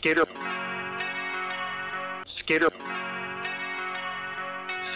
Skater. 0.00 0.26
Skater. 2.38 2.70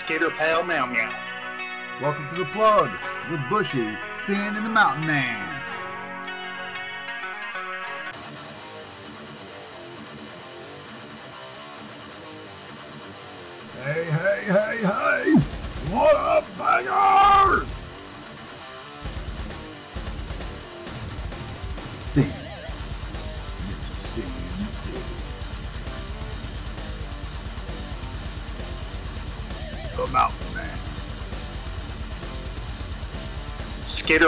Skater 0.05 0.31
pal 0.39 0.63
Meow 0.63 0.87
Meow. 0.87 1.13
Welcome 2.01 2.29
to 2.33 2.39
the 2.39 2.45
plug 2.53 2.89
with 3.29 3.41
Bushy, 3.51 3.97
Sid, 4.15 4.37
and 4.37 4.65
the 4.65 4.71
Mountain 4.71 5.05
Man. 5.05 5.52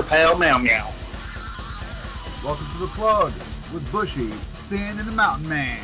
Pale 0.09 0.37
Meow 0.39 0.59
Meow. 0.59 0.93
Welcome 2.45 2.67
to 2.73 2.79
the 2.79 2.89
plug 2.89 3.33
with 3.73 3.91
Bushy, 3.91 4.31
Sid, 4.59 4.79
and 4.79 4.99
the 4.99 5.12
Mountain 5.12 5.49
Man. 5.49 5.81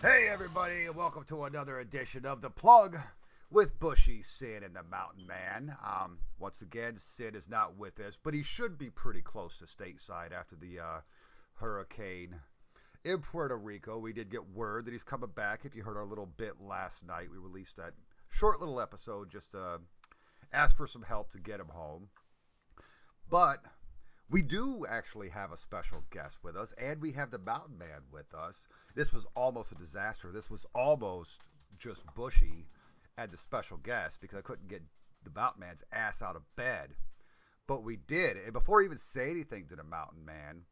Hey 0.00 0.28
everybody, 0.30 0.88
welcome 0.88 1.24
to 1.24 1.44
another 1.44 1.80
edition 1.80 2.24
of 2.24 2.40
the 2.40 2.48
plug 2.48 2.96
with 3.52 3.78
Bushy, 3.78 4.22
Sid, 4.22 4.62
and 4.62 4.74
the 4.74 4.82
Mountain 4.84 5.26
Man. 5.26 5.76
Um, 5.84 6.18
once 6.38 6.62
again, 6.62 6.96
Sid 6.96 7.36
is 7.36 7.48
not 7.48 7.76
with 7.76 8.00
us, 8.00 8.18
but 8.22 8.32
he 8.32 8.42
should 8.42 8.78
be 8.78 8.88
pretty 8.88 9.20
close 9.20 9.58
to 9.58 9.66
stateside 9.66 10.32
after 10.32 10.56
the 10.56 10.80
uh, 10.80 11.00
hurricane 11.54 12.34
in 13.04 13.20
Puerto 13.20 13.58
Rico. 13.58 13.98
We 13.98 14.14
did 14.14 14.30
get 14.30 14.48
word 14.50 14.86
that 14.86 14.92
he's 14.92 15.04
coming 15.04 15.30
back. 15.34 15.64
If 15.64 15.74
you 15.74 15.82
heard 15.82 15.98
our 15.98 16.06
little 16.06 16.30
bit 16.38 16.54
last 16.60 17.06
night, 17.06 17.30
we 17.30 17.36
released 17.36 17.76
that 17.76 17.92
short 18.30 18.58
little 18.58 18.80
episode 18.80 19.30
just 19.30 19.50
to 19.52 19.80
ask 20.52 20.74
for 20.74 20.86
some 20.86 21.02
help 21.02 21.30
to 21.32 21.38
get 21.38 21.60
him 21.60 21.68
home. 21.68 22.08
But 23.28 23.58
we 24.30 24.40
do 24.40 24.86
actually 24.88 25.28
have 25.28 25.52
a 25.52 25.58
special 25.58 26.02
guest 26.10 26.38
with 26.42 26.56
us, 26.56 26.72
and 26.78 27.02
we 27.02 27.12
have 27.12 27.30
the 27.30 27.38
Mountain 27.38 27.76
Man 27.76 28.00
with 28.10 28.32
us. 28.32 28.66
This 28.94 29.12
was 29.12 29.26
almost 29.36 29.72
a 29.72 29.74
disaster. 29.74 30.32
This 30.32 30.48
was 30.48 30.64
almost 30.74 31.42
just 31.78 32.00
Bushy 32.14 32.66
and 33.18 33.30
the 33.30 33.36
special 33.36 33.76
guest 33.78 34.20
because 34.20 34.38
I 34.38 34.42
couldn't 34.42 34.68
get 34.68 34.82
the 35.24 35.30
Mountain 35.34 35.60
Man's 35.60 35.84
ass 35.92 36.22
out 36.22 36.36
of 36.36 36.42
bed. 36.56 36.94
But 37.66 37.84
we 37.84 37.96
did. 38.08 38.36
And 38.36 38.52
before 38.52 38.80
I 38.80 38.84
even 38.84 38.98
say 38.98 39.30
anything 39.30 39.66
to 39.66 39.76
the 39.76 39.84
Mountain 39.84 40.24
Man, 40.24 40.62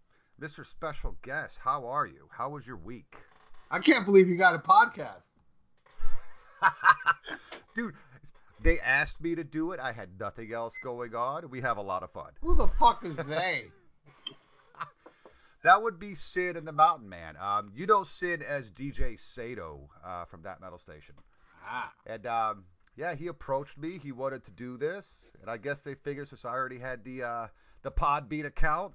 Mr. 0.41 0.67
Special 0.67 1.17
Guest, 1.23 1.59
how 1.63 1.87
are 1.87 2.07
you? 2.07 2.29
How 2.31 2.51
was 2.51 2.67
your 2.67 2.77
week? 2.77 3.17
I 3.71 3.79
can't 3.79 4.05
believe 4.05 4.29
you 4.29 4.37
got 4.37 4.55
a 4.55 4.59
podcast. 4.59 5.23
Dude, 7.75 7.95
they 8.63 8.81
asked 8.81 9.21
me 9.21 9.35
to 9.35 9.45
do 9.45 9.73
it. 9.73 9.81
I 9.81 9.93
had 9.93 10.09
nothing 10.19 10.53
else 10.53 10.75
going 10.83 11.15
on. 11.15 11.49
We 11.51 11.61
have 11.61 11.77
a 11.77 11.83
lot 11.83 12.03
of 12.03 12.11
fun. 12.11 12.33
Who 12.41 12.55
the 12.55 12.67
fuck 12.67 13.05
is 13.05 13.17
they? 13.17 13.65
That 15.63 15.83
would 15.83 15.99
be 15.99 16.15
Sid 16.15 16.57
and 16.57 16.67
the 16.67 16.73
Mountain 16.73 17.11
Man. 17.11 17.37
Um, 17.37 17.71
you 17.75 17.87
know 17.87 18.03
Sid 18.03 18.43
as 18.43 18.71
DJ 18.71 19.21
Sato 19.21 19.91
uh, 20.03 20.25
from 20.25 20.41
that 20.43 20.59
metal 20.59 20.79
station. 20.79 21.15
Ah, 21.67 21.93
And 22.07 22.27
um, 22.27 22.65
yeah, 22.97 23.15
he 23.15 23.29
approached 23.29 23.79
me. 23.79 23.99
He 23.99 24.13
wanted 24.13 24.45
to 24.45 24.51
do 24.51 24.77
this, 24.77 25.33
and 25.41 25.51
I 25.51 25.57
guess 25.57 25.81
they 25.81 25.95
figured 25.95 26.29
since 26.29 26.45
I 26.45 26.51
already 26.51 26.79
had 26.79 27.05
the 27.05 27.23
uh, 27.23 27.47
the 27.83 27.91
Podbean 27.91 28.47
account 28.47 28.95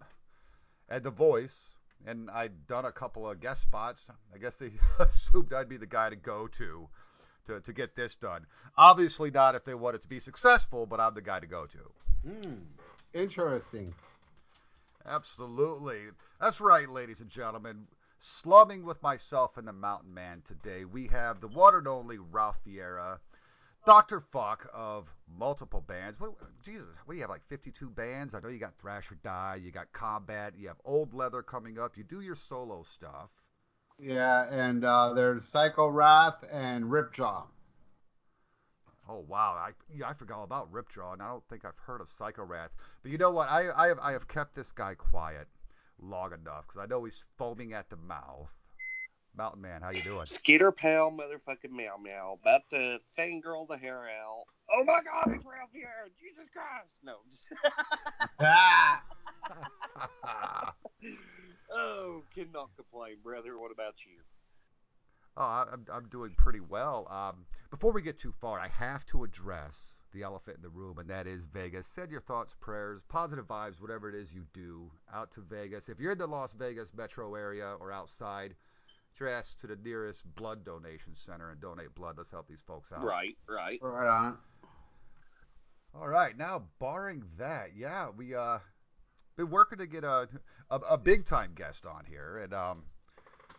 and 0.90 1.04
the 1.04 1.12
voice, 1.12 1.76
and 2.06 2.30
I'd 2.30 2.68
done 2.68 2.86
a 2.86 2.92
couple 2.92 3.30
of 3.30 3.40
guest 3.40 3.64
spots, 3.64 4.10
I 4.34 4.38
guess 4.38 4.58
they 4.58 4.72
assumed 5.00 5.54
I'd 5.54 5.70
be 5.70 5.78
the 5.78 5.88
guy 5.88 6.10
to 6.10 6.16
go 6.16 6.48
to 6.48 6.88
to 7.46 7.60
to 7.62 7.74
get 7.74 7.96
this 7.96 8.16
done. 8.16 8.46
Obviously 8.78 9.32
not 9.32 9.56
if 9.56 9.66
they 9.66 9.74
wanted 9.76 10.02
to 10.02 10.08
be 10.08 10.20
successful, 10.20 10.86
but 10.86 11.00
I'm 11.00 11.14
the 11.14 11.22
guy 11.22 11.40
to 11.40 11.48
go 11.48 11.66
to. 11.66 12.30
hmm, 12.30 12.54
interesting. 13.14 13.94
Absolutely. 15.06 16.00
That's 16.42 16.60
right, 16.60 16.90
ladies 16.90 17.20
and 17.20 17.30
gentlemen. 17.30 17.88
Slumming 18.28 18.84
with 18.84 19.04
myself 19.04 19.56
and 19.56 19.68
the 19.68 19.72
Mountain 19.72 20.12
Man 20.12 20.42
today, 20.44 20.84
we 20.84 21.06
have 21.06 21.42
the 21.42 21.48
one 21.48 21.76
and 21.76 21.88
only 21.88 22.18
Ralph 22.18 22.58
Viera, 22.66 23.20
Dr. 23.86 24.20
Fukk 24.20 24.66
of 24.74 25.14
multiple 25.38 25.82
bands. 25.82 26.20
What, 26.20 26.32
Jesus, 26.64 26.88
what 27.06 27.14
do 27.14 27.18
you 27.18 27.22
have, 27.22 27.30
like 27.30 27.48
52 27.48 27.88
bands? 27.88 28.34
I 28.34 28.40
know 28.40 28.50
you 28.50 28.58
got 28.58 28.80
Thrash 28.80 29.12
or 29.12 29.16
Die, 29.24 29.60
you 29.64 29.70
got 29.70 29.94
Combat, 29.94 30.56
you 30.58 30.68
have 30.70 30.82
Old 30.86 31.14
Leather 31.14 31.44
coming 31.44 31.78
up, 31.78 31.98
you 31.98 32.04
do 32.04 32.22
your 32.22 32.36
solo 32.36 32.82
stuff. 32.82 33.30
Yeah, 34.00 34.48
and 34.50 34.84
uh, 34.84 35.14
there's 35.14 35.48
Psycho 35.48 35.88
Wrath 35.90 36.44
and 36.52 36.86
Ripjaw. 36.86 37.44
Oh 39.08 39.24
wow, 39.28 39.54
I 39.56 39.74
yeah, 39.96 40.10
I 40.10 40.16
forgot 40.16 40.40
all 40.40 40.46
about 40.46 40.74
Ripjaw, 40.74 41.14
and 41.14 41.22
I 41.22 41.28
don't 41.28 41.48
think 41.48 41.64
I've 41.64 41.78
heard 41.78 42.02
of 42.02 42.10
Psycho 42.10 42.44
Wrath. 42.44 42.72
But 43.04 43.12
you 43.12 43.20
know 43.20 43.30
what? 43.30 43.50
I 43.50 43.70
I 43.72 43.88
have 43.90 44.00
I 44.00 44.14
have 44.14 44.28
kept 44.28 44.56
this 44.56 44.72
guy 44.72 44.96
quiet 44.96 45.48
long 46.02 46.34
enough 46.34 46.66
because 46.68 46.82
I 46.84 46.88
know 46.88 47.04
he's 47.04 47.24
foaming 47.38 47.74
at 47.74 47.90
the 47.90 47.98
mouth. 47.98 48.54
Mountain 49.38 49.62
Man, 49.62 49.82
how 49.82 49.90
you 49.90 50.02
doing? 50.02 50.26
Skeeter 50.26 50.72
pal, 50.72 51.12
motherfucking 51.12 51.72
Meow 51.72 51.98
Meow. 52.02 52.38
About 52.42 52.62
to 52.70 53.00
fangirl 53.18 53.68
the 53.68 53.78
hair 53.78 54.04
out. 54.08 54.46
Oh 54.72 54.84
my 54.86 55.02
god, 55.04 55.36
it's 55.36 55.46
Ralph 55.46 55.70
here! 55.74 55.90
Jesus 56.20 56.50
Christ! 56.54 56.90
No. 57.04 57.18
Ah, 58.40 59.04
oh, 61.72 62.24
cannot 62.34 62.70
complain, 62.76 63.18
brother. 63.24 63.60
What 63.60 63.72
about 63.72 63.96
you? 64.06 64.20
Oh, 65.38 65.66
I'm, 65.72 65.86
I'm 65.92 66.08
doing 66.10 66.34
pretty 66.38 66.62
well. 66.62 67.08
Um, 67.10 67.46
before 67.70 67.92
we 67.92 68.02
get 68.02 68.18
too 68.18 68.34
far, 68.40 68.60
I 68.60 68.70
have 68.70 69.06
to 69.08 69.24
address 69.24 69.98
the 70.16 70.24
elephant 70.24 70.58
in 70.58 70.64
the 70.64 70.70
room, 70.70 70.98
and 70.98 71.10
that 71.10 71.28
is 71.28 71.44
Vegas. 71.46 71.86
Send 71.86 72.10
your 72.10 72.22
thoughts, 72.22 72.56
prayers, 72.60 73.02
positive 73.08 73.46
vibes, 73.46 73.80
whatever 73.80 74.10
it 74.10 74.16
is 74.16 74.34
you 74.34 74.46
do, 74.54 74.90
out 75.14 75.32
to 75.32 75.42
Vegas. 75.42 75.90
If 75.90 76.00
you're 76.00 76.14
in 76.14 76.18
the 76.18 76.28
Las 76.28 76.54
Vegas 76.54 76.94
metro 76.96 77.36
area 77.36 77.76
or 77.80 77.92
outside, 77.92 78.56
get 79.14 79.20
your 79.20 79.30
ass 79.30 79.56
to 79.62 79.68
the 79.68 79.78
nearest 79.84 80.24
blood 80.36 80.66
donation 80.66 81.14
center 81.16 81.52
and 81.52 81.62
donate 81.62 81.94
blood. 81.94 82.16
Let's 82.18 82.32
help 82.32 82.48
these 82.48 82.64
folks 82.66 82.92
out. 82.92 83.04
Right, 83.04 83.38
right. 83.48 83.80
right 83.82 84.08
on. 84.08 84.38
All 85.94 86.08
right, 86.08 86.38
now 86.38 86.64
barring 86.80 87.24
that, 87.38 87.70
yeah, 87.76 88.10
we 88.16 88.36
uh 88.36 88.60
been 89.38 89.50
working 89.50 89.78
to 89.78 89.88
get 89.88 90.04
a 90.04 90.28
a, 90.70 90.76
a 90.92 90.98
big 90.98 91.26
time 91.26 91.52
guest 91.56 91.86
on 91.86 92.04
here, 92.06 92.40
and 92.44 92.54
um 92.54 92.84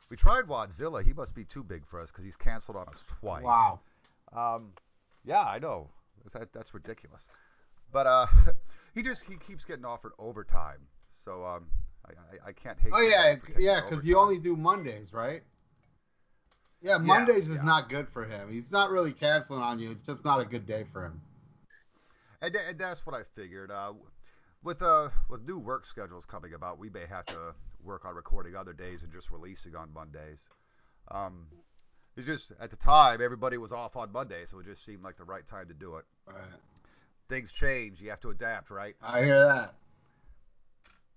we 0.08 0.16
tried 0.16 0.44
Wadzilla. 0.44 1.04
He 1.04 1.12
must 1.12 1.34
be 1.34 1.44
too 1.44 1.64
big 1.64 1.86
for 1.86 2.00
us 2.00 2.10
because 2.10 2.24
he's 2.24 2.36
canceled 2.36 2.76
on 2.76 2.88
us 2.88 3.02
twice. 3.20 3.42
Wow. 3.42 3.80
Um, 4.32 4.72
yeah, 5.24 5.42
I 5.42 5.58
know. 5.58 5.88
That, 6.32 6.52
that's 6.52 6.74
ridiculous. 6.74 7.28
But 7.92 8.06
uh, 8.06 8.26
he 8.94 9.02
just 9.02 9.24
he 9.24 9.36
keeps 9.36 9.64
getting 9.64 9.84
offered 9.84 10.12
overtime, 10.18 10.80
so 11.24 11.44
um, 11.44 11.66
I, 12.04 12.10
I, 12.10 12.48
I 12.48 12.52
can't 12.52 12.78
hate. 12.78 12.92
Oh 12.94 13.00
yeah, 13.00 13.34
guy 13.34 13.40
for 13.40 13.46
taking 13.46 13.62
yeah, 13.62 13.80
because 13.88 14.04
you 14.04 14.18
only 14.18 14.38
do 14.38 14.56
Mondays, 14.56 15.12
right? 15.12 15.42
Yeah, 16.82 16.98
Mondays 16.98 17.48
is 17.48 17.56
yeah. 17.56 17.62
not 17.62 17.88
good 17.88 18.08
for 18.08 18.24
him. 18.24 18.52
He's 18.52 18.70
not 18.70 18.90
really 18.90 19.12
canceling 19.12 19.60
on 19.60 19.78
you. 19.78 19.90
It's 19.90 20.02
just 20.02 20.24
not 20.24 20.40
a 20.40 20.44
good 20.44 20.66
day 20.66 20.84
for 20.92 21.06
him. 21.06 21.20
And, 22.42 22.54
and 22.54 22.78
that's 22.78 23.06
what 23.06 23.14
I 23.14 23.22
figured. 23.34 23.70
Uh, 23.70 23.94
with 24.62 24.82
uh 24.82 25.08
with 25.28 25.46
new 25.46 25.58
work 25.58 25.86
schedules 25.86 26.24
coming 26.24 26.54
about, 26.54 26.78
we 26.78 26.90
may 26.90 27.06
have 27.08 27.24
to 27.26 27.54
work 27.82 28.04
on 28.04 28.14
recording 28.14 28.56
other 28.56 28.72
days 28.72 29.02
and 29.02 29.12
just 29.12 29.30
releasing 29.30 29.74
on 29.74 29.92
Mondays. 29.92 30.40
Um, 31.10 31.46
it's 32.16 32.26
just 32.26 32.52
at 32.60 32.70
the 32.70 32.76
time 32.76 33.20
everybody 33.22 33.58
was 33.58 33.72
off 33.72 33.96
on 33.96 34.12
Monday, 34.12 34.44
so 34.50 34.58
it 34.58 34.66
just 34.66 34.84
seemed 34.84 35.02
like 35.02 35.16
the 35.16 35.24
right 35.24 35.46
time 35.46 35.68
to 35.68 35.74
do 35.74 35.96
it. 35.96 36.04
Right. 36.26 36.36
Things 37.28 37.52
change, 37.52 38.00
you 38.00 38.10
have 38.10 38.20
to 38.20 38.30
adapt, 38.30 38.70
right? 38.70 38.94
I 39.02 39.24
hear 39.24 39.44
that. 39.46 39.74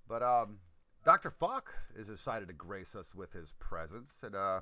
But 0.07 0.23
um, 0.23 0.57
Dr. 1.05 1.31
Fukk 1.41 1.63
is 1.95 2.07
decided 2.07 2.47
to 2.47 2.53
grace 2.53 2.95
us 2.95 3.13
with 3.13 3.31
his 3.31 3.53
presence, 3.59 4.11
and 4.23 4.35
uh, 4.35 4.61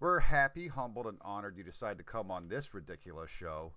we're 0.00 0.20
happy, 0.20 0.68
humbled, 0.68 1.06
and 1.06 1.18
honored 1.20 1.56
you 1.56 1.64
decided 1.64 1.98
to 1.98 2.04
come 2.04 2.30
on 2.30 2.48
this 2.48 2.72
ridiculous 2.72 3.30
show. 3.30 3.72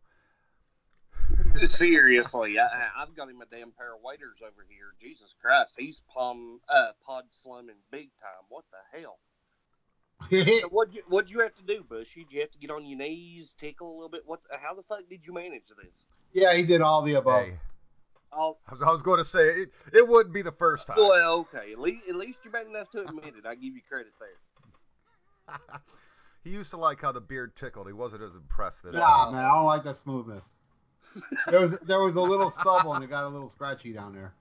Seriously, 1.63 2.57
I, 2.57 2.63
I- 2.65 3.01
I've 3.03 3.15
got 3.15 3.29
him 3.29 3.41
a 3.41 3.45
damn 3.45 3.71
pair 3.71 3.93
of 3.95 4.01
waiters 4.01 4.39
over 4.41 4.65
here. 4.69 4.93
Jesus 5.01 5.33
Christ, 5.41 5.73
he's 5.77 6.01
palm, 6.13 6.59
uh, 6.69 6.91
pod 7.05 7.25
slumming 7.43 7.75
big 7.91 8.09
time. 8.21 8.45
What 8.49 8.63
the 8.71 8.97
hell? 8.99 9.17
So 10.29 10.43
what 10.71 10.89
what'd 11.07 11.31
you 11.31 11.39
have 11.41 11.55
to 11.55 11.63
do, 11.63 11.83
Bushy? 11.87 12.23
Did 12.23 12.31
you 12.33 12.41
have 12.41 12.51
to 12.51 12.57
get 12.59 12.71
on 12.71 12.85
your 12.85 12.97
knees, 12.97 13.53
tickle 13.59 13.91
a 13.91 13.95
little 13.95 14.09
bit? 14.09 14.21
What? 14.25 14.39
How 14.61 14.73
the 14.73 14.83
fuck 14.83 15.01
did 15.09 15.25
you 15.25 15.33
manage 15.33 15.63
this? 15.69 16.05
yeah, 16.33 16.53
he 16.55 16.63
did 16.65 16.81
all 16.81 17.01
the 17.01 17.13
above. 17.15 17.43
Hey, 17.45 17.59
Oh, 18.35 18.57
I 18.67 18.73
was, 18.73 18.81
I 18.81 18.89
was 18.89 19.03
going 19.03 19.19
to 19.19 19.23
say 19.25 19.43
it, 19.47 19.69
it 19.93 20.07
wouldn't 20.07 20.33
be 20.33 20.41
the 20.41 20.51
first 20.51 20.87
time. 20.87 20.97
well, 20.97 21.33
okay. 21.53 21.71
At 21.71 21.79
least, 21.79 22.07
at 22.09 22.15
least 22.15 22.39
you're 22.43 22.51
bad 22.51 22.65
enough 22.65 22.89
to 22.91 23.01
admit 23.01 23.35
it. 23.37 23.45
I 23.45 23.53
give 23.53 23.75
you 23.75 23.81
credit 23.87 24.11
there. 24.19 25.57
He 26.43 26.49
used 26.49 26.71
to 26.71 26.77
like 26.77 27.01
how 27.01 27.13
the 27.13 27.21
beard 27.21 27.55
tickled. 27.55 27.87
He 27.87 27.93
wasn't 27.93 28.21
as 28.21 28.35
impressed 28.35 28.83
this 28.83 28.93
Nah, 28.93 29.25
time. 29.25 29.33
man, 29.35 29.45
I 29.45 29.53
don't 29.55 29.63
like 29.65 29.83
that 29.85 29.95
smoothness. 29.95 30.43
There 31.47 31.61
was 31.61 31.79
there 31.81 32.01
was 32.01 32.15
a 32.17 32.21
little 32.21 32.49
stubble 32.49 32.93
and 32.95 33.01
it 33.03 33.09
got 33.09 33.23
a 33.23 33.29
little 33.29 33.47
scratchy 33.47 33.93
down 33.93 34.13
there. 34.13 34.33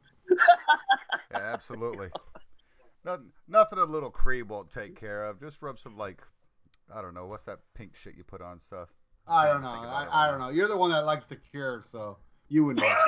Yeah, 1.30 1.38
absolutely. 1.52 2.08
Nothing, 3.04 3.32
nothing 3.48 3.78
a 3.78 3.84
little 3.84 4.10
cream 4.10 4.48
won't 4.48 4.70
take 4.70 4.98
care 4.98 5.24
of. 5.24 5.40
Just 5.40 5.60
rub 5.60 5.78
some 5.78 5.96
like, 5.96 6.22
I 6.94 7.02
don't 7.02 7.14
know, 7.14 7.26
what's 7.26 7.44
that 7.44 7.58
pink 7.74 7.96
shit 7.96 8.14
you 8.16 8.24
put 8.24 8.40
on 8.40 8.60
stuff? 8.60 8.88
I 9.26 9.48
don't 9.48 9.62
know. 9.62 9.72
think 9.72 9.86
I, 9.86 10.08
I 10.10 10.30
don't 10.30 10.40
know. 10.40 10.50
You're 10.50 10.68
the 10.68 10.76
one 10.76 10.90
that 10.90 11.04
likes 11.04 11.24
the 11.26 11.36
cure, 11.36 11.82
so 11.90 12.18
you 12.48 12.64
would 12.64 12.76
know. 12.76 12.94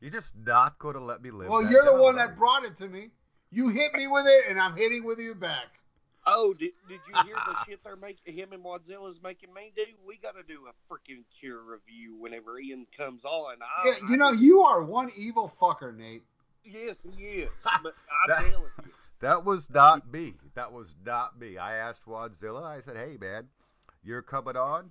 You're 0.00 0.10
just 0.10 0.34
not 0.36 0.78
going 0.78 0.94
to 0.94 1.00
let 1.00 1.22
me 1.22 1.30
live. 1.30 1.48
well, 1.48 1.62
that 1.62 1.70
you're 1.70 1.84
the 1.84 1.96
one 1.96 2.16
that 2.16 2.36
brought 2.36 2.64
it 2.64 2.76
to 2.76 2.88
me. 2.88 3.10
You 3.50 3.68
hit 3.68 3.94
me 3.94 4.06
with 4.06 4.26
it, 4.26 4.44
and 4.48 4.60
I'm 4.60 4.76
hitting 4.76 5.04
with 5.04 5.18
you 5.18 5.34
back. 5.34 5.66
Oh, 6.26 6.52
did, 6.52 6.72
did 6.88 7.00
you 7.08 7.14
hear 7.24 7.34
the 7.34 7.64
shit 7.64 7.80
they're 7.84 7.96
making? 7.96 8.34
Him 8.34 8.52
and 8.52 8.62
Wadzilla's 8.62 9.20
making 9.22 9.54
me 9.54 9.72
do. 9.74 9.82
We 10.06 10.18
got 10.18 10.32
to 10.32 10.42
do 10.42 10.60
a 10.68 10.92
freaking 10.92 11.22
cure 11.40 11.62
review 11.62 12.16
whenever 12.18 12.58
Ian 12.58 12.86
comes 12.96 13.24
on. 13.24 13.56
I, 13.62 13.86
Yeah, 13.86 14.10
you 14.10 14.16
know, 14.16 14.32
you 14.32 14.60
are 14.62 14.82
one 14.82 15.10
evil 15.16 15.52
fucker, 15.60 15.96
Nate. 15.96 16.24
Yes, 16.66 16.96
he 17.16 17.24
is. 17.24 17.50
But 17.82 17.94
That- 18.28 18.38
I'm 18.38 18.50
telling 18.50 18.70
you. 18.84 18.90
That 19.20 19.44
was 19.46 19.70
not 19.70 20.12
me. 20.12 20.34
That 20.54 20.72
was 20.72 20.94
not 21.04 21.38
me. 21.40 21.56
I 21.56 21.76
asked 21.76 22.04
Wadzilla. 22.06 22.62
I 22.62 22.82
said, 22.82 22.96
"Hey, 22.96 23.16
man, 23.18 23.48
you're 24.04 24.20
coming 24.22 24.56
on. 24.58 24.90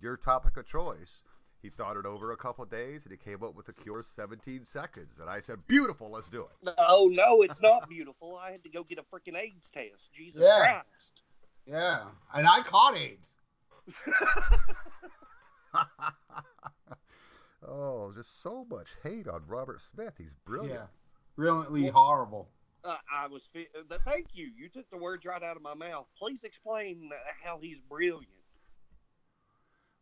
Your 0.00 0.16
topic 0.18 0.56
of 0.58 0.66
choice." 0.66 1.22
He 1.62 1.70
thought 1.70 1.96
it 1.96 2.04
over 2.04 2.32
a 2.32 2.36
couple 2.36 2.62
of 2.64 2.70
days 2.70 3.04
and 3.04 3.10
he 3.12 3.16
came 3.16 3.42
up 3.42 3.54
with 3.56 3.68
a 3.68 3.72
cure 3.72 4.02
17 4.02 4.64
seconds. 4.66 5.18
And 5.20 5.28
I 5.30 5.40
said, 5.40 5.66
"Beautiful, 5.66 6.10
let's 6.10 6.28
do 6.28 6.42
it." 6.42 6.50
No, 6.78 7.06
no, 7.08 7.40
it's 7.42 7.60
not 7.62 7.88
beautiful. 7.88 8.36
I 8.36 8.52
had 8.52 8.62
to 8.64 8.68
go 8.68 8.84
get 8.84 8.98
a 8.98 9.02
freaking 9.02 9.36
AIDS 9.36 9.70
test. 9.72 10.12
Jesus 10.12 10.42
Yeah. 10.44 10.82
Christ. 10.82 11.22
Yeah, 11.66 12.04
and 12.34 12.46
I 12.46 12.60
caught 12.62 12.96
AIDS. 12.96 13.32
oh, 17.66 18.12
just 18.14 18.42
so 18.42 18.66
much 18.70 18.88
hate 19.02 19.28
on 19.28 19.42
Robert 19.46 19.80
Smith. 19.80 20.14
He's 20.18 20.34
brilliant. 20.44 20.74
Yeah, 20.74 20.86
brilliantly 21.36 21.88
horrible. 21.88 22.48
Uh, 22.84 22.96
I 23.12 23.26
was. 23.26 23.42
Fi- 23.52 23.68
uh, 23.78 23.96
thank 24.04 24.28
you. 24.32 24.50
You 24.56 24.68
took 24.68 24.88
the 24.90 24.98
words 24.98 25.24
right 25.24 25.42
out 25.42 25.56
of 25.56 25.62
my 25.62 25.74
mouth. 25.74 26.06
Please 26.18 26.44
explain 26.44 27.10
uh, 27.12 27.16
how 27.44 27.58
he's 27.60 27.78
brilliant. 27.88 28.26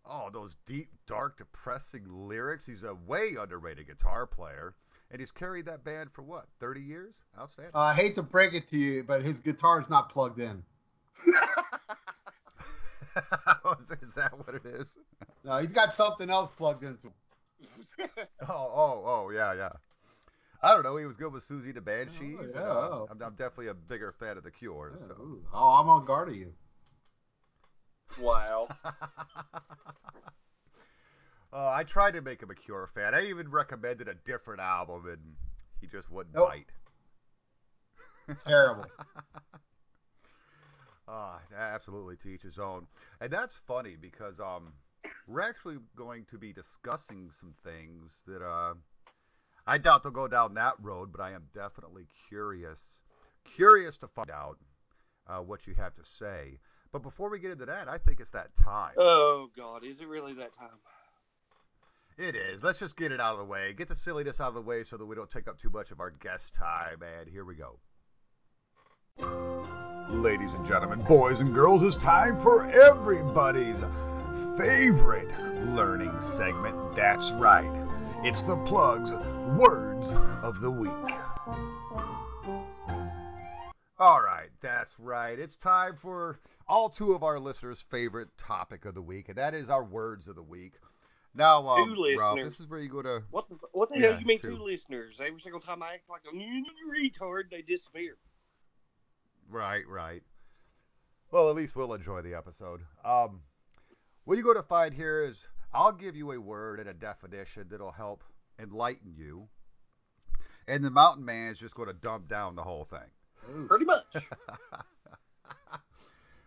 Oh, 0.07 0.29
those 0.33 0.57
deep, 0.67 0.89
dark, 1.07 1.39
depressing 1.39 2.05
lyrics. 2.09 2.67
He's 2.67 2.83
a 2.83 2.95
way 2.95 3.37
underrated 3.41 3.87
guitar 3.87 4.27
player. 4.27 4.75
And 5.11 5.21
he's 5.21 5.31
carried 5.31 5.67
that 5.67 5.85
band 5.85 6.11
for 6.13 6.23
what, 6.23 6.47
30 6.61 6.81
years? 6.81 7.23
Outstanding. 7.39 7.73
Uh, 7.75 7.79
I 7.79 7.95
hate 7.95 8.17
to 8.17 8.23
break 8.23 8.53
it 8.53 8.67
to 8.69 8.77
you, 8.77 9.05
but 9.05 9.23
his 9.23 9.39
guitar's 9.39 9.89
not 9.89 10.11
plugged 10.11 10.41
in. 10.41 10.63
is 14.03 14.15
that 14.15 14.37
what 14.37 14.57
it 14.57 14.67
is? 14.67 14.99
No, 15.45 15.59
he's 15.59 15.73
got 15.73 15.97
something 15.97 16.31
else 16.31 16.51
plugged 16.57 16.83
into. 16.83 17.09
him. 17.09 17.13
Oh, 18.49 18.71
oh, 18.75 19.03
oh, 19.07 19.31
yeah, 19.31 19.55
yeah. 19.55 19.71
I 20.63 20.73
don't 20.75 20.83
know. 20.83 20.97
He 20.97 21.07
was 21.07 21.17
good 21.17 21.33
with 21.33 21.47
Siouxsie 21.47 21.75
the 21.75 21.81
Banshees. 21.81 22.37
Oh, 22.41 22.47
yeah. 22.55 22.61
uh, 22.61 23.07
I'm, 23.11 23.23
I'm 23.23 23.35
definitely 23.35 23.69
a 23.69 23.75
bigger 23.75 24.13
fan 24.13 24.37
of 24.37 24.45
the 24.45 24.51
Cure. 24.51 24.93
Yeah, 24.99 25.07
So. 25.09 25.15
ooh. 25.15 25.43
Oh, 25.53 25.69
I'm 25.81 25.89
on 25.89 26.05
guard 26.05 26.29
of 26.29 26.37
you. 26.37 26.53
wow. 28.21 28.69
Uh, 31.53 31.71
I 31.71 31.85
tried 31.85 32.15
to 32.15 32.21
make 32.21 32.43
him 32.43 32.51
a 32.51 32.55
Cure 32.57 32.89
fan. 32.93 33.15
I 33.15 33.27
even 33.27 33.49
recommended 33.49 34.09
a 34.09 34.15
different 34.15 34.61
album, 34.61 35.07
and 35.09 35.21
he 35.81 35.87
just 35.87 36.11
wouldn't 36.11 36.35
Nope. 36.35 36.49
bite. 36.49 38.37
Terrible. 38.45 38.87
Ah, 41.07 41.39
absolutely 41.55 42.17
to 42.17 42.29
each 42.29 42.41
his 42.43 42.59
own. 42.59 42.87
And 43.21 43.31
that's 43.31 43.55
funny 43.67 43.95
because 43.95 44.41
um, 44.41 44.73
we're 45.27 45.41
actually 45.41 45.77
going 45.97 46.27
to 46.31 46.39
be 46.39 46.53
discussing 46.53 47.31
some 47.31 47.55
things 47.65 48.13
that 48.27 48.43
uh, 48.43 48.75
I 49.67 49.79
doubt 49.79 50.03
they'll 50.03 50.13
go 50.13 50.29
down 50.29 50.55
that 50.55 50.75
road, 50.81 51.11
but 51.13 51.21
I 51.21 51.33
am 51.33 51.45
definitely 51.55 52.07
curious, 52.29 52.81
curious 53.57 53.97
to 53.99 54.09
find 54.09 54.31
out 54.31 54.59
uh, 55.27 55.39
what 55.39 55.67
you 55.67 55.75
have 55.75 55.95
to 55.95 56.05
say. 56.05 56.59
But 56.93 57.03
before 57.03 57.31
we 57.31 57.41
get 57.41 57.51
into 57.51 57.67
that, 57.67 57.89
I 57.89 57.99
think 57.99 58.21
it's 58.21 58.31
that 58.31 58.55
time. 58.63 58.93
Oh 58.99 59.49
God, 59.57 59.85
is 59.85 60.01
it 60.01 60.09
really 60.09 60.35
that 60.35 60.55
time? 60.57 60.79
It 62.17 62.37
is. 62.37 62.63
Let's 62.63 62.79
just 62.79 62.97
get 62.97 63.11
it 63.11 63.21
out 63.21 63.33
of 63.33 63.39
the 63.39 63.45
way. 63.45 63.73
Get 63.73 63.89
the 63.89 63.97
silliness 63.97 64.41
out 64.41 64.49
of 64.49 64.55
the 64.55 64.63
way 64.63 64.85
so 64.85 64.97
that 64.97 65.05
we 65.05 65.17
don't 65.17 65.31
take 65.31 65.49
up 65.49 65.59
too 65.59 65.71
much 65.71 65.91
of 65.91 65.99
our 65.99 66.11
guest 66.11 66.55
time. 66.55 67.03
And 67.03 67.29
here 67.29 67.45
we 67.45 67.57
go. 67.57 67.81
Ladies 70.11 70.55
and 70.55 70.65
gentlemen, 70.65 71.01
boys 71.01 71.41
and 71.41 71.53
girls, 71.53 71.83
it's 71.83 71.97
time 71.97 72.39
for 72.39 72.67
everybody's 72.67 73.83
favorite 74.57 75.31
learning 75.75 76.21
segment. 76.21 76.95
That's 76.95 77.31
right. 77.33 77.71
It's 78.23 78.43
the 78.43 78.57
Plug's 78.65 79.13
Words 79.59 80.15
of 80.43 80.61
the 80.61 80.71
Week. 80.71 80.91
All 83.99 84.21
right, 84.23 84.49
that's 84.61 84.95
right. 84.99 85.39
It's 85.39 85.57
time 85.57 85.97
for 85.97 86.39
all 86.69 86.89
two 86.89 87.13
of 87.13 87.23
our 87.23 87.39
listeners' 87.39 87.85
favorite 87.91 88.29
topic 88.37 88.85
of 88.85 88.95
the 88.95 89.03
week, 89.03 89.29
and 89.29 89.39
that 89.39 89.55
is 89.55 89.69
our 89.69 89.85
words 89.85 90.27
of 90.29 90.37
the 90.37 90.43
week. 90.43 90.75
Now, 91.35 91.67
um, 91.69 91.95
Two 91.95 92.17
Ralph, 92.19 92.35
listeners. 92.37 92.53
this 92.53 92.61
is 92.61 92.71
where 92.71 92.81
you 92.81 92.89
go 92.89 93.03
to. 93.03 93.23
What 93.31 93.49
the 93.49 93.57
what 93.73 93.89
the 93.89 93.99
Yeah, 93.99 94.13
hell 94.13 94.21
you 94.21 94.27
mean 94.27 94.39
two. 94.41 94.57
two 94.57 94.63
listeners? 94.63 95.17
Every 95.21 95.41
single 95.41 95.61
time 95.61 95.83
I 95.83 95.95
act 95.95 96.09
like 96.09 96.23
a 96.31 96.35
retard, 96.37 97.51
they 97.51 97.63
disappear. 97.63 98.17
Right, 99.49 99.87
right. 99.89 100.23
Well, 101.31 101.51
at 101.51 101.57
least 101.57 101.75
we'll 101.77 101.93
enjoy 101.95 102.23
the 102.23 102.35
episode. 102.35 102.81
Um, 103.05 103.41
what 104.25 104.37
you 104.37 104.43
go 104.43 104.55
to 104.55 104.63
find 104.63 104.95
here 104.95 105.23
is 105.23 105.47
I'll 105.73 105.93
give 105.93 106.17
you 106.17 106.33
a 106.33 106.41
word 106.41 106.81
and 106.81 106.89
a 106.89 106.95
definition 106.95 107.67
that'll 107.71 107.93
help 107.93 108.23
enlighten 108.59 109.15
you, 109.17 109.49
and 110.69 110.85
the 110.85 110.91
Mountain 110.91 111.25
Man 111.25 111.53
is 111.53 111.59
just 111.59 111.75
going 111.75 111.89
to 111.89 111.95
dump 111.95 112.29
down 112.29 112.55
the 112.55 112.63
whole 112.63 112.85
thing. 112.85 113.01
Ooh. 113.53 113.67
Pretty 113.67 113.85
much. 113.85 114.17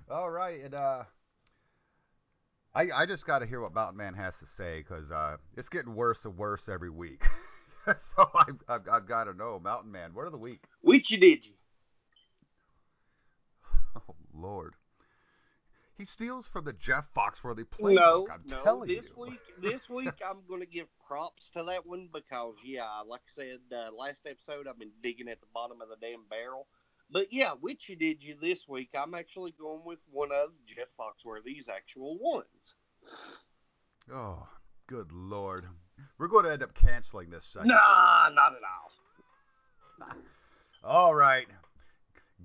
All 0.10 0.30
right, 0.30 0.64
and 0.64 0.74
uh, 0.74 1.04
I 2.74 2.88
I 2.96 3.06
just 3.06 3.28
got 3.28 3.40
to 3.40 3.46
hear 3.46 3.60
what 3.60 3.74
Mountain 3.74 3.98
Man 3.98 4.14
has 4.14 4.38
to 4.38 4.46
say 4.46 4.80
because 4.80 5.12
uh, 5.12 5.38
it's 5.56 5.70
getting 5.70 5.96
worse 5.96 6.24
and 6.26 6.38
worse 6.38 6.70
every 6.70 6.90
week. 6.90 7.24
so 7.98 8.30
I've, 8.34 8.62
I've, 8.70 8.88
I've 8.92 9.08
got 9.08 9.26
to 9.26 9.34
know, 9.34 9.60
Mountain 9.60 9.92
Man, 9.92 10.14
word 10.14 10.28
of 10.28 10.32
the 10.32 10.38
week. 10.38 10.64
Which 10.82 11.12
you 11.12 11.18
did 11.18 11.46
you? 11.46 11.54
Oh 13.96 14.16
Lord, 14.34 14.76
he 15.98 16.06
steals 16.06 16.46
from 16.48 16.66
the 16.66 16.74
Jeff 16.74 17.06
Foxworthy 17.16 17.66
playbook. 17.66 17.96
No, 17.96 18.28
I'm 18.32 18.42
no. 18.48 18.64
telling 18.64 18.88
This 18.88 19.06
you. 19.06 19.24
week, 19.24 19.40
this 19.62 19.90
week 19.90 20.14
I'm 20.28 20.38
gonna 20.50 20.66
give 20.66 20.88
props 21.08 21.50
to 21.52 21.64
that 21.64 21.86
one 21.86 22.10
because 22.14 22.56
yeah, 22.64 23.02
like 23.08 23.22
I 23.22 23.32
said 23.34 23.60
uh, 23.76 23.92
last 23.96 24.26
episode, 24.26 24.68
I've 24.68 24.80
been 24.80 24.92
digging 25.02 25.28
at 25.28 25.40
the 25.40 25.48
bottom 25.54 25.82
of 25.82 25.90
the 25.90 25.96
damn 26.00 26.24
barrel. 26.30 26.68
But 27.10 27.28
yeah, 27.32 27.52
which 27.60 27.90
you 27.90 27.96
did 27.96 28.22
you 28.22 28.36
this 28.42 28.68
week? 28.68 28.90
I'm 28.98 29.14
actually 29.14 29.54
going 29.60 29.82
with 29.86 30.00
one 30.12 30.30
of 30.32 30.50
Jeff 30.68 30.88
Foxworthy's 31.00 31.68
actual 31.74 32.18
ones. 32.20 32.46
Oh, 34.14 34.48
good 34.88 35.12
Lord, 35.12 35.66
we're 36.18 36.28
going 36.28 36.46
to 36.46 36.52
end 36.52 36.64
up 36.64 36.74
canceling 36.74 37.30
this 37.30 37.46
segment. 37.46 37.70
Nah, 37.72 38.30
not 38.30 38.54
at 38.54 38.62
all. 40.04 40.18
All 40.84 41.16
right, 41.16 41.48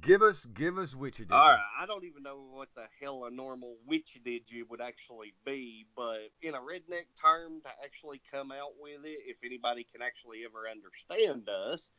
give 0.03 0.23
us 0.23 0.47
give 0.53 0.77
us 0.77 0.95
which 0.95 1.19
you 1.19 1.25
did. 1.25 1.33
All 1.33 1.51
right, 1.51 1.59
I 1.81 1.87
don't 1.87 2.05
even 2.05 2.23
know 2.23 2.45
what 2.53 2.69
the 2.75 2.85
hell 3.01 3.25
a 3.25 3.31
normal 3.31 3.77
witch 3.87 4.19
did 4.25 4.43
you 4.49 4.67
would 4.69 4.81
actually 4.81 5.35
be, 5.47 5.87
but 5.97 6.19
in 6.43 6.55
a 6.55 6.59
redneck 6.59 7.07
term 7.21 7.61
to 7.63 7.69
actually 7.83 8.21
come 8.31 8.53
out 8.53 8.73
with 8.81 9.05
it, 9.05 9.19
if 9.27 9.37
anybody 9.45 9.87
can 9.91 10.03
actually 10.03 10.41
ever 10.45 10.69
understand 10.71 11.49
us. 11.49 11.91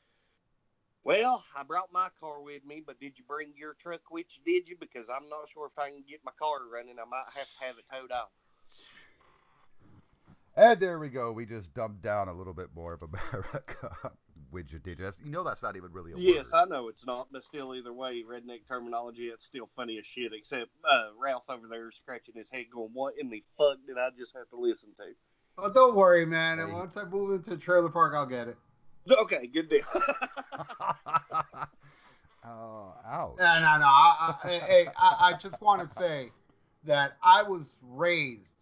Well, 1.05 1.43
I 1.57 1.63
brought 1.63 1.91
my 1.91 2.07
car 2.19 2.41
with 2.41 2.63
me, 2.65 2.81
but 2.85 2.99
did 2.99 3.17
you 3.17 3.25
bring 3.27 3.49
your 3.57 3.73
truck 3.73 4.09
with 4.09 4.27
you, 4.29 4.53
did 4.53 4.69
you? 4.69 4.77
Because 4.79 5.09
I'm 5.09 5.27
not 5.27 5.49
sure 5.49 5.67
if 5.67 5.77
I 5.77 5.89
can 5.89 6.03
get 6.07 6.21
my 6.23 6.31
car 6.39 6.59
running. 6.71 6.95
I 6.97 7.09
might 7.09 7.25
have 7.35 7.47
to 7.47 7.65
have 7.65 7.75
it 7.77 7.85
towed 7.91 8.11
off. 8.11 8.29
And 10.55 10.79
there 10.79 10.99
we 10.99 11.09
go. 11.09 11.31
We 11.31 11.45
just 11.45 11.73
dumbed 11.73 12.01
down 12.01 12.29
a 12.29 12.33
little 12.33 12.53
bit 12.53 12.69
more 12.75 12.93
of 12.93 13.01
America. 13.01 14.11
Widget 14.53 14.83
did 14.83 14.99
you? 14.99 15.05
That's- 15.05 15.19
You 15.23 15.31
know 15.31 15.43
that's 15.43 15.61
not 15.63 15.75
even 15.75 15.91
really 15.91 16.11
a 16.13 16.17
Yes, 16.17 16.45
word. 16.51 16.53
I 16.53 16.65
know 16.65 16.87
it's 16.87 17.05
not, 17.05 17.27
but 17.31 17.43
still, 17.43 17.73
either 17.75 17.91
way, 17.91 18.23
redneck 18.23 18.67
terminology, 18.67 19.27
it's 19.27 19.45
still 19.45 19.69
funny 19.75 19.97
as 19.97 20.05
shit, 20.05 20.31
except 20.33 20.69
uh, 20.89 21.09
Ralph 21.17 21.43
over 21.49 21.67
there 21.67 21.91
scratching 21.91 22.35
his 22.35 22.47
head 22.51 22.65
going, 22.71 22.91
what 22.93 23.15
in 23.19 23.29
the 23.29 23.43
fuck 23.57 23.77
did 23.87 23.97
I 23.97 24.09
just 24.17 24.31
have 24.35 24.49
to 24.49 24.57
listen 24.57 24.89
to? 24.97 25.13
Oh, 25.57 25.71
don't 25.71 25.95
worry, 25.95 26.25
man. 26.25 26.59
And 26.59 26.73
once 26.73 26.97
I 26.97 27.03
move 27.05 27.31
into 27.31 27.53
a 27.53 27.57
trailer 27.57 27.89
park, 27.89 28.13
I'll 28.15 28.25
get 28.25 28.47
it. 28.47 28.57
Okay, 29.09 29.47
good 29.47 29.69
deal. 29.69 29.81
oh, 32.45 32.93
ouch. 33.05 33.35
No, 33.37 33.59
no, 33.61 33.77
no. 33.79 33.85
I, 33.85 34.35
I, 34.43 34.47
hey, 34.47 34.87
I, 34.97 35.15
I 35.31 35.33
just 35.37 35.61
want 35.61 35.87
to 35.87 35.93
say 35.95 36.31
that 36.85 37.17
I 37.23 37.43
was 37.43 37.77
raised 37.81 38.53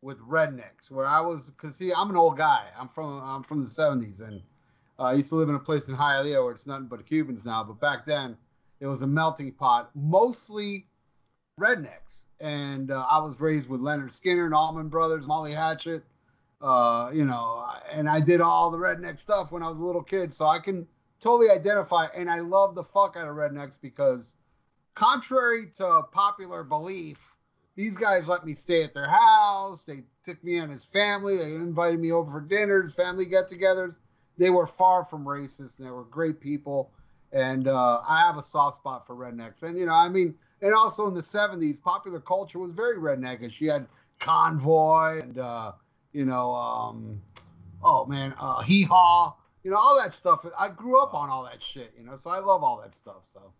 with 0.00 0.18
rednecks, 0.20 0.90
where 0.90 1.06
I 1.06 1.20
was, 1.20 1.50
cause 1.56 1.74
see, 1.76 1.92
I'm 1.92 2.10
an 2.10 2.16
old 2.16 2.36
guy. 2.36 2.66
I'm 2.78 2.88
from, 2.88 3.20
I'm 3.22 3.42
from 3.42 3.64
the 3.64 3.70
'70s, 3.70 4.20
and 4.20 4.42
I 4.98 5.12
used 5.12 5.28
to 5.28 5.36
live 5.36 5.48
in 5.48 5.54
a 5.54 5.60
place 5.60 5.88
in 5.88 5.94
Hialeah 5.94 6.42
where 6.42 6.52
it's 6.52 6.66
nothing 6.66 6.86
but 6.86 7.04
Cubans 7.06 7.44
now. 7.44 7.62
But 7.62 7.80
back 7.80 8.04
then, 8.04 8.36
it 8.80 8.86
was 8.86 9.02
a 9.02 9.06
melting 9.06 9.52
pot, 9.52 9.90
mostly 9.94 10.86
rednecks. 11.60 12.24
And 12.40 12.90
uh, 12.90 13.06
I 13.10 13.18
was 13.18 13.38
raised 13.40 13.68
with 13.68 13.80
Lynyrd 13.80 14.10
Skynyrd 14.10 14.46
and 14.46 14.54
Allman 14.54 14.88
Brothers, 14.88 15.26
Molly 15.26 15.52
Hatchet, 15.52 16.04
uh, 16.60 17.10
you 17.12 17.24
know, 17.24 17.64
and 17.92 18.08
I 18.08 18.20
did 18.20 18.40
all 18.40 18.70
the 18.70 18.78
redneck 18.78 19.18
stuff 19.20 19.52
when 19.52 19.62
I 19.62 19.68
was 19.68 19.78
a 19.78 19.84
little 19.84 20.02
kid, 20.02 20.34
so 20.34 20.46
I 20.46 20.58
can 20.58 20.86
totally 21.20 21.50
identify. 21.50 22.06
And 22.16 22.30
I 22.30 22.40
love 22.40 22.74
the 22.74 22.84
fuck 22.84 23.16
out 23.16 23.28
of 23.28 23.36
rednecks 23.36 23.78
because, 23.80 24.36
contrary 24.94 25.66
to 25.76 26.02
popular 26.10 26.64
belief, 26.64 27.18
these 27.76 27.94
guys 27.94 28.26
let 28.26 28.44
me 28.44 28.54
stay 28.54 28.82
at 28.82 28.94
their 28.94 29.08
house. 29.08 29.82
They 29.82 30.02
took 30.24 30.42
me 30.42 30.58
in 30.58 30.70
as 30.72 30.84
family. 30.84 31.36
They 31.36 31.52
invited 31.54 32.00
me 32.00 32.10
over 32.10 32.30
for 32.30 32.40
dinners, 32.40 32.92
family 32.92 33.24
get-togethers. 33.24 33.98
They 34.38 34.50
were 34.50 34.66
far 34.66 35.04
from 35.04 35.24
racist. 35.24 35.76
They 35.78 35.90
were 35.90 36.04
great 36.04 36.40
people, 36.40 36.92
and 37.32 37.68
uh, 37.68 38.00
I 38.08 38.20
have 38.20 38.38
a 38.38 38.42
soft 38.42 38.78
spot 38.78 39.06
for 39.06 39.14
rednecks. 39.14 39.62
And 39.62 39.76
you 39.76 39.86
know, 39.86 39.92
I 39.92 40.08
mean, 40.08 40.34
and 40.62 40.72
also 40.74 41.06
in 41.08 41.14
the 41.14 41.22
'70s, 41.22 41.82
popular 41.82 42.20
culture 42.20 42.58
was 42.58 42.72
very 42.72 42.96
redneckish. 42.96 43.60
You 43.60 43.70
had 43.70 43.86
Convoy 44.20 45.20
and 45.22 45.38
uh, 45.38 45.72
you 46.12 46.24
know, 46.24 46.54
um, 46.54 47.20
oh 47.82 48.06
man, 48.06 48.34
uh, 48.38 48.62
Hee 48.62 48.84
Haw, 48.84 49.36
you 49.64 49.70
know, 49.70 49.76
all 49.76 49.98
that 49.98 50.14
stuff. 50.14 50.46
I 50.58 50.68
grew 50.68 51.02
up 51.02 51.14
on 51.14 51.30
all 51.30 51.44
that 51.44 51.62
shit, 51.62 51.92
you 51.98 52.04
know, 52.04 52.16
so 52.16 52.30
I 52.30 52.38
love 52.38 52.62
all 52.62 52.80
that 52.80 52.94
stuff. 52.94 53.28
So. 53.32 53.52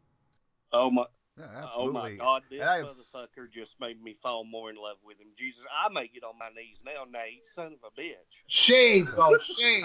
Oh 0.72 0.90
my. 0.90 1.04
Yeah, 1.38 1.44
uh, 1.64 1.70
Oh 1.76 1.92
my. 1.92 2.14
God! 2.16 2.42
This 2.50 2.60
And 2.60 2.68
I 2.70 2.76
have- 2.78 2.86
motherfucker 2.86 3.50
just 3.52 3.78
made 3.80 4.02
me 4.02 4.16
fall 4.22 4.44
more 4.44 4.70
in 4.70 4.76
love 4.76 4.96
with 5.04 5.18
him. 5.18 5.28
Jesus, 5.38 5.62
I 5.72 5.88
may 5.92 6.08
get 6.08 6.24
on 6.24 6.36
my 6.38 6.48
knees 6.48 6.82
now, 6.84 7.04
Nate, 7.10 7.46
son 7.54 7.74
of 7.82 7.92
a 7.96 8.00
bitch. 8.00 8.14
Shave, 8.46 9.10
though, 9.16 9.38
shave. 9.38 9.84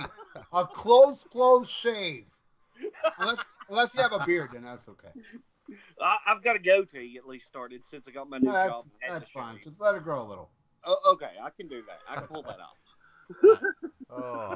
A 0.51 0.65
close, 0.65 1.23
close 1.23 1.69
shave. 1.69 2.25
Unless, 3.19 3.37
unless 3.69 3.93
you 3.93 4.01
have 4.01 4.13
a 4.13 4.25
beard, 4.25 4.49
then 4.53 4.63
that's 4.63 4.89
okay. 4.89 5.09
I, 6.01 6.17
I've 6.27 6.43
got 6.43 6.55
a 6.55 6.59
goatee 6.59 7.15
at 7.17 7.27
least 7.27 7.47
started 7.47 7.85
since 7.85 8.07
I 8.07 8.11
got 8.11 8.29
my 8.29 8.39
new 8.39 8.51
That's, 8.51 8.69
job. 8.69 8.85
and 9.05 9.15
that's 9.15 9.29
fine. 9.29 9.59
Just 9.63 9.79
let 9.79 9.95
it 9.95 10.03
grow 10.03 10.21
a 10.23 10.27
little. 10.27 10.49
Oh, 10.85 10.97
okay, 11.13 11.31
I 11.41 11.49
can 11.51 11.67
do 11.67 11.81
that. 11.87 11.99
I 12.09 12.15
can 12.15 12.27
pull 12.27 12.43
that 12.43 12.57
off. 12.59 13.59
Oh. 14.15 14.55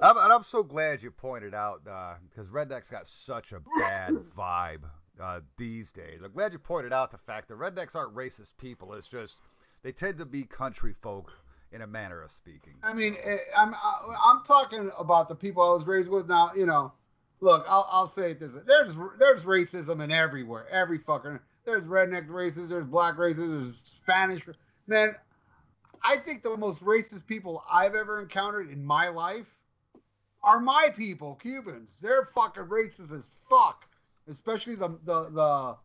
I'm, 0.00 0.16
and 0.18 0.32
I'm 0.32 0.42
so 0.42 0.62
glad 0.62 1.02
you 1.02 1.10
pointed 1.10 1.54
out 1.54 1.80
uh, 1.90 2.14
because 2.28 2.50
Redneck's 2.50 2.90
got 2.90 3.06
such 3.08 3.52
a 3.52 3.60
bad 3.78 4.12
vibe 4.36 4.82
uh, 5.20 5.40
these 5.56 5.92
days. 5.92 6.20
I'm 6.24 6.32
glad 6.32 6.52
you 6.52 6.58
pointed 6.58 6.92
out 6.92 7.10
the 7.10 7.18
fact 7.18 7.48
that 7.48 7.58
rednecks 7.58 7.94
aren't 7.94 8.14
racist 8.14 8.52
people. 8.58 8.94
It's 8.94 9.08
just 9.08 9.36
they 9.82 9.92
tend 9.92 10.18
to 10.18 10.24
be 10.24 10.44
country 10.44 10.94
folk 11.02 11.32
in 11.72 11.82
a 11.82 11.86
manner 11.86 12.22
of 12.22 12.30
speaking. 12.30 12.74
I 12.82 12.92
mean, 12.92 13.16
eh, 13.22 13.36
I'm 13.56 13.74
I'm 13.74 14.42
talking 14.44 14.90
about 14.98 15.28
the 15.28 15.34
people 15.34 15.62
I 15.62 15.74
was 15.74 15.86
raised 15.86 16.08
with. 16.08 16.28
Now, 16.28 16.52
you 16.54 16.66
know, 16.66 16.92
look, 17.40 17.64
I'll 17.68 17.88
I'll 17.90 18.12
say 18.12 18.32
it 18.32 18.40
this: 18.40 18.52
way. 18.52 18.62
there's 18.66 18.94
there's 19.18 19.42
racism 19.42 20.02
in 20.02 20.10
everywhere, 20.10 20.68
every 20.70 20.98
fucking. 20.98 21.38
There's 21.64 21.84
redneck 21.84 22.28
races, 22.28 22.68
there's 22.68 22.84
black 22.84 23.16
races, 23.16 23.48
there's 23.48 23.74
Spanish. 23.84 24.46
Man, 24.86 25.14
I 26.02 26.18
think 26.18 26.42
the 26.42 26.54
most 26.56 26.84
racist 26.84 27.26
people 27.26 27.64
I've 27.72 27.94
ever 27.94 28.20
encountered 28.20 28.70
in 28.70 28.84
my 28.84 29.08
life 29.08 29.46
are 30.42 30.60
my 30.60 30.90
people, 30.94 31.36
Cubans. 31.36 31.98
They're 32.02 32.28
fucking 32.34 32.64
racist 32.64 33.12
as 33.12 33.24
fuck, 33.48 33.86
especially 34.28 34.74
the 34.74 34.88
the 35.04 35.30
the 35.30 35.76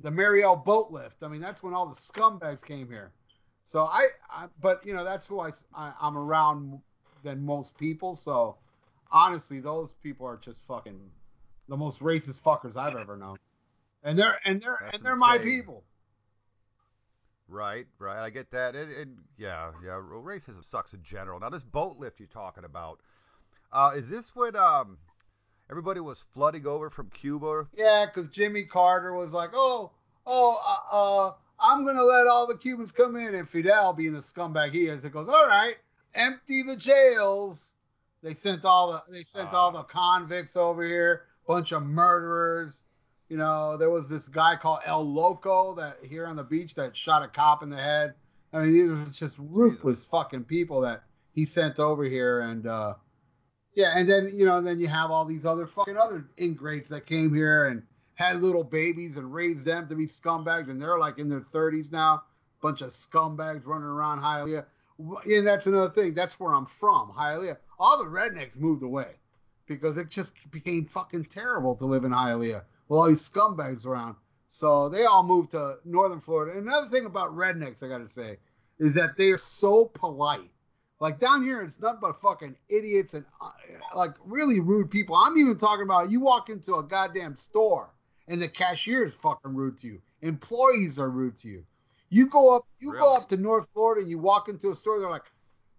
the 0.00 0.10
Mariel 0.10 0.56
boat 0.56 0.90
lift. 0.90 1.22
I 1.22 1.28
mean, 1.28 1.40
that's 1.40 1.62
when 1.62 1.74
all 1.74 1.86
the 1.86 1.94
scumbags 1.94 2.64
came 2.64 2.88
here. 2.88 3.12
So 3.64 3.84
I, 3.84 4.06
I 4.30 4.46
but 4.60 4.84
you 4.86 4.94
know, 4.94 5.04
that's 5.04 5.26
who 5.26 5.40
I, 5.40 5.50
I 5.74 5.92
I'm 6.00 6.16
around 6.16 6.80
than 7.22 7.44
most 7.44 7.76
people. 7.76 8.14
So 8.14 8.56
honestly, 9.10 9.60
those 9.60 9.92
people 10.02 10.26
are 10.26 10.36
just 10.36 10.66
fucking 10.66 10.98
the 11.68 11.76
most 11.76 12.00
racist 12.00 12.40
fuckers 12.40 12.76
I've 12.76 12.96
ever 12.96 13.16
known. 13.16 13.36
And 14.02 14.18
they're 14.18 14.38
and 14.44 14.60
they're 14.60 14.78
That's 14.80 14.96
and 14.96 15.06
they're 15.06 15.16
my 15.16 15.38
people. 15.38 15.82
Right, 17.48 17.86
right. 17.98 18.24
I 18.24 18.30
get 18.30 18.50
that. 18.50 18.74
And, 18.74 18.92
and 18.92 19.16
yeah, 19.38 19.70
yeah. 19.84 19.96
well, 19.96 20.22
Racism 20.22 20.64
sucks 20.64 20.94
in 20.94 21.02
general. 21.04 21.38
Now, 21.38 21.48
this 21.48 21.62
boat 21.62 21.96
lift 21.96 22.18
you're 22.18 22.26
talking 22.26 22.64
about, 22.64 22.98
uh, 23.72 23.92
is 23.94 24.08
this 24.08 24.34
when 24.34 24.56
um 24.56 24.98
everybody 25.70 26.00
was 26.00 26.24
flooding 26.32 26.66
over 26.66 26.90
from 26.90 27.10
Cuba? 27.10 27.66
Yeah, 27.76 28.06
because 28.06 28.28
Jimmy 28.28 28.64
Carter 28.64 29.14
was 29.14 29.32
like, 29.32 29.50
oh, 29.54 29.92
oh, 30.26 30.60
uh, 30.66 30.96
uh, 30.96 31.32
I'm 31.58 31.84
gonna 31.84 32.02
let 32.02 32.26
all 32.26 32.46
the 32.46 32.56
Cubans 32.56 32.92
come 32.92 33.16
in, 33.16 33.34
and 33.34 33.48
Fidel, 33.48 33.92
being 33.92 34.12
the 34.12 34.20
scumbag 34.20 34.72
he 34.72 34.86
is, 34.86 35.04
it 35.04 35.12
goes, 35.12 35.28
all 35.28 35.46
right, 35.46 35.76
empty 36.14 36.62
the 36.62 36.76
jails. 36.76 37.74
They 38.22 38.34
sent 38.34 38.64
all 38.64 38.92
the 38.92 39.12
they 39.12 39.24
sent 39.34 39.52
all 39.52 39.70
the 39.70 39.84
convicts 39.84 40.56
over 40.56 40.84
here, 40.84 41.24
bunch 41.46 41.72
of 41.72 41.82
murderers. 41.84 42.82
You 43.28 43.36
know, 43.36 43.76
there 43.76 43.90
was 43.90 44.08
this 44.08 44.28
guy 44.28 44.56
called 44.56 44.80
El 44.84 45.04
Loco 45.04 45.74
that 45.74 45.98
here 46.02 46.26
on 46.26 46.36
the 46.36 46.44
beach 46.44 46.74
that 46.74 46.96
shot 46.96 47.22
a 47.22 47.28
cop 47.28 47.62
in 47.62 47.70
the 47.70 47.76
head. 47.76 48.14
I 48.52 48.60
mean, 48.60 48.72
these 48.72 48.90
were 48.90 49.04
just 49.12 49.36
ruthless 49.38 50.04
fucking 50.04 50.44
people 50.44 50.80
that 50.82 51.02
he 51.32 51.44
sent 51.44 51.78
over 51.78 52.04
here, 52.04 52.40
and 52.40 52.66
uh, 52.66 52.94
yeah, 53.76 53.92
and 53.94 54.08
then 54.08 54.30
you 54.32 54.46
know, 54.46 54.60
then 54.60 54.80
you 54.80 54.88
have 54.88 55.10
all 55.10 55.26
these 55.26 55.44
other 55.44 55.66
fucking 55.66 55.98
other 55.98 56.26
ingrates 56.38 56.88
that 56.88 57.06
came 57.06 57.32
here 57.32 57.66
and 57.66 57.82
had 58.14 58.40
little 58.40 58.64
babies 58.64 59.18
and 59.18 59.32
raised 59.32 59.66
them 59.66 59.86
to 59.88 59.94
be 59.94 60.06
scumbags, 60.06 60.70
and 60.70 60.80
they're 60.80 60.98
like 60.98 61.18
in 61.18 61.28
their 61.28 61.42
30s 61.42 61.92
now, 61.92 62.24
bunch 62.62 62.80
of 62.80 62.88
scumbags 62.88 63.66
running 63.66 63.86
around 63.86 64.20
Hialeah. 64.20 64.64
And 65.26 65.46
that's 65.46 65.66
another 65.66 65.90
thing. 65.92 66.14
That's 66.14 66.40
where 66.40 66.54
I'm 66.54 66.64
from, 66.64 67.12
Hialeah. 67.12 67.58
All 67.78 67.98
the 67.98 68.08
rednecks 68.08 68.56
moved 68.56 68.82
away 68.82 69.10
because 69.66 69.98
it 69.98 70.08
just 70.08 70.32
became 70.50 70.86
fucking 70.86 71.26
terrible 71.26 71.76
to 71.76 71.84
live 71.84 72.04
in 72.04 72.12
Hialeah 72.12 72.62
with 72.88 72.98
all 72.98 73.06
these 73.06 73.28
scumbags 73.28 73.84
around. 73.84 74.16
So 74.48 74.88
they 74.88 75.04
all 75.04 75.22
moved 75.22 75.50
to 75.50 75.76
northern 75.84 76.20
Florida. 76.20 76.58
Another 76.58 76.88
thing 76.88 77.04
about 77.04 77.36
rednecks, 77.36 77.82
I 77.82 77.88
gotta 77.88 78.08
say, 78.08 78.38
is 78.78 78.94
that 78.94 79.18
they 79.18 79.32
are 79.32 79.38
so 79.38 79.84
polite. 79.84 80.50
Like 80.98 81.20
down 81.20 81.42
here, 81.42 81.60
it's 81.60 81.78
nothing 81.78 82.00
but 82.00 82.20
fucking 82.20 82.56
idiots 82.68 83.14
and 83.14 83.24
uh, 83.40 83.50
like 83.94 84.12
really 84.24 84.60
rude 84.60 84.90
people. 84.90 85.14
I'm 85.14 85.36
even 85.36 85.58
talking 85.58 85.84
about 85.84 86.10
you 86.10 86.20
walk 86.20 86.48
into 86.48 86.76
a 86.76 86.82
goddamn 86.82 87.36
store 87.36 87.90
and 88.28 88.40
the 88.40 88.48
cashier 88.48 89.04
is 89.04 89.12
fucking 89.14 89.54
rude 89.54 89.78
to 89.78 89.86
you. 89.86 90.00
Employees 90.22 90.98
are 90.98 91.10
rude 91.10 91.36
to 91.38 91.48
you. 91.48 91.64
You 92.08 92.28
go 92.28 92.54
up, 92.54 92.66
you 92.78 92.92
go 92.92 93.14
up 93.14 93.28
to 93.28 93.36
North 93.36 93.68
Florida 93.74 94.00
and 94.00 94.10
you 94.10 94.18
walk 94.18 94.48
into 94.48 94.70
a 94.70 94.74
store, 94.74 94.98
they're 95.00 95.10
like, 95.10 95.24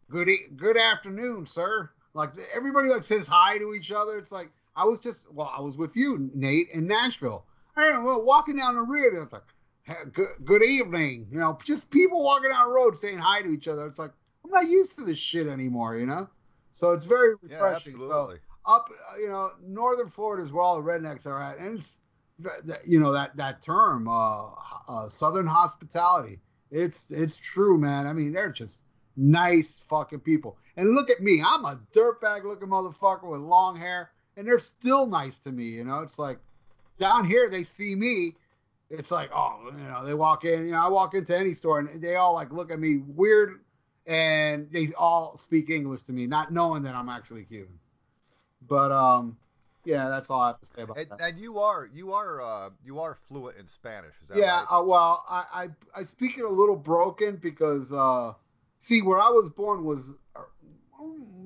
"Good, 0.09 0.29
e- 0.29 0.47
good 0.55 0.77
afternoon, 0.77 1.45
sir." 1.45 1.89
Like 2.13 2.31
everybody 2.53 2.89
like 2.89 3.03
says 3.03 3.25
hi 3.25 3.57
to 3.57 3.73
each 3.73 3.91
other. 3.91 4.17
It's 4.17 4.31
like 4.31 4.51
I 4.75 4.83
was 4.85 4.99
just, 4.99 5.31
well, 5.33 5.51
I 5.55 5.61
was 5.61 5.77
with 5.77 5.95
you, 5.95 6.29
Nate, 6.35 6.69
in 6.71 6.85
Nashville. 6.85 7.45
I 7.75 7.91
know, 7.91 8.19
walking 8.19 8.57
down 8.57 8.75
the 8.75 8.81
rear, 8.81 9.21
it's 9.21 9.33
like, 9.33 9.43
"Hey, 9.83 9.95
good, 10.13 10.29
good 10.43 10.63
evening. 10.63 11.27
You 11.31 11.39
know, 11.39 11.57
just 11.63 11.89
people 11.89 12.23
walking 12.23 12.49
down 12.51 12.67
the 12.67 12.73
road 12.73 12.97
saying 12.97 13.17
hi 13.17 13.41
to 13.41 13.49
each 13.51 13.67
other. 13.67 13.87
It's 13.87 13.99
like 13.99 14.11
I'm 14.47 14.63
not 14.63 14.69
used 14.69 14.95
to 14.95 15.03
this 15.03 15.19
shit 15.19 15.47
anymore, 15.47 15.97
you 15.97 16.05
know. 16.05 16.29
So 16.73 16.91
it's 16.91 17.05
very 17.05 17.35
refreshing. 17.41 17.93
Yeah, 17.93 18.05
absolutely. 18.05 18.35
So 18.35 18.71
up, 18.73 18.89
uh, 18.89 19.17
you 19.17 19.29
know, 19.29 19.51
northern 19.65 20.09
Florida 20.09 20.43
is 20.43 20.51
where 20.51 20.63
all 20.63 20.81
the 20.81 20.89
rednecks 20.89 21.25
are 21.25 21.41
at, 21.41 21.57
and 21.57 21.79
it's, 21.79 21.99
you 22.85 22.99
know, 22.99 23.11
that 23.11 23.35
that 23.37 23.61
term, 23.61 24.07
uh, 24.07 24.49
uh, 24.87 25.07
southern 25.07 25.47
hospitality. 25.47 26.39
It's 26.71 27.09
it's 27.09 27.37
true, 27.37 27.77
man. 27.77 28.07
I 28.07 28.13
mean, 28.13 28.31
they're 28.31 28.51
just 28.51 28.81
nice 29.15 29.81
fucking 29.89 30.19
people. 30.19 30.57
And 30.75 30.93
look 30.93 31.09
at 31.09 31.21
me, 31.21 31.41
I'm 31.45 31.65
a 31.65 31.79
dirtbag 31.93 32.43
looking 32.43 32.67
motherfucker 32.67 33.23
with 33.23 33.41
long 33.41 33.75
hair, 33.75 34.11
and 34.35 34.45
they're 34.45 34.59
still 34.59 35.07
nice 35.07 35.39
to 35.39 35.51
me. 35.51 35.63
You 35.63 35.85
know, 35.85 35.99
it's 35.99 36.19
like 36.19 36.37
down 36.99 37.25
here 37.25 37.49
they 37.49 37.63
see 37.63 37.95
me, 37.95 38.35
it's 38.89 39.11
like, 39.11 39.29
oh, 39.33 39.71
you 39.71 39.83
know, 39.83 40.05
they 40.05 40.13
walk 40.13 40.45
in, 40.45 40.65
you 40.65 40.71
know, 40.71 40.85
I 40.85 40.87
walk 40.87 41.13
into 41.13 41.37
any 41.37 41.53
store 41.53 41.79
and 41.79 42.01
they 42.01 42.15
all 42.15 42.33
like 42.33 42.51
look 42.51 42.71
at 42.71 42.79
me 42.79 42.97
weird, 42.97 43.59
and 44.07 44.71
they 44.71 44.93
all 44.97 45.37
speak 45.37 45.69
English 45.69 46.03
to 46.03 46.13
me, 46.13 46.25
not 46.25 46.51
knowing 46.51 46.83
that 46.83 46.95
I'm 46.95 47.09
actually 47.09 47.43
Cuban. 47.43 47.77
But 48.67 48.91
um, 48.91 49.37
yeah, 49.85 50.09
that's 50.09 50.29
all 50.29 50.41
I 50.41 50.47
have 50.47 50.59
to 50.61 50.65
say 50.65 50.81
about 50.83 50.97
And, 50.97 51.09
that. 51.09 51.21
and 51.21 51.39
you 51.39 51.59
are 51.59 51.87
you 51.93 52.13
are 52.13 52.41
uh 52.41 52.69
you 52.83 52.99
are 52.99 53.17
fluent 53.27 53.57
in 53.57 53.67
Spanish, 53.67 54.13
is 54.21 54.29
that 54.29 54.37
Yeah, 54.37 54.59
right? 54.59 54.65
uh, 54.71 54.83
well, 54.83 55.23
I, 55.29 55.45
I 55.53 55.99
I 55.99 56.03
speak 56.03 56.37
it 56.37 56.45
a 56.45 56.49
little 56.49 56.75
broken 56.77 57.35
because 57.35 57.91
uh, 57.91 58.33
see, 58.79 59.01
where 59.01 59.19
I 59.19 59.29
was 59.29 59.49
born 59.49 59.83
was 59.83 60.11
uh, 60.35 60.41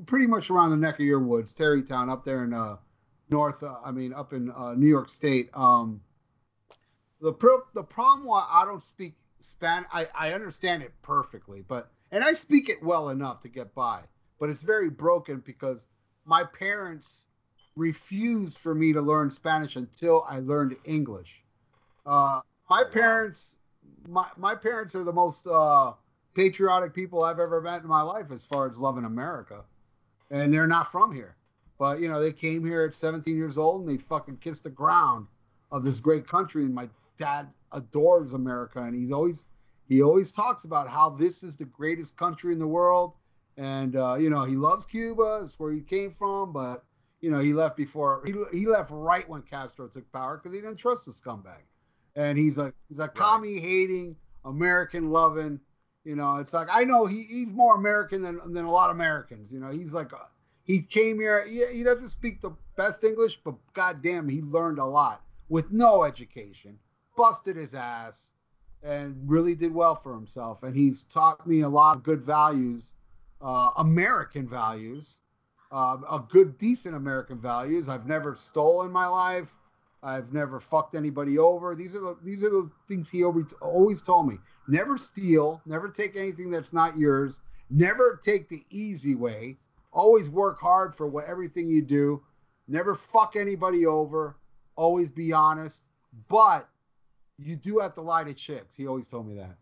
pretty 0.06 0.28
much 0.28 0.50
around 0.50 0.70
the 0.70 0.78
neck 0.78 0.96
of 0.96 1.06
your 1.06 1.20
woods, 1.20 1.54
Tarrytown, 1.54 2.10
up 2.10 2.24
there 2.24 2.44
in 2.44 2.54
uh, 2.54 2.78
north. 3.30 3.64
Uh, 3.64 3.78
I 3.84 3.92
mean, 3.92 4.14
up 4.14 4.34
in 4.34 4.52
uh, 4.52 4.76
New 4.76 4.88
York 4.88 5.10
State. 5.10 5.50
Um, 5.54 6.02
the 7.22 7.34
pro- 7.34 7.64
the 7.74 7.84
problem 7.84 8.28
why 8.28 8.48
I 8.50 8.66
don't 8.66 8.82
speak 8.82 9.16
Spanish, 9.40 9.90
I 9.92 10.08
I 10.16 10.34
understand 10.34 10.84
it 10.84 10.94
perfectly, 11.02 11.64
but 11.68 11.92
and 12.12 12.24
I 12.24 12.34
speak 12.34 12.70
it 12.70 12.84
well 12.84 13.10
enough 13.10 13.42
to 13.42 13.48
get 13.48 13.74
by, 13.74 14.02
but 14.40 14.50
it's 14.50 14.62
very 14.62 14.90
broken 14.90 15.42
because 15.46 15.88
my 16.26 16.44
parents 16.44 17.26
refused 17.76 18.58
for 18.58 18.76
me 18.76 18.94
to 18.94 19.02
learn 19.02 19.30
Spanish 19.30 19.76
until 19.76 20.26
I 20.28 20.40
learned 20.40 20.76
English. 20.84 21.42
Uh, 22.06 22.42
my 22.70 22.84
parents, 22.84 23.56
my 24.08 24.28
my 24.38 24.56
parents 24.56 24.96
are 24.96 25.04
the 25.04 25.14
most 25.14 25.48
uh, 25.48 25.94
patriotic 26.36 26.94
people 26.94 27.24
I've 27.24 27.40
ever 27.40 27.62
met 27.62 27.82
in 27.82 27.88
my 27.88 28.02
life 28.02 28.32
as 28.32 28.44
far 28.44 28.68
as 28.68 28.78
loving 28.78 29.06
America, 29.06 29.64
and 30.30 30.54
they're 30.54 30.68
not 30.68 30.92
from 30.92 31.14
here, 31.14 31.36
but 31.78 32.00
you 32.00 32.10
know 32.10 32.20
they 32.20 32.34
came 32.34 32.66
here 32.66 32.84
at 32.84 32.96
17 32.96 33.36
years 33.36 33.58
old 33.58 33.82
and 33.82 33.90
they 33.90 34.02
fucking 34.02 34.38
kissed 34.38 34.64
the 34.64 34.70
ground 34.70 35.28
of 35.72 35.86
this 35.86 36.00
great 36.00 36.28
country, 36.28 36.64
and 36.64 36.74
my 36.74 36.90
dad 37.18 37.48
adores 37.72 38.34
America, 38.34 38.82
and 38.82 38.96
he's 38.96 39.12
always 39.12 39.46
he 39.92 40.02
always 40.02 40.32
talks 40.32 40.64
about 40.64 40.88
how 40.88 41.10
this 41.10 41.44
is 41.44 41.58
the 41.58 41.66
greatest 41.66 42.16
country 42.16 42.54
in 42.54 42.60
the 42.60 42.68
world, 42.68 43.12
and 43.58 43.98
uh, 43.98 44.16
you 44.16 44.30
know 44.30 44.46
he 44.46 44.56
loves 44.56 44.86
Cuba, 44.86 45.42
it's 45.44 45.60
where 45.60 45.74
he 45.74 45.82
came 45.82 46.16
from, 46.18 46.54
but 46.54 46.86
you 47.20 47.30
know 47.30 47.40
he 47.40 47.52
left 47.52 47.76
before 47.76 48.24
he 48.26 48.34
he 48.58 48.66
left 48.66 48.90
right 48.90 49.28
when 49.28 49.42
Castro 49.42 49.90
took 49.90 50.10
power 50.14 50.38
because 50.38 50.56
he 50.56 50.62
didn't 50.62 50.78
trust 50.78 51.08
the 51.08 51.12
scumbag, 51.12 51.64
and 52.16 52.38
he's 52.38 52.58
a 52.58 52.74
he's 52.88 53.00
a 53.00 53.02
right. 53.02 53.16
commie 53.16 53.60
hating, 53.60 54.16
American 54.46 55.10
loving. 55.10 55.60
You 56.06 56.16
know, 56.16 56.38
it's 56.38 56.54
like 56.54 56.70
I 56.72 56.86
know 56.86 57.06
he, 57.06 57.24
he's 57.24 57.52
more 57.52 57.76
American 57.76 58.22
than 58.22 58.54
than 58.54 58.64
a 58.64 58.72
lot 58.72 58.92
of 58.92 58.96
Americans. 58.96 59.52
You 59.52 59.60
know, 59.60 59.72
he's 59.72 59.92
like 59.92 60.14
a, 60.14 60.30
he 60.64 60.84
came 60.84 61.20
here. 61.20 61.44
He, 61.46 61.66
he 61.66 61.84
doesn't 61.84 62.08
speak 62.08 62.40
the 62.40 62.56
best 62.78 63.04
English, 63.04 63.42
but 63.44 63.56
goddamn, 63.74 64.30
he 64.30 64.42
learned 64.42 64.80
a 64.80 64.86
lot 64.86 65.22
with 65.50 65.70
no 65.74 66.06
education, 66.06 66.80
busted 67.18 67.58
his 67.58 67.74
ass, 67.74 68.31
and 68.84 69.16
really 69.26 69.56
did 69.56 69.74
well 69.74 69.96
for 69.96 70.14
himself. 70.14 70.64
And 70.64 70.76
he's 70.76 71.04
taught 71.04 71.46
me 71.46 71.62
a 71.62 71.70
lot 71.70 71.98
of 71.98 72.04
good 72.04 72.22
values, 72.22 72.94
uh, 73.42 73.72
American 73.78 74.48
values, 74.48 75.20
uh, 75.72 75.98
a 76.10 76.24
good, 76.30 76.58
decent 76.58 76.96
American 76.96 77.40
values. 77.40 77.88
I've 77.88 78.08
never 78.08 78.36
stolen 78.36 78.92
my 78.92 79.08
life. 79.08 79.52
I've 80.04 80.34
never 80.34 80.60
fucked 80.60 80.96
anybody 80.96 81.38
over. 81.38 81.76
These 81.76 81.96
are 81.96 82.00
the, 82.00 82.18
these 82.24 82.44
are 82.44 82.50
the 82.50 82.70
things 82.88 83.10
he 83.10 83.24
always 83.24 83.54
always 83.62 84.02
told 84.02 84.28
me. 84.28 84.38
Never 84.68 84.98
steal. 84.98 85.62
Never 85.66 85.90
take 85.90 86.16
anything 86.16 86.50
that's 86.50 86.74
not 86.74 86.98
yours. 86.98 87.42
Never 87.70 88.20
take 88.24 88.50
the 88.50 88.64
easy 88.72 89.16
way. 89.16 89.58
Always 89.94 90.30
work 90.30 90.60
hard 90.60 90.96
for 90.96 91.08
what 91.08 91.26
everything 91.26 91.70
you 91.70 91.82
do. 91.82 92.24
Never 92.68 92.96
fuck 92.96 93.36
anybody 93.36 93.86
over. 93.86 94.38
Always 94.76 95.10
be 95.10 95.34
honest. 95.34 95.84
But 96.30 96.68
you 97.44 97.56
do 97.56 97.80
have 97.80 97.94
to 97.96 98.02
lie 98.02 98.24
to 98.24 98.34
chicks. 98.34 98.76
He 98.76 98.88
always 98.88 99.08
told 99.08 99.28
me 99.28 99.36
that. 99.36 99.58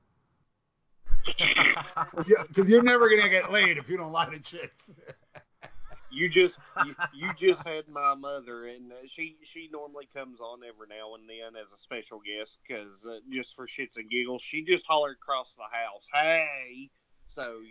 Because 2.48 2.68
you're 2.68 2.84
never 2.84 3.10
gonna 3.10 3.30
get 3.30 3.52
laid 3.52 3.78
if 3.78 3.90
you 3.90 3.98
don't 3.98 4.12
lie 4.12 4.30
to 4.30 4.40
chicks. 4.40 4.90
you 6.12 6.30
just 6.30 6.60
you, 6.86 6.96
you, 7.14 7.34
just 7.38 7.66
had 7.68 7.88
my 7.88 8.16
mother, 8.16 8.66
and 8.68 8.92
uh, 8.92 8.96
she 9.08 9.38
she 9.44 9.70
normally 9.72 10.08
comes 10.14 10.40
on 10.40 10.60
every 10.68 10.88
now 10.90 11.16
and 11.16 11.30
then 11.30 11.60
as 11.60 11.72
a 11.74 11.78
special 11.78 12.20
guest 12.20 12.60
because 12.68 13.06
uh, 13.06 13.20
just 13.32 13.56
for 13.56 13.68
shits 13.68 13.98
and 13.98 14.10
giggles, 14.10 14.42
she 14.42 14.64
just 14.64 14.86
hollered 14.88 15.18
across 15.22 15.56
the 15.56 15.64
house, 15.64 16.08
"Hey!" 16.14 16.90
So. 17.28 17.62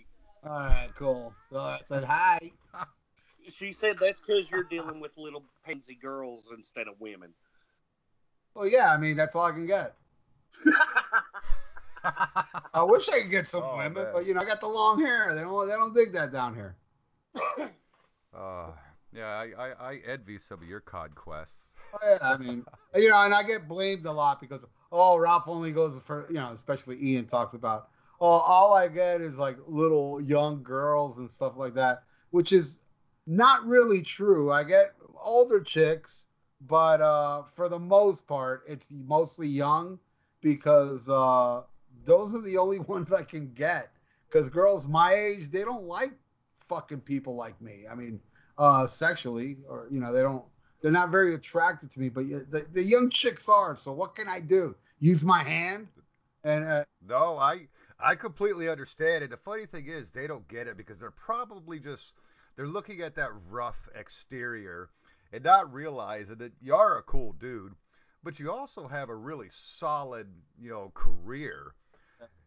All 0.44 0.52
right, 0.52 0.90
cool. 0.96 1.34
So 1.50 1.58
I 1.58 1.80
said 1.84 2.04
hi. 2.04 2.52
she 3.50 3.72
said 3.72 3.96
that's 4.00 4.20
because 4.20 4.48
you're 4.50 4.62
dealing 4.62 5.00
with 5.00 5.10
little 5.16 5.42
pansy 5.66 5.98
girls 6.00 6.48
instead 6.56 6.86
of 6.86 6.94
women. 7.00 7.34
Well, 8.58 8.66
yeah, 8.66 8.92
I 8.92 8.96
mean 8.96 9.16
that's 9.16 9.36
all 9.36 9.44
I 9.44 9.52
can 9.52 9.66
get. 9.66 9.94
I 12.74 12.82
wish 12.82 13.08
I 13.08 13.20
could 13.20 13.30
get 13.30 13.48
some 13.48 13.62
oh, 13.62 13.76
women, 13.76 14.02
man. 14.02 14.06
but 14.12 14.26
you 14.26 14.34
know 14.34 14.40
I 14.40 14.44
got 14.44 14.60
the 14.60 14.66
long 14.66 15.00
hair. 15.00 15.32
They 15.32 15.42
don't 15.42 15.68
they 15.68 15.74
don't 15.74 15.94
dig 15.94 16.12
that 16.14 16.32
down 16.32 16.56
here. 16.56 16.74
uh, 18.36 18.72
yeah, 19.12 19.26
I, 19.28 19.52
I, 19.56 19.90
I 19.90 20.00
envy 20.04 20.38
some 20.38 20.60
of 20.60 20.68
your 20.68 20.80
cod 20.80 21.14
quests. 21.14 21.66
Oh, 21.94 21.98
yeah, 22.02 22.18
I 22.20 22.36
mean, 22.36 22.64
you 22.96 23.10
know, 23.10 23.22
and 23.22 23.32
I 23.32 23.44
get 23.44 23.68
blamed 23.68 24.06
a 24.06 24.12
lot 24.12 24.40
because 24.40 24.64
oh 24.90 25.16
Ralph 25.18 25.44
only 25.46 25.70
goes 25.70 26.00
for 26.04 26.26
you 26.28 26.34
know, 26.34 26.50
especially 26.52 26.98
Ian 27.00 27.26
talks 27.26 27.54
about 27.54 27.90
oh 28.20 28.26
all 28.26 28.74
I 28.74 28.88
get 28.88 29.20
is 29.20 29.36
like 29.36 29.56
little 29.68 30.20
young 30.20 30.64
girls 30.64 31.18
and 31.18 31.30
stuff 31.30 31.52
like 31.56 31.74
that, 31.74 32.02
which 32.30 32.52
is 32.52 32.80
not 33.24 33.64
really 33.64 34.02
true. 34.02 34.50
I 34.50 34.64
get 34.64 34.94
older 35.22 35.60
chicks 35.60 36.26
but 36.66 37.00
uh, 37.00 37.42
for 37.54 37.68
the 37.68 37.78
most 37.78 38.26
part, 38.26 38.62
it's 38.66 38.86
mostly 38.90 39.48
young 39.48 39.98
because 40.40 41.08
uh, 41.08 41.62
those 42.04 42.34
are 42.34 42.40
the 42.40 42.58
only 42.58 42.78
ones 42.94 43.12
I 43.12 43.22
can 43.22 43.52
get. 43.54 43.90
Because 44.28 44.50
girls 44.50 44.86
my 44.86 45.14
age, 45.14 45.50
they 45.50 45.62
don't 45.62 45.84
like 45.84 46.12
fucking 46.68 47.00
people 47.00 47.34
like 47.34 47.60
me. 47.62 47.84
I 47.90 47.94
mean, 47.94 48.20
uh, 48.58 48.86
sexually, 48.86 49.56
or 49.68 49.88
you 49.90 50.00
know, 50.00 50.12
they 50.12 50.22
don't. 50.22 50.44
They're 50.80 50.92
not 50.92 51.10
very 51.10 51.34
attracted 51.34 51.90
to 51.92 52.00
me. 52.00 52.08
But 52.08 52.28
the, 52.50 52.66
the 52.72 52.82
young 52.82 53.10
chicks 53.10 53.48
are. 53.48 53.76
So 53.76 53.90
what 53.92 54.14
can 54.14 54.28
I 54.28 54.40
do? 54.40 54.76
Use 55.00 55.24
my 55.24 55.42
hand? 55.42 55.88
And 56.44 56.64
uh, 56.64 56.84
no, 57.08 57.38
I 57.38 57.68
I 57.98 58.14
completely 58.14 58.68
understand 58.68 59.24
it. 59.24 59.30
The 59.30 59.38
funny 59.38 59.66
thing 59.66 59.86
is, 59.86 60.10
they 60.10 60.26
don't 60.26 60.46
get 60.46 60.66
it 60.66 60.76
because 60.76 60.98
they're 60.98 61.10
probably 61.10 61.80
just 61.80 62.12
they're 62.56 62.66
looking 62.66 63.00
at 63.00 63.14
that 63.16 63.30
rough 63.48 63.88
exterior 63.94 64.90
and 65.32 65.44
not 65.44 65.72
realizing 65.72 66.36
that 66.38 66.52
you 66.60 66.74
are 66.74 66.98
a 66.98 67.02
cool 67.02 67.32
dude, 67.32 67.74
but 68.22 68.38
you 68.38 68.50
also 68.50 68.88
have 68.88 69.08
a 69.08 69.14
really 69.14 69.48
solid, 69.50 70.26
you 70.60 70.70
know, 70.70 70.90
career. 70.94 71.74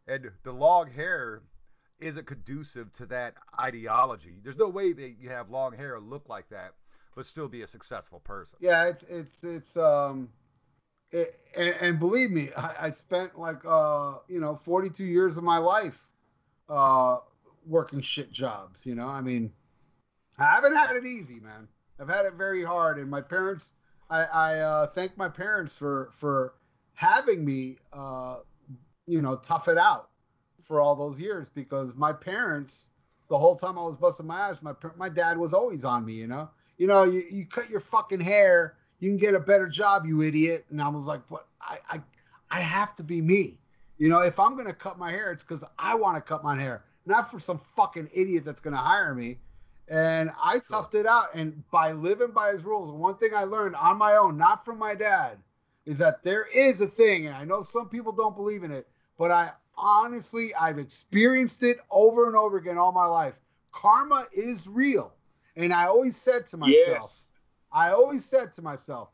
And 0.08 0.32
the 0.44 0.52
long 0.52 0.90
hair 0.92 1.42
isn't 2.00 2.26
conducive 2.26 2.92
to 2.94 3.06
that 3.08 3.36
ideology. 3.60 4.36
There's 4.44 4.58
no 4.58 4.68
way 4.68 4.94
that 4.94 5.16
you 5.20 5.30
have 5.30 5.50
long 5.50 5.74
hair 5.74 5.96
and 5.96 6.10
look 6.10 6.28
like 6.28 6.50
that, 6.50 6.74
but 7.16 7.26
still 7.26 7.48
be 7.48 7.62
a 7.62 7.68
successful 7.68 8.20
person. 8.20 8.58
Yeah, 8.60 8.86
it's 8.86 9.04
it's 9.04 9.44
it's 9.44 9.78
um, 9.78 10.30
it, 11.12 11.36
and, 11.56 11.76
and, 11.80 12.00
believe 12.00 12.32
me, 12.32 12.50
I, 12.58 12.88
I 12.88 12.90
spent 12.90 13.38
like 13.38 13.64
uh, 13.66 14.16
you 14.28 14.40
know, 14.40 14.56
42 14.56 15.06
years 15.06 15.38
of 15.38 15.44
my 15.44 15.58
life 15.60 16.08
uh, 16.70 17.18
working 17.68 18.02
shit 18.02 18.32
jobs. 18.32 18.86
You 18.86 18.96
know, 18.96 19.08
I 19.08 19.22
mean, 19.22 19.52
I 20.40 20.46
haven't 20.46 20.76
had 20.76 20.96
it 20.96 21.06
easy, 21.06 21.40
man. 21.40 21.68
I've 22.02 22.10
had 22.10 22.26
it 22.26 22.34
very 22.34 22.64
hard, 22.64 22.98
and 22.98 23.10
my 23.10 23.22
parents. 23.22 23.74
I, 24.10 24.24
I 24.24 24.60
uh, 24.60 24.88
thank 24.88 25.18
my 25.18 25.30
parents 25.30 25.72
for 25.74 26.10
for 26.20 26.56
having 26.96 27.46
me, 27.46 27.78
uh, 27.94 28.38
you 29.06 29.22
know, 29.22 29.38
tough 29.38 29.68
it 29.68 29.78
out 29.78 30.10
for 30.64 30.82
all 30.82 30.96
those 30.96 31.20
years 31.20 31.48
because 31.48 31.96
my 31.96 32.12
parents, 32.12 32.90
the 33.30 33.38
whole 33.38 33.56
time 33.56 33.78
I 33.78 33.84
was 33.84 33.98
busting 33.98 34.26
my 34.26 34.50
ass, 34.50 34.62
my 34.62 34.74
my 34.98 35.10
dad 35.10 35.38
was 35.38 35.54
always 35.54 35.86
on 35.86 36.06
me. 36.06 36.14
You 36.14 36.28
know, 36.28 36.50
you 36.78 36.88
know, 36.88 37.04
you, 37.04 37.24
you 37.32 37.46
cut 37.46 37.70
your 37.70 37.80
fucking 37.80 38.20
hair, 38.20 38.78
you 39.00 39.10
can 39.10 39.18
get 39.18 39.36
a 39.36 39.40
better 39.40 39.70
job, 39.70 40.06
you 40.06 40.24
idiot. 40.24 40.66
And 40.72 40.82
I 40.82 40.90
was 40.90 41.06
like, 41.06 41.22
but 41.30 41.48
I 41.62 41.78
I 41.88 42.02
I 42.50 42.62
have 42.62 42.96
to 42.96 43.04
be 43.04 43.22
me. 43.22 43.60
You 44.00 44.10
know, 44.10 44.22
if 44.22 44.40
I'm 44.40 44.58
gonna 44.58 44.74
cut 44.74 44.98
my 44.98 45.12
hair, 45.12 45.32
it's 45.32 45.44
because 45.44 45.64
I 45.78 45.94
want 45.96 46.18
to 46.18 46.22
cut 46.22 46.44
my 46.44 46.60
hair, 46.60 46.84
not 47.06 47.30
for 47.30 47.40
some 47.40 47.60
fucking 47.76 48.10
idiot 48.12 48.44
that's 48.44 48.60
gonna 48.60 48.78
hire 48.78 49.14
me. 49.14 49.38
And 49.92 50.32
I 50.42 50.60
toughed 50.60 50.96
it 50.96 51.06
out. 51.06 51.36
And 51.36 51.70
by 51.70 51.92
living 51.92 52.32
by 52.32 52.54
his 52.54 52.64
rules, 52.64 52.90
one 52.90 53.18
thing 53.18 53.32
I 53.36 53.44
learned 53.44 53.76
on 53.76 53.98
my 53.98 54.16
own, 54.16 54.38
not 54.38 54.64
from 54.64 54.80
my 54.80 54.96
dad, 54.96 55.38
is 55.86 55.98
that 55.98 56.24
there 56.24 56.48
is 56.56 56.80
a 56.80 56.88
thing, 56.88 57.28
and 57.28 57.36
I 57.36 57.44
know 57.44 57.62
some 57.62 57.90
people 57.90 58.14
don't 58.14 58.36
believe 58.36 58.64
in 58.64 58.72
it, 58.72 58.88
but 59.18 59.32
I 59.32 59.52
honestly, 59.78 60.56
I've 60.56 60.80
experienced 60.80 61.64
it 61.64 61.78
over 61.90 62.28
and 62.28 62.38
over 62.38 62.58
again 62.58 62.78
all 62.78 62.94
my 62.94 63.06
life. 63.06 63.34
Karma 63.72 64.28
is 64.34 64.66
real. 64.68 65.14
And 65.58 65.74
I 65.74 65.88
always 65.88 66.16
said 66.16 66.48
to 66.48 66.58
myself, 66.58 66.76
yes. 66.88 67.26
I 67.74 67.90
always 67.90 68.24
said 68.24 68.54
to 68.54 68.62
myself, 68.62 69.10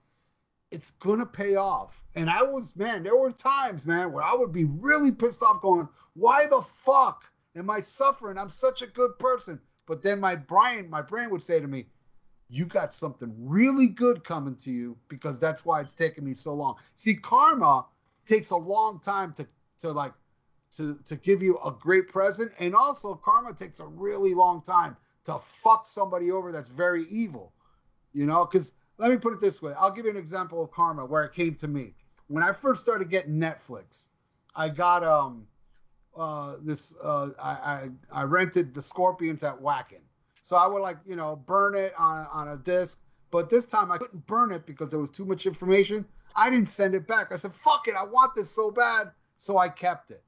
it's 0.70 0.92
gonna 1.00 1.26
pay 1.26 1.56
off. 1.56 2.04
And 2.14 2.30
I 2.30 2.44
was, 2.44 2.76
man, 2.76 3.02
there 3.02 3.16
were 3.16 3.32
times, 3.32 3.86
man, 3.86 4.12
where 4.12 4.24
I 4.24 4.36
would 4.36 4.52
be 4.52 4.66
really 4.66 5.12
pissed 5.12 5.42
off, 5.42 5.62
going, 5.62 5.88
why 6.14 6.46
the 6.48 6.62
fuck 6.62 7.24
am 7.56 7.70
I 7.70 7.82
suffering? 7.82 8.38
I'm 8.38 8.50
such 8.50 8.84
a 8.84 8.88
good 8.88 9.18
person. 9.18 9.60
But 9.88 10.04
then 10.04 10.20
my 10.20 10.36
brain, 10.36 10.90
my 10.90 11.02
brain 11.02 11.32
would 11.32 11.42
say 11.42 11.60
to 11.60 11.68
me, 11.68 11.88
"You 12.50 12.66
got 12.66 12.94
something 12.94 13.34
really 13.40 13.88
good 13.88 14.24
coming 14.24 14.56
to 14.58 14.72
you 14.72 14.98
because 15.08 15.40
that's 15.40 15.66
why 15.66 15.82
it's 15.82 15.94
taking 15.94 16.24
me 16.26 16.36
so 16.36 16.54
long." 16.54 16.76
See, 16.94 17.16
karma 17.16 17.86
takes 18.28 18.52
a 18.52 18.58
long 18.58 19.00
time 19.00 19.34
to 19.34 19.48
to 19.80 19.92
like 19.92 20.14
to 20.76 21.00
to 21.06 21.16
give 21.16 21.42
you 21.42 21.58
a 21.66 21.72
great 21.72 22.10
present, 22.10 22.52
and 22.60 22.76
also 22.76 23.16
karma 23.16 23.54
takes 23.54 23.80
a 23.80 23.88
really 23.88 24.36
long 24.36 24.62
time 24.62 24.96
to 25.26 25.40
fuck 25.40 25.88
somebody 25.88 26.32
over 26.32 26.52
that's 26.52 26.70
very 26.70 27.06
evil. 27.06 27.54
You 28.14 28.26
know, 28.26 28.46
because 28.46 28.74
let 28.98 29.10
me 29.10 29.18
put 29.18 29.34
it 29.34 29.40
this 29.40 29.62
way. 29.62 29.74
I'll 29.74 29.92
give 29.92 30.06
you 30.06 30.12
an 30.12 30.18
example 30.18 30.62
of 30.62 30.72
karma 30.72 31.06
where 31.06 31.24
it 31.24 31.34
came 31.34 31.56
to 31.56 31.68
me. 31.68 31.94
When 32.28 32.44
I 32.44 32.52
first 32.52 32.82
started 32.82 33.10
getting 33.10 33.36
Netflix, 33.36 34.08
I 34.56 34.70
got 34.70 35.04
um 35.04 35.48
uh, 36.18 36.56
this 36.62 36.96
uh, 37.04 37.30
I, 37.42 37.50
I, 37.52 37.90
I 38.12 38.24
rented 38.24 38.74
the 38.74 38.82
Scorpions 38.82 39.44
at 39.44 39.60
Wacken. 39.62 40.02
So 40.42 40.56
I 40.56 40.68
would 40.68 40.82
like 40.82 40.98
you 41.06 41.16
know 41.16 41.42
burn 41.46 41.76
it 41.76 41.94
on 41.98 42.28
on 42.32 42.50
a 42.50 42.58
disc, 42.58 43.00
but 43.32 43.50
this 43.50 43.66
time 43.66 43.92
I 43.92 43.98
couldn't 43.98 44.26
burn 44.28 44.52
it 44.52 44.66
because 44.66 44.90
there 44.90 45.00
was 45.00 45.12
too 45.12 45.26
much 45.26 45.46
information. 45.46 46.06
I 46.36 46.50
didn't 46.50 46.68
send 46.68 46.96
it 46.96 47.08
back. 47.08 47.32
I 47.32 47.38
said 47.38 47.54
fuck 47.54 47.88
it, 47.88 47.96
I 47.96 48.06
want 48.06 48.36
this 48.36 48.50
so 48.50 48.72
bad, 48.72 49.12
so 49.38 49.58
I 49.58 49.70
kept 49.70 50.12
it. 50.12 50.24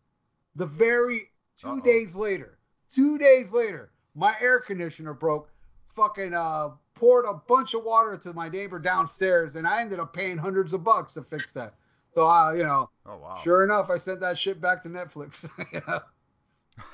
The 0.56 0.66
very 0.66 1.30
2 1.58 1.68
Uh-oh. 1.68 1.80
days 1.82 2.16
later, 2.16 2.58
two 2.92 3.18
days 3.18 3.52
later, 3.52 3.92
my 4.16 4.36
air 4.42 4.60
conditioner 4.60 5.14
broke. 5.14 5.50
Fucking 5.96 6.34
uh, 6.34 6.70
poured 6.94 7.26
a 7.26 7.34
bunch 7.34 7.74
of 7.74 7.84
water 7.84 8.16
to 8.18 8.34
my 8.34 8.48
neighbor 8.48 8.80
downstairs, 8.80 9.56
and 9.56 9.68
I 9.68 9.82
ended 9.82 10.00
up 10.00 10.14
paying 10.14 10.38
hundreds 10.38 10.72
of 10.74 10.84
bucks 10.84 11.14
to 11.14 11.22
fix 11.24 11.52
that. 11.54 11.74
So 12.14 12.26
I, 12.26 12.56
you 12.56 12.64
know, 12.64 12.90
oh, 13.10 13.18
wow. 13.18 13.40
sure 13.44 13.64
enough, 13.64 13.90
I 13.90 13.98
sent 13.98 14.20
that 14.22 14.38
shit 14.38 14.62
back 14.62 14.84
to 14.84 14.90
Netflix. 14.90 15.50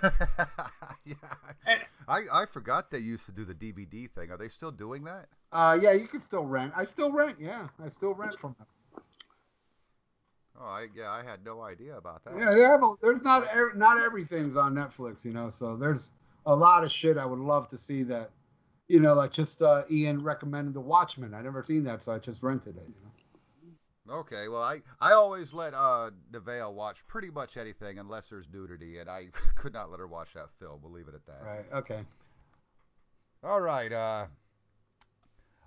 yeah. 1.05 1.15
And, 1.65 1.79
I, 2.07 2.21
I 2.31 2.45
forgot 2.51 2.91
they 2.91 2.99
used 2.99 3.25
to 3.25 3.31
do 3.31 3.45
the 3.45 3.53
DVD 3.53 4.09
thing. 4.09 4.31
Are 4.31 4.37
they 4.37 4.49
still 4.49 4.71
doing 4.71 5.03
that? 5.05 5.27
Uh, 5.51 5.77
yeah, 5.81 5.91
you 5.91 6.07
can 6.07 6.21
still 6.21 6.45
rent. 6.45 6.73
I 6.75 6.85
still 6.85 7.11
rent. 7.11 7.37
Yeah, 7.39 7.67
I 7.83 7.89
still 7.89 8.13
rent 8.13 8.39
from 8.39 8.55
them. 8.57 8.67
Oh, 10.59 10.65
I, 10.65 10.87
yeah, 10.95 11.11
I 11.11 11.23
had 11.23 11.43
no 11.43 11.61
idea 11.61 11.97
about 11.97 12.23
that. 12.23 12.33
Yeah, 12.37 12.53
they 12.53 12.61
have 12.61 12.81
a, 12.81 12.93
there's 13.01 13.21
not 13.23 13.45
not 13.75 14.01
everything's 14.01 14.55
on 14.55 14.73
Netflix, 14.73 15.25
you 15.25 15.33
know. 15.33 15.49
So 15.49 15.75
there's 15.75 16.11
a 16.45 16.55
lot 16.55 16.83
of 16.83 16.91
shit 16.91 17.17
I 17.17 17.25
would 17.25 17.39
love 17.39 17.67
to 17.69 17.77
see 17.77 18.03
that, 18.03 18.29
you 18.87 19.01
know, 19.01 19.15
like 19.15 19.33
just 19.33 19.61
uh, 19.61 19.83
Ian 19.91 20.23
recommended 20.23 20.73
The 20.73 20.81
Watchmen. 20.81 21.33
I 21.33 21.41
never 21.41 21.61
seen 21.63 21.83
that, 21.85 22.03
so 22.03 22.13
I 22.13 22.19
just 22.19 22.41
rented 22.41 22.77
it. 22.77 22.83
You 22.87 22.95
know. 23.03 23.11
Okay, 24.09 24.47
well, 24.47 24.61
I, 24.61 24.81
I 25.01 25.13
always 25.13 25.51
let 25.51 25.73
uh, 25.73 26.11
Nevaeh 26.31 26.71
watch 26.71 27.05
pretty 27.07 27.31
much 27.31 27.57
anything 27.57 27.97
unless 27.97 28.27
there's 28.27 28.45
nudity, 28.53 28.99
and 28.99 29.09
I 29.09 29.27
could 29.55 29.73
not 29.73 29.89
let 29.89 29.99
her 29.99 30.07
watch 30.07 30.33
that 30.35 30.49
film. 30.59 30.79
We'll 30.83 30.91
leave 30.91 31.07
it 31.07 31.15
at 31.15 31.25
that. 31.25 31.43
Right. 31.43 31.65
Okay. 31.73 32.01
All 33.43 33.61
right. 33.61 33.91
Uh, 33.91 34.25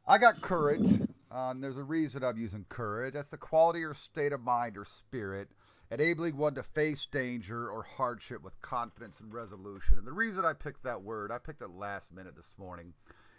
I 0.07 0.19
got 0.19 0.41
courage. 0.41 1.01
Um, 1.31 1.61
there's 1.61 1.79
a 1.79 1.85
reason 1.85 2.23
I'm 2.23 2.39
using 2.39 2.65
courage. 2.69 3.15
That's 3.15 3.29
the 3.29 3.37
quality 3.37 3.83
or 3.83 3.93
state 3.95 4.33
of 4.33 4.41
mind 4.41 4.79
or 4.79 4.85
spirit, 4.85 5.49
enabling 5.91 6.37
one 6.37 6.55
to 6.55 6.63
face 6.63 7.07
danger 7.11 7.69
or 7.69 7.83
hardship 7.83 8.43
with 8.43 8.61
confidence 8.63 9.19
and 9.21 9.35
resolution. 9.35 9.99
And 9.99 10.07
the 10.07 10.13
reason 10.13 10.45
I 10.45 10.53
picked 10.53 10.85
that 10.85 11.03
word, 11.03 11.33
I 11.33 11.39
picked 11.39 11.61
it 11.61 11.71
last 11.71 12.13
minute 12.13 12.37
this 12.37 12.55
morning. 12.57 12.95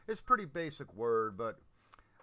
It's 0.07 0.19
a 0.19 0.23
pretty 0.23 0.45
basic 0.45 0.93
word, 0.93 1.37
but 1.37 1.57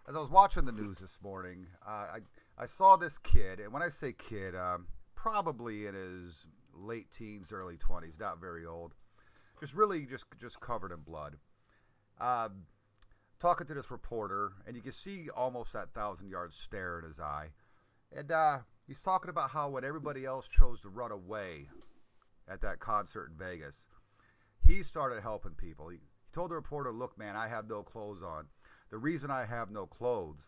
as 0.08 0.14
I 0.14 0.20
was 0.20 0.30
watching 0.30 0.64
the 0.64 0.72
news 0.72 0.98
this 0.98 1.18
morning, 1.22 1.66
uh, 1.86 1.90
I 1.90 2.18
I 2.58 2.66
saw 2.66 2.96
this 2.96 3.18
kid, 3.18 3.60
and 3.60 3.72
when 3.72 3.82
I 3.82 3.90
say 3.90 4.14
kid, 4.14 4.54
um, 4.54 4.86
probably 5.14 5.86
in 5.86 5.94
his 5.94 6.46
late 6.74 7.10
teens, 7.10 7.52
early 7.52 7.76
20s, 7.76 8.18
not 8.18 8.40
very 8.40 8.64
old, 8.64 8.94
just 9.60 9.74
really 9.74 10.06
just 10.06 10.26
just 10.40 10.60
covered 10.60 10.92
in 10.92 11.00
blood. 11.00 11.36
Um, 12.18 12.64
talking 13.40 13.66
to 13.66 13.74
this 13.74 13.90
reporter, 13.90 14.52
and 14.66 14.74
you 14.74 14.82
can 14.82 14.92
see 14.92 15.28
almost 15.36 15.72
that 15.74 15.92
thousand 15.92 16.30
yard 16.30 16.54
stare 16.54 16.98
in 16.98 17.04
his 17.04 17.20
eye. 17.20 17.48
And 18.16 18.32
uh, 18.32 18.58
he's 18.86 19.00
talking 19.00 19.28
about 19.30 19.50
how 19.50 19.68
when 19.68 19.84
everybody 19.84 20.24
else 20.24 20.48
chose 20.48 20.80
to 20.82 20.88
run 20.88 21.12
away 21.12 21.68
at 22.48 22.62
that 22.62 22.80
concert 22.80 23.30
in 23.30 23.36
Vegas, 23.36 23.88
he 24.66 24.82
started 24.82 25.22
helping 25.22 25.52
people. 25.52 25.88
He, 25.88 25.96
he 25.96 26.32
told 26.32 26.50
the 26.50 26.54
reporter, 26.54 26.92
"Look, 26.92 27.18
man, 27.18 27.36
I 27.36 27.48
have 27.48 27.68
no 27.68 27.82
clothes 27.82 28.22
on. 28.22 28.46
The 28.90 28.98
reason 28.98 29.30
I 29.30 29.44
have 29.44 29.70
no 29.70 29.86
clothes 29.86 30.40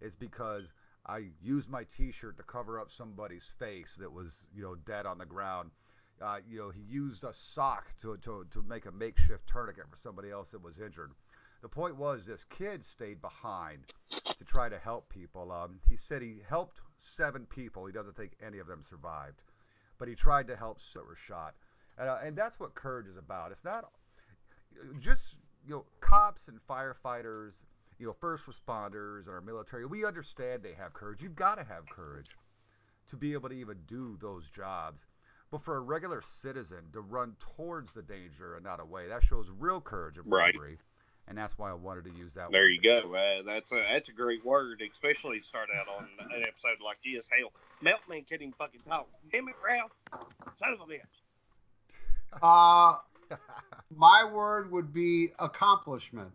is 0.00 0.14
because 0.14 0.72
I 1.08 1.28
used 1.42 1.68
my 1.68 1.84
T-shirt 1.84 2.36
to 2.36 2.42
cover 2.42 2.78
up 2.78 2.90
somebody's 2.90 3.48
face 3.58 3.96
that 3.98 4.12
was, 4.12 4.44
you 4.54 4.62
know, 4.62 4.74
dead 4.74 5.06
on 5.06 5.18
the 5.18 5.26
ground." 5.26 5.70
Uh, 6.20 6.38
you 6.50 6.58
know, 6.58 6.70
he 6.70 6.82
used 6.82 7.22
a 7.22 7.32
sock 7.32 7.86
to, 8.02 8.16
to, 8.18 8.44
to 8.50 8.62
make 8.62 8.86
a 8.86 8.90
makeshift 8.90 9.46
tourniquet 9.46 9.84
for 9.88 9.96
somebody 9.96 10.30
else 10.30 10.50
that 10.50 10.62
was 10.62 10.80
injured. 10.80 11.12
The 11.62 11.68
point 11.68 11.96
was 11.96 12.24
this 12.24 12.44
kid 12.44 12.84
stayed 12.84 13.20
behind 13.20 13.80
to 14.10 14.44
try 14.44 14.68
to 14.68 14.78
help 14.78 15.08
people. 15.08 15.50
Um, 15.50 15.80
he 15.88 15.96
said 15.96 16.22
he 16.22 16.38
helped 16.48 16.80
seven 16.98 17.46
people. 17.46 17.86
He 17.86 17.92
doesn't 17.92 18.16
think 18.16 18.32
any 18.44 18.58
of 18.58 18.66
them 18.66 18.82
survived, 18.88 19.42
but 19.98 20.08
he 20.08 20.14
tried 20.14 20.46
to 20.48 20.56
help 20.56 20.78
that 20.94 21.06
were 21.06 21.16
shot. 21.16 21.54
And, 21.98 22.08
uh, 22.08 22.18
and 22.22 22.36
that's 22.36 22.60
what 22.60 22.74
courage 22.74 23.08
is 23.08 23.16
about. 23.16 23.50
It's 23.50 23.64
not 23.64 23.90
just 25.00 25.34
you 25.66 25.74
know 25.74 25.84
cops 26.00 26.48
and 26.48 26.60
firefighters, 26.68 27.54
you 27.98 28.06
know 28.06 28.12
first 28.12 28.44
responders 28.46 29.26
and 29.26 29.34
our 29.34 29.40
military. 29.40 29.86
We 29.86 30.04
understand 30.04 30.62
they 30.62 30.74
have 30.74 30.92
courage. 30.92 31.22
You've 31.22 31.36
got 31.36 31.56
to 31.56 31.64
have 31.64 31.88
courage 31.88 32.36
to 33.10 33.16
be 33.16 33.32
able 33.32 33.48
to 33.48 33.54
even 33.54 33.78
do 33.86 34.16
those 34.20 34.48
jobs. 34.48 35.06
But 35.50 35.62
for 35.62 35.76
a 35.76 35.80
regular 35.80 36.20
citizen 36.20 36.90
to 36.92 37.00
run 37.00 37.34
towards 37.38 37.92
the 37.92 38.02
danger 38.02 38.54
and 38.56 38.64
not 38.64 38.80
away, 38.80 39.08
that 39.08 39.22
shows 39.22 39.50
real 39.58 39.80
courage 39.80 40.18
and 40.18 40.26
bravery. 40.26 40.70
Right. 40.70 40.78
And 41.26 41.36
that's 41.36 41.58
why 41.58 41.70
I 41.70 41.74
wanted 41.74 42.04
to 42.04 42.10
use 42.10 42.34
that. 42.34 42.50
There 42.50 42.62
word. 42.62 42.68
you 42.68 42.82
go. 42.82 43.14
Uh, 43.14 43.42
that's 43.44 43.72
a 43.72 43.76
that's 43.76 44.08
a 44.08 44.12
great 44.12 44.44
word, 44.44 44.82
especially 44.92 45.40
to 45.40 45.46
start 45.46 45.68
out 45.74 45.86
on 45.88 46.08
an 46.34 46.42
episode 46.42 46.82
like 46.84 46.98
this. 47.04 47.28
Hell, 47.28 47.52
Meltman 47.82 48.26
can't 48.28 48.40
even 48.40 48.52
fucking 48.52 48.80
talk. 48.88 49.08
Damn 49.30 49.48
it, 49.48 49.54
Ralph. 49.64 49.92
Son 50.58 50.72
of 50.72 50.80
a 50.80 50.84
bitch. 50.90 51.00
Uh, 52.42 53.36
my 53.94 54.24
word 54.24 54.70
would 54.70 54.92
be 54.92 55.28
accomplishment. 55.38 56.32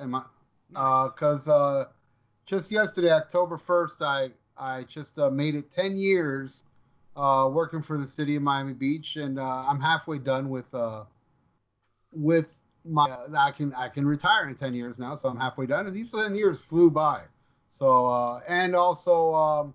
Am 0.00 0.14
I? 0.14 0.22
Because 0.68 1.46
nice. 1.46 1.48
uh, 1.48 1.52
uh, 1.52 1.84
just 2.46 2.70
yesterday, 2.70 3.10
October 3.10 3.56
first, 3.56 4.02
I 4.02 4.30
I 4.56 4.82
just 4.84 5.18
uh, 5.18 5.30
made 5.30 5.54
it 5.54 5.70
ten 5.70 5.96
years 5.96 6.64
uh, 7.16 7.48
working 7.52 7.82
for 7.82 7.98
the 7.98 8.06
city 8.06 8.36
of 8.36 8.42
Miami 8.42 8.74
Beach, 8.74 9.16
and 9.16 9.38
uh, 9.38 9.64
I'm 9.68 9.80
halfway 9.80 10.18
done 10.18 10.48
with 10.50 10.72
uh, 10.74 11.04
with 12.12 12.48
my. 12.84 13.16
I 13.36 13.50
can 13.50 13.72
I 13.74 13.88
can 13.88 14.06
retire 14.06 14.48
in 14.48 14.54
ten 14.54 14.74
years 14.74 14.98
now, 14.98 15.14
so 15.14 15.28
I'm 15.28 15.38
halfway 15.38 15.66
done, 15.66 15.86
and 15.86 15.94
these 15.94 16.10
ten 16.10 16.34
years 16.34 16.60
flew 16.60 16.90
by. 16.90 17.22
So 17.70 18.06
uh, 18.06 18.40
and 18.48 18.74
also 18.74 19.34
um, 19.34 19.74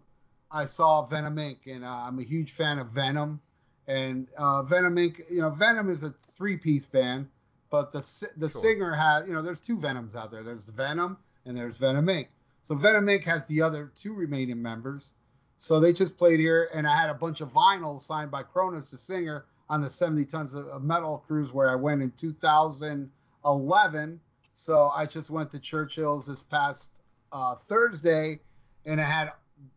I 0.51 0.65
saw 0.65 1.05
Venom 1.05 1.36
Inc. 1.38 1.57
and 1.65 1.83
uh, 1.83 1.88
I'm 1.88 2.19
a 2.19 2.23
huge 2.23 2.51
fan 2.53 2.79
of 2.79 2.89
Venom, 2.89 3.39
and 3.88 4.27
uh, 4.38 4.63
Venom 4.63 4.95
Inc. 4.95 5.29
You 5.29 5.41
know 5.41 5.49
Venom 5.49 5.89
is 5.89 6.03
a 6.03 6.13
three 6.36 6.57
piece 6.57 6.86
band, 6.86 7.27
but 7.69 7.91
the 7.91 7.99
the 8.38 8.49
sure. 8.49 8.62
singer 8.62 8.93
has 8.93 9.27
you 9.27 9.34
know 9.34 9.41
there's 9.41 9.62
two 9.62 9.77
Venoms 9.77 10.15
out 10.15 10.32
there. 10.32 10.43
There's 10.43 10.63
Venom 10.63 11.17
and 11.45 11.58
there's 11.58 11.77
Venom 11.77 12.08
Inc. 12.08 12.27
So 12.63 12.75
Venom 12.75 13.06
Inc. 13.06 13.23
has 13.23 13.45
the 13.47 13.62
other 13.62 13.91
two 13.95 14.13
remaining 14.13 14.62
members. 14.62 15.13
So 15.58 15.80
they 15.80 15.91
just 15.91 16.17
played 16.17 16.39
here, 16.39 16.69
and 16.73 16.86
I 16.86 16.95
had 16.95 17.10
a 17.10 17.15
bunch 17.15 17.41
of 17.41 17.51
vinyls 17.51 18.01
signed 18.01 18.30
by 18.30 18.43
Cronos, 18.43 18.91
the 18.91 18.97
singer, 18.97 19.45
on 19.69 19.82
the 19.82 19.89
70 19.89 20.25
tons 20.25 20.53
of 20.53 20.84
metal 20.84 21.23
cruise 21.27 21.51
where 21.51 21.69
I 21.69 21.75
went 21.75 22.01
in 22.01 22.12
2011. 22.12 24.21
So 24.53 24.91
I 24.95 25.06
just 25.06 25.30
went 25.30 25.51
to 25.51 25.60
Churchill's 25.60 26.27
this 26.27 26.43
past 26.43 26.91
uh, 27.32 27.56
Thursday, 27.56 28.39
and 28.86 29.01
I 29.01 29.06
had 29.06 29.32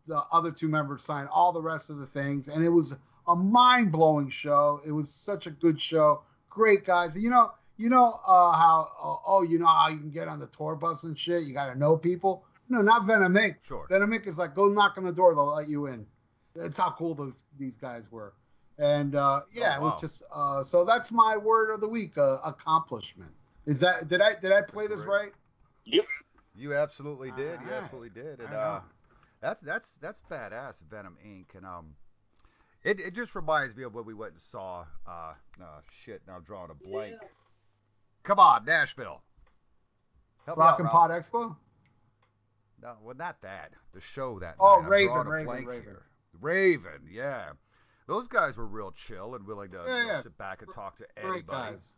the 0.07 0.21
other 0.31 0.51
two 0.51 0.67
members 0.67 1.03
sign 1.03 1.27
all 1.27 1.51
the 1.51 1.61
rest 1.61 1.89
of 1.89 1.97
the 1.97 2.05
things, 2.05 2.47
and 2.47 2.63
it 2.63 2.69
was 2.69 2.95
a 3.27 3.35
mind 3.35 3.91
blowing 3.91 4.29
show. 4.29 4.81
It 4.85 4.91
was 4.91 5.09
such 5.09 5.47
a 5.47 5.51
good 5.51 5.81
show. 5.81 6.23
Great 6.49 6.85
guys. 6.85 7.11
You 7.15 7.29
know, 7.29 7.51
you 7.81 7.89
know 7.89 8.19
uh, 8.27 8.51
how 8.51 8.91
uh, 9.01 9.15
oh, 9.25 9.41
you 9.41 9.57
know 9.57 9.65
how 9.65 9.89
you 9.89 9.97
can 9.97 10.11
get 10.11 10.27
on 10.27 10.39
the 10.39 10.47
tour 10.47 10.75
bus 10.75 11.03
and 11.03 11.17
shit. 11.17 11.43
You 11.43 11.53
got 11.53 11.73
to 11.73 11.77
know 11.77 11.97
people. 11.97 12.45
No, 12.69 12.81
not 12.81 13.05
Venom 13.05 13.33
Inc. 13.33 13.55
Sure. 13.63 13.87
Venom 13.89 14.11
Inc. 14.11 14.27
is 14.27 14.37
like 14.37 14.53
go 14.53 14.69
knock 14.69 14.97
on 14.97 15.03
the 15.03 15.11
door, 15.11 15.33
they'll 15.33 15.55
let 15.55 15.67
you 15.67 15.87
in. 15.87 16.05
That's 16.55 16.77
how 16.77 16.91
cool 16.91 17.15
those 17.15 17.33
these 17.57 17.77
guys 17.77 18.11
were. 18.11 18.33
And 18.77 19.15
uh, 19.15 19.41
yeah, 19.51 19.77
oh, 19.77 19.81
wow. 19.81 19.87
it 19.87 19.91
was 19.91 20.01
just 20.01 20.23
uh, 20.31 20.63
so 20.63 20.85
that's 20.85 21.11
my 21.11 21.35
word 21.35 21.71
of 21.73 21.81
the 21.81 21.87
week, 21.87 22.17
uh, 22.17 22.37
accomplishment. 22.45 23.31
Is 23.65 23.79
that 23.79 24.07
did 24.07 24.21
I 24.21 24.35
did 24.39 24.51
I 24.51 24.61
play 24.61 24.85
this 24.87 25.01
right? 25.01 25.31
Yep. 25.85 26.05
You 26.55 26.75
absolutely 26.75 27.31
did. 27.31 27.57
Right. 27.57 27.65
You 27.65 27.73
absolutely 27.73 28.09
did. 28.09 28.39
And 28.39 28.53
uh, 28.53 28.81
that's 29.41 29.61
that's 29.61 29.95
that's 29.95 30.21
badass, 30.29 30.81
Venom 30.89 31.17
Inc. 31.25 31.55
And 31.55 31.65
um, 31.65 31.95
it 32.83 32.99
it 32.99 33.15
just 33.15 33.33
reminds 33.33 33.75
me 33.75 33.83
of 33.83 33.95
when 33.95 34.05
we 34.05 34.13
went 34.13 34.33
and 34.33 34.41
saw 34.41 34.85
uh, 35.07 35.33
uh 35.59 35.81
shit. 36.05 36.21
Now 36.27 36.35
I'm 36.35 36.43
drawing 36.43 36.69
a 36.69 36.87
blank. 36.87 37.15
Yeah. 37.19 37.27
Come 38.23 38.39
on, 38.39 38.65
Nashville. 38.65 39.21
Help 40.45 40.57
Rock 40.57 40.79
and 40.79 40.89
Pod 40.89 41.11
Expo. 41.11 41.55
No, 42.81 42.95
well, 43.03 43.15
not 43.15 43.41
that. 43.41 43.71
The 43.93 44.01
show 44.01 44.39
that. 44.39 44.55
Oh, 44.59 44.79
night. 44.81 44.89
Raven, 44.89 45.27
Raven, 45.27 45.65
Raven. 45.65 45.83
Here. 45.83 46.03
Raven, 46.39 47.07
yeah. 47.11 47.51
Those 48.07 48.27
guys 48.27 48.57
were 48.57 48.65
real 48.65 48.91
chill 48.91 49.35
and 49.35 49.45
willing 49.45 49.71
to 49.71 49.83
yeah, 49.87 50.05
yeah. 50.05 50.21
sit 50.23 50.37
back 50.37 50.61
and 50.61 50.73
talk 50.73 50.97
to 50.97 51.05
anybody. 51.17 51.43
guys. 51.47 51.93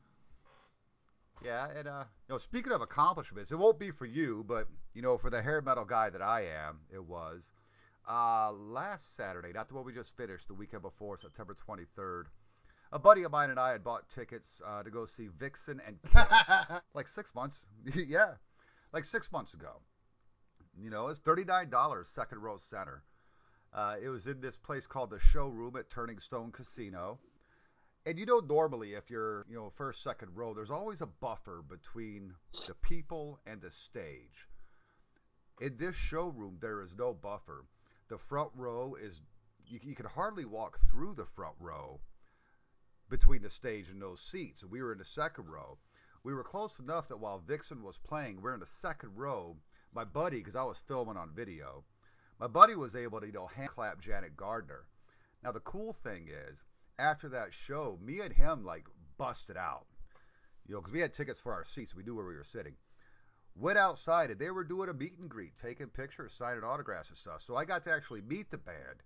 Yeah, 1.44 1.68
and 1.76 1.88
uh, 1.88 2.04
you 2.28 2.34
know, 2.34 2.38
speaking 2.38 2.72
of 2.72 2.82
accomplishments, 2.82 3.52
it 3.52 3.56
won't 3.56 3.80
be 3.80 3.92
for 3.92 4.06
you, 4.06 4.46
but 4.48 4.68
you 4.94 5.02
know, 5.02 5.18
for 5.18 5.30
the 5.30 5.42
hair 5.42 5.62
metal 5.62 5.86
guy 5.86 6.10
that 6.10 6.22
I 6.22 6.42
am, 6.42 6.80
it 6.94 7.04
was. 7.04 7.52
Uh, 8.10 8.52
last 8.52 9.16
Saturday, 9.16 9.54
not 9.54 9.70
the 9.70 9.76
one 9.76 9.86
we 9.86 9.94
just 9.94 10.16
finished, 10.16 10.48
the 10.48 10.54
weekend 10.54 10.82
before, 10.82 11.18
September 11.18 11.56
23rd, 11.68 12.24
a 12.94 13.00
buddy 13.00 13.24
of 13.24 13.32
mine 13.32 13.50
and 13.50 13.60
I 13.60 13.72
had 13.72 13.84
bought 13.84 14.08
tickets 14.08 14.62
uh, 14.66 14.84
to 14.84 14.92
go 14.92 15.06
see 15.06 15.28
Vixen 15.40 15.82
and 15.86 16.00
Kix, 16.14 16.82
like 16.94 17.08
six 17.08 17.34
months, 17.34 17.66
yeah, 17.96 18.34
like 18.94 19.04
six 19.04 19.32
months 19.32 19.56
ago. 19.56 19.82
You 20.80 20.92
know, 20.92 21.08
it's 21.08 21.20
$39 21.20 22.06
second 22.06 22.40
row 22.40 22.58
center. 22.58 23.04
Uh, 23.74 23.96
it 24.02 24.10
was 24.10 24.28
in 24.28 24.42
this 24.42 24.58
place 24.58 24.86
called 24.86 25.10
the 25.10 25.20
Showroom 25.20 25.76
at 25.76 25.90
Turning 25.90 26.20
Stone 26.20 26.52
Casino. 26.52 27.18
And 28.06 28.20
you 28.20 28.28
know, 28.28 28.40
normally 28.40 28.94
if 28.94 29.10
you're, 29.10 29.46
you 29.50 29.56
know, 29.56 29.72
first, 29.76 30.04
second 30.04 30.30
row, 30.36 30.54
there's 30.54 30.70
always 30.70 31.02
a 31.02 31.08
buffer 31.08 31.64
between 31.68 32.34
the 32.68 32.76
people 32.76 33.40
and 33.48 33.60
the 33.60 33.72
stage. 33.72 34.48
In 35.62 35.78
this 35.78 35.96
showroom, 35.96 36.58
there 36.62 36.82
is 36.84 36.96
no 36.96 37.14
buffer. 37.14 37.66
The 38.10 38.20
front 38.20 38.52
row 38.54 38.96
is, 39.02 39.20
you, 39.66 39.80
you 39.82 39.96
can 39.96 40.06
hardly 40.06 40.46
walk 40.46 40.78
through 40.92 41.16
the 41.16 41.26
front 41.26 41.56
row 41.60 42.00
between 43.14 43.44
the 43.44 43.52
stage 43.52 43.90
and 43.90 44.02
those 44.02 44.20
seats. 44.20 44.64
We 44.64 44.82
were 44.82 44.92
in 44.92 44.98
the 44.98 45.06
second 45.06 45.46
row. 45.48 45.78
We 46.24 46.34
were 46.34 46.44
close 46.44 46.80
enough 46.80 47.10
that 47.10 47.20
while 47.20 47.44
Vixen 47.48 47.84
was 47.84 48.00
playing, 48.00 48.42
we're 48.42 48.56
in 48.56 48.60
the 48.60 48.66
second 48.66 49.12
row 49.16 49.56
my 49.94 50.04
buddy, 50.04 50.38
because 50.38 50.56
I 50.56 50.64
was 50.64 50.80
filming 50.88 51.18
on 51.18 51.30
video, 51.36 51.84
my 52.40 52.48
buddy 52.48 52.74
was 52.74 52.96
able 52.96 53.20
to, 53.20 53.28
you 53.28 53.32
know, 53.32 53.46
hand 53.46 53.70
clap 53.70 54.02
Janet 54.02 54.36
Gardner. 54.36 54.86
Now 55.44 55.52
the 55.52 55.60
cool 55.60 55.94
thing 55.94 56.28
is, 56.28 56.64
after 56.98 57.30
that 57.30 57.54
show, 57.54 58.00
me 58.04 58.20
and 58.22 58.34
him 58.34 58.66
like 58.66 58.88
busted 59.20 59.58
out, 59.58 59.86
you 60.68 60.74
know, 60.74 60.82
because 60.82 60.94
we 60.94 61.00
had 61.00 61.14
tickets 61.14 61.40
for 61.40 61.54
our 61.54 61.66
seats, 61.66 61.96
we 61.96 62.02
knew 62.02 62.16
where 62.16 62.26
we 62.26 62.36
were 62.36 62.44
sitting. 62.44 62.74
Went 63.56 63.78
outside 63.78 64.32
and 64.32 64.40
they 64.40 64.50
were 64.50 64.64
doing 64.64 64.90
a 64.90 64.94
meet 64.94 65.20
and 65.20 65.30
greet, 65.30 65.54
taking 65.62 65.86
pictures, 65.86 66.34
signing 66.34 66.64
autographs 66.64 67.10
and 67.10 67.18
stuff. 67.20 67.44
So 67.46 67.56
I 67.56 67.66
got 67.66 67.84
to 67.84 67.92
actually 67.92 68.22
meet 68.22 68.50
the 68.50 68.58
band. 68.58 69.04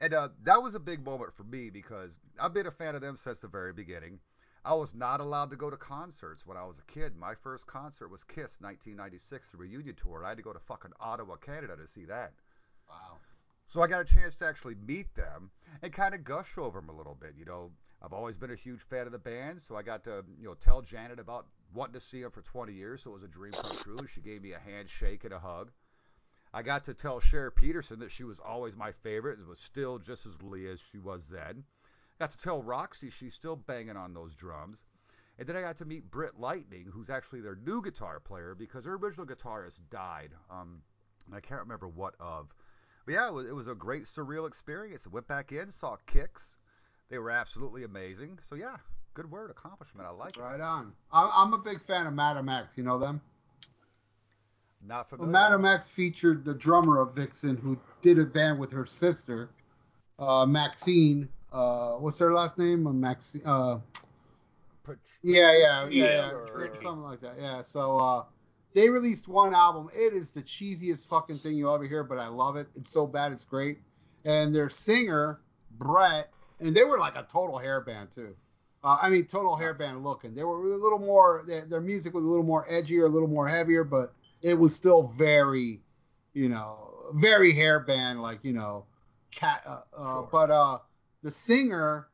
And 0.00 0.14
uh, 0.14 0.28
that 0.44 0.62
was 0.62 0.74
a 0.74 0.80
big 0.80 1.04
moment 1.04 1.34
for 1.34 1.44
me 1.44 1.70
because 1.70 2.18
I've 2.40 2.54
been 2.54 2.66
a 2.66 2.72
fan 2.72 2.94
of 2.94 3.00
them 3.00 3.16
since 3.16 3.40
the 3.40 3.48
very 3.48 3.72
beginning. 3.72 4.20
I 4.64 4.74
was 4.74 4.94
not 4.94 5.20
allowed 5.20 5.50
to 5.50 5.56
go 5.56 5.70
to 5.70 5.76
concerts 5.76 6.46
when 6.46 6.56
I 6.56 6.64
was 6.64 6.78
a 6.78 6.92
kid. 6.92 7.16
My 7.16 7.34
first 7.34 7.66
concert 7.66 8.08
was 8.08 8.22
Kiss 8.24 8.60
1996, 8.60 9.50
the 9.50 9.56
reunion 9.56 9.96
tour. 9.96 10.24
I 10.24 10.30
had 10.30 10.36
to 10.36 10.42
go 10.42 10.52
to 10.52 10.58
fucking 10.58 10.92
Ottawa, 11.00 11.36
Canada 11.36 11.76
to 11.76 11.86
see 11.86 12.04
that. 12.04 12.32
Wow. 12.88 13.16
So 13.66 13.82
I 13.82 13.86
got 13.86 14.00
a 14.00 14.04
chance 14.04 14.36
to 14.36 14.46
actually 14.46 14.76
meet 14.86 15.14
them 15.14 15.50
and 15.82 15.92
kind 15.92 16.14
of 16.14 16.24
gush 16.24 16.58
over 16.58 16.80
them 16.80 16.88
a 16.88 16.96
little 16.96 17.14
bit. 17.14 17.34
You 17.36 17.44
know, 17.44 17.70
I've 18.02 18.12
always 18.12 18.36
been 18.36 18.50
a 18.50 18.56
huge 18.56 18.82
fan 18.82 19.06
of 19.06 19.12
the 19.12 19.18
band, 19.18 19.60
so 19.60 19.76
I 19.76 19.82
got 19.82 20.04
to 20.04 20.24
you 20.38 20.46
know 20.46 20.54
tell 20.54 20.82
Janet 20.82 21.18
about 21.18 21.46
wanting 21.74 21.94
to 21.94 22.00
see 22.00 22.22
them 22.22 22.30
for 22.30 22.42
20 22.42 22.72
years, 22.72 23.02
so 23.02 23.10
it 23.10 23.14
was 23.14 23.22
a 23.22 23.28
dream 23.28 23.54
come 23.56 23.74
true. 23.74 24.06
She 24.06 24.20
gave 24.20 24.42
me 24.42 24.52
a 24.52 24.58
handshake 24.58 25.24
and 25.24 25.34
a 25.34 25.38
hug. 25.38 25.70
I 26.52 26.62
got 26.62 26.84
to 26.84 26.94
tell 26.94 27.20
Share 27.20 27.50
Pedersen 27.50 28.00
that 28.00 28.10
she 28.10 28.24
was 28.24 28.38
always 28.38 28.76
my 28.76 28.92
favorite 28.92 29.38
and 29.38 29.46
was 29.46 29.58
still 29.58 29.98
just 29.98 30.26
as 30.26 30.42
Lee 30.42 30.66
as 30.66 30.80
she 30.90 30.98
was 30.98 31.28
then. 31.28 31.64
I 31.64 32.24
Got 32.24 32.30
to 32.32 32.38
tell 32.38 32.62
Roxy 32.62 33.10
she's 33.10 33.34
still 33.34 33.56
banging 33.56 33.96
on 33.96 34.14
those 34.14 34.34
drums. 34.34 34.78
And 35.38 35.46
then 35.46 35.56
I 35.56 35.60
got 35.60 35.76
to 35.78 35.84
meet 35.84 36.10
Britt 36.10 36.40
Lightning, 36.40 36.86
who's 36.92 37.10
actually 37.10 37.42
their 37.42 37.56
new 37.64 37.80
guitar 37.80 38.18
player 38.18 38.56
because 38.58 38.84
her 38.86 38.94
original 38.94 39.26
guitarist 39.26 39.80
died. 39.90 40.30
Um, 40.50 40.82
I 41.32 41.40
can't 41.40 41.60
remember 41.60 41.86
what 41.86 42.14
of. 42.18 42.52
But 43.04 43.14
yeah, 43.14 43.28
it 43.28 43.34
was, 43.34 43.48
it 43.48 43.54
was 43.54 43.68
a 43.68 43.74
great 43.74 44.04
surreal 44.04 44.48
experience. 44.48 45.04
I 45.06 45.10
went 45.10 45.28
back 45.28 45.52
in, 45.52 45.70
saw 45.70 45.96
Kix. 46.06 46.56
They 47.08 47.18
were 47.18 47.30
absolutely 47.30 47.84
amazing. 47.84 48.38
So 48.48 48.56
yeah, 48.56 48.76
good 49.14 49.30
word, 49.30 49.50
accomplishment. 49.50 50.06
I 50.06 50.10
like 50.10 50.36
it. 50.36 50.40
Right 50.40 50.60
on. 50.60 50.92
I'm, 51.12 51.30
I'm 51.32 51.54
a 51.54 51.58
big 51.58 51.80
fan 51.86 52.06
of 52.06 52.14
Madame 52.14 52.48
X. 52.48 52.72
You 52.76 52.82
know 52.82 52.98
them? 52.98 53.20
Not 54.86 55.10
Well, 55.10 55.18
familiar. 55.18 55.32
Madame 55.32 55.64
X 55.64 55.86
featured 55.86 56.44
the 56.44 56.54
drummer 56.54 57.00
of 57.00 57.14
Vixen, 57.14 57.56
who 57.56 57.78
did 58.02 58.18
a 58.18 58.24
band 58.24 58.58
with 58.58 58.70
her 58.72 58.86
sister, 58.86 59.50
uh, 60.18 60.46
Maxine. 60.46 61.28
Uh, 61.52 61.94
what's 61.96 62.18
her 62.18 62.32
last 62.32 62.58
name? 62.58 62.86
Uh, 62.86 62.92
Maxine. 62.92 63.42
Uh, 63.44 63.80
Pat- 64.84 64.96
yeah, 65.22 65.52
yeah, 65.58 65.88
yeah, 65.88 66.04
Yeah, 66.04 66.30
or- 66.32 66.74
something 66.76 67.02
like 67.02 67.20
that. 67.20 67.34
Yeah. 67.38 67.62
So 67.62 67.98
uh, 67.98 68.24
they 68.74 68.88
released 68.88 69.28
one 69.28 69.54
album. 69.54 69.90
It 69.94 70.12
is 70.14 70.30
the 70.30 70.42
cheesiest 70.42 71.06
fucking 71.08 71.40
thing 71.40 71.56
you'll 71.56 71.74
ever 71.74 71.84
hear, 71.86 72.04
but 72.04 72.18
I 72.18 72.28
love 72.28 72.56
it. 72.56 72.68
It's 72.76 72.90
so 72.90 73.06
bad, 73.06 73.32
it's 73.32 73.44
great. 73.44 73.78
And 74.24 74.54
their 74.54 74.68
singer 74.68 75.40
Brett, 75.78 76.30
and 76.60 76.74
they 76.76 76.84
were 76.84 76.98
like 76.98 77.16
a 77.16 77.26
total 77.30 77.58
hair 77.58 77.80
band 77.80 78.10
too. 78.10 78.34
Uh, 78.84 78.96
I 79.02 79.10
mean, 79.10 79.26
total 79.26 79.56
hair 79.56 79.74
band 79.74 80.04
looking. 80.04 80.34
They 80.34 80.44
were 80.44 80.62
a 80.62 80.76
little 80.76 80.98
more. 81.00 81.44
Their, 81.46 81.62
their 81.62 81.80
music 81.80 82.14
was 82.14 82.24
a 82.24 82.26
little 82.26 82.44
more 82.44 82.66
edgier, 82.68 83.04
a 83.06 83.08
little 83.08 83.28
more 83.28 83.48
heavier, 83.48 83.82
but 83.84 84.12
it 84.42 84.54
was 84.54 84.74
still 84.74 85.02
very, 85.02 85.80
you 86.34 86.48
know, 86.48 87.10
very 87.14 87.52
hair 87.52 87.80
band, 87.80 88.22
like 88.22 88.38
you 88.42 88.52
know, 88.52 88.84
cat. 89.30 89.62
Uh, 89.66 89.80
uh, 89.96 90.14
Sure. 90.14 90.28
But 90.30 90.50
uh, 90.50 90.78
the 91.22 91.30
singer 91.30 92.08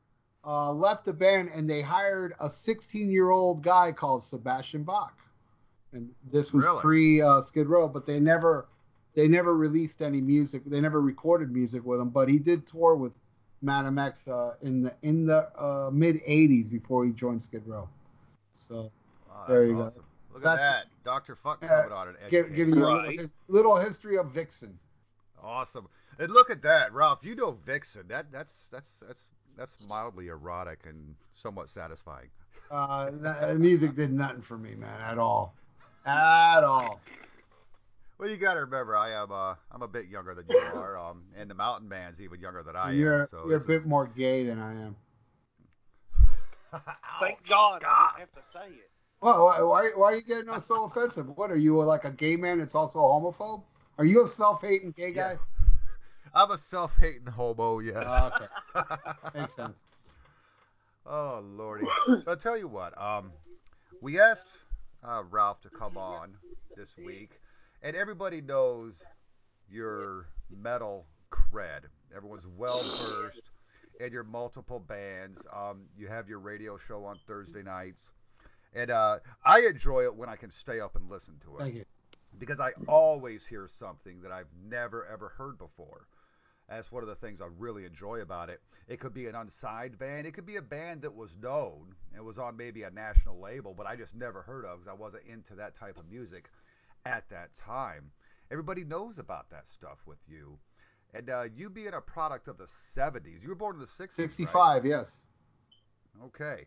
uh, 0.44 0.72
left 0.72 1.04
the 1.04 1.12
band, 1.12 1.50
and 1.54 1.68
they 1.68 1.82
hired 1.82 2.34
a 2.40 2.48
16-year-old 2.48 3.62
guy 3.62 3.92
called 3.92 4.22
Sebastian 4.22 4.82
Bach, 4.84 5.18
and 5.92 6.10
this 6.32 6.52
was 6.52 6.64
Really? 6.64 6.80
pre 6.80 7.20
uh, 7.22 7.40
Skid 7.40 7.66
Row. 7.66 7.88
But 7.88 8.06
they 8.06 8.20
never, 8.20 8.66
they 9.14 9.28
never 9.28 9.56
released 9.56 10.02
any 10.02 10.20
music. 10.20 10.62
They 10.66 10.80
never 10.80 11.00
recorded 11.00 11.52
music 11.52 11.84
with 11.84 12.00
him. 12.00 12.10
But 12.10 12.28
he 12.28 12.38
did 12.38 12.66
tour 12.66 12.94
with 12.94 13.12
Madame 13.62 13.98
X 13.98 14.26
uh, 14.28 14.54
in 14.62 14.82
the 14.82 14.94
in 15.02 15.26
the 15.26 15.48
uh, 15.58 15.90
mid 15.92 16.16
80s 16.24 16.70
before 16.70 17.04
he 17.04 17.12
joined 17.12 17.42
Skid 17.42 17.62
Row. 17.66 17.88
So 18.52 18.90
Wow, 19.28 19.44
There 19.48 19.64
you 19.64 19.74
go. 19.74 19.92
Awesome. 20.34 20.42
Look 20.42 20.52
at 20.52 20.56
that. 20.56 20.84
Dr. 21.04 21.36
Fukk 21.36 21.58
Yeah, 21.62 21.68
coming 21.82 21.92
on 21.92 22.08
and 22.08 22.16
give, 22.30 22.54
giving 22.54 22.74
you 22.76 22.84
a 22.86 23.06
little, 23.06 23.26
little 23.48 23.76
history 23.76 24.18
of 24.18 24.30
Vixen. 24.32 24.78
Awesome. 25.42 25.86
And 26.18 26.32
look 26.32 26.50
at 26.50 26.62
that, 26.62 26.92
Ralph. 26.92 27.20
You 27.22 27.34
know 27.36 27.52
Vixen. 27.64 28.08
That 28.08 28.32
that's 28.32 28.68
that's 28.70 29.00
that's 29.06 29.28
that's 29.56 29.76
mildly 29.86 30.28
erotic 30.28 30.80
and 30.86 31.14
somewhat 31.34 31.68
satisfying. 31.68 32.28
Uh, 32.70 33.10
the 33.10 33.56
music 33.58 33.94
did 33.94 34.12
nothing 34.12 34.40
for 34.42 34.56
me, 34.56 34.74
man, 34.74 35.00
at 35.00 35.18
all, 35.18 35.54
at 36.06 36.64
all. 36.64 37.00
Well, 38.18 38.28
you 38.30 38.36
got 38.36 38.54
to 38.54 38.60
remember, 38.60 38.96
I 38.96 39.10
am 39.12 39.30
uh, 39.30 39.54
I'm 39.70 39.82
a 39.82 39.88
bit 39.88 40.06
younger 40.06 40.34
than 40.34 40.46
you 40.48 40.56
are, 40.74 40.96
um, 40.98 41.24
and 41.36 41.50
the 41.50 41.54
Mountain 41.54 41.88
Man's 41.88 42.20
even 42.20 42.40
younger 42.40 42.62
than 42.62 42.74
I 42.76 42.90
And 42.90 42.98
you're 42.98 43.22
am. 43.22 43.28
So 43.30 43.44
you're 43.46 43.58
a 43.58 43.60
bit 43.60 43.82
is- 43.82 43.86
more 43.86 44.06
gay 44.06 44.44
than 44.44 44.58
I 44.60 44.72
am. 44.72 44.96
Thank 47.20 47.38
Ouch, 47.40 47.48
God, 47.48 47.82
I 47.84 48.20
have 48.20 48.32
to 48.32 48.40
say 48.52 48.66
it. 48.68 48.90
Well, 49.24 49.46
why, 49.46 49.62
why, 49.62 49.90
why 49.96 50.12
are 50.12 50.16
you 50.16 50.22
getting 50.22 50.60
so 50.60 50.84
offensive? 50.84 51.34
What 51.38 51.50
are 51.50 51.56
you 51.56 51.82
like 51.82 52.04
a 52.04 52.10
gay 52.10 52.36
man 52.36 52.58
that's 52.58 52.74
also 52.74 52.98
a 52.98 53.02
homophobe? 53.02 53.62
Are 53.96 54.04
you 54.04 54.22
a 54.22 54.28
self-hating 54.28 54.90
gay 54.90 55.12
guy? 55.12 55.38
Yeah. 55.38 55.66
I'm 56.34 56.50
a 56.50 56.58
self-hating 56.58 57.28
homo. 57.28 57.78
Yes. 57.78 58.10
Uh, 58.10 58.30
okay, 58.74 58.84
makes 59.34 59.56
sense. 59.56 59.78
Oh 61.06 61.42
lordy! 61.42 61.86
but 62.06 62.28
I'll 62.28 62.36
tell 62.36 62.58
you 62.58 62.68
what. 62.68 63.00
Um, 63.00 63.32
we 64.02 64.20
asked 64.20 64.48
uh, 65.02 65.22
Ralph 65.30 65.62
to 65.62 65.70
come 65.70 65.96
on 65.96 66.34
this 66.76 66.94
week, 66.98 67.40
and 67.82 67.96
everybody 67.96 68.42
knows 68.42 69.02
your 69.70 70.26
metal 70.54 71.06
cred. 71.32 71.84
Everyone's 72.14 72.46
well 72.58 72.82
versed 72.82 73.48
in 74.00 74.12
your 74.12 74.24
multiple 74.24 74.80
bands. 74.80 75.46
Um, 75.50 75.84
you 75.96 76.08
have 76.08 76.28
your 76.28 76.40
radio 76.40 76.76
show 76.76 77.06
on 77.06 77.18
Thursday 77.26 77.62
nights, 77.62 78.10
and 78.74 78.90
uh, 78.90 79.18
I 79.44 79.60
enjoy 79.60 80.04
it 80.04 80.14
when 80.14 80.28
I 80.28 80.36
can 80.36 80.50
stay 80.50 80.80
up 80.80 80.96
and 80.96 81.08
listen 81.10 81.34
to 81.44 81.56
it 81.56 81.60
Thank 81.60 81.74
you. 81.74 81.84
because 82.38 82.60
I 82.60 82.70
always 82.88 83.46
hear 83.46 83.68
something 83.68 84.20
that 84.22 84.32
I've 84.32 84.48
never 84.68 85.06
ever 85.06 85.30
heard 85.30 85.58
before. 85.58 86.06
That's 86.68 86.90
one 86.90 87.02
of 87.02 87.08
the 87.08 87.14
things 87.14 87.40
I 87.40 87.48
really 87.58 87.84
enjoy 87.84 88.20
about 88.20 88.48
it. 88.48 88.60
It 88.88 88.98
could 88.98 89.12
be 89.12 89.26
an 89.26 89.34
unsigned 89.34 89.98
band. 89.98 90.26
It 90.26 90.32
could 90.32 90.46
be 90.46 90.56
a 90.56 90.62
band 90.62 91.02
that 91.02 91.14
was 91.14 91.36
known 91.40 91.94
and 92.14 92.24
was 92.24 92.38
on 92.38 92.56
maybe 92.56 92.84
a 92.84 92.90
national 92.90 93.38
label, 93.38 93.74
but 93.76 93.86
I 93.86 93.96
just 93.96 94.14
never 94.14 94.42
heard 94.42 94.64
of 94.64 94.80
because 94.80 94.90
I 94.90 94.98
wasn't 95.00 95.24
into 95.30 95.54
that 95.56 95.74
type 95.74 95.98
of 95.98 96.10
music 96.10 96.48
at 97.04 97.28
that 97.28 97.54
time. 97.54 98.10
Everybody 98.50 98.82
knows 98.84 99.18
about 99.18 99.50
that 99.50 99.68
stuff 99.68 99.98
with 100.06 100.18
you. 100.26 100.58
And 101.12 101.30
uh, 101.30 101.44
you 101.54 101.70
being 101.70 101.94
a 101.94 102.00
product 102.00 102.48
of 102.48 102.58
the 102.58 102.64
70s, 102.64 103.42
you 103.42 103.48
were 103.50 103.54
born 103.54 103.76
in 103.76 103.80
the 103.80 103.86
60s. 103.86 104.00
right? 104.00 104.30
65, 104.30 104.86
yes. 104.86 105.26
Okay. 106.26 106.66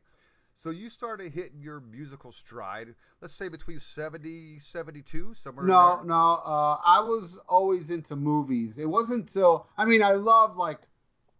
So 0.57 0.71
you 0.71 0.89
started 0.89 1.31
hitting 1.33 1.61
your 1.61 1.79
musical 1.79 2.31
stride, 2.31 2.95
let's 3.21 3.35
say 3.35 3.47
between 3.47 3.79
70, 3.79 4.57
72, 4.57 5.35
somewhere 5.35 5.67
No, 5.67 5.97
there? 5.97 6.03
no. 6.03 6.41
Uh, 6.43 6.79
I 6.83 6.99
was 6.99 7.39
always 7.47 7.91
into 7.91 8.15
movies. 8.15 8.79
It 8.79 8.89
wasn't 8.89 9.27
until 9.27 9.67
I 9.77 9.85
mean, 9.85 10.01
I 10.01 10.13
love 10.13 10.57
like 10.57 10.79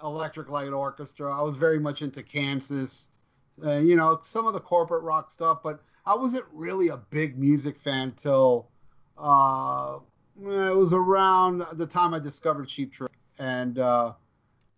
Electric 0.03 0.49
Light 0.49 0.69
Orchestra. 0.71 1.36
I 1.36 1.41
was 1.41 1.56
very 1.56 1.80
much 1.80 2.03
into 2.03 2.21
Kansas. 2.21 3.10
Uh, 3.65 3.80
you 3.80 3.95
know, 3.95 4.19
some 4.21 4.45
of 4.45 4.53
the 4.53 4.60
corporate 4.60 5.01
rock 5.01 5.32
stuff, 5.32 5.63
but 5.63 5.82
I 6.06 6.15
wasn't 6.15 6.45
really 6.53 6.89
a 6.89 6.97
big 6.97 7.39
music 7.39 7.80
fan 7.80 8.12
till 8.12 8.67
uh, 9.17 9.97
it 10.39 10.75
was 10.75 10.93
around 10.93 11.65
the 11.73 11.88
time 11.88 12.13
I 12.13 12.19
discovered 12.19 12.67
Cheap 12.67 12.93
Trick, 12.93 13.12
and 13.39 13.80
uh, 13.80 14.13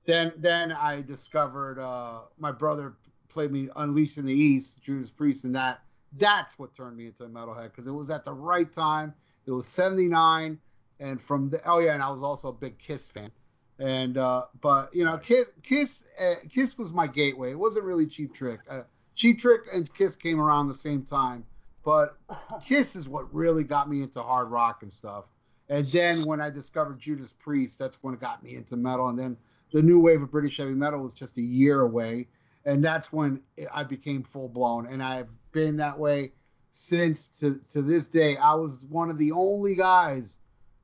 then 0.05 0.31
then 0.37 0.71
I 0.71 1.01
discovered 1.01 1.77
uh, 1.77 2.21
my 2.37 2.53
brother 2.53 2.95
played 3.29 3.51
me 3.51 3.69
Unleashed 3.75 4.17
in 4.17 4.25
the 4.25 4.33
East, 4.33 4.81
Judas 4.81 5.09
Priest, 5.09 5.43
and 5.43 5.55
that 5.55 5.81
that's 6.17 6.57
what 6.57 6.73
turned 6.73 6.97
me 6.97 7.07
into 7.07 7.23
a 7.23 7.29
metalhead 7.29 7.65
because 7.65 7.87
it 7.87 7.91
was 7.91 8.09
at 8.09 8.23
the 8.23 8.33
right 8.33 8.71
time. 8.71 9.13
It 9.45 9.51
was 9.51 9.67
'79, 9.67 10.59
and 10.99 11.21
from 11.21 11.49
the 11.49 11.61
oh 11.69 11.79
yeah, 11.79 11.93
and 11.93 12.03
I 12.03 12.09
was 12.09 12.23
also 12.23 12.49
a 12.49 12.53
big 12.53 12.77
Kiss 12.77 13.07
fan. 13.07 13.31
And 13.79 14.17
uh, 14.17 14.45
but 14.61 14.93
you 14.93 15.05
know, 15.05 15.17
Kiss 15.17 15.47
Kiss 15.63 16.03
uh, 16.19 16.35
Kiss 16.49 16.77
was 16.77 16.91
my 16.91 17.07
gateway. 17.07 17.51
It 17.51 17.59
wasn't 17.59 17.85
really 17.85 18.05
Cheap 18.05 18.33
Trick. 18.33 18.59
Uh, 18.69 18.81
Cheap 19.15 19.39
Trick 19.39 19.61
and 19.73 19.93
Kiss 19.93 20.15
came 20.15 20.39
around 20.39 20.67
the 20.67 20.75
same 20.75 21.03
time, 21.03 21.45
but 21.83 22.17
Kiss 22.65 22.95
is 22.95 23.07
what 23.07 23.33
really 23.33 23.63
got 23.63 23.89
me 23.89 24.01
into 24.01 24.21
hard 24.21 24.49
rock 24.49 24.83
and 24.83 24.91
stuff. 24.91 25.25
And 25.69 25.85
then 25.91 26.25
when 26.25 26.41
I 26.41 26.49
discovered 26.49 26.99
Judas 26.99 27.31
Priest, 27.31 27.77
that's 27.77 27.97
when 28.01 28.15
it 28.15 28.19
got 28.19 28.43
me 28.43 28.55
into 28.55 28.75
metal. 28.75 29.07
And 29.09 29.19
then 29.19 29.37
the 29.71 29.81
new 29.81 29.99
wave 29.99 30.21
of 30.21 30.31
British 30.31 30.57
heavy 30.57 30.73
metal 30.73 31.01
was 31.01 31.13
just 31.13 31.37
a 31.37 31.41
year 31.41 31.81
away, 31.81 32.27
and 32.65 32.83
that's 32.83 33.11
when 33.11 33.41
I 33.73 33.83
became 33.83 34.23
full 34.23 34.49
blown. 34.49 34.85
And 34.87 35.01
I've 35.01 35.29
been 35.51 35.77
that 35.77 35.97
way 35.97 36.33
since 36.71 37.27
to 37.39 37.59
to 37.71 37.81
this 37.81 38.07
day. 38.07 38.37
I 38.37 38.53
was 38.55 38.85
one 38.89 39.09
of 39.09 39.17
the 39.17 39.31
only 39.31 39.75
guys 39.75 40.37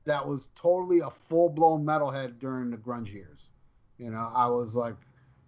that 0.04 0.26
was 0.26 0.48
totally 0.54 1.00
a 1.00 1.10
full 1.10 1.48
blown 1.48 1.84
metalhead 1.84 2.38
during 2.38 2.70
the 2.70 2.76
grunge 2.76 3.12
years. 3.12 3.50
You 3.98 4.10
know, 4.10 4.30
I 4.34 4.46
was 4.48 4.76
like, 4.76 4.96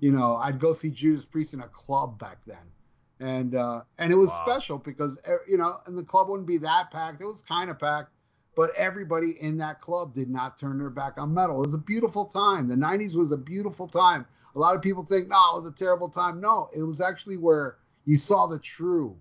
you 0.01 0.13
know, 0.13 0.37
I'd 0.37 0.59
go 0.61 0.73
see 0.73 0.91
Judas 0.91 1.25
Priest 1.25 1.55
in 1.55 1.61
a 1.61 1.69
club 1.69 2.19
back 2.19 2.39
then. 2.47 2.59
And 3.21 3.55
uh, 3.55 3.83
and 3.99 4.13
it 4.13 4.17
was 4.17 4.31
Wow. 4.31 4.45
special 4.47 4.79
because 4.79 5.19
eh, 5.25 5.37
you 5.49 5.57
know, 5.57 5.81
and 5.87 5.97
the 5.99 6.05
club 6.05 6.29
wouldn't 6.29 6.47
be 6.49 6.59
that 6.59 6.91
packed. 6.93 7.21
It 7.21 7.27
was 7.27 7.43
kind 7.43 7.69
of 7.69 7.79
packed, 7.79 8.13
but 8.55 8.75
everybody 8.77 9.41
in 9.41 9.57
that 9.59 9.81
club 9.81 10.15
did 10.15 10.31
not 10.31 10.57
turn 10.59 10.79
their 10.79 10.91
back 10.91 11.19
on 11.19 11.35
metal. 11.35 11.57
It 11.63 11.67
was 11.67 11.75
a 11.75 11.79
beautiful 11.79 12.27
time. 12.27 12.69
The 12.69 12.77
90s 12.77 13.17
was 13.17 13.33
a 13.33 13.37
beautiful 13.37 13.89
time. 13.89 14.25
A 14.55 14.59
lot 14.59 14.75
of 14.75 14.83
people 14.83 15.05
think, 15.05 15.29
no, 15.29 15.37
it 15.53 15.63
was 15.63 15.67
a 15.67 15.73
terrible 15.73 16.09
time. 16.09 16.41
No, 16.41 16.71
it 16.75 16.83
was 16.83 17.01
actually 17.01 17.37
where 17.37 17.77
you 18.07 18.17
saw 18.17 18.47
the 18.47 18.59
true, 18.59 19.17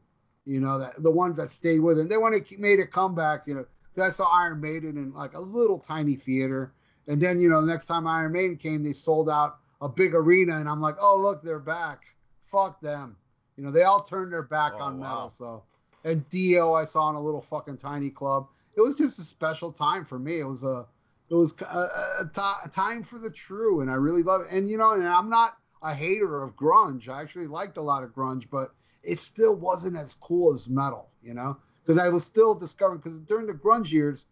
you 0.45 0.59
know, 0.59 0.79
that 0.79 1.01
the 1.03 1.11
ones 1.11 1.37
that 1.37 1.49
stayed 1.49 1.79
with 1.79 1.97
it. 1.97 2.01
And 2.01 2.11
then 2.11 2.21
when 2.21 2.33
it 2.33 2.59
made 2.59 2.79
a 2.79 2.87
comeback, 2.87 3.43
you 3.45 3.53
know, 3.55 3.65
I 4.01 4.11
saw 4.11 4.25
Iron 4.31 4.61
Maiden 4.61 4.97
in 4.97 5.13
like 5.13 5.33
a 5.33 5.39
little 5.39 5.79
tiny 5.79 6.15
theater, 6.15 6.71
And 7.07 7.21
then 7.21 7.39
you 7.41 7.49
know, 7.49 7.61
the 7.61 7.67
next 7.71 7.85
time 7.87 8.05
Iron 8.07 8.31
Maiden 8.33 8.57
came, 8.57 8.83
they 8.83 8.93
sold 8.93 9.29
out 9.29 9.57
a 9.81 9.89
big 9.89 10.13
arena, 10.15 10.57
and 10.57 10.67
I'm 10.69 10.81
like, 10.81 10.95
oh 10.99 11.17
look, 11.17 11.41
they're 11.43 11.59
back. 11.59 12.05
Fuck 12.45 12.79
them. 12.81 13.15
You 13.57 13.63
know, 13.63 13.71
they 13.71 13.83
all 13.83 14.03
turned 14.03 14.31
their 14.31 14.43
back 14.43 14.73
Oh, 14.75 14.83
on 14.83 14.99
wow. 14.99 15.07
metal. 15.09 15.29
So, 15.29 15.63
and 16.03 16.27
Dio, 16.29 16.73
I 16.73 16.85
saw 16.85 17.09
in 17.09 17.15
a 17.15 17.21
little 17.21 17.41
fucking 17.41 17.77
tiny 17.77 18.09
club. 18.09 18.47
It 18.75 18.81
was 18.81 18.95
just 18.95 19.17
a 19.19 19.23
special 19.23 19.71
time 19.71 20.05
for 20.05 20.19
me. 20.19 20.39
It 20.39 20.43
was 20.47 20.63
a, 20.63 20.85
it 21.29 21.33
was 21.33 21.53
a, 21.61 21.65
a, 21.65 22.31
a 22.65 22.69
time 22.69 23.03
for 23.03 23.19
the 23.19 23.29
true, 23.29 23.81
and 23.81 23.91
I 23.91 23.95
really 23.95 24.23
love 24.23 24.41
it. 24.41 24.47
And 24.49 24.69
you 24.69 24.77
know, 24.77 24.91
and 24.91 25.07
I'm 25.07 25.29
not 25.29 25.57
a 25.81 25.93
hater 25.93 26.43
of 26.43 26.55
grunge. 26.55 27.09
I 27.09 27.21
actually 27.21 27.47
liked 27.47 27.77
a 27.77 27.81
lot 27.81 28.03
of 28.03 28.11
grunge, 28.11 28.45
but 28.49 28.73
it 29.03 29.19
still 29.19 29.55
wasn't 29.55 29.97
as 29.97 30.15
cool 30.15 30.53
as 30.53 30.69
metal. 30.69 31.09
You 31.21 31.33
know, 31.33 31.57
because 31.83 31.99
I 32.01 32.09
was 32.09 32.23
still 32.23 32.55
discovering. 32.55 33.01
Because 33.01 33.19
during 33.19 33.47
the 33.47 33.53
grunge 33.53 33.91
years, 33.91 34.25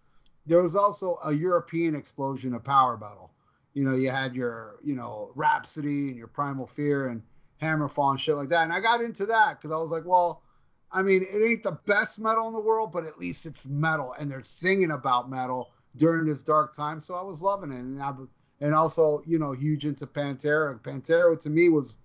there 0.46 0.62
was 0.62 0.76
also 0.76 1.20
a 1.24 1.34
European 1.34 1.96
explosion 1.96 2.54
of 2.54 2.64
power 2.64 2.98
metal. 2.98 3.32
You 3.74 3.84
know, 3.84 3.96
you 3.96 4.10
had 4.10 4.36
your, 4.36 4.80
you 4.84 4.96
know, 4.96 5.32
Rhapsody 5.36 6.08
and 6.08 6.16
your 6.16 6.28
Primal 6.28 6.66
Fear 6.66 7.08
and 7.08 7.22
Hammerfall 7.62 8.12
and 8.12 8.20
shit 8.20 8.36
like 8.36 8.50
that. 8.50 8.64
And 8.64 8.72
I 8.72 8.80
got 8.80 9.02
into 9.02 9.26
that 9.26 9.60
because 9.60 9.74
I 9.74 9.78
was 9.78 9.90
like, 9.90 10.06
well, 10.06 10.44
I 10.92 11.02
mean, 11.02 11.26
it 11.30 11.44
ain't 11.44 11.64
the 11.64 11.78
best 11.86 12.20
metal 12.20 12.48
in 12.48 12.54
the 12.54 12.60
world, 12.60 12.94
but 12.94 13.06
at 13.06 13.20
least 13.20 13.46
it's 13.46 13.66
metal, 13.66 14.16
and 14.18 14.32
they're 14.32 14.42
singing 14.42 14.92
about 14.92 15.30
metal 15.30 15.72
during 15.98 16.26
this 16.26 16.42
dark 16.42 16.76
time. 16.76 17.00
So 17.00 17.16
I 17.16 17.22
was 17.22 17.42
loving 17.42 17.72
it, 17.72 17.80
and 17.80 18.02
I, 18.02 18.14
and 18.62 18.74
also, 18.74 19.22
you 19.26 19.40
know, 19.40 19.52
huge 19.52 19.86
into 19.86 20.08
Pantera. 20.08 20.80
Pantera 20.82 21.42
to 21.42 21.50
me 21.50 21.70
was, 21.70 21.98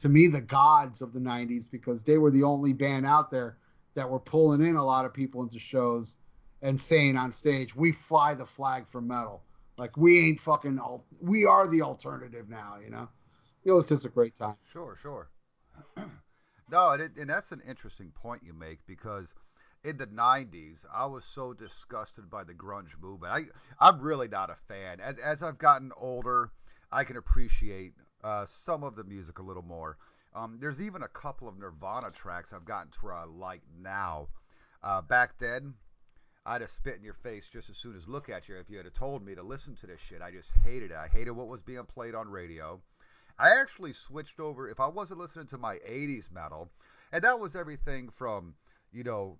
to 0.00 0.08
me, 0.08 0.26
the 0.26 0.40
gods 0.40 1.02
of 1.02 1.12
the 1.12 1.20
'90s 1.20 1.70
because 1.70 2.02
they 2.02 2.18
were 2.18 2.30
the 2.30 2.42
only 2.42 2.72
band 2.72 3.06
out 3.06 3.30
there 3.30 3.58
that 3.94 4.08
were 4.08 4.20
pulling 4.20 4.62
in 4.62 4.76
a 4.76 4.84
lot 4.84 5.04
of 5.04 5.12
people 5.12 5.42
into 5.42 5.58
shows 5.58 6.16
and 6.62 6.80
saying 6.80 7.16
on 7.16 7.32
stage, 7.32 7.74
"We 7.74 7.92
fly 7.92 8.34
the 8.34 8.46
flag 8.46 8.86
for 8.88 9.00
metal." 9.00 9.42
Like 9.78 9.96
we 9.96 10.28
ain't 10.28 10.40
fucking. 10.40 10.78
Al- 10.78 11.04
we 11.20 11.44
are 11.46 11.66
the 11.66 11.82
alternative 11.82 12.48
now. 12.48 12.78
You 12.82 12.90
know. 12.90 13.08
It 13.64 13.72
was 13.72 13.86
just 13.86 14.04
a 14.04 14.08
great 14.08 14.34
time. 14.34 14.56
Sure, 14.72 14.96
sure. 15.00 15.30
no, 16.70 16.90
and, 16.90 17.02
it, 17.02 17.16
and 17.16 17.30
that's 17.30 17.52
an 17.52 17.62
interesting 17.66 18.10
point 18.10 18.42
you 18.44 18.52
make 18.52 18.80
because 18.86 19.32
in 19.84 19.96
the 19.96 20.06
90s, 20.06 20.84
I 20.94 21.06
was 21.06 21.24
so 21.24 21.52
disgusted 21.52 22.30
by 22.30 22.44
the 22.44 22.54
grunge 22.54 23.00
movement. 23.00 23.32
I, 23.32 23.40
I'm 23.86 24.00
really 24.00 24.28
not 24.28 24.50
a 24.50 24.56
fan. 24.68 25.00
As, 25.00 25.16
as 25.18 25.42
I've 25.42 25.58
gotten 25.58 25.90
older, 25.96 26.50
I 26.92 27.04
can 27.04 27.16
appreciate 27.16 27.94
uh, 28.22 28.46
some 28.46 28.84
of 28.84 28.94
the 28.94 29.04
music 29.04 29.38
a 29.38 29.42
little 29.42 29.62
more. 29.62 29.96
Um, 30.34 30.58
there's 30.60 30.80
even 30.80 31.02
a 31.02 31.08
couple 31.08 31.48
of 31.48 31.58
Nirvana 31.58 32.10
tracks 32.10 32.52
I've 32.52 32.64
gotten 32.64 32.92
to 32.92 32.98
where 33.00 33.14
I 33.14 33.24
like 33.24 33.62
now. 33.80 34.28
Uh, 34.82 35.02
back 35.02 35.38
then, 35.38 35.74
I'd 36.46 36.60
have 36.60 36.70
spit 36.70 36.96
in 36.96 37.04
your 37.04 37.14
face 37.14 37.48
just 37.52 37.68
as 37.68 37.76
soon 37.76 37.96
as 37.96 38.08
look 38.08 38.28
at 38.28 38.48
you 38.48 38.56
if 38.56 38.70
you 38.70 38.78
had 38.78 38.92
told 38.94 39.24
me 39.24 39.34
to 39.34 39.42
listen 39.42 39.76
to 39.76 39.86
this 39.86 40.00
shit. 40.00 40.22
I 40.22 40.30
just 40.30 40.50
hated 40.64 40.90
it. 40.90 40.96
I 40.96 41.08
hated 41.08 41.32
what 41.32 41.48
was 41.48 41.60
being 41.60 41.84
played 41.84 42.14
on 42.14 42.28
radio. 42.28 42.80
I 43.38 43.50
actually 43.60 43.92
switched 43.92 44.40
over 44.40 44.68
if 44.68 44.80
I 44.80 44.86
wasn't 44.86 45.20
listening 45.20 45.46
to 45.48 45.58
my 45.58 45.76
80s 45.88 46.30
metal, 46.32 46.70
and 47.12 47.22
that 47.24 47.40
was 47.40 47.56
everything 47.56 48.10
from, 48.10 48.54
you 48.92 49.04
know, 49.04 49.38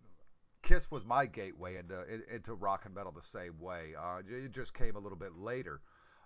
Kiss 0.63 0.91
was 0.91 1.05
my 1.05 1.27
gateway 1.27 1.77
into 1.77 2.03
into 2.33 2.55
rock 2.55 2.83
and 2.85 2.95
metal 2.95 3.13
the 3.13 3.23
same 3.23 3.59
way. 3.59 3.95
Uh, 3.99 4.23
it 4.29 4.53
just 4.53 4.75
came 4.75 4.97
a 4.97 5.01
little 5.01 5.19
bit 5.19 5.37
later. 5.37 5.81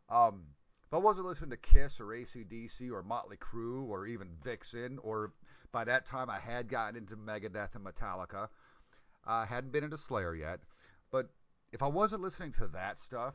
Um, 0.08 0.42
if 0.86 0.94
I 0.94 0.98
wasn't 0.98 1.26
listening 1.26 1.50
to 1.50 1.56
Kiss 1.56 1.98
or 1.98 2.06
ACDC 2.06 2.90
or 2.92 3.02
Motley 3.02 3.38
Crue 3.38 3.88
or 3.88 4.06
even 4.06 4.28
Vixen, 4.44 4.98
or 5.02 5.32
by 5.72 5.84
that 5.84 6.06
time 6.06 6.30
I 6.30 6.38
had 6.38 6.68
gotten 6.68 6.96
into 6.96 7.16
Megadeth 7.16 7.74
and 7.74 7.84
Metallica, 7.84 8.48
I 9.24 9.46
hadn't 9.46 9.72
been 9.72 9.84
into 9.84 9.98
Slayer 9.98 10.34
yet. 10.34 10.60
But 11.10 11.30
if 11.72 11.82
I 11.82 11.88
wasn't 11.88 12.22
listening 12.22 12.52
to 12.58 12.68
that 12.68 12.98
stuff, 12.98 13.34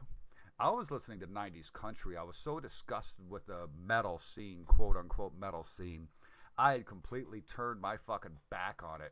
I 0.60 0.70
was 0.70 0.92
listening 0.92 1.20
to 1.22 1.28
90s 1.28 1.74
country. 1.74 2.16
I 2.16 2.24
was 2.24 2.38
so 2.38 2.60
disgusted 2.60 3.30
with 3.30 3.48
the 3.48 3.68
metal 3.86 4.20
scene, 4.20 4.64
quote 4.66 4.96
unquote 4.96 5.34
metal 5.38 5.64
scene. 5.64 6.08
I 6.58 6.74
had 6.74 6.86
completely 6.86 7.42
turned 7.42 7.82
my 7.82 7.98
fucking 7.98 8.38
back 8.50 8.82
on 8.84 9.02
it. 9.02 9.12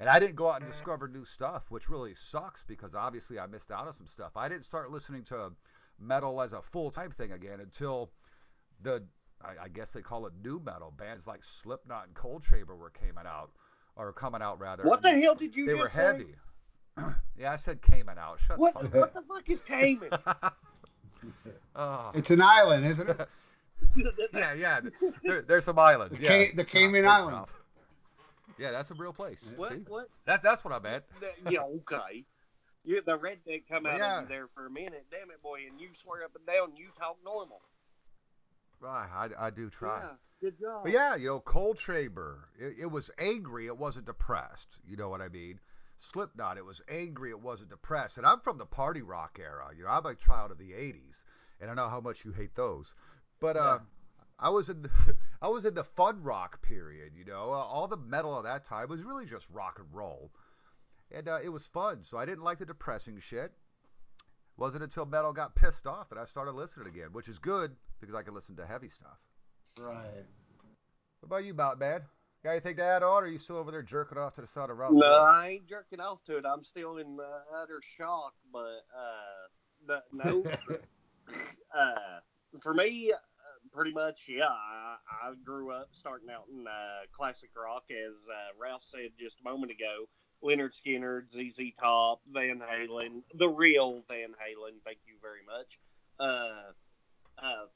And 0.00 0.08
I 0.08 0.18
didn't 0.18 0.36
go 0.36 0.50
out 0.50 0.62
and 0.62 0.70
discover 0.70 1.06
new 1.08 1.26
stuff, 1.26 1.64
which 1.68 1.90
really 1.90 2.14
sucks 2.14 2.64
because 2.66 2.94
obviously 2.94 3.38
I 3.38 3.46
missed 3.46 3.70
out 3.70 3.86
on 3.86 3.92
some 3.92 4.08
stuff. 4.08 4.32
I 4.34 4.48
didn't 4.48 4.64
start 4.64 4.90
listening 4.90 5.24
to 5.24 5.52
metal 6.00 6.40
as 6.40 6.54
a 6.54 6.62
full 6.62 6.90
time 6.90 7.10
thing 7.10 7.32
again 7.32 7.60
until 7.60 8.10
the, 8.82 9.02
I, 9.44 9.64
I 9.64 9.68
guess 9.68 9.90
they 9.90 10.00
call 10.00 10.26
it 10.26 10.32
new 10.42 10.58
metal. 10.64 10.92
Bands 10.96 11.26
like 11.26 11.44
Slipknot 11.44 12.06
and 12.06 12.14
Coal 12.14 12.40
Chamber 12.40 12.74
were 12.74 12.90
coming 12.90 13.26
out, 13.26 13.50
or 13.96 14.10
coming 14.14 14.40
out 14.40 14.58
rather. 14.58 14.84
What 14.84 15.02
the 15.02 15.10
hell 15.20 15.34
did 15.34 15.54
you 15.54 15.66
They 15.66 15.72
just 15.72 15.82
were 15.82 15.90
say? 15.90 16.02
heavy. 16.02 16.34
yeah, 17.38 17.52
I 17.52 17.56
said 17.56 17.82
came 17.82 18.08
out. 18.08 18.38
Shut 18.46 18.58
What 18.58 18.72
the 18.74 18.88
fuck 18.88 18.94
what 18.94 19.14
the 19.14 19.22
fuck 19.22 19.50
is 19.50 19.60
Cayman? 19.60 20.08
up. 20.12 20.56
oh. 21.76 22.10
It's 22.14 22.30
an 22.30 22.40
island, 22.40 22.86
isn't 22.86 23.08
it? 23.10 23.28
yeah, 24.34 24.54
yeah. 24.54 24.80
There, 25.22 25.42
there's 25.42 25.64
some 25.66 25.78
islands. 25.78 26.16
The 26.18 26.24
yeah. 26.24 26.28
Ca- 26.30 26.52
the 26.56 26.64
Cayman 26.64 27.04
thanks, 27.04 27.12
Islands. 27.20 27.50
Yeah, 28.60 28.72
that's 28.72 28.90
a 28.90 28.94
real 28.94 29.14
place. 29.14 29.42
what 29.56 29.72
See? 29.72 29.78
what? 29.88 30.08
That's 30.26 30.42
that's 30.42 30.62
what 30.62 30.74
I 30.74 30.78
meant. 30.80 31.04
Yeah, 31.48 31.62
okay. 31.62 32.24
You 32.84 33.00
the 33.04 33.18
redneck 33.18 33.62
come 33.70 33.86
out 33.86 33.98
yeah. 33.98 34.22
of 34.22 34.28
there 34.28 34.48
for 34.54 34.66
a 34.66 34.70
minute, 34.70 35.06
damn 35.10 35.30
it, 35.30 35.42
boy, 35.42 35.60
and 35.70 35.80
you 35.80 35.88
swear 35.94 36.24
up 36.24 36.32
and 36.36 36.46
down 36.46 36.76
you 36.76 36.88
talk 36.98 37.16
normal. 37.24 37.62
Right, 38.80 39.08
I, 39.12 39.46
I 39.46 39.50
do 39.50 39.70
try. 39.70 40.00
Yeah, 40.00 40.08
good 40.40 40.60
job. 40.60 40.84
But 40.84 40.92
yeah, 40.92 41.16
you 41.16 41.28
know, 41.28 41.40
Coal 41.40 41.74
Chamber, 41.74 42.48
it, 42.58 42.76
it 42.82 42.86
was 42.86 43.10
angry, 43.18 43.66
it 43.66 43.76
wasn't 43.76 44.06
depressed. 44.06 44.78
You 44.86 44.96
know 44.96 45.08
what 45.08 45.20
I 45.20 45.28
mean? 45.28 45.58
Slipknot, 45.98 46.56
it 46.56 46.64
was 46.64 46.80
angry, 46.88 47.30
it 47.30 47.40
wasn't 47.40 47.70
depressed. 47.70 48.16
And 48.16 48.26
I'm 48.26 48.40
from 48.40 48.58
the 48.58 48.66
party 48.66 49.02
rock 49.02 49.38
era. 49.40 49.68
You 49.76 49.84
know, 49.84 49.90
I'm 49.90 50.06
a 50.06 50.14
child 50.14 50.50
of 50.50 50.58
the 50.58 50.72
'80s, 50.72 51.24
and 51.60 51.70
I 51.70 51.74
know 51.74 51.88
how 51.88 52.00
much 52.00 52.24
you 52.24 52.32
hate 52.32 52.54
those. 52.56 52.94
But 53.40 53.56
uh, 53.56 53.78
I 54.40 54.48
was 54.48 54.68
in 54.68 54.82
the, 54.82 54.90
I 55.42 55.48
was 55.48 55.64
in 55.64 55.74
the 55.74 55.84
fun 55.84 56.22
rock 56.22 56.62
period. 56.62 57.12
You 57.16 57.24
know, 57.24 57.50
all 57.50 57.86
the 57.86 57.96
metal 57.96 58.36
of 58.36 58.44
that 58.44 58.64
time 58.64 58.88
was 58.88 59.02
really 59.02 59.26
just 59.26 59.46
rock 59.50 59.78
and 59.78 59.88
roll, 59.92 60.32
and 61.12 61.28
uh, 61.28 61.38
it 61.44 61.50
was 61.50 61.66
fun. 61.66 62.02
So 62.02 62.16
I 62.16 62.24
didn't 62.24 62.44
like 62.44 62.58
the 62.58 62.66
depressing 62.66 63.18
shit. 63.20 63.52
Wasn't 64.56 64.82
until 64.82 65.06
metal 65.06 65.32
got 65.32 65.54
pissed 65.54 65.86
off 65.86 66.10
that 66.10 66.18
I 66.18 66.26
started 66.26 66.52
listening 66.52 66.88
again, 66.88 67.08
which 67.12 67.28
is 67.28 67.38
good 67.38 67.76
because 68.00 68.14
I 68.14 68.22
can 68.22 68.34
listen 68.34 68.56
to 68.56 68.66
heavy 68.66 68.88
stuff. 68.88 69.18
Right. 69.78 70.26
What 71.20 71.26
about 71.26 71.44
you, 71.44 71.54
Mountain 71.54 71.78
Man? 71.78 72.02
Got 72.42 72.50
anything 72.52 72.76
to 72.76 72.82
add 72.82 73.02
on, 73.02 73.22
or 73.22 73.26
are 73.26 73.28
you 73.28 73.38
still 73.38 73.56
over 73.56 73.70
there 73.70 73.82
jerking 73.82 74.16
off 74.16 74.34
to 74.34 74.40
the 74.40 74.46
sound 74.46 74.70
of 74.70 74.78
Ralph's 74.78 74.96
No, 74.96 75.06
voice? 75.06 75.28
I 75.28 75.48
ain't 75.48 75.68
jerking 75.68 76.00
off 76.00 76.22
to 76.24 76.38
it. 76.38 76.44
I'm 76.46 76.64
still 76.64 76.96
in 76.96 77.18
uh, 77.20 77.56
utter 77.62 77.80
shock, 77.98 78.32
but 78.50 78.84
uh, 78.96 80.00
no. 80.12 80.42
uh, 81.78 82.20
for 82.62 82.72
me, 82.72 83.12
uh, 83.12 83.16
pretty 83.72 83.92
much, 83.92 84.20
yeah. 84.28 84.44
I, 84.44 84.96
I 85.22 85.32
grew 85.44 85.72
up 85.72 85.88
starting 85.98 86.30
out 86.30 86.44
in 86.52 86.66
uh, 86.66 87.06
classic 87.16 87.50
rock, 87.56 87.84
as 87.90 88.14
uh, 88.28 88.58
Ralph 88.60 88.82
said 88.90 89.10
just 89.18 89.36
a 89.40 89.48
moment 89.48 89.72
ago. 89.72 90.08
Lynyrd 90.42 90.72
Skynyrd, 90.72 91.30
ZZ 91.32 91.72
Top, 91.78 92.20
Van 92.32 92.60
Halen, 92.60 93.22
the 93.34 93.48
real 93.48 94.02
Van 94.08 94.30
Halen. 94.30 94.80
Thank 94.84 94.98
you 95.06 95.14
very 95.20 95.44
much. 95.44 95.78
Uh, 96.18 96.72
uh, 97.44 97.66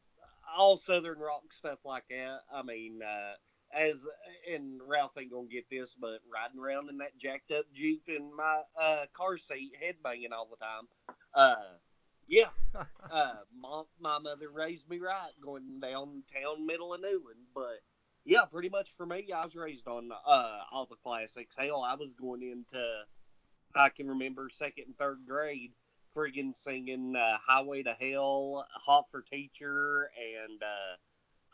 all 0.57 0.79
Southern 0.79 1.19
rock 1.19 1.43
stuff 1.59 1.79
like 1.85 2.05
that. 2.09 2.39
I 2.53 2.63
mean, 2.63 3.01
uh, 3.03 3.35
as 3.75 4.05
and 4.53 4.81
Ralph 4.87 5.13
ain't 5.19 5.33
gonna 5.33 5.49
get 5.49 5.69
this, 5.71 5.95
but 5.99 6.21
riding 6.33 6.61
around 6.61 6.89
in 6.89 6.99
that 6.99 7.19
jacked 7.19 7.51
up 7.51 7.65
Jeep 7.75 8.03
in 8.09 8.35
my 8.35 8.63
uh, 8.81 9.05
car 9.15 9.37
seat, 9.39 9.73
headbanging 9.83 10.33
all 10.33 10.49
the 10.49 10.57
time. 10.57 11.17
Uh, 11.35 11.77
yeah, 12.27 12.49
uh, 12.75 13.35
my, 13.59 13.83
my 14.01 14.19
mother 14.19 14.49
raised 14.53 14.89
me 14.89 14.99
right, 14.99 15.33
going 15.43 15.81
downtown 15.81 16.67
middle 16.67 16.95
of 16.95 17.01
Newland. 17.01 17.47
But 17.55 17.83
yeah, 18.25 18.45
pretty 18.51 18.69
much 18.69 18.89
for 18.97 19.07
me, 19.07 19.29
I 19.35 19.45
was 19.45 19.55
raised 19.55 19.87
on 19.87 20.11
uh, 20.13 20.61
all 20.73 20.87
the 20.89 20.97
classics. 21.03 21.55
Hell, 21.57 21.83
I 21.83 21.95
was 21.95 22.11
going 22.21 22.43
into, 22.43 22.83
I 23.75 23.89
can 23.91 24.09
remember 24.09 24.49
second 24.51 24.85
and 24.87 24.99
third 24.99 25.21
grade, 25.27 25.73
friggin' 26.17 26.57
singing 26.57 27.15
uh, 27.17 27.39
Highway 27.47 27.83
to 27.83 27.95
Hell, 28.01 28.67
Hot 28.87 29.07
for 29.11 29.23
Teacher, 29.23 30.11
and 30.17 30.63
uh, 30.63 30.97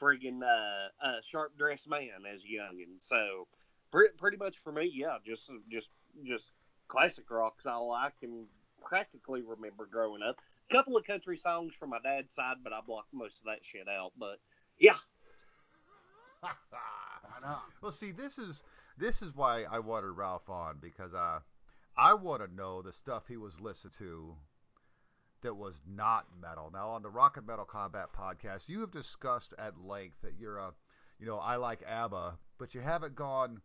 friggin' 0.01 0.42
uh, 0.42 1.07
uh, 1.07 1.20
Sharp 1.22 1.57
Dressed 1.59 1.88
Man 1.88 2.26
as 2.32 2.40
youngin'. 2.42 3.01
So 3.01 3.49
pre- 3.90 4.11
pretty 4.18 4.36
much 4.36 4.57
for 4.62 4.72
me, 4.72 4.90
yeah, 4.92 5.18
just 5.26 5.51
just 5.70 5.88
just 6.24 6.44
classic 6.88 7.30
rock's 7.30 7.66
all 7.66 7.92
I 7.92 8.11
can 8.20 8.47
practically 8.82 9.42
remember 9.42 9.86
growing 9.86 10.22
up 10.22 10.36
couple 10.70 10.96
of 10.96 11.04
country 11.04 11.36
songs 11.36 11.72
from 11.78 11.90
my 11.90 11.98
dad's 12.02 12.34
side, 12.34 12.56
but 12.62 12.72
I 12.72 12.80
blocked 12.86 13.12
most 13.12 13.38
of 13.38 13.44
that 13.46 13.60
shit 13.62 13.88
out. 13.88 14.12
But 14.18 14.38
yeah, 14.78 14.96
I 16.42 17.40
know. 17.42 17.58
well, 17.82 17.92
see, 17.92 18.12
this 18.12 18.38
is 18.38 18.62
this 18.98 19.22
is 19.22 19.34
why 19.34 19.64
I 19.70 19.78
wanted 19.78 20.10
Ralph 20.10 20.48
on 20.48 20.76
because 20.80 21.14
uh, 21.14 21.40
I 21.96 22.14
want 22.14 22.42
to 22.42 22.54
know 22.54 22.82
the 22.82 22.92
stuff 22.92 23.24
he 23.28 23.36
was 23.36 23.60
listening 23.60 23.92
to 23.98 24.34
that 25.42 25.54
was 25.54 25.80
not 25.88 26.26
metal. 26.40 26.70
Now, 26.72 26.90
on 26.90 27.02
the 27.02 27.10
Rock 27.10 27.36
and 27.36 27.46
Metal 27.46 27.64
Combat 27.64 28.08
podcast, 28.16 28.68
you 28.68 28.80
have 28.80 28.90
discussed 28.90 29.54
at 29.58 29.78
length 29.78 30.16
that 30.22 30.34
you're 30.38 30.58
a, 30.58 30.72
you 31.18 31.26
know, 31.26 31.38
I 31.38 31.56
like 31.56 31.80
ABBA, 31.86 32.38
but 32.58 32.74
you 32.74 32.80
haven't 32.80 33.14
gone 33.14 33.60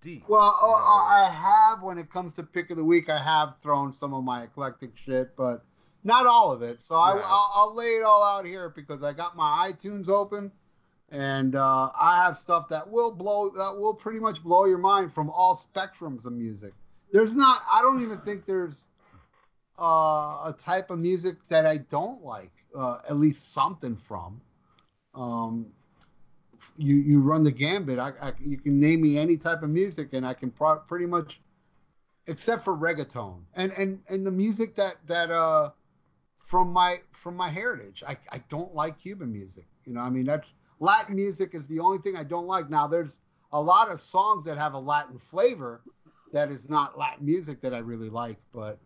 deep. 0.00 0.24
Well, 0.28 0.56
you 0.62 0.68
oh, 0.68 0.70
know. 0.70 0.76
I 0.76 1.28
have 1.30 1.82
when 1.82 1.98
it 1.98 2.10
comes 2.10 2.34
to 2.34 2.42
pick 2.42 2.70
of 2.70 2.76
the 2.76 2.84
week. 2.84 3.08
I 3.08 3.18
have 3.18 3.58
thrown 3.60 3.92
some 3.92 4.14
of 4.14 4.24
my 4.24 4.44
eclectic 4.44 4.96
shit, 4.96 5.36
but 5.36 5.64
not 6.04 6.26
all 6.26 6.52
of 6.52 6.62
it. 6.62 6.80
So 6.80 6.96
I, 6.96 7.12
I'll, 7.12 7.52
I'll 7.54 7.74
lay 7.74 7.96
it 7.96 8.02
all 8.02 8.22
out 8.22 8.44
here 8.44 8.68
because 8.68 9.02
I 9.02 9.12
got 9.12 9.36
my 9.36 9.70
iTunes 9.70 10.08
open, 10.08 10.52
and 11.10 11.54
uh, 11.54 11.90
I 11.98 12.22
have 12.24 12.36
stuff 12.38 12.68
that 12.68 12.88
will 12.88 13.10
blow 13.10 13.50
that 13.50 13.76
will 13.78 13.94
pretty 13.94 14.20
much 14.20 14.42
blow 14.42 14.64
your 14.64 14.78
mind 14.78 15.12
from 15.12 15.30
all 15.30 15.54
spectrums 15.54 16.24
of 16.24 16.32
music. 16.32 16.72
There's 17.12 17.34
not. 17.34 17.62
I 17.72 17.82
don't 17.82 18.02
even 18.02 18.18
think 18.18 18.46
there's 18.46 18.88
uh, 19.78 20.52
a 20.52 20.54
type 20.58 20.90
of 20.90 20.98
music 20.98 21.36
that 21.48 21.66
I 21.66 21.78
don't 21.78 22.22
like. 22.22 22.52
Uh, 22.76 22.98
at 23.08 23.16
least 23.16 23.54
something 23.54 23.96
from. 23.96 24.40
Um, 25.14 25.66
you 26.76 26.96
you 26.96 27.20
run 27.20 27.42
the 27.42 27.50
gambit. 27.50 27.98
I, 27.98 28.12
I, 28.20 28.32
you 28.40 28.58
can 28.58 28.78
name 28.78 29.00
me 29.00 29.18
any 29.18 29.36
type 29.36 29.62
of 29.62 29.70
music, 29.70 30.10
and 30.12 30.26
I 30.26 30.34
can 30.34 30.50
pro- 30.50 30.80
pretty 30.80 31.06
much, 31.06 31.40
except 32.26 32.64
for 32.64 32.76
reggaeton 32.76 33.40
and 33.54 33.72
and 33.72 34.00
and 34.08 34.26
the 34.26 34.30
music 34.30 34.74
that 34.76 34.96
that 35.06 35.30
uh 35.30 35.70
from 36.48 36.72
my 36.72 36.98
from 37.12 37.36
my 37.36 37.50
heritage. 37.50 38.02
I 38.06 38.16
I 38.32 38.38
don't 38.48 38.74
like 38.74 38.98
Cuban 38.98 39.30
music. 39.30 39.66
You 39.84 39.92
know, 39.92 40.00
I 40.00 40.08
mean 40.08 40.24
that's 40.24 40.54
Latin 40.80 41.14
music 41.14 41.54
is 41.54 41.66
the 41.66 41.78
only 41.78 41.98
thing 41.98 42.16
I 42.16 42.24
don't 42.24 42.46
like. 42.46 42.70
Now 42.70 42.86
there's 42.86 43.18
a 43.52 43.60
lot 43.60 43.90
of 43.90 44.00
songs 44.00 44.44
that 44.44 44.56
have 44.56 44.72
a 44.72 44.78
Latin 44.78 45.18
flavor 45.18 45.82
that 46.32 46.50
is 46.50 46.68
not 46.68 46.98
Latin 46.98 47.26
music 47.26 47.60
that 47.60 47.74
I 47.74 47.78
really 47.78 48.08
like, 48.08 48.38
but 48.52 48.78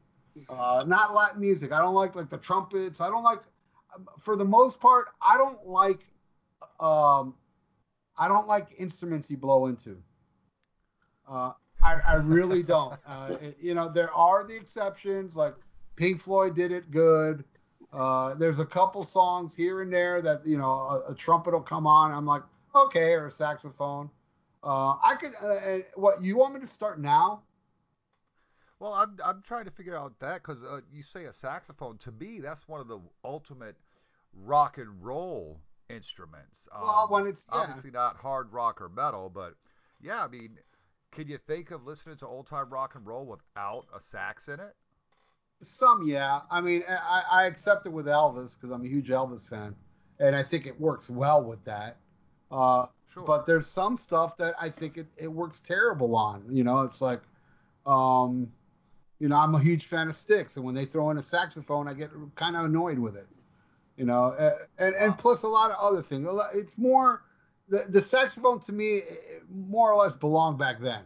uh, 0.48 0.84
not 0.88 1.14
Latin 1.14 1.40
music. 1.40 1.72
I 1.72 1.78
don't 1.78 1.94
like 1.94 2.16
like 2.16 2.28
the 2.28 2.38
trumpets. 2.38 3.00
I 3.00 3.08
don't 3.08 3.22
like, 3.22 3.42
for 4.18 4.34
the 4.34 4.44
most 4.44 4.80
part, 4.80 5.06
I 5.20 5.36
don't 5.36 5.64
like, 5.64 6.00
um, 6.80 7.34
I 8.18 8.26
don't 8.26 8.48
like 8.48 8.74
instruments 8.76 9.30
you 9.30 9.36
blow 9.36 9.66
into. 9.66 10.02
Uh, 11.28 11.52
I, 11.80 12.00
I 12.06 12.14
really 12.14 12.64
don't. 12.64 12.98
Uh, 13.06 13.36
it, 13.40 13.56
you 13.60 13.74
know, 13.74 13.88
there 13.88 14.12
are 14.12 14.44
the 14.44 14.56
exceptions. 14.56 15.36
Like 15.36 15.54
Pink 15.96 16.20
Floyd 16.20 16.56
did 16.56 16.72
it 16.72 16.90
good. 16.90 17.44
Uh, 17.92 18.34
there's 18.34 18.58
a 18.58 18.64
couple 18.64 19.04
songs 19.04 19.54
here 19.54 19.82
and 19.82 19.92
there 19.92 20.22
that 20.22 20.46
you 20.46 20.56
know 20.56 20.70
a, 20.70 21.12
a, 21.12 21.14
trumpet 21.14 21.52
will 21.52 21.60
come 21.60 21.86
on. 21.86 22.10
I'm 22.10 22.24
like, 22.24 22.42
okay, 22.74 23.12
or 23.12 23.26
a 23.26 23.30
saxophone. 23.30 24.08
Uh, 24.64 24.96
I 25.02 25.14
could. 25.20 25.30
Uh, 25.42 25.84
what 25.94 26.22
you 26.22 26.36
want 26.36 26.54
me 26.54 26.60
to 26.60 26.66
start 26.66 26.98
now? 26.98 27.42
Well, 28.78 28.94
I'm 28.94 29.18
I'm 29.22 29.42
trying 29.42 29.66
to 29.66 29.70
figure 29.70 29.96
out 29.96 30.18
that 30.20 30.42
because 30.42 30.62
uh, 30.62 30.80
you 30.92 31.02
say 31.02 31.24
a 31.24 31.32
saxophone. 31.32 31.98
To 31.98 32.12
me, 32.12 32.40
that's 32.40 32.66
one 32.66 32.80
of 32.80 32.88
the 32.88 32.98
ultimate 33.24 33.76
rock 34.34 34.78
and 34.78 35.04
roll 35.04 35.60
instruments. 35.90 36.68
Um, 36.74 36.82
well, 36.82 37.06
when 37.10 37.26
it's 37.26 37.44
yeah. 37.52 37.60
obviously 37.60 37.90
not 37.90 38.16
hard 38.16 38.52
rock 38.52 38.80
or 38.80 38.88
metal, 38.88 39.30
but 39.32 39.54
yeah, 40.00 40.24
I 40.24 40.28
mean, 40.28 40.58
can 41.10 41.28
you 41.28 41.38
think 41.38 41.70
of 41.70 41.86
listening 41.86 42.16
to 42.18 42.26
old 42.26 42.46
time 42.46 42.70
rock 42.70 42.94
and 42.94 43.06
roll 43.06 43.26
without 43.26 43.86
a 43.94 44.00
sax 44.00 44.48
in 44.48 44.60
it? 44.60 44.74
Some, 45.62 46.02
yeah. 46.02 46.40
I 46.50 46.60
mean, 46.60 46.82
I, 46.88 47.22
I 47.30 47.44
accept 47.44 47.86
it 47.86 47.90
with 47.90 48.06
Elvis 48.06 48.54
because 48.54 48.70
I'm 48.70 48.84
a 48.84 48.88
huge 48.88 49.08
Elvis 49.08 49.48
fan, 49.48 49.74
and 50.18 50.34
I 50.34 50.42
think 50.42 50.66
it 50.66 50.78
works 50.80 51.08
well 51.08 51.42
with 51.42 51.64
that. 51.64 51.96
Uh, 52.50 52.86
sure. 53.12 53.22
But 53.24 53.46
there's 53.46 53.66
some 53.66 53.96
stuff 53.96 54.36
that 54.38 54.54
I 54.60 54.68
think 54.68 54.98
it, 54.98 55.06
it 55.16 55.28
works 55.28 55.60
terrible 55.60 56.16
on. 56.16 56.44
You 56.50 56.64
know, 56.64 56.82
it's 56.82 57.00
like, 57.00 57.20
um, 57.86 58.50
you 59.20 59.28
know, 59.28 59.36
I'm 59.36 59.54
a 59.54 59.60
huge 59.60 59.86
fan 59.86 60.08
of 60.08 60.16
Styx, 60.16 60.56
and 60.56 60.64
when 60.64 60.74
they 60.74 60.84
throw 60.84 61.10
in 61.10 61.16
a 61.16 61.22
saxophone, 61.22 61.86
I 61.86 61.94
get 61.94 62.10
kind 62.34 62.56
of 62.56 62.64
annoyed 62.64 62.98
with 62.98 63.16
it. 63.16 63.26
You 63.96 64.04
know, 64.06 64.34
and 64.78 64.94
and 64.96 65.16
plus 65.16 65.42
a 65.42 65.48
lot 65.48 65.70
of 65.70 65.76
other 65.78 66.02
things. 66.02 66.26
It's 66.54 66.76
more 66.76 67.22
the 67.68 67.84
the 67.88 68.02
saxophone 68.02 68.58
to 68.60 68.72
me 68.72 69.02
more 69.48 69.92
or 69.92 70.02
less 70.02 70.16
belonged 70.16 70.58
back 70.58 70.80
then. 70.80 71.02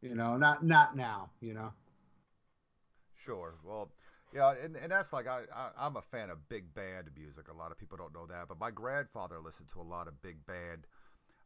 You 0.00 0.14
know, 0.14 0.36
not 0.36 0.64
not 0.64 0.96
now. 0.96 1.30
You 1.40 1.54
know. 1.54 1.72
Sure. 3.30 3.54
Well, 3.64 3.92
yeah, 4.34 4.54
and, 4.60 4.74
and 4.74 4.90
that's 4.90 5.12
like 5.12 5.28
I, 5.28 5.42
I 5.54 5.86
am 5.86 5.94
a 5.94 6.02
fan 6.02 6.30
of 6.30 6.48
big 6.48 6.74
band 6.74 7.10
music. 7.16 7.46
A 7.48 7.56
lot 7.56 7.70
of 7.70 7.78
people 7.78 7.96
don't 7.96 8.12
know 8.12 8.26
that, 8.26 8.48
but 8.48 8.58
my 8.58 8.72
grandfather 8.72 9.38
listened 9.38 9.68
to 9.72 9.80
a 9.80 9.82
lot 9.82 10.08
of 10.08 10.20
big 10.20 10.44
band. 10.46 10.86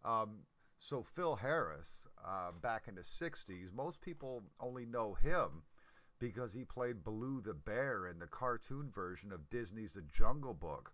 Um, 0.03 0.45
so 0.79 1.03
Phil 1.03 1.37
Harris, 1.37 2.09
uh, 2.27 2.53
back 2.63 2.85
in 2.89 2.95
the 2.95 3.03
'60s, 3.03 3.71
most 3.75 4.01
people 4.01 4.43
only 4.61 4.87
know 4.87 5.13
him 5.13 5.63
because 6.19 6.55
he 6.55 6.65
played 6.65 7.05
Baloo 7.05 7.43
the 7.43 7.53
Bear 7.53 8.07
in 8.07 8.19
the 8.19 8.27
cartoon 8.27 8.91
version 8.95 9.31
of 9.31 9.51
Disney's 9.51 9.93
The 9.93 10.03
Jungle 10.11 10.55
Book. 10.55 10.91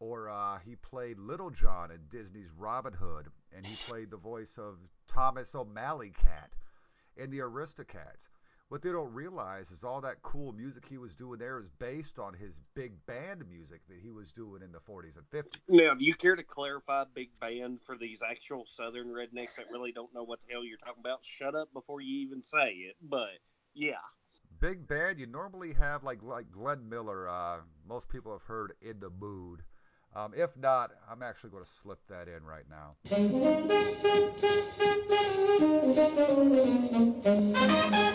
Or 0.00 0.28
uh, 0.28 0.58
he 0.58 0.76
played 0.76 1.18
Little 1.18 1.48
John 1.48 1.90
in 1.90 2.00
Disney's 2.10 2.50
Robin 2.58 2.92
Hood, 2.92 3.28
and 3.56 3.66
he 3.66 3.74
played 3.88 4.10
the 4.10 4.18
voice 4.18 4.58
of 4.58 4.76
Thomas 5.08 5.54
O'Malley 5.54 6.12
Cat 6.22 6.50
in 7.16 7.30
the 7.30 7.38
Aristocats. 7.38 8.28
What 8.68 8.82
they 8.82 8.90
don't 8.90 9.12
realize 9.12 9.70
is 9.70 9.84
all 9.84 10.00
that 10.00 10.22
cool 10.22 10.52
music 10.52 10.84
he 10.88 10.98
was 10.98 11.14
doing 11.14 11.38
there 11.38 11.60
is 11.60 11.68
based 11.78 12.18
on 12.18 12.34
his 12.34 12.60
big 12.74 12.94
band 13.06 13.44
music 13.48 13.82
that 13.88 13.98
he 14.02 14.10
was 14.10 14.32
doing 14.32 14.60
in 14.60 14.72
the 14.72 14.80
40s 14.80 15.16
and 15.16 15.30
50s. 15.30 15.60
Now, 15.68 15.94
do 15.94 16.04
you 16.04 16.14
care 16.14 16.34
to 16.34 16.42
clarify 16.42 17.04
big 17.14 17.28
band 17.40 17.78
for 17.86 17.96
these 17.96 18.22
actual 18.28 18.66
Southern 18.68 19.06
rednecks 19.06 19.54
that 19.56 19.66
really 19.70 19.92
don't 19.92 20.12
know 20.12 20.24
what 20.24 20.40
the 20.44 20.52
hell 20.52 20.64
you're 20.64 20.78
talking 20.78 21.00
about? 21.00 21.20
Shut 21.22 21.54
up 21.54 21.72
before 21.72 22.00
you 22.00 22.26
even 22.26 22.42
say 22.42 22.70
it. 22.70 22.96
But 23.00 23.38
yeah, 23.72 23.94
big 24.60 24.88
band, 24.88 25.20
you 25.20 25.26
normally 25.26 25.72
have 25.74 26.02
like 26.02 26.22
like 26.22 26.50
Glenn 26.50 26.88
Miller. 26.88 27.28
Uh, 27.28 27.58
most 27.88 28.08
people 28.08 28.32
have 28.32 28.42
heard 28.42 28.72
"In 28.82 28.98
the 28.98 29.10
Mood." 29.10 29.62
Um, 30.14 30.32
if 30.34 30.56
not, 30.56 30.92
I'm 31.10 31.22
actually 31.22 31.50
going 31.50 31.64
to 31.64 31.70
slip 31.70 32.00
that 32.08 32.26
in 32.26 32.42
right 32.44 32.64
now. 32.70 32.96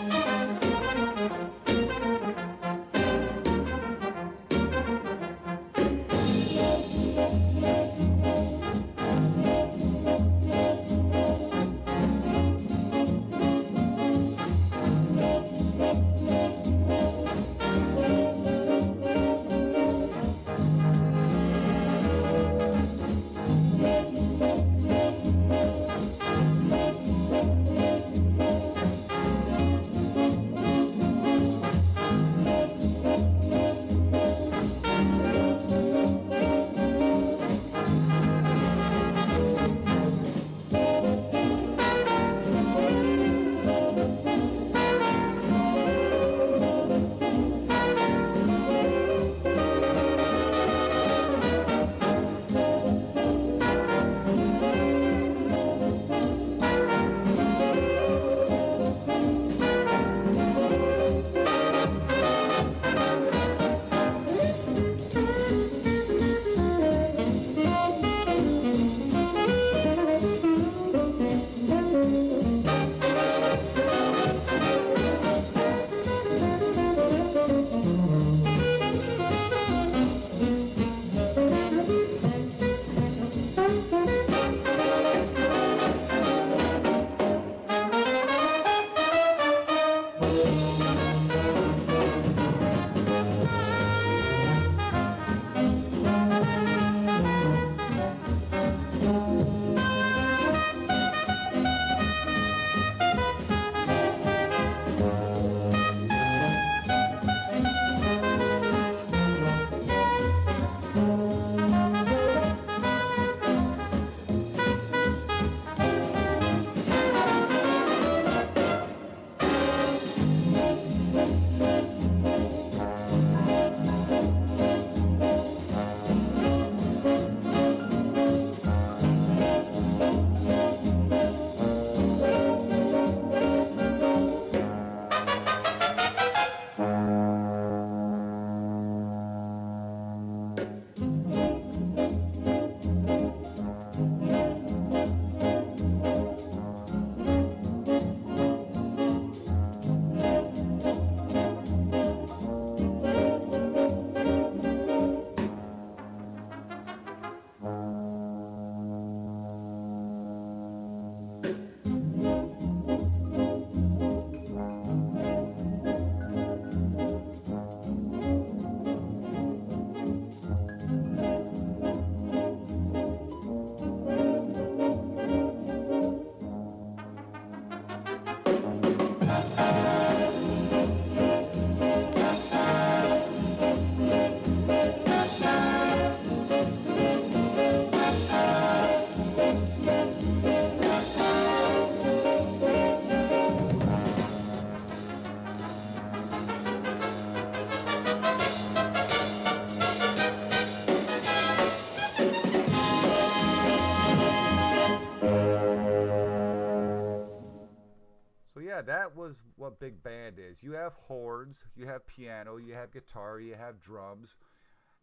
what 209.62 209.78
big 209.78 210.02
band 210.02 210.38
is. 210.38 210.60
You 210.60 210.72
have 210.72 210.92
horns, 210.94 211.62
you 211.76 211.86
have 211.86 212.04
piano, 212.08 212.56
you 212.56 212.74
have 212.74 212.92
guitar, 212.92 213.38
you 213.38 213.54
have 213.54 213.80
drums, 213.80 214.34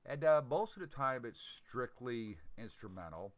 and 0.06 0.26
uh, 0.26 0.42
most 0.50 0.76
of 0.76 0.82
the 0.82 0.88
time 0.88 1.24
it's 1.24 1.42
strictly 1.42 2.36
instrumental. 2.58 3.32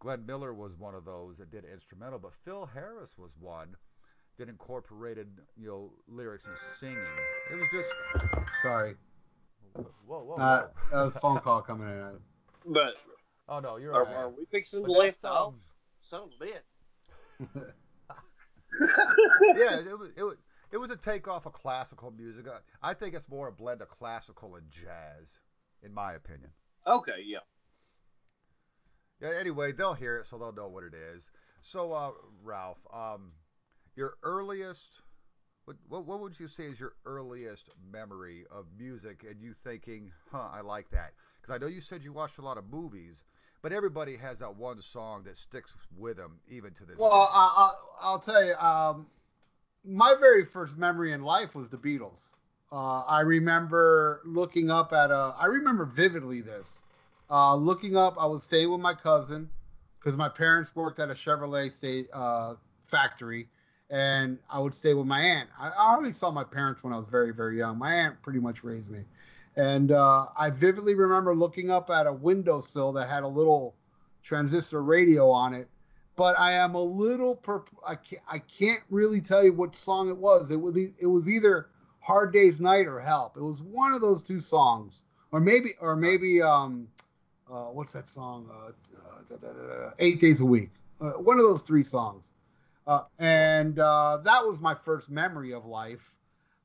Glenn 0.00 0.26
Miller 0.26 0.52
was 0.52 0.76
one 0.78 0.94
of 0.94 1.06
those 1.06 1.38
that 1.38 1.50
did 1.50 1.64
instrumental, 1.64 2.18
but 2.18 2.32
Phil 2.44 2.68
Harris 2.74 3.14
was 3.16 3.30
one 3.40 3.68
that 4.38 4.50
incorporated 4.50 5.28
you 5.56 5.66
know 5.66 5.90
lyrics 6.08 6.44
and 6.44 6.56
singing. 6.78 6.98
It 7.50 7.54
was 7.54 7.68
just 7.72 7.90
sorry. 8.62 8.96
Whoa, 9.72 9.86
whoa, 10.06 10.24
whoa. 10.24 10.36
Uh, 10.36 10.68
that 10.92 11.04
was 11.04 11.16
a 11.16 11.20
phone 11.20 11.40
call 11.40 11.62
coming 11.62 11.88
in. 11.88 12.18
But 12.66 12.96
oh 13.48 13.60
no, 13.60 13.78
you're 13.78 13.94
are, 13.94 14.04
right. 14.04 14.14
are 14.14 14.28
we 14.28 14.44
fixing 14.50 14.82
But 14.82 14.88
to 14.88 14.92
lift 14.92 15.22
that's, 15.22 15.32
off? 15.32 15.54
Son 16.10 16.22
of 16.22 16.28
a 16.38 16.44
bitch. 16.44 17.72
yeah, 19.56 19.80
it 19.80 19.98
was 19.98 20.10
it 20.16 20.22
was 20.22 20.36
it 20.70 20.76
was 20.78 20.90
a 20.90 20.96
takeoff 20.96 21.46
of 21.46 21.52
classical 21.52 22.10
music. 22.10 22.46
I- 22.48 22.90
I 22.90 22.94
think 22.94 23.14
it's 23.14 23.28
more 23.28 23.48
a 23.48 23.52
blend 23.52 23.82
of 23.82 23.88
classical 23.88 24.56
and 24.56 24.70
jazz, 24.70 25.38
in 25.82 25.92
my 25.92 26.12
opinion. 26.12 26.52
Okay, 26.86 27.22
yeah. 27.24 27.38
Yeah, 29.20 29.30
anyway, 29.38 29.72
they'll 29.72 29.94
hear 29.94 30.18
it, 30.18 30.26
so 30.26 30.38
they'll 30.38 30.52
know 30.52 30.68
what 30.68 30.84
it 30.84 30.94
is. 30.94 31.30
So, 31.60 31.92
uh, 31.92 32.12
Ralph, 32.42 32.78
um, 32.92 33.32
your 33.94 34.14
earliest, 34.22 35.02
what, 35.66 35.76
what 35.88 36.06
what 36.06 36.20
would 36.20 36.40
you 36.40 36.48
say 36.48 36.64
is 36.64 36.80
your 36.80 36.94
earliest 37.04 37.68
memory 37.92 38.46
of 38.50 38.66
music, 38.78 39.24
and 39.28 39.40
you 39.42 39.52
thinking, 39.52 40.10
huh, 40.30 40.48
I 40.52 40.62
like 40.62 40.90
that? 40.90 41.12
Because 41.40 41.54
I 41.54 41.58
know 41.58 41.66
you 41.66 41.82
said 41.82 42.02
you 42.02 42.12
watched 42.14 42.38
a 42.38 42.42
lot 42.42 42.56
of 42.56 42.64
movies, 42.70 43.24
but 43.60 43.72
everybody 43.72 44.16
has 44.16 44.38
that 44.38 44.56
one 44.56 44.80
song 44.80 45.24
that 45.24 45.36
sticks 45.36 45.74
with 45.94 46.16
them 46.16 46.40
even 46.48 46.72
to 46.74 46.86
this 46.86 46.96
Well, 46.98 47.10
day. 47.10 47.16
I, 47.16 47.44
I, 47.44 47.70
I'll 48.00 48.20
tell 48.20 48.42
you, 48.42 48.54
um, 48.54 49.06
my 49.84 50.14
very 50.18 50.44
first 50.44 50.76
memory 50.76 51.12
in 51.12 51.22
life 51.22 51.54
was 51.54 51.68
the 51.68 51.76
Beatles. 51.76 52.20
Uh, 52.72 53.02
I 53.02 53.20
remember 53.20 54.20
looking 54.24 54.70
up 54.70 54.92
at 54.92 55.10
a, 55.10 55.34
I 55.38 55.46
remember 55.46 55.84
vividly 55.84 56.40
this. 56.40 56.82
Uh, 57.30 57.54
looking 57.54 57.96
up, 57.96 58.16
I 58.18 58.26
was 58.26 58.42
staying 58.42 58.70
with 58.70 58.80
my 58.80 58.94
cousin 58.94 59.48
because 59.98 60.16
my 60.16 60.28
parents 60.28 60.74
worked 60.74 60.98
at 60.98 61.10
a 61.10 61.14
Chevrolet 61.14 61.70
state 61.70 62.08
uh, 62.12 62.54
factory, 62.84 63.48
and 63.88 64.38
I 64.48 64.58
would 64.60 64.74
stay 64.74 64.94
with 64.94 65.06
my 65.06 65.20
aunt. 65.20 65.48
I, 65.58 65.68
I 65.68 65.92
already 65.94 66.12
saw 66.12 66.30
my 66.30 66.44
parents 66.44 66.82
when 66.84 66.92
I 66.92 66.96
was 66.96 67.06
very, 67.06 67.32
very 67.32 67.58
young. 67.58 67.78
My 67.78 67.92
aunt 67.92 68.20
pretty 68.22 68.40
much 68.40 68.62
raised 68.62 68.90
me, 68.90 69.00
and 69.56 69.92
uh, 69.92 70.26
I 70.38 70.50
vividly 70.50 70.94
remember 70.94 71.34
looking 71.34 71.70
up 71.70 71.90
at 71.90 72.06
a 72.06 72.12
windowsill 72.12 72.92
that 72.92 73.08
had 73.08 73.22
a 73.22 73.28
little 73.28 73.74
transistor 74.22 74.82
radio 74.82 75.30
on 75.30 75.54
it. 75.54 75.68
But 76.20 76.38
I 76.38 76.52
am 76.52 76.74
a 76.74 76.82
little 76.82 77.34
perp- 77.34 77.68
I 77.82 77.94
can't, 77.94 78.20
I 78.30 78.40
can't 78.40 78.82
really 78.90 79.22
tell 79.22 79.42
you 79.42 79.54
what 79.54 79.74
song 79.74 80.10
it 80.10 80.16
was. 80.18 80.50
It 80.50 80.60
was 80.60 80.76
it 80.76 81.06
was 81.06 81.26
either 81.26 81.70
Hard 82.00 82.30
Day's 82.34 82.60
Night 82.60 82.86
or 82.86 83.00
Help. 83.00 83.38
It 83.38 83.42
was 83.42 83.62
one 83.62 83.94
of 83.94 84.02
those 84.02 84.20
two 84.20 84.38
songs, 84.38 85.04
or 85.32 85.40
maybe 85.40 85.70
or 85.80 85.96
maybe 85.96 86.42
um, 86.42 86.88
uh, 87.50 87.68
what's 87.68 87.92
that 87.92 88.06
song? 88.06 88.50
Uh, 88.52 89.36
uh, 89.46 89.92
Eight 89.98 90.20
Days 90.20 90.42
a 90.42 90.44
Week. 90.44 90.68
Uh, 91.00 91.12
one 91.12 91.38
of 91.38 91.46
those 91.46 91.62
three 91.62 91.82
songs. 91.82 92.32
Uh, 92.86 93.04
and 93.18 93.78
uh, 93.78 94.18
that 94.22 94.46
was 94.46 94.60
my 94.60 94.74
first 94.74 95.08
memory 95.08 95.54
of 95.54 95.64
life. 95.64 96.12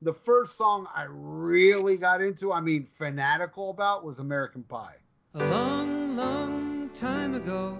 The 0.02 0.14
first 0.14 0.58
song 0.58 0.86
I 0.94 1.06
really 1.10 1.96
got 1.96 2.22
into, 2.22 2.52
I 2.52 2.60
mean, 2.60 2.90
fanatical 2.98 3.70
about, 3.70 4.04
was 4.04 4.20
American 4.20 4.64
Pie. 4.64 4.96
A 5.36 5.46
long, 5.46 6.18
long 6.18 6.90
time 6.94 7.36
ago, 7.36 7.80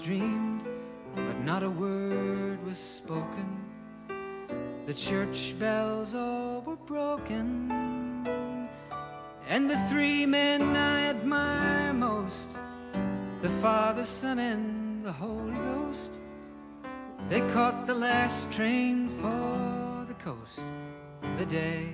dreamed, 0.00 0.62
but 1.14 1.40
not 1.44 1.62
a 1.62 1.70
word 1.70 2.64
was 2.64 2.78
spoken. 2.78 3.64
The 4.86 4.94
church 4.94 5.54
bells 5.58 6.14
all 6.14 6.62
were 6.62 6.76
broken, 6.76 7.70
and 9.48 9.70
the 9.70 9.78
three 9.88 10.26
men 10.26 10.62
I 10.76 11.10
admire 11.10 11.92
most 11.92 12.56
the 13.42 13.50
Father, 13.62 14.04
Son, 14.04 14.38
and 14.38 15.04
the 15.04 15.12
Holy 15.12 15.54
Ghost 15.54 16.20
they 17.30 17.40
caught 17.52 17.86
the 17.86 17.94
last 17.94 18.50
train 18.50 19.08
for 19.20 20.04
the 20.08 20.14
coast. 20.14 20.64
The 21.38 21.46
day 21.46 21.88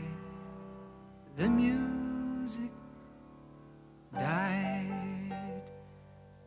the 1.36 1.46
music 1.46 2.70
died. 4.14 4.95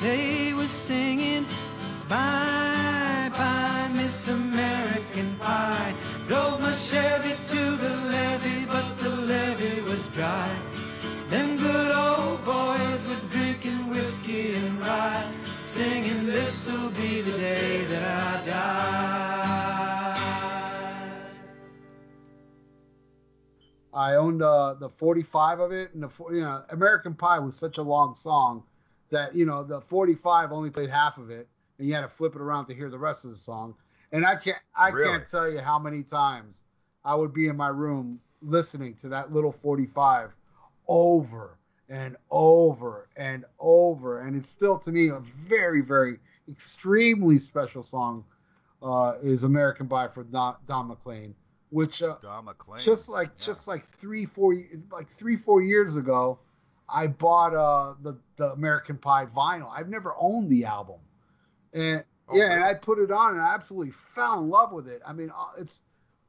They 0.00 0.52
were 0.52 0.66
singing, 0.66 1.46
Bye, 2.08 3.30
bye, 3.32 3.90
Miss 3.94 4.28
American 4.28 5.36
Pie. 5.38 5.94
Drove 6.26 6.60
my 6.60 6.72
Chevy 6.72 7.36
to 7.48 7.76
the 7.76 7.96
levee, 8.10 8.66
but 8.66 8.96
the 8.98 9.08
levee 9.08 9.80
was 9.82 10.08
dry. 10.08 10.50
Them 11.28 11.56
good 11.56 11.92
old 11.94 12.44
boys 12.44 13.04
were 13.06 13.20
drinking 13.30 13.88
whiskey 13.90 14.54
and 14.54 14.80
rye, 14.80 15.32
singing, 15.64 16.26
This'll 16.26 16.90
be 16.90 17.22
the 17.22 17.32
day 17.32 17.84
that 17.84 18.02
I 18.02 18.44
die. 18.44 18.84
I 23.94 24.16
owned 24.16 24.42
uh, 24.42 24.74
the 24.74 24.88
45 24.90 25.60
of 25.60 25.72
it, 25.72 25.94
and 25.94 26.02
the 26.02 26.10
you 26.30 26.40
know, 26.40 26.64
American 26.70 27.14
Pie 27.14 27.38
was 27.38 27.56
such 27.56 27.78
a 27.78 27.82
long 27.82 28.16
song 28.16 28.64
that 29.14 29.34
you 29.34 29.46
know 29.46 29.62
the 29.64 29.80
45 29.80 30.52
only 30.52 30.70
played 30.70 30.90
half 30.90 31.18
of 31.18 31.30
it, 31.30 31.48
and 31.78 31.88
you 31.88 31.94
had 31.94 32.02
to 32.02 32.08
flip 32.08 32.34
it 32.36 32.42
around 32.42 32.66
to 32.66 32.74
hear 32.74 32.90
the 32.90 32.98
rest 32.98 33.24
of 33.24 33.30
the 33.30 33.36
song. 33.36 33.74
And 34.12 34.26
I 34.26 34.36
can't 34.36 34.58
I 34.76 34.92
Really? 34.92 35.10
can't 35.18 35.26
tell 35.28 35.50
you 35.50 35.60
how 35.60 35.78
many 35.78 36.02
times 36.02 36.62
I 37.04 37.16
would 37.16 37.32
be 37.32 37.48
in 37.48 37.56
my 37.56 37.68
room 37.68 38.20
listening 38.42 38.94
to 38.96 39.08
that 39.08 39.32
little 39.32 39.52
45 39.52 40.36
over 40.88 41.58
and 41.88 42.16
over 42.30 43.08
and 43.16 43.44
over, 43.60 44.20
and 44.20 44.36
it's 44.36 44.48
still 44.48 44.78
to 44.78 44.92
me 44.92 45.08
a 45.08 45.20
very 45.20 45.80
very 45.80 46.18
extremely 46.50 47.38
special 47.38 47.82
song. 47.82 48.24
Uh, 48.82 49.16
is 49.22 49.44
American 49.44 49.88
Pie 49.88 50.08
for 50.08 50.24
Don, 50.24 50.56
Don 50.66 50.88
McLean, 50.88 51.34
which 51.70 52.02
uh, 52.02 52.16
Don 52.20 52.44
McLean. 52.44 52.80
just 52.82 53.08
like 53.08 53.30
Yeah. 53.38 53.44
just 53.46 53.66
like 53.66 53.84
three 53.86 54.26
four 54.26 54.54
like 54.92 55.08
three 55.08 55.36
four 55.36 55.62
years 55.62 55.96
ago 55.96 56.38
i 56.88 57.06
bought 57.06 57.54
uh 57.54 57.94
the 58.02 58.14
the 58.36 58.52
american 58.52 58.96
pie 58.96 59.26
vinyl. 59.26 59.70
I've 59.72 59.88
never 59.88 60.14
owned 60.18 60.50
the 60.50 60.64
album. 60.64 61.00
And 61.72 62.04
Oh, 62.26 62.36
yeah 62.36 62.52
and 62.54 62.64
i 62.64 62.72
put 62.72 62.98
it 62.98 63.10
on 63.10 63.34
and 63.34 63.42
i 63.42 63.54
absolutely 63.54 63.92
fell 63.92 64.40
in 64.40 64.48
love 64.48 64.72
with 64.72 64.88
it. 64.88 65.02
I 65.06 65.12
mean 65.12 65.30
uh, 65.30 65.52
it's 65.58 65.80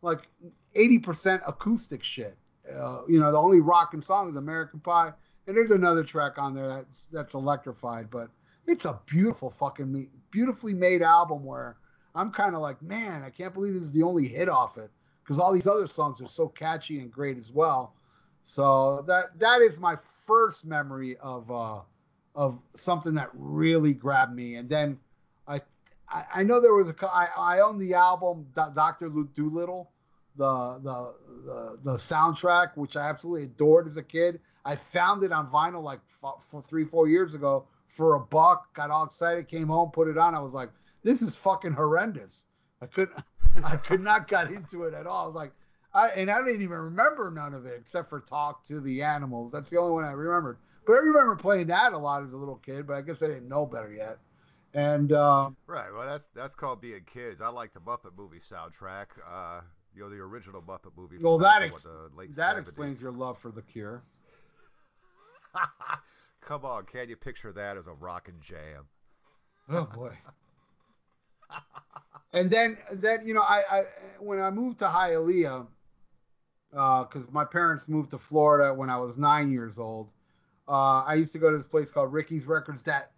like 0.01 0.27
80% 0.75 1.41
acoustic 1.47 2.03
shit. 2.03 2.37
Uh, 2.69 3.01
you 3.07 3.19
know 3.19 3.31
the 3.31 3.37
only 3.37 3.61
rocking 3.61 4.01
song 4.01 4.29
is 4.29 4.35
american 4.35 4.79
pie. 4.79 5.13
And 5.47 5.55
there's 5.55 5.71
another 5.71 6.03
track 6.03 6.37
on 6.37 6.53
there 6.53 6.67
that's 6.67 7.05
that's 7.11 7.33
electrified 7.33 8.09
but 8.09 8.29
it's 8.67 8.85
a 8.85 8.99
beautiful 9.05 9.49
fucking 9.49 9.91
me- 9.91 10.09
beautifully 10.31 10.73
made 10.73 11.01
album 11.01 11.45
where 11.45 11.77
i'm 12.15 12.31
kind 12.31 12.55
of 12.55 12.61
like 12.61 12.81
man 12.81 13.21
i 13.23 13.29
can't 13.29 13.53
believe 13.53 13.73
this 13.75 13.83
is 13.83 13.91
the 13.91 14.01
only 14.03 14.27
hit 14.27 14.49
off 14.49 14.77
it 14.77 14.89
because 15.25 15.39
all 15.39 15.51
these 15.51 15.67
other 15.67 15.87
songs 15.87 16.21
are 16.21 16.27
so 16.27 16.47
catchy 16.47 16.99
and 16.99 17.11
great 17.11 17.37
as 17.37 17.51
well. 17.51 17.95
So 18.43 19.03
that 19.07 19.39
that 19.39 19.61
is 19.61 19.79
my 19.79 19.97
first 20.25 20.65
memory 20.65 21.17
of 21.17 21.49
uh, 21.49 21.79
of 22.35 22.59
something 22.73 23.13
that 23.15 23.29
really 23.33 23.93
grabbed 23.93 24.35
me. 24.35 24.55
And 24.55 24.69
then 24.69 24.99
I 25.47 25.61
I, 26.09 26.25
I 26.35 26.43
know 26.43 26.59
there 26.59 26.73
was 26.73 26.89
a 26.89 26.95
I, 27.07 27.29
I 27.37 27.59
own 27.61 27.79
the 27.79 27.93
album 27.93 28.45
Do- 28.55 28.71
Doctor 28.73 29.09
Doolittle, 29.33 29.91
the, 30.35 30.79
the 30.83 31.15
the 31.45 31.79
the 31.83 31.97
soundtrack 31.97 32.75
which 32.75 32.95
I 32.95 33.09
absolutely 33.09 33.43
adored 33.43 33.87
as 33.87 33.97
a 33.97 34.03
kid. 34.03 34.39
I 34.65 34.75
found 34.75 35.23
it 35.23 35.31
on 35.31 35.47
vinyl 35.49 35.83
like 35.83 35.99
for 36.21 36.61
three 36.61 36.85
four 36.85 37.07
years 37.07 37.33
ago 37.33 37.65
for 37.87 38.15
a 38.15 38.19
buck. 38.19 38.73
Got 38.73 38.91
all 38.91 39.05
excited, 39.05 39.47
came 39.47 39.67
home, 39.67 39.91
put 39.91 40.07
it 40.07 40.17
on. 40.17 40.35
I 40.35 40.39
was 40.39 40.53
like, 40.53 40.69
this 41.03 41.21
is 41.21 41.35
fucking 41.35 41.73
horrendous. 41.73 42.43
I 42.81 42.87
couldn't. 42.87 43.17
I 43.63 43.77
could 43.77 44.01
not 44.01 44.27
got 44.27 44.51
into 44.51 44.83
it 44.83 44.93
at 44.93 45.07
all. 45.07 45.23
I 45.23 45.27
was 45.27 45.35
like, 45.35 45.51
I 45.93 46.09
and 46.09 46.29
I 46.29 46.43
didn't 46.43 46.61
even 46.61 46.77
remember 46.77 47.31
none 47.31 47.53
of 47.53 47.65
it 47.65 47.77
except 47.79 48.09
for 48.09 48.19
Talk 48.19 48.65
to 48.65 48.81
the 48.81 49.01
Animals. 49.01 49.51
That's 49.51 49.69
the 49.69 49.77
only 49.77 49.93
one 49.93 50.03
I 50.03 50.11
remembered. 50.11 50.57
But 50.85 50.93
I 50.93 50.99
remember 50.99 51.35
playing 51.35 51.67
that 51.67 51.93
a 51.93 51.97
lot 51.97 52.23
as 52.23 52.33
a 52.33 52.37
little 52.37 52.57
kid. 52.57 52.87
But 52.87 52.95
I 52.95 53.01
guess 53.01 53.21
I 53.21 53.27
didn't 53.27 53.47
know 53.47 53.65
better 53.65 53.91
yet. 53.93 54.17
And 54.73 55.11
uh, 55.11 55.49
Right. 55.67 55.91
Well, 55.93 56.05
that's 56.05 56.27
that's 56.27 56.53
called 56.53 56.81
being 56.81 57.01
kids. 57.05 57.41
I 57.41 57.47
like 57.47 57.73
the 57.73 57.79
Muppet 57.79 58.17
movie 58.17 58.39
soundtrack. 58.39 59.07
Uh, 59.25 59.61
you 59.95 60.03
know, 60.03 60.09
the 60.09 60.17
original 60.17 60.61
Muppet 60.61 60.91
movie. 60.97 61.17
well, 61.19 61.37
that 61.37 61.63
ex- 61.63 61.83
what, 61.85 62.35
that 62.35 62.57
70s. 62.57 62.59
explains 62.59 63.01
your 63.01 63.11
love 63.11 63.37
for 63.37 63.51
The 63.51 63.61
Cure. 63.61 64.03
Come 66.41 66.65
on, 66.65 66.85
can 66.85 67.09
you 67.09 67.15
picture 67.15 67.51
that 67.53 67.77
as 67.77 67.87
a 67.87 67.93
rockin' 67.93 68.41
jam? 68.41 68.87
Oh 69.69 69.85
boy. 69.85 70.11
and 72.33 72.51
then 72.51 72.77
then 72.91 73.25
you 73.25 73.33
know 73.33 73.41
I, 73.41 73.63
I 73.71 73.83
when 74.19 74.39
I 74.39 74.51
moved 74.51 74.79
to 74.79 74.85
Hialeah, 74.85 75.65
because 76.71 77.31
my 77.31 77.45
parents 77.45 77.87
moved 77.87 78.11
to 78.11 78.17
Florida 78.17 78.73
when 78.73 78.89
I 78.89 78.97
was 78.97 79.17
nine 79.17 79.51
years 79.51 79.79
old. 79.79 80.11
Uh, 80.67 81.03
I 81.05 81.15
used 81.15 81.31
to 81.33 81.39
go 81.39 81.51
to 81.51 81.57
this 81.57 81.67
place 81.67 81.91
called 81.91 82.11
Ricky's 82.11 82.45
Records. 82.45 82.83
That 82.83 83.11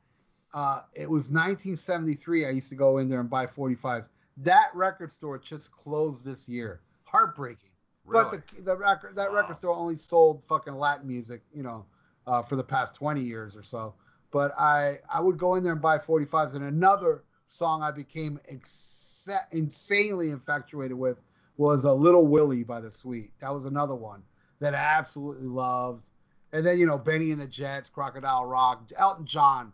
uh, 0.53 0.81
it 0.93 1.09
was 1.09 1.29
1973. 1.29 2.45
I 2.45 2.49
used 2.49 2.69
to 2.69 2.75
go 2.75 2.97
in 2.97 3.07
there 3.09 3.19
and 3.19 3.29
buy 3.29 3.45
45s. 3.45 4.09
That 4.37 4.69
record 4.73 5.11
store 5.11 5.37
just 5.37 5.71
closed 5.71 6.25
this 6.25 6.47
year. 6.47 6.81
Heartbreaking. 7.05 7.69
Really? 8.05 8.23
But 8.31 8.43
the, 8.55 8.61
the 8.61 8.77
record 8.77 9.15
that 9.15 9.31
Wow. 9.31 9.37
record 9.41 9.57
store 9.57 9.75
only 9.75 9.97
sold 9.97 10.43
fucking 10.47 10.75
Latin 10.75 11.07
music, 11.07 11.41
you 11.53 11.63
know, 11.63 11.85
uh, 12.25 12.41
for 12.41 12.55
the 12.55 12.63
past 12.63 12.95
20 12.95 13.21
years 13.21 13.57
or 13.57 13.63
so. 13.63 13.93
But 14.31 14.51
I 14.59 14.99
I 15.11 15.19
would 15.21 15.37
go 15.37 15.55
in 15.55 15.63
there 15.63 15.73
and 15.73 15.81
buy 15.81 15.97
45s. 15.97 16.53
And 16.55 16.63
another 16.65 17.23
song 17.47 17.81
I 17.81 17.91
became 17.91 18.39
ex- 18.47 19.27
insanely 19.51 20.29
infatuated 20.31 20.97
with 20.97 21.19
was 21.57 21.85
a 21.85 21.91
Little 21.91 22.27
Willie 22.27 22.63
by 22.63 22.79
the 22.79 22.91
Sweet. 22.91 23.31
That 23.39 23.53
was 23.53 23.65
another 23.65 23.95
one 23.95 24.21
that 24.59 24.73
I 24.75 24.77
absolutely 24.77 25.47
loved. 25.47 26.09
And 26.53 26.65
then 26.65 26.77
you 26.77 26.85
know 26.85 26.97
Benny 26.97 27.31
and 27.31 27.41
the 27.41 27.47
Jets, 27.47 27.89
Crocodile 27.89 28.45
Rock, 28.45 28.89
Elton 28.97 29.25
John, 29.25 29.73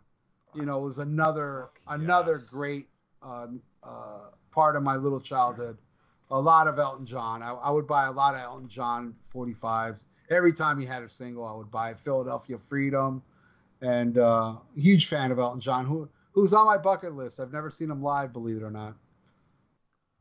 you 0.54 0.64
know, 0.64 0.78
was 0.80 0.98
another 0.98 1.70
yes. 2.32 2.44
great 2.44 2.86
um, 3.22 3.60
uh, 3.82 4.30
part 4.50 4.76
of 4.76 4.82
my 4.82 4.96
little 4.96 5.20
childhood. 5.20 5.78
A 6.30 6.40
lot 6.40 6.66
of 6.66 6.78
Elton 6.78 7.06
John. 7.06 7.42
I, 7.42 7.52
I 7.52 7.70
would 7.70 7.86
buy 7.86 8.06
a 8.06 8.12
lot 8.12 8.34
of 8.34 8.40
Elton 8.40 8.68
John 8.68 9.14
45s. 9.32 10.06
Every 10.30 10.52
time 10.52 10.80
he 10.80 10.86
had 10.86 11.02
a 11.02 11.08
single, 11.08 11.44
I 11.44 11.52
would 11.52 11.70
buy 11.70 11.90
it. 11.90 12.00
Philadelphia 12.00 12.58
Freedom, 12.68 13.22
and 13.82 14.18
uh, 14.18 14.56
huge 14.74 15.06
fan 15.06 15.30
of 15.30 15.38
Elton 15.38 15.60
John, 15.60 15.84
who 15.84 16.08
who's 16.32 16.52
on 16.52 16.66
my 16.66 16.78
bucket 16.78 17.14
list. 17.14 17.40
I've 17.40 17.52
never 17.52 17.70
seen 17.70 17.90
him 17.90 18.02
live, 18.02 18.32
believe 18.32 18.56
it 18.56 18.62
or 18.62 18.70
not. 18.70 18.96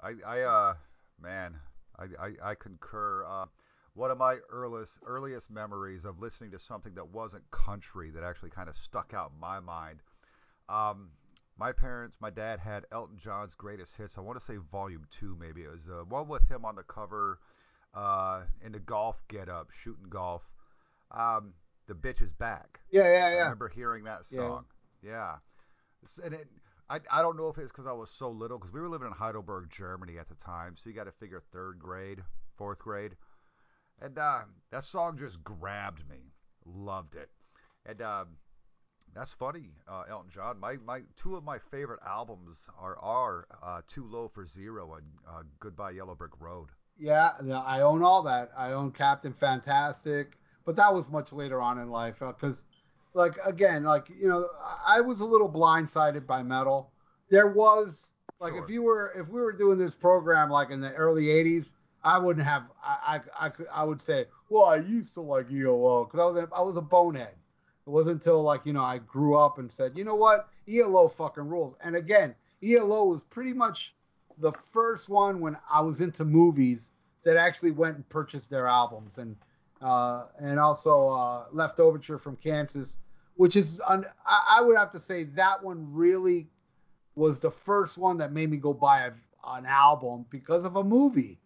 I, 0.01 0.11
I 0.25 0.41
uh, 0.41 0.73
man, 1.21 1.55
I, 1.97 2.03
I, 2.21 2.51
I 2.51 2.55
concur. 2.55 3.25
Uh, 3.25 3.45
one 3.95 4.11
of 4.11 4.17
my 4.17 4.37
earliest 4.49 4.99
earliest 5.05 5.51
memories 5.51 6.05
of 6.05 6.19
listening 6.19 6.51
to 6.51 6.59
something 6.59 6.95
that 6.95 7.09
wasn't 7.09 7.49
country 7.51 8.09
that 8.11 8.23
actually 8.23 8.49
kind 8.49 8.69
of 8.69 8.75
stuck 8.75 9.13
out 9.13 9.31
in 9.33 9.39
my 9.39 9.59
mind. 9.59 9.99
Um, 10.69 11.09
my 11.57 11.71
parents, 11.71 12.17
my 12.19 12.31
dad 12.31 12.59
had 12.59 12.85
Elton 12.91 13.17
John's 13.17 13.53
greatest 13.53 13.95
hits. 13.95 14.17
I 14.17 14.21
want 14.21 14.39
to 14.39 14.45
say 14.45 14.55
Volume 14.71 15.05
Two, 15.11 15.37
maybe 15.39 15.61
it 15.61 15.71
was 15.71 15.87
uh, 15.87 16.03
one 16.05 16.27
with 16.27 16.49
him 16.49 16.65
on 16.65 16.75
the 16.75 16.83
cover, 16.83 17.39
uh, 17.93 18.41
in 18.65 18.71
the 18.71 18.79
golf 18.79 19.21
get-up, 19.27 19.69
shooting 19.71 20.07
golf. 20.09 20.41
Um, 21.11 21.53
the 21.87 21.93
bitch 21.93 22.21
is 22.21 22.31
back. 22.31 22.79
Yeah, 22.91 23.03
yeah, 23.03 23.29
yeah. 23.29 23.35
I 23.35 23.41
remember 23.43 23.69
hearing 23.69 24.05
that 24.05 24.25
song. 24.25 24.65
Yeah. 25.03 25.35
S- 26.03 26.19
And 26.23 26.33
it, 26.33 26.47
I, 26.89 26.99
I 27.11 27.21
don't 27.21 27.37
know 27.37 27.49
if 27.49 27.57
it's 27.59 27.71
because 27.71 27.85
I 27.85 27.91
was 27.91 28.09
so 28.09 28.29
little, 28.29 28.57
because 28.57 28.73
we 28.73 28.81
were 28.81 28.89
living 28.89 29.07
in 29.07 29.13
Heidelberg, 29.13 29.69
Germany 29.69 30.17
at 30.17 30.29
the 30.29 30.35
time. 30.35 30.75
So 30.75 30.89
you 30.89 30.95
got 30.95 31.03
to 31.03 31.11
figure 31.11 31.43
third 31.51 31.77
grade, 31.77 32.23
fourth 32.57 32.79
grade. 32.79 33.15
And 34.01 34.17
uh, 34.17 34.41
that 34.71 34.83
song 34.83 35.17
just 35.17 35.43
grabbed 35.43 36.07
me. 36.09 36.17
Loved 36.65 37.15
it. 37.15 37.29
And 37.85 38.01
um, 38.01 38.27
that's 39.15 39.33
funny, 39.33 39.69
uh, 39.87 40.03
Elton 40.09 40.29
John. 40.29 40.59
My, 40.59 40.77
my 40.85 41.01
two 41.15 41.35
of 41.35 41.43
my 41.43 41.59
favorite 41.71 41.99
albums 42.05 42.67
are 42.79 42.97
are 42.99 43.47
uh, 43.61 43.81
Too 43.87 44.05
Low 44.05 44.27
for 44.27 44.45
Zero 44.45 44.95
and 44.95 45.05
uh, 45.27 45.43
Goodbye 45.59 45.91
Yellow 45.91 46.15
Brick 46.15 46.31
Road. 46.39 46.69
Yeah, 46.97 47.31
I 47.65 47.81
own 47.81 48.03
all 48.03 48.23
that. 48.23 48.51
I 48.57 48.71
own 48.71 48.91
Captain 48.91 49.33
Fantastic, 49.33 50.37
but 50.65 50.75
that 50.75 50.93
was 50.93 51.09
much 51.09 51.33
later 51.33 51.59
on 51.59 51.79
in 51.79 51.89
life 51.89 52.19
because, 52.19 52.63
like, 53.13 53.35
again, 53.43 53.83
like 53.83 54.09
you 54.09 54.27
know, 54.27 54.47
I 54.61 54.97
I 54.97 55.01
was 55.01 55.19
a 55.19 55.25
little 55.25 55.51
blindsided 55.51 56.25
by 56.25 56.43
metal. 56.43 56.91
There 57.29 57.47
was 57.47 58.13
like 58.39 58.53
Sure. 58.53 58.63
if 58.63 58.69
you 58.69 58.83
were 58.83 59.11
if 59.15 59.27
we 59.27 59.41
were 59.41 59.53
doing 59.53 59.77
this 59.77 59.95
program 59.95 60.49
like 60.49 60.69
in 60.71 60.81
the 60.81 60.93
early 60.93 61.25
'80s, 61.25 61.72
I 62.03 62.17
wouldn't 62.17 62.45
have 62.45 62.63
I 62.83 63.21
I 63.39 63.47
I, 63.47 63.51
I 63.73 63.83
would 63.83 64.01
say, 64.01 64.25
well, 64.49 64.65
I 64.65 64.77
used 64.77 65.13
to 65.15 65.21
like 65.21 65.51
ELO 65.51 66.05
because 66.05 66.19
I 66.19 66.25
was 66.25 66.49
I 66.57 66.61
was 66.61 66.77
a 66.77 66.81
bonehead. 66.81 67.35
It 67.85 67.89
wasn't 67.89 68.15
until 68.15 68.41
like 68.43 68.65
you 68.65 68.73
know 68.73 68.83
I 68.83 68.99
grew 68.99 69.37
up 69.37 69.57
and 69.59 69.71
said, 69.71 69.97
you 69.97 70.03
know 70.03 70.15
what, 70.15 70.49
ELO 70.67 71.07
fucking 71.07 71.47
rules. 71.47 71.75
And 71.83 71.95
again, 71.95 72.35
ELO 72.63 73.05
was 73.05 73.23
pretty 73.23 73.53
much 73.53 73.93
the 74.37 74.51
first 74.71 75.09
one 75.09 75.39
when 75.39 75.57
I 75.71 75.81
was 75.81 76.01
into 76.01 76.25
movies 76.25 76.91
that 77.23 77.37
actually 77.37 77.71
went 77.71 77.95
and 77.95 78.09
purchased 78.09 78.49
their 78.49 78.67
albums, 78.67 79.17
and 79.17 79.35
uh, 79.81 80.27
and 80.39 80.59
also 80.59 81.09
uh, 81.09 81.45
Leftoverture 81.53 82.19
from 82.19 82.37
Kansas, 82.37 82.97
which 83.35 83.55
is 83.55 83.81
un- 83.87 84.05
I, 84.25 84.57
I 84.59 84.61
would 84.61 84.77
have 84.77 84.91
to 84.93 84.99
say 84.99 85.25
that 85.25 85.63
one 85.63 85.87
really 85.93 86.47
was 87.15 87.39
the 87.39 87.51
first 87.51 87.97
one 87.97 88.17
that 88.17 88.31
made 88.31 88.49
me 88.49 88.57
go 88.57 88.73
buy 88.73 89.01
a, 89.01 89.11
an 89.47 89.65
album 89.65 90.25
because 90.29 90.65
of 90.65 90.77
a 90.77 90.83
movie. 90.83 91.39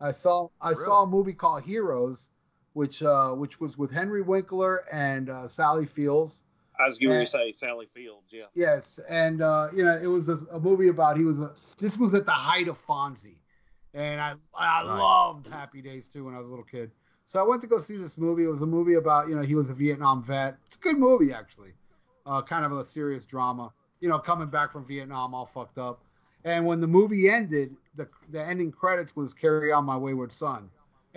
I 0.00 0.12
saw 0.12 0.48
I 0.60 0.74
saw 0.74 1.02
a 1.02 1.06
movie 1.06 1.32
called 1.32 1.64
Heroes, 1.64 2.30
which 2.72 3.02
uh, 3.02 3.32
which 3.32 3.60
was 3.60 3.76
with 3.76 3.90
Henry 3.90 4.22
Winkler 4.22 4.84
and 4.92 5.28
uh, 5.30 5.48
Sally 5.48 5.86
Fields. 5.86 6.44
I 6.78 6.86
was 6.86 6.98
going 6.98 7.18
to 7.24 7.26
say 7.26 7.52
Sally 7.58 7.88
Fields, 7.92 8.28
yeah. 8.30 8.44
Yes, 8.54 9.00
and 9.08 9.42
uh, 9.42 9.68
you 9.74 9.84
know 9.84 9.98
it 10.00 10.06
was 10.06 10.28
a, 10.28 10.38
a 10.52 10.60
movie 10.60 10.88
about 10.88 11.16
he 11.16 11.24
was 11.24 11.40
a 11.40 11.52
this 11.78 11.98
was 11.98 12.14
at 12.14 12.24
the 12.24 12.30
height 12.30 12.68
of 12.68 12.78
Fonzie, 12.86 13.38
and 13.94 14.20
I 14.20 14.34
I 14.54 14.84
Right. 14.84 14.98
loved 14.98 15.48
Happy 15.48 15.82
Days 15.82 16.08
too 16.08 16.24
when 16.24 16.34
I 16.34 16.38
was 16.38 16.46
a 16.46 16.50
little 16.50 16.64
kid. 16.64 16.92
So 17.26 17.40
I 17.40 17.42
went 17.42 17.60
to 17.62 17.68
go 17.68 17.78
see 17.80 17.96
this 17.96 18.16
movie. 18.16 18.44
It 18.44 18.48
was 18.48 18.62
a 18.62 18.66
movie 18.66 18.94
about 18.94 19.28
you 19.28 19.34
know 19.34 19.42
he 19.42 19.56
was 19.56 19.68
a 19.70 19.74
Vietnam 19.74 20.22
vet. 20.22 20.56
It's 20.68 20.76
a 20.76 20.80
good 20.80 20.98
movie 20.98 21.32
actually, 21.32 21.72
uh, 22.24 22.42
kind 22.42 22.64
of 22.64 22.72
a 22.72 22.84
serious 22.84 23.26
drama. 23.26 23.72
You 24.00 24.08
know 24.08 24.18
coming 24.20 24.48
back 24.48 24.70
from 24.72 24.86
Vietnam 24.86 25.34
all 25.34 25.46
fucked 25.46 25.78
up. 25.78 26.00
And 26.44 26.66
when 26.66 26.80
the 26.80 26.86
movie 26.86 27.28
ended, 27.30 27.74
the 27.96 28.08
the 28.30 28.44
ending 28.44 28.72
credits 28.72 29.16
was 29.16 29.34
"Carry 29.34 29.72
On 29.72 29.84
My 29.84 29.96
Wayward 29.96 30.32
Son," 30.32 30.70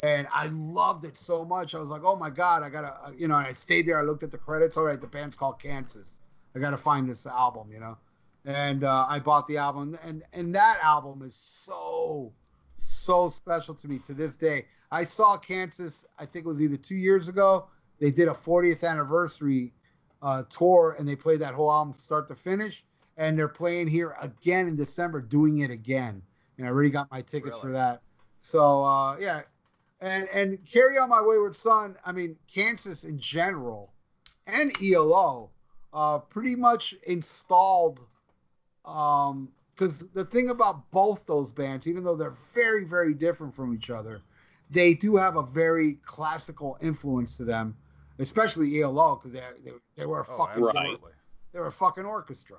and 0.03 0.27
I 0.31 0.47
loved 0.47 1.05
it 1.05 1.17
so 1.17 1.45
much. 1.45 1.75
I 1.75 1.79
was 1.79 1.89
like, 1.89 2.03
oh 2.03 2.15
my 2.15 2.29
god, 2.29 2.63
I 2.63 2.69
gotta, 2.69 2.95
uh, 3.05 3.11
you 3.15 3.27
know. 3.27 3.35
I 3.35 3.51
stayed 3.51 3.87
there. 3.87 3.99
I 3.99 4.03
looked 4.03 4.23
at 4.23 4.31
the 4.31 4.37
credits. 4.37 4.77
All 4.77 4.83
right, 4.83 4.99
the 4.99 5.07
band's 5.07 5.37
called 5.37 5.59
Kansas. 5.59 6.13
I 6.55 6.59
gotta 6.59 6.77
find 6.77 7.09
this 7.09 7.25
album, 7.25 7.71
you 7.71 7.79
know. 7.79 7.97
And 8.45 8.83
uh, 8.83 9.05
I 9.07 9.19
bought 9.19 9.47
the 9.47 9.57
album, 9.57 9.97
and 10.03 10.23
and 10.33 10.55
that 10.55 10.79
album 10.81 11.21
is 11.21 11.35
so 11.35 12.33
so 12.77 13.29
special 13.29 13.75
to 13.75 13.87
me 13.87 13.99
to 13.99 14.13
this 14.13 14.35
day. 14.35 14.65
I 14.91 15.03
saw 15.03 15.37
Kansas. 15.37 16.05
I 16.17 16.25
think 16.25 16.45
it 16.45 16.47
was 16.47 16.61
either 16.61 16.77
two 16.77 16.95
years 16.95 17.29
ago. 17.29 17.67
They 17.99 18.11
did 18.11 18.27
a 18.27 18.33
40th 18.33 18.83
anniversary 18.83 19.73
uh, 20.21 20.43
tour, 20.49 20.95
and 20.97 21.07
they 21.07 21.15
played 21.15 21.39
that 21.41 21.53
whole 21.53 21.71
album 21.71 21.93
start 21.93 22.27
to 22.29 22.35
finish. 22.35 22.83
And 23.21 23.37
they're 23.37 23.47
playing 23.47 23.85
here 23.87 24.15
again 24.19 24.67
in 24.67 24.75
December, 24.75 25.21
doing 25.21 25.59
it 25.59 25.69
again. 25.69 26.23
And 26.57 26.65
I 26.65 26.71
already 26.71 26.89
got 26.89 27.11
my 27.11 27.21
tickets 27.21 27.51
Really? 27.51 27.61
for 27.61 27.71
that. 27.71 28.01
So 28.39 28.83
uh, 28.83 29.15
yeah, 29.19 29.41
and 29.99 30.27
and 30.33 30.57
carry 30.65 30.97
on 30.97 31.09
my 31.09 31.21
wayward 31.21 31.55
son. 31.55 31.95
I 32.03 32.13
mean, 32.13 32.35
Kansas 32.51 33.03
in 33.03 33.19
general 33.19 33.93
and 34.47 34.71
ELO 34.81 35.51
uh, 35.93 36.17
pretty 36.17 36.55
much 36.55 36.95
installed. 37.05 37.99
Um, 38.85 39.49
because 39.75 39.99
the 40.13 40.25
thing 40.25 40.49
about 40.49 40.89
both 40.89 41.25
those 41.27 41.51
bands, 41.51 41.85
even 41.85 42.03
though 42.03 42.15
they're 42.15 42.35
very 42.55 42.85
very 42.85 43.13
different 43.13 43.53
from 43.53 43.71
each 43.75 43.91
other, 43.91 44.21
they 44.71 44.95
do 44.95 45.15
have 45.15 45.35
a 45.35 45.43
very 45.43 45.99
classical 46.05 46.75
influence 46.81 47.37
to 47.37 47.43
them, 47.45 47.77
especially 48.17 48.81
ELO 48.81 49.15
because 49.17 49.33
they, 49.33 49.43
they 49.63 49.71
they 49.95 50.05
were 50.07 50.21
a 50.21 50.25
Oh, 50.27 50.37
fucking 50.37 50.63
Right. 50.63 50.75
absolutely. 50.75 51.11
they 51.53 51.59
were 51.59 51.67
a 51.67 51.71
fucking 51.71 52.05
orchestra. 52.05 52.57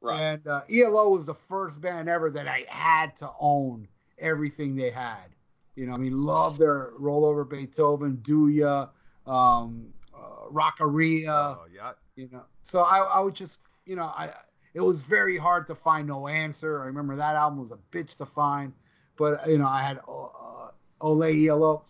Right. 0.00 0.20
And 0.20 0.46
uh, 0.46 0.62
ELO 0.70 1.10
was 1.10 1.26
the 1.26 1.34
first 1.34 1.80
band 1.80 2.08
ever 2.08 2.30
that 2.30 2.46
I 2.46 2.64
had 2.68 3.16
to 3.18 3.30
own 3.40 3.88
everything 4.18 4.76
they 4.76 4.90
had. 4.90 5.34
You 5.76 5.86
know, 5.86 5.94
I 5.94 5.96
mean, 5.96 6.22
love 6.22 6.58
their 6.58 6.92
rollover 7.00 7.48
Beethoven, 7.48 8.16
Do 8.22 8.48
Ya, 8.48 8.88
um, 9.26 9.92
uh, 10.14 10.48
Rockaria. 10.52 11.56
Oh, 11.58 11.64
yeah. 11.74 11.92
You 12.16 12.28
know, 12.30 12.42
so 12.62 12.80
I, 12.80 12.98
I 12.98 13.20
would 13.20 13.34
just, 13.34 13.60
you 13.86 13.96
know, 13.96 14.04
I 14.04 14.32
it 14.74 14.80
was 14.80 15.00
very 15.00 15.38
hard 15.38 15.66
to 15.68 15.74
find 15.74 16.06
no 16.06 16.26
answer. 16.26 16.82
I 16.82 16.86
remember 16.86 17.16
that 17.16 17.36
album 17.36 17.60
was 17.60 17.70
a 17.70 17.78
bitch 17.92 18.16
to 18.16 18.26
find, 18.26 18.72
but 19.16 19.48
you 19.48 19.58
know, 19.58 19.66
I 19.66 19.82
had 19.82 19.98
uh, 20.08 20.70
Ole 21.00 21.48
ELO. 21.48 21.84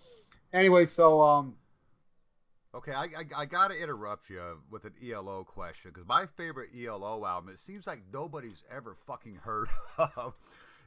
Anyway, 0.53 0.85
so 0.85 1.21
um, 1.21 1.55
Okay, 2.75 2.93
I, 2.93 3.05
I, 3.05 3.25
I 3.43 3.47
got 3.47 3.69
to 3.69 3.81
interrupt 3.81 4.29
you 4.29 4.43
with 4.71 4.85
an 4.85 4.93
ELO 5.09 5.45
question 5.45 5.93
because 5.95 6.09
my 6.09 6.27
favorite 6.37 6.71
ELO 6.77 7.25
album, 7.25 7.51
it 7.53 7.61
seems 7.61 7.87
like 7.87 8.01
nobody's 8.13 8.65
ever 8.75 8.97
fucking 9.07 9.37
heard 9.37 9.69
of. 9.99 10.35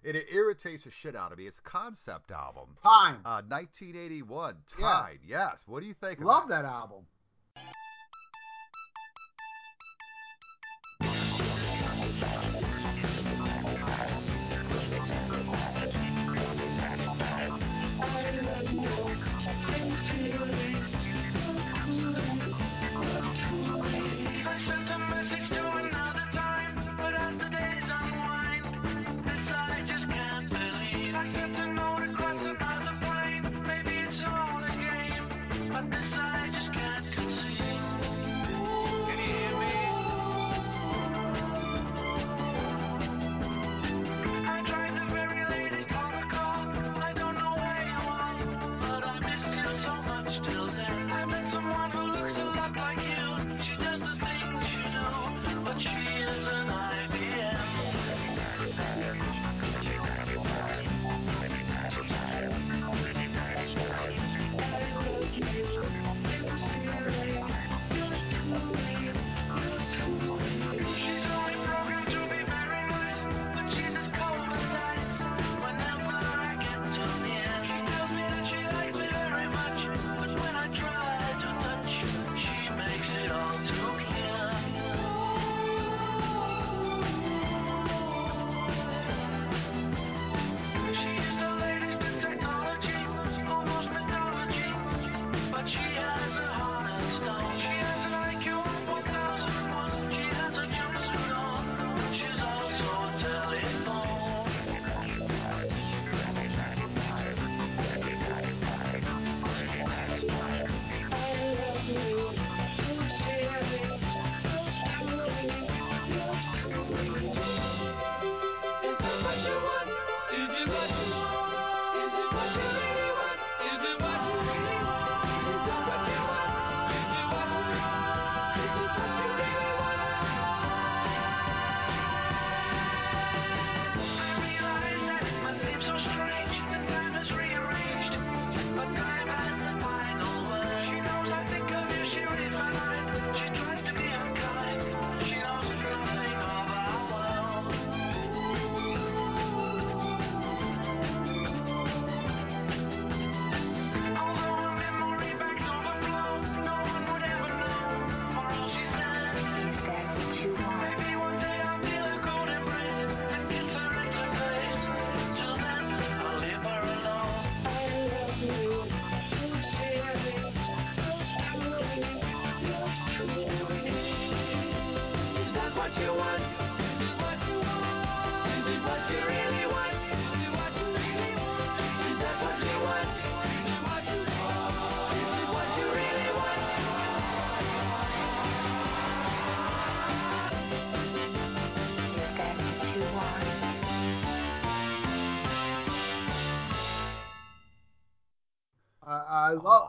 And 0.06 0.16
it 0.16 0.26
irritates 0.32 0.84
the 0.84 0.92
shit 0.92 1.16
out 1.16 1.32
of 1.32 1.38
me. 1.38 1.48
It's 1.48 1.58
a 1.60 1.62
concept 1.62 2.32
album. 2.32 2.76
Time. 2.84 3.20
Uh, 3.26 3.42
1981, 3.48 4.56
Yeah. 4.80 5.08
Yes. 5.28 5.64
What 5.66 5.80
do 5.80 5.86
you 5.88 5.94
think? 5.94 6.20
Love 6.20 6.50
that 6.50 6.66
album. 6.66 7.06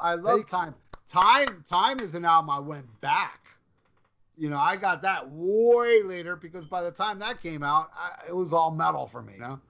I 0.08 0.14
love 0.14 0.46
thank 0.48 0.48
time. 0.48 0.74
Time 1.08 1.64
Time 1.68 2.00
is 2.00 2.14
an 2.14 2.24
album 2.24 2.50
I 2.50 2.58
went 2.60 3.00
back. 3.00 3.40
You 4.36 4.50
know, 4.50 4.58
I 4.58 4.76
got 4.76 5.02
that 5.02 5.30
way 5.30 6.02
later 6.02 6.36
because 6.36 6.66
by 6.66 6.82
the 6.82 6.90
time 6.92 7.18
that 7.20 7.42
came 7.42 7.62
out, 7.62 7.90
I, 7.96 8.28
it 8.28 8.36
was 8.36 8.52
all 8.52 8.70
metal 8.70 9.06
for 9.06 9.22
me. 9.22 9.34
You 9.34 9.40
know, 9.40 9.60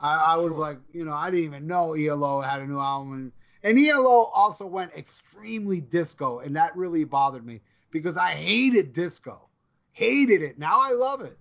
I, 0.00 0.16
I 0.16 0.36
was 0.36 0.54
Sure. 0.54 0.58
like, 0.58 0.78
you 0.92 1.04
know, 1.04 1.12
I 1.12 1.30
didn't 1.30 1.44
even 1.46 1.66
know 1.66 1.94
ELO 1.94 2.40
had 2.40 2.60
a 2.60 2.66
new 2.66 2.80
album, 2.80 3.12
and 3.14 3.32
And 3.62 3.78
ELO 3.78 4.24
also 4.34 4.66
went 4.66 4.92
extremely 4.96 5.80
disco, 5.80 6.40
and 6.40 6.56
that 6.56 6.76
really 6.76 7.04
bothered 7.04 7.44
me 7.46 7.60
because 7.90 8.16
I 8.16 8.30
hated 8.32 8.92
disco, 8.92 9.48
hated 9.92 10.42
it. 10.42 10.58
Now 10.58 10.78
I 10.80 10.92
love 10.92 11.20
it, 11.22 11.38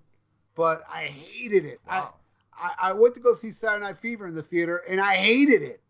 but 0.55 0.83
I 0.89 1.05
hated 1.05 1.65
it. 1.65 1.79
Wow. 1.87 2.13
I, 2.53 2.71
I 2.79 2.89
I 2.89 2.93
went 2.93 3.13
to 3.15 3.19
go 3.21 3.35
see 3.35 3.51
Saturday 3.51 3.85
Night 3.85 3.97
Fever 3.99 4.27
in 4.27 4.35
the 4.35 4.43
theater, 4.43 4.77
and 4.87 4.99
I 5.01 5.15
hated 5.15 5.61
it. 5.63 5.81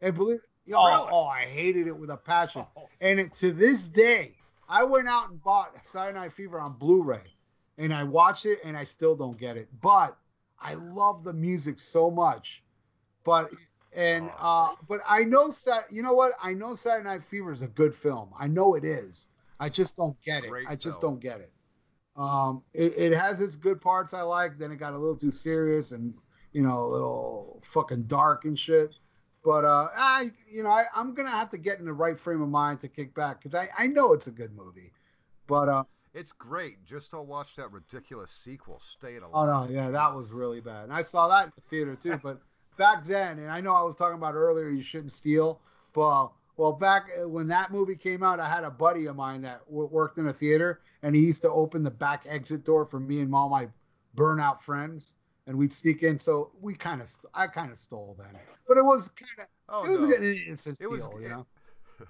And 0.00 0.14
believe, 0.14 0.40
oh, 0.72 0.86
Really? 0.86 1.08
oh, 1.10 1.24
I 1.24 1.42
hated 1.44 1.86
it 1.86 1.96
with 1.96 2.10
a 2.10 2.16
passion. 2.16 2.64
Oh. 2.76 2.88
And 3.00 3.18
it, 3.20 3.34
to 3.34 3.52
this 3.52 3.88
day, 3.88 4.32
I 4.68 4.84
went 4.84 5.08
out 5.08 5.30
and 5.30 5.42
bought 5.42 5.74
Saturday 5.90 6.18
Night 6.18 6.32
Fever 6.32 6.60
on 6.60 6.74
Blu-ray, 6.74 7.22
and 7.78 7.92
I 7.92 8.04
watched 8.04 8.46
it, 8.46 8.60
and 8.64 8.76
I 8.76 8.84
still 8.84 9.14
don't 9.16 9.38
get 9.38 9.56
it. 9.56 9.68
But 9.80 10.16
I 10.60 10.74
love 10.74 11.24
the 11.24 11.32
music 11.32 11.78
so 11.78 12.10
much. 12.10 12.62
But 13.24 13.50
and 13.94 14.30
uh, 14.38 14.72
but 14.88 15.00
I 15.06 15.24
know 15.24 15.50
Sat. 15.50 15.92
You 15.92 16.02
know 16.02 16.14
what? 16.14 16.32
I 16.42 16.54
know 16.54 16.74
Saturday 16.74 17.08
Night 17.08 17.24
Fever 17.24 17.52
is 17.52 17.62
a 17.62 17.68
good 17.68 17.94
film. 17.94 18.30
I 18.38 18.46
know 18.46 18.74
it 18.74 18.84
is. 18.84 19.26
I 19.60 19.68
just 19.68 19.96
don't 19.96 20.20
get 20.22 20.44
it. 20.44 20.50
Great 20.50 20.66
I 20.68 20.74
just 20.76 21.00
film. 21.00 21.14
don't 21.14 21.20
get 21.20 21.40
it. 21.40 21.52
Um, 22.16 22.62
it, 22.74 22.94
it 22.96 23.12
has 23.12 23.40
its 23.40 23.56
good 23.56 23.80
parts 23.80 24.12
I 24.12 24.22
like. 24.22 24.58
Then 24.58 24.70
it 24.72 24.76
got 24.76 24.92
a 24.92 24.98
little 24.98 25.16
too 25.16 25.30
serious 25.30 25.92
and 25.92 26.14
you 26.52 26.62
know 26.62 26.78
a 26.78 26.86
little 26.88 27.62
fucking 27.64 28.04
dark 28.04 28.44
and 28.44 28.58
shit. 28.58 28.96
But 29.44 29.64
uh, 29.64 29.88
I, 29.96 30.30
you 30.50 30.62
know, 30.62 30.70
I, 30.70 30.84
I'm 30.94 31.14
gonna 31.14 31.30
have 31.30 31.50
to 31.50 31.58
get 31.58 31.78
in 31.78 31.84
the 31.84 31.92
right 31.92 32.18
frame 32.18 32.42
of 32.42 32.48
mind 32.48 32.80
to 32.82 32.88
kick 32.88 33.14
back 33.14 33.42
because 33.42 33.58
I, 33.58 33.68
I 33.76 33.86
know 33.88 34.12
it's 34.12 34.28
a 34.28 34.30
good 34.30 34.54
movie. 34.54 34.92
But 35.48 35.68
uh, 35.68 35.84
It's 36.14 36.32
great. 36.32 36.84
Just 36.84 37.10
to 37.10 37.20
watch 37.20 37.56
that 37.56 37.72
ridiculous 37.72 38.30
sequel, 38.30 38.80
Staying 38.80 39.22
Alive. 39.22 39.32
oh 39.34 39.66
no, 39.66 39.72
yeah, 39.74 39.90
that 39.90 40.14
was 40.14 40.30
really 40.30 40.60
bad. 40.60 40.84
And 40.84 40.92
I 40.92 41.02
saw 41.02 41.28
that 41.28 41.46
in 41.46 41.52
the 41.56 41.62
theater 41.68 41.96
too. 41.96 42.20
But 42.22 42.40
back 42.76 43.04
then, 43.04 43.38
and 43.40 43.50
I 43.50 43.60
know 43.60 43.74
I 43.74 43.82
was 43.82 43.96
talking 43.96 44.16
about 44.16 44.34
earlier, 44.34 44.68
you 44.68 44.82
shouldn't 44.82 45.12
steal. 45.12 45.60
But 45.92 46.28
well, 46.56 46.72
back 46.72 47.08
uh, 47.20 47.28
when 47.28 47.48
that 47.48 47.72
movie 47.72 47.96
came 47.96 48.22
out, 48.22 48.38
I 48.38 48.48
had 48.48 48.62
a 48.62 48.70
buddy 48.70 49.06
of 49.06 49.16
mine 49.16 49.42
that 49.42 49.64
w- 49.66 49.88
worked 49.90 50.18
in 50.18 50.28
a 50.28 50.32
theater, 50.32 50.80
and 51.02 51.16
he 51.16 51.22
used 51.22 51.42
to 51.42 51.50
open 51.50 51.82
the 51.82 51.90
back 51.90 52.24
exit 52.28 52.64
door 52.64 52.84
for 52.86 53.00
me 53.00 53.20
and 53.20 53.34
all 53.34 53.48
my 53.48 53.68
burnout 54.16 54.60
friends, 54.60 55.14
and 55.46 55.56
we'd 55.56 55.72
sneak 55.72 56.02
in. 56.02 56.18
So 56.18 56.50
we 56.60 56.74
kind 56.74 57.00
of, 57.00 57.08
st- 57.08 57.30
I 57.34 57.46
kind 57.46 57.70
of 57.72 57.78
stole 57.78 58.16
then, 58.18 58.38
but 58.68 58.76
it 58.78 58.84
was 58.84 59.08
kind 59.08 59.30
of, 59.40 59.46
Oh 59.68 59.84
it 59.84 59.90
was 59.98 60.10
no. 60.10 60.16
an 60.16 60.36
innocent 60.46 60.78
It 60.80 60.88
was- 60.90 61.04
steal, 61.04 61.20
you 61.22 61.28
know. 61.28 61.46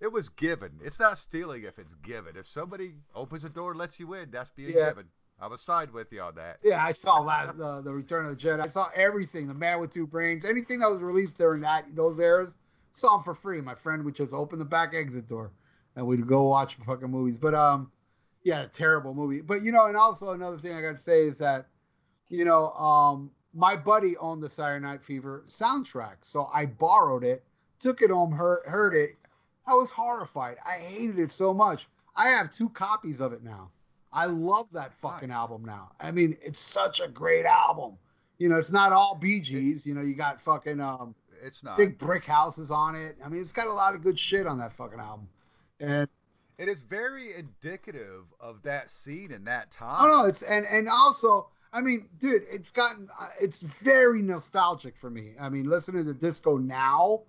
It 0.00 0.10
was 0.10 0.28
given. 0.30 0.72
It's 0.82 0.98
not 0.98 1.16
stealing 1.16 1.62
if 1.62 1.78
it's 1.78 1.94
given. 1.96 2.36
If 2.36 2.46
somebody 2.48 2.94
opens 3.14 3.42
the 3.44 3.48
door 3.48 3.70
and 3.70 3.78
lets 3.78 4.00
you 4.00 4.14
in, 4.14 4.32
that's 4.32 4.50
being 4.50 4.70
Yeah. 4.76 4.88
given. 4.88 5.06
I 5.40 5.46
was 5.46 5.60
side 5.62 5.92
with 5.92 6.12
you 6.12 6.20
on 6.22 6.34
that. 6.34 6.58
Yeah, 6.64 6.84
I 6.84 6.92
saw 6.92 7.20
last 7.20 7.58
uh, 7.60 7.80
the 7.82 7.92
Return 7.92 8.26
of 8.26 8.36
the 8.36 8.44
Jedi. 8.44 8.60
I 8.60 8.66
saw 8.66 8.90
everything. 8.96 9.46
The 9.46 9.54
Man 9.54 9.80
with 9.80 9.92
Two 9.92 10.06
Brains, 10.08 10.44
anything 10.44 10.80
that 10.80 10.90
was 10.90 11.02
released 11.02 11.38
during 11.38 11.60
that 11.62 11.84
those 11.94 12.18
eras, 12.18 12.56
saw 12.90 13.14
them 13.16 13.22
for 13.24 13.32
free. 13.34 13.60
My 13.60 13.76
friend 13.76 14.04
would 14.04 14.16
just 14.16 14.32
open 14.32 14.58
the 14.58 14.64
back 14.64 14.92
exit 14.92 15.28
door, 15.28 15.52
and 15.94 16.04
we'd 16.04 16.26
go 16.26 16.42
watch 16.48 16.74
fucking 16.84 17.08
movies. 17.10 17.38
But 17.38 17.54
um, 17.54 17.90
yeah, 18.42 18.66
terrible 18.72 19.14
movie. 19.14 19.40
But 19.40 19.62
you 19.62 19.70
know, 19.70 19.86
and 19.86 19.96
also 19.96 20.30
another 20.30 20.58
thing 20.58 20.74
I 20.74 20.82
got 20.82 20.92
to 20.96 20.98
say 21.02 21.24
is 21.26 21.38
that, 21.38 21.66
you 22.32 22.44
know, 22.44 22.70
um, 22.72 23.30
my 23.54 23.76
buddy 23.76 24.16
owned 24.16 24.42
the 24.42 24.48
Saturday 24.48 24.84
Night 24.84 25.02
Fever 25.02 25.44
soundtrack, 25.48 26.16
so 26.22 26.48
I 26.52 26.64
borrowed 26.66 27.24
it, 27.24 27.44
took 27.78 28.00
it 28.02 28.10
home, 28.10 28.32
heard, 28.32 28.64
heard 28.66 28.94
it. 28.94 29.16
I 29.66 29.74
was 29.74 29.90
horrified. 29.90 30.56
I 30.66 30.78
hated 30.78 31.18
it 31.18 31.30
so 31.30 31.52
much. 31.52 31.88
I 32.16 32.28
have 32.28 32.50
two 32.50 32.68
copies 32.70 33.20
of 33.20 33.32
it 33.32 33.44
now. 33.44 33.70
I 34.12 34.26
love 34.26 34.66
that 34.72 34.92
fucking 34.94 35.28
Nice. 35.28 35.36
album 35.36 35.64
now. 35.64 35.92
I 36.00 36.10
mean, 36.10 36.36
it's 36.42 36.60
such 36.60 37.00
a 37.00 37.08
great 37.08 37.44
album. 37.44 37.96
You 38.38 38.48
know, 38.48 38.56
it's 38.56 38.70
not 38.72 38.92
all 38.92 39.14
Bee 39.14 39.40
Gees. 39.40 39.86
You 39.86 39.94
know, 39.94 40.00
you 40.02 40.14
got 40.14 40.40
fucking 40.40 40.80
um, 40.80 41.14
It's 41.42 41.62
not. 41.62 41.76
big 41.76 41.96
brick 41.98 42.24
houses 42.24 42.70
on 42.70 42.94
it. 42.94 43.16
I 43.24 43.28
mean, 43.28 43.40
it's 43.40 43.52
got 43.52 43.66
a 43.68 43.72
lot 43.72 43.94
of 43.94 44.02
good 44.02 44.18
shit 44.18 44.46
on 44.46 44.58
that 44.58 44.72
fucking 44.72 44.98
album. 44.98 45.28
And 45.80 46.08
It 46.58 46.68
is 46.68 46.80
very 46.82 47.34
indicative 47.34 48.24
of 48.40 48.62
that 48.62 48.90
scene 48.90 49.30
in 49.32 49.44
that 49.44 49.70
time. 49.70 50.04
oh 50.10 50.22
no, 50.22 50.28
it's 50.28 50.42
and 50.42 50.66
and 50.66 50.88
also, 50.88 51.48
I 51.72 51.80
mean, 51.80 52.08
dude, 52.20 52.42
it's 52.50 52.70
gotten 52.70 53.08
uh, 53.18 53.28
it's 53.40 53.62
very 53.62 54.20
nostalgic 54.20 54.96
for 54.96 55.10
me. 55.10 55.34
I 55.40 55.48
mean, 55.48 55.68
listening 55.68 56.04
to 56.04 56.14
disco 56.14 56.58
now, 56.58 57.22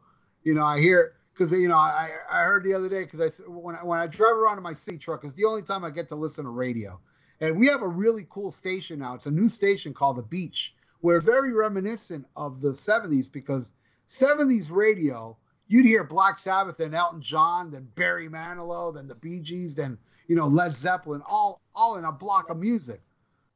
you 0.44 0.54
know, 0.54 0.66
I 0.66 0.80
hear 0.80 1.14
because 1.34 1.52
you 1.52 1.68
know 1.68 1.78
I 1.78 2.12
I 2.30 2.44
heard 2.44 2.64
the 2.64 2.74
other 2.74 2.90
day 2.90 3.06
because 3.06 3.22
I 3.22 3.44
when 3.50 3.76
I, 3.76 3.84
when 3.84 4.00
I 4.00 4.08
drive 4.08 4.36
around 4.36 4.58
in 4.58 4.64
my 4.64 4.74
C 4.74 4.98
truck, 4.98 5.24
it's 5.24 5.34
the 5.34 5.46
only 5.46 5.62
time 5.62 5.84
I 5.84 5.90
get 5.90 6.10
to 6.10 6.16
listen 6.16 6.44
to 6.44 6.52
radio. 6.52 7.00
And 7.40 7.58
we 7.58 7.68
have 7.68 7.82
a 7.82 7.88
really 7.88 8.28
cool 8.30 8.52
station 8.52 9.00
now. 9.00 9.16
It's 9.16 9.26
a 9.26 9.32
new 9.32 9.50
station 9.50 9.94
called 9.94 10.18
The 10.18 10.24
Beach. 10.24 10.76
We're 11.02 11.20
very 11.20 11.52
reminiscent 11.52 12.26
of 12.38 12.62
the 12.62 12.70
70s 12.70 13.30
because 13.30 13.74
70s 14.08 14.72
radio, 14.72 15.36
you'd 15.68 15.86
hear 15.86 16.06
Black 16.06 16.40
Sabbath 16.40 16.80
and 16.80 16.96
Elton 16.96 17.22
John, 17.22 17.72
then 17.72 17.90
Barry 17.96 18.30
Manilow, 18.30 18.94
then 18.94 19.08
the 19.08 19.16
Bee 19.16 19.42
Gees, 19.42 19.76
then 19.76 19.98
you 20.28 20.36
know 20.36 20.48
Led 20.48 20.76
Zeppelin, 20.78 21.22
all 21.28 21.62
all 21.74 21.98
in 21.98 22.06
a 22.06 22.12
block 22.12 22.50
of 22.50 22.58
music. 22.58 23.02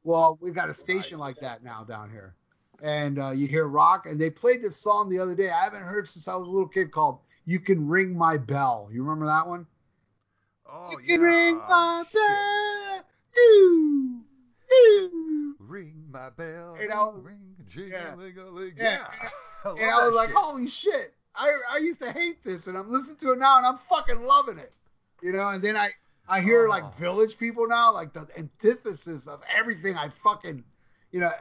Well, 0.04 0.38
we've 0.40 0.54
got 0.54 0.68
a 0.70 0.74
station 0.74 1.18
like 1.18 1.36
that 1.40 1.62
now 1.62 1.84
down 1.84 2.10
here, 2.10 2.34
and 2.82 3.18
uh, 3.20 3.30
you 3.30 3.46
hear 3.46 3.66
rock. 3.66 4.06
And 4.06 4.20
they 4.20 4.30
played 4.30 4.62
this 4.62 4.76
song 4.76 5.08
the 5.10 5.18
other 5.18 5.34
day. 5.34 5.50
I 5.50 5.64
haven't 5.64 5.82
heard 5.82 6.08
since 6.08 6.28
I 6.28 6.34
was 6.34 6.46
a 6.46 6.50
little 6.50 6.68
kid 6.68 6.90
called 6.92 7.18
"You 7.44 7.60
Can 7.60 7.86
Ring 7.88 8.16
My 8.16 8.36
Bell." 8.38 8.88
You 8.92 9.02
remember 9.02 9.26
that 9.26 9.46
one? 9.46 9.66
Oh 10.70 10.90
you 10.92 10.98
yeah. 11.02 11.14
can 11.16 11.20
ring 11.22 11.56
my 11.68 12.04
bell. 12.12 13.04
Doo, 13.34 14.20
doo. 14.70 15.56
Ring 15.58 16.04
my 16.10 16.30
bell. 16.30 16.76
And 16.80 16.92
I 16.92 17.04
was- 17.04 17.20
ring, 17.22 17.38
yeah. 17.58 17.64
jing-a-ling-a-ling. 17.68 18.74
Yeah, 18.76 19.06
Yeah. 19.22 19.28
I 19.64 19.70
And 19.70 19.90
I 19.90 20.06
was 20.06 20.14
like, 20.14 20.28
shit. 20.30 20.36
holy 20.38 20.68
shit. 20.68 21.14
I, 21.34 21.50
I 21.74 21.78
used 21.78 22.00
to 22.00 22.10
hate 22.12 22.42
this, 22.44 22.66
and 22.66 22.76
I'm 22.76 22.90
listening 22.90 23.16
to 23.18 23.32
it 23.32 23.38
now, 23.38 23.58
and 23.58 23.66
I'm 23.66 23.78
fucking 23.88 24.20
loving 24.22 24.58
it. 24.58 24.72
You 25.22 25.32
know, 25.32 25.48
and 25.48 25.62
then 25.62 25.76
I, 25.76 25.90
I 26.28 26.40
hear 26.40 26.66
Oh. 26.66 26.70
like 26.70 26.96
village 26.96 27.38
people 27.38 27.66
now, 27.66 27.92
like 27.92 28.12
the 28.12 28.26
antithesis 28.36 29.26
of 29.26 29.40
everything 29.48 29.96
I 29.96 30.08
fucking, 30.10 30.62
you 31.10 31.20
know, 31.20 31.32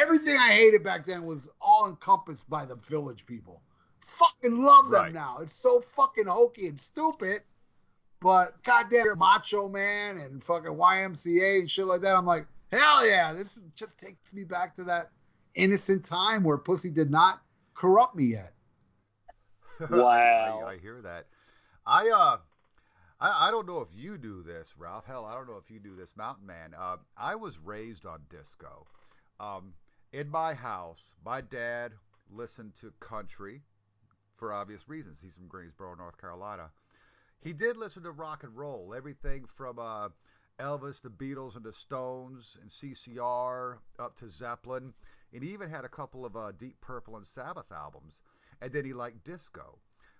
everything 0.00 0.36
I 0.36 0.52
hated 0.52 0.82
back 0.82 1.04
then 1.06 1.24
was 1.26 1.48
all 1.60 1.88
encompassed 1.88 2.48
by 2.48 2.64
the 2.64 2.76
village 2.76 3.26
people. 3.26 3.62
Fucking 4.00 4.62
love 4.64 4.86
them 4.90 5.02
Right. 5.02 5.12
now. 5.12 5.38
It's 5.42 5.52
so 5.52 5.80
fucking 5.80 6.26
hokey 6.26 6.68
and 6.68 6.80
stupid, 6.80 7.42
but 8.20 8.62
goddamn 8.62 9.18
Macho 9.18 9.68
Man 9.68 10.18
and 10.18 10.42
fucking 10.42 10.70
YMCA 10.72 11.60
and 11.60 11.70
shit 11.70 11.84
like 11.86 12.00
that. 12.00 12.16
I'm 12.16 12.24
like, 12.26 12.46
hell 12.72 13.06
yeah, 13.06 13.32
this 13.32 13.48
just 13.74 13.98
takes 13.98 14.32
me 14.32 14.44
back 14.44 14.74
to 14.76 14.84
that 14.84 15.10
innocent 15.54 16.04
time 16.04 16.42
where 16.42 16.56
pussy 16.58 16.90
did 16.90 17.10
not 17.10 17.40
corrupt 17.74 18.16
me 18.16 18.24
yet. 18.24 18.52
Wow. 19.90 20.64
I, 20.66 20.72
I 20.72 20.78
hear 20.78 21.02
that. 21.02 21.26
I 21.86 22.08
uh, 22.08 22.36
I, 23.20 23.48
I 23.48 23.50
don't 23.50 23.66
know 23.66 23.80
if 23.80 23.88
you 23.94 24.18
do 24.18 24.42
this, 24.42 24.74
Ralph. 24.78 25.06
Hell, 25.06 25.24
I 25.24 25.34
don't 25.34 25.46
know 25.46 25.60
if 25.62 25.70
you 25.70 25.78
do 25.78 25.96
this, 25.96 26.12
Mountain 26.16 26.46
Man. 26.46 26.74
Uh, 26.78 26.96
I 27.16 27.34
was 27.34 27.58
raised 27.58 28.06
on 28.06 28.20
disco. 28.30 28.86
Um, 29.40 29.74
in 30.12 30.28
my 30.28 30.54
house, 30.54 31.14
my 31.24 31.40
dad 31.40 31.92
listened 32.30 32.72
to 32.80 32.92
country 33.00 33.62
for 34.36 34.52
obvious 34.52 34.88
reasons. 34.88 35.18
He's 35.22 35.34
from 35.34 35.48
Greensboro, 35.48 35.94
North 35.94 36.20
Carolina. 36.20 36.70
He 37.40 37.52
did 37.52 37.76
listen 37.76 38.02
to 38.04 38.10
rock 38.10 38.42
and 38.42 38.56
roll, 38.56 38.94
everything 38.96 39.44
from 39.46 39.78
uh, 39.78 40.08
Elvis, 40.58 41.02
the 41.02 41.10
Beatles, 41.10 41.56
and 41.56 41.64
the 41.64 41.72
Stones, 41.72 42.56
and 42.60 42.70
CCR 42.70 43.78
up 43.98 44.16
to 44.16 44.28
Zeppelin, 44.28 44.94
and 45.32 45.42
he 45.42 45.50
even 45.52 45.68
had 45.68 45.84
a 45.84 45.88
couple 45.88 46.24
of 46.24 46.36
uh, 46.36 46.52
Deep 46.52 46.80
Purple 46.80 47.16
and 47.16 47.26
Sabbath 47.26 47.70
albums. 47.72 48.20
And 48.62 48.72
then 48.72 48.84
he 48.84 48.92
liked 48.92 49.24
disco. 49.24 49.78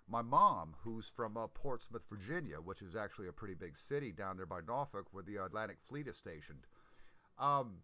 My 0.08 0.22
mom, 0.22 0.74
who's 0.82 1.10
from 1.16 1.36
uh, 1.36 1.46
Portsmouth, 1.48 2.02
Virginia, 2.10 2.56
which 2.56 2.82
is 2.82 2.94
actually 2.94 3.28
a 3.28 3.32
pretty 3.32 3.54
big 3.54 3.76
city 3.76 4.12
down 4.12 4.36
there 4.36 4.46
by 4.46 4.60
Norfolk, 4.66 5.06
where 5.12 5.24
the 5.24 5.36
Atlantic 5.36 5.78
Fleet 5.88 6.06
is 6.06 6.16
stationed, 6.16 6.66
um, 7.38 7.78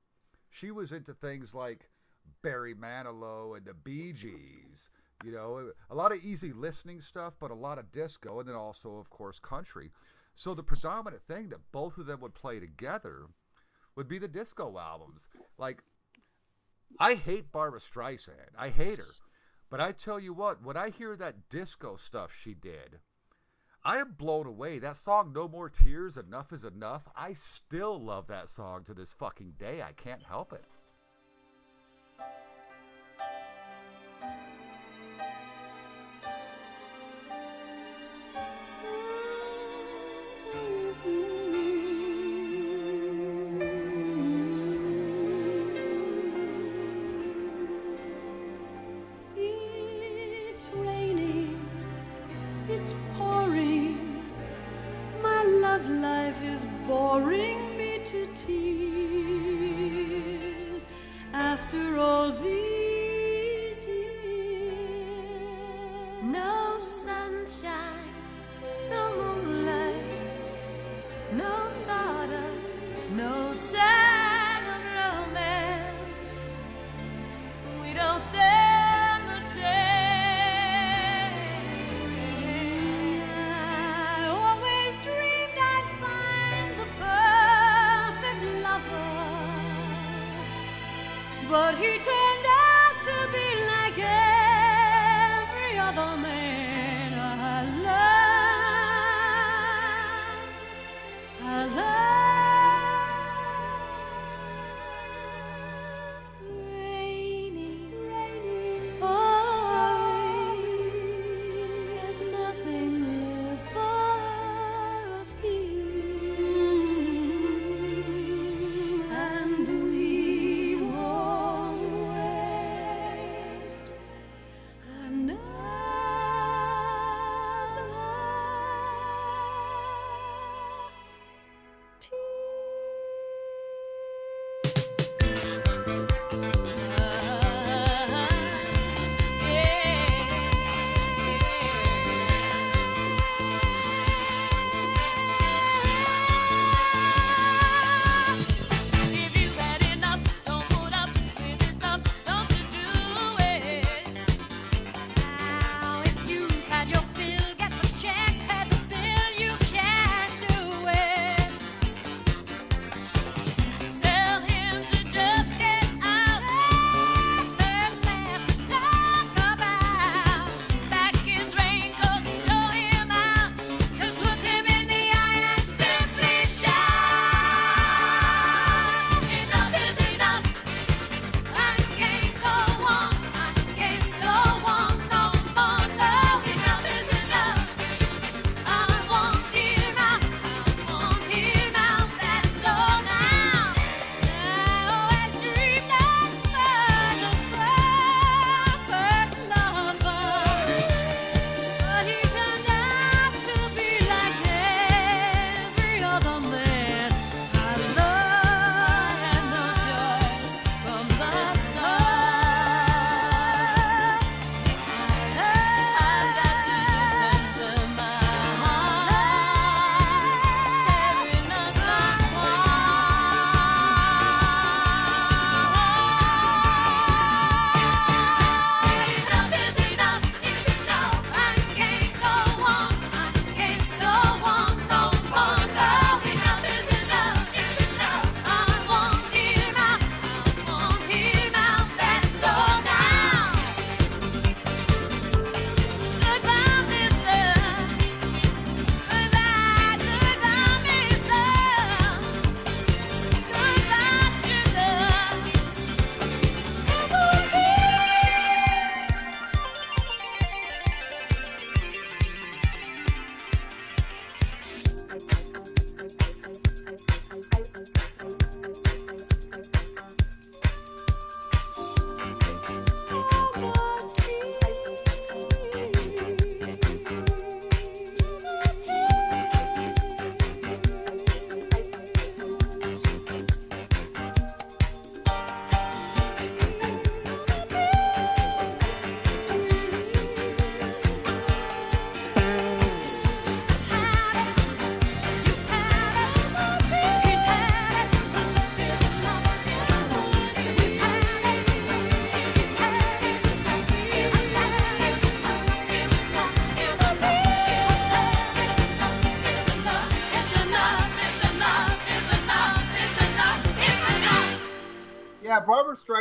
she 0.50 0.70
was 0.70 0.92
into 0.92 1.14
things 1.14 1.54
like 1.54 1.88
Barry 2.42 2.74
Manilow 2.74 3.56
and 3.56 3.64
the 3.64 3.74
Bee 3.74 4.12
Gees. 4.12 4.90
You 5.24 5.32
know, 5.32 5.72
a 5.90 5.94
lot 5.94 6.12
of 6.12 6.24
easy 6.24 6.52
listening 6.52 7.00
stuff, 7.00 7.34
but 7.40 7.50
a 7.50 7.54
lot 7.54 7.78
of 7.78 7.92
disco, 7.92 8.40
and 8.40 8.48
then 8.48 8.56
also, 8.56 8.96
of 8.96 9.10
course, 9.10 9.38
country. 9.38 9.90
So 10.34 10.54
the 10.54 10.62
predominant 10.62 11.22
thing 11.26 11.48
that 11.50 11.72
both 11.72 11.98
of 11.98 12.06
them 12.06 12.20
would 12.20 12.34
play 12.34 12.60
together 12.60 13.26
would 13.96 14.08
be 14.08 14.18
the 14.18 14.28
disco 14.28 14.78
albums. 14.78 15.28
Like, 15.58 15.82
I 16.98 17.14
hate 17.14 17.52
Barbra 17.52 17.80
Streisand. 17.80 18.54
I 18.58 18.68
hate 18.70 18.98
her. 18.98 19.12
But 19.70 19.80
I 19.80 19.92
tell 19.92 20.18
you 20.18 20.32
what, 20.34 20.62
when 20.62 20.76
I 20.76 20.90
hear 20.90 21.16
that 21.16 21.48
disco 21.48 21.96
stuff 21.96 22.32
she 22.34 22.54
did, 22.54 22.98
I 23.84 23.98
am 23.98 24.12
blown 24.18 24.46
away. 24.46 24.80
That 24.80 24.96
song, 24.96 25.32
No 25.32 25.48
More 25.48 25.70
Tears, 25.70 26.16
Enough 26.16 26.52
is 26.52 26.64
Enough, 26.64 27.08
I 27.16 27.32
still 27.34 28.02
love 28.02 28.26
that 28.26 28.48
song 28.48 28.82
to 28.84 28.94
this 28.94 29.12
fucking 29.12 29.54
day. 29.58 29.80
I 29.80 29.92
can't 29.92 30.22
help 30.22 30.52
it. 30.52 30.64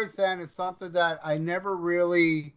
Streisand 0.08 0.42
is 0.42 0.52
something 0.52 0.92
that 0.94 1.20
I 1.24 1.38
never 1.38 1.76
really. 1.76 2.54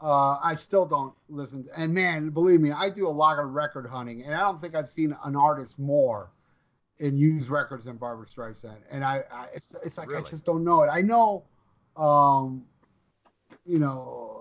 Uh, 0.00 0.36
I 0.42 0.56
still 0.56 0.84
don't 0.84 1.14
listen. 1.28 1.64
To, 1.64 1.80
and 1.80 1.94
man, 1.94 2.30
believe 2.30 2.60
me, 2.60 2.72
I 2.72 2.90
do 2.90 3.06
a 3.06 3.10
lot 3.10 3.38
of 3.38 3.50
record 3.50 3.86
hunting, 3.86 4.24
and 4.24 4.34
I 4.34 4.40
don't 4.40 4.60
think 4.60 4.74
I've 4.74 4.88
seen 4.88 5.16
an 5.24 5.36
artist 5.36 5.78
more 5.78 6.32
in 6.98 7.16
used 7.16 7.48
records 7.48 7.84
than 7.84 7.96
Barbra 7.96 8.26
Streisand. 8.26 8.78
And 8.90 9.04
I, 9.04 9.22
I 9.32 9.46
it's, 9.54 9.74
it's 9.84 9.98
like 9.98 10.08
I 10.14 10.20
just 10.22 10.44
don't 10.44 10.64
know 10.64 10.82
it. 10.82 10.88
I 10.88 11.02
know, 11.02 11.44
um, 11.96 12.64
you 13.64 13.78
know, 13.78 14.40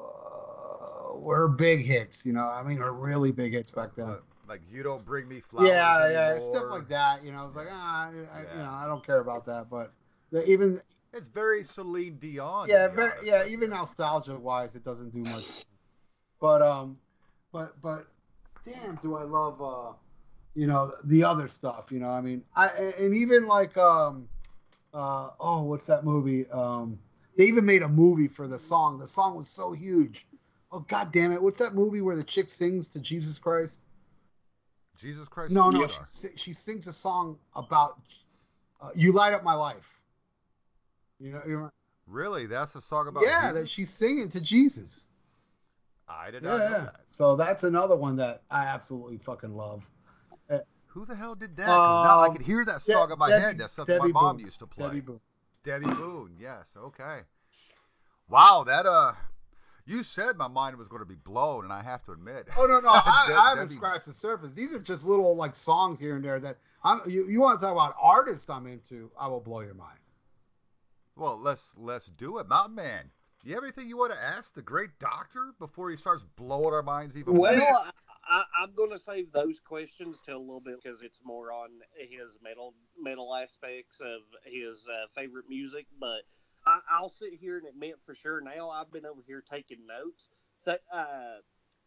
uh, 1.25 1.29
her 1.29 1.47
big 1.47 1.85
hits. 1.85 2.25
You 2.25 2.33
know, 2.33 2.47
I 2.47 2.63
mean, 2.63 2.77
her 2.77 2.93
really 2.93 3.31
big 3.31 3.53
hits 3.53 3.71
back 3.71 3.95
then. 3.95 4.07
Uh, 4.07 4.17
like 4.47 4.61
you 4.69 4.83
don't 4.83 5.05
bring 5.05 5.27
me 5.27 5.39
flowers 5.39 5.69
yeah, 5.69 6.11
yeah, 6.11 6.39
stuff 6.39 6.65
like 6.69 6.89
that. 6.89 7.23
You 7.23 7.31
know, 7.31 7.45
it's 7.47 7.55
like 7.55 7.67
ah, 7.71 8.09
I, 8.09 8.37
I- 8.37 8.41
you 8.53 8.63
know, 8.63 8.69
I 8.71 8.85
don't 8.87 9.05
care 9.05 9.19
about 9.19 9.45
that. 9.45 9.69
But 9.69 9.93
the, 10.31 10.43
even 10.49 10.81
It's 11.13 11.27
very 11.27 11.63
Celine 11.63 12.17
Dion. 12.17 12.69
yeah, 12.69 12.88
very, 12.88 13.11
honest 13.11 13.25
yeah, 13.25 13.45
even 13.45 13.71
nostalgia 13.71 14.35
wise, 14.35 14.75
it 14.75 14.83
doesn't 14.85 15.11
do 15.11 15.19
much. 15.19 15.65
But 16.39 16.61
um, 16.61 16.97
but 17.51 17.79
but 17.81 18.07
damn, 18.65 18.95
do 18.95 19.15
I 19.15 19.23
love 19.23 19.61
uh, 19.61 19.93
you 20.55 20.67
know, 20.67 20.93
the 21.03 21.23
other 21.23 21.47
stuff. 21.47 21.91
You 21.91 21.99
know, 21.99 22.09
I 22.09 22.21
mean, 22.21 22.43
I 22.55 22.67
and 22.67 23.15
even 23.15 23.47
like 23.47 23.77
um, 23.77 24.27
uh, 24.93 25.29
oh, 25.39 25.63
what's 25.63 25.88
that 25.88 26.03
movie? 26.03 26.49
Um, 26.49 26.99
they 27.38 27.45
even 27.45 27.65
made 27.65 27.83
a 27.83 27.88
movie 27.88 28.27
for 28.27 28.47
the 28.47 28.59
song. 28.59 28.99
The 28.99 29.07
song 29.07 29.35
was 29.35 29.47
so 29.47 29.71
huge. 29.71 30.27
Oh 30.71 30.79
god 30.79 31.11
damn 31.11 31.31
it! 31.31 31.41
What's 31.41 31.59
that 31.59 31.73
movie 31.73 32.01
where 32.01 32.15
the 32.15 32.23
chick 32.23 32.49
sings 32.49 32.88
to 32.89 32.99
Jesus 32.99 33.39
Christ? 33.39 33.79
Jesus 34.97 35.27
Christ. 35.27 35.51
No, 35.51 35.69
no, 35.69 35.88
she, 35.88 36.29
she 36.35 36.53
sings 36.53 36.88
a 36.88 36.93
song 36.93 37.38
about 37.55 37.99
uh, 38.81 38.89
"You 38.95 39.11
Light 39.11 39.33
Up 39.33 39.43
My 39.43 39.53
Life." 39.53 40.00
You 41.22 41.31
know, 41.34 41.41
you 41.48 41.53
know 41.57 41.72
Really? 42.07 42.45
That's 42.48 42.76
a 42.76 42.81
song 42.81 43.07
about 43.07 43.23
yeah, 43.23 43.49
Jesus? 43.52 43.53
that 43.61 43.69
she's 43.69 43.89
singing 43.89 44.30
to 44.30 44.41
Jesus. 44.41 45.06
I 46.10 46.31
did 46.31 46.43
Yeah, 46.43 46.49
not 46.49 46.57
know 46.57 46.64
yeah. 46.64 46.69
that. 46.85 46.95
So 47.07 47.35
that's 47.35 47.64
another 47.64 47.95
one 47.95 48.15
that 48.18 48.41
I 48.52 48.65
absolutely 48.65 49.18
fucking 49.18 49.56
love. 49.56 49.88
Who 50.88 51.06
the 51.06 51.15
hell 51.15 51.35
did 51.35 51.56
that? 51.56 51.68
'Cause 51.68 52.06
now 52.06 52.19
I 52.19 52.27
could 52.35 52.41
hear 52.41 52.65
that 52.65 52.73
De- 52.84 52.91
song 52.91 53.11
in 53.14 53.18
my 53.18 53.30
Debbie- 53.30 53.41
head. 53.41 53.57
That's 53.60 53.72
something 53.72 53.98
Debbie 53.98 54.11
my 54.11 54.22
mom 54.23 54.35
Boone. 54.35 54.45
used 54.45 54.60
to 54.60 54.68
play. 54.68 54.88
Debbie 54.88 54.99
Boone. 54.99 55.22
Debbie 55.64 55.85
Boone. 55.85 56.35
Yes. 56.38 56.76
Okay. 56.76 57.22
Wow. 58.27 58.65
That 58.68 58.85
uh, 58.85 59.14
you 59.85 60.03
said 60.03 60.35
my 60.35 60.49
mind 60.49 60.76
was 60.76 60.89
going 60.89 60.99
to 61.02 61.06
be 61.06 61.15
blown, 61.15 61.64
and 61.64 61.72
I 61.72 61.81
have 61.81 62.03
to 62.07 62.11
admit. 62.11 62.49
Oh 62.57 62.65
no, 62.65 62.81
no, 62.81 62.89
I, 62.93 63.26
De- 63.30 63.34
I 63.35 63.49
haven't 63.52 63.68
Debbie- 63.68 63.76
scratched 63.77 64.06
the 64.06 64.14
surface. 64.14 64.52
These 64.52 64.73
are 64.73 64.80
just 64.80 65.06
little 65.06 65.34
like 65.34 65.56
songs 65.56 65.98
here 65.98 66.18
and 66.18 66.26
there 66.26 66.41
that 66.41 66.57
I'm. 66.84 66.99
You, 67.10 67.26
you 67.30 67.39
want 67.39 67.57
to 67.61 67.65
talk 67.65 67.72
about 67.72 67.95
artists 68.02 68.49
I'm 68.49 68.68
into? 68.68 69.10
I 69.18 69.30
will 69.30 69.39
blow 69.39 69.61
your 69.61 69.76
mind. 69.76 69.98
Well, 71.22 71.39
let's 71.39 71.76
let's 71.77 72.07
do 72.07 72.39
it, 72.39 72.48
Mountain 72.49 72.73
Man. 72.73 73.11
Do 73.43 73.49
you 73.49 73.53
have 73.53 73.64
anything 73.64 73.88
you 73.88 73.95
want 73.95 74.11
to 74.11 74.18
ask 74.19 74.56
the 74.56 74.64
great 74.64 74.89
doctor 74.99 75.52
before 75.60 75.91
he 75.91 75.95
starts 75.95 76.26
blowing 76.35 76.73
our 76.73 76.81
minds 76.81 77.15
even 77.15 77.38
Well, 77.38 77.56
more? 77.56 77.68
I, 77.68 77.91
I, 78.27 78.43
I'm 78.64 78.73
going 78.73 78.89
to 78.89 78.98
save 78.98 79.31
those 79.31 79.60
questions 79.60 80.18
till 80.26 80.38
a 80.38 80.39
little 80.39 80.60
bit 80.60 80.81
because 80.81 81.03
it's 81.03 81.19
more 81.23 81.52
on 81.52 81.69
his 81.95 82.39
metal 82.43 82.73
metal 82.99 83.35
aspects 83.35 83.99
of 84.02 84.22
his 84.45 84.88
uh, 84.89 85.06
favorite 85.15 85.45
music. 85.48 85.85
But 85.99 86.23
I, 86.65 86.80
I'll 86.91 87.11
sit 87.11 87.34
here 87.39 87.60
and 87.60 87.68
admit 87.68 87.99
for 88.03 88.15
sure 88.15 88.41
now 88.41 88.72
I've 88.72 88.91
been 88.91 89.06
over 89.06 89.22
here 89.27 89.43
taking 89.48 89.85
notes. 89.85 90.30
So, 90.65 90.77
uh, 90.91 91.41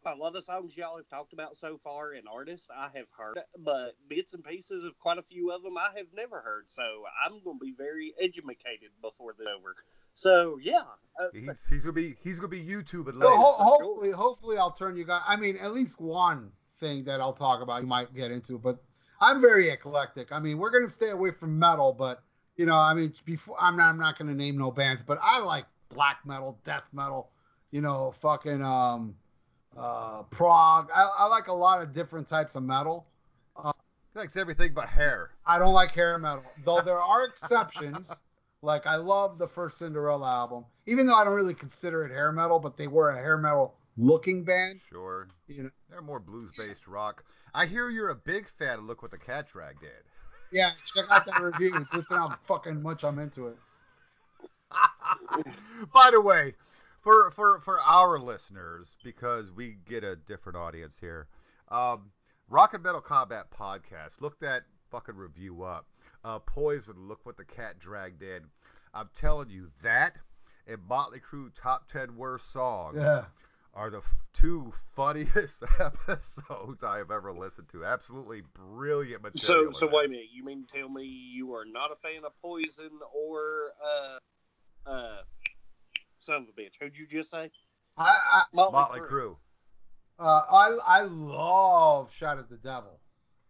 a 0.06 0.14
lot 0.14 0.36
of 0.36 0.44
songs 0.44 0.76
y'all 0.76 0.96
have 0.96 1.08
talked 1.08 1.32
about 1.32 1.56
so 1.56 1.78
far 1.82 2.12
and 2.12 2.26
artists 2.32 2.68
I 2.74 2.88
have 2.96 3.06
heard, 3.16 3.38
but 3.58 3.96
bits 4.08 4.34
and 4.34 4.44
pieces 4.44 4.84
of 4.84 4.98
quite 4.98 5.18
a 5.18 5.22
few 5.22 5.50
of 5.52 5.62
them 5.62 5.76
I 5.76 5.96
have 5.96 6.06
never 6.14 6.40
heard. 6.40 6.64
So 6.68 6.82
I'm 7.24 7.42
going 7.42 7.58
to 7.58 7.64
be 7.64 7.74
very 7.76 8.14
educated 8.20 8.90
before 9.00 9.34
the 9.36 9.44
over. 9.44 9.74
So 10.14 10.58
yeah, 10.60 10.82
uh, 11.20 11.28
He's 11.32 11.66
he's 11.68 11.80
gonna 11.82 11.92
be 11.92 12.16
he's 12.22 12.38
gonna 12.38 12.48
be 12.48 12.64
YouTubing 12.64 13.18
So 13.18 13.28
later. 13.28 13.30
ho- 13.36 13.56
for 13.56 13.64
hopefully, 13.64 14.10
hopefully 14.12 14.58
I'll 14.58 14.70
turn 14.72 14.96
you 14.96 15.04
guys. 15.04 15.22
I 15.26 15.36
mean, 15.36 15.56
at 15.56 15.72
least 15.72 16.00
one 16.00 16.52
thing 16.78 17.04
that 17.04 17.20
I'll 17.20 17.32
talk 17.32 17.62
about 17.62 17.82
you 17.82 17.88
might 17.88 18.14
get 18.14 18.30
into, 18.30 18.58
but 18.58 18.82
I'm 19.20 19.40
very 19.40 19.70
eclectic. 19.70 20.30
I 20.30 20.38
mean, 20.38 20.58
we're 20.58 20.70
gonna 20.70 20.90
stay 20.90 21.10
away 21.10 21.32
from 21.32 21.58
metal, 21.58 21.92
but 21.92 22.22
you 22.56 22.66
know, 22.66 22.76
I 22.76 22.94
mean, 22.94 23.12
before 23.24 23.56
I'm 23.60 23.76
not 23.76 23.90
I'm 23.90 23.98
not 23.98 24.18
gonna 24.18 24.34
name 24.34 24.56
no 24.56 24.70
bands, 24.70 25.02
but 25.02 25.18
I 25.20 25.40
like 25.40 25.66
black 25.88 26.18
metal, 26.24 26.58
death 26.64 26.84
metal, 26.92 27.30
you 27.72 27.80
know, 27.80 28.14
fucking 28.20 28.62
um, 28.62 29.16
uh, 29.76 30.22
prog. 30.24 30.88
I, 30.94 31.08
I 31.18 31.26
like 31.26 31.48
a 31.48 31.52
lot 31.52 31.82
of 31.82 31.92
different 31.92 32.28
types 32.28 32.54
of 32.54 32.62
metal. 32.62 33.06
He 34.14 34.20
likes 34.20 34.36
everything 34.36 34.72
but 34.74 34.88
hair. 34.88 35.30
I 35.44 35.58
don't 35.58 35.72
like 35.72 35.90
hair 35.90 36.16
metal, 36.18 36.44
though 36.64 36.80
there 36.80 37.00
are 37.00 37.24
exceptions. 37.24 38.12
like 38.62 38.86
I 38.86 38.94
love 38.94 39.38
the 39.38 39.48
first 39.48 39.78
Cinderella 39.78 40.32
album, 40.32 40.64
even 40.86 41.06
though 41.06 41.16
I 41.16 41.24
don't 41.24 41.34
really 41.34 41.54
consider 41.54 42.04
it 42.04 42.12
hair 42.12 42.30
metal, 42.30 42.60
but 42.60 42.76
they 42.76 42.86
were 42.86 43.10
a 43.10 43.16
hair 43.16 43.36
metal 43.36 43.74
looking 43.96 44.44
band. 44.44 44.80
Sure. 44.88 45.28
You 45.48 45.64
know, 45.64 45.70
They're 45.90 46.00
more 46.00 46.20
blues-based 46.20 46.86
rock. 46.86 47.24
I 47.54 47.66
hear 47.66 47.90
you're 47.90 48.10
a 48.10 48.14
big 48.14 48.48
fan 48.58 48.78
of 48.78 48.84
Look 48.84 49.02
What 49.02 49.10
the 49.10 49.18
Cat 49.18 49.48
Dragged 49.48 49.82
In. 49.82 49.88
yeah, 50.52 50.70
check 50.94 51.06
out 51.10 51.26
that 51.26 51.40
review. 51.42 51.72
Listen 51.92 52.16
how 52.16 52.36
fucking 52.46 52.82
much 52.82 53.02
I'm 53.04 53.18
into 53.18 53.48
it. 53.48 53.56
By 55.92 56.10
the 56.12 56.20
way, 56.20 56.54
for 57.04 57.30
for 57.30 57.60
for 57.60 57.80
our 57.80 58.18
listeners, 58.18 58.96
because 59.04 59.52
we 59.52 59.76
get 59.86 60.02
a 60.02 60.16
different 60.16 60.56
audience 60.58 60.96
here, 61.00 61.28
um, 61.70 62.10
Rock 62.48 62.74
and 62.74 62.82
Metal 62.82 63.00
Combat 63.00 63.46
Podcast. 63.56 64.20
Look 64.20 64.40
that 64.40 64.62
fucking 64.90 65.14
review 65.16 65.62
up. 65.62 65.86
Uh, 66.24 66.38
Poison. 66.40 66.94
Look 66.96 67.24
what 67.24 67.36
the 67.36 67.44
cat 67.44 67.78
dragged 67.78 68.22
in. 68.22 68.40
I'm 68.94 69.10
telling 69.14 69.50
you 69.50 69.68
that 69.82 70.16
and 70.66 70.78
Motley 70.88 71.20
Crue 71.20 71.50
top 71.54 71.88
ten 71.88 72.16
worst 72.16 72.50
songs 72.50 72.96
Yeah. 72.98 73.26
are 73.74 73.90
the 73.90 73.98
f- 73.98 74.04
two 74.32 74.72
funniest 74.96 75.62
episodes 75.80 76.82
I 76.82 76.96
have 76.98 77.10
ever 77.10 77.32
listened 77.32 77.68
to. 77.72 77.84
Absolutely 77.84 78.42
brilliant 78.54 79.22
material. 79.22 79.72
so 79.72 79.86
in 79.86 79.90
there. 79.92 79.98
wait 79.98 80.06
a 80.06 80.08
minute. 80.08 80.26
You 80.32 80.42
mean 80.44 80.64
to 80.64 80.78
tell 80.78 80.88
me 80.88 81.04
you 81.04 81.52
are 81.54 81.66
not 81.66 81.90
a 81.92 81.96
fan 81.96 82.24
of 82.24 82.32
Poison 82.40 82.90
or 83.14 83.72
uh, 83.84 84.88
uh, 84.90 85.16
son 86.24 86.36
of 86.36 86.42
a 86.48 86.60
bitch? 86.60 86.72
Who'd 86.80 86.96
you 86.96 87.06
just 87.06 87.30
say? 87.30 87.50
I, 87.96 88.16
I 88.32 88.42
Motley 88.52 89.00
Crue. 89.00 89.36
Uh, 90.18 90.42
I 90.50 90.78
I 90.86 91.00
love 91.02 92.12
Shout 92.12 92.38
at 92.38 92.48
the 92.48 92.56
Devil, 92.56 93.00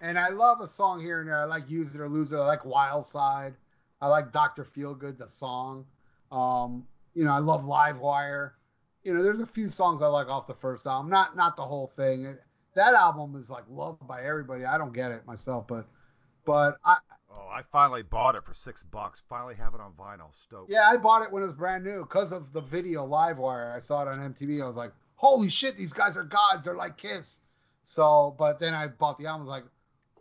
and 0.00 0.18
I 0.18 0.28
love 0.28 0.60
a 0.60 0.68
song 0.68 1.00
here 1.00 1.20
and 1.20 1.28
there. 1.28 1.36
I 1.36 1.44
like 1.44 1.68
Use 1.68 1.94
It 1.94 2.00
or 2.00 2.08
Lose 2.08 2.32
It. 2.32 2.36
I 2.36 2.46
like 2.46 2.64
Wild 2.64 3.06
Side. 3.06 3.54
I 4.00 4.08
like 4.08 4.32
Doctor 4.32 4.64
Feelgood, 4.64 5.18
the 5.18 5.28
song. 5.28 5.86
Um, 6.30 6.86
you 7.14 7.24
know, 7.24 7.32
I 7.32 7.38
love 7.38 7.64
Live 7.64 7.98
Wire. 7.98 8.54
You 9.02 9.14
know, 9.14 9.22
there's 9.22 9.40
a 9.40 9.46
few 9.46 9.68
songs 9.68 10.02
I 10.02 10.06
like 10.06 10.28
off 10.28 10.46
the 10.46 10.54
first 10.54 10.86
album. 10.86 11.10
Not 11.10 11.36
not 11.36 11.56
the 11.56 11.62
whole 11.62 11.92
thing. 11.96 12.36
That 12.74 12.94
album 12.94 13.36
is 13.36 13.50
like 13.50 13.64
loved 13.68 14.06
by 14.06 14.24
everybody. 14.24 14.64
I 14.64 14.78
don't 14.78 14.92
get 14.92 15.12
it 15.12 15.26
myself, 15.26 15.66
but 15.68 15.86
but 16.44 16.76
I 16.84 16.96
Oh, 17.36 17.48
I 17.52 17.62
finally 17.72 18.02
bought 18.02 18.36
it 18.36 18.44
for 18.44 18.54
six 18.54 18.82
bucks. 18.84 19.22
Finally 19.28 19.54
have 19.56 19.74
it 19.74 19.80
on 19.80 19.92
vinyl. 19.92 20.32
Stoked. 20.34 20.70
yeah, 20.70 20.88
I 20.88 20.96
bought 20.96 21.22
it 21.22 21.32
when 21.32 21.42
it 21.42 21.46
was 21.46 21.54
brand 21.54 21.82
new 21.84 22.00
because 22.02 22.30
of 22.32 22.52
the 22.52 22.60
video 22.60 23.04
Live 23.04 23.38
Wire. 23.38 23.72
I 23.74 23.80
saw 23.80 24.02
it 24.02 24.08
on 24.08 24.18
MTV. 24.34 24.62
I 24.62 24.66
was 24.66 24.76
like, 24.76 24.92
holy 25.16 25.48
shit, 25.48 25.76
these 25.76 25.92
guys 25.92 26.16
are 26.16 26.22
gods. 26.24 26.64
They're 26.64 26.76
like 26.76 26.96
Kiss. 26.96 27.38
So, 27.82 28.34
but 28.38 28.58
then 28.60 28.72
I 28.72 28.86
bought 28.86 29.18
the 29.18 29.26
album. 29.26 29.42
I 29.42 29.44
was 29.44 29.48
like, 29.62 29.64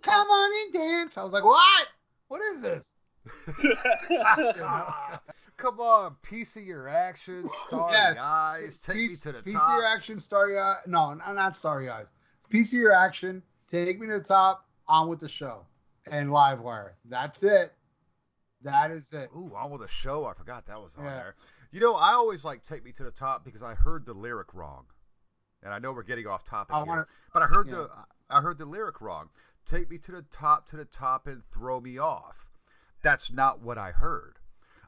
come 0.02 0.28
on 0.28 0.52
and 0.66 0.74
dance. 0.74 1.18
I 1.18 1.24
was 1.24 1.32
like, 1.34 1.44
what? 1.46 1.88
What 2.30 2.42
is 2.56 2.62
this? 2.62 2.92
Come 5.56 5.80
on, 5.80 6.16
piece 6.24 6.56
of 6.58 6.64
your 6.64 6.90
action, 6.90 7.48
starry 7.68 7.94
Yes. 7.94 8.18
eyes, 8.20 8.78
take 8.78 8.96
piece, 8.96 9.26
me 9.26 9.32
to 9.32 9.38
the 9.38 9.44
piece 9.44 9.54
top. 9.54 9.62
Piece 9.62 9.72
of 9.76 9.78
your 9.78 9.86
action, 9.86 10.20
starry 10.20 10.60
eye. 10.60 10.78
No, 10.88 11.14
not, 11.14 11.36
not 11.36 11.56
starry 11.56 11.90
eyes. 11.90 12.08
Piece 12.50 12.70
of 12.70 12.80
your 12.80 12.92
action, 12.92 13.42
take 13.72 14.00
me 14.00 14.08
to 14.08 14.14
the 14.20 14.24
top. 14.24 14.66
On 14.90 15.08
with 15.08 15.22
the 15.22 15.30
show 15.30 15.66
and 16.12 16.32
Live 16.32 16.60
Wire. 16.60 16.96
That's 17.06 17.42
it. 17.44 17.74
That 18.62 18.92
is 18.92 19.12
it. 19.14 19.30
Ooh, 19.36 19.52
on 19.56 19.72
with 19.72 19.82
the 19.82 19.88
show. 19.88 20.26
I 20.26 20.34
forgot 20.34 20.66
that 20.68 20.82
was 20.82 20.96
on 20.96 21.06
Yeah. 21.06 21.16
there. 21.16 21.36
You 21.72 21.80
know, 21.80 21.96
I 21.96 22.14
always 22.14 22.44
like 22.44 22.64
take 22.64 22.84
me 22.86 22.92
to 22.94 23.04
the 23.04 23.12
top 23.12 23.44
because 23.44 23.62
I 23.64 23.74
heard 23.74 24.06
the 24.06 24.14
lyric 24.14 24.54
wrong, 24.54 24.86
and 25.64 25.74
I 25.74 25.80
know 25.80 25.92
we're 25.92 26.04
getting 26.04 26.28
off 26.28 26.46
topic 26.46 26.74
I 26.76 26.80
here, 26.80 26.86
wanna- 26.88 27.08
but 27.34 27.42
I 27.44 27.48
heard 27.48 27.68
yeah. 27.68 27.76
the 27.76 27.90
I 28.30 28.42
heard 28.42 28.58
the 28.58 28.66
lyric 28.66 29.02
wrong. 29.02 29.30
Take 29.66 29.90
me 29.90 29.98
to 30.00 30.12
the 30.12 30.22
top, 30.24 30.68
to 30.68 30.78
the 30.78 30.86
top, 30.86 31.28
and 31.28 31.44
throw 31.52 31.80
me 31.80 31.98
off. 31.98 32.50
That's 33.02 33.32
not 33.32 33.60
what 33.62 33.78
I 33.78 33.92
heard. 33.92 34.40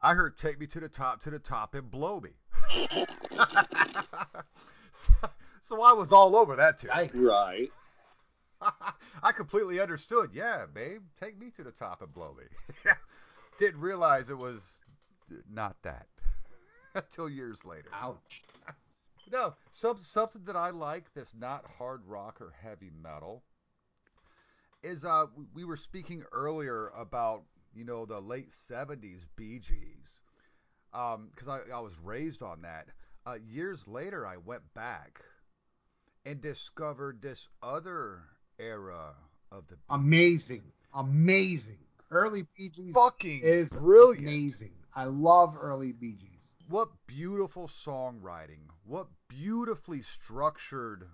I 0.02 0.14
heard 0.14 0.38
take 0.38 0.60
me 0.60 0.68
to 0.68 0.80
the 0.80 0.90
top, 0.90 1.22
to 1.22 1.30
the 1.32 1.40
top, 1.40 1.74
and 1.76 1.90
blow 1.90 2.20
me. 2.22 2.32
so, 4.92 5.14
so 5.64 5.82
I 5.82 5.94
was 5.94 6.12
all 6.12 6.36
over 6.36 6.56
that 6.58 6.78
too. 6.78 6.90
Right. 7.14 7.72
I 9.26 9.32
completely 9.32 9.80
understood. 9.80 10.30
Yeah, 10.34 10.68
babe, 10.72 11.02
take 11.20 11.40
me 11.40 11.50
to 11.58 11.64
the 11.64 11.72
top 11.72 12.04
and 12.04 12.14
blow 12.14 12.36
me. 12.38 12.44
Didn't 13.58 13.82
realize 13.82 14.30
it 14.30 14.38
was 14.38 14.82
not 15.50 15.76
that 15.82 16.06
until 16.96 17.28
years 17.28 17.66
later. 17.66 17.90
Ouch. 17.94 18.44
No, 19.32 19.56
some, 19.72 19.98
something 20.04 20.44
that 20.46 20.56
I 20.56 20.70
like 20.70 21.06
that's 21.16 21.34
not 21.34 21.66
hard 21.80 22.02
rock 22.06 22.40
or 22.40 22.54
heavy 22.62 22.92
metal 23.02 23.44
is 24.84 25.04
uh 25.04 25.26
we- 25.36 25.48
we 25.54 25.64
were 25.66 25.76
speaking 25.78 26.24
earlier 26.32 26.90
about 26.90 27.44
you 27.74 27.84
know 27.84 28.06
the 28.06 28.20
late 28.22 28.52
70s 28.52 29.26
Bee 29.36 29.58
Gees. 29.60 30.22
because 30.92 31.48
I, 31.48 31.62
I 31.74 31.80
was 31.80 31.98
raised 32.00 32.44
on 32.44 32.62
that. 32.62 32.90
Uh, 33.26 33.38
years 33.44 33.88
later, 33.88 34.28
I 34.28 34.38
went 34.38 34.74
back 34.76 35.22
and 36.26 36.42
discovered 36.42 37.22
this 37.22 37.48
other 37.64 38.24
era 38.60 39.14
of 39.52 39.68
the 39.68 39.76
Bee 39.76 39.82
Amazing, 39.90 40.64
amazing. 40.94 41.78
Early 42.12 42.46
Bee 42.58 42.70
Gees 42.70 42.94
Fucking 42.94 43.42
is 43.44 43.70
brilliant. 43.70 44.28
amazing. 44.28 44.72
I 44.96 45.06
love 45.06 45.58
early 45.60 45.92
Bee 45.92 46.14
Gees. 46.14 46.54
What 46.70 46.90
beautiful 47.08 47.68
songwriting. 47.68 48.60
What 48.86 49.08
beautifully 49.28 50.02
structured 50.02 51.08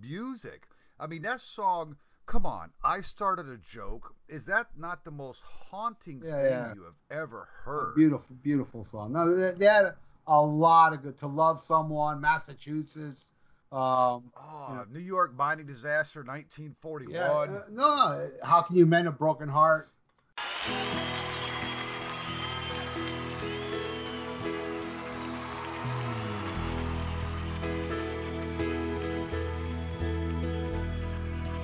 music. 0.00 0.66
I 1.00 1.06
mean, 1.06 1.22
that 1.22 1.40
song, 1.40 1.96
come 2.26 2.46
on, 2.46 2.70
I 2.84 3.00
started 3.00 3.48
a 3.48 3.56
joke. 3.58 4.14
Is 4.28 4.44
that 4.46 4.68
not 4.76 5.04
the 5.04 5.10
most 5.10 5.40
haunting 5.42 6.22
Yeah, 6.24 6.42
thing 6.42 6.50
yeah. 6.50 6.74
you 6.74 6.82
have 6.84 6.94
ever 7.10 7.42
A 7.42 7.64
heard? 7.64 7.94
beautiful, 7.94 8.36
beautiful 8.42 8.84
song. 8.84 9.12
No, 9.12 9.34
they, 9.34 9.52
they 9.52 9.66
had 9.66 9.94
a 10.26 10.42
lot 10.42 10.92
of 10.92 11.02
good. 11.02 11.18
To 11.18 11.26
love 11.26 11.60
someone, 11.60 12.20
Massachusetts. 12.20 13.32
Um, 13.76 14.32
Oh, 14.34 14.72
Yeah. 14.72 14.84
New 14.90 15.00
York 15.00 15.36
mining 15.36 15.66
disaster, 15.66 16.24
1941. 16.24 17.14
yeah, 17.14 17.56
uh, 17.56 17.62
no, 17.70 17.84
no. 18.16 18.30
How 18.42 18.62
can 18.62 18.74
you 18.74 18.86
mend 18.86 19.06
a 19.06 19.12
broken 19.12 19.48
heart? 19.50 19.90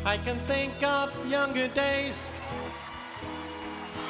I 0.04 0.18
can 0.18 0.38
think 0.46 0.82
of 0.82 1.08
younger 1.30 1.68
days 1.68 2.24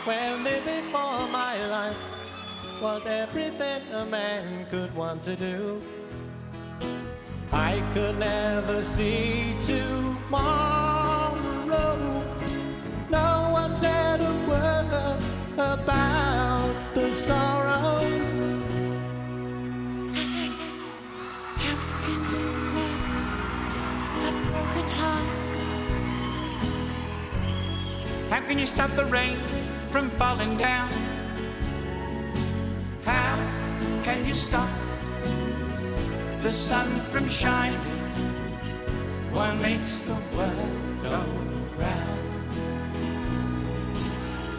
when 0.04 0.42
living 0.42 0.84
for 0.90 1.28
my 1.28 1.64
life 1.68 1.96
was 2.80 3.06
everything 3.06 3.82
a 3.92 4.04
man 4.06 4.66
could 4.70 4.92
want 4.96 5.22
to 5.22 5.36
do. 5.36 5.80
I 7.52 7.82
could 7.92 8.18
never 8.18 8.82
see 8.82 9.54
tomorrow. 9.60 11.36
No 13.10 13.50
one 13.52 13.70
said 13.70 14.20
a 14.22 14.32
word 14.48 15.20
about 15.58 16.74
the 16.94 17.12
sorrows. 17.12 18.32
How 21.56 21.76
can 22.02 22.28
you 22.28 22.46
mend 22.72 23.72
a 24.26 24.32
broken 24.50 24.88
heart? 24.88 25.28
How 28.30 28.40
can 28.40 28.58
you 28.58 28.66
stop 28.66 28.90
the 28.96 29.04
rain 29.06 29.44
from 29.90 30.10
falling 30.12 30.56
down? 30.56 31.01
Sun 36.72 37.00
from 37.12 37.28
shining? 37.28 37.78
What 39.30 39.60
makes 39.60 40.04
the 40.04 40.16
world 40.34 41.02
go 41.02 41.20
round? 41.82 42.54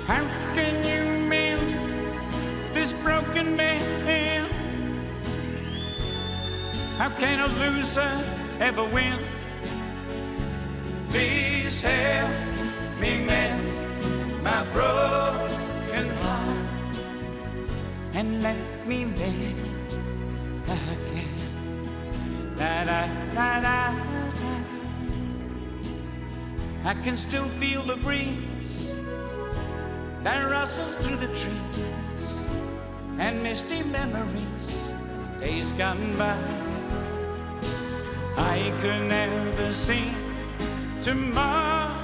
How 0.06 0.24
can 0.54 0.76
you 0.90 1.02
mend 1.28 1.70
this 2.76 2.92
broken 3.06 3.56
man? 3.56 4.46
How 7.00 7.10
can 7.22 7.40
a 7.40 7.50
loser 7.62 8.14
ever 8.60 8.86
win? 8.96 9.20
Please 11.10 11.82
help 11.82 12.32
me 13.02 13.12
mend 13.26 13.66
my 14.44 14.62
broken 14.76 16.06
heart 16.22 16.96
and 18.14 18.44
let 18.44 18.62
me 18.86 19.06
live 19.06 19.60
again. 20.78 21.13
Da 22.58 22.84
da 22.84 23.08
da 23.34 23.62
da. 23.62 23.96
I 26.86 26.94
can 27.04 27.18
still 27.18 27.48
feel 27.60 27.82
the 27.84 27.96
breeze 27.96 28.92
that 30.24 30.50
rustles 30.50 30.98
through 30.98 31.16
the 31.18 31.28
trees 31.28 31.80
and 33.20 33.42
misty 33.42 33.84
memories 33.84 34.94
days 35.40 35.72
gone 35.74 36.16
by. 36.18 36.38
I 38.38 38.74
could 38.82 39.08
never 39.08 39.74
see 39.74 40.12
tomorrow. 41.02 42.03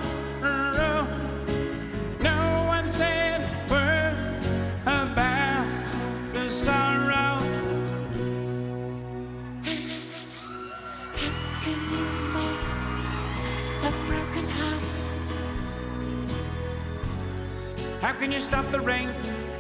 Can 18.20 18.34
you 18.34 18.40
stop 18.42 18.70
the 18.70 18.82
rain 18.82 19.10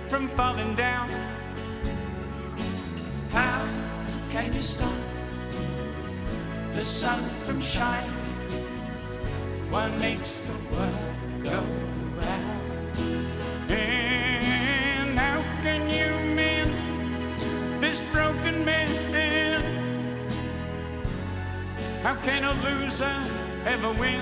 from 0.09 0.27
falling 0.29 0.75
down? 0.75 1.09
How 3.31 3.65
can 4.29 4.53
you 4.53 4.61
stop 4.61 4.99
the 6.73 6.83
sun 6.83 7.23
from 7.45 7.61
shining? 7.61 8.11
What 9.69 9.97
makes 10.01 10.41
the 10.41 10.75
world 10.75 11.41
go 11.41 11.63
round? 12.19 12.97
And 13.71 15.17
how 15.17 15.41
can 15.61 15.87
you 15.87 16.09
mend 16.35 17.81
this 17.81 18.01
broken 18.11 18.65
man? 18.65 18.89
How 22.03 22.15
can 22.15 22.43
a 22.43 22.53
loser 22.63 23.23
ever 23.65 23.93
win? 23.93 24.21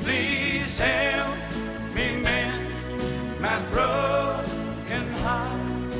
Please 0.00 0.78
help 0.78 1.53
me 1.94 2.16
mend 2.16 3.40
my 3.40 3.58
broken 3.72 5.12
heart. 5.22 5.94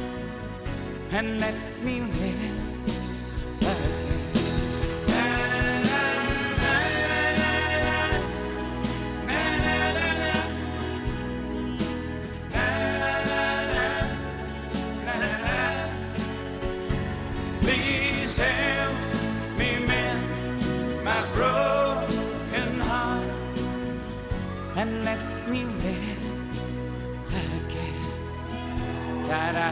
And 1.10 1.38
let 1.40 1.54
me 1.84 2.00
live 2.00 2.43
Da 29.54 29.70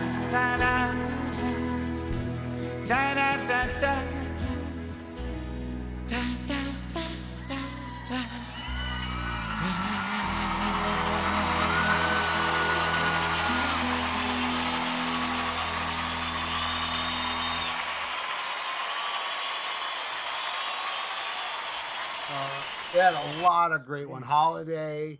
they 22.93 22.99
had 22.99 23.15
a 23.15 23.43
lot 23.43 23.73
of 23.73 23.85
great 23.85 24.09
one. 24.09 24.23
Holiday. 24.23 25.19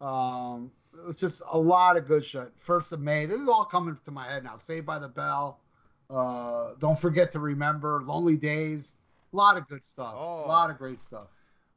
Um, 0.00 0.70
it 1.04 1.08
was 1.08 1.16
just 1.16 1.42
a 1.52 1.58
lot 1.58 1.96
of 1.98 2.06
good 2.08 2.24
shit. 2.24 2.50
First 2.58 2.92
of 2.92 3.00
May. 3.00 3.26
This 3.26 3.38
is 3.40 3.48
all 3.48 3.64
coming 3.64 3.96
to 4.04 4.10
my 4.10 4.26
head 4.26 4.42
now. 4.44 4.56
Saved 4.56 4.86
by 4.86 4.98
the 4.98 5.08
Bell. 5.08 5.60
Uh, 6.08 6.70
don't 6.78 6.98
forget 6.98 7.30
to 7.32 7.40
remember. 7.40 8.02
Lonely 8.04 8.36
Days. 8.36 8.94
A 9.32 9.36
lot 9.36 9.56
of 9.58 9.68
good 9.68 9.84
stuff. 9.84 10.14
Oh. 10.16 10.44
A 10.44 10.48
lot 10.48 10.70
of 10.70 10.78
great 10.78 11.00
stuff. 11.02 11.26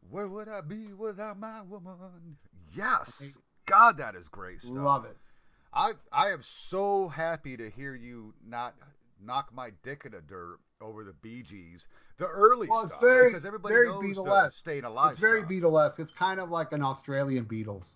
Where 0.09 0.27
would 0.27 0.47
I 0.47 0.61
be 0.61 0.93
without 0.93 1.37
my 1.39 1.61
woman? 1.63 2.37
Yes. 2.73 3.37
God, 3.65 3.97
that 3.97 4.15
is 4.15 4.27
great 4.29 4.61
stuff. 4.61 4.73
Love 4.77 5.05
it. 5.05 5.17
I 5.73 5.91
I 6.11 6.29
am 6.29 6.41
so 6.41 7.09
happy 7.09 7.57
to 7.57 7.69
hear 7.69 7.93
you 7.95 8.33
not 8.47 8.75
knock 9.21 9.49
my 9.53 9.71
dick 9.83 10.03
in 10.05 10.13
the 10.13 10.21
dirt 10.21 10.59
over 10.79 11.03
the 11.03 11.13
Bee 11.21 11.41
Gees, 11.41 11.87
the 12.17 12.27
early 12.27 12.67
Well, 12.69 12.83
it's 12.83 12.91
stuff, 12.91 13.01
very- 13.01 13.29
because 13.29 13.43
everybody 13.43 13.73
very 13.75 13.87
knows 13.87 14.15
the 14.15 14.21
Beatlesque. 14.21 14.53
staying 14.53 14.83
alive. 14.85 15.11
It's 15.11 15.19
very 15.19 15.39
stuff. 15.41 15.51
Beatlesque. 15.51 15.99
It's 15.99 16.11
kind 16.13 16.39
of 16.39 16.49
like 16.49 16.71
an 16.71 16.81
Australian 16.83 17.45
Beatles. 17.45 17.95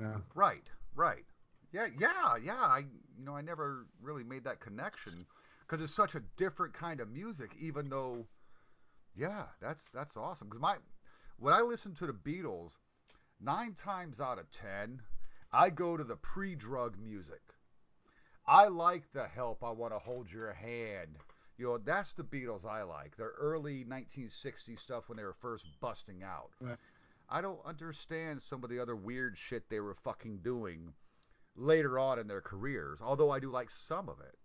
Yeah. 0.00 0.18
Right, 0.34 0.68
right. 0.94 1.24
Yeah, 1.72 1.86
yeah, 1.98 2.36
yeah. 2.42 2.54
I 2.54 2.84
you 3.18 3.24
know 3.24 3.36
I 3.36 3.40
never 3.40 3.86
really 4.00 4.24
made 4.24 4.44
that 4.44 4.60
connection 4.60 5.26
because 5.60 5.82
it's 5.82 5.94
such 5.94 6.14
a 6.14 6.22
different 6.36 6.74
kind 6.74 7.00
of 7.00 7.10
music. 7.10 7.50
Even 7.58 7.88
though, 7.88 8.26
yeah, 9.16 9.44
that's 9.60 9.90
that's 9.90 10.16
awesome. 10.16 10.48
Because 10.48 10.60
my 10.60 10.76
when 11.38 11.54
I 11.54 11.60
listen 11.60 11.94
to 11.96 12.06
the 12.06 12.12
Beatles, 12.12 12.72
nine 13.40 13.74
times 13.74 14.20
out 14.20 14.38
of 14.38 14.50
ten, 14.50 15.00
I 15.52 15.70
go 15.70 15.96
to 15.96 16.04
the 16.04 16.16
pre-drug 16.16 16.98
music. 16.98 17.42
I 18.46 18.68
like 18.68 19.12
the 19.12 19.26
help. 19.26 19.64
I 19.64 19.70
want 19.70 19.92
to 19.92 19.98
hold 19.98 20.30
your 20.30 20.52
hand. 20.52 21.16
You 21.58 21.66
know, 21.66 21.78
that's 21.78 22.12
the 22.12 22.22
Beatles 22.22 22.66
I 22.66 22.82
like. 22.82 23.16
Their 23.16 23.32
early 23.38 23.84
1960s 23.84 24.78
stuff 24.78 25.08
when 25.08 25.16
they 25.16 25.24
were 25.24 25.32
first 25.32 25.66
busting 25.80 26.22
out. 26.22 26.50
Right. 26.60 26.76
I 27.28 27.40
don't 27.40 27.60
understand 27.64 28.42
some 28.42 28.62
of 28.64 28.70
the 28.70 28.80
other 28.80 28.96
weird 28.96 29.36
shit 29.36 29.68
they 29.68 29.80
were 29.80 29.94
fucking 29.94 30.38
doing 30.38 30.92
later 31.56 31.98
on 31.98 32.18
in 32.18 32.28
their 32.28 32.40
careers. 32.40 33.00
Although 33.02 33.30
I 33.30 33.40
do 33.40 33.50
like 33.50 33.70
some 33.70 34.08
of 34.08 34.20
it. 34.20 34.36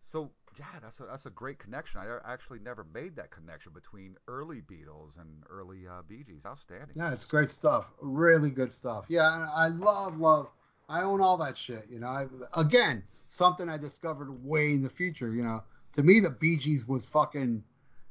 So 0.00 0.30
yeah, 0.58 0.78
that's 0.80 1.00
a 1.00 1.04
that's 1.04 1.26
a 1.26 1.30
great 1.30 1.58
connection. 1.58 2.00
I 2.00 2.32
actually 2.32 2.60
never 2.60 2.86
made 2.94 3.16
that 3.16 3.30
connection 3.30 3.72
between 3.72 4.16
early 4.28 4.62
Beatles 4.62 5.20
and 5.20 5.42
early 5.50 5.86
uh, 5.88 6.02
Bee 6.08 6.22
Gees. 6.22 6.46
Outstanding. 6.46 6.94
Yeah, 6.94 7.12
it's 7.12 7.24
great 7.24 7.50
stuff. 7.50 7.86
Really 8.00 8.50
good 8.50 8.72
stuff. 8.72 9.06
Yeah, 9.08 9.48
I 9.52 9.68
love, 9.68 10.18
love. 10.18 10.48
I 10.88 11.02
own 11.02 11.20
all 11.20 11.36
that 11.38 11.58
shit. 11.58 11.86
You 11.90 11.98
know, 11.98 12.06
I, 12.06 12.26
again, 12.54 13.02
something 13.26 13.68
I 13.68 13.76
discovered 13.78 14.30
way 14.44 14.70
in 14.70 14.82
the 14.82 14.88
future. 14.88 15.32
You 15.32 15.42
know, 15.42 15.62
to 15.94 16.02
me, 16.02 16.20
the 16.20 16.30
Bee 16.30 16.56
Gees 16.56 16.86
was 16.86 17.04
fucking, 17.04 17.64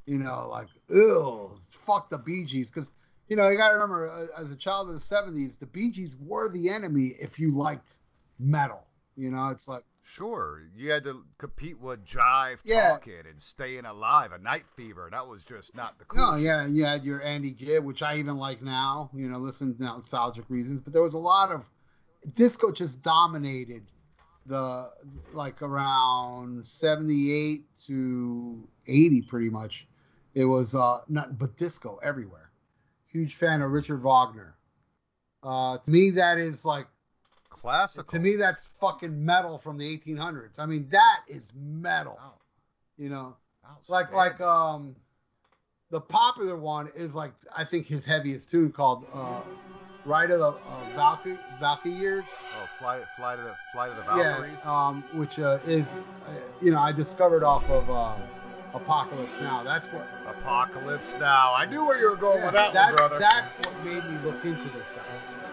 you 0.05 0.17
know, 0.17 0.49
like, 0.51 0.67
ew, 0.89 1.51
fuck 1.85 2.09
the 2.09 2.17
Bee 2.17 2.43
Gees. 2.45 2.69
Because, 2.69 2.91
you 3.27 3.35
know, 3.35 3.49
you 3.49 3.57
got 3.57 3.69
to 3.69 3.75
remember, 3.75 4.09
uh, 4.09 4.41
as 4.41 4.51
a 4.51 4.55
child 4.55 4.87
of 4.89 4.93
the 4.93 4.99
70s, 4.99 5.57
the 5.59 5.65
Bee 5.65 5.89
Gees 5.89 6.15
were 6.19 6.49
the 6.49 6.69
enemy 6.69 7.15
if 7.19 7.39
you 7.39 7.51
liked 7.51 7.97
metal. 8.39 8.83
You 9.15 9.31
know, 9.31 9.49
it's 9.49 9.67
like, 9.67 9.83
Sure, 10.07 10.61
you 10.75 10.91
had 10.91 11.03
to 11.05 11.25
compete 11.39 11.79
with 11.79 12.05
Jive 12.05 12.59
Yeah. 12.63 12.89
Talking 12.89 13.23
and 13.27 13.41
Staying 13.41 13.85
Alive, 13.85 14.31
a 14.33 14.37
Night 14.37 14.65
Fever. 14.75 15.09
That 15.11 15.27
was 15.27 15.43
just 15.43 15.75
not 15.75 15.97
the 15.97 16.05
cool. 16.05 16.31
No, 16.31 16.35
yeah, 16.35 16.61
and 16.61 16.77
you 16.77 16.85
had 16.85 17.03
your 17.03 17.23
Andy 17.23 17.49
Gibb, 17.49 17.83
which 17.83 18.03
I 18.03 18.17
even 18.17 18.37
like 18.37 18.61
now, 18.61 19.09
you 19.15 19.27
know, 19.27 19.39
listen 19.39 19.75
to 19.75 19.83
nostalgic 19.83 20.45
reasons. 20.47 20.79
But 20.79 20.93
there 20.93 21.01
was 21.01 21.15
a 21.15 21.19
lot 21.19 21.51
of 21.51 21.65
disco 22.35 22.71
just 22.71 23.01
dominated 23.01 23.83
the 24.45 24.91
like 25.33 25.63
around 25.63 26.63
78 26.63 27.63
to 27.87 28.67
80 28.87 29.21
pretty 29.23 29.49
much. 29.49 29.87
It 30.35 30.45
was 30.45 30.75
uh 30.75 31.01
nothing 31.09 31.35
but 31.35 31.57
disco 31.57 31.99
everywhere. 32.03 32.44
Huge 33.15 33.35
fan 33.35 33.61
of 33.61 33.71
Richard 33.71 34.03
Wagner. 34.03 34.55
Uh 35.41 35.77
to 35.77 35.89
me 35.91 36.11
that 36.11 36.37
is 36.37 36.65
like 36.65 36.87
Classical. 37.49 38.13
to 38.13 38.19
me 38.19 38.35
that's 38.35 38.65
fucking 38.81 39.25
metal 39.25 39.57
from 39.57 39.77
the 39.77 39.87
1800s. 39.87 40.59
I 40.59 40.65
mean 40.65 40.89
that 40.89 41.21
is 41.29 41.53
metal, 41.55 42.17
Wow, 42.21 42.33
you 42.97 43.07
know. 43.09 43.35
like 43.87 44.11
like 44.11 44.41
um 44.41 44.95
the 45.91 46.01
popular 46.01 46.57
one 46.57 46.89
is 46.95 47.15
like 47.15 47.31
I 47.55 47.63
think 47.63 47.85
his 47.87 48.03
heaviest 48.03 48.49
tune 48.49 48.71
called 48.71 49.07
uh 49.13 49.43
Ride 50.03 50.31
of 50.31 50.39
the 50.39 50.51
uh, 50.67 50.83
Valkyrie 50.85 51.39
Valkyries. 51.57 52.29
oh, 52.53 52.69
flight, 52.77 53.03
flight 53.15 53.39
of 53.39 53.45
the 53.45 53.55
fly 53.71 53.87
to 53.87 53.95
the 53.95 54.03
Yeah, 54.03 54.41
Valkyries. 54.41 54.59
um 54.63 55.05
which 55.11 55.39
uh, 55.39 55.59
is 55.63 55.87
uh, 56.27 56.33
you 56.59 56.71
know 56.71 56.79
I 56.79 56.91
discovered 56.91 57.43
off 57.43 57.69
of 57.69 57.89
um 57.89 58.29
Apocalypse 58.75 59.31
Now. 59.41 59.63
That's 59.63 59.87
what 59.87 60.05
Apocalypse 60.27 61.05
Now. 61.19 61.53
I 61.55 61.65
knew 61.65 61.85
where 61.85 61.97
you 61.99 62.09
were 62.09 62.17
going 62.17 62.39
yeah, 62.39 62.45
with 62.45 62.53
that, 62.55 62.73
that- 62.73 62.87
one, 62.87 62.95
brother. 62.97 63.19
That's 63.19 63.53
what 63.65 63.83
made 63.85 64.03
me 64.03 64.17
look 64.25 64.43
into 64.43 64.63
this 64.69 64.91
guy. 64.95 65.44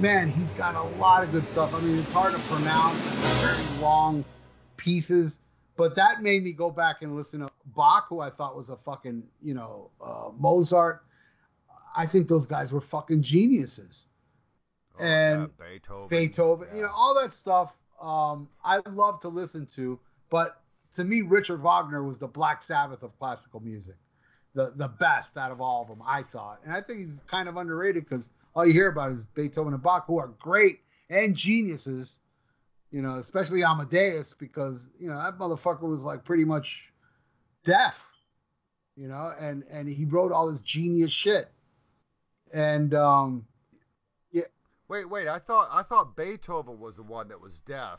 Man, 0.00 0.30
he's 0.30 0.52
got 0.52 0.74
a 0.74 0.82
lot 0.98 1.24
of 1.24 1.32
good 1.32 1.46
stuff. 1.46 1.74
I 1.74 1.80
mean, 1.80 1.98
it's 1.98 2.12
hard 2.12 2.34
to 2.34 2.38
pronounce 2.40 2.98
very 3.40 3.80
long 3.80 4.24
pieces, 4.76 5.40
but 5.76 5.94
that 5.96 6.22
made 6.22 6.44
me 6.44 6.52
go 6.52 6.70
back 6.70 7.02
and 7.02 7.16
listen 7.16 7.40
to 7.40 7.48
Bach, 7.74 8.06
who 8.08 8.20
I 8.20 8.30
thought 8.30 8.56
was 8.56 8.68
a 8.68 8.76
fucking, 8.76 9.22
you 9.42 9.54
know, 9.54 9.90
uh, 10.04 10.30
Mozart. 10.38 11.02
I 11.96 12.06
think 12.06 12.28
those 12.28 12.46
guys 12.46 12.72
were 12.72 12.80
fucking 12.80 13.22
geniuses. 13.22 14.08
Oh, 14.98 15.04
and 15.04 15.50
yeah, 15.58 15.66
Beethoven. 15.66 16.08
Beethoven, 16.08 16.68
you 16.74 16.82
know, 16.82 16.90
all 16.94 17.14
that 17.20 17.32
stuff. 17.32 17.74
Um, 18.00 18.48
I 18.62 18.80
love 18.90 19.20
to 19.20 19.28
listen 19.28 19.66
to, 19.76 19.98
but 20.28 20.60
to 20.94 21.04
me, 21.04 21.22
Richard 21.22 21.62
Wagner 21.62 22.02
was 22.02 22.18
the 22.18 22.28
Black 22.28 22.64
Sabbath 22.64 23.02
of 23.02 23.18
classical 23.18 23.60
music, 23.60 23.96
the 24.54 24.74
the 24.76 24.88
best 24.88 25.38
out 25.38 25.52
of 25.52 25.62
all 25.62 25.82
of 25.82 25.88
them, 25.88 26.02
I 26.06 26.22
thought. 26.22 26.60
And 26.64 26.74
I 26.74 26.82
think 26.82 27.00
he's 27.00 27.08
kind 27.26 27.48
of 27.48 27.56
underrated 27.56 28.06
because 28.06 28.28
all 28.56 28.66
you 28.66 28.72
hear 28.72 28.88
about 28.88 29.12
is 29.12 29.22
Beethoven 29.22 29.74
and 29.74 29.82
Bach, 29.82 30.06
who 30.06 30.18
are 30.18 30.28
great 30.28 30.80
and 31.10 31.36
geniuses. 31.36 32.20
You 32.90 33.02
know, 33.02 33.18
especially 33.18 33.62
Amadeus, 33.62 34.34
because 34.38 34.88
you 34.98 35.08
know 35.08 35.18
that 35.18 35.38
motherfucker 35.38 35.82
was 35.82 36.00
like 36.00 36.24
pretty 36.24 36.44
much 36.44 36.84
deaf. 37.64 38.00
You 38.96 39.08
know, 39.08 39.34
and 39.38 39.64
and 39.70 39.88
he 39.88 40.06
wrote 40.06 40.32
all 40.32 40.50
this 40.50 40.62
genius 40.62 41.12
shit. 41.12 41.50
And 42.54 42.94
um, 42.94 43.44
yeah. 44.32 44.44
Wait, 44.88 45.10
wait. 45.10 45.28
I 45.28 45.38
thought 45.38 45.68
I 45.70 45.82
thought 45.82 46.16
Beethoven 46.16 46.80
was 46.80 46.96
the 46.96 47.02
one 47.02 47.28
that 47.28 47.40
was 47.40 47.58
deaf, 47.66 47.98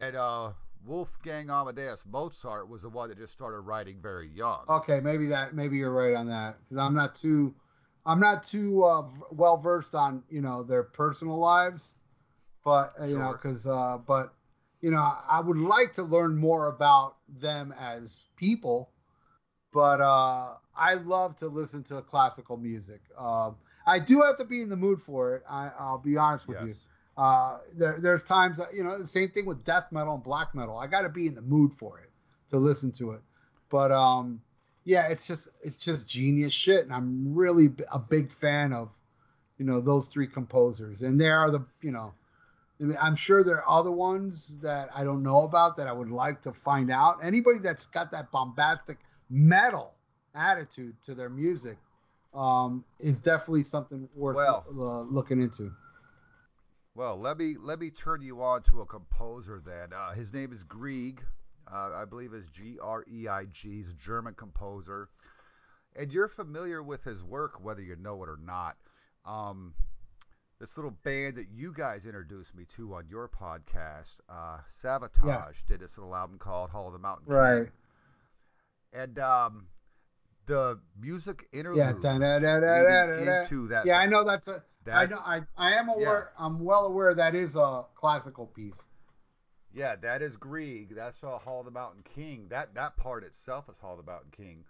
and 0.00 0.16
uh, 0.16 0.50
Wolfgang 0.84 1.48
Amadeus 1.48 2.04
Mozart 2.10 2.68
was 2.68 2.82
the 2.82 2.88
one 2.88 3.10
that 3.10 3.18
just 3.18 3.34
started 3.34 3.60
writing 3.60 3.98
very 4.02 4.28
young. 4.28 4.64
Okay, 4.68 4.98
maybe 4.98 5.26
that 5.26 5.54
maybe 5.54 5.76
you're 5.76 5.92
right 5.92 6.14
on 6.14 6.26
that 6.28 6.56
because 6.64 6.78
I'm 6.78 6.94
not 6.94 7.14
too 7.14 7.54
I'm 8.04 8.20
not 8.20 8.44
too 8.44 8.84
uh, 8.84 9.04
well 9.30 9.56
versed 9.56 9.94
on 9.94 10.22
you 10.28 10.40
know 10.40 10.62
their 10.62 10.82
personal 10.82 11.38
lives, 11.38 11.94
but 12.64 12.92
uh, 13.00 13.06
you 13.06 13.18
know 13.18 13.32
because 13.32 13.66
uh, 13.66 13.98
but 14.06 14.34
you 14.80 14.90
know 14.90 15.14
I 15.28 15.40
would 15.40 15.56
like 15.56 15.94
to 15.94 16.02
learn 16.02 16.36
more 16.36 16.68
about 16.68 17.16
them 17.28 17.74
as 17.78 18.24
people, 18.36 18.90
but 19.72 20.00
uh, 20.00 20.54
I 20.76 20.94
love 20.94 21.36
to 21.38 21.46
listen 21.46 21.82
to 21.84 22.02
classical 22.02 22.56
music. 22.56 23.00
Um, 23.16 23.56
I 23.86 23.98
do 23.98 24.20
have 24.20 24.36
to 24.38 24.44
be 24.44 24.62
in 24.62 24.68
the 24.68 24.76
mood 24.76 25.00
for 25.00 25.36
it. 25.36 25.42
I, 25.48 25.70
I'll 25.78 25.98
be 25.98 26.16
honest 26.16 26.46
with 26.46 26.58
yes. 26.58 26.66
you. 26.66 26.74
Uh, 27.16 27.58
there, 27.74 27.98
there's 28.00 28.24
times 28.24 28.56
that, 28.56 28.68
you 28.74 28.82
know, 28.82 28.98
the 28.98 29.06
same 29.06 29.28
thing 29.28 29.44
with 29.44 29.64
death 29.64 29.86
metal 29.90 30.14
and 30.14 30.22
black 30.22 30.54
metal. 30.54 30.78
I 30.78 30.86
got 30.86 31.02
to 31.02 31.08
be 31.08 31.26
in 31.26 31.34
the 31.34 31.42
mood 31.42 31.72
for 31.72 31.98
it 32.00 32.10
to 32.50 32.58
listen 32.58 32.92
to 32.92 33.12
it. 33.12 33.20
But 33.70 33.90
um, 33.90 34.40
yeah, 34.84 35.06
it's 35.08 35.26
just 35.26 35.48
it's 35.62 35.78
just 35.78 36.08
genius 36.08 36.52
shit, 36.52 36.84
and 36.84 36.92
I'm 36.92 37.34
really 37.34 37.70
a 37.92 37.98
big 37.98 38.30
fan 38.32 38.72
of, 38.72 38.90
you 39.58 39.64
know, 39.64 39.80
those 39.80 40.06
three 40.06 40.26
composers. 40.26 41.02
And 41.02 41.20
there 41.20 41.38
are 41.38 41.50
the, 41.50 41.64
you 41.82 41.92
know, 41.92 42.12
I'm 43.00 43.16
sure 43.16 43.44
there 43.44 43.64
are 43.64 43.78
other 43.78 43.92
ones 43.92 44.58
that 44.60 44.88
I 44.94 45.04
don't 45.04 45.22
know 45.22 45.42
about 45.42 45.76
that 45.76 45.86
I 45.86 45.92
would 45.92 46.10
like 46.10 46.42
to 46.42 46.52
find 46.52 46.90
out. 46.90 47.18
Anybody 47.22 47.58
that's 47.58 47.86
got 47.86 48.10
that 48.10 48.30
bombastic 48.32 48.98
metal 49.30 49.94
attitude 50.34 50.96
to 51.04 51.14
their 51.14 51.28
music 51.28 51.78
um, 52.34 52.84
is 52.98 53.20
definitely 53.20 53.62
something 53.62 54.08
worth 54.14 54.36
Well. 54.36 54.64
uh, 54.68 55.02
looking 55.02 55.40
into. 55.40 55.72
Well, 56.94 57.18
let 57.18 57.38
me 57.38 57.56
let 57.58 57.78
me 57.78 57.90
turn 57.90 58.20
you 58.20 58.42
on 58.42 58.62
to 58.64 58.82
a 58.82 58.86
composer 58.86 59.62
then. 59.64 59.92
Uh, 59.94 60.12
his 60.12 60.32
name 60.32 60.52
is 60.52 60.62
Grieg. 60.62 61.22
Uh, 61.70 61.90
I 61.94 62.04
believe 62.04 62.32
is 62.34 62.46
G 62.48 62.78
R 62.82 63.04
E 63.12 63.28
I 63.28 63.44
G. 63.52 63.76
He's 63.78 63.88
a 63.88 63.94
German 63.94 64.34
composer, 64.34 65.08
and 65.96 66.12
you're 66.12 66.28
familiar 66.28 66.82
with 66.82 67.02
his 67.04 67.22
work 67.22 67.62
whether 67.62 67.82
you 67.82 67.96
know 67.96 68.22
it 68.22 68.28
or 68.28 68.38
not. 68.44 68.76
Um, 69.24 69.74
this 70.58 70.76
little 70.76 70.94
band 71.02 71.36
that 71.36 71.46
you 71.52 71.72
guys 71.76 72.06
introduced 72.06 72.54
me 72.54 72.64
to 72.76 72.94
on 72.94 73.04
your 73.08 73.28
podcast, 73.28 74.20
uh, 74.28 74.58
Savatage, 74.82 75.66
did 75.66 75.80
this 75.80 75.96
little 75.98 76.14
album 76.14 76.38
called 76.38 76.70
Hall 76.70 76.86
of 76.86 76.92
the 76.92 76.98
Mountain 77.00 77.26
King. 77.26 77.34
Right. 77.34 77.68
And 78.92 79.18
um, 79.18 79.66
the 80.46 80.78
music 81.00 81.48
interlude 81.52 81.78
Yeah. 81.78 81.92
Da, 82.00 82.18
da, 82.18 82.38
da, 82.38 82.60
da, 82.60 82.82
da, 82.82 83.06
da, 83.24 83.40
into 83.42 83.68
that. 83.68 83.86
Yeah, 83.86 83.98
I 83.98 84.06
know 84.06 84.24
that's 84.24 84.46
a. 84.48 84.62
that- 84.84 84.94
I 84.94 85.06
know. 85.06 85.18
I, 85.18 85.40
I 85.56 85.72
am 85.74 85.88
aware. 85.88 86.32
I'm 86.38 86.60
well 86.60 86.86
aware 86.86 87.14
that 87.14 87.34
is 87.34 87.56
a 87.56 87.84
classical 87.94 88.46
piece. 88.46 88.78
Yeah, 89.74 89.96
that 90.02 90.22
is 90.22 90.36
Grieg. 90.36 90.94
That's 90.94 91.24
uh, 91.24 91.38
Hall 91.38 91.60
of 91.60 91.64
the 91.64 91.70
Mountain 91.70 92.04
King. 92.14 92.46
That 92.50 92.74
that 92.74 92.96
part 92.96 93.24
itself 93.24 93.68
is 93.70 93.78
Hall 93.78 93.98
of 93.98 94.04
the 94.04 94.10
Mountain 94.10 94.32
King. 94.36 94.64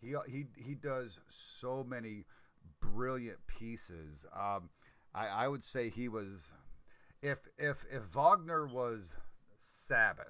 He 0.00 0.14
he 0.28 0.46
he 0.56 0.74
does 0.74 1.18
so 1.28 1.84
many 1.88 2.24
brilliant 2.80 3.38
pieces. 3.46 4.26
Um, 4.34 4.68
I 5.14 5.26
I 5.28 5.48
would 5.48 5.64
say 5.64 5.88
he 5.88 6.08
was, 6.08 6.52
if 7.22 7.38
if 7.56 7.84
if 7.90 8.02
Wagner 8.14 8.66
was 8.66 9.14
Sabbath, 9.58 10.26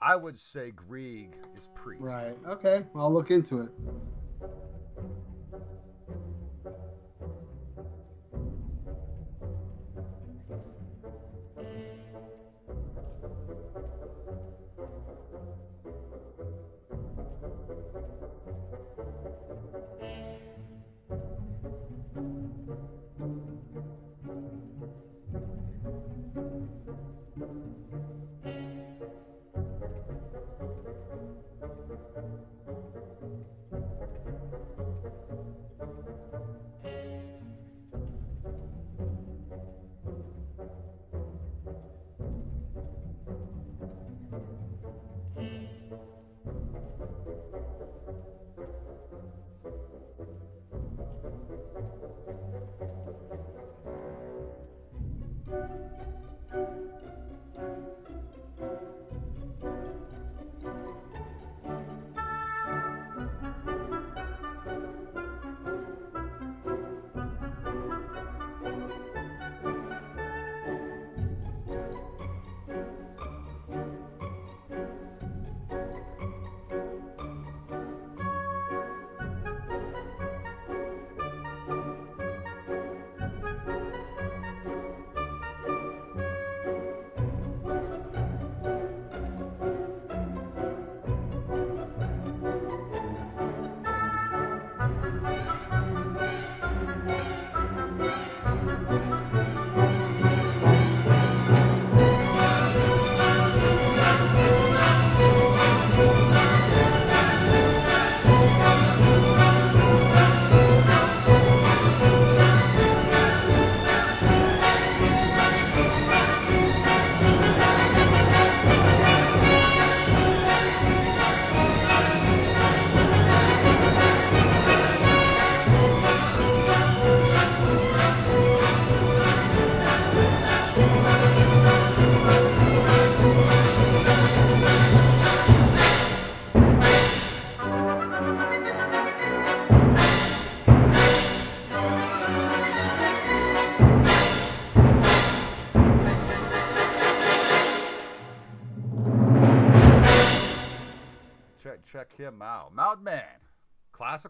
I 0.00 0.14
would 0.14 0.38
say 0.38 0.72
Grieg 0.72 1.30
is 1.56 1.68
Priest. 1.74 2.02
Right. 2.02 2.36
Okay. 2.46 2.84
I'll 2.94 3.12
look 3.12 3.30
into 3.30 3.62
it. 3.62 3.70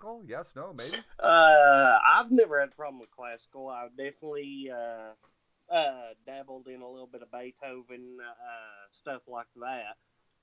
Classical? 0.07 0.23
Yes, 0.27 0.49
no, 0.55 0.73
maybe? 0.73 1.03
Uh, 1.19 1.99
I've 2.15 2.31
never 2.31 2.61
had 2.61 2.69
a 2.69 2.75
problem 2.75 3.01
with 3.01 3.11
classical. 3.11 3.69
I've 3.69 3.97
definitely 3.97 4.71
uh, 4.73 5.75
uh, 5.75 6.15
dabbled 6.25 6.69
in 6.69 6.81
a 6.83 6.89
little 6.89 7.09
bit 7.09 7.23
of 7.23 7.31
Beethoven, 7.33 8.19
uh, 8.21 8.87
stuff 9.01 9.23
like 9.27 9.47
that. 9.57 9.97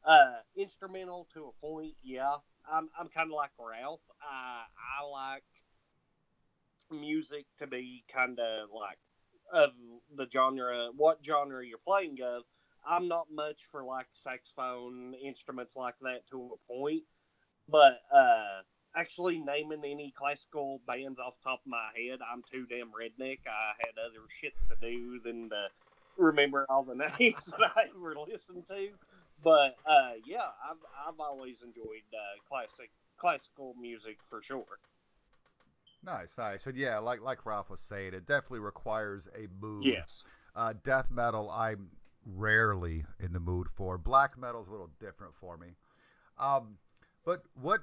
Uh, 0.05 0.39
instrumental 0.57 1.27
to 1.33 1.45
a 1.45 1.65
point, 1.65 1.93
yeah. 2.03 2.35
I'm 2.69 2.89
I'm 2.99 3.07
kind 3.07 3.29
of 3.29 3.35
like 3.35 3.51
Ralph. 3.57 4.01
I 4.21 4.63
I 4.99 5.05
like 5.05 5.43
music 6.91 7.45
to 7.59 7.67
be 7.67 8.03
kind 8.13 8.39
of 8.39 8.69
like 8.73 8.97
of 9.53 9.71
the 10.15 10.27
genre, 10.31 10.89
what 10.95 11.19
genre 11.25 11.65
you're 11.65 11.77
playing 11.77 12.17
of. 12.21 12.43
I'm 12.85 13.07
not 13.07 13.27
much 13.31 13.61
for 13.71 13.85
like 13.85 14.07
saxophone 14.13 15.13
instruments 15.13 15.73
like 15.75 15.95
that 16.01 16.27
to 16.31 16.51
a 16.53 16.73
point, 16.73 17.03
but 17.69 18.01
uh, 18.13 18.63
actually 18.95 19.39
naming 19.39 19.81
any 19.83 20.13
classical 20.17 20.81
bands 20.87 21.19
off 21.19 21.33
the 21.43 21.49
top 21.49 21.61
of 21.65 21.67
my 21.67 21.89
head, 21.95 22.19
I'm 22.21 22.43
too 22.51 22.65
damn 22.69 22.87
redneck. 22.87 23.39
I 23.47 23.73
had 23.79 23.97
other 23.97 24.25
shit 24.41 24.53
to 24.69 24.75
do 24.81 25.19
than 25.23 25.49
to 25.49 25.67
remember 26.17 26.65
all 26.69 26.83
the 26.83 26.95
names 27.19 27.45
that 27.45 27.71
I 27.75 27.85
ever 27.95 28.15
listened 28.27 28.63
to. 28.69 28.89
But 29.43 29.75
uh, 29.85 30.13
yeah, 30.25 30.51
I've 30.69 30.77
I've 31.07 31.19
always 31.19 31.55
enjoyed 31.63 32.07
uh, 32.13 32.39
classic 32.47 32.91
classical 33.17 33.75
music 33.79 34.17
for 34.29 34.41
sure. 34.41 34.65
Nice, 36.05 36.37
nice. 36.37 36.65
And 36.65 36.77
yeah, 36.77 36.99
like 36.99 37.21
like 37.21 37.45
Ralph 37.45 37.69
was 37.69 37.81
saying, 37.81 38.13
it 38.13 38.25
definitely 38.25 38.59
requires 38.59 39.27
a 39.35 39.47
mood. 39.63 39.85
Yes. 39.85 40.23
Uh, 40.55 40.73
death 40.83 41.07
metal, 41.09 41.49
I'm 41.49 41.89
rarely 42.25 43.05
in 43.19 43.33
the 43.33 43.39
mood 43.39 43.67
for. 43.75 43.97
Black 43.97 44.37
metal's 44.37 44.67
a 44.67 44.71
little 44.71 44.91
different 44.99 45.33
for 45.39 45.57
me. 45.57 45.67
Um, 46.39 46.77
but 47.25 47.43
what 47.59 47.81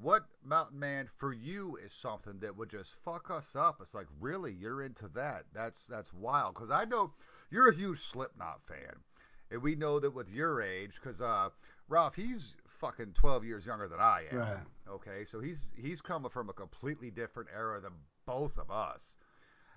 what 0.00 0.26
Mountain 0.44 0.78
Man 0.78 1.08
for 1.16 1.32
you 1.32 1.76
is 1.84 1.92
something 1.92 2.38
that 2.40 2.56
would 2.56 2.70
just 2.70 2.94
fuck 3.04 3.30
us 3.30 3.56
up. 3.56 3.78
It's 3.80 3.94
like 3.94 4.06
really 4.20 4.52
you're 4.52 4.82
into 4.82 5.08
that. 5.14 5.44
That's 5.52 5.86
that's 5.86 6.12
wild 6.12 6.54
because 6.54 6.70
I 6.70 6.84
know 6.84 7.12
you're 7.50 7.68
a 7.68 7.74
huge 7.74 8.00
Slipknot 8.00 8.60
fan, 8.66 8.94
and 9.50 9.62
we 9.62 9.74
know 9.74 9.98
that 9.98 10.14
with 10.14 10.30
your 10.30 10.62
age, 10.62 10.92
because 10.94 11.20
uh, 11.20 11.50
Ralph 11.88 12.14
he's 12.14 12.54
fucking 12.80 13.14
12 13.14 13.44
years 13.44 13.66
younger 13.66 13.88
than 13.88 14.00
I 14.00 14.24
am. 14.30 14.38
Right. 14.38 14.56
Okay, 14.88 15.24
so 15.24 15.40
he's 15.40 15.66
he's 15.76 16.00
coming 16.00 16.30
from 16.30 16.48
a 16.48 16.52
completely 16.52 17.10
different 17.10 17.48
era 17.54 17.80
than 17.80 17.92
both 18.24 18.56
of 18.56 18.70
us. 18.70 19.16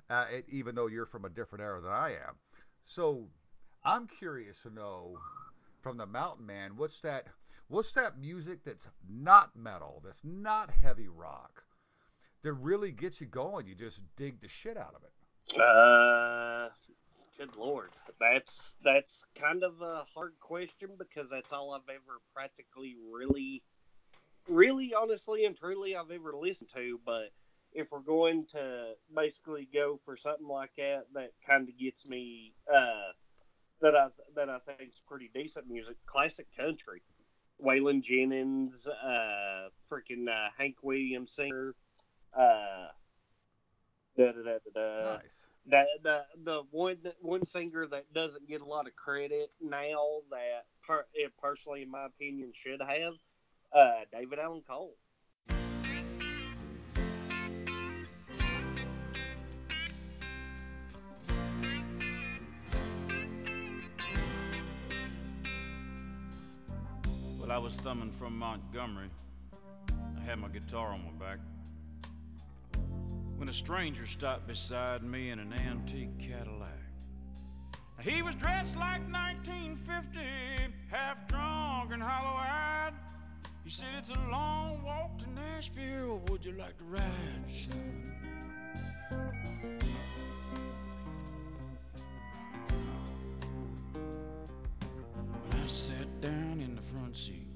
Uh, 0.09 0.25
it, 0.31 0.45
even 0.49 0.75
though 0.75 0.87
you're 0.87 1.05
from 1.05 1.25
a 1.25 1.29
different 1.29 1.63
era 1.63 1.79
than 1.81 1.91
I 1.91 2.09
am. 2.09 2.35
So 2.85 3.27
I'm 3.83 4.07
curious 4.07 4.61
to 4.63 4.69
know 4.69 5.17
from 5.81 5.97
the 5.97 6.05
Mountain 6.05 6.45
Man, 6.45 6.73
what's 6.75 6.99
that? 7.01 7.27
What's 7.71 7.93
that 7.93 8.19
music 8.19 8.65
that's 8.65 8.89
not 9.09 9.55
metal, 9.55 10.01
that's 10.03 10.19
not 10.25 10.69
heavy 10.83 11.07
rock, 11.07 11.63
that 12.43 12.51
really 12.51 12.91
gets 12.91 13.21
you 13.21 13.27
going? 13.27 13.65
You 13.65 13.75
just 13.75 14.01
dig 14.17 14.41
the 14.41 14.49
shit 14.49 14.75
out 14.75 14.93
of 14.93 15.03
it. 15.05 15.57
Uh, 15.57 16.67
good 17.37 17.55
lord, 17.55 17.91
that's 18.19 18.75
that's 18.83 19.23
kind 19.39 19.63
of 19.63 19.81
a 19.81 20.03
hard 20.13 20.33
question 20.41 20.89
because 20.97 21.29
that's 21.29 21.53
all 21.53 21.71
I've 21.71 21.87
ever 21.87 22.19
practically 22.35 22.97
really, 23.09 23.63
really 24.49 24.93
honestly 24.93 25.45
and 25.45 25.55
truly 25.55 25.95
I've 25.95 26.11
ever 26.11 26.33
listened 26.35 26.71
to. 26.75 26.99
But 27.05 27.31
if 27.71 27.87
we're 27.89 27.99
going 27.99 28.47
to 28.51 28.95
basically 29.15 29.69
go 29.73 29.97
for 30.03 30.17
something 30.17 30.45
like 30.45 30.71
that, 30.75 31.03
that 31.13 31.31
kind 31.47 31.69
of 31.69 31.79
gets 31.79 32.05
me 32.05 32.51
uh, 32.69 33.13
that 33.81 33.95
I 33.95 34.07
that 34.35 34.49
I 34.49 34.59
think 34.59 34.89
is 34.89 35.01
pretty 35.07 35.31
decent 35.33 35.69
music, 35.69 35.95
classic 36.05 36.47
country. 36.57 37.01
Waylon 37.63 38.01
Jennings, 38.01 38.87
uh, 38.87 39.69
freaking 39.91 40.27
uh, 40.27 40.49
Hank 40.57 40.77
Williams 40.81 41.33
singer, 41.33 41.75
uh, 42.37 42.87
da 44.17 44.31
da 44.31 44.43
da 44.43 44.57
da 44.65 44.71
da. 44.73 45.13
nice. 45.17 45.45
The, 45.67 45.85
the 46.01 46.21
the 46.43 46.63
one 46.71 46.97
one 47.21 47.45
singer 47.45 47.85
that 47.87 48.11
doesn't 48.13 48.47
get 48.47 48.61
a 48.61 48.65
lot 48.65 48.87
of 48.87 48.95
credit 48.95 49.51
now 49.61 50.21
that 50.31 50.65
per, 50.85 51.05
it 51.13 51.31
personally 51.39 51.83
in 51.83 51.91
my 51.91 52.05
opinion 52.05 52.51
should 52.53 52.81
have 52.81 53.13
uh, 53.75 54.05
David 54.11 54.39
Allan 54.39 54.63
Coe. 54.67 54.91
I 67.51 67.57
was 67.57 67.73
thumbing 67.73 68.11
from 68.11 68.37
Montgomery. 68.37 69.09
I 69.91 70.23
had 70.23 70.39
my 70.39 70.47
guitar 70.47 70.93
on 70.93 71.03
my 71.03 71.11
back. 71.25 71.39
When 73.35 73.49
a 73.49 73.53
stranger 73.53 74.05
stopped 74.05 74.47
beside 74.47 75.03
me 75.03 75.31
in 75.31 75.39
an 75.39 75.51
antique 75.51 76.17
Cadillac. 76.17 76.69
He 77.99 78.21
was 78.21 78.35
dressed 78.35 78.77
like 78.77 79.01
1950, 79.11 80.19
half 80.89 81.27
drunk 81.27 81.91
and 81.91 82.01
hollow 82.01 82.37
eyed. 82.37 82.93
He 83.65 83.69
said, 83.69 83.89
It's 83.97 84.09
a 84.09 84.29
long 84.31 84.81
walk 84.85 85.17
to 85.19 85.29
Nashville. 85.31 86.21
Would 86.29 86.45
you 86.45 86.53
like 86.53 86.77
to 86.77 86.85
ride, 86.85 87.49
son? 87.49 88.11
Seat. 97.15 97.47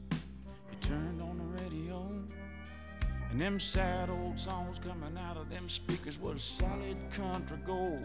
He 0.70 0.88
turned 0.88 1.22
on 1.22 1.38
the 1.38 1.64
radio. 1.64 2.10
And 3.32 3.42
them 3.42 3.60
sad 3.60 4.10
old 4.10 4.40
songs 4.40 4.80
coming 4.80 5.18
out 5.18 5.38
of 5.38 5.50
them 5.50 5.70
speakers 5.70 6.20
was 6.20 6.42
solid 6.42 6.98
country 7.12 7.58
gold. 7.66 8.04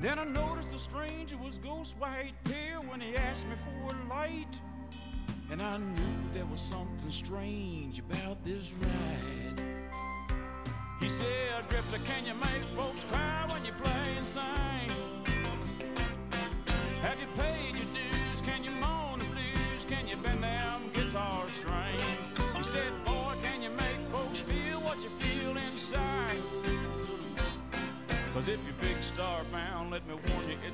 Then 0.00 0.18
I 0.18 0.24
noticed 0.24 0.70
the 0.70 0.78
stranger 0.78 1.36
was 1.38 1.58
ghost 1.58 1.94
white 1.98 2.34
pale 2.44 2.82
when 2.82 3.00
he 3.00 3.16
asked 3.16 3.46
me 3.46 3.54
for 3.64 3.94
a 3.94 4.08
light. 4.08 4.60
And 5.50 5.62
I 5.62 5.78
knew 5.78 6.18
there 6.32 6.46
was 6.46 6.60
something 6.60 7.10
strange 7.10 7.98
about 7.98 8.44
this 8.44 8.72
ride. 8.72 9.62
He 11.00 11.08
said, 11.08 11.68
Drifter, 11.68 11.98
can 12.04 12.26
you 12.26 12.34
make 12.34 12.64
folks 12.74 13.04
cry 13.04 13.25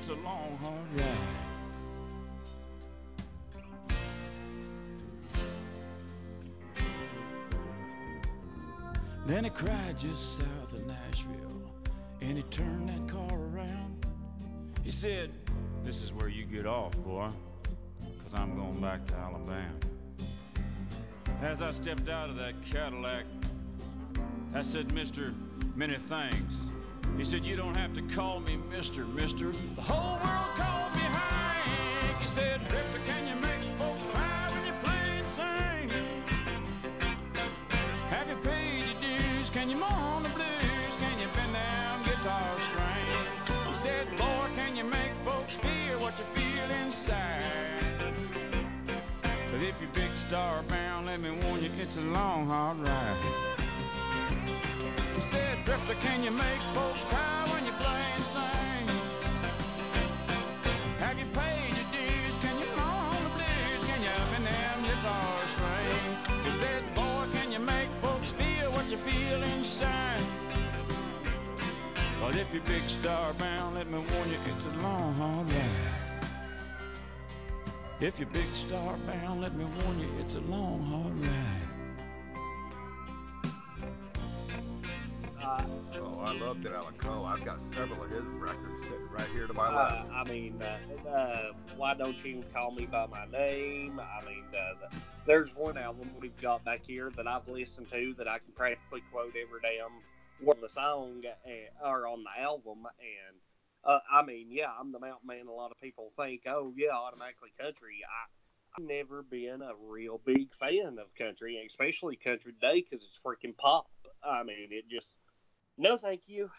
it's 0.05 0.11
a 0.11 0.15
long, 0.15 0.57
hard 0.59 0.99
ride. 0.99 1.07
Then 9.25 9.45
he 9.45 9.49
cried 9.49 9.97
just 9.97 10.35
south 10.35 10.73
of 10.73 10.85
Nashville, 10.85 11.71
and 12.19 12.35
he 12.35 12.43
turned 12.43 12.89
that 12.89 13.07
car 13.07 13.31
around. 13.31 14.05
He 14.83 14.91
said, 14.91 15.31
This 15.85 16.01
is 16.01 16.11
where 16.11 16.27
you 16.27 16.43
get 16.43 16.65
off, 16.65 16.91
boy, 16.97 17.29
because 18.17 18.33
I'm 18.33 18.57
going 18.57 18.81
back 18.81 19.05
to 19.05 19.15
Alabama. 19.15 19.71
As 21.41 21.61
I 21.61 21.71
stepped 21.71 22.09
out 22.09 22.29
of 22.29 22.35
that 22.35 22.61
Cadillac, 22.65 23.23
I 24.53 24.63
said, 24.63 24.89
Mr. 24.89 25.33
Many 25.77 25.97
thanks. 25.97 26.62
He 27.17 27.23
said, 27.23 27.43
You 27.43 27.55
don't 27.55 27.75
have 27.75 27.93
to 27.93 28.01
call 28.15 28.39
me 28.39 28.57
Mr. 28.71 29.07
Mister. 29.13 29.51
The 29.75 29.81
whole 29.81 30.17
world 30.17 30.55
called 30.57 30.93
me 30.95 31.01
Hank. 31.01 32.19
He 32.19 32.27
said, 32.27 32.59
Drifter, 32.67 32.99
can 33.05 33.27
you 33.27 33.35
make 33.41 33.77
folks 33.77 34.03
cry 34.11 34.49
when 34.51 34.65
you 34.65 34.73
play 34.83 35.17
and 35.17 35.25
sing? 35.25 35.91
Have 38.09 38.27
you 38.27 38.35
paid 38.37 38.83
your 39.01 39.17
dues? 39.19 39.49
Can 39.49 39.69
you 39.69 39.77
moan 39.77 40.23
the 40.23 40.29
blues? 40.29 40.95
Can 40.97 41.19
you 41.19 41.27
bend 41.35 41.53
them 41.53 42.03
guitar 42.03 42.43
strings? 42.71 43.67
He 43.67 43.73
said, 43.73 44.07
Boy, 44.17 44.47
can 44.55 44.75
you 44.75 44.83
make 44.83 45.13
folks 45.23 45.55
feel 45.57 45.99
what 45.99 46.17
you 46.17 46.25
feel 46.33 46.69
inside? 46.83 47.83
Cause 49.51 49.61
if 49.61 49.75
you're 49.79 49.89
big 49.93 50.09
star 50.27 50.63
bound, 50.63 51.05
let 51.05 51.21
me 51.21 51.29
warn 51.29 51.63
you, 51.63 51.69
it's 51.79 51.97
a 51.97 52.01
long, 52.01 52.47
hard 52.47 52.79
ride. 52.79 53.17
He 55.15 55.21
said, 55.21 55.63
Drifter, 55.63 55.93
can 56.01 56.23
you 56.23 56.31
make 56.31 56.59
folks 56.73 56.92
If 72.53 72.59
you're 72.69 72.79
big 72.79 72.87
star 72.87 73.33
bound, 73.33 73.73
let 73.73 73.87
me 73.87 73.93
warn 73.93 74.29
you, 74.29 74.37
it's 74.45 74.63
a 74.63 74.81
long, 74.83 75.15
hard 75.15 75.51
ride. 75.51 75.65
If 77.99 78.19
you're 78.19 78.29
big 78.29 78.45
star 78.53 78.95
bound, 79.07 79.41
let 79.41 79.55
me 79.55 79.65
warn 79.81 79.99
you, 79.99 80.07
it's 80.19 80.35
a 80.35 80.39
long, 80.41 80.83
hard 80.83 81.19
ride. 81.19 81.63
Oh, 85.95 86.19
I 86.19 86.33
love 86.33 86.61
David 86.61 86.77
Allan 86.77 86.93
Coe. 86.99 87.23
I've 87.23 87.43
got 87.43 87.59
several 87.59 88.03
of 88.03 88.11
his 88.11 88.25
records 88.25 88.83
sitting 88.83 89.09
right 89.09 89.27
here 89.33 89.47
to 89.47 89.53
my 89.55 89.69
uh, 89.69 89.75
left. 89.75 90.11
I 90.11 90.23
mean, 90.31 90.61
uh, 90.61 91.09
uh, 91.09 91.53
why 91.75 91.95
don't 91.95 92.23
you 92.23 92.43
call 92.53 92.69
me 92.69 92.85
by 92.85 93.07
my 93.07 93.25
name? 93.31 93.99
I 93.99 94.23
mean, 94.27 94.43
uh, 94.53 94.75
the, 94.91 94.97
there's 95.25 95.55
one 95.55 95.79
album 95.79 96.11
we've 96.21 96.39
got 96.39 96.63
back 96.63 96.81
here 96.85 97.11
that 97.17 97.25
I've 97.25 97.47
listened 97.47 97.89
to 97.93 98.13
that 98.19 98.27
I 98.27 98.37
can 98.37 98.53
practically 98.55 99.01
quote 99.11 99.29
every 99.29 99.59
damn 99.63 99.89
word 100.43 100.57
on 100.57 100.61
the 100.61 100.69
song 100.69 101.23
uh, 101.25 101.87
or 101.87 102.07
on 102.07 102.23
the 102.23 102.41
album, 102.41 102.85
and 102.85 103.37
uh, 103.85 103.99
I 104.11 104.23
mean, 104.25 104.47
yeah, 104.49 104.71
I'm 104.79 104.91
the 104.91 104.99
mountain 104.99 105.27
man. 105.27 105.47
A 105.47 105.51
lot 105.51 105.71
of 105.71 105.79
people 105.81 106.11
think, 106.17 106.41
oh 106.47 106.73
yeah, 106.75 106.91
automatically 106.95 107.49
country. 107.59 108.01
I 108.03 108.29
I've 108.75 108.85
never 108.85 109.21
been 109.21 109.61
a 109.61 109.73
real 109.87 110.19
big 110.25 110.47
fan 110.59 110.97
of 110.99 111.13
country, 111.15 111.63
especially 111.67 112.15
country 112.15 112.53
today 112.53 112.83
because 112.83 113.05
it's 113.05 113.19
freaking 113.23 113.55
pop. 113.55 113.87
I 114.23 114.43
mean, 114.43 114.69
it 114.71 114.85
just 114.89 115.07
no, 115.77 115.97
thank 115.97 116.21
you. 116.27 116.49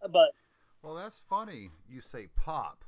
But 0.00 0.32
Well, 0.82 0.96
that's 0.96 1.22
funny 1.28 1.70
you 1.88 2.00
say 2.00 2.28
pop 2.36 2.84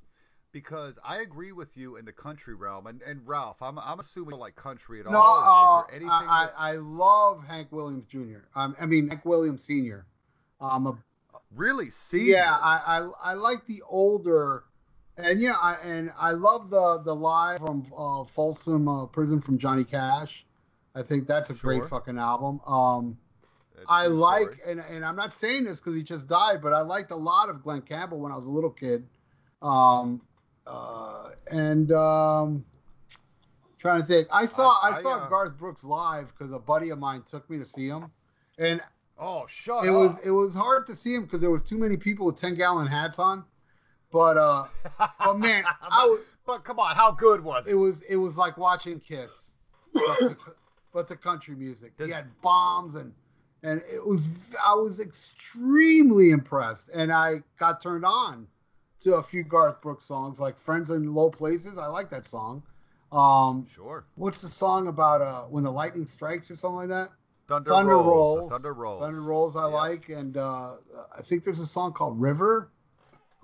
because 0.55 0.99
I 1.05 1.19
agree 1.19 1.53
with 1.53 1.77
you 1.77 1.97
in 1.97 2.05
the 2.07 2.13
country 2.13 2.55
realm. 2.55 2.87
And, 2.87 3.03
and 3.03 3.21
Ralph, 3.27 3.61
I'm, 3.61 3.79
I'm 3.79 4.01
assuming 4.01 4.39
like 4.39 4.55
country 4.57 5.01
at 5.01 5.07
No, 5.11 5.19
all. 5.19 5.81
Is- 5.83 5.85
uh, 5.85 5.85
is, 5.85 5.91
there 5.91 5.97
anything 5.97 6.11
I, 6.31 6.47
that- 6.47 6.55
I, 6.57 6.69
I 6.71 6.73
love 6.77 7.45
Hank 7.47 7.69
Williams 7.73 8.07
Jr. 8.07 8.39
Um, 8.55 8.75
I 8.81 8.87
mean 8.87 9.09
Hank 9.09 9.25
Williams 9.27 9.65
Sr. 9.65 10.07
Um, 10.61 10.87
a, 10.87 10.97
really 11.55 11.91
see? 11.91 12.31
yeah, 12.31 12.57
I, 12.57 13.01
I 13.01 13.33
I 13.33 13.35
like 13.35 13.67
the 13.67 13.83
older, 13.89 14.65
and 15.19 15.41
yeah, 15.41 15.55
I 15.61 15.75
and 15.85 16.11
I 16.17 16.31
love 16.31 16.71
the 16.71 16.99
the 17.05 17.15
live 17.15 17.59
from 17.59 17.85
uh, 17.95 18.25
Folsom 18.25 18.89
uh, 18.89 19.07
Prison 19.07 19.41
from 19.43 19.59
Johnny 19.59 19.85
Cash. 19.85 20.47
I 20.95 21.03
think 21.03 21.27
that's 21.27 21.51
a 21.51 21.57
Sure. 21.57 21.77
great 21.81 21.91
fucking 21.91 22.17
album. 22.19 22.61
Um, 22.65 23.19
That's 23.75 23.87
I 23.89 24.07
like, 24.07 24.61
and, 24.65 24.79
and 24.79 25.05
I'm 25.05 25.17
not 25.17 25.35
saying 25.35 25.65
this 25.65 25.79
because 25.81 25.97
he 25.97 26.05
just 26.05 26.29
died, 26.29 26.63
but 26.63 26.73
I 26.73 26.83
liked 26.83 27.11
a 27.11 27.17
lot 27.17 27.49
of 27.51 27.65
Glen 27.65 27.83
Campbell 27.83 28.21
when 28.21 28.31
I 28.31 28.37
was 28.37 28.47
a 28.47 28.51
little 28.51 28.71
kid. 28.71 29.05
Um, 29.61 30.23
uh, 30.67 31.31
and 31.51 31.93
um, 31.93 32.65
trying 33.79 34.01
to 34.01 34.07
think, 34.07 34.29
I 34.31 34.47
saw 34.47 34.79
I- 34.83 34.91
I, 34.91 34.97
I, 34.99 35.03
saw 35.03 35.15
uh, 35.17 35.29
Garth 35.29 35.59
Brooks 35.59 35.85
live 35.85 36.29
because 36.37 36.53
a 36.53 36.59
buddy 36.59 36.91
of 36.91 36.99
mine 36.99 37.23
took 37.23 37.49
me 37.51 37.59
to 37.59 37.65
see 37.65 37.87
him, 37.89 38.11
and 38.59 38.81
Oh, 39.17 39.45
shut 39.47 39.85
it 39.85 39.91
up. 39.91 39.95
was 39.95 40.19
it 40.25 40.31
was 40.31 40.55
hard 40.55 40.87
to 40.89 40.97
see 40.97 41.15
him 41.15 41.23
because 41.23 41.41
there 41.41 41.51
was 41.51 41.63
too 41.63 41.79
many 41.79 41.97
people 41.97 42.27
with 42.27 42.37
10 42.37 42.57
gallon 42.57 42.87
hats 42.87 43.19
on. 43.19 43.45
But 44.11 44.37
uh, 44.37 44.67
but 45.19 45.39
man, 45.39 45.65
I 45.83 46.07
was 46.07 46.21
but 46.47 46.65
come 46.65 46.79
on, 46.79 46.95
how 46.97 47.13
good 47.13 47.43
was 47.43 47.67
it 47.67 47.73
it? 47.73 47.75
was 47.75 48.03
it 48.03 48.17
was 48.17 48.37
like 48.37 48.57
watching 48.59 48.99
Kiss, 49.01 49.55
but 49.93 50.19
the, 50.19 50.37
but 50.93 51.09
to 51.09 51.17
country 51.17 51.55
music. 51.55 51.93
He 51.99 52.11
had 52.11 52.27
bombs 52.41 52.97
and 52.97 53.13
and 53.63 53.83
it 53.93 54.05
was 54.05 54.29
I 54.65 54.75
was 54.75 55.01
extremely 55.01 56.31
impressed, 56.31 56.91
and 56.95 57.13
I 57.13 57.43
got 57.59 57.81
turned 57.81 58.05
on 58.05 58.47
to 59.05 59.17
a 59.17 59.23
few 59.23 59.43
Garth 59.45 59.81
Brooks 59.81 60.05
songs 60.05 60.39
like 60.41 60.59
"Friends 60.59 60.91
in 60.91 61.15
Low 61.15 61.31
Places." 61.31 61.79
I 61.79 61.87
like 61.87 62.11
that 62.11 62.27
song. 62.27 62.63
Um, 63.13 63.67
Sure. 63.73 64.05
what's 64.17 64.43
the 64.43 64.49
song 64.49 64.89
about 64.89 65.23
uh 65.23 65.43
when 65.45 65.63
the 65.63 65.71
lightning 65.71 66.07
strikes 66.07 66.51
or 66.51 66.57
something 66.57 66.77
like 66.77 66.89
that? 66.89 67.11
Thunder, 67.47 67.71
Thunder 67.71 67.93
rolls. 67.99 68.39
Rolls. 68.39 68.51
Thunder 68.53 68.73
rolls. 68.73 69.03
Thunder 69.03 69.21
Rolls 69.23 69.57
I 69.57 69.65
Yep. 69.65 69.73
like, 69.73 70.09
and 70.09 70.37
uh, 70.37 70.77
I 71.17 71.23
think 71.23 71.45
there's 71.45 71.61
a 71.61 71.67
song 71.67 71.93
called 71.93 72.21
River. 72.21 72.71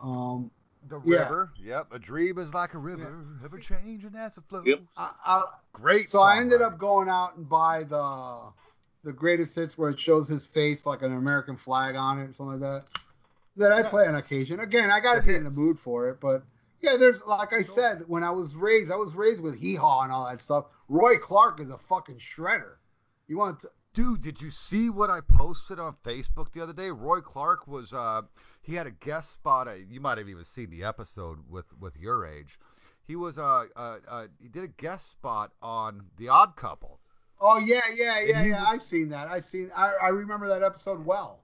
Um, 0.02 0.50
The 0.88 0.98
Yeah. 1.04 1.24
river. 1.24 1.52
Yep. 1.58 1.88
A 1.92 1.98
dream 1.98 2.38
is 2.38 2.54
like 2.54 2.72
a 2.72 2.78
river, 2.78 3.26
ever 3.44 3.58
changing 3.58 4.14
as 4.16 4.38
it 4.38 4.44
flows. 4.48 4.64
Yep. 4.66 4.80
I, 4.96 5.10
I, 5.26 5.42
Great. 5.74 6.08
So 6.08 6.20
I 6.22 6.38
ended 6.38 6.62
up 6.62 6.78
going 6.78 7.08
out 7.10 7.36
and 7.36 7.46
buy 7.48 7.84
the 7.84 8.50
the 9.04 9.12
greatest 9.12 9.54
hits 9.54 9.76
where 9.78 9.90
it 9.90 10.00
shows 10.00 10.28
his 10.28 10.46
face 10.46 10.84
like 10.86 11.02
an 11.02 11.12
American 11.12 11.56
flag 11.56 11.94
on 11.96 12.18
it 12.18 12.30
or 12.30 12.32
something 12.32 12.60
like 12.60 12.82
that. 12.82 13.00
That 13.60 13.72
I 13.72 13.82
play 13.82 14.06
on 14.06 14.14
occasion. 14.14 14.60
Again, 14.60 14.90
I 14.90 15.00
gotta 15.00 15.22
be 15.22 15.34
in 15.34 15.44
the 15.44 15.50
mood 15.50 15.78
for 15.78 16.08
it, 16.08 16.20
but 16.20 16.42
yeah, 16.80 16.96
there's 16.96 17.22
like 17.26 17.52
I 17.52 17.62
said 17.62 18.04
when 18.06 18.24
I 18.24 18.30
was 18.30 18.54
raised, 18.56 18.90
I 18.90 18.96
was 18.96 19.14
raised 19.14 19.42
with 19.42 19.54
hee 19.58 19.74
haw 19.74 20.02
and 20.02 20.10
all 20.12 20.26
that 20.26 20.40
stuff. 20.42 20.64
Roy 20.88 21.18
Clark 21.18 21.60
is 21.60 21.70
a 21.70 21.78
fucking 21.78 22.18
shredder. 22.18 22.74
You 23.28 23.38
want 23.38 23.60
to, 23.60 23.68
Dude, 23.92 24.22
did 24.22 24.40
you 24.40 24.50
see 24.50 24.88
what 24.88 25.10
I 25.10 25.20
posted 25.20 25.78
on 25.80 25.94
Facebook 26.04 26.52
the 26.52 26.62
other 26.62 26.72
day? 26.72 26.90
Roy 26.90 27.20
Clark 27.20 27.66
was 27.66 27.92
uh 27.92 28.22
he 28.62 28.74
had 28.74 28.86
a 28.86 28.92
guest 28.92 29.32
spot. 29.32 29.68
Uh, 29.68 29.74
you 29.88 30.00
might 30.00 30.18
have 30.18 30.28
even 30.28 30.44
seen 30.44 30.70
the 30.70 30.84
episode 30.84 31.38
with 31.48 31.66
with 31.78 31.96
your 31.96 32.26
age. 32.26 32.58
He 33.06 33.16
was 33.16 33.38
uh, 33.38 33.64
uh, 33.74 33.98
uh 34.08 34.26
he 34.40 34.48
did 34.48 34.62
a 34.64 34.68
guest 34.68 35.10
spot 35.10 35.52
on 35.60 36.02
The 36.16 36.28
Odd 36.28 36.54
Couple. 36.56 37.00
Oh 37.40 37.58
yeah, 37.58 37.80
yeah, 37.94 38.20
yeah, 38.20 38.44
yeah. 38.44 38.60
was- 38.60 38.68
I've 38.82 38.88
seen 38.88 39.08
that. 39.10 39.28
I've 39.28 39.46
seen. 39.46 39.70
I, 39.76 39.92
I 40.02 40.08
remember 40.10 40.46
that 40.48 40.62
episode 40.62 41.04
well. 41.04 41.42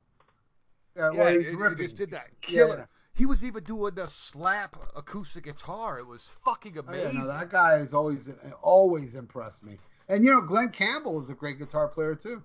Yeah, 0.97 1.11
Yeah, 1.13 1.23
where 1.23 1.41
he, 1.41 1.45
he 1.51 1.75
just 1.85 1.97
did 1.97 2.11
that 2.13 2.29
killer. 2.41 2.79
yeah. 2.79 2.85
He 3.15 3.27
was 3.27 3.45
even 3.45 3.65
doing 3.65 3.95
the 3.95 4.07
slap 4.07 4.77
acoustic 4.95 5.45
guitar. 5.45 5.99
It 5.99 6.07
was 6.07 6.29
fucking 6.45 6.77
Oh, 6.79 6.81
amazing. 6.89 7.15
yeah, 7.15 7.21
no, 7.23 7.27
that 7.29 7.51
guy 7.51 7.79
has 7.79 7.95
always 7.95 8.29
always 8.63 9.15
impressed 9.15 9.63
me. 9.65 9.79
And 10.09 10.25
you 10.25 10.31
know, 10.31 10.41
Glen 10.43 10.71
Campbell 10.71 11.15
was 11.15 11.31
a 11.31 11.35
great 11.35 11.59
guitar 11.59 11.89
player 11.89 12.15
too. 12.15 12.43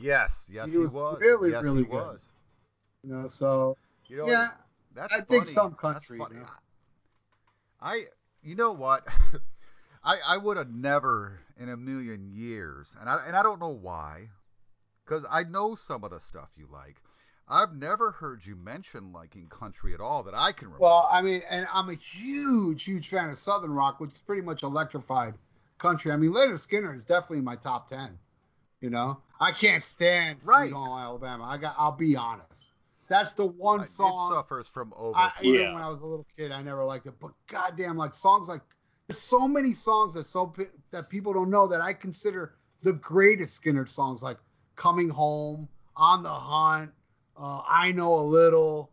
Yes, 0.00 0.48
yes, 0.50 0.72
He 0.72 0.78
he, 0.78 0.78
was 0.78 0.92
was. 0.94 1.18
really, 1.20 1.50
yes, 1.50 1.62
really 1.62 1.82
he 1.82 1.88
good. 1.88 1.94
was. 1.94 2.22
You 3.02 3.12
know, 3.14 3.28
so 3.28 3.76
You 4.08 4.18
know, 4.18 4.26
yeah, 4.26 4.48
that's 4.94 5.12
I 5.14 5.20
think 5.20 5.44
funny. 5.44 5.54
some 5.54 5.70
That's 5.70 5.80
country, 5.80 6.18
funny. 6.18 6.36
you 6.36 6.40
know. 6.42 6.46
I, 7.80 8.04
you 8.42 8.54
know 8.54 8.72
what? 8.72 9.06
I 10.04 10.18
I 10.26 10.36
would 10.38 10.56
have 10.56 10.70
never 10.70 11.40
in 11.58 11.68
a 11.68 11.76
million 11.76 12.24
years, 12.32 12.96
and 12.98 13.08
I 13.08 13.24
and 13.26 13.36
I 13.36 13.42
don't 13.42 13.60
know 13.60 13.68
why, 13.74 14.30
because 15.04 15.24
I 15.30 15.44
know 15.44 15.74
some 15.74 16.04
of 16.04 16.10
the 16.10 16.20
stuff 16.20 16.50
you 16.56 16.68
like. 16.72 16.96
I've 17.52 17.74
never 17.74 18.12
heard 18.12 18.44
you 18.46 18.56
mention 18.56 19.12
liking 19.12 19.46
country 19.48 19.92
at 19.92 20.00
all 20.00 20.22
that 20.22 20.34
I 20.34 20.52
can 20.52 20.68
remember. 20.68 20.82
well, 20.84 21.06
I 21.12 21.20
mean, 21.20 21.42
and 21.50 21.66
I'm 21.72 21.90
a 21.90 21.94
huge, 21.94 22.84
huge 22.84 23.08
fan 23.08 23.28
of 23.28 23.36
Southern 23.38 23.72
rock, 23.72 24.00
which 24.00 24.12
is 24.12 24.18
pretty 24.20 24.40
much 24.42 24.62
electrified 24.62 25.34
country. 25.78 26.12
I 26.12 26.16
mean, 26.16 26.30
Lynyrd 26.32 26.54
Skynyrd 26.66 26.94
is 26.94 27.04
definitely 27.04 27.38
in 27.38 27.44
my 27.44 27.56
top 27.56 27.88
ten. 27.88 28.18
You 28.80 28.88
know, 28.90 29.18
I 29.38 29.52
can't 29.52 29.84
stand 29.84 30.38
Right. 30.44 30.70
Sweet 30.70 30.74
Home 30.74 30.98
Alabama. 30.98 31.44
I 31.44 31.56
got, 31.58 31.74
I'll 31.78 31.92
be 31.92 32.16
honest. 32.16 32.64
That's 33.08 33.32
the 33.32 33.46
one 33.46 33.80
uh, 33.80 33.84
song. 33.84 34.32
it 34.32 34.34
suffers 34.36 34.66
from 34.66 34.92
I, 34.96 35.00
overplay. 35.00 35.30
even 35.48 35.60
Yeah. 35.60 35.74
when 35.74 35.82
I 35.82 35.88
was 35.90 36.00
a 36.00 36.06
little 36.06 36.26
kid, 36.36 36.50
I 36.52 36.62
never 36.62 36.82
liked 36.84 37.06
it. 37.06 37.14
But 37.20 37.32
goddamn, 37.48 37.96
like 37.98 38.14
songs 38.14 38.48
like 38.48 38.62
there's 39.08 39.20
so 39.20 39.46
many 39.46 39.74
songs 39.74 40.14
that 40.14 40.24
so 40.24 40.54
that 40.90 41.10
people 41.10 41.32
don't 41.34 41.50
know 41.50 41.66
that 41.66 41.80
I 41.82 41.92
consider 41.92 42.54
the 42.82 42.94
greatest 42.94 43.54
Skinner 43.54 43.84
songs, 43.86 44.22
like 44.22 44.38
"Coming 44.74 45.10
Home," 45.10 45.68
"On 45.96 46.22
the 46.22 46.30
Hunt," 46.30 46.90
uh, 47.36 47.62
"I 47.68 47.92
Know 47.92 48.14
a 48.14 48.22
Little," 48.22 48.90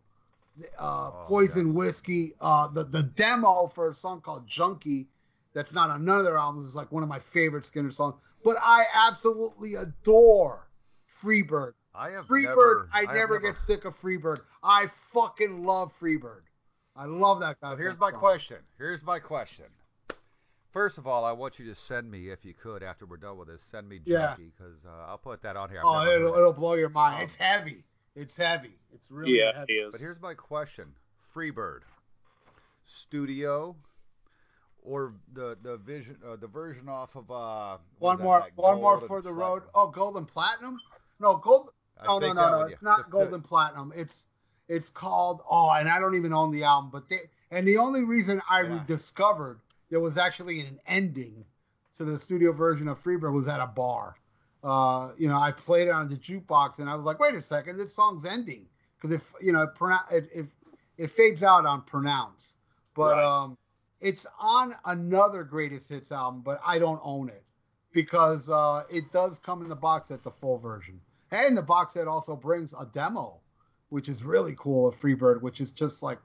uh, 0.77 0.81
Oh, 0.81 1.25
"Poison 1.27 1.67
yes. 1.67 1.75
Whiskey." 1.75 2.33
Uh, 2.39 2.67
the 2.67 2.83
the 2.83 3.03
demo 3.03 3.71
for 3.73 3.89
a 3.89 3.93
song 3.93 4.21
called 4.21 4.47
"Junkie," 4.47 5.07
that's 5.53 5.73
not 5.73 5.89
on 5.89 6.05
none 6.05 6.19
of 6.19 6.25
their 6.25 6.37
albums, 6.37 6.67
is 6.67 6.75
like 6.75 6.91
one 6.91 7.03
of 7.03 7.09
my 7.09 7.19
favorite 7.19 7.63
Skynyrd 7.63 7.93
songs. 7.93 8.15
But 8.43 8.57
I 8.61 8.85
absolutely 8.93 9.75
adore 9.75 10.67
"Freebird." 11.21 11.73
I 11.93 12.11
have 12.11 12.27
Freebird, 12.27 12.45
never. 12.45 12.89
I 12.93 13.01
have 13.01 13.15
never, 13.15 13.39
get 13.39 13.57
sick 13.57 13.83
of 13.83 13.99
Freebird. 13.99 14.39
I 14.63 14.87
fucking 15.11 15.65
love 15.65 15.91
Freebird. 15.99 16.41
I 16.95 17.05
love 17.05 17.39
that 17.41 17.59
guy. 17.61 17.71
So 17.71 17.77
here's 17.77 17.99
my 17.99 18.11
question. 18.11 18.57
Here's 18.77 19.03
my 19.03 19.19
question. 19.19 19.65
First 20.71 20.97
of 20.99 21.07
all, 21.07 21.25
I 21.25 21.31
want 21.31 21.57
you 21.57 21.65
to 21.65 21.75
send 21.75 22.09
me, 22.11 22.29
if 22.29 22.45
you 22.45 22.53
could, 22.53 22.83
after 22.83 23.05
we're 23.07 23.17
done 23.17 23.37
with 23.37 23.47
this, 23.47 23.63
send 23.63 23.89
me 23.89 23.99
Junkie, 24.05 24.51
because 24.55 24.75
uh, 24.85 25.09
I'll 25.09 25.17
put 25.17 25.41
that 25.41 25.57
on 25.57 25.69
here. 25.69 25.79
I've 25.79 25.85
Oh, 25.85 26.11
it'll, 26.15 26.35
it. 26.35 26.37
it'll 26.37 26.53
blow 26.53 26.75
your 26.75 26.89
mind. 26.89 27.15
Um, 27.15 27.21
it's 27.23 27.35
heavy. 27.37 27.83
It's 28.15 28.35
heavy. 28.35 28.75
It's 28.93 29.09
really 29.11 29.39
yeah, 29.39 29.55
heavy. 29.55 29.73
it 29.73 29.87
is. 29.87 29.91
But 29.91 30.01
here's 30.01 30.21
my 30.21 30.33
question: 30.33 30.93
Freebird, 31.33 31.81
studio, 32.85 33.75
or 34.83 35.13
the 35.33 35.57
the 35.61 35.77
vision 35.77 36.17
uh, 36.27 36.35
the 36.35 36.47
version 36.47 36.89
off 36.89 37.15
of 37.15 37.29
uh 37.31 37.77
One 37.99 38.19
more, 38.19 38.39
that 38.39 38.51
one 38.55 38.81
more 38.81 38.99
for 39.01 39.17
and 39.17 39.25
the 39.25 39.33
road. 39.33 39.63
Oh, 39.73 39.87
Golden 39.87 40.25
Platinum? 40.25 40.79
No, 41.19 41.35
Gold. 41.37 41.71
I 42.01 42.07
No, 42.07 42.19
no, 42.19 42.33
no, 42.33 42.49
no. 42.51 42.57
one, 42.59 42.71
It's 42.71 42.81
yeah. 42.81 42.89
not 42.89 43.09
Golden 43.09 43.41
Platinum. 43.41 43.93
It's 43.95 44.27
it's 44.67 44.89
called. 44.89 45.41
Oh, 45.49 45.69
and 45.71 45.89
I 45.89 45.99
don't 45.99 46.15
even 46.15 46.33
own 46.33 46.51
the 46.51 46.63
album. 46.63 46.89
But 46.91 47.09
they 47.09 47.29
and 47.51 47.67
the 47.67 47.77
only 47.77 48.03
reason 48.03 48.41
I 48.49 48.61
Yeah. 48.63 48.83
discovered 48.87 49.59
there 49.89 49.99
was 49.99 50.17
actually 50.17 50.61
an 50.61 50.79
ending 50.85 51.45
to 51.97 52.05
the 52.05 52.17
studio 52.17 52.51
version 52.51 52.87
of 52.87 53.03
Freebird 53.03 53.33
was 53.33 53.47
at 53.47 53.59
a 53.59 53.67
bar. 53.67 54.15
Uh, 54.63 55.11
you 55.17 55.27
know, 55.27 55.37
I 55.37 55.51
played 55.51 55.87
it 55.87 55.91
on 55.91 56.09
the 56.09 56.15
jukebox 56.15 56.79
and 56.79 56.89
I 56.89 56.95
was 56.95 57.05
like, 57.05 57.19
wait 57.19 57.33
a 57.33 57.41
second, 57.41 57.77
this 57.77 57.93
song's 57.93 58.25
ending 58.25 58.65
because 58.97 59.11
if 59.15 59.33
you 59.41 59.51
know 59.53 59.67
it, 60.11 60.29
it 60.33 60.45
it 60.97 61.11
fades 61.11 61.43
out 61.43 61.65
on 61.65 61.81
pronounce, 61.83 62.55
but 62.93 63.13
Right. 63.15 63.23
um, 63.25 63.57
it's 64.01 64.25
on 64.39 64.75
another 64.85 65.43
greatest 65.43 65.87
hits 65.89 66.11
album, 66.11 66.41
but 66.41 66.59
I 66.65 66.77
don't 66.79 66.99
own 67.03 67.29
it 67.29 67.43
because 67.93 68.49
uh, 68.49 68.83
it 68.89 69.11
does 69.13 69.39
come 69.39 69.61
in 69.61 69.69
the 69.69 69.75
box 69.75 70.09
set, 70.09 70.23
the 70.23 70.31
full 70.31 70.57
version, 70.57 70.99
and 71.31 71.57
the 71.57 71.61
box 71.61 71.93
set 71.93 72.07
also 72.07 72.35
brings 72.35 72.73
a 72.73 72.85
demo, 72.93 73.39
which 73.89 74.09
is 74.09 74.23
really 74.23 74.55
cool 74.57 74.87
of 74.87 74.95
Freebird, 74.95 75.41
which 75.41 75.61
is 75.61 75.71
just 75.71 76.03
like 76.03 76.19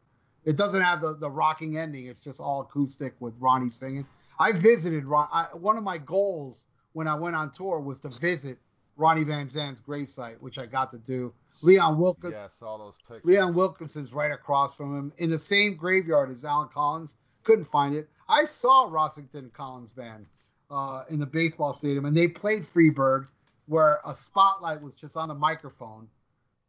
it 0.44 0.56
doesn't 0.56 0.82
have 0.82 1.00
the, 1.00 1.14
the 1.16 1.30
rocking 1.30 1.78
ending. 1.78 2.06
It's 2.06 2.22
just 2.22 2.40
all 2.40 2.62
acoustic 2.62 3.14
with 3.20 3.34
Ronnie 3.38 3.70
singing. 3.70 4.06
I 4.40 4.50
visited 4.52 5.04
Ron. 5.04 5.28
I, 5.32 5.44
one 5.54 5.78
of 5.78 5.84
my 5.84 5.98
goals 5.98 6.64
when 6.94 7.06
I 7.06 7.14
went 7.14 7.36
on 7.36 7.50
tour 7.52 7.78
was 7.80 8.00
to 8.00 8.08
visit 8.08 8.58
Ronnie 8.96 9.24
Van 9.24 9.50
Zant's 9.50 9.82
gravesite, 9.82 10.40
which 10.40 10.58
I 10.58 10.66
got 10.66 10.90
to 10.92 10.98
do. 10.98 11.32
Leon 11.62 11.98
Wilkeson. 11.98 12.32
Yes, 12.32 12.52
all 12.62 12.78
those 12.78 12.94
pictures. 13.06 13.24
Leon 13.24 13.54
Wilkeson's 13.54 14.12
right 14.12 14.32
across 14.32 14.74
from 14.74 14.96
him 14.96 15.12
in 15.18 15.30
the 15.30 15.38
same 15.38 15.76
graveyard 15.76 16.30
as 16.30 16.44
Allen 16.44 16.68
Collins. 16.72 17.16
Couldn't 17.42 17.66
find 17.66 17.94
it. 17.94 18.08
I 18.28 18.44
saw 18.44 18.88
Rossington 18.88 19.52
Collins 19.52 19.92
band 19.92 20.26
uh, 20.70 21.04
in 21.10 21.18
the 21.20 21.26
baseball 21.26 21.74
stadium, 21.74 22.06
and 22.06 22.16
they 22.16 22.26
played 22.28 22.64
Freebird, 22.64 23.26
where 23.66 24.00
a 24.06 24.14
spotlight 24.14 24.80
was 24.80 24.94
just 24.94 25.16
on 25.16 25.28
the 25.28 25.34
microphone, 25.34 26.08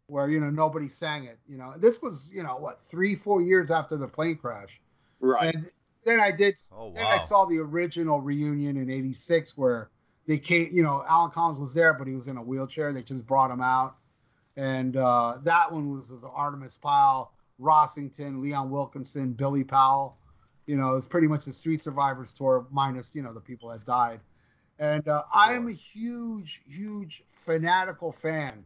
where 0.07 0.30
you 0.30 0.39
know 0.39 0.49
nobody 0.49 0.89
sang 0.89 1.26
it. 1.26 1.38
You 1.47 1.57
know, 1.57 1.73
this 1.77 2.02
was 2.02 2.30
you 2.31 2.43
know 2.43 2.57
what 2.57 2.81
three, 2.81 3.15
four 3.15 3.41
years 3.41 3.72
after 3.72 3.95
the 3.97 4.07
plane 4.07 4.35
crash, 4.38 4.81
Right. 5.19 5.53
and 5.56 5.69
then 6.03 6.19
I 6.19 6.31
did. 6.31 6.56
Oh 6.72 6.91
Then 6.93 7.06
I 7.06 7.19
saw 7.23 7.45
the 7.45 7.57
original 7.60 8.22
reunion 8.22 8.77
in 8.77 8.89
'86 8.89 9.57
where 9.57 9.89
they 10.27 10.38
came. 10.38 10.69
You 10.72 10.84
know, 10.84 11.03
Allen 11.07 11.31
Collins 11.31 11.60
was 11.60 11.73
there, 11.73 11.93
but 11.93 12.07
he 12.07 12.14
was 12.14 12.27
in 12.27 12.38
a 12.38 12.43
wheelchair. 12.43 12.91
They 12.91 13.03
just 13.03 13.26
brought 13.26 13.52
him 13.52 13.61
out, 13.61 13.95
and 14.57 14.97
uh, 14.97 15.38
that 15.43 15.72
one 15.72 15.91
was 15.95 16.07
the 16.07 16.18
Artimus 16.27 16.80
Pyle, 16.80 17.34
Rossington, 17.60 18.41
Leon 18.41 18.69
Wilkeson, 18.69 19.35
Billy 19.35 19.64
Powell. 19.64 20.18
You 20.65 20.77
know, 20.77 20.95
it's 20.95 21.06
pretty 21.06 21.27
much 21.27 21.45
the 21.45 21.53
Street 21.53 21.81
Survivors 21.81 22.34
tour 22.34 22.68
minus 22.72 23.14
you 23.14 23.22
know 23.22 23.34
the 23.34 23.41
people 23.41 23.69
that 23.69 23.85
died. 23.85 24.19
And 24.80 25.07
uh, 25.07 25.23
I 25.34 25.53
am 25.53 25.68
a 25.68 25.72
huge, 25.72 26.61
huge 26.68 27.23
fanatical 27.45 28.11
fan 28.11 28.65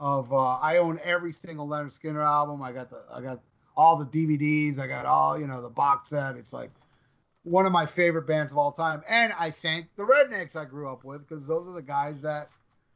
of. 0.00 0.32
Uh, 0.32 0.56
I 0.56 0.78
own 0.78 0.98
every 1.04 1.32
single 1.32 1.68
Lynyrd 1.68 1.96
Skynyrd 1.98 2.24
album. 2.24 2.62
I 2.62 2.72
got 2.72 2.90
the, 2.90 3.04
I 3.12 3.20
got 3.20 3.40
all 3.76 3.96
the 3.96 4.06
DVDs. 4.06 4.78
I 4.78 4.86
got 4.86 5.06
all, 5.06 5.38
you 5.38 5.46
know, 5.46 5.62
the 5.62 5.68
box 5.68 6.10
set. 6.10 6.36
It's 6.36 6.52
like 6.52 6.70
one 7.46 7.64
of 7.64 7.70
my 7.70 7.86
favorite 7.86 8.26
bands 8.26 8.50
of 8.50 8.58
all 8.58 8.72
time. 8.72 9.02
And 9.08 9.32
I 9.38 9.52
thank 9.52 9.86
the 9.96 10.02
Rednecks 10.02 10.56
I 10.56 10.64
grew 10.64 10.90
up 10.90 11.04
with 11.04 11.26
because 11.28 11.46
those 11.46 11.68
are 11.68 11.72
the 11.74 11.80
guys 11.82 12.20
that, 12.22 12.48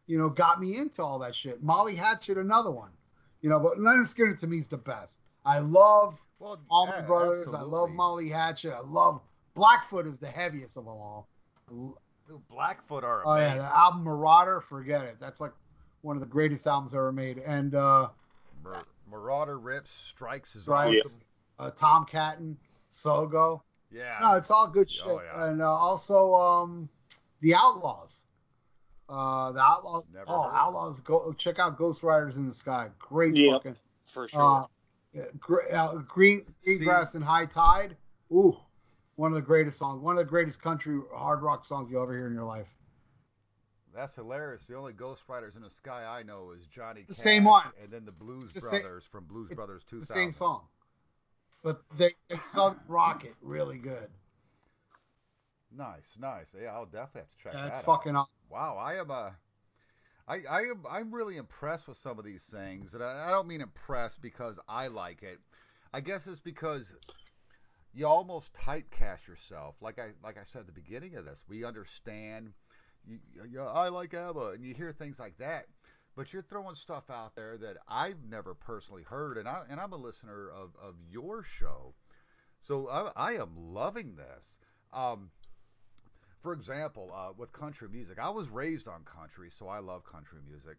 you 0.09 0.19
know, 0.19 0.29
got 0.29 0.61
me 0.61 0.77
into 0.77 1.03
all 1.03 1.21
that 1.21 1.37
shit. 1.37 1.63
Molly 1.63 1.95
Hatchet, 1.95 2.37
another 2.37 2.73
one. 2.73 2.91
You 3.43 3.49
know, 3.49 3.61
but 3.61 3.79
Lynyrd 3.79 4.13
Skynyrd 4.13 4.41
to 4.41 4.49
me 4.49 4.59
is 4.59 4.67
the 4.67 4.77
best. 4.77 5.19
I 5.45 5.61
love 5.61 6.21
Well, 6.41 6.61
Allman 6.69 6.95
yeah, 6.99 7.07
Brothers. 7.07 7.55
I 7.55 7.63
love. 7.63 7.91
Molly 7.91 8.29
Hatchet. 8.29 8.73
I 8.75 8.81
love 8.81 9.21
Blackfoot 9.55 10.07
is 10.09 10.19
the 10.19 10.27
heaviest 10.27 10.77
of 10.77 10.85
them 10.85 10.95
all. 10.95 11.29
Dude, 11.69 11.93
Blackfoot 12.51 13.05
are 13.05 13.23
Oh 13.25 13.37
yeah, 13.37 13.57
the 13.57 13.63
album 13.77 14.03
Marauder, 14.03 14.61
forget 14.61 15.03
it. 15.03 15.17
That's 15.21 15.41
like 15.41 15.53
one 16.03 16.17
of 16.17 16.21
the 16.21 16.29
greatest 16.29 16.67
albums 16.67 16.93
ever 16.93 17.13
made. 17.13 17.39
And 17.39 17.75
uh, 17.77 18.09
Mar- 18.65 18.85
Marauder 19.09 19.59
rips, 19.61 19.93
strikes 19.93 20.57
is 20.57 20.63
Strikes. 20.63 21.07
awesome. 21.07 21.21
uh, 21.61 21.71
Tom 21.71 22.05
Catton, 22.05 22.57
Siogo. 22.93 23.63
Yeah. 23.91 24.19
No, 24.21 24.35
it's 24.37 24.51
all 24.51 24.69
good 24.69 24.91
shit. 24.91 25.05
Oh, 25.07 25.21
yeah. 25.23 25.47
And 25.49 25.61
uh, 25.63 25.69
also 25.69 26.35
um, 26.35 26.89
the 27.41 27.55
Outlaws. 27.55 28.23
Uh, 29.09 29.53
the 29.53 29.61
Outlaws. 29.61 30.07
Never 30.13 30.27
oh. 30.29 30.51
Outlaws. 30.53 31.01
Go 31.01 31.33
check 31.33 31.59
out 31.59 31.77
Ghost 31.77 32.03
Riders 32.03 32.37
in 32.37 32.47
the 32.47 32.55
Sky. 32.55 32.89
Great 32.99 33.35
Yep. 33.37 33.53
fucking. 33.53 33.77
For 34.07 34.29
sure. 34.29 34.69
Uh, 35.17 35.23
gr- 35.39 35.73
uh, 35.73 35.95
green 36.07 36.45
green 36.65 36.79
See- 36.79 36.85
grass 36.85 37.15
and 37.15 37.25
high 37.25 37.47
tide. 37.47 37.97
Ooh, 38.33 38.57
one 39.17 39.33
of 39.33 39.35
the 39.35 39.43
greatest 39.43 39.77
songs. 39.79 40.01
One 40.01 40.15
of 40.15 40.19
the 40.19 40.31
greatest 40.31 40.63
country 40.63 41.01
hard 41.13 41.43
rock 41.43 41.65
songs 41.65 41.91
you'll 41.91 42.03
ever 42.03 42.17
hear 42.17 42.29
in 42.29 42.35
your 42.35 42.45
life. 42.45 42.69
That's 43.93 44.15
hilarious. 44.15 44.65
The 44.67 44.77
only 44.77 44.93
Ghost 44.93 45.25
Riders 45.29 45.57
in 45.57 45.63
the 45.63 45.71
Sky 45.71 46.05
I 46.05 46.23
know 46.23 46.53
is 46.57 46.65
Johnny 46.69 47.01
The 47.03 47.09
Cash 47.09 47.17
same 47.17 47.43
one. 47.45 47.65
and 47.83 47.91
then 47.93 48.05
the 48.05 48.13
Blues 48.13 48.55
It's 48.55 48.65
the 48.65 48.71
same- 48.71 48.83
Brothers 48.83 49.05
from 49.11 49.25
Blues 49.25 49.51
Brothers 49.53 49.83
2000. 49.91 50.01
the 50.01 50.15
same 50.15 50.33
song, 50.33 50.63
but 51.63 51.83
they 51.97 52.15
they 52.29 52.37
sung 52.39 52.79
Rocket 52.89 53.35
really 53.43 53.79
good. 53.79 54.09
Nice, 55.77 56.17
nice. 56.19 56.55
Yeah, 56.61 56.73
I'll 56.75 56.87
definitely 56.87 57.21
have 57.21 57.31
to 57.31 57.37
check 57.43 57.53
that 57.53 57.65
That's 57.65 57.87
fucking 57.87 58.17
out. 58.17 58.21
awesome. 58.21 58.33
Wow, 58.51 58.77
I 58.77 58.97
am 58.97 59.11
uh, 59.11 59.31
I 60.27 60.39
I 60.51 60.61
am 60.61 60.85
I'm 60.91 61.15
really 61.15 61.37
impressed 61.37 61.87
with 61.87 61.97
some 61.99 62.19
of 62.19 62.25
these 62.25 62.43
things, 62.45 62.95
and 62.95 63.03
I, 63.03 63.29
I 63.29 63.31
don't 63.31 63.47
mean 63.47 63.61
impressed 63.61 64.21
because 64.21 64.59
I 64.69 64.89
like 64.89 65.23
it. 65.23 65.39
I 65.93 66.01
guess 66.01 66.27
it's 66.27 66.41
because 66.41 66.93
you 67.93 68.07
almost 68.07 68.53
typecast 68.55 69.27
yourself. 69.29 69.77
Like 69.81 69.99
I 69.99 70.11
like 70.23 70.39
I 70.39 70.45
said 70.45 70.61
at 70.61 70.67
the 70.67 70.73
beginning 70.73 71.17
of 71.17 71.25
this, 71.25 71.43
we 71.49 71.65
understand. 71.65 72.53
You, 73.07 73.19
you, 73.51 73.63
I 73.63 73.89
like 73.89 74.13
ABBA, 74.13 74.51
and 74.51 74.65
you 74.65 74.75
hear 74.75 74.93
things 74.93 75.19
like 75.19 75.39
that, 75.39 75.65
but 76.21 76.35
you're 76.35 76.43
throwing 76.43 76.75
stuff 76.75 77.05
out 77.09 77.35
there 77.35 77.57
that 77.57 77.79
I've 77.89 78.23
never 78.29 78.53
personally 78.53 79.05
heard, 79.05 79.39
and 79.39 79.49
I 79.49 79.63
and 79.71 79.81
I'm 79.81 79.95
a 79.95 79.97
listener 79.97 80.51
of 80.51 80.77
of 80.79 80.97
your 81.11 81.43
show, 81.43 81.95
so 82.61 82.91
I, 82.91 83.11
I 83.17 83.33
am 83.37 83.49
loving 83.57 84.17
this. 84.17 84.61
Um, 84.93 85.31
for 86.43 86.53
example, 86.53 87.11
uh, 87.15 87.33
with 87.39 87.53
country 87.53 87.89
music, 87.89 88.19
I 88.19 88.29
was 88.29 88.51
raised 88.51 88.87
on 88.87 89.03
country, 89.05 89.49
so 89.49 89.67
I 89.69 89.79
love 89.79 90.05
country 90.05 90.41
music. 90.47 90.77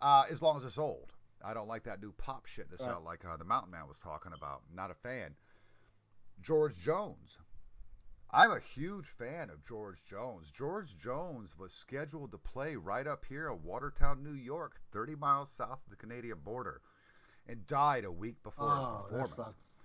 Uh, 0.00 0.26
as 0.30 0.40
long 0.40 0.58
as 0.58 0.64
it's 0.64 0.78
old, 0.78 1.12
I 1.44 1.54
don't 1.54 1.66
like 1.66 1.82
that 1.84 2.00
new 2.00 2.12
pop 2.12 2.46
shit 2.46 2.70
that's 2.70 2.82
Right. 2.84 2.92
out 2.92 3.02
like 3.02 3.24
uh, 3.24 3.36
the 3.36 3.44
Mountain 3.44 3.72
Man 3.72 3.88
was 3.88 3.98
talking 3.98 4.30
about. 4.32 4.62
Not 4.72 4.92
a 4.92 4.94
fan. 4.94 5.34
George 6.40 6.76
Jones. 6.76 7.38
I'm 8.34 8.50
a 8.50 8.58
huge 8.58 9.06
fan 9.06 9.48
of 9.48 9.64
George 9.64 9.98
Jones. 10.10 10.50
George 10.50 10.96
Jones 10.98 11.56
was 11.56 11.72
scheduled 11.72 12.32
to 12.32 12.38
play 12.38 12.74
right 12.74 13.06
up 13.06 13.24
here 13.28 13.48
in 13.48 13.62
Watertown, 13.62 14.24
New 14.24 14.34
York, 14.34 14.80
30 14.92 15.14
miles 15.14 15.50
south 15.50 15.78
of 15.84 15.90
the 15.90 15.94
Canadian 15.96 16.38
border, 16.44 16.80
and 17.46 17.64
died 17.68 18.04
a 18.04 18.10
week 18.10 18.42
before 18.42 18.70
his 18.74 18.78
Oh, 18.84 19.02
that 19.02 19.08
performance. 19.10 19.36
sucks. 19.36 19.78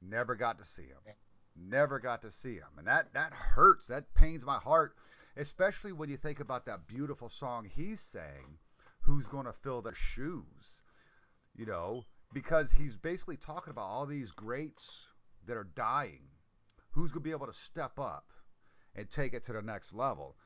Never 0.00 0.36
got 0.36 0.58
to 0.58 0.64
see 0.64 0.84
him. 0.84 1.14
Never 1.56 1.98
got 1.98 2.22
to 2.22 2.30
see 2.30 2.54
him. 2.54 2.78
And 2.78 2.86
that 2.86 3.12
that 3.14 3.32
hurts. 3.32 3.88
That 3.88 4.14
pains 4.14 4.44
my 4.44 4.58
heart, 4.58 4.94
especially 5.36 5.92
when 5.92 6.08
you 6.10 6.16
think 6.16 6.38
about 6.38 6.64
that 6.66 6.86
beautiful 6.86 7.28
song 7.28 7.64
he 7.64 7.96
sang, 7.96 8.58
Who's 9.00 9.26
Going 9.26 9.46
to 9.46 9.52
Fill 9.52 9.82
Their 9.82 9.94
Shoes? 9.96 10.82
You 11.56 11.66
know, 11.66 12.04
because 12.32 12.70
he's 12.70 12.96
basically 12.96 13.36
talking 13.36 13.72
about 13.72 13.88
all 13.88 14.06
these 14.06 14.30
greats 14.30 15.06
that 15.46 15.56
are 15.56 15.68
dying. 15.74 16.22
Who's 16.92 17.10
going 17.10 17.22
to 17.22 17.28
be 17.28 17.30
able 17.30 17.46
to 17.46 17.52
step 17.52 17.98
up 17.98 18.26
and 18.94 19.10
take 19.10 19.34
it 19.34 19.44
to 19.44 19.52
the 19.52 19.62
next 19.62 19.92
level? 19.92 20.36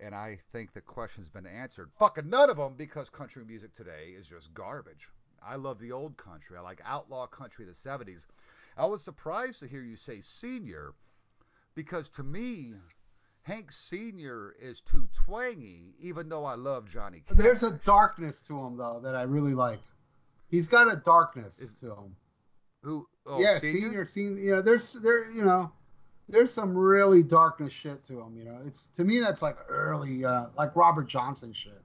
And 0.00 0.14
I 0.14 0.38
think 0.52 0.72
the 0.72 0.80
question's 0.80 1.28
been 1.28 1.46
answered. 1.46 1.90
Fucking 1.98 2.28
none 2.28 2.50
of 2.50 2.56
them 2.56 2.74
because 2.76 3.08
country 3.10 3.44
music 3.44 3.74
today 3.74 4.14
is 4.18 4.26
just 4.26 4.52
garbage. 4.54 5.08
I 5.46 5.56
love 5.56 5.78
the 5.78 5.92
old 5.92 6.16
country. 6.16 6.56
I 6.56 6.62
like 6.62 6.80
outlaw 6.84 7.26
country 7.26 7.66
of 7.66 7.74
the 7.74 7.88
70s. 7.90 8.26
I 8.76 8.86
was 8.86 9.02
surprised 9.02 9.60
to 9.60 9.68
hear 9.68 9.82
you 9.82 9.96
say 9.96 10.20
senior 10.20 10.94
because 11.74 12.08
to 12.10 12.22
me, 12.22 12.72
Hank 13.42 13.70
Sr. 13.70 14.54
is 14.60 14.80
too 14.80 15.06
twangy, 15.24 15.94
even 16.00 16.28
though 16.28 16.44
I 16.44 16.54
love 16.54 16.90
Johnny 16.90 17.22
Cash. 17.28 17.36
There's 17.36 17.62
a 17.62 17.78
darkness 17.84 18.40
to 18.48 18.58
him 18.58 18.76
though 18.76 19.00
that 19.04 19.14
I 19.14 19.22
really 19.22 19.54
like. 19.54 19.80
He's 20.50 20.66
got 20.66 20.92
a 20.92 20.96
darkness 20.96 21.58
Is- 21.60 21.74
to 21.80 21.90
him. 21.92 22.16
Who? 22.82 23.06
Oh, 23.26 23.40
yeah, 23.40 23.58
senior? 23.58 23.80
senior, 23.80 24.06
senior. 24.06 24.40
You 24.40 24.50
know, 24.56 24.62
there's 24.62 24.92
there, 24.94 25.30
you 25.30 25.42
know, 25.42 25.72
there's 26.28 26.52
some 26.52 26.76
really 26.76 27.22
darkness 27.22 27.72
shit 27.72 28.04
to 28.06 28.20
him. 28.20 28.36
You 28.36 28.44
know, 28.44 28.58
it's 28.66 28.84
to 28.96 29.04
me 29.04 29.20
that's 29.20 29.42
like 29.42 29.56
early, 29.68 30.24
uh, 30.24 30.46
like 30.56 30.74
Robert 30.76 31.08
Johnson 31.08 31.52
shit. 31.52 31.80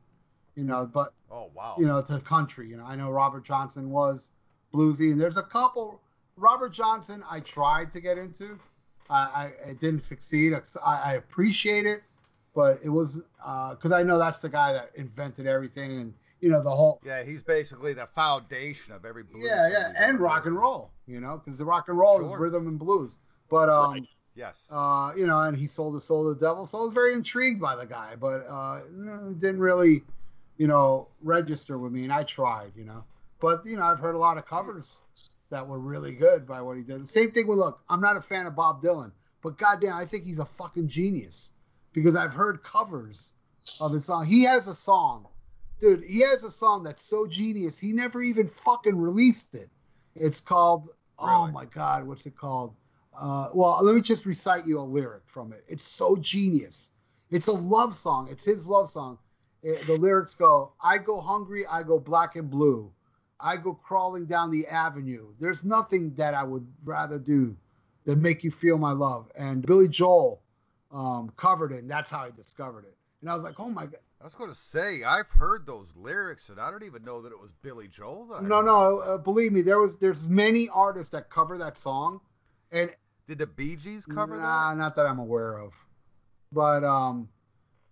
You 0.56 0.64
know, 0.66 0.86
but 0.92 1.14
Oh, 1.32 1.52
wow. 1.54 1.76
you 1.78 1.86
know, 1.86 2.02
to 2.02 2.20
country. 2.20 2.68
You 2.68 2.78
know, 2.78 2.86
I 2.86 2.96
know 2.96 3.10
Robert 3.12 3.46
Johnson 3.46 3.90
was 3.92 4.32
bluesy, 4.74 5.12
and 5.12 5.20
there's 5.22 5.38
a 5.38 5.44
couple. 5.44 6.02
Robert 6.36 6.70
Johnson, 6.74 7.24
I 7.30 7.40
tried 7.42 7.92
to 7.92 8.00
get 8.02 8.18
into. 8.18 8.60
I, 9.10 9.52
I 9.66 9.70
it 9.70 9.80
didn't 9.80 10.04
succeed. 10.04 10.54
I, 10.54 10.62
I 10.96 11.14
appreciate 11.16 11.86
it, 11.86 12.02
but 12.56 12.80
it 12.84 12.90
was 12.90 13.22
because 13.76 13.92
I 13.92 14.04
know 14.04 14.18
that's 14.18 14.40
the 14.40 14.50
guy 14.50 14.74
that 14.74 14.92
invented 14.96 15.48
everything, 15.48 16.00
and 16.00 16.14
you 16.42 16.50
know 16.50 16.62
the 16.64 16.70
whole. 16.70 17.00
yeah, 17.06 17.24
he's 17.24 17.42
basically 17.42 17.94
the 17.94 18.08
foundation 18.16 18.94
of 18.94 19.06
every 19.06 19.24
blues. 19.24 19.46
Yeah, 19.48 19.70
yeah, 19.70 19.94
and 19.96 20.20
rock 20.20 20.46
and 20.46 20.56
roll. 20.56 20.92
You 21.08 21.20
know, 21.22 21.42
because 21.44 21.58
the 21.58 21.66
rock 21.66 21.88
and 21.90 21.98
roll 21.98 22.24
is 22.24 22.32
rhythm 22.38 22.68
and 22.68 22.78
blues. 22.80 23.18
But 23.50 23.70
um, 23.70 23.94
Right. 23.94 24.04
Yes. 24.40 24.68
uh, 24.72 25.12
you 25.18 25.28
know, 25.28 25.42
and 25.42 25.58
he 25.58 25.68
sold 25.68 25.96
his 25.96 26.06
soul 26.06 26.24
to 26.24 26.34
the 26.34 26.40
devil. 26.40 26.66
So 26.66 26.80
I 26.80 26.82
was 26.86 26.94
very 26.94 27.12
intrigued 27.12 27.60
by 27.60 27.76
the 27.76 27.86
guy, 27.86 28.16
but 28.16 28.48
uh, 28.50 28.80
didn't 29.38 29.60
really, 29.60 30.02
you 30.58 30.66
know, 30.66 31.10
register 31.22 31.78
with 31.78 31.92
me. 31.92 32.04
And 32.04 32.14
I 32.14 32.24
tried, 32.24 32.72
you 32.78 32.86
know, 32.86 33.04
but 33.42 33.66
you 33.66 33.76
know, 33.76 33.84
I've 33.84 34.00
heard 34.00 34.16
a 34.16 34.18
lot 34.18 34.38
of 34.38 34.46
covers 34.46 34.88
that 35.50 35.68
were 35.68 35.80
really 35.80 36.14
good 36.14 36.48
by 36.48 36.62
what 36.62 36.78
he 36.78 36.84
did. 36.84 37.10
Same 37.10 37.32
thing 37.32 37.48
with 37.48 37.58
look, 37.58 37.82
I'm 37.90 38.00
not 38.00 38.16
a 38.16 38.22
fan 38.22 38.46
of 38.46 38.56
Bob 38.56 38.82
Dylan, 38.82 39.12
but 39.44 39.58
goddamn, 39.58 39.96
I 39.96 40.06
think 40.06 40.24
he's 40.24 40.40
a 40.40 40.46
fucking 40.46 40.88
genius 40.88 41.52
because 41.92 42.16
I've 42.16 42.34
heard 42.34 42.64
covers 42.64 43.34
of 43.82 43.92
his 43.92 44.06
song. 44.06 44.26
He 44.26 44.44
has 44.44 44.70
a 44.70 44.74
song, 44.74 45.28
dude. 45.82 46.06
He 46.06 46.22
has 46.22 46.46
a 46.46 46.52
song 46.52 46.84
that's 46.84 47.04
so 47.04 47.28
genius. 47.28 47.78
He 47.78 47.92
never 47.92 48.22
even 48.22 48.48
fucking 48.48 48.98
released 48.98 49.54
it. 49.54 49.70
It's 50.16 50.40
called. 50.40 50.92
Oh 51.22 51.48
my 51.48 51.66
god, 51.66 52.08
what's 52.08 52.26
it 52.26 52.38
called? 52.38 52.74
Uh, 53.18 53.50
well, 53.54 53.80
let 53.84 53.96
me 53.96 54.02
just 54.02 54.26
recite 54.26 54.66
you 54.66 54.80
a 54.80 54.82
lyric 54.82 55.24
from 55.26 55.52
it. 55.54 55.64
It's 55.68 55.84
so 55.84 56.16
genius. 56.16 56.90
It's 57.32 57.48
a 57.48 57.54
love 57.54 57.94
song. 57.96 58.28
It's 58.32 58.44
his 58.44 58.68
love 58.68 58.90
song. 58.90 59.18
It- 59.62 59.86
the 59.88 59.98
lyrics 59.98 60.36
go, 60.36 60.72
I 60.82 60.98
go 60.98 61.20
hungry, 61.20 61.66
I 61.66 61.84
go 61.84 62.00
black 62.00 62.36
and 62.36 62.50
blue. 62.50 62.92
I 63.40 63.56
go 63.58 63.74
crawling 63.74 64.26
down 64.26 64.52
the 64.52 64.68
avenue. 64.68 65.28
There's 65.40 65.64
nothing 65.64 66.14
that 66.16 66.34
I 66.34 66.44
would 66.44 66.68
rather 66.84 67.18
do 67.18 67.56
than 68.06 68.22
make 68.22 68.44
you 68.44 68.52
feel 68.52 68.78
my 68.78 68.92
love. 68.92 69.32
And 69.36 69.66
Billy 69.66 69.88
Joel 69.88 70.42
um, 70.92 71.32
covered 71.38 71.72
it, 71.72 71.80
and 71.80 71.90
that's 71.90 72.10
how 72.10 72.20
I 72.20 72.32
discovered 72.32 72.86
it. 72.86 72.98
And 73.22 73.30
I 73.30 73.36
was 73.36 73.44
like, 73.44 73.60
oh 73.60 73.70
my 73.70 73.84
God. 73.84 74.00
I 74.22 74.26
was 74.26 74.34
going 74.34 74.50
to 74.50 74.56
say 74.56 75.04
I've 75.04 75.30
heard 75.30 75.66
those 75.66 75.88
lyrics, 75.96 76.50
and 76.50 76.60
I 76.60 76.70
don't 76.70 76.84
even 76.84 77.06
know 77.06 77.22
that 77.22 77.32
it 77.32 77.40
was 77.40 77.52
Billy 77.62 77.88
Joel. 77.88 78.26
That 78.26 78.44
No, 78.44 78.62
no, 78.62 79.00
uh, 79.00 79.18
believe 79.18 79.54
me, 79.54 79.62
there 79.62 79.80
was 79.80 79.96
there's 79.96 80.28
many 80.28 80.68
artists 80.70 81.10
that 81.12 81.30
cover 81.30 81.58
that 81.60 81.78
song, 81.78 82.20
and 82.72 82.92
Did 83.28 83.38
the 83.40 83.48
Bee 83.48 83.76
Gees 83.76 84.06
cover 84.06 84.38
nah, 84.38 84.72
that? 84.72 84.78
not 84.78 84.96
that 84.96 85.06
I'm 85.06 85.20
aware 85.20 85.58
of, 85.60 85.74
but 86.52 86.84
um, 86.84 87.30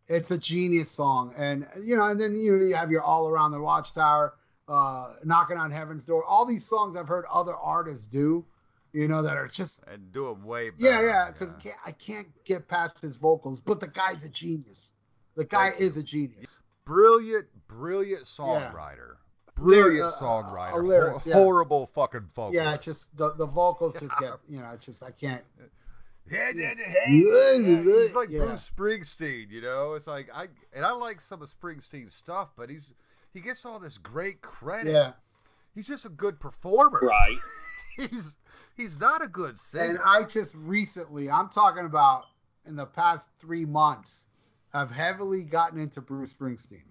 it's 0.08 0.32
a 0.32 0.38
genius 0.38 0.90
song, 0.92 1.34
and 1.38 1.68
you 1.82 1.96
know, 1.98 2.08
and 2.08 2.20
then 2.20 2.36
you 2.36 2.56
know 2.58 2.66
you 2.66 2.76
have 2.76 2.92
your 2.92 3.02
All 3.04 3.28
Around 3.30 3.52
the 3.52 3.60
Watchtower, 3.60 4.34
uh, 4.68 5.14
Knocking 5.24 5.58
on 5.58 5.72
Heaven's 5.72 6.06
Door, 6.06 6.26
all 6.26 6.46
these 6.46 6.66
songs 6.66 6.96
I've 6.96 7.08
heard 7.08 7.26
other 7.32 7.56
artists 7.56 8.06
do, 8.08 8.46
you 8.94 9.08
know, 9.08 9.22
that 9.22 9.38
are 9.38 9.48
just 9.48 9.84
And 9.88 10.12
do 10.12 10.26
them 10.28 10.44
way 10.44 10.70
better. 10.72 10.84
yeah, 10.84 11.02
yeah, 11.02 11.32
because 11.32 11.54
I 11.86 11.92
can't 11.92 12.28
get 12.46 12.68
past 12.68 13.00
his 13.02 13.16
vocals, 13.16 13.60
but 13.60 13.80
the 13.80 13.88
guy's 13.88 14.24
a 14.24 14.30
genius. 14.30 14.92
The 15.36 15.46
guy 15.46 15.72
is 15.78 15.98
a 15.98 16.04
genius. 16.04 16.60
brilliant, 16.86 17.46
brilliant 17.68 18.24
songwriter. 18.24 18.98
Lyr- 18.98 19.18
Brilliant 19.58 20.08
uh, 20.08 20.12
songwriter. 20.12 20.74
uh, 20.74 20.78
lyrics, 20.78 21.22
Hor- 21.22 21.30
yeah. 21.30 21.36
Horrible 21.36 21.88
fucking 21.88 22.28
vocals. 22.36 22.54
Yeah, 22.56 22.74
it's 22.76 22.86
just 22.86 23.16
the 23.18 23.34
the 23.34 23.46
vocals 23.46 23.96
just 24.00 24.14
get 24.20 24.34
you 24.50 24.60
know, 24.60 24.70
it's 24.74 24.86
just 24.86 25.04
I 25.04 25.12
can't. 25.12 25.44
Yeah, 26.30 26.52
Yeah. 26.56 26.74
He's 27.08 28.16
like 28.16 28.30
Yeah. 28.30 28.40
Bruce 28.46 28.70
Springsteen, 28.76 29.50
you 29.50 29.62
know. 29.62 29.94
It's 29.94 30.08
like 30.08 30.30
I 30.34 30.48
and 30.74 30.86
I 30.86 30.92
like 30.92 31.22
some 31.22 31.42
of 31.42 31.50
Springsteen's 31.50 32.14
stuff, 32.14 32.50
but 32.58 32.70
he's 32.70 32.94
he 33.34 33.40
gets 33.42 33.66
all 33.66 33.80
this 33.80 33.98
great 33.98 34.42
credit. 34.42 34.92
Yeah. 34.92 35.14
He's 35.74 35.88
just 35.88 36.06
a 36.06 36.10
good 36.10 36.40
performer. 36.40 37.00
Right. 37.04 37.38
He's 37.98 38.36
he's 38.76 39.00
not 39.00 39.24
a 39.24 39.28
good 39.28 39.58
singer. 39.58 39.86
And 39.92 40.00
I 40.04 40.24
just 40.24 40.54
recently, 40.56 41.30
I'm 41.32 41.50
talking 41.50 41.86
about 41.86 42.26
in 42.68 42.76
the 42.76 42.86
past 42.86 43.28
three 43.40 43.66
months, 43.66 44.26
have 44.74 44.92
heavily 44.92 45.42
gotten 45.44 45.80
into 45.80 46.00
Bruce 46.02 46.32
Springsteen. 46.34 46.82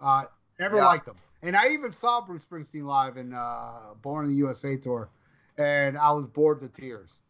Uh, 0.00 0.24
never 0.60 0.76
Yeah. 0.76 0.86
liked 0.86 1.08
him. 1.08 1.14
And 1.42 1.56
I 1.56 1.68
even 1.68 1.92
saw 1.92 2.20
Bruce 2.24 2.44
Springsteen 2.44 2.84
live 2.84 3.16
in 3.16 3.32
uh, 3.32 3.94
Born 4.02 4.24
in 4.24 4.30
the 4.30 4.36
USA 4.38 4.76
tour, 4.76 5.08
and 5.58 5.96
I 5.98 6.12
was 6.12 6.26
bored 6.26 6.60
to 6.60 6.68
tears. 6.68 7.20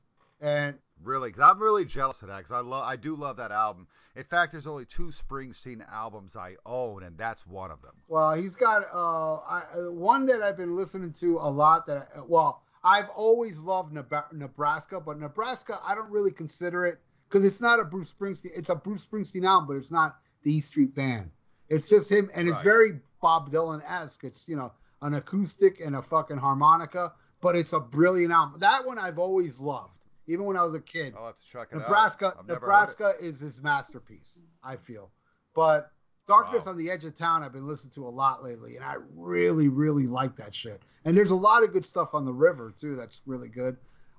And 0.41 0.77
Really, 1.05 1.31
'cause 1.31 1.43
I'm 1.43 1.63
really 1.63 1.85
jealous 1.85 2.23
of 2.23 2.29
that 2.29 2.39
because 2.39 2.53
I 2.53 2.61
love, 2.61 2.85
I 2.87 2.97
do 2.97 3.17
love 3.17 3.37
that 3.37 3.53
album. 3.53 3.87
In 4.15 4.25
fact, 4.25 4.53
there's 4.53 4.67
only 4.67 4.87
two 4.87 5.09
Springsteen 5.09 5.87
albums 5.93 6.37
I 6.37 6.57
own, 6.65 7.03
and 7.03 7.19
that's 7.19 7.47
one 7.47 7.71
of 7.71 7.83
them. 7.83 7.93
well, 8.09 8.33
he's 8.33 8.57
got 8.57 8.85
uh, 8.95 9.37
I, 9.37 9.63
uh, 9.77 9.91
one 9.91 10.25
that 10.27 10.41
I've 10.41 10.57
been 10.57 10.75
listening 10.75 11.13
to 11.21 11.37
a 11.37 11.51
lot. 11.51 11.87
That 11.87 12.09
I, 12.17 12.21
well, 12.27 12.63
I've 12.83 13.11
always 13.11 13.59
loved 13.59 13.93
Nebraska, 14.33 14.99
but 14.99 15.19
Nebraska 15.19 15.79
I 15.85 15.95
don't 15.95 16.11
really 16.11 16.31
consider 16.33 16.87
it 16.87 16.99
because 17.29 17.45
it's 17.45 17.61
not 17.61 17.79
a 17.79 17.85
Bruce 17.85 18.15
Springsteen. 18.19 18.53
It's 18.55 18.71
a 18.71 18.75
Bruce 18.75 19.05
Springsteen 19.07 19.47
album, 19.47 19.67
but 19.69 19.77
it's 19.77 19.91
not 19.91 20.17
the 20.45 20.55
E 20.55 20.61
Street 20.63 20.95
Band. 20.95 21.31
It's 21.69 21.91
just 21.91 22.11
him, 22.11 22.31
and 22.35 22.49
it's 22.49 22.57
very 22.65 23.01
Bob 23.21 23.51
Dylan 23.51 23.83
esque. 23.89 24.25
It's 24.25 24.47
you 24.49 24.57
know 24.57 24.73
an 25.03 25.15
acoustic 25.15 25.81
and 25.81 25.97
a 25.97 26.03
fucking 26.03 26.39
harmonica, 26.39 27.13
but 27.41 27.57
it's 27.57 27.73
a 27.73 27.81
brilliant 27.81 28.33
album. 28.33 28.61
That 28.61 28.87
one 28.87 28.99
I've 28.99 29.19
always 29.19 29.61
loved, 29.61 29.99
even 30.27 30.45
when 30.47 30.57
I 30.57 30.63
was 30.63 30.75
a 30.75 30.81
kid. 30.81 31.15
I'll 31.17 31.27
have 31.27 31.37
to 31.37 31.45
check 31.51 31.69
it 31.73 31.77
Nebraska, 31.77 32.27
out. 32.29 32.37
Heard 32.37 32.49
Nebraska 32.49 33.15
is 33.21 33.41
his 33.41 33.63
masterpiece, 33.63 34.41
I 34.63 34.77
feel. 34.77 35.11
But 35.55 35.91
Darkness 36.27 36.67
Wow. 36.67 36.73
on 36.73 36.79
the 36.79 36.91
Edge 36.91 37.05
of 37.05 37.17
Town, 37.17 37.43
I've 37.43 37.53
been 37.53 37.69
listening 37.69 37.93
to 37.93 38.07
a 38.07 38.11
lot 38.11 38.43
lately, 38.43 38.77
and 38.77 38.85
I 38.85 38.97
really, 39.15 39.69
really 39.69 40.07
like 40.09 40.35
that 40.37 40.55
shit. 40.55 40.83
And 41.05 41.17
there's 41.17 41.31
a 41.31 41.37
lot 41.37 41.63
of 41.63 41.73
good 41.73 41.85
stuff 41.85 42.15
on 42.15 42.25
the 42.25 42.33
river 42.33 42.75
too. 42.77 42.97
That's 42.97 43.21
really 43.27 43.49
good. 43.49 43.77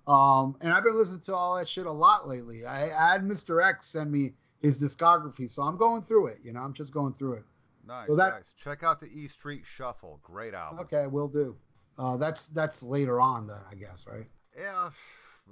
Um, 0.07 0.55
and 0.61 0.71
I've 0.71 0.85
been 0.85 0.95
listening 0.95 1.19
to 1.21 1.35
all 1.35 1.57
that 1.57 1.67
shit 1.67 1.85
a 1.85 1.91
lot 1.91 2.27
lately. 2.27 2.65
I, 2.65 2.85
I 2.85 3.11
had 3.11 3.23
Mr. 3.23 3.61
X 3.61 3.87
send 3.87 4.09
me 4.09 4.33
his 4.61 4.77
discography, 4.77 5.49
so 5.49 5.63
I'm 5.63 5.75
going 5.75 6.01
through 6.01 6.27
it. 6.27 6.39
You 6.43 6.53
know, 6.53 6.61
I'm 6.61 6.73
just 6.73 6.93
going 6.93 7.13
through 7.13 7.33
it. 7.33 7.43
Nice, 7.87 8.07
so 8.07 8.15
that- 8.15 8.33
nice. 8.33 8.53
Check 8.61 8.83
out 8.83 8.99
the 8.99 9.07
E 9.07 9.27
Street 9.27 9.63
Shuffle. 9.65 10.19
Great 10.23 10.53
album. 10.53 10.79
Okay, 10.79 11.07
we'll 11.07 11.27
do. 11.27 11.55
Uh, 11.97 12.17
that's 12.17 12.47
that's 12.47 12.83
later 12.83 13.19
on 13.19 13.47
then, 13.47 13.59
I 13.71 13.75
guess, 13.75 14.05
right? 14.07 14.27
Yeah. 14.57 14.89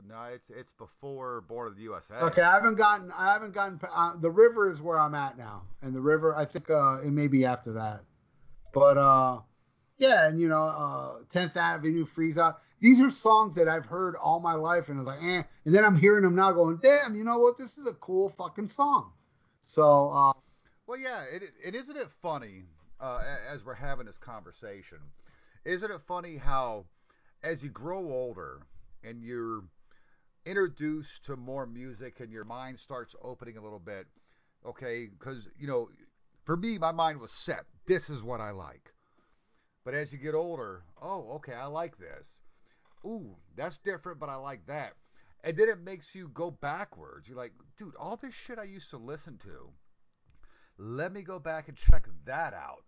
No, 0.10 0.24
it's 0.24 0.50
it's 0.50 0.74
before 0.74 1.40
Born 1.48 1.70
of 1.70 1.78
the 1.78 1.84
USA. 1.84 2.16
Okay, 2.16 2.42
I 2.42 2.52
haven't 2.52 2.76
gotten. 2.76 3.14
I 3.18 3.32
haven't 3.32 3.54
gotten. 3.54 3.80
Uh, 3.96 4.18
the 4.18 4.30
river 4.30 4.70
is 4.70 4.82
where 4.82 5.00
I'm 5.00 5.16
at 5.16 5.38
now, 5.38 5.62
and 5.82 5.96
the 5.96 6.02
river. 6.02 6.36
I 6.36 6.44
think 6.44 6.70
uh, 6.70 7.00
it 7.02 7.12
may 7.12 7.30
be 7.30 7.46
after 7.46 7.72
that, 7.72 8.02
but 8.74 8.98
uh, 8.98 9.40
yeah, 9.98 10.28
and 10.28 10.38
you 10.38 10.50
know, 10.50 10.64
uh, 10.66 11.20
10th 11.30 11.56
Avenue, 11.56 12.04
Freeze 12.04 12.38
Out. 12.38 12.60
These 12.82 13.00
are 13.00 13.10
songs 13.10 13.56
that 13.56 13.70
I've 13.70 13.86
heard 13.86 14.18
all 14.18 14.42
my 14.42 14.54
life, 14.54 14.90
and 14.90 14.98
I 14.98 15.00
was 15.00 15.08
like, 15.08 15.24
eh. 15.24 15.44
And 15.64 15.74
then 15.74 15.86
I'm 15.86 15.98
hearing 15.98 16.24
them 16.24 16.36
now, 16.36 16.52
going, 16.52 16.78
damn, 16.84 17.16
you 17.16 17.24
know 17.24 17.40
what? 17.40 17.58
This 17.58 17.78
is 17.78 17.88
a 17.88 17.94
cool 17.94 18.28
fucking 18.28 18.68
song. 18.68 19.14
So 19.62 20.10
uh, 20.10 20.34
Well, 20.88 21.00
yeah, 21.00 21.24
it, 21.24 21.52
it 21.64 21.74
isn't 21.74 21.98
it 21.98 22.12
funny 22.22 22.64
uh, 23.00 23.20
as 23.52 23.66
we're 23.66 23.74
having 23.74 24.06
this 24.06 24.20
conversation. 24.20 25.00
Isn't 25.64 25.90
it 25.90 26.02
funny 26.08 26.38
how, 26.38 26.86
as 27.44 27.64
you 27.64 27.70
grow 27.70 28.12
older 28.12 28.62
and 29.04 29.24
you're 29.24 29.64
introduced 30.46 31.26
to 31.26 31.38
more 31.38 31.66
music 31.66 32.20
and 32.20 32.32
your 32.32 32.46
mind 32.46 32.80
starts 32.80 33.16
opening 33.24 33.58
a 33.58 33.64
little 33.64 33.80
bit, 33.80 34.06
okay? 34.64 35.08
Because 35.08 35.48
you 35.58 35.66
know, 35.66 35.90
for 36.44 36.56
me, 36.56 36.78
my 36.78 36.92
mind 36.92 37.20
was 37.20 37.32
set. 37.32 37.66
This 37.88 38.12
is 38.12 38.24
what 38.24 38.40
I 38.40 38.52
like. 38.52 38.94
But 39.86 39.96
as 39.96 40.14
you 40.14 40.20
get 40.20 40.36
older, 40.36 40.84
oh, 41.02 41.32
okay, 41.38 41.54
I 41.54 41.66
like 41.66 41.98
this. 41.98 42.28
Ooh, 43.04 43.36
that's 43.56 43.78
different, 43.78 44.20
but 44.20 44.30
I 44.30 44.36
like 44.36 44.66
that. 44.68 44.94
And 45.44 45.58
then 45.58 45.70
it 45.70 45.80
makes 45.80 46.14
you 46.14 46.30
go 46.34 46.52
backwards. 46.52 47.28
You're 47.28 47.38
like, 47.38 47.54
dude, 47.78 47.96
all 47.96 48.18
this 48.18 48.34
shit 48.34 48.60
I 48.60 48.64
used 48.64 48.92
to 48.92 48.98
listen 48.98 49.40
to 49.44 49.72
let 50.78 51.14
me 51.14 51.22
go 51.22 51.40
back 51.40 51.68
and 51.68 51.78
check 51.78 52.08
that 52.26 52.54
out. 52.54 52.84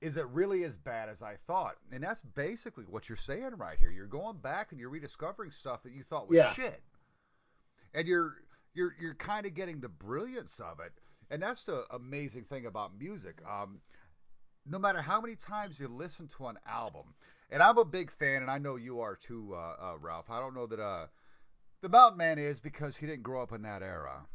Is 0.00 0.16
it 0.16 0.26
really 0.28 0.64
as 0.64 0.76
bad 0.76 1.08
as 1.08 1.22
I 1.22 1.36
thought? 1.46 1.76
And 1.92 2.02
that's 2.02 2.20
basically 2.20 2.84
what 2.84 3.08
you're 3.08 3.16
saying 3.16 3.50
right 3.56 3.78
here. 3.78 3.90
You're 3.90 4.06
going 4.06 4.38
back 4.38 4.72
and 4.72 4.80
you're 4.80 4.90
rediscovering 4.90 5.52
stuff 5.52 5.82
that 5.84 5.92
you 5.92 6.02
thought 6.02 6.28
was 6.28 6.36
Yeah. 6.38 6.52
shit. 6.54 6.82
And 7.94 8.08
you're 8.08 8.34
you're 8.74 8.94
you're 8.98 9.14
kind 9.14 9.46
of 9.46 9.54
getting 9.54 9.80
the 9.80 9.88
brilliance 9.88 10.58
of 10.58 10.80
it. 10.80 10.92
And 11.30 11.42
that's 11.42 11.62
the 11.64 11.84
amazing 11.92 12.44
thing 12.44 12.66
about 12.66 12.98
music. 12.98 13.36
Um, 13.48 13.80
no 14.66 14.78
matter 14.78 15.00
how 15.00 15.20
many 15.20 15.36
times 15.36 15.78
you 15.78 15.88
listen 15.88 16.28
to 16.36 16.46
an 16.48 16.58
album, 16.66 17.14
and 17.50 17.62
I'm 17.62 17.78
a 17.78 17.84
big 17.84 18.10
fan, 18.10 18.42
and 18.42 18.50
I 18.50 18.58
know 18.58 18.76
you 18.76 19.00
are 19.00 19.16
too, 19.16 19.54
uh, 19.54 19.76
uh, 19.92 19.98
Ralph. 19.98 20.30
I 20.30 20.40
don't 20.40 20.54
know 20.54 20.66
that 20.66 20.80
uh, 20.80 21.06
the 21.80 21.88
Mountain 21.88 22.18
Man 22.18 22.38
is 22.38 22.60
because 22.60 22.96
he 22.96 23.06
didn't 23.06 23.22
grow 23.22 23.42
up 23.42 23.52
in 23.52 23.62
that 23.62 23.82
era. 23.82 24.26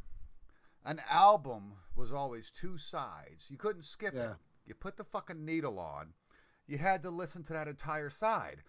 An 0.88 1.02
album 1.10 1.72
was 1.96 2.12
always 2.12 2.50
two 2.50 2.78
sides. 2.78 3.44
You 3.50 3.58
couldn't 3.58 3.82
skip 3.84 4.14
Yeah. 4.14 4.30
it. 4.32 4.36
You 4.64 4.74
put 4.74 4.96
the 4.96 5.04
fucking 5.04 5.44
needle 5.44 5.78
on. 5.78 6.14
You 6.66 6.78
had 6.78 7.02
to 7.02 7.10
listen 7.10 7.44
to 7.44 7.52
that 7.52 7.68
entire 7.68 8.08
side. 8.08 8.62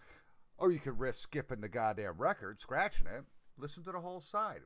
Or 0.57 0.69
you 0.69 0.79
could 0.79 0.99
risk 0.99 1.21
skipping 1.21 1.61
the 1.61 1.69
goddamn 1.69 2.17
record, 2.17 2.59
scratching 2.59 3.07
it, 3.07 3.23
listen 3.57 3.83
to 3.85 3.93
the 3.93 4.01
whole 4.01 4.19
side. 4.19 4.59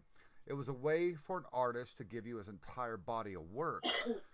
It 0.48 0.54
was 0.54 0.68
a 0.68 0.74
way 0.74 1.14
for 1.14 1.38
an 1.38 1.44
artist 1.54 1.98
to 2.00 2.04
give 2.04 2.26
you 2.26 2.38
his 2.38 2.48
entire 2.48 2.98
body 2.98 3.36
of 3.36 3.44
work. 3.52 3.84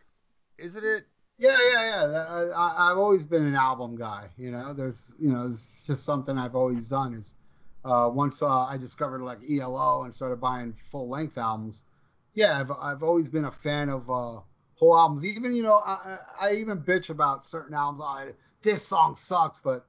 Isn't 0.58 0.86
it? 0.86 1.06
Yeah, 1.38 1.58
yeah, 1.74 1.84
yeah. 2.12 2.26
I, 2.30 2.44
I- 2.46 2.92
I've 2.92 2.98
always 2.98 3.26
been 3.26 3.46
an 3.46 3.56
album 3.56 3.98
guy. 3.98 4.30
You 4.38 4.52
know, 4.52 4.74
there's, 4.74 5.12
you 5.20 5.30
know, 5.34 5.48
it's 5.52 5.84
just 5.84 6.06
something 6.06 6.38
I've 6.38 6.56
always 6.56 6.88
done. 6.88 7.14
Is 7.16 7.34
uh, 7.84 8.10
once 8.14 8.42
uh, 8.42 8.48
I 8.66 8.78
discovered 8.78 9.22
like 9.22 9.40
ELO 9.50 10.04
and 10.04 10.16
started 10.16 10.38
buying 10.40 10.74
full 10.90 11.10
length 11.10 11.38
albums. 11.38 11.84
Yeah, 12.40 12.58
I've 12.58 12.72
I've 12.72 13.04
always 13.04 13.30
been 13.30 13.44
a 13.46 13.52
fan 13.52 13.90
of 13.90 14.10
uh, 14.10 14.40
whole 14.76 14.98
albums. 14.98 15.26
Even 15.26 15.54
you 15.54 15.62
know, 15.62 15.76
I 15.86 16.18
I 16.40 16.48
I 16.48 16.54
even 16.54 16.80
bitch 16.80 17.10
about 17.10 17.44
certain 17.44 17.74
albums. 17.74 18.00
Oh, 18.02 18.32
this 18.62 18.82
song 18.82 19.18
sucks, 19.18 19.60
but 19.60 19.86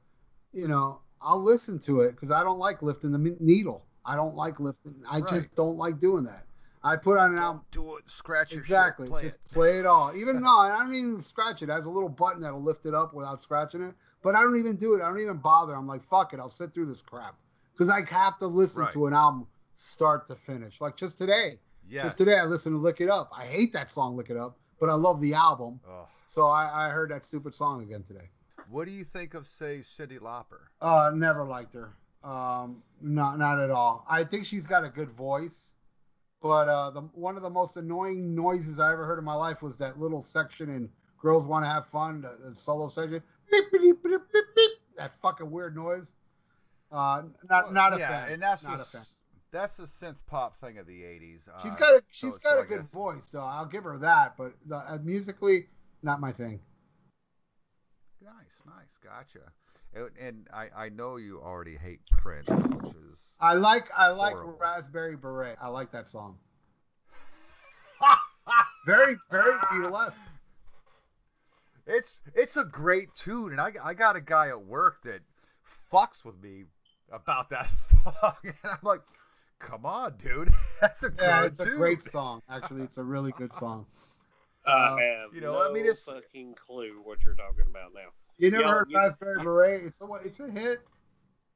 you 0.53 0.67
know, 0.67 0.99
I'll 1.23 1.41
listen 1.41 1.79
to 1.81 2.01
it 2.01 2.11
because 2.11 2.33
I 2.33 2.43
don't 2.43 2.59
like 2.59 2.83
lifting 2.83 3.13
the 3.13 3.37
needle. 3.39 3.87
I 4.05 4.17
don't 4.17 4.35
like 4.35 4.59
lifting. 4.59 4.97
I 5.09 5.21
Right. 5.21 5.29
just 5.29 5.55
don't 5.55 5.77
like 5.77 6.01
doing 6.01 6.25
that. 6.25 6.45
I 6.83 6.97
put 6.97 7.19
on 7.19 7.33
an 7.35 7.39
album. 7.39 7.63
Do 7.71 7.99
it. 7.99 8.11
Scratch 8.11 8.51
your 8.51 8.59
Exactly. 8.63 9.07
shit. 9.07 9.13
Play 9.13 9.23
Just 9.23 9.37
it. 9.37 9.53
play 9.53 9.79
it 9.79 9.87
all. 9.87 10.13
Even 10.17 10.41
no, 10.43 10.59
I 10.59 10.83
don't 10.83 10.95
even 10.95 11.23
scratch 11.23 11.63
it. 11.63 11.69
It 11.69 11.73
has 11.73 11.85
a 11.85 11.91
little 11.91 12.09
button 12.09 12.41
that'll 12.41 12.61
lift 12.61 12.85
it 12.85 12.95
up 12.95 13.15
without 13.15 13.45
scratching 13.45 13.83
it. 13.83 13.95
But 14.23 14.35
I 14.35 14.43
don't 14.43 14.59
even 14.59 14.75
do 14.75 14.95
it. 14.95 15.03
I 15.03 15.09
don't 15.09 15.21
even 15.21 15.37
bother. 15.37 15.75
I'm 15.77 15.87
like, 15.87 16.03
fuck 16.03 16.35
it. 16.35 16.41
I'll 16.41 16.49
sit 16.49 16.75
through 16.75 16.87
this 16.87 17.01
crap 17.01 17.37
because 17.75 17.89
I 17.89 18.03
have 18.13 18.39
to 18.39 18.49
listen 18.49 18.83
Right. 18.83 18.93
to 18.95 19.07
an 19.07 19.13
album 19.13 19.47
start 19.77 20.27
to 20.27 20.35
finish. 20.35 20.81
Like 20.81 20.97
just 20.97 21.17
today. 21.17 21.61
Yes. 21.91 22.05
Just 22.05 22.19
today, 22.19 22.39
I 22.39 22.45
listened 22.45 22.75
to 22.75 22.79
Look 22.79 23.01
It 23.01 23.09
Up." 23.11 23.31
I 23.37 23.45
hate 23.45 23.73
that 23.73 23.91
song, 23.91 24.17
Look 24.17 24.31
It 24.31 24.37
Up," 24.37 24.57
but 24.79 24.89
I 24.89 24.95
love 24.95 25.21
the 25.21 25.35
album. 25.35 25.81
Ugh. 25.89 26.07
So 26.27 26.47
I, 26.47 26.87
I 26.87 26.91
heard 26.91 27.11
that 27.11 27.25
stupid 27.25 27.55
song 27.55 27.83
again 27.83 28.05
today. 28.05 28.31
What 28.69 28.85
do 28.85 28.93
you 28.93 29.03
think 29.05 29.35
of, 29.35 29.49
say, 29.49 29.79
Cyndi 29.83 30.21
Lauper? 30.21 30.61
Uh, 30.81 31.11
never 31.13 31.45
liked 31.45 31.75
her. 31.75 31.95
Um, 32.23 32.83
not 33.01 33.39
not 33.39 33.59
at 33.59 33.71
all. 33.71 34.07
I 34.09 34.23
think 34.23 34.47
she's 34.47 34.67
got 34.67 34.85
a 34.85 34.89
good 34.89 35.11
voice, 35.11 35.73
but 36.41 36.69
uh, 36.69 36.91
the 36.91 37.01
one 37.01 37.37
of 37.37 37.43
the 37.43 37.51
most 37.51 37.77
annoying 37.77 38.35
noises 38.35 38.79
I 38.79 38.93
ever 38.93 39.05
heard 39.05 39.19
in 39.19 39.25
my 39.25 39.35
life 39.35 39.61
was 39.63 39.77
that 39.79 39.99
little 39.99 40.23
section 40.23 40.69
in 40.71 40.89
"Girls 41.19 41.47
Want 41.47 41.65
to 41.65 41.69
Have 41.69 41.87
Fun," 41.89 42.21
the, 42.21 42.39
the 42.51 42.55
solo 42.55 42.89
section. 42.89 43.23
Beep, 43.51 43.65
beep, 43.73 43.83
beep, 43.83 44.03
beep, 44.05 44.23
beep, 44.33 44.71
that 44.97 45.13
fucking 45.21 45.51
weird 45.51 45.75
noise. 45.75 46.07
Uh, 46.93 47.23
not 47.49 47.65
Well, 47.65 47.73
not 47.73 47.95
a 47.95 47.99
yeah, 47.99 48.09
fan. 48.25 48.33
and 48.35 48.43
that's 48.43 48.63
not 48.63 48.77
the, 48.77 48.83
a 48.83 48.87
fan. 48.87 49.03
That's 49.53 49.75
the 49.75 49.85
synth 49.85 50.17
pop 50.27 50.57
thing 50.61 50.79
of 50.79 50.87
the 50.87 51.03
'80s. 51.03 51.49
She's 51.63 51.73
uh, 51.73 51.77
got 51.77 51.93
a 51.95 51.97
so 51.97 52.03
she's 52.11 52.29
it's 52.31 52.39
got 52.39 52.61
a 52.63 52.65
good 52.67 52.85
this- 52.85 52.91
voice 52.91 53.27
though. 53.33 53.41
I'll 53.41 53.67
give 53.67 53.85
her 53.85 53.99
that. 53.99 54.37
But 54.37 54.53
the, 54.67 54.77
uh, 54.77 54.99
musically, 55.03 55.67
not 56.03 56.21
my 56.21 56.33
thing. 56.33 56.61
Nice, 58.23 58.61
nice, 58.67 58.99
gotcha. 59.03 59.51
And, 59.95 60.11
and 60.21 60.49
I, 60.53 60.85
I 60.85 60.89
know 60.91 61.17
you 61.17 61.41
already 61.41 61.77
hate 61.77 62.01
Prince, 62.11 62.49
which 62.49 62.95
is 62.95 63.19
I 63.41 63.55
like 63.55 63.89
I 63.97 64.09
like 64.11 64.35
Horrible. 64.35 64.57
Raspberry 64.61 65.17
Beret. 65.17 65.57
I 65.61 65.69
like 65.69 65.91
that 65.93 66.09
song. 66.09 66.39
Very 68.87 69.17
very 69.31 69.53
Beatlesque. 69.53 70.15
it's 71.87 72.21
it's 72.35 72.57
a 72.57 72.65
great 72.65 73.15
tune, 73.15 73.53
and 73.53 73.61
I, 73.61 73.73
I 73.83 73.95
got 73.95 74.17
a 74.17 74.21
guy 74.21 74.49
at 74.49 74.65
work 74.65 75.03
that 75.05 75.21
fucks 75.93 76.25
with 76.25 76.41
me 76.43 76.65
about 77.13 77.51
that 77.51 77.71
song, 77.71 78.35
and 78.45 78.55
I'm 78.65 78.79
like, 78.83 79.01
come 79.61 79.87
on, 79.87 80.15
dude, 80.19 80.53
that's 80.81 81.03
a 81.05 81.13
Yeah, 81.19 81.43
good 81.43 81.53
it's 81.53 81.61
a 81.61 81.71
great 81.71 82.03
song. 82.03 82.43
Actually, 82.51 82.83
it's 82.83 82.99
a 82.99 83.05
really 83.05 83.33
good 83.39 83.53
song. 83.55 83.87
Uh, 84.67 84.71
I 84.99 85.03
have 85.03 85.35
you 85.35 85.41
know, 85.41 85.53
no 85.53 85.63
I 85.71 85.73
mean, 85.73 85.83
it's- 85.85 86.03
fucking 86.05 86.55
clue 86.55 87.01
what 87.05 87.19
you're 87.25 87.35
talking 87.35 87.67
about 87.71 87.93
now. 87.95 88.09
You 88.39 88.51
never 88.51 88.63
Yeah, 88.65 88.71
heard 88.73 88.87
you- 88.91 88.99
Raspberry 88.99 89.37
Beret? 89.45 89.85
It's 89.85 90.01
a 90.01 90.07
it's 90.25 90.41
a 90.41 90.51
hit. 90.51 90.79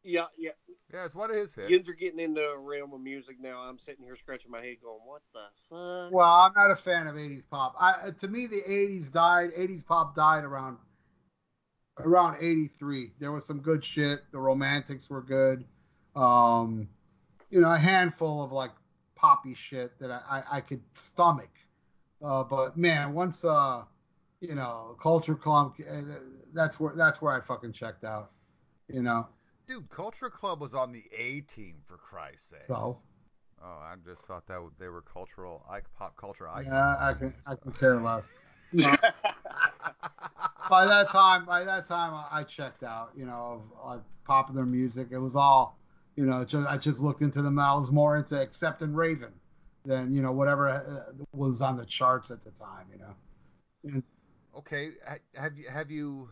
Yeah, 0.06 0.26
yeah. 0.38 0.50
Yeah, 0.92 1.06
it's 1.06 1.14
one 1.14 1.30
of 1.30 1.36
his 1.36 1.54
hits. 1.54 1.70
Kids 1.70 1.88
are 1.88 1.94
getting 1.94 2.20
into 2.20 2.42
a 2.42 2.58
realm 2.58 2.92
of 2.92 3.00
music 3.00 3.36
now. 3.40 3.58
I'm 3.60 3.78
sitting 3.78 4.04
here 4.04 4.16
scratching 4.16 4.50
my 4.50 4.60
head, 4.60 4.76
going, 4.82 5.00
"What 5.04 5.22
the 5.32 5.40
fuck?" 5.70 6.12
Well, 6.12 6.28
I'm 6.30 6.52
not 6.54 6.70
a 6.70 6.76
fan 6.76 7.06
of 7.06 7.16
80s 7.16 7.48
pop. 7.50 7.74
I 7.80 8.10
to 8.20 8.28
me 8.28 8.46
the 8.46 8.60
80s 8.68 9.10
died. 9.10 9.50
80s 9.58 9.84
pop 9.84 10.14
died 10.14 10.44
around 10.44 10.76
around 12.00 12.36
83. 12.40 13.12
There 13.18 13.32
was 13.32 13.46
some 13.46 13.60
good 13.60 13.82
shit. 13.82 14.20
The 14.30 14.38
Romantics 14.38 15.08
were 15.08 15.22
good. 15.22 15.64
Um, 16.14 16.88
you 17.54 17.60
know, 17.60 17.72
a 17.72 17.78
handful 17.78 18.42
of 18.42 18.50
like 18.50 18.72
poppy 19.14 19.54
shit 19.54 19.96
that 20.00 20.10
I 20.10 20.20
I, 20.28 20.56
I 20.56 20.60
could 20.60 20.82
stomach. 20.94 21.50
Uh, 22.20 22.42
but 22.42 22.76
man, 22.76 23.14
once 23.14 23.44
uh, 23.44 23.84
you 24.40 24.56
know, 24.56 24.96
Culture 25.00 25.36
Club, 25.36 25.74
uh, 25.88 26.00
that's 26.52 26.80
where 26.80 26.94
that's 26.96 27.22
where 27.22 27.32
I 27.32 27.40
fucking 27.40 27.72
checked 27.72 28.04
out. 28.04 28.32
You 28.88 29.02
know, 29.02 29.28
Dude, 29.68 29.88
Culture 29.88 30.30
Club 30.30 30.60
was 30.60 30.74
on 30.74 30.90
the 30.90 31.04
A 31.16 31.42
team 31.42 31.76
for 31.86 31.96
Christ's 31.96 32.50
sake. 32.50 32.62
so 32.66 32.98
Oh, 33.62 33.78
I 33.80 33.94
just 34.04 34.22
thought 34.22 34.46
that 34.48 34.60
they 34.78 34.88
were 34.88 35.00
cultural, 35.00 35.64
like 35.70 35.84
pop 35.96 36.16
culture 36.16 36.48
icons. 36.48 36.66
yeah, 36.66 36.96
I 36.98 37.14
can 37.14 37.32
I 37.46 37.54
can 37.54 37.70
care 37.72 38.00
less. 38.00 38.26
by 40.68 40.86
that 40.86 41.08
time, 41.10 41.46
by 41.46 41.62
that 41.62 41.86
time, 41.88 42.12
I, 42.14 42.40
I 42.40 42.42
checked 42.42 42.82
out. 42.82 43.12
You 43.16 43.26
know, 43.26 43.62
of, 43.80 43.94
of 43.94 44.02
popular 44.26 44.66
music. 44.66 45.08
It 45.12 45.18
was 45.18 45.36
all, 45.36 45.78
you 46.16 46.26
know, 46.26 46.44
just 46.44 46.66
I 46.66 46.78
just 46.78 47.00
looked 47.00 47.22
into 47.22 47.42
the 47.42 47.48
I 47.48 47.74
was 47.74 47.90
more 47.90 48.16
into 48.16 48.40
Accept 48.40 48.82
and 48.82 48.96
Raven 48.96 49.32
than 49.84 50.14
you 50.14 50.22
know 50.22 50.32
whatever 50.32 50.68
uh, 50.68 51.12
was 51.32 51.60
on 51.60 51.76
the 51.76 51.84
charts 51.86 52.30
at 52.30 52.42
the 52.42 52.50
time. 52.52 52.86
You 52.92 52.98
know. 53.94 54.02
okay, 54.56 54.90
have 55.34 55.56
you 55.56 55.68
have 55.68 55.90
you 55.90 56.28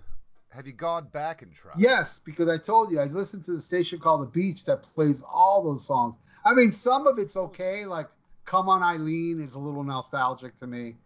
have 0.50 0.66
you 0.66 0.72
gone 0.72 1.08
back 1.12 1.42
and 1.42 1.52
tried? 1.54 1.74
Yes, 1.78 2.20
because 2.24 2.48
I 2.48 2.58
told 2.58 2.92
you 2.92 3.00
I 3.00 3.04
listened 3.04 3.44
to 3.46 3.52
the 3.52 3.60
station 3.60 3.98
called 3.98 4.22
The 4.22 4.26
Beach 4.26 4.64
that 4.66 4.82
plays 4.82 5.22
all 5.22 5.62
those 5.64 5.86
songs. 5.86 6.16
I 6.44 6.54
mean, 6.54 6.72
some 6.72 7.06
of 7.06 7.18
it's 7.18 7.36
okay, 7.36 7.86
like 7.86 8.08
"Come 8.44 8.68
On 8.68 8.82
Eileen" 8.82 9.40
is 9.40 9.54
a 9.54 9.58
little 9.58 9.84
nostalgic 9.84 10.56
to 10.58 10.66
me. 10.66 10.96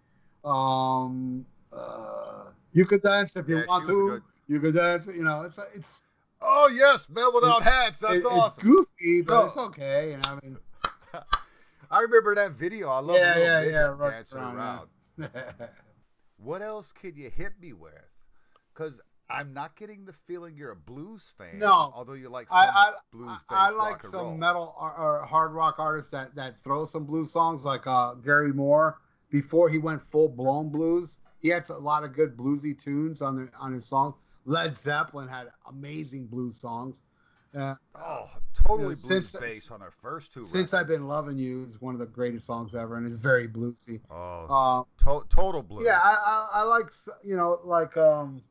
Um, 0.44 1.44
uh, 1.72 2.46
you 2.72 2.84
could 2.84 3.02
dance 3.02 3.36
if 3.36 3.48
you 3.48 3.58
Yeah, 3.58 3.66
want 3.66 3.86
to. 3.86 4.08
good- 4.10 4.22
You 4.48 4.60
could 4.60 4.74
dance. 4.76 5.06
You 5.06 5.24
know, 5.24 5.42
it's 5.42 5.58
it's 5.74 6.00
Oh 6.40 6.68
yes, 6.68 7.08
men 7.08 7.28
without 7.34 7.62
hats. 7.62 7.98
That's 7.98 8.24
it- 8.24 8.26
awesome. 8.26 8.62
It's 8.66 8.76
goofy, 8.98 9.22
but 9.22 9.34
No. 9.34 9.46
it's 9.46 9.56
okay. 9.56 10.12
And 10.12 10.26
I 10.26 10.38
mean, 10.42 10.56
I 11.90 12.00
remember 12.00 12.34
that 12.34 12.52
video. 12.52 12.88
I 12.88 12.98
love 12.98 13.16
yeah, 13.16 13.34
the 13.34 13.40
little 13.40 13.64
yeah, 13.64 13.70
yeah, 13.70 13.78
right 13.84 14.10
dancing 14.10 14.38
around, 14.38 14.88
around. 15.18 15.30
What 16.38 16.60
else 16.62 16.92
could 16.92 17.16
you 17.16 17.30
hit 17.30 17.52
me 17.60 17.72
with? 17.72 17.92
Because 18.74 19.00
I'm 19.30 19.54
not 19.54 19.74
getting 19.76 20.04
the 20.04 20.12
feeling 20.12 20.54
you're 20.56 20.72
a 20.72 20.76
blues 20.76 21.32
fan. 21.38 21.58
No. 21.58 21.72
Although 21.94 22.12
you 22.12 22.28
like 22.28 22.48
some 22.48 22.58
I, 22.58 22.66
I, 22.66 22.92
blues 23.10 23.38
I 23.48 23.70
rock 23.70 23.78
like 23.78 24.10
some 24.10 24.20
roll. 24.20 24.36
metal 24.36 24.74
or, 24.78 24.94
or 24.96 25.24
hard 25.24 25.52
rock 25.52 25.76
artists 25.78 26.10
that, 26.10 26.34
that 26.34 26.60
throw 26.62 26.84
some 26.84 27.04
blues 27.04 27.32
songs, 27.32 27.64
like 27.64 27.86
uh, 27.86 28.14
Gary 28.14 28.52
Moore. 28.52 28.98
Before 29.30 29.68
he 29.68 29.78
went 29.78 30.02
full 30.10 30.28
blown 30.28 30.68
blues, 30.68 31.18
he 31.40 31.48
had 31.48 31.68
a 31.70 31.78
lot 31.78 32.04
of 32.04 32.12
good 32.14 32.36
bluesy 32.36 32.78
tunes 32.80 33.22
on 33.22 33.34
the, 33.36 33.50
on 33.58 33.72
his 33.72 33.86
songs. 33.86 34.14
Led 34.46 34.78
Zeppelin 34.78 35.28
had 35.28 35.48
amazing 35.68 36.26
blues 36.26 36.58
songs. 36.60 37.02
Uh, 37.54 37.74
Oh, 37.94 38.28
totally 38.54 38.78
You 38.78 38.82
know, 38.82 38.88
blues 38.88 39.02
since- 39.02 39.36
based 39.36 39.70
on 39.72 39.80
their 39.80 39.90
first 40.02 40.32
two. 40.32 40.44
Since 40.44 40.72
I've. 40.74 40.86
Been 40.86 41.08
Loving 41.08 41.36
You 41.38 41.64
is 41.64 41.80
one 41.80 41.94
of 41.94 42.00
the 42.00 42.06
greatest 42.06 42.46
songs 42.46 42.74
ever, 42.74 42.96
and 42.96 43.06
it's 43.06 43.16
very 43.16 43.48
bluesy. 43.48 44.00
Oh, 44.10 44.46
Uh, 44.48 44.84
to- 45.04 45.26
total 45.28 45.62
blues. 45.62 45.84
Yeah, 45.86 45.98
I, 46.02 46.14
I, 46.14 46.48
I 46.60 46.62
like 46.62 46.86
you 47.24 47.36
know 47.36 47.60
like 47.64 47.96
um, 47.96 48.42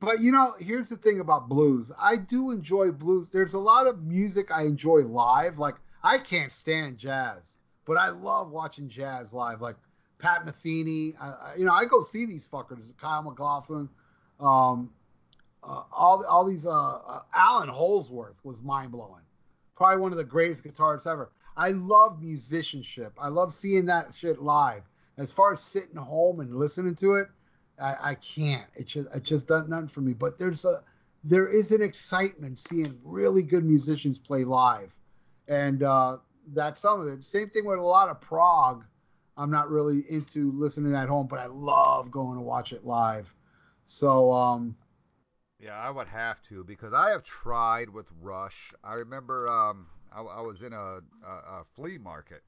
but 0.00 0.20
you 0.20 0.32
know 0.32 0.54
here's 0.58 0.88
the 0.88 0.96
thing 0.96 1.20
about 1.20 1.48
blues. 1.48 1.92
I 1.98 2.16
do 2.16 2.50
enjoy 2.50 2.90
blues. 2.90 3.28
There's 3.30 3.54
a 3.54 3.58
lot 3.58 3.86
of 3.86 4.02
music 4.02 4.50
I 4.50 4.62
enjoy 4.62 5.00
live. 5.02 5.58
Like 5.58 5.76
I 6.02 6.18
can't 6.18 6.52
stand 6.52 6.98
jazz, 6.98 7.58
but 7.84 7.96
I 7.98 8.08
love 8.08 8.50
watching 8.50 8.88
jazz 8.88 9.32
live. 9.32 9.60
Like 9.60 9.76
Pat 10.18 10.46
Metheny. 10.46 11.14
I, 11.20 11.26
I, 11.28 11.54
you 11.56 11.64
know 11.66 11.72
I 11.74 11.84
go 11.84 12.02
see 12.02 12.24
these 12.24 12.46
fuckers. 12.46 12.96
Kyle 12.96 13.22
McLaughlin. 13.22 13.88
Um, 14.40 14.90
uh, 15.66 15.82
all 15.92 16.24
all 16.26 16.44
these 16.44 16.66
uh, 16.66 16.70
uh 16.70 17.20
Allan 17.34 17.68
Holdsworth 17.68 18.36
was 18.44 18.62
mind 18.62 18.92
blowing. 18.92 19.22
Probably 19.76 20.00
one 20.00 20.12
of 20.12 20.18
the 20.18 20.24
greatest 20.24 20.62
guitarists 20.62 21.10
ever. 21.10 21.30
I 21.56 21.70
love 21.70 22.22
musicianship. 22.22 23.12
I 23.18 23.28
love 23.28 23.52
seeing 23.52 23.86
that 23.86 24.12
shit 24.16 24.40
live. 24.40 24.82
As 25.16 25.30
far 25.30 25.52
as 25.52 25.60
sitting 25.60 25.96
home 25.96 26.40
and 26.40 26.56
listening 26.56 26.96
to 26.96 27.14
it, 27.14 27.28
I, 27.80 27.96
I 28.00 28.14
can't. 28.16 28.66
It 28.74 28.86
just 28.86 29.08
it 29.14 29.22
just 29.22 29.46
does 29.46 29.68
nothing 29.68 29.88
for 29.88 30.00
me. 30.00 30.12
But 30.12 30.38
there's 30.38 30.64
a 30.64 30.82
there 31.22 31.48
is 31.48 31.72
an 31.72 31.82
excitement 31.82 32.60
seeing 32.60 32.98
really 33.02 33.42
good 33.42 33.64
musicians 33.64 34.18
play 34.18 34.44
live, 34.44 34.94
and 35.48 35.82
uh, 35.82 36.18
that's 36.52 36.80
some 36.80 37.00
of 37.00 37.08
it. 37.08 37.24
Same 37.24 37.48
thing 37.50 37.64
with 37.64 37.78
a 37.78 37.82
lot 37.82 38.08
of 38.08 38.20
prog. 38.20 38.84
I'm 39.36 39.50
not 39.50 39.70
really 39.70 40.04
into 40.08 40.52
listening 40.52 40.94
at 40.94 41.08
home, 41.08 41.26
but 41.26 41.40
I 41.40 41.46
love 41.46 42.10
going 42.10 42.36
to 42.36 42.42
watch 42.42 42.72
it 42.72 42.84
live. 42.84 43.32
So 43.84 44.32
um, 44.32 44.76
Yeah, 45.64 45.80
I 45.80 45.88
would 45.88 46.08
have 46.08 46.42
to 46.50 46.62
because 46.62 46.92
I 46.92 47.10
have 47.10 47.24
tried 47.24 47.88
with 47.88 48.06
Rush. 48.20 48.74
I 48.82 48.94
remember 48.94 49.48
um, 49.48 49.86
I, 50.14 50.20
I 50.20 50.40
was 50.42 50.62
in 50.62 50.74
a, 50.74 50.76
a, 50.76 51.00
a 51.26 51.64
flea 51.74 51.96
market 51.96 52.42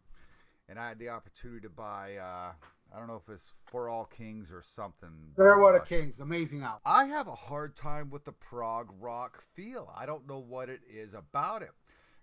and 0.69 0.79
I 0.79 0.89
had 0.89 0.99
the 0.99 1.09
opportunity 1.09 1.63
to 1.63 1.71
buy. 1.71 2.17
Uh, 2.17 2.53
I 2.95 2.99
don't 2.99 3.07
know 3.07 3.17
if 3.27 3.33
it's 3.33 3.55
For 3.71 3.89
All 3.89 4.05
Kings 4.05 4.51
or 4.53 4.63
something. 4.63 5.09
Fairwater. 5.35 5.81
Kings, 5.81 6.21
amazing 6.21 6.63
album. 6.63 6.83
I 6.85 7.07
have 7.07 7.27
a 7.27 7.35
hard 7.35 7.75
time 7.75 8.11
with 8.11 8.25
the 8.27 8.33
prog 8.33 8.93
rock 9.01 9.43
feel. 9.55 9.91
I 9.97 10.05
don't 10.05 10.29
know 10.29 10.45
what 10.47 10.69
it 10.69 10.81
is 10.87 11.15
about 11.15 11.63
it. 11.63 11.71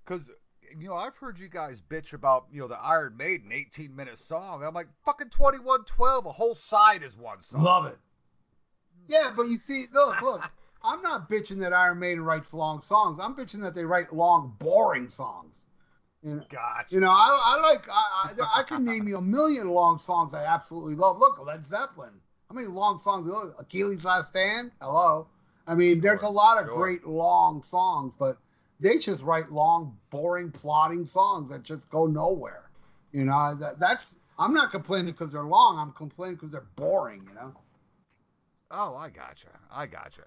Because, 0.05 0.29
you 0.77 0.87
know, 0.87 0.95
I've 0.95 1.15
heard 1.17 1.39
you 1.39 1.49
guys 1.49 1.81
bitch 1.81 2.13
about, 2.13 2.45
you 2.51 2.61
know, 2.61 2.67
the 2.67 2.79
Iron 2.79 3.17
Maiden 3.17 3.51
18 3.51 3.95
minute 3.95 4.19
song. 4.19 4.59
And 4.59 4.67
I'm 4.67 4.75
like, 4.75 4.89
fucking 5.05 5.29
2112, 5.29 6.27
a 6.27 6.31
whole 6.31 6.53
side 6.53 7.01
is 7.01 7.17
one 7.17 7.41
song. 7.41 7.63
Love 7.63 7.85
it. 7.87 7.97
Yeah, 9.07 9.33
but 9.35 9.47
you 9.47 9.57
see, 9.57 9.87
look, 9.91 10.21
look. 10.21 10.43
I'm 10.83 11.01
not 11.01 11.29
bitching 11.29 11.59
that 11.59 11.73
Iron 11.73 11.99
Maiden 11.99 12.23
writes 12.23 12.53
long 12.53 12.81
songs. 12.81 13.17
I'm 13.21 13.35
bitching 13.35 13.61
that 13.61 13.73
they 13.73 13.85
write 13.85 14.13
long, 14.13 14.55
boring 14.59 15.07
songs. 15.07 15.61
You 16.21 16.35
know, 16.35 16.43
Gotcha. 16.49 16.95
you 16.95 17.01
know 17.01 17.09
I, 17.11 17.57
I 17.57 17.69
like 17.69 17.85
I, 17.89 18.33
I 18.45 18.59
I 18.61 18.63
can 18.63 18.85
name 18.85 19.07
you 19.07 19.17
a 19.17 19.21
million 19.21 19.69
long 19.69 19.99
songs 19.99 20.33
I 20.33 20.45
absolutely 20.45 20.95
love. 20.95 21.19
Look, 21.19 21.43
Led 21.45 21.65
Zeppelin. 21.65 22.13
How 22.49 22.55
many 22.55 22.67
long 22.67 22.99
songs? 22.99 23.25
Look, 23.25 23.55
Achilles' 23.59 24.03
Last 24.03 24.29
Stand. 24.29 24.71
Hello. 24.81 25.27
I 25.67 25.75
mean, 25.75 26.01
there's 26.01 26.23
a 26.23 26.29
lot 26.29 26.61
of 26.61 26.67
sure. 26.67 26.75
great 26.75 27.07
long 27.07 27.63
songs, 27.63 28.15
but 28.17 28.37
they 28.79 28.97
just 28.97 29.23
write 29.23 29.51
long, 29.51 29.97
boring, 30.09 30.51
plotting 30.51 31.05
songs 31.05 31.49
that 31.49 31.63
just 31.63 31.89
go 31.89 32.05
nowhere. 32.05 32.69
You 33.11 33.25
know, 33.25 33.55
that, 33.55 33.79
that's 33.79 34.15
I'm 34.37 34.53
not 34.53 34.71
complaining 34.71 35.11
because 35.11 35.31
they're 35.31 35.43
long. 35.43 35.77
I'm 35.77 35.93
complaining 35.93 36.35
because 36.35 36.51
they're 36.51 36.67
boring. 36.75 37.25
You 37.27 37.35
know. 37.35 37.53
Oh, 38.71 38.95
I 38.95 39.09
gotcha. 39.09 39.49
I 39.71 39.87
gotcha. 39.87 40.23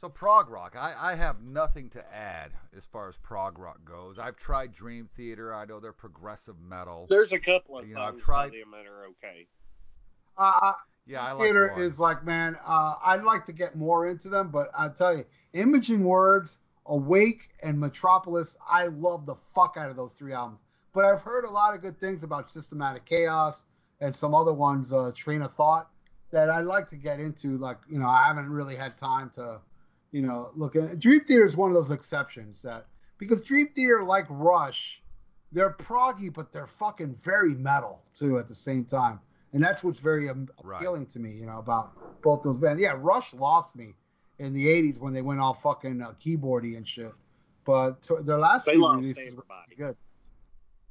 So 0.00 0.08
prog 0.08 0.48
rock, 0.48 0.76
I, 0.78 0.94
I 0.98 1.14
have 1.14 1.42
nothing 1.42 1.90
to 1.90 2.14
add 2.14 2.52
as 2.74 2.86
far 2.86 3.08
as 3.10 3.16
prog 3.18 3.58
rock 3.58 3.84
goes. 3.84 4.18
I've 4.18 4.36
tried 4.36 4.72
Dream 4.72 5.10
Theater. 5.14 5.52
I 5.54 5.66
know 5.66 5.78
they're 5.78 5.92
progressive 5.92 6.54
metal. 6.58 7.06
There's 7.10 7.32
a 7.32 7.38
couple 7.38 7.78
of 7.78 7.86
You 7.86 7.96
know, 7.96 8.00
I've 8.00 8.16
tried- 8.18 8.52
them 8.52 8.70
that 8.72 8.86
are 8.86 9.06
okay. 9.08 9.46
Uh, 10.38 10.72
Yeah, 11.06 11.22
I 11.22 11.32
like 11.32 11.44
theater 11.44 11.72
one. 11.72 11.82
is 11.82 11.98
like, 11.98 12.24
man, 12.24 12.56
uh, 12.64 12.94
I'd 13.04 13.24
like 13.24 13.44
to 13.46 13.52
get 13.52 13.76
more 13.76 14.06
into 14.06 14.30
them, 14.30 14.50
but 14.50 14.70
I 14.76 14.88
tell 14.88 15.14
you, 15.14 15.26
Imaging 15.52 16.02
Words, 16.04 16.60
Awake, 16.86 17.50
and 17.62 17.78
Metropolis, 17.78 18.56
I 18.66 18.86
love 18.86 19.26
the 19.26 19.34
fuck 19.54 19.76
out 19.76 19.90
of 19.90 19.96
those 19.96 20.14
three 20.14 20.32
albums. 20.32 20.60
But 20.94 21.04
I've 21.04 21.20
heard 21.20 21.44
a 21.44 21.50
lot 21.50 21.74
of 21.74 21.82
good 21.82 21.98
things 22.00 22.22
about 22.22 22.48
Systematic 22.48 23.04
Chaos 23.04 23.64
and 24.00 24.16
some 24.16 24.34
other 24.34 24.54
ones, 24.54 24.94
uh, 24.94 25.12
Train 25.14 25.42
of 25.42 25.52
Thought, 25.54 25.90
that 26.30 26.48
I'd 26.48 26.64
like 26.64 26.88
to 26.88 26.96
get 26.96 27.20
into. 27.20 27.58
Like, 27.58 27.78
you 27.86 27.98
know, 27.98 28.08
I 28.08 28.26
haven't 28.26 28.48
really 28.50 28.76
had 28.76 28.96
time 28.96 29.28
to, 29.34 29.60
you 30.12 30.22
know, 30.22 30.50
look 30.54 30.76
at. 30.76 30.98
Dream 30.98 31.20
Theater 31.20 31.44
is 31.44 31.56
one 31.56 31.70
of 31.70 31.74
those 31.74 31.90
exceptions 31.90 32.62
that 32.62 32.86
because 33.18 33.42
Dream 33.42 33.68
Theater, 33.74 34.02
like 34.02 34.26
Rush, 34.28 35.02
they're 35.52 35.72
proggy, 35.74 36.32
but 36.32 36.52
they're 36.52 36.66
fucking 36.66 37.16
very 37.22 37.54
metal 37.54 38.02
too 38.14 38.38
at 38.38 38.48
the 38.48 38.54
same 38.54 38.84
time. 38.84 39.20
and 39.52 39.60
that's 39.62 39.82
what's 39.82 39.98
very 39.98 40.28
um, 40.28 40.48
Right. 40.62 40.76
appealing 40.76 41.06
to 41.06 41.18
me, 41.18 41.32
you 41.32 41.44
know, 41.46 41.58
about 41.58 42.22
both 42.22 42.42
those 42.42 42.60
bands. 42.60 42.80
Yeah, 42.80 42.94
Rush 42.96 43.34
lost 43.34 43.74
me 43.74 43.94
in 44.38 44.52
the 44.54 44.66
'80s 44.66 45.00
when 45.00 45.12
they 45.12 45.22
went 45.22 45.40
all 45.40 45.54
fucking 45.54 46.00
uh, 46.00 46.12
keyboardy 46.24 46.76
and 46.76 46.86
shit, 46.86 47.12
but 47.64 48.00
to, 48.02 48.22
their 48.22 48.38
last 48.38 48.66
They 48.66 48.72
few 48.74 48.88
releases 48.88 49.34
were 49.34 49.44
good, 49.76 49.96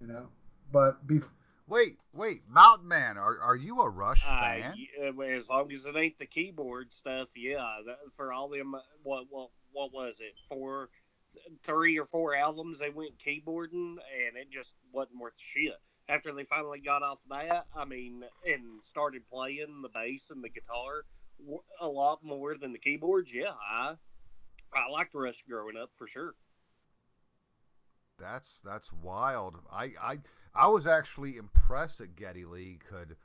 you 0.01 0.07
know. 0.07 0.27
But 0.73 1.05
bef- 1.07 1.29
Wait, 1.69 1.97
wait, 2.13 2.41
Mountain 2.49 2.87
Man, 2.87 3.17
are 3.17 3.39
are 3.39 3.55
you 3.55 3.79
a 3.81 3.89
Rush 3.89 4.23
Uh, 4.25 4.39
fan? 4.39 4.73
uh, 5.01 5.21
as 5.21 5.49
long 5.49 5.71
as 5.71 5.85
it 5.85 5.95
ain't 5.95 6.17
the 6.17 6.25
keyboard 6.25 6.91
stuff, 6.91 7.29
yeah. 7.35 7.77
That, 7.85 7.99
for 8.15 8.33
all 8.33 8.49
them, 8.49 8.73
uh, 8.73 8.79
what 9.03 9.25
what 9.29 9.51
what 9.71 9.93
was 9.93 10.19
it? 10.19 10.33
Four, 10.47 10.89
three 11.63 11.99
or 11.99 12.05
four 12.07 12.33
albums 12.35 12.79
they 12.79 12.89
went 12.89 13.19
keyboarding, 13.19 13.97
and 13.97 14.35
it 14.35 14.49
just 14.51 14.73
wasn't 14.91 15.19
worth 15.19 15.33
shit. 15.37 15.75
After 16.07 16.33
they 16.33 16.43
finally 16.45 16.79
got 16.79 17.03
off 17.03 17.19
that, 17.29 17.67
I 17.75 17.85
mean, 17.85 18.23
and 18.45 18.83
started 18.83 19.29
playing 19.29 19.81
the 19.83 19.89
bass 19.89 20.31
and 20.31 20.43
the 20.43 20.49
guitar 20.49 21.05
a 21.79 21.87
lot 21.87 22.23
more 22.23 22.57
than 22.57 22.73
the 22.73 22.79
keyboards. 22.79 23.31
Yeah, 23.31 23.53
I 23.71 23.93
I 24.73 24.89
liked 24.91 25.13
Rush 25.13 25.43
growing 25.47 25.77
up 25.77 25.91
for 25.97 26.07
sure. 26.07 26.33
That's 28.19 28.61
that's 28.65 28.91
wild. 29.03 29.55
I 29.71 29.91
I 30.01 30.17
I 30.55 30.67
was 30.67 30.87
actually 30.87 31.37
impressed 31.37 31.99
that 31.99 32.15
Geddy 32.15 32.45
Lee 32.45 32.79
could 32.89 33.15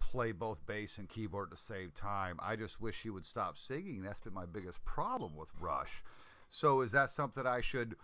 play 0.00 0.32
both 0.32 0.58
bass 0.66 0.98
and 0.98 1.08
keyboard 1.08 1.48
at 1.48 1.50
the 1.52 1.56
same 1.62 1.92
time. 1.94 2.38
I 2.42 2.56
just 2.56 2.80
wish 2.80 3.00
he 3.02 3.10
would 3.10 3.26
stop 3.26 3.56
singing. 3.58 4.02
That's 4.02 4.20
been 4.20 4.34
my 4.34 4.46
biggest 4.46 4.84
problem 4.84 5.36
with 5.36 5.48
Rush. 5.60 6.02
So 6.50 6.80
is 6.80 6.90
that 6.92 7.10
something 7.10 7.46
I 7.46 7.60
should 7.60 7.94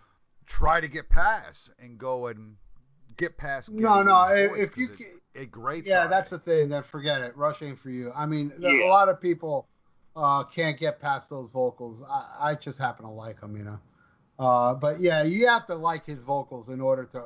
try 0.46 0.80
to 0.80 0.86
get 0.88 1.08
past 1.08 1.70
and 1.80 1.98
go 1.98 2.28
and 2.28 2.56
get 3.16 3.36
past? 3.36 3.70
No, 3.70 4.02
no, 4.02 4.26
Lee's 4.28 4.38
if- 4.44 4.50
voice, 4.50 4.60
if 4.60 4.76
you 4.76 4.88
'cause 4.88 5.00
it, 5.00 5.40
it 5.40 5.50
grates 5.50 5.88
yeah, 5.88 6.04
on 6.04 6.10
that's 6.10 6.30
me. 6.30 6.36
the 6.38 6.42
thing. 6.44 6.68
That 6.68 6.86
forget 6.86 7.22
it. 7.22 7.36
Rush 7.36 7.60
ain't 7.62 7.78
for 7.78 7.90
you. 7.90 8.12
I 8.14 8.26
mean, 8.26 8.52
a 8.62 8.86
lot 8.86 9.08
of 9.08 9.20
people 9.20 9.66
uh, 10.14 10.44
can't 10.44 10.78
get 10.78 11.00
past 11.00 11.28
those 11.28 11.50
vocals. 11.50 12.02
I, 12.08 12.50
I 12.50 12.54
just 12.54 12.78
happen 12.78 13.04
to 13.04 13.10
like 13.10 13.40
them, 13.40 13.56
you 13.56 13.64
know. 13.64 13.78
Uh, 14.38 14.74
but 14.74 15.00
yeah, 15.00 15.22
you 15.22 15.46
have 15.46 15.66
to 15.66 15.74
like 15.74 16.04
his 16.04 16.22
vocals 16.22 16.68
in 16.68 16.80
order 16.80 17.04
to 17.06 17.24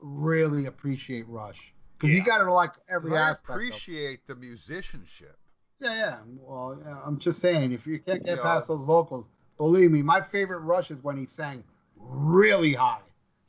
really 0.00 0.66
appreciate 0.66 1.28
Rush, 1.28 1.72
because 1.98 2.14
you 2.14 2.24
got 2.24 2.38
to 2.38 2.52
like 2.52 2.72
every 2.88 3.16
I 3.16 3.30
aspect. 3.30 3.50
Of 3.50 3.54
appreciate 3.54 4.26
the 4.26 4.34
musicianship. 4.34 5.36
Yeah, 5.80 5.94
yeah. 5.94 6.16
Well, 6.40 6.80
yeah, 6.84 7.00
I'm 7.04 7.18
just 7.18 7.40
saying, 7.40 7.72
if 7.72 7.86
you 7.86 7.98
can't 7.98 8.24
get 8.24 8.36
Yeah. 8.38 8.42
past 8.42 8.68
those 8.68 8.82
vocals, 8.82 9.28
believe 9.58 9.90
me, 9.90 10.02
my 10.02 10.20
favorite 10.20 10.60
Rush 10.60 10.90
is 10.90 11.02
when 11.02 11.16
he 11.16 11.26
sang 11.26 11.62
really 11.96 12.72
high. 12.74 13.00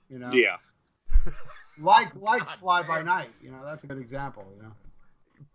You 0.10 0.20
know, 0.20 0.32
Yeah, 0.32 0.57
like 1.80 2.14
like 2.16 2.45
God 2.45 2.60
Fly 2.60 2.84
by. 2.84 3.02
Night. 3.02 3.30
You 3.41 3.52
know, 3.52 3.66
that's 3.66 3.84
a 3.84 3.88
good 3.88 3.98
example. 3.98 4.45
You 4.56 4.64
know. 4.64 4.72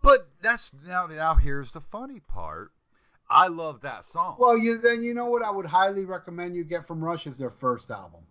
But 0.01 0.27
that's 0.41 0.71
now 0.85 1.07
now 1.07 1.35
here's 1.35 1.71
the 1.71 1.81
funny 1.81 2.19
part. 2.19 2.71
I 3.31 3.47
love 3.47 3.81
that 3.81 4.03
song. 4.05 4.35
Well, 4.37 4.57
you 4.57 4.77
then 4.77 5.01
you 5.01 5.13
know 5.13 5.29
what 5.29 5.41
I 5.41 5.49
would 5.49 5.65
highly 5.65 6.05
recommend 6.05 6.55
you 6.55 6.63
get 6.63 6.85
from 6.85 7.03
Rush 7.03 7.25
is 7.27 7.37
their 7.37 7.49
first 7.49 7.89
album, 7.89 8.21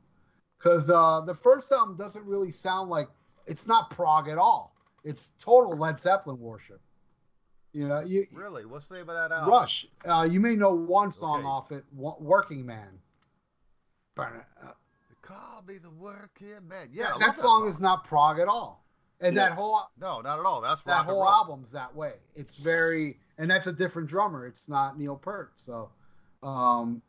because 0.59 0.91
uh, 0.91 1.23
the 1.23 1.35
first 1.35 1.73
album 1.73 1.97
doesn't 1.97 2.25
really 2.27 2.51
sound 2.53 2.91
like 2.91 3.09
it's 3.47 3.67
not 3.67 3.91
prog 3.91 4.29
at 4.29 4.39
all. 4.39 4.77
It's 5.03 5.33
total 5.41 5.77
Led 5.77 5.99
Zeppelin 5.99 6.39
worship. 6.39 6.81
You 7.73 7.89
know, 7.89 8.01
you 8.01 8.27
really, 8.35 8.67
what's 8.67 8.87
the 8.89 8.95
name 8.97 9.09
of 9.09 9.15
that 9.15 9.33
album? 9.33 9.49
Rush. 9.51 9.87
Uh, 10.05 10.29
you 10.31 10.41
may 10.41 10.55
know 10.57 10.75
one 10.75 11.11
song 11.13 11.39
Okay. 11.39 11.47
off 11.47 11.73
it, 11.73 11.85
"Working 11.93 12.67
Man." 12.67 13.01
Burn 14.17 14.37
it. 14.37 14.45
Uh, 14.63 14.73
Call 15.23 15.63
me 15.67 15.79
the 15.79 15.91
working 15.91 16.67
man. 16.67 16.89
yeah, 16.93 17.05
Yeah, 17.05 17.09
I 17.09 17.13
love 17.13 17.21
that, 17.21 17.39
song, 17.39 17.69
is 17.69 17.79
not 17.81 18.05
prog 18.05 18.39
at 18.41 18.49
all, 18.49 18.85
and 19.21 19.37
Yeah. 19.37 19.51
that 19.51 19.55
whole 19.55 19.81
No, 19.99 20.21
not 20.21 20.39
at 20.41 20.45
all. 20.45 20.61
That's 20.61 20.81
that 20.83 21.05
whole 21.07 21.25
album's 21.25 21.71
that 21.71 21.95
way. 21.95 22.15
It's 22.35 22.57
very, 22.57 23.21
and 23.41 23.51
that's 23.51 23.67
a 23.67 23.73
different 23.73 24.09
drummer. 24.09 24.47
It's 24.47 24.69
not 24.69 24.99
Neil 24.99 25.17
Peart. 25.17 25.53
So, 25.57 25.91
um, 26.43 27.03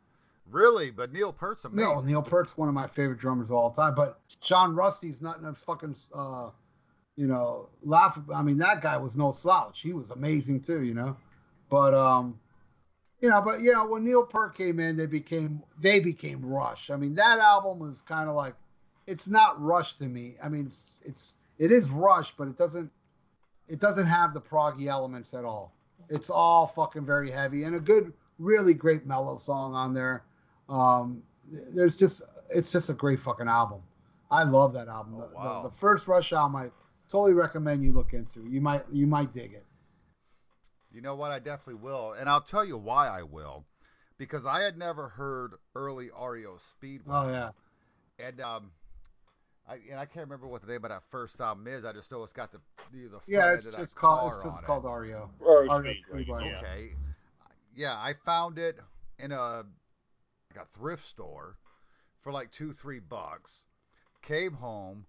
Really, 0.50 0.90
but 0.90 1.12
Neil 1.12 1.32
Peart's 1.32 1.64
amazing. 1.64 1.94
No, 1.94 2.00
Neil 2.00 2.22
Peart's 2.22 2.58
one 2.58 2.68
of 2.68 2.74
my 2.74 2.86
favorite 2.86 3.18
drummers 3.18 3.48
of 3.48 3.56
all 3.56 3.70
time. 3.70 3.94
But 3.94 4.20
John 4.40 4.74
Rutsey's 4.74 5.22
not 5.22 5.38
in 5.38 5.46
a 5.46 5.54
fucking, 5.54 5.96
uh, 6.12 6.50
you 7.16 7.26
know, 7.26 7.68
laugh. 7.82 8.18
I 8.34 8.42
mean, 8.42 8.58
that 8.58 8.82
guy 8.82 8.96
was 8.96 9.16
no 9.16 9.30
slouch. 9.30 9.80
He 9.80 9.92
was 9.92 10.10
amazing 10.10 10.60
too, 10.60 10.82
you 10.82 10.94
know. 10.94 11.16
But 11.70 11.94
um, 11.94 12.38
you 13.20 13.30
know, 13.30 13.40
but 13.40 13.60
you 13.60 13.72
know, 13.72 13.86
when 13.86 14.04
Neil 14.04 14.24
Peart 14.24 14.54
came 14.56 14.78
in, 14.80 14.96
they 14.96 15.06
became 15.06 15.62
they 15.80 16.00
became 16.00 16.44
Rush. 16.44 16.90
I 16.90 16.96
mean, 16.96 17.14
that 17.14 17.38
album 17.38 17.78
was 17.78 18.02
kind 18.02 18.28
of 18.28 18.34
like, 18.34 18.54
it's 19.06 19.26
not 19.26 19.62
Rush 19.62 19.94
to 19.96 20.04
me. 20.04 20.34
I 20.42 20.48
mean, 20.48 20.66
it's, 20.66 20.80
it's 21.04 21.34
it 21.58 21.72
is 21.72 21.88
Rush, 21.88 22.34
but 22.36 22.48
it 22.48 22.58
doesn't 22.58 22.90
it 23.68 23.78
doesn't 23.78 24.06
have 24.06 24.34
the 24.34 24.40
proggy 24.40 24.88
elements 24.88 25.32
at 25.32 25.44
all. 25.44 25.72
It's 26.08 26.30
all 26.30 26.66
fucking 26.66 27.06
very 27.06 27.30
heavy 27.30 27.64
and 27.64 27.74
a 27.74 27.80
good, 27.80 28.12
really 28.38 28.74
great 28.74 29.06
mellow 29.06 29.36
song 29.36 29.74
on 29.74 29.94
there. 29.94 30.24
Um, 30.68 31.22
there's 31.74 31.96
just 31.96 32.22
it's 32.50 32.70
just 32.72 32.90
a 32.90 32.94
great 32.94 33.20
fucking 33.20 33.48
album. 33.48 33.80
I 34.30 34.44
love 34.44 34.72
that 34.74 34.88
album. 34.88 35.14
Oh, 35.16 35.20
The- 35.28 35.34
wow. 35.34 35.62
the, 35.62 35.68
the 35.70 35.74
first 35.76 36.06
Rush 36.08 36.32
album, 36.32 36.56
I 36.56 36.70
totally 37.08 37.32
recommend 37.34 37.82
you 37.82 37.92
look 37.92 38.12
into. 38.14 38.40
You 38.48 38.60
might 38.60 38.84
you 38.92 39.06
might 39.06 39.32
dig 39.34 39.52
it. 39.54 39.64
You 40.92 41.00
know 41.00 41.14
what? 41.14 41.30
I 41.30 41.38
definitely 41.38 41.82
will, 41.82 42.12
and 42.12 42.28
I'll 42.28 42.42
tell 42.42 42.64
you 42.64 42.76
why 42.76 43.08
I 43.08 43.22
will, 43.22 43.64
because 44.18 44.44
I 44.44 44.60
had 44.60 44.76
never 44.76 45.08
heard 45.08 45.54
early 45.74 46.10
REO 46.10 46.58
Speedwagon. 46.82 47.00
Oh 47.08 47.28
yeah, 47.30 47.50
And 48.26 48.40
um, 48.42 48.70
I 49.68 49.74
and 49.90 49.98
I 49.98 50.04
can't 50.06 50.26
remember 50.26 50.48
what 50.48 50.60
the 50.62 50.66
name 50.66 50.84
of 50.84 50.90
that 50.90 51.02
first 51.10 51.40
album 51.40 51.66
is. 51.66 51.84
I 51.84 51.92
just 51.92 52.10
know 52.10 52.22
it's 52.22 52.32
got 52.32 52.50
the 52.52 52.58
the, 52.92 53.04
the 53.04 53.08
front 53.10 53.22
yeah. 53.28 53.46
end 53.48 53.56
It's 53.58 53.66
of 53.66 53.72
that 53.72 53.78
just 53.78 53.96
called 53.96 54.32
it's 54.32 54.44
on 54.44 54.50
just 54.52 54.62
it. 54.62 54.66
called 54.66 54.84
REO. 54.84 55.30
Or 55.40 55.62
REO 55.62 55.80
Speedway, 55.80 55.94
Speedway. 56.22 56.48
yeah. 56.50 56.58
Okay. 56.58 56.90
Yeah, 57.74 57.92
I 57.94 58.14
found 58.24 58.58
it 58.58 58.78
in 59.18 59.32
a 59.32 59.64
like 60.54 60.64
a 60.66 60.78
thrift 60.78 61.06
store 61.06 61.56
for 62.22 62.32
like 62.32 62.50
two, 62.52 62.72
three 62.72 62.98
bucks. 63.00 63.64
Came 64.22 64.52
home, 64.52 65.06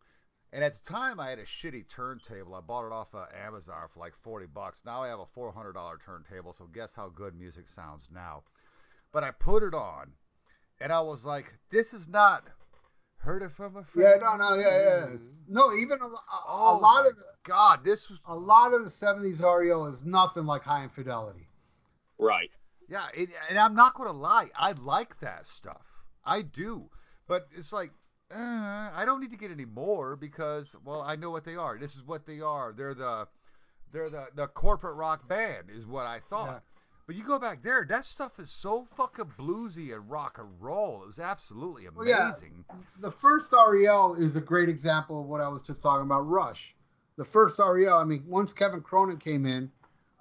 and 0.52 0.64
at 0.64 0.74
the 0.74 0.90
time 0.92 1.20
I 1.20 1.30
had 1.30 1.40
a 1.40 1.46
shitty 1.46 1.88
turntable. 1.90 2.56
I 2.56 2.62
bought 2.62 2.86
it 2.86 2.92
off 2.92 3.14
of 3.14 3.28
Amazon 3.46 3.88
for 3.94 4.00
like 4.00 4.14
forty 4.24 4.46
bucks. 4.48 4.82
Now 4.86 5.04
I 5.04 5.08
have 5.10 5.20
a 5.20 5.26
four 5.34 5.52
hundred 5.52 5.74
dollar 5.74 5.98
turntable. 6.04 6.54
So 6.54 6.66
guess 6.74 6.94
how 6.96 7.10
good 7.10 7.36
music 7.36 7.68
sounds 7.68 8.08
now. 8.14 8.44
But 9.12 9.24
I 9.24 9.32
put 9.32 9.62
it 9.62 9.74
on, 9.76 10.12
and 10.80 10.92
I 10.92 11.02
was 11.02 11.26
like, 11.26 11.46
"This 11.70 11.94
is 11.94 12.08
not." 12.08 12.44
Heard 13.24 13.42
it 13.44 13.52
from 13.52 13.78
a 13.78 13.84
friend. 13.84 14.10
Yeah, 14.10 14.18
friend. 14.20 14.24
no, 14.24 14.38
no, 14.38 14.56
yeah, 14.56 15.06
yeah. 15.12 15.18
No, 15.48 15.74
even 15.74 16.00
a, 16.02 16.06
a, 16.06 16.08
a 16.08 16.56
Oh 16.56 16.78
lot 16.78 17.04
my 17.04 17.10
of 17.10 17.16
the, 17.18 17.24
God, 17.44 17.84
this 17.84 18.10
was 18.10 18.20
a 18.26 18.36
lot 18.36 18.74
of 18.74 18.84
the 18.84 18.90
'70s 18.90 19.42
REO 19.42 19.86
is 19.86 20.04
nothing 20.04 20.46
like 20.46 20.64
Hi 20.64 20.84
Infidelity. 20.84 21.48
right. 22.18 22.50
Yeah, 22.88 23.08
it, 23.14 23.30
and 23.50 23.58
I'm 23.58 23.76
not 23.76 23.94
gonna 23.96 24.12
lie, 24.12 24.50
I 24.56 24.74
like 24.74 25.20
that 25.22 25.48
stuff. 25.48 25.86
I 26.26 26.42
do, 26.42 26.90
but 27.28 27.48
it's 27.56 27.72
like 27.74 27.92
uh, 28.32 28.92
I 28.94 29.04
don't 29.06 29.22
need 29.22 29.32
to 29.32 29.38
get 29.38 29.52
any 29.52 29.66
more 29.66 30.16
because 30.16 30.76
well, 30.84 31.02
I 31.02 31.16
know 31.16 31.32
what 31.32 31.46
they 31.46 31.56
are. 31.56 31.78
This 31.78 31.96
is 31.96 32.04
what 32.04 32.26
they 32.26 32.42
are. 32.42 32.74
They're 32.74 32.94
the 32.94 33.28
they're 33.92 34.10
the 34.10 34.28
the 34.36 34.48
corporate 34.48 34.96
rock 34.96 35.28
band 35.28 35.70
is 35.70 35.86
what 35.88 36.06
I 36.06 36.20
thought. 36.20 36.64
Yeah. 36.64 36.73
But 37.06 37.16
you 37.18 37.24
go 37.26 37.38
back 37.38 37.62
there, 37.62 37.86
that 37.90 38.06
stuff 38.06 38.40
is 38.40 38.50
so 38.50 38.88
fucking 38.96 39.34
bluesy 39.38 39.94
and 39.94 40.10
rock 40.10 40.38
and 40.40 40.48
roll. 40.62 41.04
It 41.04 41.08
was 41.08 41.20
absolutely 41.20 41.86
Well, 41.94 42.08
yeah. 42.08 42.30
amazing. 42.30 42.64
the 43.00 43.12
first 43.12 43.52
REO 43.52 44.14
is 44.14 44.36
a 44.38 44.42
great 44.42 44.70
example 44.70 45.20
of 45.22 45.28
what 45.28 45.42
I 45.42 45.50
was 45.50 45.62
just 45.62 45.82
talking 45.82 46.06
about. 46.06 46.22
Rush, 46.22 46.74
the 47.18 47.26
first 47.26 47.60
REO. 47.60 47.98
I 47.98 48.06
mean, 48.06 48.24
once 48.26 48.54
Kevin 48.54 48.82
Cronin 48.82 49.18
came 49.18 49.46
in, 49.46 49.70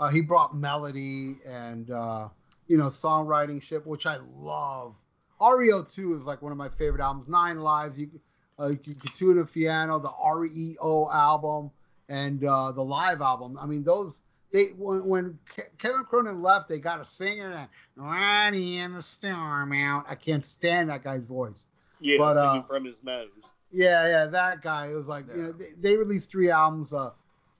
uh, 0.01 0.09
he 0.09 0.21
brought 0.21 0.57
melody 0.57 1.37
and 1.47 1.89
uh, 1.91 2.29
you 2.67 2.77
know 2.77 2.87
songwriting 2.87 3.63
shit, 3.63 3.87
which 3.87 4.07
I 4.07 4.19
love. 4.35 4.97
REO 5.41 5.85
two 5.85 6.15
is 6.15 6.25
like 6.25 6.43
one 6.43 6.51
of 6.51 6.59
my 6.59 6.69
favorite 6.69 7.01
albums. 7.03 7.29
Nine 7.29 7.61
Lives, 7.61 7.97
you, 7.99 8.11
uh, 8.59 8.73
you 9.21 9.41
a 9.41 9.45
piano, 9.47 10.01
the 10.01 10.13
REO 10.35 11.09
album, 11.13 11.71
and 12.09 12.45
uh, 12.45 12.73
the 12.73 12.83
live 12.83 13.21
album. 13.21 13.57
I 13.61 13.67
mean, 13.67 13.85
those 13.85 14.21
they 14.53 14.67
when, 14.77 15.07
when 15.07 15.39
Kevin 15.79 16.05
Cronin 16.05 16.43
left, 16.43 16.69
they 16.69 16.79
got 16.79 17.01
a 17.01 17.05
singer 17.05 17.51
that 17.51 17.71
Ronnie 17.97 18.79
in 18.79 18.95
the 18.95 19.03
storm 19.03 19.73
out. 19.73 20.05
I 20.09 20.15
can't 20.15 20.45
stand 20.45 20.91
that 20.91 21.03
guy's 21.03 21.25
voice. 21.25 21.67
Yeah, 22.01 22.17
But, 22.19 22.37
uh, 22.37 22.53
singing 22.53 22.67
from 22.67 22.85
his 22.85 23.03
nose. 23.03 23.29
Yeah, 23.71 24.07
yeah, 24.09 24.27
that 24.27 24.61
guy. 24.61 24.89
It 24.91 24.95
was 24.95 25.07
like 25.07 25.25
you 25.29 25.43
know, 25.43 25.53
they, 25.53 25.71
they 25.81 25.97
released 25.97 26.31
three 26.31 26.51
albums. 26.51 26.93
Uh, 26.93 27.11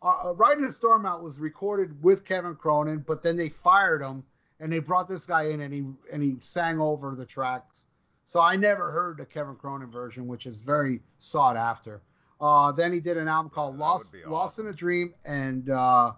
uh, 0.03 0.35
Riding 0.37 0.67
the 0.67 0.73
Storm 0.73 1.07
Out 1.07 1.23
was 1.23 1.39
recorded 1.39 2.03
with 2.03 2.25
Kevin 2.25 2.55
Cronin, 2.55 3.05
but 3.07 3.23
then 3.23 3.37
they 3.37 3.49
fired 3.49 4.03
him 4.03 4.25
and 4.61 4.73
they 4.73 4.79
brought 4.79 5.09
this 5.09 5.25
guy 5.27 5.45
in 5.45 5.61
and 5.61 5.73
he 5.73 5.85
and 6.13 6.23
he 6.23 6.37
sang 6.41 6.81
over 6.81 7.15
the 7.15 7.27
tracks. 7.27 7.87
So 8.25 8.41
I 8.41 8.57
never 8.57 8.91
heard 8.91 9.19
the 9.19 9.27
Kevin 9.27 9.57
Cronin 9.57 9.91
version, 9.91 10.27
which 10.27 10.47
is 10.47 10.57
very 10.57 11.01
sought 11.19 11.57
after. 11.57 12.01
Uh, 12.41 12.73
then 12.73 12.93
he 12.93 13.01
did 13.01 13.17
an 13.17 13.29
album 13.29 13.51
called 13.51 13.75
that 13.75 13.81
Lost 13.81 14.13
would 14.13 14.23
be 14.23 14.29
Lost 14.29 14.59
in 14.59 14.67
a 14.69 14.73
Dream, 14.73 15.15
and 15.25 15.69
uh, 15.71 16.13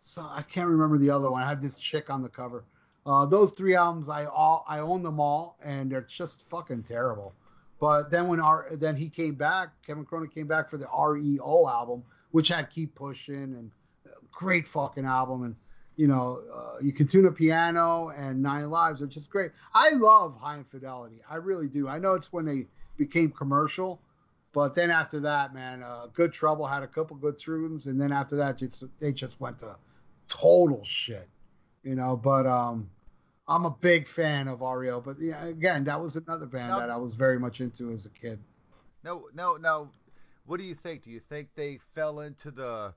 so 0.00 0.22
I 0.22 0.42
can't 0.42 0.68
remember 0.68 0.98
the 0.98 1.10
other 1.10 1.30
one. 1.30 1.42
I 1.42 1.48
had 1.48 1.62
this 1.62 1.78
chick 1.78 2.10
on 2.10 2.22
the 2.22 2.28
cover. 2.28 2.64
Uh, 3.06 3.26
those 3.26 3.52
three 3.52 3.74
albums, 3.74 4.08
I 4.08 4.26
all 4.26 4.64
I 4.68 4.80
own 4.80 5.02
them 5.02 5.20
all, 5.20 5.56
and 5.62 5.90
they're 5.90 6.02
just 6.02 6.48
fucking 6.48 6.84
terrible. 6.84 7.34
But 7.80 8.10
then 8.10 8.28
when 8.28 8.40
our 8.40 8.68
then 8.72 8.96
he 8.96 9.08
came 9.08 9.34
back, 9.34 9.70
Kevin 9.86 10.04
Cronin 10.04 10.28
came 10.28 10.46
back 10.46 10.70
for 10.70 10.76
the 10.76 10.86
REO 10.86 11.66
album, 11.68 12.02
which 12.30 12.48
had 12.48 12.70
Keep 12.70 12.94
Pushing 12.94 13.54
and 13.54 13.70
great 14.32 14.66
fucking 14.66 15.04
album, 15.04 15.44
and 15.44 15.56
you 15.96 16.06
know, 16.06 16.40
uh, 16.54 16.78
you 16.80 16.92
can 16.92 17.06
tune 17.06 17.26
a 17.26 17.32
piano 17.32 18.08
and 18.16 18.42
Nine 18.42 18.70
Lives 18.70 19.02
are 19.02 19.06
just 19.06 19.28
great. 19.28 19.50
I 19.74 19.90
love 19.90 20.36
Hi 20.40 20.56
Infidelity, 20.56 21.20
I 21.28 21.36
really 21.36 21.68
do. 21.68 21.88
I 21.88 21.98
know 21.98 22.14
it's 22.14 22.32
when 22.32 22.44
they 22.44 22.66
became 22.96 23.30
commercial, 23.30 24.00
but 24.52 24.74
then 24.74 24.90
after 24.90 25.20
that, 25.20 25.52
man, 25.54 25.82
uh, 25.82 26.06
Good 26.14 26.32
Trouble 26.32 26.66
had 26.66 26.82
a 26.82 26.86
couple 26.86 27.16
good 27.16 27.38
tunes, 27.38 27.86
and 27.86 28.00
then 28.00 28.12
after 28.12 28.36
that, 28.36 28.56
just, 28.56 28.84
they 28.98 29.12
just 29.12 29.40
went 29.40 29.58
to 29.58 29.76
total 30.30 30.82
shit, 30.84 31.28
you 31.82 31.94
know. 31.94 32.16
But 32.16 32.46
um, 32.46 32.88
I'm 33.46 33.66
a 33.66 33.70
big 33.70 34.08
fan 34.08 34.48
of 34.48 34.60
REO, 34.62 35.00
but 35.00 35.16
yeah, 35.20 35.44
again, 35.44 35.84
that 35.84 36.00
was 36.00 36.16
another 36.16 36.46
band 36.46 36.68
Now- 36.70 36.78
that 36.78 36.88
I 36.90 36.96
was 36.96 37.14
very 37.14 37.38
much 37.38 37.60
into 37.60 37.90
as 37.90 38.06
a 38.06 38.10
kid. 38.10 38.38
No, 39.04 39.28
no, 39.34 39.56
no. 39.56 39.90
What 40.46 40.58
do 40.58 40.64
you 40.64 40.74
think? 40.74 41.04
Do 41.04 41.10
you 41.10 41.20
think 41.20 41.48
they 41.54 41.78
fell 41.94 42.20
into 42.20 42.50
the, 42.50 42.92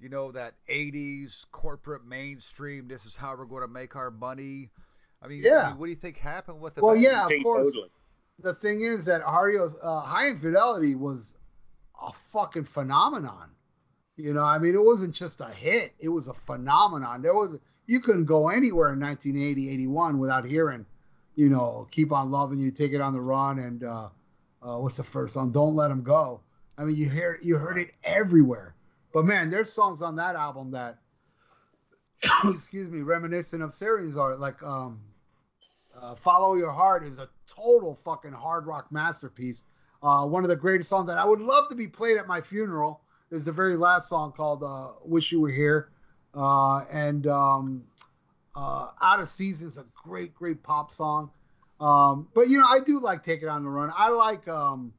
you 0.00 0.08
know, 0.08 0.30
that 0.32 0.54
'80s 0.68 1.46
corporate 1.52 2.04
mainstream? 2.06 2.86
This 2.88 3.04
is 3.06 3.14
how 3.16 3.34
we're 3.36 3.44
going 3.46 3.62
to 3.62 3.68
make 3.68 3.96
our 3.96 4.10
money. 4.10 4.70
I 5.22 5.26
mean, 5.28 5.44
I 5.44 5.48
Yeah. 5.48 5.68
mean, 5.70 5.78
what 5.78 5.86
do 5.86 5.90
you 5.90 5.96
think 5.96 6.16
happened 6.18 6.60
with 6.60 6.74
the? 6.74 6.82
Well, 6.82 6.94
band? 6.94 7.04
yeah, 7.04 7.26
of 7.26 7.32
course. 7.42 7.68
totally. 7.68 7.90
The 8.40 8.54
thing 8.54 8.82
is 8.82 9.04
that 9.06 9.20
REO's 9.26 9.74
uh, 9.82 10.00
Hi 10.02 10.28
Infidelity 10.28 10.94
was 10.94 11.34
a 12.00 12.12
fucking 12.32 12.64
phenomenon. 12.64 13.50
You 14.18 14.34
know, 14.34 14.42
I 14.42 14.58
mean, 14.58 14.74
it 14.74 14.82
wasn't 14.82 15.14
just 15.14 15.40
a 15.40 15.46
hit; 15.46 15.92
it 16.00 16.08
was 16.08 16.26
a 16.26 16.34
phenomenon. 16.34 17.22
There 17.22 17.34
was 17.34 17.56
you 17.86 18.00
couldn't 18.00 18.24
go 18.24 18.48
anywhere 18.48 18.92
in 18.92 18.98
1980, 18.98 19.70
81 19.70 20.18
without 20.18 20.44
hearing, 20.44 20.84
you 21.36 21.48
know, 21.48 21.86
"Keep 21.92 22.10
on 22.10 22.32
Loving 22.32 22.58
You," 22.58 22.72
"Take 22.72 22.92
It 22.92 23.00
on 23.00 23.12
the 23.12 23.20
Run," 23.20 23.60
and 23.60 23.84
uh, 23.84 24.08
uh, 24.60 24.78
what's 24.78 24.96
the 24.96 25.04
first 25.04 25.34
song? 25.34 25.52
"Don't 25.52 25.76
Let 25.76 25.92
'Em 25.92 26.02
Go." 26.02 26.40
I 26.76 26.84
mean, 26.84 26.96
you 26.96 27.08
hear 27.08 27.38
you 27.42 27.56
heard 27.56 27.78
it 27.78 27.92
everywhere. 28.02 28.74
But 29.14 29.24
man, 29.24 29.50
there's 29.50 29.72
songs 29.72 30.02
on 30.02 30.16
that 30.16 30.34
album 30.34 30.72
that, 30.72 30.98
excuse 32.44 32.90
me, 32.90 33.02
reminiscent 33.02 33.62
of 33.62 33.72
series 33.72 34.16
art, 34.16 34.40
like 34.40 34.60
um, 34.64 35.00
uh, 35.96 36.16
"Follow 36.16 36.56
Your 36.56 36.72
Heart" 36.72 37.04
is 37.04 37.20
a 37.20 37.28
total 37.46 37.94
fucking 38.04 38.32
hard 38.32 38.66
rock 38.66 38.90
masterpiece. 38.90 39.62
Uh, 40.02 40.26
one 40.26 40.42
of 40.42 40.50
the 40.50 40.56
greatest 40.56 40.90
songs 40.90 41.06
that 41.06 41.18
I 41.18 41.24
would 41.24 41.40
love 41.40 41.68
to 41.68 41.76
be 41.76 41.86
played 41.86 42.16
at 42.16 42.26
my 42.26 42.40
funeral 42.40 43.00
is 43.30 43.44
the 43.44 43.52
very 43.52 43.76
last 43.76 44.08
song 44.08 44.32
called 44.32 44.62
uh, 44.62 44.88
"Wish 45.04 45.32
You 45.32 45.40
Were 45.40 45.50
Here," 45.50 45.90
uh, 46.34 46.84
and 46.90 47.26
um, 47.26 47.84
uh, 48.54 48.88
"Out 49.00 49.20
of 49.20 49.28
Season" 49.28 49.68
is 49.68 49.76
a 49.76 49.86
great, 49.94 50.34
great 50.34 50.62
pop 50.62 50.90
song. 50.90 51.30
Um, 51.80 52.28
but 52.34 52.48
you 52.48 52.58
know, 52.58 52.66
I 52.68 52.80
do 52.80 52.98
like 52.98 53.22
"Take 53.22 53.42
It 53.42 53.48
on 53.48 53.62
the 53.62 53.70
Run." 53.70 53.92
I 53.96 54.08
like 54.08 54.46
um, 54.48 54.92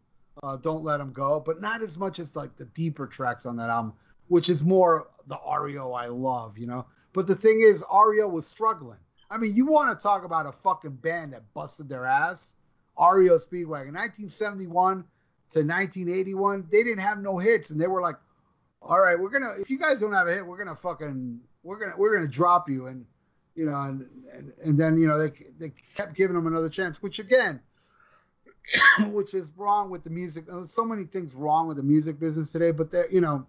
uh, 0.44 0.58
"Don't 0.58 0.84
Let 0.84 1.02
'Em 1.02 1.12
Go," 1.12 1.40
but 1.40 1.62
not 1.62 1.82
as 1.82 1.98
much 1.98 2.20
as 2.20 2.36
like 2.36 2.56
the 2.58 2.66
deeper 2.66 3.08
tracks 3.08 3.46
on 3.46 3.56
that 3.58 3.70
album, 3.70 3.94
which 4.28 4.50
is 4.50 4.64
more 4.64 5.08
the 5.28 5.40
REO 5.60 5.92
I 5.92 6.08
love, 6.08 6.58
you 6.58 6.68
know. 6.68 6.86
But 7.14 7.28
the 7.28 7.36
thing 7.36 7.62
is, 7.62 7.84
REO 7.92 8.28
was 8.28 8.48
struggling. 8.48 9.00
I 9.32 9.38
mean, 9.38 9.56
you 9.56 9.66
want 9.66 9.98
to 9.98 10.02
talk 10.02 10.24
about 10.24 10.46
a 10.46 10.52
fucking 10.52 10.96
band 10.98 11.34
that 11.34 11.44
busted 11.54 11.88
their 11.88 12.06
ass? 12.06 12.48
REO 13.00 13.38
Speedwagon, 13.38 13.94
1971 13.94 15.06
to 15.52 15.60
1981, 15.60 16.68
they 16.72 16.84
didn't 16.84 17.00
have 17.00 17.20
no 17.20 17.38
hits, 17.38 17.70
and 17.72 17.82
they 17.82 17.88
were 17.88 18.02
like, 18.02 18.18
"All 18.82 19.00
right, 19.00 19.20
we're 19.20 19.30
gonna 19.30 19.54
if 19.60 19.70
you 19.70 19.80
guys 19.80 20.00
don't 20.00 20.14
have 20.14 20.28
a 20.28 20.34
hit, 20.34 20.46
we're 20.46 20.58
gonna 20.58 20.76
fucking 20.76 21.40
we're 21.64 21.80
gonna 21.80 21.98
we're 21.98 22.16
gonna 22.16 22.28
drop 22.28 22.70
you." 22.70 22.88
And 22.88 23.06
you 23.56 23.66
know, 23.66 23.78
and 23.78 24.08
and, 24.32 24.54
and 24.64 24.80
then 24.80 24.98
you 24.98 25.08
know 25.08 25.18
they 25.18 25.32
they 25.58 25.74
kept 25.96 26.16
giving 26.16 26.36
them 26.36 26.48
another 26.48 26.70
chance, 26.70 27.02
which 27.02 27.20
again, 27.20 27.60
which 29.12 29.34
is 29.34 29.52
wrong 29.56 29.90
with 29.90 30.04
the 30.04 30.10
music. 30.10 30.46
There's 30.48 30.72
so 30.72 30.86
many 30.86 31.06
things 31.06 31.34
wrong 31.34 31.68
with 31.68 31.78
the 31.78 31.84
music 31.84 32.20
business 32.20 32.52
today, 32.52 32.72
but 32.72 32.92
they 32.92 33.06
you 33.12 33.22
know, 33.22 33.46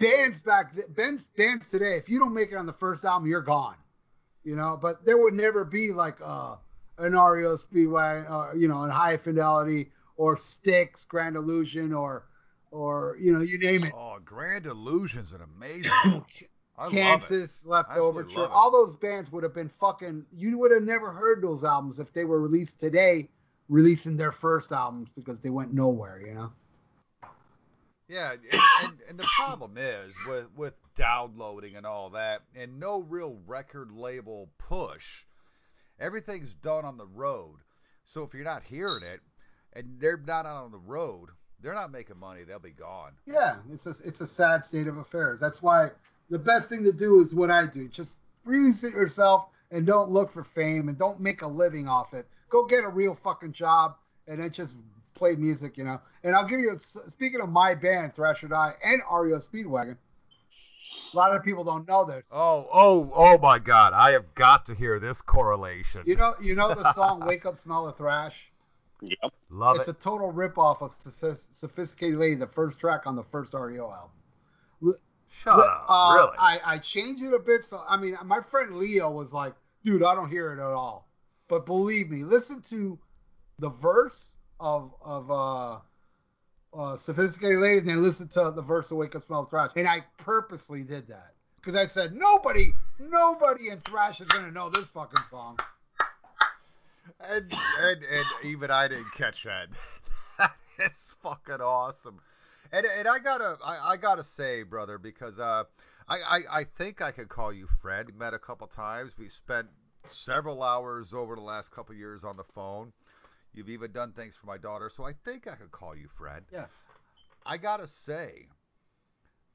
bands 0.00 0.40
back 0.40 0.74
bands 0.96 1.24
bands 1.36 1.70
today, 1.70 1.96
if 1.96 2.08
you 2.08 2.18
don't 2.18 2.34
make 2.34 2.52
it 2.52 2.56
on 2.56 2.66
the 2.66 2.72
first 2.72 3.04
album, 3.04 3.28
you're 3.28 3.40
gone. 3.40 3.76
You 4.44 4.56
know, 4.56 4.76
but 4.80 5.04
there 5.04 5.18
would 5.18 5.34
never 5.34 5.64
be 5.64 5.92
like 5.92 6.18
uh, 6.20 6.56
an 6.98 7.12
REO 7.12 7.56
Speedway, 7.56 8.24
uh, 8.28 8.52
you 8.56 8.66
know, 8.66 8.82
an 8.82 8.90
High 8.90 9.16
Fidelity 9.16 9.92
or 10.22 10.36
Styx, 10.36 11.04
Grand 11.04 11.34
Illusion, 11.34 11.92
or 11.92 12.26
or 12.70 13.16
you 13.20 13.32
know, 13.32 13.40
you 13.40 13.58
name 13.58 13.82
it. 13.82 13.92
Oh, 13.92 14.18
Grand 14.24 14.66
Illusion's 14.66 15.32
an 15.32 15.40
amazing. 15.42 15.90
I. 16.78 16.90
Kansas, 16.90 17.66
Left 17.66 17.90
Absolutely 17.90 18.22
Overture, 18.22 18.46
all 18.52 18.70
those 18.70 18.96
bands 18.96 19.32
would 19.32 19.42
have 19.42 19.52
been 19.52 19.70
fucking. 19.80 20.24
You 20.32 20.58
would 20.58 20.70
have 20.70 20.84
never 20.84 21.10
heard 21.10 21.42
those 21.42 21.64
albums 21.64 21.98
if 21.98 22.12
they 22.12 22.24
were 22.24 22.40
released 22.40 22.78
today, 22.78 23.28
releasing 23.68 24.16
their 24.16 24.30
first 24.30 24.70
albums 24.70 25.08
because 25.16 25.40
they 25.40 25.50
went 25.50 25.74
nowhere. 25.74 26.22
You 26.24 26.34
know. 26.34 26.52
Yeah, 28.08 28.32
and, 28.32 28.62
and, 28.84 28.98
and 29.10 29.18
the 29.18 29.28
problem 29.36 29.76
is 29.76 30.14
with 30.28 30.46
with 30.56 30.74
downloading 30.96 31.74
and 31.74 31.84
all 31.84 32.10
that, 32.10 32.42
and 32.54 32.78
no 32.78 33.00
real 33.00 33.38
record 33.44 33.90
label 33.90 34.50
push. 34.56 35.04
Everything's 35.98 36.54
done 36.54 36.84
on 36.84 36.96
the 36.96 37.06
road. 37.06 37.56
So 38.04 38.22
if 38.22 38.34
you're 38.34 38.44
not 38.44 38.62
hearing 38.62 39.02
it, 39.02 39.20
and 39.74 39.86
they're 39.98 40.16
not 40.16 40.46
out 40.46 40.64
on 40.64 40.72
the 40.72 40.78
road, 40.78 41.28
they're 41.60 41.74
not 41.74 41.92
making 41.92 42.18
money. 42.18 42.44
They'll 42.44 42.58
be 42.58 42.70
gone. 42.70 43.12
Yeah, 43.26 43.56
it's 43.72 43.86
a 43.86 43.94
it's 44.04 44.20
a 44.20 44.26
sad 44.26 44.64
state 44.64 44.86
of 44.86 44.98
affairs. 44.98 45.40
That's 45.40 45.62
why 45.62 45.88
the 46.30 46.38
best 46.38 46.68
thing 46.68 46.84
to 46.84 46.92
do 46.92 47.20
is 47.20 47.34
what 47.34 47.50
I 47.50 47.66
do. 47.66 47.88
Just 47.88 48.18
release 48.44 48.84
it 48.84 48.92
yourself 48.92 49.46
and 49.70 49.86
don't 49.86 50.10
look 50.10 50.30
for 50.30 50.44
fame 50.44 50.88
and 50.88 50.98
don't 50.98 51.20
make 51.20 51.42
a 51.42 51.46
living 51.46 51.88
off 51.88 52.14
it. 52.14 52.26
Go 52.48 52.64
get 52.64 52.84
a 52.84 52.88
real 52.88 53.14
fucking 53.14 53.52
job 53.52 53.96
and 54.28 54.40
then 54.40 54.50
just 54.50 54.76
play 55.14 55.36
music, 55.36 55.76
you 55.76 55.84
know. 55.84 56.00
And 56.24 56.34
I'll 56.34 56.46
give 56.46 56.60
you 56.60 56.76
speaking 56.78 57.40
of 57.40 57.48
my 57.48 57.74
band 57.74 58.14
Thrash 58.14 58.42
or 58.44 58.48
Die 58.48 58.74
and 58.84 59.02
REO 59.10 59.38
Speedwagon. 59.38 59.96
A 61.12 61.16
lot 61.16 61.34
of 61.34 61.44
people 61.44 61.62
don't 61.62 61.86
know 61.86 62.04
this. 62.04 62.26
Oh, 62.32 62.66
oh, 62.72 63.12
oh 63.14 63.38
my 63.38 63.60
God! 63.60 63.92
I 63.92 64.10
have 64.12 64.34
got 64.34 64.66
to 64.66 64.74
hear 64.74 64.98
this 64.98 65.20
correlation. 65.22 66.02
You 66.06 66.16
know, 66.16 66.34
you 66.42 66.56
know 66.56 66.74
the 66.74 66.92
song 66.92 67.24
"Wake 67.24 67.46
Up, 67.46 67.56
Smell 67.56 67.86
the 67.86 67.92
Thrash." 67.92 68.51
Yep. 69.02 69.32
Love 69.50 69.76
it's 69.76 69.88
it. 69.88 69.90
It's 69.90 70.00
a 70.00 70.08
total 70.08 70.32
ripoff 70.32 70.80
of 70.80 70.96
"Sophisticated 71.52 72.18
Lady," 72.18 72.36
the 72.36 72.46
first 72.46 72.78
track 72.78 73.06
on 73.06 73.16
the 73.16 73.24
first 73.24 73.52
REO 73.52 73.90
album. 73.90 74.96
Shut 75.28 75.58
up, 75.58 75.86
Uh, 75.88 76.14
really? 76.16 76.36
I, 76.38 76.60
I 76.74 76.78
changed 76.78 77.22
it 77.22 77.32
a 77.32 77.38
bit. 77.38 77.64
So 77.64 77.82
I 77.88 77.96
mean, 77.96 78.16
my 78.24 78.40
friend 78.40 78.76
Leo 78.76 79.10
was 79.10 79.32
like, 79.32 79.54
"Dude, 79.84 80.02
I 80.02 80.14
don't 80.14 80.28
hear 80.28 80.52
it 80.52 80.60
at 80.60 80.72
all." 80.72 81.08
But 81.48 81.66
believe 81.66 82.10
me, 82.10 82.22
listen 82.22 82.60
to 82.62 82.98
the 83.58 83.70
verse 83.70 84.36
of 84.60 84.94
of 85.00 85.30
uh, 85.30 85.78
uh, 86.74 86.96
"Sophisticated 86.96 87.58
Lady," 87.58 87.78
and 87.78 87.88
then 87.88 88.02
listen 88.02 88.28
to 88.28 88.52
the 88.54 88.62
verse 88.62 88.90
of 88.90 88.98
"Wake 88.98 89.16
Up, 89.16 89.22
Smell 89.22 89.44
the 89.44 89.48
Thrash." 89.48 89.70
And 89.74 89.88
I 89.88 90.04
purposely 90.18 90.82
did 90.82 91.08
that 91.08 91.34
because 91.56 91.74
I 91.74 91.86
said 91.86 92.14
nobody, 92.14 92.72
nobody 92.98 93.70
in 93.70 93.80
thrash 93.80 94.20
is 94.20 94.26
gonna 94.26 94.50
know 94.50 94.68
this 94.68 94.86
fucking 94.88 95.24
song. 95.30 95.58
And, 97.30 97.52
and 97.80 98.04
and 98.04 98.26
even 98.44 98.70
I 98.70 98.88
didn't 98.88 99.12
catch 99.14 99.44
that. 99.44 99.68
that 100.38 100.54
is 100.78 101.14
fucking 101.22 101.60
awesome. 101.60 102.20
And 102.72 102.86
and 102.98 103.06
I 103.06 103.18
gotta 103.18 103.58
I, 103.64 103.92
I 103.92 103.96
gotta 103.96 104.24
say, 104.24 104.62
brother, 104.62 104.98
because 104.98 105.38
uh 105.38 105.64
I, 106.08 106.16
I 106.16 106.40
I 106.60 106.64
think 106.64 107.00
I 107.00 107.12
could 107.12 107.28
call 107.28 107.52
you 107.52 107.66
Fred. 107.80 108.06
We 108.06 108.12
met 108.18 108.34
a 108.34 108.38
couple 108.38 108.66
times. 108.66 109.12
We 109.18 109.28
spent 109.28 109.68
several 110.08 110.62
hours 110.62 111.12
over 111.12 111.36
the 111.36 111.42
last 111.42 111.70
couple 111.70 111.94
years 111.94 112.24
on 112.24 112.36
the 112.36 112.44
phone. 112.44 112.92
You've 113.54 113.68
even 113.68 113.92
done 113.92 114.12
things 114.12 114.34
for 114.34 114.46
my 114.46 114.56
daughter, 114.56 114.88
so 114.88 115.04
I 115.04 115.12
think 115.24 115.46
I 115.46 115.54
could 115.54 115.70
call 115.70 115.94
you 115.94 116.08
Fred. 116.08 116.44
Yeah. 116.52 116.66
I 117.44 117.56
gotta 117.58 117.86
say 117.86 118.46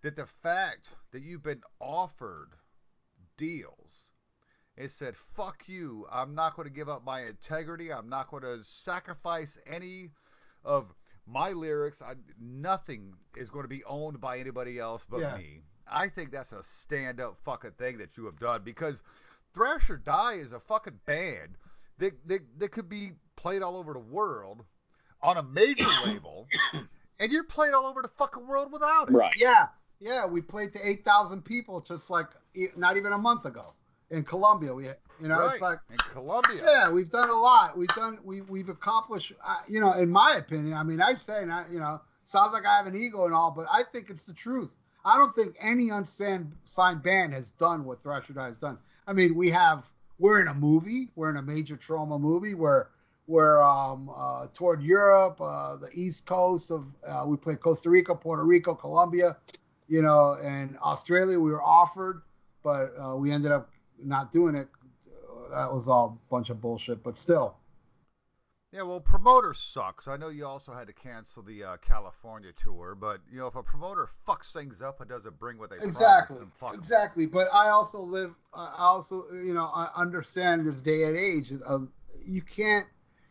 that 0.04 0.16
the 0.16 0.26
fact 0.26 0.90
that 1.12 1.24
you've 1.24 1.44
been 1.44 1.64
offered 1.80 2.50
deals 3.38 4.07
it 4.78 4.92
said, 4.92 5.16
fuck 5.16 5.64
you. 5.68 6.06
I'm 6.12 6.36
not 6.36 6.56
going 6.56 6.68
to 6.68 6.74
give 6.74 6.88
up 6.88 7.04
my 7.04 7.26
integrity. 7.26 7.92
I'm 7.92 8.10
not 8.10 8.30
going 8.30 8.44
to 8.44 8.60
sacrifice 8.64 9.58
any 9.66 10.12
of 10.64 10.94
my 11.26 11.52
lyrics. 11.52 12.02
I, 12.02 12.14
nothing 12.40 13.14
is 13.36 13.50
going 13.50 13.64
to 13.64 13.70
be 13.70 13.84
owned 13.86 14.22
by 14.22 14.38
anybody 14.38 14.80
else 14.80 15.04
but 15.10 15.20
Yeah. 15.22 15.36
me. 15.36 15.62
I 15.90 16.10
think 16.10 16.32
that's 16.32 16.52
a 16.52 16.62
stand 16.62 17.20
up 17.20 17.38
fucking 17.44 17.72
thing 17.72 17.98
that 17.98 18.18
you 18.18 18.26
have 18.26 18.40
done 18.40 18.62
because 18.64 19.02
Thrash 19.54 19.90
or 19.90 19.98
Die 19.98 20.34
is 20.34 20.52
a 20.52 20.60
fucking 20.60 21.00
band 21.06 21.58
that, 21.98 22.14
that, 22.28 22.42
that 22.60 22.72
could 22.72 22.90
be 22.90 23.14
played 23.36 23.62
all 23.62 23.78
over 23.78 23.94
the 23.94 24.00
world 24.00 24.64
on 25.24 25.38
a 25.38 25.44
major 25.44 25.86
label, 26.06 26.48
and 27.20 27.32
you're 27.32 27.46
played 27.46 27.74
all 27.74 27.86
over 27.86 28.02
the 28.02 28.10
fucking 28.10 28.46
world 28.46 28.72
without 28.72 29.10
it. 29.10 29.14
Right. 29.14 29.34
Yeah, 29.38 29.68
yeah, 30.00 30.26
we 30.26 30.42
played 30.42 30.74
to 30.74 30.88
8,000 30.88 31.44
people 31.44 31.82
just 31.82 32.10
like 32.10 32.28
e- 32.54 32.68
not 32.76 32.98
even 32.98 33.14
a 33.14 33.18
month 33.18 33.46
ago 33.46 33.74
in 34.12 34.24
Colombia. 34.24 34.74
We, 34.74 34.86
you 35.22 35.28
know, 35.28 35.40
right. 35.40 35.54
it's 35.54 35.62
like, 35.62 35.80
in 35.90 35.98
Colombia. 35.98 36.62
yeah, 36.64 36.90
we've 36.90 37.10
done 37.10 37.30
a 37.30 37.40
lot. 37.40 37.78
We've 37.78 37.88
done, 37.90 38.20
we, 38.24 38.42
we've 38.42 38.70
accomplished, 38.70 39.34
uh, 39.46 39.58
you 39.68 39.80
know, 39.80 39.94
in 39.94 40.10
my 40.10 40.36
opinion. 40.38 40.74
I 40.74 40.84
mean, 40.84 41.02
I 41.02 41.16
say, 41.16 41.46
not, 41.46 41.72
you 41.72 41.80
know, 41.80 42.02
sounds 42.24 42.54
like 42.54 42.66
I 42.66 42.78
have 42.78 42.88
an 42.88 42.96
ego 42.96 43.26
and 43.26 43.34
all, 43.34 43.52
but 43.52 43.68
I 43.72 43.84
think 43.92 44.10
it's 44.10 44.26
the 44.26 44.34
truth. 44.34 44.76
I 45.06 45.18
don't 45.18 45.34
think 45.36 45.56
any 45.60 45.90
unsigned 45.90 46.52
signed 46.66 47.02
band 47.02 47.34
has 47.34 47.52
done 47.52 47.86
what 47.86 48.04
Thrash 48.04 48.30
or 48.30 48.34
Die 48.34 48.46
has 48.46 48.58
done. 48.58 48.78
I 49.08 49.14
mean, 49.14 49.36
we 49.36 49.50
have, 49.52 49.90
we're 50.20 50.42
in 50.42 50.48
a 50.50 50.54
movie, 50.54 51.10
we're 51.16 51.30
in 51.30 51.38
a 51.38 51.42
major 51.42 51.78
Troma 51.78 52.20
movie 52.20 52.56
where 52.56 52.90
we're 53.28 53.62
um, 53.62 54.12
uh, 54.16 54.48
toward 54.54 54.82
Europe, 54.82 55.40
uh, 55.42 55.78
the 55.78 55.90
East 55.94 56.26
Coast 56.26 56.72
of, 56.72 56.86
uh, 57.06 57.24
we 57.26 57.38
played 57.38 57.60
Costa 57.60 57.90
Rica, 57.90 58.16
Puerto 58.16 58.44
Rico, 58.44 58.74
Colombia. 58.74 59.38
you 59.88 60.02
know, 60.02 60.38
and 60.44 60.78
Australia 60.80 61.40
we 61.40 61.52
were 61.52 61.64
offered, 61.64 62.22
but 62.64 62.94
uh, 63.00 63.16
we 63.16 63.32
ended 63.32 63.52
up 63.52 63.70
not 64.04 64.32
doing 64.32 64.56
it. 64.56 64.68
That 65.52 65.72
was 65.72 65.88
all 65.88 66.20
a 66.28 66.30
bunch 66.30 66.50
of 66.50 66.62
bullshit, 66.62 67.04
but 67.04 67.18
still. 67.18 67.56
Yeah, 68.74 68.82
well, 68.82 69.00
promoters 69.00 69.60
sucks. 69.60 70.10
I 70.10 70.18
know 70.18 70.28
you 70.28 70.46
also 70.46 70.74
had 70.74 70.88
to 70.88 70.94
cancel 70.94 71.42
the 71.42 71.64
uh, 71.64 71.78
California 71.78 72.52
tour, 72.62 72.96
but 72.96 73.22
you 73.32 73.40
know 73.40 73.48
if 73.48 73.56
a 73.56 73.64
promoter 73.64 74.10
fucks 74.28 74.52
things 74.52 74.82
up 74.82 75.00
and 75.00 75.10
doesn't 75.10 75.40
bring 75.40 75.58
what 75.58 75.70
they 75.70 75.78
Exactly. 75.78 76.36
promised, 76.36 76.40
then 76.40 76.52
fuck 76.60 76.74
'em. 76.74 76.80
Exactly. 76.80 77.26
But 77.26 77.48
I 77.54 77.70
also 77.70 78.00
live. 78.00 78.36
I 78.54 78.76
also, 78.78 79.24
you 79.32 79.54
know, 79.54 79.72
I 79.74 79.90
understand 79.96 80.68
this 80.68 80.82
day 80.82 81.04
and 81.04 81.16
age. 81.16 81.54
Of, 81.66 81.88
you 82.26 82.42
can't. 82.42 82.86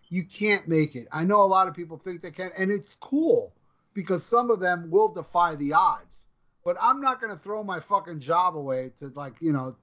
You 0.08 0.24
can't 0.24 0.66
make 0.68 0.94
it. 0.94 1.06
I 1.12 1.24
know 1.24 1.42
a 1.42 1.46
lot 1.46 1.68
of 1.68 1.74
people 1.74 1.98
think 1.98 2.22
they 2.22 2.30
can, 2.30 2.50
and 2.56 2.70
it's 2.70 2.94
cool 2.96 3.52
because 3.92 4.24
some 4.24 4.50
of 4.50 4.60
them 4.60 4.88
will 4.90 5.08
defy 5.08 5.56
the 5.56 5.74
odds. 5.74 6.26
But 6.64 6.76
I'm 6.80 7.00
not 7.00 7.20
gonna 7.20 7.36
throw 7.36 7.62
my 7.62 7.80
fucking 7.80 8.20
job 8.20 8.56
away 8.56 8.92
to 9.00 9.08
like, 9.08 9.34
you 9.40 9.52
know, 9.52 9.76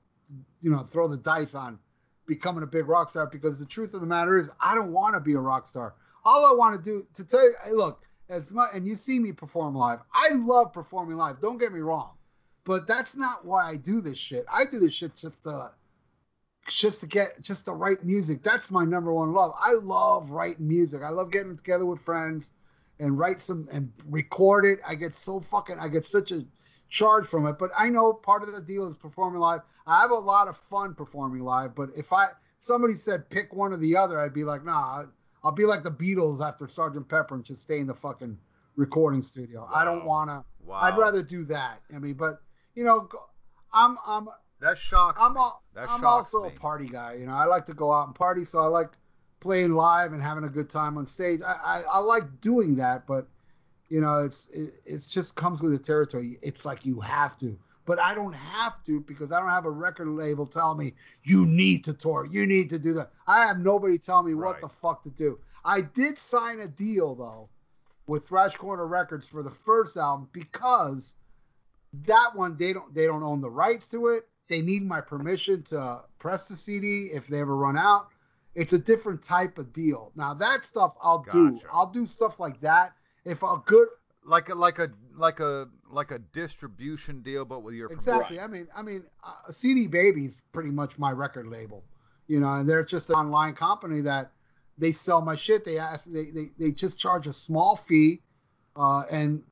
you 0.62 0.72
know, 0.72 0.80
throw 0.80 1.08
the 1.08 1.18
dice 1.18 1.54
on 1.54 1.80
becoming 2.26 2.64
a 2.64 2.68
big 2.68 2.88
rock 2.88 3.10
star 3.10 3.28
because 3.28 3.60
the 3.60 3.66
truth 3.66 3.94
of 3.94 4.02
the 4.02 4.08
matter 4.08 4.38
is 4.38 4.50
I 4.60 4.76
don't 4.76 4.94
want 4.94 5.16
to 5.16 5.20
be 5.20 5.34
a 5.34 5.40
rock 5.40 5.68
star. 5.68 5.96
All 6.26 6.46
I 6.46 6.56
want 6.56 6.76
to 6.76 6.82
do 6.82 7.06
to 7.16 7.24
tell 7.24 7.44
you, 7.44 7.54
hey, 7.64 7.72
look, 7.72 8.06
as 8.30 8.52
much 8.52 8.70
and 8.74 8.88
you 8.88 8.96
see 8.96 9.20
me 9.20 9.32
perform 9.32 9.76
live. 9.76 10.00
I 10.14 10.30
love 10.34 10.74
performing 10.74 11.18
live. 11.18 11.42
Don't 11.42 11.58
get 11.58 11.74
me 11.74 11.80
wrong, 11.80 12.12
but 12.64 12.88
that's 12.88 13.16
not 13.16 13.46
why 13.46 13.70
I 13.70 13.76
do 13.76 14.02
this 14.02 14.18
shit. 14.18 14.46
I 14.52 14.66
do 14.66 14.80
this 14.80 14.94
shit 14.94 15.16
just 15.16 15.44
to 15.44 15.72
just 16.68 17.02
to 17.02 17.08
get 17.08 17.42
just 17.42 17.66
to 17.66 17.74
write 17.74 18.06
music. 18.06 18.42
That's 18.42 18.72
my 18.72 18.86
number 18.86 19.14
one 19.14 19.34
love. 19.34 19.54
I 19.60 19.74
love 19.74 20.32
writing 20.32 20.68
music. 20.68 21.04
I 21.04 21.10
love 21.10 21.32
getting 21.32 21.58
together 21.58 21.86
with 21.86 22.00
friends 22.00 22.52
and 23.00 23.18
write 23.18 23.42
some 23.42 23.68
and 23.72 23.92
record 24.10 24.66
it. 24.66 24.80
I 24.88 24.96
get 24.96 25.14
so 25.14 25.40
fucking 25.40 25.78
I 25.78 25.90
get 25.90 26.06
such 26.06 26.32
a 26.32 26.46
charge 26.94 27.26
from 27.28 27.48
it. 27.48 27.58
But 27.58 27.72
I 27.76 27.90
know 27.90 28.14
part 28.14 28.44
of 28.44 28.54
the 28.54 28.62
deal 28.62 28.88
is 28.88 28.96
performing 28.96 29.42
live. 29.42 29.62
I 29.88 30.00
have 30.02 30.12
a 30.12 30.16
lot 30.16 30.48
of 30.48 30.56
fun 30.56 30.94
performing 30.94 31.42
live, 31.42 31.76
but 31.76 31.90
if 31.98 32.14
I 32.14 32.28
somebody 32.60 32.96
said 32.96 33.30
pick 33.30 33.52
one 33.54 33.74
or 33.74 33.78
the 33.78 33.98
other, 33.98 34.20
I'd 34.20 34.34
be 34.34 34.44
like, 34.46 34.64
nah, 34.64 35.06
I'll 35.44 35.52
be 35.52 35.66
like 35.66 35.84
the 35.84 35.92
Beatles 35.92 36.40
after 36.40 36.68
Sgt. 36.68 37.10
Pepper 37.10 37.36
and 37.36 37.44
just 37.44 37.62
stay 37.64 37.80
in 37.80 37.88
the 37.88 37.94
fucking 37.96 38.38
recording 38.76 39.22
studio. 39.24 39.68
I 39.74 39.84
don't 39.84 40.06
wanna. 40.06 40.46
Wow. 40.64 40.80
I'd 40.82 40.98
rather 40.98 41.22
do 41.24 41.44
that. 41.46 41.82
I 41.94 42.00
mean, 42.00 42.14
but 42.14 42.42
you 42.76 42.84
know, 42.86 43.10
I'm 43.74 43.98
I'm 44.06 44.30
that 44.62 44.78
shocks 44.78 45.20
I'm 45.20 45.36
all, 45.36 45.64
That 45.74 45.90
I'm 45.90 46.00
shocks 46.00 46.34
also 46.34 46.48
me. 46.48 46.56
a 46.56 46.60
party 46.60 46.88
guy. 46.88 47.16
You 47.16 47.26
know, 47.26 47.34
I 47.34 47.46
like 47.46 47.66
to 47.66 47.74
go 47.74 47.92
out 47.92 48.06
and 48.06 48.16
party, 48.16 48.46
so 48.46 48.60
I 48.60 48.68
like 48.68 48.92
playing 49.42 49.74
live 49.74 50.14
and 50.14 50.22
having 50.22 50.46
a 50.46 50.50
good 50.50 50.70
time 50.70 50.98
on 50.98 51.06
stage. 51.08 51.42
I 51.42 51.54
I, 51.54 51.82
I 51.94 52.00
like 52.00 52.40
doing 52.40 52.76
that, 52.76 53.08
but 53.08 53.28
you 53.94 54.02
know, 54.02 54.24
it's 54.24 54.50
it 54.50 54.74
it's 54.88 55.06
just 55.06 55.36
comes 55.36 55.62
with 55.62 55.72
the 55.72 55.78
territory. 55.78 56.40
It's 56.42 56.66
like 56.66 56.84
you 56.84 57.00
have 57.00 57.38
to, 57.38 57.56
but 57.86 58.00
I 58.00 58.16
don't 58.16 58.34
have 58.34 58.84
to 58.86 59.00
because 59.02 59.32
I 59.32 59.40
don't 59.40 59.52
have 59.52 59.68
a 59.68 59.70
record 59.70 60.08
label 60.08 60.48
telling 60.48 60.80
me 60.80 60.94
you 61.22 61.46
need 61.46 61.84
to 61.84 61.94
tour, 61.94 62.28
you 62.32 62.48
need 62.48 62.72
to 62.72 62.80
do 62.80 62.94
that. 62.94 63.12
I 63.28 63.46
have 63.46 63.60
nobody 63.60 64.00
telling 64.00 64.26
me 64.26 64.34
what 64.34 64.62
the 64.62 64.68
fuck 64.68 65.04
to 65.04 65.12
do. 65.12 65.38
I 65.64 65.82
did 65.82 66.18
sign 66.18 66.62
a 66.62 66.68
deal 66.68 67.14
though 67.14 67.50
with 68.08 68.28
Thrash 68.28 68.56
Corner 68.56 68.88
Records 68.88 69.28
for 69.28 69.44
the 69.44 69.52
first 69.52 69.96
album 69.96 70.28
because 70.34 71.14
that 72.08 72.32
one 72.34 72.58
they 72.58 72.74
don't 72.74 72.96
they 72.96 73.06
don't 73.06 73.22
own 73.22 73.42
the 73.42 73.52
rights 73.52 73.90
to 73.90 74.08
it. 74.08 74.28
They 74.48 74.64
need 74.64 74.82
my 74.82 75.02
permission 75.02 75.62
to 75.66 76.02
press 76.18 76.48
the 76.48 76.56
CD 76.56 77.12
if 77.14 77.28
they 77.28 77.42
ever 77.42 77.56
run 77.56 77.78
out. 77.78 78.08
It's 78.56 78.74
a 78.74 78.80
different 78.80 79.22
type 79.22 79.60
of 79.60 79.72
deal. 79.72 80.12
Now 80.16 80.34
that 80.34 80.64
stuff 80.64 80.96
I'll 81.00 81.28
do. 81.32 81.60
I'll 81.72 81.92
do 81.92 82.08
stuff 82.08 82.40
like 82.40 82.60
that 82.62 82.94
if 83.26 83.44
a 83.44 83.62
good 83.66 83.88
like 84.26 84.50
a 84.50 84.56
like 84.56 84.80
a 84.80 84.90
like 85.16 85.40
a 85.40 85.68
like 85.90 86.12
a 86.12 86.20
distribution 86.20 87.22
deal, 87.22 87.46
but 87.46 87.64
with 87.64 87.76
your 87.76 87.92
exactly. 87.92 88.40
I 88.40 88.48
mean 88.48 88.68
I 88.76 88.82
mean 88.82 89.04
uh, 89.24 89.52
CD 89.52 89.88
Baby's 89.88 90.38
pretty 90.52 90.72
much 90.72 90.98
my 90.98 91.12
record 91.12 91.48
label, 91.48 91.84
you 92.28 92.40
know, 92.40 92.52
and 92.54 92.70
they're 92.70 92.84
just 92.84 93.10
an 93.10 93.16
online 93.16 93.54
company 93.54 94.02
that 94.02 94.32
they 94.78 94.92
sell 94.92 95.22
my 95.22 95.36
shit. 95.36 95.66
They 95.66 95.78
ask 95.78 96.06
they 96.06 96.26
they, 96.26 96.50
they 96.58 96.72
just 96.72 97.00
charge 97.00 97.28
a 97.28 97.34
small 97.34 97.76
fee, 97.76 98.22
uh, 98.76 99.04
and 99.12 99.44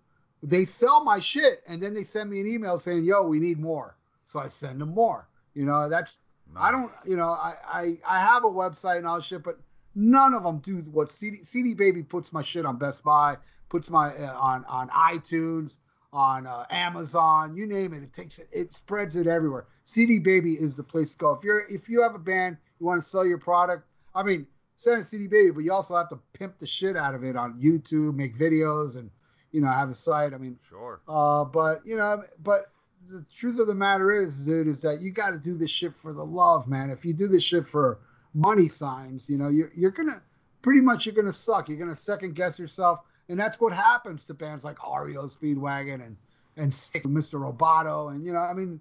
they 0.41 0.65
sell 0.65 1.03
my 1.03 1.19
shit, 1.19 1.63
and 1.67 1.81
then 1.81 1.93
they 1.93 2.03
send 2.03 2.29
me 2.29 2.39
an 2.39 2.47
email 2.47 2.79
saying, 2.79 3.03
"Yo, 3.03 3.23
we 3.23 3.39
need 3.39 3.59
more." 3.59 3.95
So 4.25 4.39
I 4.39 4.47
send 4.47 4.79
them 4.79 4.93
more. 4.93 5.27
You 5.53 5.65
know, 5.65 5.89
that's 5.89 6.17
I 6.55 6.71
don't, 6.71 6.91
you 7.05 7.15
know, 7.15 7.29
I, 7.29 7.55
I, 7.65 7.97
I 8.07 8.19
have 8.19 8.43
a 8.43 8.49
website 8.49 8.97
and 8.97 9.07
all 9.07 9.21
shit, 9.21 9.43
but 9.43 9.59
none 9.95 10.33
of 10.33 10.43
them 10.43 10.59
do 10.59 10.77
what 10.91 11.11
CD, 11.11 11.43
CD 11.43 11.73
Baby 11.73 12.03
puts 12.03 12.33
my 12.33 12.43
shit 12.43 12.65
on 12.65 12.77
Best 12.77 13.03
Buy, 13.03 13.37
puts 13.71 13.89
my 13.89 14.09
uh, 14.15 14.37
on 14.37 14.65
on 14.65 14.89
iTunes, 14.89 15.77
on 16.13 16.45
uh, 16.45 16.65
Amazon, 16.69 17.55
you 17.55 17.65
name 17.65 17.93
it. 17.93 18.03
It 18.03 18.13
takes 18.13 18.37
it, 18.37 18.49
it 18.51 18.75
spreads 18.75 19.15
it 19.15 19.25
everywhere. 19.27 19.65
CD 19.83 20.19
Baby 20.19 20.53
is 20.55 20.75
the 20.75 20.83
place 20.83 21.13
to 21.13 21.17
go. 21.17 21.31
If 21.31 21.43
you're 21.43 21.65
if 21.69 21.87
you 21.89 22.01
have 22.03 22.13
a 22.13 22.19
band, 22.19 22.57
you 22.79 22.85
want 22.85 23.01
to 23.01 23.07
sell 23.07 23.25
your 23.25 23.37
product. 23.37 23.87
I 24.13 24.23
mean, 24.23 24.45
send 24.75 25.01
a 25.01 25.05
CD 25.05 25.27
Baby, 25.27 25.51
but 25.51 25.61
you 25.63 25.71
also 25.71 25.95
have 25.95 26.09
to 26.09 26.19
pimp 26.33 26.59
the 26.59 26.67
shit 26.67 26.97
out 26.97 27.15
of 27.15 27.23
it 27.23 27.35
on 27.37 27.59
YouTube, 27.61 28.13
make 28.15 28.37
videos, 28.37 28.97
and 28.97 29.09
you 29.53 29.61
know 29.61 29.67
have 29.67 29.89
a 29.89 29.93
site. 29.93 30.33
I 30.33 30.37
mean, 30.37 30.59
Sure. 30.69 30.99
uh, 31.07 31.45
but 31.45 31.81
you 31.85 31.95
know, 31.95 32.23
but 32.43 32.71
the 33.09 33.25
truth 33.33 33.57
of 33.57 33.67
the 33.67 33.73
matter 33.73 34.11
is, 34.11 34.45
dude, 34.45 34.67
is 34.67 34.81
that 34.81 34.99
you 35.01 35.11
got 35.11 35.31
to 35.31 35.37
do 35.39 35.57
this 35.57 35.71
shit 35.71 35.95
for 35.95 36.11
the 36.13 36.23
love, 36.25 36.67
man. 36.67 36.89
If 36.89 37.03
you 37.05 37.13
do 37.13 37.27
this 37.27 37.41
shit 37.43 37.65
for 37.65 37.99
money 38.33 38.67
signs, 38.67 39.29
you 39.29 39.37
know, 39.37 39.47
you're 39.47 39.71
you're 39.75 39.91
gonna 39.91 40.21
pretty 40.61 40.81
much 40.81 41.05
you're 41.05 41.15
gonna 41.15 41.31
suck. 41.31 41.69
You're 41.69 41.79
gonna 41.79 41.95
second 41.95 42.35
guess 42.35 42.59
yourself, 42.59 42.99
and 43.31 43.39
that's 43.39 43.59
what 43.59 43.73
happens 43.73 44.25
to 44.27 44.33
bands 44.33 44.63
like 44.63 44.77
REO 44.83 45.23
Speedwagon 45.23 46.05
and 46.05 46.17
and 46.57 46.71
Styx 46.73 47.07
with 47.07 47.15
Mr. 47.15 47.39
Roboto, 47.39 48.13
and 48.13 48.25
you 48.25 48.33
know, 48.33 48.39
I 48.39 48.53
mean, 48.53 48.79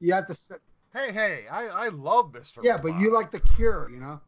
you 0.00 0.12
have 0.12 0.26
to. 0.26 0.34
se- 0.34 0.56
Hey, 0.92 1.10
hey, 1.10 1.44
I, 1.50 1.68
I 1.68 1.88
love 1.88 2.32
Mr. 2.32 2.62
Yeah, 2.62 2.76
but 2.76 3.00
you 3.00 3.14
like 3.14 3.30
the 3.30 3.40
Cure, 3.40 3.88
you 3.90 3.98
know. 3.98 4.20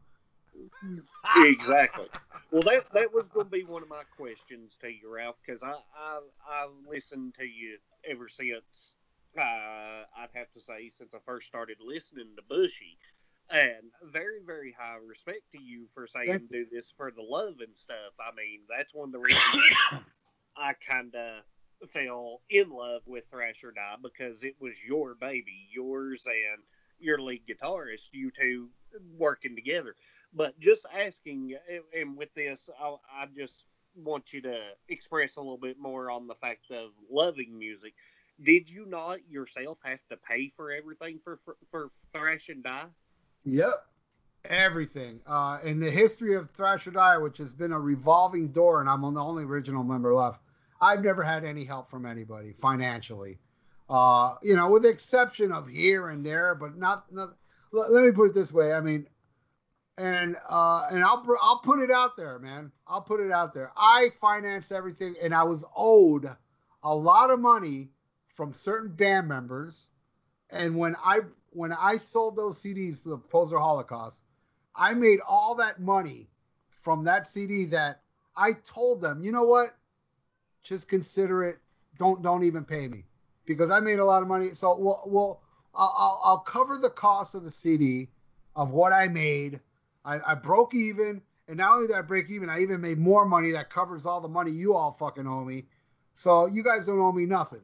exactly. 1.35 2.07
Well, 2.49 2.63
that 2.63 2.85
that 2.93 3.13
was 3.13 3.25
going 3.31 3.45
to 3.45 3.51
be 3.51 3.63
one 3.63 3.83
of 3.83 3.89
my 3.89 4.01
questions 4.17 4.75
to 4.81 4.87
you, 4.87 5.13
Ralph, 5.13 5.35
because 5.45 5.61
I, 5.61 5.73
I 5.73 6.19
I've 6.49 6.71
listened 6.89 7.35
to 7.35 7.43
you 7.45 7.77
ever 8.09 8.27
since 8.29 8.95
uh, 9.37 9.41
I'd 9.41 10.33
have 10.33 10.51
to 10.53 10.59
say 10.59 10.89
since 10.89 11.13
I 11.13 11.19
first 11.23 11.47
started 11.47 11.77
listening 11.85 12.29
to 12.35 12.41
Bushy, 12.49 12.97
and 13.49 13.91
very 14.11 14.39
very 14.45 14.75
high 14.77 14.97
respect 15.05 15.41
to 15.51 15.61
you 15.61 15.85
for 15.93 16.07
saying 16.07 16.27
Thank 16.27 16.49
do 16.49 16.65
this 16.71 16.85
for 16.97 17.11
the 17.11 17.21
love 17.21 17.55
and 17.59 17.75
stuff. 17.75 18.13
I 18.19 18.35
mean, 18.35 18.61
that's 18.69 18.93
one 18.93 19.09
of 19.09 19.13
the 19.13 19.19
reasons 19.19 19.75
I 20.57 20.73
kind 20.87 21.13
of 21.15 21.43
fell 21.89 22.41
in 22.49 22.69
love 22.69 23.01
with 23.05 23.25
Thrash 23.29 23.63
or 23.63 23.71
Die 23.71 23.95
because 24.01 24.43
it 24.43 24.55
was 24.59 24.73
your 24.87 25.15
baby, 25.15 25.67
yours 25.71 26.23
and 26.25 26.63
your 26.99 27.19
lead 27.19 27.41
guitarist, 27.47 28.09
you 28.11 28.31
two 28.31 28.69
working 29.17 29.55
together. 29.55 29.95
But 30.33 30.59
just 30.59 30.85
asking, 30.93 31.55
and 31.97 32.17
with 32.17 32.33
this, 32.33 32.69
I, 32.81 32.95
I 33.11 33.25
just 33.37 33.63
want 33.95 34.33
you 34.33 34.41
to 34.41 34.59
express 34.89 35.35
a 35.35 35.41
little 35.41 35.57
bit 35.57 35.79
more 35.79 36.11
on 36.11 36.27
the 36.27 36.35
fact 36.35 36.71
of 36.71 36.91
loving 37.09 37.57
music. 37.57 37.93
Did 38.43 38.69
you 38.69 38.85
not 38.85 39.19
yourself 39.29 39.77
have 39.83 39.99
to 40.09 40.17
pay 40.17 40.51
for 40.57 40.71
everything 40.71 41.19
for 41.23 41.39
for, 41.45 41.55
for 41.71 41.89
Thrash 42.13 42.49
or 42.49 42.55
Die? 42.55 42.85
Yep. 43.45 43.73
Everything. 44.49 45.21
Uh, 45.25 45.59
in 45.63 45.79
the 45.79 45.89
history 45.89 46.35
of 46.35 46.51
Thrash 46.51 46.85
or 46.85 46.91
Die, 46.91 47.17
which 47.17 47.37
has 47.37 47.53
been 47.53 47.71
a 47.71 47.79
revolving 47.79 48.49
door, 48.49 48.81
and 48.81 48.89
I'm 48.89 49.01
the 49.01 49.23
only 49.23 49.43
original 49.43 49.83
member 49.83 50.13
left, 50.13 50.41
I've 50.81 51.03
never 51.03 51.23
had 51.23 51.43
any 51.43 51.63
help 51.63 51.89
from 51.89 52.05
anybody 52.05 52.53
financially. 52.61 53.39
Uh, 53.89 54.35
you 54.43 54.55
know, 54.55 54.69
with 54.69 54.83
the 54.83 54.89
exception 54.89 55.51
of 55.51 55.67
here 55.67 56.09
and 56.09 56.25
there, 56.25 56.55
but 56.55 56.75
not. 56.77 57.11
not 57.11 57.35
let, 57.71 57.91
let 57.91 58.03
me 58.03 58.11
put 58.11 58.31
it 58.31 58.33
this 58.33 58.51
way. 58.51 58.73
I 58.73 58.81
mean, 58.81 59.07
and 59.97 60.35
uh, 60.47 60.87
and 60.91 61.03
I'll 61.03 61.25
I'll 61.41 61.59
put 61.59 61.79
it 61.79 61.91
out 61.91 62.17
there, 62.17 62.39
man. 62.39 62.71
I'll 62.87 63.01
put 63.01 63.19
it 63.19 63.31
out 63.31 63.53
there. 63.53 63.71
I 63.77 64.11
financed 64.19 64.71
everything, 64.71 65.15
and 65.21 65.33
I 65.33 65.43
was 65.43 65.63
owed 65.75 66.27
a 66.83 66.95
lot 66.95 67.31
of 67.31 67.39
money 67.39 67.89
from 68.35 68.53
certain 68.53 68.93
band 68.95 69.27
members. 69.27 69.89
And 70.51 70.75
when 70.75 70.95
I 71.03 71.21
when 71.55 71.71
I 71.71 71.97
sold 71.97 72.35
those 72.35 72.61
CDs 72.61 73.01
for 73.01 73.09
the 73.09 73.17
Poser 73.17 73.57
Holocaust, 73.57 74.23
I 74.75 74.93
made 74.93 75.21
all 75.25 75.55
that 75.55 75.79
money 75.79 76.27
from 76.81 77.05
that 77.05 77.27
CD 77.27 77.65
that 77.67 78.01
I 78.35 78.53
told 78.53 78.99
them, 79.01 79.23
you 79.23 79.31
know 79.31 79.43
what? 79.43 79.69
Just 80.63 80.89
consider 80.89 81.43
it. 81.43 81.59
Don't 81.97 82.21
don't 82.21 82.43
even 82.43 82.65
pay 82.65 82.89
me 82.89 83.05
because 83.45 83.71
I 83.71 83.79
made 83.79 83.99
a 83.99 84.05
lot 84.05 84.21
of 84.21 84.27
money. 84.27 84.49
So 84.53 84.75
we'll, 84.77 85.01
we'll 85.05 85.41
I'll, 85.73 86.19
I'll 86.23 86.39
cover 86.39 86.77
the 86.77 86.89
cost 86.89 87.35
of 87.35 87.43
the 87.43 87.51
CD 87.51 88.09
of 88.55 88.71
what 88.71 88.91
I 88.91 89.07
made. 89.07 89.61
I, 90.03 90.19
I 90.25 90.35
broke 90.35 90.75
even, 90.75 91.21
and 91.47 91.57
not 91.57 91.75
only 91.75 91.87
did 91.87 91.95
I 91.95 92.01
break 92.01 92.29
even, 92.29 92.49
I 92.49 92.61
even 92.61 92.81
made 92.81 92.97
more 92.97 93.25
money 93.25 93.51
that 93.51 93.69
covers 93.69 94.05
all 94.05 94.19
the 94.19 94.27
money 94.27 94.51
you 94.51 94.73
all 94.73 94.91
fucking 94.91 95.25
owe 95.25 95.45
me. 95.45 95.65
So 96.13 96.47
you 96.47 96.63
guys 96.63 96.85
don't 96.87 96.99
owe 96.99 97.13
me 97.13 97.25
nothing. 97.25 97.61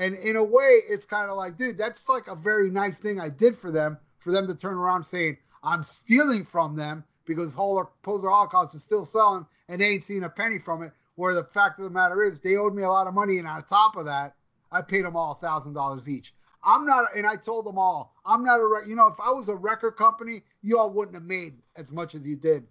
And 0.00 0.16
in 0.16 0.36
a 0.36 0.42
way, 0.42 0.80
it's 0.88 1.04
kind 1.04 1.30
of 1.30 1.36
like, 1.36 1.58
dude, 1.58 1.76
that's 1.76 2.08
like 2.08 2.26
a 2.26 2.34
very 2.34 2.70
nice 2.70 2.96
thing 2.96 3.20
I 3.20 3.28
did 3.28 3.56
for 3.56 3.70
them, 3.70 3.98
for 4.18 4.32
them 4.32 4.46
to 4.46 4.54
turn 4.54 4.74
around 4.74 5.04
saying, 5.04 5.36
I'm 5.62 5.82
stealing 5.82 6.42
from 6.42 6.74
them 6.74 7.04
because 7.26 7.54
Poser 7.54 8.30
Holocaust 8.30 8.74
is 8.74 8.82
still 8.82 9.04
selling 9.04 9.44
and 9.68 9.78
they 9.78 9.84
ain't 9.84 10.04
seen 10.04 10.24
a 10.24 10.30
penny 10.30 10.58
from 10.58 10.82
it. 10.82 10.92
Where 11.16 11.34
the 11.34 11.44
fact 11.44 11.78
of 11.78 11.84
the 11.84 11.90
matter 11.90 12.24
is, 12.24 12.40
they 12.40 12.56
owed 12.56 12.74
me 12.74 12.82
a 12.82 12.88
lot 12.88 13.06
of 13.06 13.12
money, 13.12 13.36
and 13.36 13.46
on 13.46 13.62
top 13.64 13.96
of 13.96 14.06
that, 14.06 14.36
I 14.72 14.80
paid 14.80 15.04
them 15.04 15.16
all 15.16 15.32
a 15.32 15.46
thousand 15.46 15.74
dollars 15.74 16.08
each. 16.08 16.32
I'm 16.64 16.86
not, 16.86 17.14
and 17.14 17.26
I 17.26 17.36
told 17.36 17.66
them 17.66 17.78
all, 17.78 18.14
I'm 18.24 18.42
not 18.42 18.58
a, 18.58 18.88
you 18.88 18.94
know, 18.94 19.08
if 19.08 19.20
I 19.20 19.30
was 19.30 19.50
a 19.50 19.54
record 19.54 19.98
company, 19.98 20.42
you 20.62 20.78
all 20.78 20.88
wouldn't 20.88 21.14
have 21.14 21.24
made 21.24 21.58
as 21.76 21.92
much 21.92 22.14
as 22.14 22.22
you 22.22 22.36
did 22.36 22.66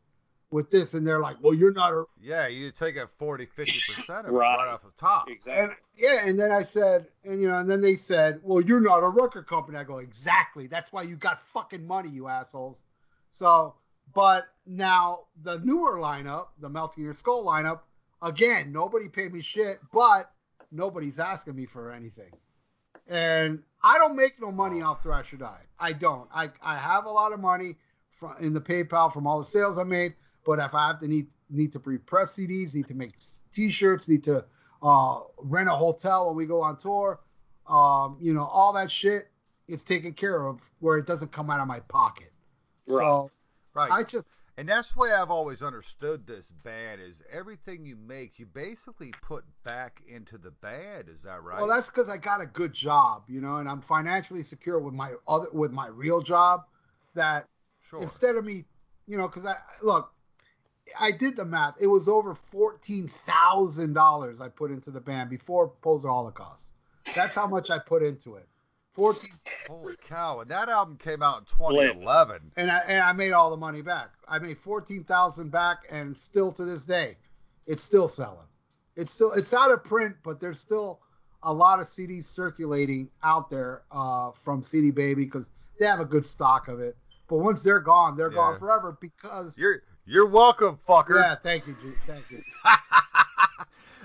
with 0.51 0.69
this. 0.71 0.93
And 0.93 1.05
they're 1.05 1.19
like, 1.19 1.37
well, 1.41 1.53
you're 1.53 1.73
not 1.73 1.93
a, 1.93 2.05
Yeah, 2.19 2.47
you 2.47 2.71
take 2.71 2.95
a 2.95 3.07
40, 3.17 3.45
50% 3.45 4.09
of 4.19 4.25
it 4.25 4.31
Right. 4.31 4.55
right 4.57 4.67
off 4.67 4.83
the 4.83 4.91
top. 4.99 5.29
Exactly. 5.29 5.63
and 5.63 5.71
yeah, 5.97 6.25
and 6.25 6.39
then 6.39 6.51
I 6.51 6.63
said, 6.63 7.07
and 7.23 7.41
you 7.41 7.47
know, 7.47 7.59
and 7.59 7.69
then 7.69 7.81
they 7.81 7.95
said, 7.95 8.39
well, 8.43 8.61
you're 8.61 8.79
not 8.81 8.99
a 9.03 9.09
record 9.09 9.47
company. 9.47 9.77
I 9.77 9.83
go, 9.83 9.97
exactly. 9.99 10.67
That's 10.67 10.91
why 10.91 11.03
you 11.03 11.15
got 11.15 11.39
fucking 11.53 11.85
money, 11.85 12.09
you 12.09 12.27
assholes. 12.27 12.81
So, 13.31 13.75
but 14.13 14.47
now 14.65 15.25
the 15.43 15.59
newer 15.59 15.97
lineup, 15.97 16.47
the 16.59 16.69
Melting 16.69 17.03
Your 17.03 17.13
Skull 17.13 17.45
lineup, 17.45 17.81
again, 18.21 18.71
nobody 18.71 19.07
paid 19.07 19.33
me 19.33 19.41
shit, 19.41 19.79
but 19.93 20.31
nobody's 20.71 21.19
asking 21.19 21.55
me 21.55 21.65
for 21.67 21.91
anything. 21.91 22.31
And 23.07 23.61
I 23.83 23.97
don't 23.97 24.15
make 24.15 24.39
no 24.41 24.51
money 24.51 24.81
off 24.81 25.03
Thrash 25.03 25.33
or 25.33 25.37
Die. 25.37 25.61
I 25.79 25.93
don't. 25.93 26.27
I, 26.33 26.49
I 26.61 26.75
have 26.77 27.05
a 27.05 27.09
lot 27.11 27.33
of 27.33 27.39
money 27.39 27.75
from 28.11 28.35
in 28.39 28.53
the 28.53 28.61
PayPal 28.61 29.11
from 29.13 29.25
all 29.25 29.39
the 29.39 29.45
sales 29.45 29.77
I 29.77 29.83
made, 29.83 30.13
but 30.45 30.59
if 30.59 30.73
I 30.73 30.87
have 30.87 30.99
to 31.01 31.07
need 31.07 31.27
need 31.49 31.73
to 31.73 31.79
pre-press 31.79 32.35
CDs, 32.35 32.75
need 32.75 32.87
to 32.87 32.93
make 32.93 33.13
T-shirts, 33.53 34.07
need 34.07 34.23
to 34.25 34.45
uh, 34.83 35.21
rent 35.37 35.67
a 35.67 35.73
hotel 35.73 36.27
when 36.27 36.35
we 36.35 36.45
go 36.45 36.61
on 36.61 36.77
tour, 36.77 37.19
um, 37.67 38.17
you 38.21 38.33
know, 38.33 38.45
all 38.45 38.71
that 38.73 38.91
shit, 38.91 39.29
it's 39.67 39.83
taken 39.83 40.13
care 40.13 40.45
of 40.45 40.59
where 40.79 40.97
it 40.97 41.07
doesn't 41.07 41.31
come 41.31 41.49
out 41.49 41.59
of 41.59 41.67
my 41.67 41.79
pocket. 41.81 42.31
So 42.87 43.31
Right. 43.73 43.91
I 43.91 44.03
just 44.03 44.25
And 44.57 44.67
that's 44.67 44.91
the 44.91 44.99
way 44.99 45.13
I've 45.13 45.31
always 45.31 45.61
understood 45.61 46.27
this 46.27 46.51
band 46.63 46.99
is 46.99 47.23
everything 47.31 47.85
you 47.85 47.95
make, 47.95 48.39
you 48.39 48.45
basically 48.45 49.13
put 49.21 49.45
back 49.63 50.01
into 50.07 50.37
the 50.37 50.51
band. 50.51 51.07
Is 51.07 51.23
that 51.23 51.41
right? 51.43 51.59
Well, 51.59 51.69
that's 51.69 51.89
because 51.89 52.09
I 52.09 52.17
got 52.17 52.41
a 52.41 52.45
good 52.45 52.73
job, 52.73 53.23
you 53.29 53.39
know, 53.39 53.57
and 53.57 53.69
I'm 53.69 53.79
financially 53.79 54.43
secure 54.43 54.79
with 54.79 54.93
my 54.93 55.13
other 55.27 55.47
with 55.53 55.71
my 55.71 55.87
real 55.87 56.21
job. 56.21 56.65
That 57.15 57.47
sure. 57.89 58.01
instead 58.01 58.35
of 58.35 58.43
me, 58.43 58.65
you 59.07 59.17
know, 59.17 59.27
because 59.27 59.45
I 59.45 59.55
look, 59.81 60.11
I 60.99 61.11
did 61.11 61.35
the 61.35 61.45
math. 61.45 61.75
It 61.79 61.87
was 61.87 62.07
over 62.07 62.33
fourteen 62.35 63.09
thousand 63.25 63.93
dollars 63.93 64.39
I 64.41 64.49
put 64.49 64.71
into 64.71 64.91
the 64.91 64.99
band 65.01 65.29
before 65.29 65.69
Poser 65.81 66.07
Holocaust. 66.07 66.65
That's 67.15 67.35
how 67.35 67.47
much 67.47 67.69
I 67.69 67.79
put 67.79 68.03
into 68.03 68.35
it. 68.35 68.47
Fourteen, 68.93 69.31
Holy 69.67 69.95
cow! 70.07 70.39
And 70.41 70.49
that 70.51 70.67
album 70.69 70.97
came 70.97 71.21
out 71.21 71.39
in 71.39 71.45
2011. 71.45 72.51
and 72.57 72.69
I 72.71 72.77
and 72.87 73.01
I 73.01 73.11
made 73.13 73.31
all 73.31 73.49
the 73.49 73.57
money 73.57 73.81
back. 73.81 74.09
I 74.27 74.39
made 74.39 74.57
fourteen 74.57 75.03
thousand 75.03 75.51
back, 75.51 75.87
and 75.91 76.15
still 76.17 76.51
to 76.53 76.65
this 76.65 76.83
day, 76.83 77.17
it's 77.67 77.83
still 77.83 78.07
selling. 78.07 78.47
It's 78.95 79.11
still 79.11 79.31
it's 79.33 79.53
out 79.53 79.71
of 79.71 79.83
print, 79.83 80.15
but 80.23 80.39
there's 80.39 80.59
still 80.59 80.99
a 81.43 81.53
lot 81.53 81.79
of 81.79 81.87
CDs 81.87 82.25
circulating 82.25 83.09
out 83.23 83.49
there 83.49 83.83
uh, 83.91 84.31
from 84.31 84.61
CD 84.63 84.91
Baby 84.91 85.23
because 85.25 85.49
they 85.79 85.85
have 85.85 86.01
a 86.01 86.05
good 86.05 86.25
stock 86.25 86.67
of 86.67 86.79
it. 86.81 86.97
But 87.29 87.37
once 87.37 87.63
they're 87.63 87.79
gone, 87.79 88.17
they're 88.17 88.29
Yeah. 88.31 88.35
gone 88.35 88.59
forever 88.59 88.97
because. 88.99 89.57
You're 89.57 89.83
you're 90.09 90.25
welcome, 90.25 90.79
fucker. 90.87 91.21
Yeah, 91.21 91.35
thank 91.35 91.67
you, 91.67 91.75
G. 91.81 91.91
Thank 92.07 92.31
you. 92.31 92.41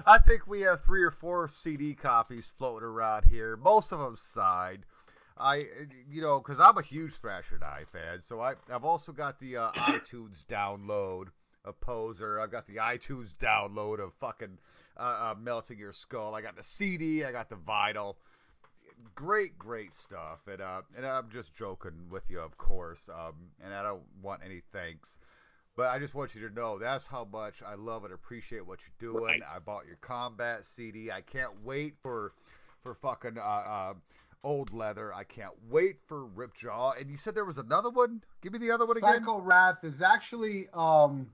I 0.06 0.18
think 0.18 0.46
we 0.46 0.60
have 0.60 0.84
three 0.84 1.02
or 1.02 1.10
four 1.10 1.48
CD 1.48 1.94
copies 1.94 2.46
floating 2.58 2.86
around 2.86 3.24
here. 3.24 3.56
Most 3.56 3.90
of 3.90 4.00
them 4.00 4.16
signed. 4.18 4.84
I, 5.38 5.64
you 6.10 6.20
know, 6.20 6.40
because 6.40 6.60
I'm 6.60 6.76
a 6.76 6.82
huge 6.82 7.14
Thrash 7.14 7.50
or 7.50 7.58
Die 7.58 7.84
fan, 7.90 8.20
so 8.20 8.40
I, 8.40 8.52
I've 8.70 8.84
also 8.84 9.12
got 9.12 9.40
the 9.40 9.56
uh, 9.56 9.70
iTunes 9.76 10.44
download 10.44 11.28
of 11.64 11.80
Poser. 11.80 12.38
I've 12.38 12.52
got 12.52 12.66
the 12.66 12.76
iTunes 12.76 13.34
download 13.40 13.98
of 13.98 14.12
fucking 14.20 14.58
uh, 14.98 15.00
uh, 15.00 15.34
Melting 15.40 15.78
Your 15.78 15.94
Skull. 15.94 16.34
I 16.34 16.42
got 16.42 16.54
the 16.54 16.62
CD. 16.62 17.24
I 17.24 17.32
got 17.32 17.48
the 17.48 17.56
vinyl. 17.56 18.16
Great, 19.14 19.58
great 19.58 19.94
stuff. 19.94 20.40
And 20.46 20.60
uh, 20.60 20.82
and 20.96 21.06
I'm 21.06 21.30
just 21.30 21.54
joking 21.54 22.08
with 22.10 22.24
you, 22.28 22.40
of 22.40 22.58
course. 22.58 23.08
Um, 23.08 23.34
and 23.64 23.72
I 23.72 23.82
don't 23.82 24.04
want 24.22 24.42
any 24.44 24.60
thanks. 24.70 25.18
But 25.76 25.88
I 25.88 25.98
just 25.98 26.14
want 26.14 26.34
you 26.34 26.48
to 26.48 26.54
know 26.54 26.78
that's 26.78 27.06
how 27.06 27.26
much 27.30 27.56
I 27.66 27.74
love 27.74 28.04
and 28.04 28.14
appreciate 28.14 28.64
what 28.64 28.78
you're 28.82 29.12
doing. 29.12 29.24
Right. 29.24 29.40
I 29.54 29.58
bought 29.58 29.86
your 29.86 29.96
combat 30.00 30.64
CD. 30.64 31.10
I 31.10 31.20
can't 31.20 31.64
wait 31.64 31.94
for 32.00 32.32
for 32.82 32.94
fucking 32.94 33.38
uh, 33.38 33.40
uh, 33.40 33.94
old 34.44 34.72
leather. 34.72 35.12
I 35.12 35.24
can't 35.24 35.54
wait 35.68 35.96
for 36.06 36.26
Ripjaw. 36.28 37.00
And 37.00 37.10
you 37.10 37.16
said 37.16 37.34
there 37.34 37.44
was 37.44 37.58
another 37.58 37.90
one. 37.90 38.22
Give 38.40 38.52
me 38.52 38.60
the 38.60 38.70
other 38.70 38.86
one 38.86 38.98
again. 38.98 39.20
Psycho 39.20 39.40
Wrath 39.40 39.78
is 39.82 40.00
actually 40.00 40.66
um, 40.72 41.30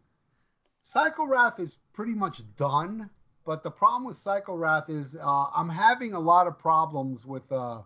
Psycho 0.83 1.27
Wrath 1.27 1.59
is 1.61 1.77
pretty 1.93 2.15
much 2.15 2.41
done. 2.57 3.11
But 3.45 3.63
the 3.63 3.71
problem 3.71 4.05
with 4.05 4.17
Psycho 4.17 4.55
Wrath 4.55 4.89
is 4.89 5.17
uh, 5.17 5.47
I'm 5.55 5.69
having 5.69 6.15
a 6.15 6.21
lot 6.21 6.47
of 6.47 6.59
problems 6.59 7.27
with. 7.27 7.51
Uh, 7.53 7.83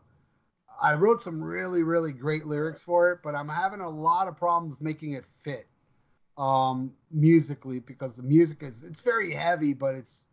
I 0.80 0.94
wrote 0.94 1.22
some 1.22 1.42
really 1.42 1.82
really 1.82 2.12
great 2.12 2.46
lyrics 2.46 2.82
for 2.82 3.10
it, 3.10 3.20
but 3.24 3.34
I'm 3.34 3.48
having 3.48 3.80
a 3.80 3.88
lot 3.88 4.28
of 4.28 4.36
problems 4.36 4.76
making 4.80 5.12
it 5.12 5.24
fit 5.42 5.66
um, 6.36 6.92
musically 7.10 7.80
because 7.80 8.16
the 8.16 8.22
music 8.22 8.62
is 8.62 8.82
it's 8.82 9.00
very 9.00 9.32
heavy, 9.32 9.72
but 9.72 9.94
it's 9.94 10.26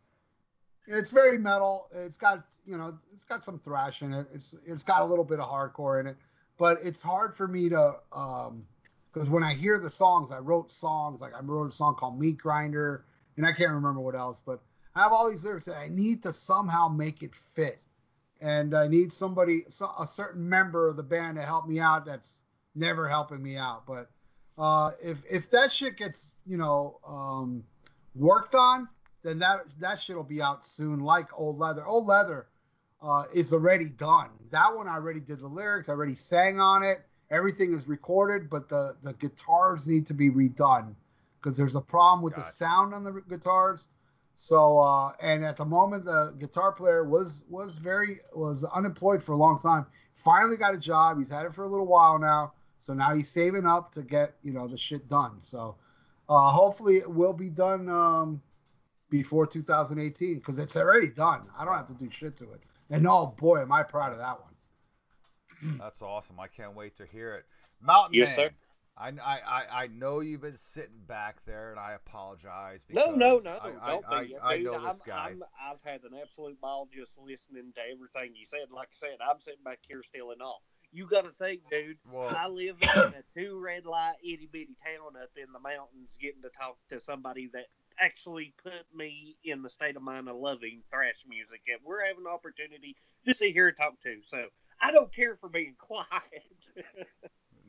it's 0.88 1.10
very 1.10 1.38
metal. 1.38 1.88
It's 1.94 2.18
got 2.18 2.44
you 2.66 2.78
know 2.78 2.98
it's 3.14 3.24
got 3.24 3.46
some 3.46 3.60
thrash 3.60 4.02
in 4.02 4.14
it. 4.14 4.28
It's 4.34 4.56
it's 4.66 4.84
got 4.84 5.02
a 5.02 5.06
little 5.06 5.26
bit 5.26 5.40
of 5.40 5.50
hardcore 5.50 6.00
in 6.00 6.08
it, 6.08 6.18
but 6.58 6.80
it's 6.84 7.02
hard 7.02 7.36
for 7.36 7.48
me 7.48 7.70
to 7.70 7.96
um 8.12 8.66
because 9.14 9.30
when 9.30 9.44
I 9.44 9.54
hear 9.54 9.78
the 9.78 9.90
songs, 9.90 10.32
I 10.32 10.40
wrote 10.40 10.72
songs 10.72 11.22
like 11.22 11.34
I 11.36 11.42
wrote 11.42 11.68
a 11.68 11.72
song 11.72 11.96
called 11.96 12.20
Meat 12.20 12.38
Grinder, 12.38 13.06
and 13.38 13.46
I 13.46 13.52
can't 13.52 13.72
remember 13.72 14.00
what 14.00 14.16
else, 14.16 14.42
but 14.46 14.62
I 14.96 15.02
have 15.04 15.12
all 15.12 15.30
these 15.30 15.44
lyrics 15.44 15.66
that 15.66 15.78
I 15.78 15.88
need 15.88 16.24
to 16.24 16.34
somehow 16.34 16.88
make 16.88 17.24
it 17.24 17.36
fit, 17.36 17.86
and 18.42 18.74
I 18.74 18.88
need 18.88 19.12
somebody, 19.12 19.64
so- 19.70 19.94
a 20.00 20.08
certain 20.08 20.48
member 20.48 20.88
of 20.88 20.96
the 20.98 21.04
band 21.04 21.38
to 21.38 21.44
help 21.44 21.68
me 21.68 21.80
out. 21.80 22.06
That's 22.06 22.42
never 22.76 23.08
helping 23.08 23.42
me 23.42 23.58
out, 23.58 23.86
but 23.86 24.10
uh, 24.62 24.92
if 25.02 25.18
if 25.28 25.50
that 25.50 25.72
shit 25.72 25.98
gets 25.98 26.30
you 26.46 26.56
know 26.56 27.00
um, 27.06 27.64
worked 28.14 28.54
on, 28.54 28.88
then 29.24 29.40
that 29.40 29.62
that 29.80 30.00
shit 30.00 30.16
will 30.16 30.24
be 30.24 30.40
out 30.40 30.64
soon. 30.64 31.00
Like 31.00 31.28
Old 31.36 31.58
Leather, 31.58 31.84
Old 31.84 32.06
Leather 32.06 32.46
uh, 33.02 33.24
is 33.34 33.54
already 33.54 33.86
done. 33.86 34.30
That 34.52 34.76
one 34.76 34.88
I 34.88 34.94
already 34.94 35.20
did 35.20 35.40
the 35.40 35.48
lyrics, 35.48 35.90
I 35.90 35.94
already 35.94 36.14
sang 36.14 36.60
on 36.60 36.84
it. 36.84 37.02
Everything 37.32 37.74
is 37.74 37.88
recorded, 37.88 38.52
but 38.52 38.70
the 38.70 38.96
the 39.02 39.14
guitars 39.14 39.88
need 39.88 40.06
to 40.06 40.14
be 40.14 40.30
redone 40.30 40.94
because 41.42 41.58
there's 41.58 41.76
a 41.76 41.82
problem 41.82 42.22
with 42.22 42.36
the 42.36 42.44
sound 42.44 42.94
on 42.94 43.04
the 43.04 43.24
guitars. 43.28 43.88
So 44.36 44.78
uh, 44.78 45.14
and 45.20 45.44
at 45.44 45.58
the 45.58 45.66
moment 45.66 46.06
the 46.06 46.36
guitar 46.40 46.72
player 46.72 47.04
was 47.04 47.44
was 47.50 47.76
very 47.80 48.20
was 48.36 48.64
unemployed 48.64 49.24
for 49.24 49.32
a 49.32 49.38
long 49.38 49.60
time. 49.60 49.88
Finally 50.14 50.58
got 50.58 50.76
a 50.76 50.78
job. 50.78 51.18
He's 51.18 51.32
had 51.32 51.48
it 51.48 51.56
for 51.56 51.64
a 51.64 51.68
little 51.68 51.88
while 51.88 52.20
now. 52.20 52.54
So 52.82 52.94
now 52.94 53.16
he's 53.16 53.30
saving 53.30 53.66
up 53.66 53.94
to 53.94 54.02
get 54.02 54.36
you 54.44 54.52
know 54.52 54.68
the 54.68 54.78
shit 54.78 55.08
done. 55.08 55.38
So 55.42 55.78
uh, 56.28 56.50
hopefully 56.50 56.98
it 56.98 57.10
will 57.10 57.34
be 57.34 57.50
done 57.50 57.88
um, 57.88 58.42
before 59.10 59.46
2018 59.48 60.36
because 60.36 60.58
it's 60.58 60.76
already 60.76 61.10
done. 61.10 61.44
I 61.58 61.64
don't 61.64 61.76
have 61.76 61.88
to 61.88 61.94
do 61.94 62.10
shit 62.12 62.36
to 62.38 62.52
it. 62.52 62.62
And 62.90 63.08
oh 63.08 63.28
boy, 63.38 63.62
am 63.62 63.72
I 63.72 63.84
proud 63.84 64.12
of 64.12 64.18
that 64.18 64.40
one. 64.42 65.78
That's 65.80 66.02
awesome. 66.02 66.40
I 66.40 66.48
can't 66.48 66.76
wait 66.76 66.98
to 66.98 67.06
hear 67.06 67.36
it. 67.36 67.46
Mountain 67.82 68.16
Yes, 68.16 68.36
Man. 68.36 68.50
sir. 68.50 68.56
I, 68.98 69.08
I, 69.08 69.40
I, 69.48 69.84
I 69.84 69.88
know 69.88 70.20
you've 70.20 70.42
been 70.42 70.58
sitting 70.58 71.00
back 71.08 71.38
there, 71.46 71.72
and 71.72 71.80
I 71.80 71.94
apologize. 71.94 72.86
No, 72.90 73.06
no, 73.08 73.38
no, 73.38 73.58
I, 73.82 73.92
don't 73.92 74.06
I, 74.08 74.24
be. 74.26 74.36
I, 74.38 74.48
I 74.48 74.58
Dude, 74.58 74.66
know 74.66 74.76
I'm, 74.76 74.84
this 74.84 75.02
guy. 75.06 75.30
I'm, 75.32 75.44
I've 75.58 75.82
had 75.84 76.02
an 76.04 76.12
absolute 76.22 76.60
ball 76.60 76.88
just 76.94 77.18
listening 77.18 77.72
to 77.76 77.82
everything 77.82 78.36
you 78.36 78.46
said. 78.46 78.68
Like 78.74 78.90
I 78.92 78.98
said, 78.98 79.18
I'm 79.28 79.40
sitting 79.40 79.64
back 79.64 79.80
here 79.88 80.04
still 80.04 80.32
and 80.32 80.42
all. 80.42 80.62
You 80.94 81.08
got 81.08 81.22
to 81.22 81.32
think, 81.32 81.62
dude. 81.70 81.98
Well- 82.12 82.36
I 82.36 82.48
live 82.48 82.78
in 82.82 82.90
a 83.00 83.24
two 83.36 83.60
red 83.60 83.86
light 83.86 84.16
itty 84.24 84.50
bitty 84.52 84.76
town 84.84 85.22
up 85.22 85.30
in 85.38 85.52
the 85.54 85.60
mountains, 85.60 86.18
getting 86.22 86.42
to 86.42 86.50
talk 86.50 86.78
to 86.90 87.00
somebody 87.00 87.50
that 87.54 87.68
actually 88.00 88.54
put 88.64 88.86
me 88.96 89.36
in 89.44 89.62
the 89.62 89.70
state 89.70 89.96
of 89.96 90.02
mind 90.02 90.28
of 90.28 90.36
loving 90.36 90.82
thrash 90.90 91.24
music, 91.28 91.62
and 91.68 91.80
we're 91.86 92.06
having 92.06 92.26
an 92.26 92.32
opportunity 92.32 92.96
to 93.26 93.34
sit 93.34 93.52
here 93.54 93.68
and 93.68 93.78
talk 93.78 94.02
to. 94.04 94.18
So 94.30 94.46
I 94.82 94.92
don't 94.92 95.14
care 95.14 95.36
for 95.36 95.50
being 95.50 95.76
quiet. 95.80 96.08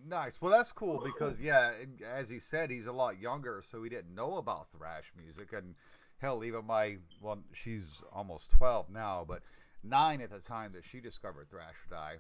Nice. 0.08 0.40
Well, 0.40 0.50
that's 0.50 0.72
cool 0.72 1.00
because 1.04 1.40
yeah, 1.40 1.72
as 2.04 2.28
he 2.28 2.40
said, 2.40 2.70
he's 2.70 2.86
a 2.86 2.92
lot 2.92 3.20
younger, 3.20 3.62
so 3.70 3.82
he 3.82 3.90
didn't 3.90 4.14
know 4.14 4.36
about 4.38 4.66
thrash 4.76 5.12
music. 5.16 5.52
And 5.52 5.74
hell, 6.18 6.42
even 6.44 6.66
my 6.66 6.96
well, 7.20 7.38
she's 7.52 8.02
almost 8.12 8.50
12 8.50 8.90
now, 8.90 9.24
but 9.28 9.42
nine 9.84 10.20
at 10.20 10.30
the 10.30 10.40
time 10.40 10.72
that 10.72 10.84
she 10.84 11.00
discovered 11.00 11.48
thrash 11.50 11.74
or 11.88 11.94
die. 11.94 12.14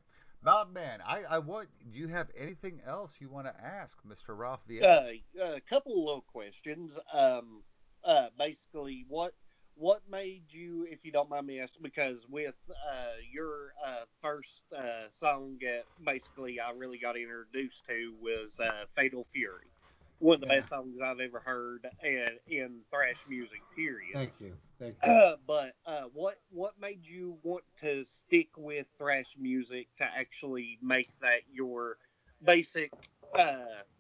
Mountain 0.44 0.74
Man, 0.74 1.00
I, 1.06 1.22
I 1.28 1.38
want. 1.38 1.68
Do 1.92 1.98
you 1.98 2.08
have 2.08 2.28
anything 2.36 2.80
else 2.86 3.12
you 3.20 3.28
want 3.28 3.46
to 3.46 3.54
ask, 3.64 3.96
Mr. 4.06 4.36
Ralph 4.36 4.60
Viera? 4.68 5.20
uh, 5.40 5.44
a 5.54 5.60
couple 5.60 5.92
of 5.92 5.98
little 5.98 6.24
questions. 6.32 6.98
Um, 7.12 7.62
uh, 8.04 8.26
basically, 8.38 9.04
what 9.08 9.34
what 9.74 10.02
made 10.10 10.42
you, 10.48 10.86
if 10.90 11.04
you 11.04 11.12
don't 11.12 11.30
mind 11.30 11.46
me 11.46 11.60
asking, 11.60 11.82
because 11.82 12.26
with 12.28 12.54
uh, 12.70 13.14
your 13.32 13.72
uh, 13.86 14.04
first 14.20 14.62
uh, 14.76 15.08
song, 15.12 15.58
that 15.60 15.84
basically 16.04 16.58
I 16.60 16.72
really 16.76 16.98
got 16.98 17.16
introduced 17.16 17.84
to 17.88 18.14
was 18.20 18.58
uh, 18.58 18.84
"Fatal 18.96 19.26
Fury," 19.32 19.70
one 20.18 20.34
of 20.34 20.40
the 20.40 20.48
Yeah. 20.48 20.56
best 20.60 20.70
songs 20.70 20.96
I've 21.02 21.20
ever 21.20 21.40
heard 21.40 21.86
in, 22.02 22.26
in 22.48 22.80
thrash 22.90 23.24
music. 23.28 23.62
Period. 23.76 24.14
Thank 24.14 24.32
you. 24.40 24.56
Uh, 25.02 25.36
but 25.46 25.74
uh, 25.86 25.90
uh, 25.90 26.02
what 26.12 26.38
what 26.50 26.74
made 26.80 27.00
you 27.02 27.36
want 27.42 27.64
to 27.80 28.04
stick 28.04 28.48
with 28.56 28.86
thrash 28.98 29.36
music 29.38 29.88
to 29.98 30.04
actually 30.04 30.78
make 30.82 31.08
that 31.20 31.40
your 31.52 31.96
basic 32.44 32.92
uh, 33.38 33.54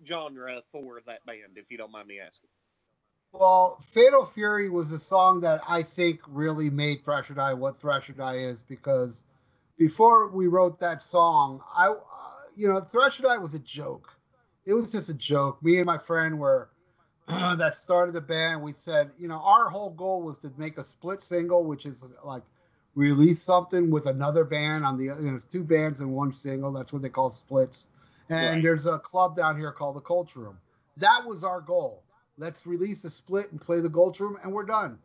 genre 0.06 0.60
for 0.70 1.00
that 1.06 1.24
band, 1.26 1.56
if 1.56 1.70
you 1.70 1.78
don't 1.78 1.92
mind 1.92 2.08
me 2.08 2.18
asking? 2.20 2.48
Well, 3.32 3.82
Fatal 3.92 4.26
Fury 4.26 4.68
was 4.68 4.92
a 4.92 4.98
song 4.98 5.40
that 5.40 5.62
I 5.66 5.82
think 5.82 6.20
really 6.28 6.68
made 6.68 7.02
Thrash 7.02 7.30
or 7.30 7.34
Die 7.34 7.54
what 7.54 7.80
Thrash 7.80 8.10
or 8.10 8.12
Die 8.12 8.36
is 8.36 8.62
because 8.62 9.22
before 9.78 10.28
we 10.28 10.48
wrote 10.48 10.78
that 10.80 11.02
song, 11.02 11.62
I, 11.74 11.88
uh, 11.88 11.96
you 12.54 12.68
know, 12.68 12.80
Thrash 12.80 13.18
or 13.18 13.22
Die 13.22 13.38
was 13.38 13.54
a 13.54 13.58
joke. 13.60 14.12
It 14.66 14.74
was 14.74 14.92
just 14.92 15.08
a 15.08 15.14
joke. 15.14 15.62
Me 15.62 15.78
and 15.78 15.86
my 15.86 15.96
friend 15.96 16.38
were 16.38 16.68
that 17.28 17.76
started 17.76 18.12
the 18.12 18.20
band. 18.20 18.62
We 18.62 18.74
said, 18.78 19.10
you 19.18 19.28
know, 19.28 19.40
our 19.42 19.68
whole 19.68 19.90
goal 19.90 20.22
was 20.22 20.38
to 20.38 20.52
make 20.56 20.78
a 20.78 20.84
split 20.84 21.22
single, 21.22 21.64
which 21.64 21.86
is 21.86 22.04
like 22.24 22.42
release 22.94 23.40
something 23.40 23.90
with 23.90 24.06
another 24.06 24.44
band 24.44 24.84
on 24.84 24.98
the, 24.98 25.04
you 25.04 25.14
know, 25.14 25.34
it's 25.34 25.44
two 25.44 25.64
bands 25.64 26.00
in 26.00 26.10
one 26.10 26.32
single. 26.32 26.72
That's 26.72 26.92
what 26.92 27.02
they 27.02 27.08
call 27.08 27.30
splits. 27.30 27.88
And 28.28 28.56
Right. 28.56 28.62
there's 28.62 28.86
a 28.86 28.98
club 28.98 29.36
down 29.36 29.56
here 29.58 29.72
called 29.72 29.96
the 29.96 30.00
Culture 30.00 30.40
Room. 30.40 30.58
That 30.96 31.24
was 31.26 31.44
our 31.44 31.60
goal. 31.60 32.02
Let's 32.38 32.66
release 32.66 33.04
a 33.04 33.10
split 33.10 33.50
and 33.50 33.60
play 33.60 33.80
the 33.80 33.90
Culture 33.90 34.26
Room, 34.26 34.38
and 34.42 34.52
we're 34.52 34.64
done. 34.64 34.98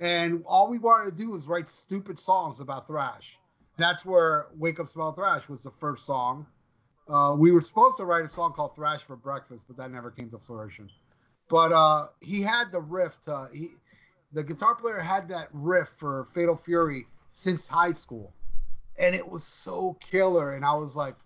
And 0.00 0.42
all 0.46 0.70
we 0.70 0.78
wanted 0.78 1.10
to 1.10 1.16
do 1.16 1.30
was 1.30 1.46
write 1.46 1.68
stupid 1.68 2.18
songs 2.18 2.60
about 2.60 2.86
thrash. 2.86 3.38
That's 3.76 4.04
where 4.04 4.48
Wake 4.56 4.80
Up 4.80 4.88
Smell 4.88 5.12
Thrash 5.12 5.48
was 5.48 5.62
the 5.62 5.70
first 5.70 6.06
song. 6.06 6.46
Uh, 7.08 7.34
we 7.36 7.50
were 7.50 7.60
supposed 7.60 7.96
to 7.96 8.04
write 8.04 8.24
a 8.24 8.28
song 8.28 8.52
called 8.52 8.74
Thrash 8.74 9.02
for 9.02 9.16
Breakfast, 9.16 9.64
but 9.66 9.76
that 9.76 9.90
never 9.90 10.10
came 10.10 10.30
to 10.30 10.38
fruition. 10.38 10.88
But 11.50 11.72
uh, 11.72 12.08
he 12.20 12.40
had 12.40 12.70
the 12.70 12.80
riff. 12.80 13.20
To, 13.22 13.48
he, 13.52 13.72
the 14.32 14.44
guitar 14.44 14.76
player 14.76 15.00
had 15.00 15.28
that 15.28 15.48
riff 15.52 15.88
for 15.98 16.26
Fatal 16.32 16.56
Fury 16.56 17.06
since 17.32 17.66
high 17.66 17.92
school, 17.92 18.32
and 18.96 19.14
it 19.14 19.28
was 19.28 19.42
so 19.42 19.98
killer. 20.00 20.54
And 20.54 20.64
I 20.64 20.74
was 20.74 20.94
like, 20.94 21.16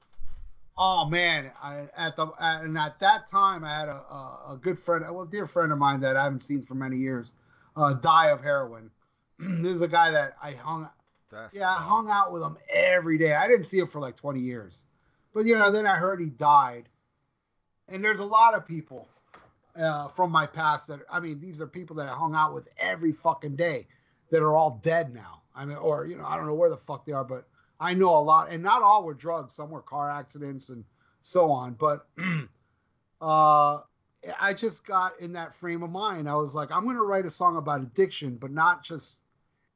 oh 0.78 1.04
man! 1.08 1.52
I, 1.62 1.88
at 1.96 2.16
the 2.16 2.28
and 2.40 2.76
at 2.78 2.98
that 3.00 3.28
time, 3.28 3.64
I 3.64 3.78
had 3.78 3.88
a, 3.88 4.02
a, 4.10 4.52
a 4.52 4.58
good 4.60 4.78
friend, 4.78 5.04
well, 5.14 5.26
dear 5.26 5.46
friend 5.46 5.70
of 5.70 5.78
mine 5.78 6.00
that 6.00 6.16
I 6.16 6.24
haven't 6.24 6.42
seen 6.42 6.62
for 6.62 6.74
many 6.74 6.96
years, 6.96 7.34
uh, 7.76 7.92
die 7.92 8.28
of 8.28 8.40
heroin. 8.40 8.90
this 9.38 9.72
is 9.72 9.82
a 9.82 9.88
guy 9.88 10.10
that 10.10 10.36
I 10.42 10.52
hung 10.52 10.88
That's 11.30 11.54
yeah, 11.54 11.68
I 11.68 11.82
hung 11.82 12.08
out 12.08 12.32
with 12.32 12.42
him 12.42 12.56
every 12.72 13.18
day. 13.18 13.34
I 13.34 13.46
didn't 13.46 13.66
see 13.66 13.78
him 13.78 13.88
for 13.88 14.00
like 14.00 14.16
20 14.16 14.40
years. 14.40 14.84
But, 15.34 15.46
you 15.46 15.58
know, 15.58 15.70
then 15.70 15.86
I 15.86 15.96
heard 15.96 16.20
he 16.20 16.30
died. 16.30 16.88
And 17.88 18.02
there's 18.02 18.20
a 18.20 18.24
lot 18.24 18.54
of 18.54 18.66
people 18.66 19.08
uh, 19.76 20.08
from 20.08 20.30
my 20.30 20.46
past 20.46 20.88
that, 20.88 21.00
I 21.10 21.20
mean, 21.20 21.40
these 21.40 21.60
are 21.60 21.66
people 21.66 21.96
that 21.96 22.08
I 22.08 22.14
hung 22.14 22.34
out 22.34 22.54
with 22.54 22.68
every 22.78 23.12
fucking 23.12 23.56
day 23.56 23.86
that 24.30 24.42
are 24.42 24.54
all 24.54 24.80
dead 24.82 25.14
now. 25.14 25.42
I 25.54 25.64
mean, 25.64 25.76
or, 25.76 26.06
you 26.06 26.16
know, 26.16 26.24
I 26.24 26.36
don't 26.36 26.46
know 26.46 26.54
where 26.54 26.70
the 26.70 26.76
fuck 26.76 27.06
they 27.06 27.12
are, 27.12 27.24
but 27.24 27.46
I 27.80 27.94
know 27.94 28.10
a 28.10 28.18
lot. 28.18 28.50
And 28.50 28.62
not 28.62 28.82
all 28.82 29.04
were 29.04 29.14
drugs. 29.14 29.54
Some 29.54 29.70
were 29.70 29.82
car 29.82 30.10
accidents 30.10 30.68
and 30.68 30.84
so 31.20 31.50
on. 31.50 31.74
But 31.74 32.06
uh, 33.20 33.80
I 34.40 34.54
just 34.54 34.86
got 34.86 35.18
in 35.20 35.32
that 35.34 35.54
frame 35.54 35.82
of 35.82 35.90
mind. 35.90 36.28
I 36.28 36.34
was 36.34 36.54
like, 36.54 36.70
I'm 36.70 36.88
to 36.88 37.02
write 37.02 37.26
a 37.26 37.30
song 37.30 37.56
about 37.56 37.82
addiction, 37.82 38.36
but 38.36 38.50
not 38.50 38.84
just 38.84 39.18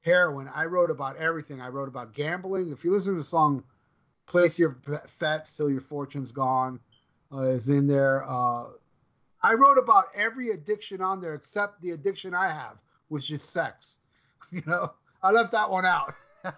heroin. 0.02 0.48
I 0.54 0.64
wrote 0.64 0.90
about 0.90 1.16
everything. 1.16 1.60
I 1.60 1.68
wrote 1.68 1.88
about 1.88 2.14
gambling. 2.14 2.70
If 2.70 2.84
you 2.84 2.92
listen 2.92 3.14
to 3.14 3.20
the 3.20 3.24
song 3.24 3.62
"Place 4.26 4.58
Your 4.58 4.78
Bets 5.20 5.56
Till 5.56 5.70
Your 5.70 5.80
Fortune's 5.80 6.32
Gone," 6.32 6.80
uh, 7.32 7.40
is 7.42 7.68
in 7.68 7.86
there. 7.86 8.24
Uh, 8.26 8.68
I 9.42 9.54
wrote 9.54 9.78
about 9.78 10.06
every 10.14 10.50
addiction 10.50 11.00
on 11.00 11.20
there 11.20 11.34
except 11.34 11.80
the 11.80 11.92
addiction 11.92 12.34
I 12.34 12.50
have, 12.50 12.78
which 13.08 13.30
is 13.30 13.42
sex. 13.42 13.96
You 14.50 14.62
know, 14.66 14.94
I 15.22 15.30
left 15.30 15.52
that 15.52 15.68
one 15.68 15.84
out. 15.84 16.14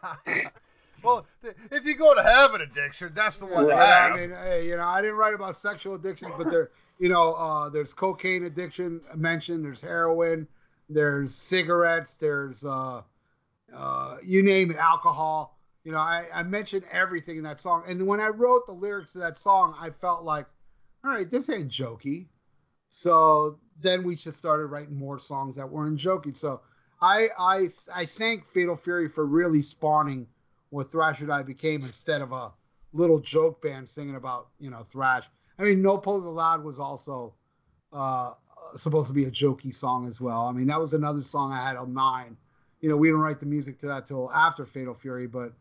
well, 1.02 1.26
th- 1.42 1.56
if 1.72 1.84
you 1.84 1.96
go 1.96 2.14
to 2.14 2.22
have 2.22 2.54
an 2.54 2.60
addiction, 2.60 3.10
that's 3.16 3.38
the 3.38 3.46
one 3.46 3.66
to 3.66 3.76
have. 3.76 4.12
I 4.12 4.16
mean, 4.16 4.30
hey, 4.30 4.68
you 4.68 4.76
know, 4.76 4.84
I 4.84 5.00
didn't 5.00 5.16
write 5.16 5.34
about 5.34 5.56
sexual 5.56 5.96
addictions, 5.96 6.30
but 6.38 6.48
there, 6.48 6.70
you 7.00 7.08
know, 7.08 7.32
uh, 7.34 7.68
there's 7.68 7.92
cocaine 7.92 8.44
addiction 8.44 9.00
mentioned. 9.16 9.64
There's 9.64 9.80
heroin. 9.80 10.46
There's 10.88 11.34
cigarettes. 11.34 12.16
There's 12.16 12.64
uh, 12.64 13.02
uh, 13.74 14.16
you 14.22 14.44
name 14.44 14.70
it, 14.70 14.76
alcohol. 14.76 15.58
You 15.82 15.92
know, 15.92 15.98
I, 15.98 16.26
I 16.32 16.42
mentioned 16.42 16.84
everything 16.92 17.38
in 17.38 17.42
that 17.44 17.58
song. 17.58 17.84
And 17.88 18.06
when 18.06 18.20
I 18.20 18.28
wrote 18.28 18.66
the 18.66 18.72
lyrics 18.72 19.12
to 19.12 19.18
that 19.18 19.38
song, 19.38 19.74
I 19.80 19.90
felt 19.90 20.24
like, 20.24 20.46
all 21.04 21.10
right, 21.10 21.30
this 21.30 21.48
ain't 21.50 21.70
jokey. 21.70 22.26
So 22.90 23.58
then 23.80 24.02
we 24.02 24.16
just 24.16 24.36
started 24.36 24.66
writing 24.66 24.96
more 24.96 25.18
songs 25.18 25.56
that 25.56 25.68
weren't 25.68 25.96
joking. 25.96 26.34
So 26.34 26.60
I 27.00 27.28
I 27.38 27.72
I 27.94 28.04
thank 28.04 28.46
Fatal 28.48 28.76
Fury 28.76 29.08
for 29.08 29.24
really 29.24 29.62
spawning 29.62 30.26
what 30.70 30.90
Thrash 30.90 31.22
or 31.22 31.26
Die 31.26 31.42
became 31.44 31.84
instead 31.84 32.20
of 32.20 32.32
a 32.32 32.52
little 32.92 33.20
joke 33.20 33.62
band 33.62 33.88
singing 33.88 34.16
about 34.16 34.48
you 34.58 34.70
know 34.70 34.84
thrash. 34.90 35.24
I 35.58 35.62
mean, 35.62 35.82
No 35.82 35.98
Pose 35.98 36.24
Allowed 36.24 36.64
was 36.64 36.78
also 36.78 37.34
uh, 37.92 38.34
supposed 38.76 39.08
to 39.08 39.14
be 39.14 39.24
a 39.24 39.30
jokey 39.30 39.74
song 39.74 40.06
as 40.06 40.20
well. 40.20 40.46
I 40.46 40.52
mean, 40.52 40.66
that 40.66 40.80
was 40.80 40.92
another 40.92 41.22
song 41.22 41.52
I 41.52 41.62
had 41.62 41.76
on 41.76 41.94
mine. 41.94 42.36
You 42.80 42.88
know, 42.88 42.96
we 42.96 43.08
didn't 43.08 43.20
write 43.20 43.40
the 43.40 43.46
music 43.46 43.78
to 43.80 43.86
that 43.86 44.06
till 44.06 44.32
after 44.32 44.64
Fatal 44.64 44.94
Fury, 44.94 45.26
but 45.26 45.52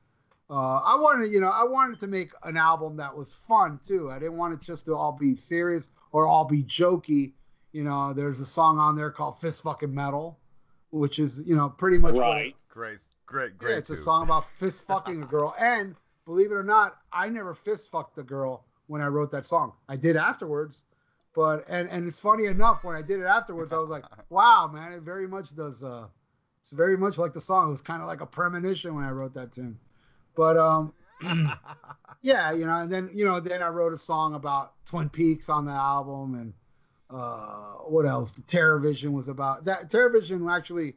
uh, 0.49 0.80
I 0.80 0.95
wanted, 0.95 1.32
you 1.32 1.41
know, 1.41 1.49
I 1.49 1.64
wanted 1.66 1.99
to 1.99 2.08
make 2.08 2.32
an 2.43 2.56
album 2.56 2.95
that 2.98 3.16
was 3.16 3.33
fun 3.48 3.80
too. 3.85 4.09
I 4.09 4.19
didn't 4.19 4.38
want 4.38 4.53
it 4.53 4.61
just 4.61 4.85
to 4.85 4.95
all 4.95 5.11
be 5.11 5.35
serious 5.35 5.90
or 6.12 6.28
all 6.28 6.46
be 6.46 6.64
jokey. 6.64 7.34
You 7.72 7.84
know, 7.84 8.14
there's 8.14 8.40
a 8.40 8.46
song 8.46 8.80
on 8.80 8.96
there 8.96 9.12
called 9.12 9.40
Fist 9.40 9.62
Fucking 9.64 9.94
Metal, 9.94 10.40
which 10.92 11.20
is, 11.20 11.42
you 11.46 11.56
know, 11.56 11.70
pretty 11.70 11.98
much 11.98 12.14
what 12.14 12.24
it, 12.24 12.28
Right. 12.28 12.56
Great, 12.70 13.00
great, 13.26 13.58
great. 13.58 13.72
yeah, 13.72 13.78
it's 13.78 13.90
a 13.90 13.98
song 13.98 14.24
about 14.24 14.46
fist 14.58 14.86
fucking 14.88 15.24
a 15.24 15.26
girl. 15.26 15.56
And 15.60 15.96
believe 16.26 16.52
it 16.52 16.56
or 16.56 16.64
not, 16.64 16.98
I 17.12 17.30
never 17.30 17.54
fist 17.54 17.90
fucked 17.92 18.18
a 18.18 18.24
girl 18.24 18.66
when 18.88 19.02
I 19.02 19.08
wrote 19.08 19.32
that 19.32 19.46
song. 19.46 19.74
I 19.88 19.96
did 19.98 20.16
afterwards, 20.16 20.82
but 21.36 21.66
and 21.68 21.90
and 21.90 22.08
it's 22.08 22.20
funny 22.20 22.46
enough 22.46 22.84
when 22.84 22.96
I 22.96 23.02
did 23.02 23.20
it 23.20 23.26
afterwards, 23.26 23.74
I 23.74 23.78
was 23.78 23.90
like, 23.90 24.04
wow, 24.30 24.70
man, 24.72 24.94
it 24.94 25.02
very 25.02 25.28
much 25.28 25.56
does. 25.56 25.84
Uh, 25.84 26.08
it's 26.62 26.72
very 26.72 26.98
much 26.98 27.18
like 27.18 27.34
the 27.34 27.42
song. 27.42 27.68
It 27.68 27.72
was 27.72 27.82
kind 27.82 28.02
of 28.02 28.08
like 28.08 28.22
a 28.22 28.26
premonition 28.26 28.96
when 28.96 29.04
I 29.04 29.12
wrote 29.12 29.34
that 29.34 29.52
tune. 29.52 29.78
But 30.36 30.58
um, 30.58 30.94
yeah, 32.22 32.51
you 32.51 32.65
know, 32.65 32.81
and 32.81 32.91
then 32.91 33.09
you 33.14 33.25
know, 33.25 33.39
then 33.39 33.61
I 33.61 33.69
wrote 33.69 33.93
a 33.93 33.98
song 33.98 34.35
about 34.35 34.73
Twin 34.85 35.09
Peaks 35.09 35.49
on 35.49 35.65
the 35.65 35.72
album, 35.72 36.35
and 36.35 36.53
uh, 37.09 37.73
what 37.88 38.06
else? 38.06 38.31
The 38.31 38.41
Terrorvision 38.41 39.11
was 39.11 39.27
about 39.27 39.65
that. 39.65 39.89
Terrorvision 39.89 40.51
actually 40.51 40.95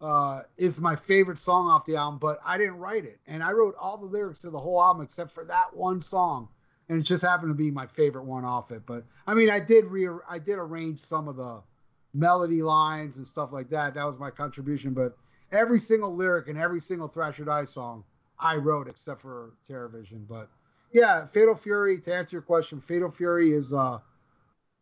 uh, 0.00 0.42
is 0.56 0.78
my 0.78 0.96
favorite 0.96 1.38
song 1.38 1.68
off 1.68 1.84
the 1.84 1.96
album, 1.96 2.18
but 2.18 2.40
I 2.44 2.56
didn't 2.56 2.78
write 2.78 3.04
it, 3.04 3.18
and 3.26 3.42
I 3.42 3.52
wrote 3.52 3.74
all 3.80 3.98
the 3.98 4.06
lyrics 4.06 4.40
to 4.40 4.50
the 4.50 4.60
whole 4.60 4.82
album 4.82 5.02
except 5.02 5.32
for 5.32 5.44
that 5.44 5.76
one 5.76 6.00
song, 6.00 6.48
and 6.88 7.00
it 7.00 7.02
just 7.02 7.22
happened 7.22 7.50
to 7.50 7.54
be 7.54 7.70
my 7.70 7.86
favorite 7.86 8.24
one 8.24 8.44
off 8.44 8.70
it. 8.70 8.86
But 8.86 9.04
I 9.26 9.34
mean, 9.34 9.50
I 9.50 9.58
did 9.60 9.86
re 9.86 10.08
I 10.28 10.38
did 10.38 10.58
arrange 10.58 11.00
some 11.00 11.26
of 11.26 11.36
the 11.36 11.62
melody 12.14 12.62
lines 12.62 13.16
and 13.16 13.26
stuff 13.26 13.52
like 13.52 13.70
that. 13.70 13.94
That 13.94 14.04
was 14.04 14.18
my 14.18 14.30
contribution, 14.30 14.94
but 14.94 15.16
every 15.50 15.80
single 15.80 16.14
lyric 16.14 16.48
and 16.48 16.58
every 16.58 16.80
single 16.80 17.08
Thrash 17.08 17.40
or 17.40 17.44
Die 17.44 17.64
song 17.64 18.04
I 18.38 18.56
wrote 18.56 18.88
except 18.88 19.20
for 19.20 19.54
Terrorvision. 19.68 20.26
But 20.28 20.48
yeah, 20.92 21.26
Fatal 21.26 21.56
Fury. 21.56 22.00
To 22.00 22.14
answer 22.14 22.36
your 22.36 22.42
question, 22.42 22.80
Fatal 22.80 23.10
Fury 23.10 23.52
is 23.52 23.72
uh 23.72 23.98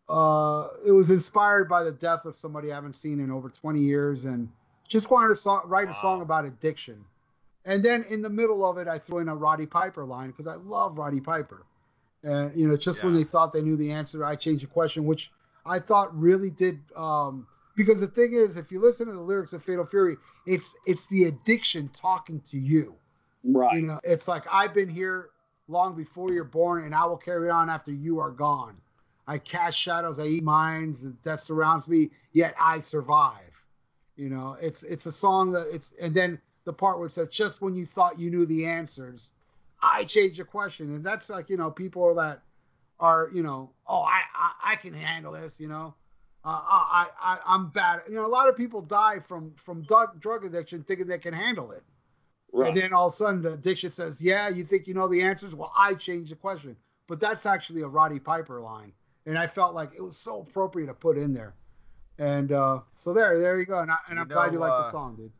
uh 0.09 0.69
it 0.87 0.93
was 0.93 1.11
inspired 1.11 1.69
by 1.69 1.83
the 1.83 1.93
death 1.93 2.25
of 2.25 2.37
somebody 2.37 2.73
I 2.73 2.75
haven't 2.75 2.97
seen 2.97 3.20
in 3.20 3.31
over 3.31 3.49
20 3.49 3.81
years, 3.81 4.25
and 4.25 4.49
just 4.87 5.11
wanted 5.11 5.28
to 5.28 5.37
song, 5.37 5.62
write 5.67 5.89
a 5.89 5.95
song 5.95 6.23
about 6.23 6.45
addiction. 6.45 7.05
And 7.65 7.85
then 7.85 8.05
in 8.09 8.23
the 8.23 8.31
middle 8.31 8.65
of 8.65 8.78
it, 8.78 8.89
I 8.89 8.99
threw 8.99 9.19
in 9.19 9.28
a 9.28 9.37
Roddy 9.37 9.67
Piper 9.67 10.05
line 10.05 10.28
because 10.28 10.47
I 10.47 10.55
love 10.55 10.97
Roddy 10.97 11.20
Piper. 11.20 11.67
And 12.23 12.57
you 12.57 12.67
know, 12.67 12.77
just 12.77 13.05
when 13.05 13.15
they 13.15 13.25
thought 13.25 13.53
they 13.53 13.62
knew 13.62 13.77
the 13.77 13.93
answer, 13.93 14.25
I 14.25 14.35
changed 14.35 14.65
the 14.65 14.69
question, 14.69 15.05
which 15.05 15.31
I 15.67 15.78
thought 15.78 16.19
really 16.19 16.51
did. 16.51 16.81
Um, 16.97 17.47
because 17.77 18.01
the 18.01 18.09
thing 18.09 18.33
is, 18.33 18.57
if 18.57 18.73
you 18.73 18.81
listen 18.81 19.07
to 19.07 19.12
the 19.12 19.20
lyrics 19.20 19.53
of 19.53 19.62
Fatal 19.62 19.85
Fury, 19.85 20.17
it's 20.47 20.75
it's 20.87 21.07
the 21.07 21.25
addiction 21.25 21.91
talking 21.91 22.41
to 22.47 22.59
you. 22.59 22.95
Right. 23.45 23.77
You 23.77 23.83
know, 23.83 24.01
it's 24.03 24.27
like 24.27 24.43
I've 24.51 24.75
been 24.75 24.89
here 24.89 25.31
long 25.69 25.95
before 25.95 26.33
you're 26.33 26.45
born, 26.45 26.85
and 26.85 26.95
I 26.95 27.05
will 27.05 27.17
carry 27.17 27.51
on 27.51 27.71
after 27.71 27.93
you 27.93 28.19
are 28.19 28.31
gone. 28.31 28.77
I 29.27 29.39
cast 29.39 29.79
shadows, 29.79 30.19
I 30.19 30.25
eat 30.25 30.43
minds, 30.43 31.05
and 31.05 31.21
death 31.23 31.41
surrounds 31.41 31.87
me, 31.87 32.11
yet 32.33 32.55
I 32.59 32.81
survive. 32.81 33.43
You 34.17 34.31
know, 34.31 34.57
it's 34.61 34.83
it's 34.83 35.07
a 35.07 35.13
song 35.13 35.53
that 35.53 35.69
it's 35.71 35.95
and 36.01 36.15
then 36.15 36.41
the 36.65 36.73
part 36.73 36.99
where 36.99 37.07
it 37.07 37.11
says 37.11 37.29
just 37.29 37.61
when 37.61 37.77
you 37.77 37.87
thought 37.87 38.19
you 38.19 38.31
knew 38.31 38.47
the 38.47 38.67
answers, 38.67 39.31
I 39.83 40.05
changed 40.05 40.41
the 40.41 40.45
question, 40.45 40.95
and 40.95 41.05
that's 41.05 41.29
like 41.29 41.51
you 41.51 41.57
know 41.57 41.71
people 41.71 42.15
that 42.17 42.41
are 42.99 43.31
you 43.33 43.43
know 43.43 43.71
oh 43.87 44.01
I 44.01 44.23
I, 44.35 44.73
I 44.73 44.77
can 44.77 44.95
handle 44.95 45.33
this 45.33 45.61
you 45.61 45.69
know. 45.69 45.95
Uh, 46.45 46.61
I, 46.63 47.07
I 47.21 47.39
I'm 47.45 47.69
bad. 47.69 48.03
You 48.09 48.15
know, 48.15 48.25
a 48.25 48.29
lot 48.29 48.49
of 48.49 48.57
people 48.57 48.81
die 48.81 49.19
from 49.19 49.53
from 49.57 49.83
drug, 49.83 50.19
drug 50.21 50.45
addiction 50.47 50.83
thinking 50.85 51.07
they 51.07 51.19
can 51.19 51.35
handle 51.35 51.73
it. 51.73 51.83
Right. 52.52 52.68
And 52.68 52.77
then 52.77 52.93
all 52.93 53.09
of 53.09 53.12
a 53.12 53.17
sudden 53.17 53.43
the 53.43 53.52
addiction 53.52 53.91
says, 53.91 54.20
Yeah, 54.20 54.49
you 54.49 54.65
think 54.65 54.86
you 54.86 54.94
know 54.94 55.09
the 55.09 55.23
answers? 55.23 55.55
Well, 55.55 55.73
I 55.77 55.94
changed 55.94 56.31
the 56.31 56.36
question. 56.36 56.77
But 57.07 57.20
that's 57.20 57.47
actually 57.47 57.83
a 57.83 57.89
Roddy 57.89 58.18
Piper 58.18 58.60
line. 58.60 58.93
And 59.27 59.39
I 59.39 59.47
felt 59.47 59.75
like 59.75 59.93
it 59.97 60.02
was 60.02 60.17
so 60.17 60.41
appropriate 60.41 60.86
to 60.86 60.94
put 60.94 61.17
in 61.17 61.33
there. 61.33 61.55
And 62.18 62.52
uh, 62.52 62.81
so 62.93 63.12
there, 63.12 63.39
there 63.39 63.59
you 63.59 63.67
go. 63.67 63.78
And, 63.78 63.91
I, 63.91 63.97
I'm 64.09 64.28
glad 64.28 64.52
you 64.52 64.59
know, 64.59 64.67
like 64.67 64.83
the 64.83 64.89
uh, 64.89 64.91
song, 64.91 65.17
dude. 65.17 65.33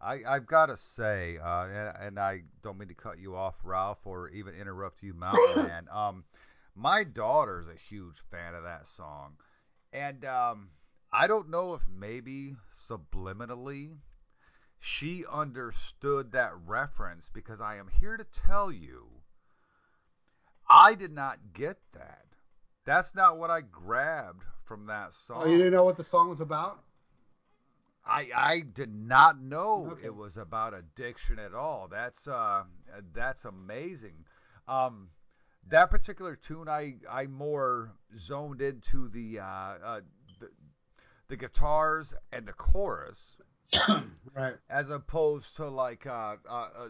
I, 0.00 0.20
I've 0.28 0.46
got 0.46 0.66
to 0.66 0.76
say, 0.76 1.38
uh, 1.42 1.66
and, 1.66 2.06
and 2.06 2.18
I 2.18 2.42
don't 2.62 2.78
mean 2.78 2.88
to 2.88 2.94
cut 2.94 3.18
you 3.18 3.34
off, 3.34 3.54
Ralph, 3.64 3.98
or 4.04 4.28
even 4.30 4.54
interrupt 4.54 5.02
you, 5.02 5.14
Mountain 5.14 5.66
Man. 5.68 5.86
Um, 5.90 6.24
my 6.74 7.04
daughter's 7.04 7.66
a 7.66 7.74
huge 7.88 8.16
fan 8.30 8.54
of 8.54 8.64
that 8.64 8.86
song, 8.86 9.32
and 9.92 10.24
um, 10.26 10.68
I 11.12 11.26
don't 11.26 11.48
know 11.48 11.74
if 11.74 11.82
maybe 11.88 12.56
subliminally 12.88 13.96
she 14.78 15.24
understood 15.30 16.32
that 16.32 16.52
reference 16.66 17.30
because 17.32 17.60
I 17.60 17.76
am 17.76 17.88
here 17.88 18.16
to 18.16 18.24
tell 18.24 18.70
you, 18.70 19.06
I 20.68 20.94
did 20.94 21.12
not 21.12 21.38
get 21.52 21.78
that. 21.92 22.26
That's 22.84 23.14
not 23.14 23.38
what 23.38 23.50
I 23.50 23.62
grabbed 23.62 24.44
from 24.64 24.86
that 24.86 25.12
song. 25.14 25.42
Oh, 25.44 25.46
you 25.50 25.56
didn't 25.58 25.72
know 25.72 25.84
what 25.84 25.96
the 25.96 26.04
song 26.04 26.28
was 26.28 26.40
about? 26.40 26.80
I 28.04 28.30
I 28.34 28.60
did 28.60 28.94
not 28.94 29.40
know 29.40 29.88
Okay. 29.92 30.06
it 30.06 30.14
was 30.14 30.36
about 30.36 30.74
addiction 30.74 31.38
at 31.38 31.54
all. 31.54 31.88
That's 31.88 32.28
uh 32.28 32.64
that's 33.12 33.44
amazing. 33.44 34.24
Um 34.68 35.08
that 35.68 35.90
particular 35.90 36.36
tune 36.36 36.68
I 36.68 36.96
I 37.10 37.26
more 37.26 37.92
zoned 38.16 38.60
into 38.60 39.08
the 39.08 39.40
uh, 39.40 39.44
uh 39.44 40.00
the, 40.38 40.50
the 41.28 41.36
guitars 41.36 42.14
and 42.32 42.46
the 42.46 42.52
chorus 42.52 43.36
Right. 44.34 44.56
as 44.68 44.90
opposed 44.90 45.56
to 45.56 45.66
like 45.68 46.06
uh, 46.06 46.36
uh, 46.48 46.68
uh 46.78 46.88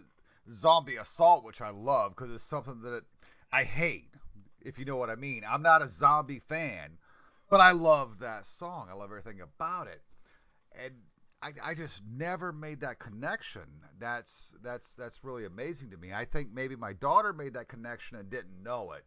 zombie 0.53 0.97
assault 0.97 1.45
which 1.45 1.61
I 1.61 1.71
love 1.71 2.17
because 2.17 2.33
it's 2.33 2.43
something 2.43 2.81
that 2.83 3.03
I 3.53 3.63
hate 3.63 4.11
if 4.67 4.79
you 4.79 4.85
know 4.85 4.97
what 4.97 5.11
I 5.11 5.15
mean. 5.15 5.43
I'm 5.49 5.63
not 5.63 5.83
a 5.83 5.89
zombie 5.89 6.41
fan, 6.41 6.99
but 7.49 7.61
I 7.61 7.71
love 7.71 8.19
that 8.19 8.45
song. 8.45 8.89
I 8.91 8.95
love 8.95 9.11
everything 9.11 9.41
about 9.41 9.87
it. 9.87 10.03
And 10.73 10.95
I, 11.41 11.71
I 11.71 11.75
just 11.75 12.03
never 12.05 12.53
made 12.53 12.81
that 12.81 12.99
connection. 12.99 13.63
That's 13.99 14.53
that's 14.63 14.95
that's 14.95 15.23
really 15.23 15.45
amazing 15.45 15.91
to 15.91 15.97
me. 15.97 16.13
I 16.13 16.25
think 16.25 16.49
maybe 16.53 16.75
my 16.75 16.93
daughter 16.95 17.33
made 17.33 17.55
that 17.55 17.69
connection 17.69 18.19
and 18.19 18.29
didn't 18.29 18.63
know 18.63 18.93
it. 18.93 19.05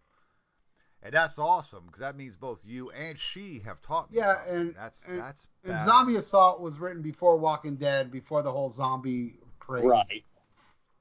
And 1.01 1.13
that's 1.13 1.39
awesome 1.39 1.83
because 1.85 2.01
that 2.01 2.17
means 2.17 2.35
both 2.35 2.59
you 2.65 2.89
and 2.91 3.17
she 3.17 3.61
have 3.65 3.81
taught 3.81 4.11
me. 4.11 4.17
Yeah, 4.17 4.35
something. 4.35 4.55
and- 4.55 4.75
that's 4.75 4.99
and- 5.07 5.19
that's 5.19 5.47
And 5.63 5.73
badass. 5.73 5.85
Zombie 5.85 6.15
Assault 6.17 6.59
was 6.61 6.77
written 6.79 7.01
before 7.01 7.37
Walking 7.37 7.75
Dead, 7.77 8.11
before 8.11 8.41
the 8.41 8.51
whole 8.51 8.69
zombie 8.69 9.35
craze. 9.59 9.85
Right. 9.85 10.23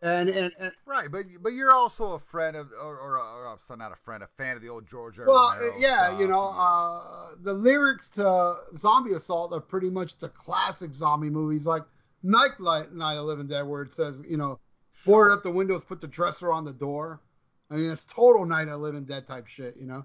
And 0.00 0.28
and, 0.28 0.52
and 0.60 0.72
Right, 0.86 1.10
but 1.10 1.24
but 1.42 1.54
you're 1.54 1.72
also 1.72 2.12
a 2.12 2.20
friend 2.20 2.56
of, 2.56 2.68
or, 2.80 2.96
or, 2.96 3.18
or, 3.18 3.58
or 3.68 3.76
not 3.76 3.90
a 3.90 3.96
friend, 3.96 4.22
a 4.22 4.28
fan 4.28 4.54
of 4.54 4.62
the 4.62 4.68
old 4.68 4.86
George 4.86 5.18
well, 5.18 5.50
Romero 5.56 5.74
yeah, 5.80 6.06
stuff. 6.06 6.20
you 6.20 6.28
know, 6.28 6.54
uh, 6.56 7.30
the 7.42 7.52
lyrics 7.52 8.08
to 8.10 8.54
Zombie 8.76 9.14
Assault 9.14 9.52
are 9.52 9.60
pretty 9.60 9.90
much 9.90 10.16
the 10.20 10.28
classic 10.28 10.94
zombie 10.94 11.30
movies, 11.30 11.66
like 11.66 11.82
Night 12.22 12.60
Light, 12.60 12.92
Night 12.92 13.16
of 13.16 13.24
Living 13.24 13.48
Dead, 13.48 13.62
where 13.62 13.82
it 13.82 13.92
says, 13.92 14.22
you 14.28 14.36
know, 14.36 14.60
board 15.04 15.32
up 15.32 15.42
the 15.42 15.50
windows, 15.50 15.82
put 15.82 16.00
the 16.00 16.06
dresser 16.06 16.52
on 16.52 16.64
the 16.64 16.72
door. 16.72 17.20
I 17.70 17.76
mean, 17.76 17.90
it's 17.90 18.06
total 18.06 18.46
Night 18.46 18.68
of 18.68 18.70
the 18.70 18.76
Living 18.78 19.04
Dead 19.04 19.26
type 19.26 19.46
shit, 19.46 19.76
you 19.76 19.86
know. 19.86 20.04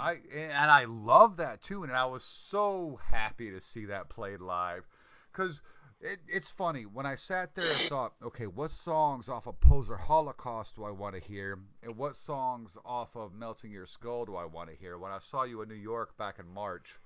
I 0.00 0.16
and 0.34 0.70
I 0.70 0.84
love 0.84 1.36
that 1.38 1.62
too, 1.62 1.82
and 1.82 1.92
I 1.92 2.06
was 2.06 2.24
so 2.24 3.00
happy 3.10 3.50
to 3.50 3.60
see 3.60 3.86
that 3.86 4.08
played 4.08 4.40
live, 4.40 4.86
because 5.32 5.60
it, 6.00 6.20
it's 6.28 6.50
funny 6.50 6.82
when 6.82 7.04
I 7.04 7.16
sat 7.16 7.54
there 7.54 7.68
and 7.68 7.80
thought, 7.88 8.12
okay, 8.24 8.46
what 8.46 8.70
songs 8.70 9.28
off 9.28 9.46
of 9.46 9.60
Poser 9.60 9.96
Holocaust 9.96 10.76
do 10.76 10.84
I 10.84 10.90
want 10.90 11.14
to 11.14 11.20
hear, 11.20 11.58
and 11.82 11.96
what 11.96 12.16
songs 12.16 12.76
off 12.84 13.16
of 13.16 13.34
Melting 13.34 13.72
Your 13.72 13.86
Skull 13.86 14.24
do 14.24 14.36
I 14.36 14.44
want 14.44 14.70
to 14.70 14.76
hear? 14.76 14.98
When 14.98 15.12
I 15.12 15.18
saw 15.18 15.42
you 15.42 15.62
in 15.62 15.68
New 15.68 15.74
York 15.74 16.16
back 16.16 16.38
in 16.38 16.46
March, 16.48 16.98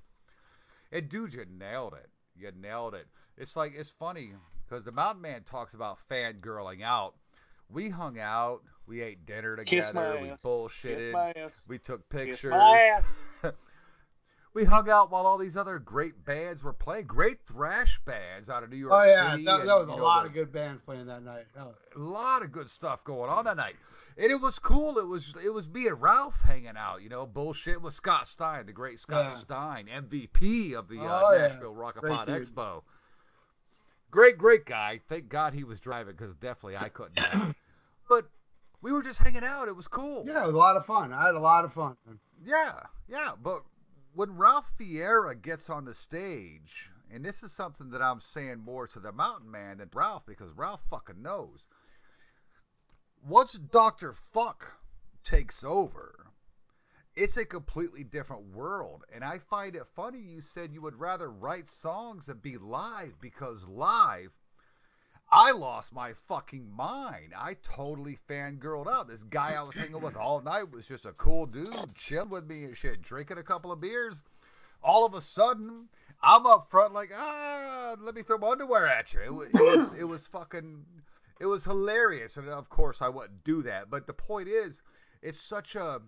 and 0.93 1.09
dude, 1.09 1.33
you 1.33 1.45
nailed 1.59 1.95
it. 1.95 2.11
You 2.37 2.53
nailed 2.61 2.95
it. 2.95 3.07
It's 3.39 3.57
like 3.57 3.73
it's 3.75 3.91
funny 3.91 4.33
because 4.69 4.85
the 4.85 4.93
Mountain 4.93 5.23
Man 5.23 5.43
talks 5.45 5.73
about 5.73 5.99
fangirling 6.11 6.83
out. 6.83 7.15
We 7.71 7.89
hung 7.89 8.19
out, 8.19 8.63
we 8.87 9.03
ate 9.03 9.27
dinner 9.27 9.57
Kiss 9.65 9.89
together, 9.89 10.15
my 10.17 10.23
we 10.23 10.31
ass. 10.31 10.39
bullshitted. 10.45 10.97
Kiss 10.99 11.13
my 11.13 11.33
ass. 11.37 11.63
We 11.69 11.79
took 11.79 12.09
Kiss 12.11 12.25
pictures. 12.27 12.51
my 12.53 13.01
ass. 13.43 13.53
we 14.55 14.65
hung 14.65 14.89
out 14.89 15.11
while 15.11 15.27
all 15.27 15.39
these 15.39 15.57
other 15.57 15.79
great 15.79 16.25
bands 16.25 16.63
were 16.63 16.73
playing. 16.73 17.07
Great 17.07 17.39
thrash 17.47 18.01
bands 18.07 18.49
out 18.49 18.63
of 18.63 18.71
New 18.71 18.77
York 18.77 18.93
Oh 18.95 19.05
yeah, 19.05 19.33
City. 19.33 19.45
that, 19.45 19.61
and, 19.61 19.69
that 19.69 19.79
was 19.79 19.89
a 19.89 19.97
know, 19.97 20.03
lot 20.03 20.23
the- 20.23 20.29
of 20.29 20.35
good 20.35 20.53
bands 20.53 20.81
playing 20.81 21.07
that 21.07 21.23
night. 21.23 21.45
Hell, 21.55 21.75
A 21.95 21.99
lot 21.99 22.43
of 22.43 22.53
good 22.53 22.71
stuff 22.71 23.05
going 23.05 23.31
on 23.31 23.45
that 23.45 23.57
night. 23.57 23.77
And 24.19 24.31
it 24.31 24.41
was 24.41 24.59
cool. 24.59 24.97
It 24.99 25.07
was 25.07 25.35
it 25.45 25.51
was 25.53 25.69
me 25.69 25.89
and 25.89 26.01
Ralph 26.01 26.41
hanging 26.41 26.77
out, 26.79 27.03
you 27.03 27.11
know, 27.11 27.27
bullshit 27.27 27.83
with 27.83 27.93
Scott 27.93 28.27
Stein, 28.27 28.65
the 28.65 28.73
great 28.73 28.99
Scott 28.99 29.27
Yeah. 29.27 29.37
Stein, 29.37 29.89
MVP 29.89 30.73
of 30.75 30.89
the 30.89 31.01
uh, 31.01 31.21
Oh, 31.23 31.33
yeah. 31.35 31.49
Nashville 31.49 31.75
Rock 31.75 31.97
Great 31.97 32.15
Pod 32.15 32.27
dude. 32.27 32.43
Expo. 32.43 32.81
Great, 34.11 34.39
great 34.39 34.65
guy. 34.65 35.01
Thank 35.11 35.29
God 35.29 35.53
he 35.53 35.65
was 35.65 35.81
driving 35.81 36.15
because 36.17 36.35
definitely 36.37 36.79
I 36.79 36.89
couldn't. 36.89 37.19
but 38.09 38.27
we 38.83 38.93
were 38.93 39.03
just 39.03 39.19
hanging 39.19 39.45
out. 39.45 39.69
It 39.69 39.77
was 39.77 39.89
cool. 39.89 40.25
yeah, 40.27 40.45
it 40.45 40.47
was 40.47 40.55
a 40.55 40.59
lot 40.59 40.77
of 40.77 40.87
fun. 40.87 41.13
I 41.13 41.27
had 41.27 41.35
a 41.35 41.41
lot 41.41 41.65
of 41.65 41.73
fun. 41.73 41.97
Yeah, 42.45 42.81
yeah, 43.09 43.33
but 43.43 43.63
when 44.15 44.37
Ralph 44.37 44.71
Viera 44.79 45.41
gets 45.41 45.69
on 45.71 45.85
the 45.85 45.95
stage, 45.95 46.91
and 47.13 47.25
this 47.25 47.43
is 47.43 47.53
something 47.53 47.91
that 47.91 48.03
I'm 48.03 48.21
saying 48.21 48.59
more 48.59 48.87
to 48.89 49.01
the 49.01 49.13
Mountain 49.13 49.51
Man 49.51 49.79
than 49.79 49.91
Ralph 49.93 50.25
because 50.27 50.51
Ralph 50.53 50.83
fucking 50.91 51.23
knows. 51.23 51.69
Once 53.27 53.53
Dr. 53.53 54.15
Fukk 54.35 54.63
takes 55.25 55.65
over, 55.65 56.27
it's 57.15 57.37
a 57.37 57.45
completely 57.45 58.05
different 58.05 58.55
world. 58.55 59.05
And 59.13 59.25
I 59.25 59.39
find 59.39 59.75
it 59.75 59.87
funny 59.95 60.21
you 60.21 60.41
said 60.41 60.73
you 60.73 60.83
would 60.83 61.01
rather 61.01 61.31
write 61.31 61.69
songs 61.69 62.27
than 62.27 62.39
be 62.39 62.57
live 62.59 63.15
because 63.21 63.65
live, 63.65 64.31
I 65.31 65.53
lost 65.53 65.93
my 65.93 66.13
fucking 66.29 66.71
mind. 66.71 67.33
I 67.37 67.57
totally 67.63 68.19
fangirled 68.29 68.87
out. 68.87 69.09
This 69.09 69.25
guy 69.25 69.55
I 69.55 69.63
was 69.63 69.75
hanging 69.75 70.01
with 70.01 70.17
all 70.17 70.41
night 70.41 70.71
was 70.71 70.87
just 70.87 71.05
a 71.05 71.13
cool 71.13 71.47
dude, 71.47 71.95
chilling 71.95 72.31
with 72.31 72.47
me 72.47 72.65
and 72.65 72.77
shit, 72.77 73.03
drinking 73.03 73.39
a 73.39 73.43
couple 73.43 73.73
of 73.73 73.81
beers. 73.81 74.23
All 74.85 75.05
of 75.05 75.15
a 75.15 75.21
sudden, 75.21 75.89
I'm 76.23 76.47
up 76.47 76.71
front 76.71 76.95
like, 76.95 77.11
ah, 77.15 77.97
let 78.01 78.15
me 78.15 78.23
throw 78.23 78.39
my 78.39 78.51
underwear 78.51 78.87
at 78.87 79.13
you. 79.13 79.21
It 79.21 79.33
was, 79.33 79.49
it 79.49 79.55
was, 79.55 79.95
it 80.01 80.05
was 80.05 80.27
fucking, 80.29 80.85
it 81.41 81.47
was 81.47 81.65
hilarious. 81.65 82.37
And 82.37 82.49
of 82.49 82.69
course, 82.69 83.03
I 83.03 83.09
wouldn't 83.09 83.43
do 83.43 83.63
that. 83.63 83.91
But 83.91 84.07
the 84.07 84.15
point 84.15 84.49
is, 84.49 84.81
it's 85.23 85.41
such 85.41 85.75
a, 85.75 86.01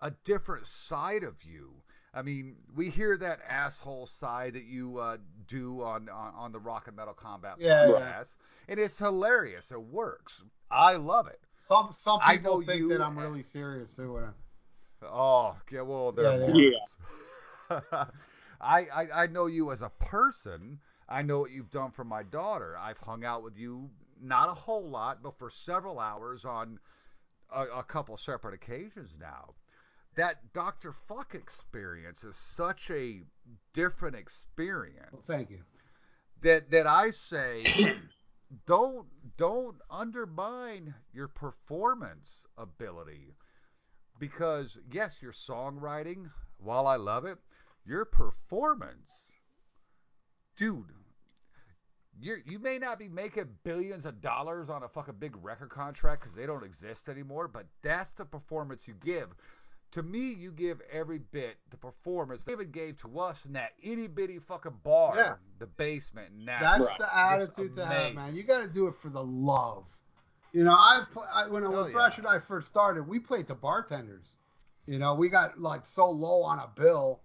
a 0.00 0.12
different 0.24 0.66
side 0.66 1.24
of 1.24 1.44
you. 1.44 1.72
I 2.16 2.22
mean, 2.22 2.56
we 2.74 2.88
hear 2.88 3.16
that 3.18 3.40
asshole 3.46 4.06
side 4.06 4.54
that 4.54 4.64
you 4.64 4.98
uh, 4.98 5.18
do 5.46 5.82
on, 5.82 6.08
on 6.08 6.32
on 6.34 6.52
the 6.52 6.58
Rock 6.58 6.88
and 6.88 6.96
Metal 6.96 7.12
Combat 7.14 7.56
Yeah, 7.60 7.84
podcast, 7.84 7.98
yeah. 7.98 8.24
and 8.70 8.80
it's 8.80 8.98
hilarious. 8.98 9.70
It 9.70 9.80
works. 9.82 10.42
I 10.70 10.96
love 10.96 11.26
it. 11.28 11.38
Some 11.60 11.90
some 11.92 12.20
I 12.22 12.36
people 12.36 12.60
know 12.60 12.66
think 12.66 12.78
you- 12.80 12.88
that 12.88 13.02
I'm 13.02 13.18
really 13.18 13.42
serious 13.42 13.92
too. 13.92 14.14
When 14.14 14.24
I, 14.24 14.30
Oh, 15.02 15.54
yeah, 15.70 15.82
well, 15.82 16.10
they're 16.12 16.24
Yeah, 16.32 16.38
they 16.38 16.52
morons. 16.52 16.96
I, 18.60 18.86
I 18.86 19.08
I 19.14 19.26
know 19.26 19.46
you 19.46 19.70
as 19.70 19.82
a 19.82 19.90
person. 19.90 20.78
I 21.08 21.22
know 21.22 21.38
what 21.40 21.50
you've 21.50 21.70
done 21.70 21.90
for 21.90 22.02
my 22.04 22.22
daughter. 22.22 22.76
I've 22.80 22.98
hung 22.98 23.24
out 23.24 23.42
with 23.44 23.56
you 23.58 23.90
not 24.20 24.48
a 24.48 24.54
whole 24.54 24.88
lot, 24.88 25.22
but 25.22 25.38
for 25.38 25.50
several 25.50 26.00
hours 26.00 26.44
on 26.46 26.78
a, 27.54 27.62
a 27.64 27.82
couple 27.84 28.16
separate 28.16 28.54
occasions 28.54 29.16
now. 29.20 29.50
That 30.16 30.52
Dr. 30.54 30.94
Fukk 31.08 31.34
experience 31.34 32.24
is 32.24 32.36
such 32.36 32.90
a 32.90 33.20
different 33.74 34.16
experience 34.16 35.12
well, 35.12 35.22
thank 35.26 35.50
you. 35.50 35.60
that 36.42 36.70
that 36.70 36.86
I 36.86 37.10
say 37.10 37.64
don't 38.66 39.06
don't 39.36 39.76
undermine 39.90 40.94
your 41.12 41.28
performance 41.28 42.46
ability 42.56 43.34
because 44.18 44.78
yes 44.90 45.18
your 45.20 45.32
songwriting 45.32 46.30
while 46.58 46.86
I 46.86 46.96
love 46.96 47.24
it 47.26 47.38
your 47.84 48.04
performance 48.04 49.32
dude 50.56 50.92
you 52.18 52.36
you 52.46 52.58
may 52.58 52.78
not 52.78 52.98
be 52.98 53.08
making 53.08 53.48
billions 53.64 54.06
of 54.06 54.20
dollars 54.22 54.70
on 54.70 54.82
a 54.82 54.88
fucking 54.88 55.16
big 55.18 55.36
record 55.42 55.68
contract 55.68 56.22
because 56.22 56.34
they 56.34 56.46
don't 56.46 56.64
exist 56.64 57.08
anymore 57.08 57.48
but 57.48 57.66
that's 57.82 58.12
the 58.12 58.24
performance 58.24 58.88
you 58.88 58.94
give 59.04 59.28
to 59.96 60.02
me, 60.02 60.32
you 60.34 60.52
give 60.52 60.80
every 60.92 61.18
bit 61.18 61.56
the 61.70 61.76
performance 61.78 62.44
David 62.44 62.70
gave 62.70 62.98
to 63.00 63.18
us 63.18 63.42
in 63.46 63.54
that 63.54 63.72
itty 63.82 64.06
bitty 64.08 64.38
fucking 64.38 64.74
bar, 64.84 65.14
Yeah. 65.16 65.34
the 65.58 65.66
basement. 65.66 66.28
in 66.38 66.44
That's 66.44 66.84
Right. 66.84 66.98
the 66.98 67.16
attitude 67.16 67.74
to 67.76 67.86
have, 67.86 68.12
man. 68.14 68.34
You 68.36 68.42
got 68.42 68.60
to 68.60 68.68
do 68.68 68.88
it 68.88 68.94
for 68.96 69.08
the 69.08 69.24
love. 69.24 69.86
You 70.52 70.64
know, 70.64 70.74
I, 70.74 71.04
pl- 71.10 71.26
I 71.32 71.46
when, 71.48 71.62
Hell 71.62 71.72
when 71.72 71.86
yeah. 71.86 71.92
Thrash 71.92 72.18
and 72.18 72.26
I 72.26 72.38
first 72.40 72.68
started, 72.68 73.08
we 73.08 73.18
played 73.18 73.46
to 73.46 73.54
bartenders. 73.54 74.36
You 74.84 74.98
know, 74.98 75.14
we 75.14 75.30
got 75.30 75.58
like 75.58 75.86
so 75.86 76.10
low 76.10 76.42
on 76.42 76.58
a 76.58 76.68
bill 76.78 77.20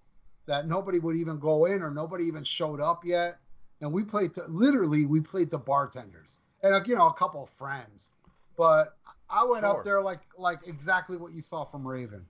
that 0.45 0.65
nobody 0.65 0.99
would 0.99 1.17
even 1.17 1.39
go 1.39 1.65
in 1.65 1.81
or 1.81 1.91
nobody 1.91 2.23
even 2.23 2.43
showed 2.45 2.79
up 2.79 3.03
yet. 3.03 3.37
And 3.81 3.91
we 3.91 4.03
played 4.03 4.33
to 4.35 4.45
literally 4.47 5.05
we 5.05 5.19
played 5.19 5.51
to 5.51 5.57
bartenders 5.57 6.39
and 6.63 6.71
like, 6.73 6.87
you 6.87 6.95
know 6.95 7.07
a 7.07 7.13
couple 7.13 7.43
of 7.43 7.49
friends. 7.49 8.11
But 8.55 8.97
I 9.29 9.43
went 9.43 9.63
Sure. 9.65 9.79
up 9.79 9.83
there 9.83 10.01
like 10.01 10.21
like 10.37 10.65
exactly 10.65 11.17
what 11.17 11.33
you 11.33 11.41
saw 11.41 11.65
from 11.65 11.85
Raven. 11.87 12.25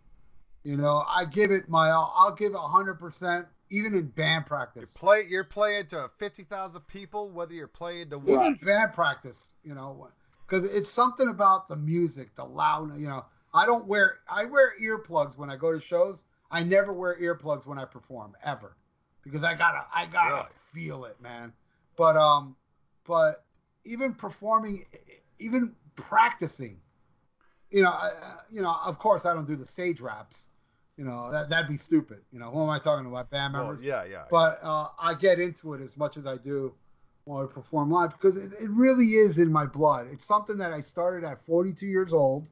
You 0.63 0.77
know, 0.77 1.03
I 1.07 1.25
give 1.25 1.51
it 1.51 1.69
my 1.69 1.91
all. 1.91 2.13
I'll 2.15 2.35
give 2.35 2.53
it 2.53 2.57
100%. 2.57 3.47
even 3.69 3.93
in 3.95 4.07
band 4.07 4.45
You 4.75 4.85
practice. 4.85 4.93
play. 4.95 5.23
You're 5.27 5.43
playing 5.43 5.87
to 5.87 6.09
fifty 6.17 6.43
thousand 6.43 6.81
people, 6.87 7.29
whether 7.29 7.53
you're 7.53 7.67
playing 7.67 8.09
to 8.11 8.17
even 8.25 8.39
what? 8.39 8.61
band 8.61 8.93
practice, 8.93 9.53
you 9.63 9.73
know, 9.73 10.09
because 10.47 10.63
it's 10.65 10.91
something 10.91 11.29
about 11.29 11.67
the 11.67 11.75
music, 11.75 12.35
the 12.35 12.43
loud, 12.45 12.97
you 12.97 13.07
know. 13.07 13.25
I 13.53 13.65
don't 13.65 13.87
wear 13.87 14.19
I 14.29 14.45
wear 14.45 14.73
earplugs 14.81 15.37
when 15.37 15.49
I 15.49 15.55
go 15.57 15.71
to 15.73 15.79
shows. 15.81 16.23
I 16.51 16.63
never 16.63 16.93
wear 16.93 17.17
earplugs 17.19 17.65
when 17.65 17.77
I 17.77 17.85
perform 17.85 18.35
ever, 18.43 18.75
because 19.23 19.43
I 19.43 19.53
gotta 19.55 19.85
I 19.93 20.05
gotta 20.05 20.35
Really? 20.35 20.47
feel 20.73 21.05
it, 21.05 21.19
man. 21.21 21.53
But 21.97 22.15
um, 22.17 22.55
but 23.05 23.45
even 23.85 24.13
performing, 24.13 24.85
even 25.39 25.75
practicing, 25.95 26.79
you 27.71 27.81
know, 27.83 27.89
I, 27.89 28.11
I- 28.21 28.37
you 28.49 28.61
know, 28.61 28.75
of 28.85 28.99
course 28.99 29.25
I 29.25 29.33
don't 29.33 29.47
do 29.47 29.55
the 29.55 29.65
stage 29.65 29.99
raps. 30.01 30.47
You 31.01 31.07
know, 31.07 31.31
that 31.31 31.49
that'd 31.49 31.67
be 31.67 31.77
stupid. 31.77 32.19
You 32.31 32.37
know, 32.37 32.51
who 32.51 32.61
am 32.61 32.69
I 32.69 32.77
talking 32.77 33.07
about? 33.07 33.31
Band 33.31 33.55
Well, 33.55 33.63
members 33.63 33.83
yeah, 33.83 34.03
yeah. 34.03 34.25
but 34.29 34.59
uh, 34.61 34.89
I 34.99 35.15
get 35.15 35.39
into 35.39 35.73
it 35.73 35.81
as 35.81 35.97
much 35.97 36.15
as 36.15 36.27
I 36.27 36.37
do 36.37 36.75
when 37.23 37.43
I 37.43 37.47
perform 37.47 37.89
live 37.89 38.11
because 38.11 38.37
it, 38.37 38.51
it 38.61 38.69
really 38.69 39.07
is 39.07 39.39
in 39.39 39.51
my 39.51 39.65
blood. 39.65 40.09
It's 40.11 40.27
something 40.27 40.59
that 40.59 40.73
I 40.73 40.81
started 40.81 41.27
at 41.27 41.43
42 41.43 41.87
years 41.87 42.13
old. 42.13 42.49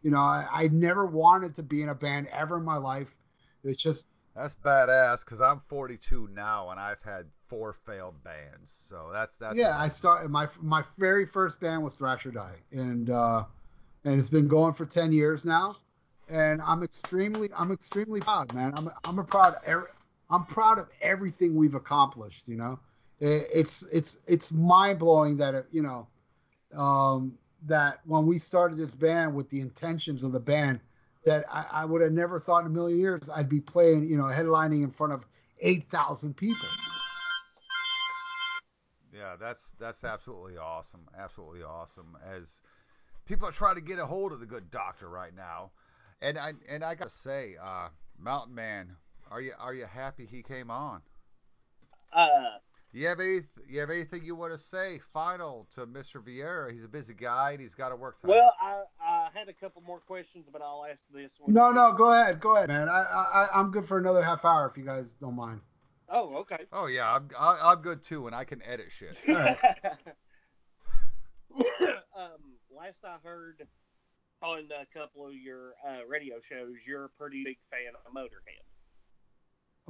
You 0.00 0.12
know, 0.12 0.16
I, 0.16 0.46
I 0.50 0.68
never 0.68 1.04
wanted 1.04 1.54
to 1.56 1.62
be 1.62 1.82
in 1.82 1.90
a 1.90 1.94
band 1.94 2.28
ever 2.32 2.56
in 2.56 2.64
my 2.64 2.78
life. 2.78 3.14
It's 3.64 3.82
just, 3.82 4.06
That's 4.34 4.56
badass 4.64 5.22
because 5.22 5.42
I'm 5.42 5.60
42 5.68 6.30
now 6.32 6.70
and 6.70 6.80
I've 6.80 7.02
had 7.02 7.26
four 7.48 7.74
failed 7.84 8.14
bands. 8.24 8.72
So 8.88 9.10
that's 9.12 9.36
that's 9.36 9.56
yeah, 9.56 9.78
I 9.78 9.88
started 9.88 10.30
my 10.30 10.48
my 10.62 10.84
very 10.96 11.26
first 11.26 11.60
band 11.60 11.82
was 11.82 11.92
Thrash 11.92 12.24
or 12.24 12.30
Die, 12.30 12.56
and 12.72 13.10
uh, 13.10 13.44
and 14.06 14.18
it's 14.18 14.30
been 14.30 14.48
going 14.48 14.72
for 14.72 14.86
10 14.86 15.12
years 15.12 15.44
now. 15.44 15.76
And 16.30 16.62
I'm 16.62 16.82
extremely 16.82 17.50
I'm 17.56 17.72
extremely 17.72 18.20
proud, 18.20 18.54
man. 18.54 18.72
I'm 18.74 18.90
I'm 19.04 19.18
a 19.18 19.24
proud 19.24 19.54
I'm 20.30 20.44
proud 20.46 20.78
of 20.78 20.88
everything 21.02 21.56
we've 21.56 21.74
accomplished. 21.74 22.46
You 22.46 22.56
know, 22.56 22.78
It- 23.18 23.48
it's 23.52 23.82
it's 23.92 24.20
it's 24.28 24.52
mind 24.52 24.98
blowing 25.00 25.36
that 25.38 25.54
it, 25.54 25.66
you 25.72 25.82
know 25.82 26.06
um, 26.74 27.36
that 27.66 28.00
when 28.06 28.26
we 28.26 28.38
started 28.38 28.78
this 28.78 28.94
band 28.94 29.34
with 29.34 29.50
the 29.50 29.60
intentions 29.60 30.22
of 30.22 30.32
the 30.32 30.40
band, 30.40 30.80
that 31.24 31.44
I, 31.52 31.66
I 31.70 31.84
would 31.84 32.00
have 32.00 32.12
never 32.12 32.38
thought 32.38 32.60
in 32.60 32.66
a 32.66 32.70
million 32.70 32.98
years 32.98 33.28
I'd 33.34 33.48
be 33.48 33.60
playing, 33.60 34.08
you 34.08 34.16
know, 34.16 34.24
headlining 34.24 34.82
in 34.84 34.90
front 34.90 35.12
of 35.12 35.26
8,000 35.60 36.36
people. 36.36 36.68
Yeah, 39.12 39.36
that's 39.38 39.72
that's 39.78 40.04
absolutely 40.04 40.56
awesome. 40.56 41.08
Absolutely 41.18 41.62
awesome. 41.62 42.16
As 42.24 42.48
people 43.26 43.48
are 43.48 43.52
trying 43.52 43.74
to 43.74 43.80
get 43.80 43.98
a 43.98 44.06
hold 44.06 44.32
of 44.32 44.40
the 44.40 44.46
good 44.46 44.70
doctor 44.70 45.08
right 45.08 45.34
now, 45.34 45.72
and 46.22 46.38
I 46.38 46.52
and 46.68 46.84
I 46.84 46.94
gotta 46.94 47.10
say, 47.10 47.56
uh, 47.62 47.88
Mountain 48.18 48.54
Man, 48.54 48.96
are 49.30 49.40
you 49.40 49.52
are 49.58 49.74
you 49.74 49.86
happy 49.86 50.26
he 50.26 50.42
came 50.42 50.70
on? 50.70 51.02
Uh, 52.12 52.58
You 52.92 53.06
have 53.06 53.20
any 53.20 53.40
you 53.68 53.80
have 53.80 53.90
anything 53.90 54.24
you 54.24 54.34
want 54.34 54.52
to 54.52 54.58
say 54.58 55.00
final 55.12 55.68
to 55.74 55.86
Mr. 55.86 56.22
Viera? 56.22 56.72
He's 56.72 56.84
a 56.84 56.88
busy 56.88 57.14
guy 57.14 57.52
and 57.52 57.60
he's 57.60 57.74
got 57.74 57.90
to 57.90 57.96
work. 57.96 58.20
Time. 58.20 58.30
well, 58.30 58.52
I, 58.60 58.82
I 59.00 59.28
had 59.32 59.48
a 59.48 59.52
couple 59.52 59.82
more 59.82 60.00
questions, 60.00 60.46
but 60.52 60.60
I'll 60.60 60.84
ask 60.90 61.02
this 61.12 61.32
one. 61.38 61.54
No, 61.54 61.70
no, 61.70 61.92
go 61.92 62.10
ahead, 62.12 62.40
go 62.40 62.56
ahead, 62.56 62.68
man. 62.68 62.88
I, 62.88 63.02
I 63.02 63.48
I'm 63.54 63.70
good 63.70 63.86
for 63.86 63.98
another 63.98 64.22
half 64.22 64.44
hour 64.44 64.68
if 64.68 64.76
you 64.76 64.84
guys 64.84 65.12
don't 65.20 65.36
mind. 65.36 65.60
Oh, 66.08 66.38
okay. 66.38 66.64
Oh 66.72 66.86
yeah, 66.86 67.14
I'm 67.14 67.28
I, 67.38 67.58
I'm 67.62 67.80
good 67.80 68.02
too, 68.02 68.26
and 68.26 68.34
I 68.34 68.42
can 68.44 68.60
edit 68.62 68.88
shit. 68.90 69.20
All 69.28 69.34
right. 69.36 69.58
um, 72.16 72.40
last 72.76 72.96
I 73.04 73.16
heard 73.22 73.66
on 74.42 74.68
a 74.70 74.98
couple 74.98 75.26
of 75.26 75.34
your 75.34 75.74
uh, 75.86 76.06
radio 76.08 76.36
shows, 76.48 76.74
you're 76.86 77.04
a 77.04 77.08
pretty 77.10 77.44
big 77.44 77.58
fan 77.70 77.92
of 77.94 78.12
Motorhead. 78.12 78.64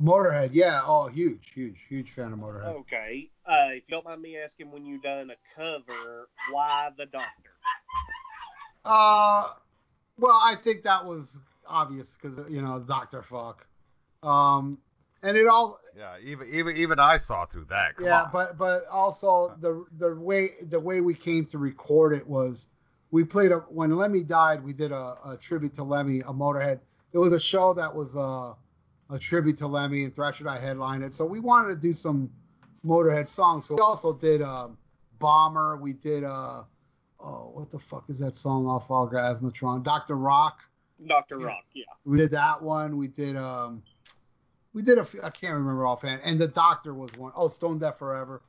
Motorhead, 0.01 0.51
yeah. 0.53 0.81
Oh, 0.85 1.09
huge, 1.09 1.51
huge, 1.53 1.79
huge 1.89 2.11
fan 2.11 2.33
of 2.33 2.39
Motorhead. 2.39 2.75
Okay. 2.81 3.31
Uh, 3.47 3.69
if 3.71 3.83
you 3.89 3.91
don't 3.91 4.05
mind 4.05 4.23
me 4.23 4.39
asking, 4.39 4.71
when 4.71 4.85
you 4.85 5.01
done 5.01 5.31
a 5.31 5.37
cover, 5.57 6.29
why 6.51 6.89
the 6.97 7.07
Doctor? 7.07 7.51
Uh, 8.85 9.51
well, 10.19 10.41
I 10.43 10.55
think 10.63 10.83
that 10.85 11.05
was 11.05 11.39
obvious 11.67 12.17
because 12.21 12.39
you 12.51 12.63
know 12.63 12.81
Doctor 12.81 13.23
Fuck. 13.23 13.67
Um, 14.23 14.79
and 15.23 15.37
it 15.37 15.47
all 15.47 15.79
Yeah, 15.97 16.17
even 16.25 16.49
even 16.53 16.77
even 16.77 16.99
I 16.99 17.19
saw 17.19 17.45
through 17.45 17.67
that. 17.67 17.97
Come 17.97 18.07
yeah, 18.07 18.23
on. 18.23 18.31
but 18.33 18.59
but 18.59 18.87
also 18.89 19.55
the 19.61 19.85
the 19.99 20.17
way 20.17 20.53
the 20.63 20.81
way 20.81 21.01
we 21.01 21.15
came 21.15 21.45
to 21.47 21.59
record 21.59 22.15
it 22.15 22.27
was 22.27 22.67
we 23.11 23.25
played 23.25 23.53
a 23.53 23.59
when 23.59 23.97
Lemmy 23.97 24.23
died, 24.23 24.63
we 24.63 24.73
did 24.73 24.93
a, 24.93 25.17
a 25.25 25.39
tribute 25.41 25.75
to 25.75 25.83
Lemmy, 25.83 26.21
a 26.21 26.33
Motorhead. 26.33 26.81
It 27.13 27.19
was 27.19 27.33
a 27.33 27.41
show 27.41 27.75
that 27.75 27.95
was 27.95 28.15
a, 28.15 28.55
a 29.13 29.19
tribute 29.19 29.57
to 29.59 29.67
Lemmy, 29.67 30.05
and 30.05 30.15
Thrasher 30.15 30.45
and 30.45 30.51
I 30.51 30.59
headlined 30.59 31.03
it. 31.03 31.15
So 31.15 31.25
we 31.25 31.41
wanted 31.41 31.75
to 31.75 31.81
do 31.81 31.93
some 31.93 32.31
Motorhead 32.87 33.29
songs. 33.29 33.67
So 33.67 33.75
we 33.75 33.81
also 33.81 34.13
did 34.13 34.43
um, 34.43 34.79
Bomber. 35.19 35.77
We 35.77 35.95
did 35.95 36.25
uh, 36.25 36.63
oh, 37.19 37.51
what 37.55 37.71
the 37.71 37.79
fuck 37.79 38.05
is 38.09 38.19
that 38.21 38.37
song 38.37 38.67
off 38.67 38.89
Orgasmatron? 38.89 39.83
Doctor 39.83 40.17
Rock. 40.17 40.61
Doctor 41.07 41.39
Rock, 41.39 41.65
yeah. 41.75 41.85
We 42.05 42.19
did 42.19 42.31
that 42.33 42.63
one. 42.63 42.97
We 42.97 43.09
did 43.09 43.37
um, 43.37 43.83
we 44.73 44.83
did 44.83 44.99
a 44.99 45.05
few, 45.05 45.21
I 45.23 45.31
can't 45.31 45.55
remember 45.55 45.87
offhand. 45.87 46.21
And 46.25 46.39
the 46.39 46.49
Doctor 46.49 46.95
was 46.95 47.13
one. 47.17 47.33
Oh, 47.35 47.49
Stone 47.49 47.79
Deaf 47.79 47.99
Forever. 47.99 48.43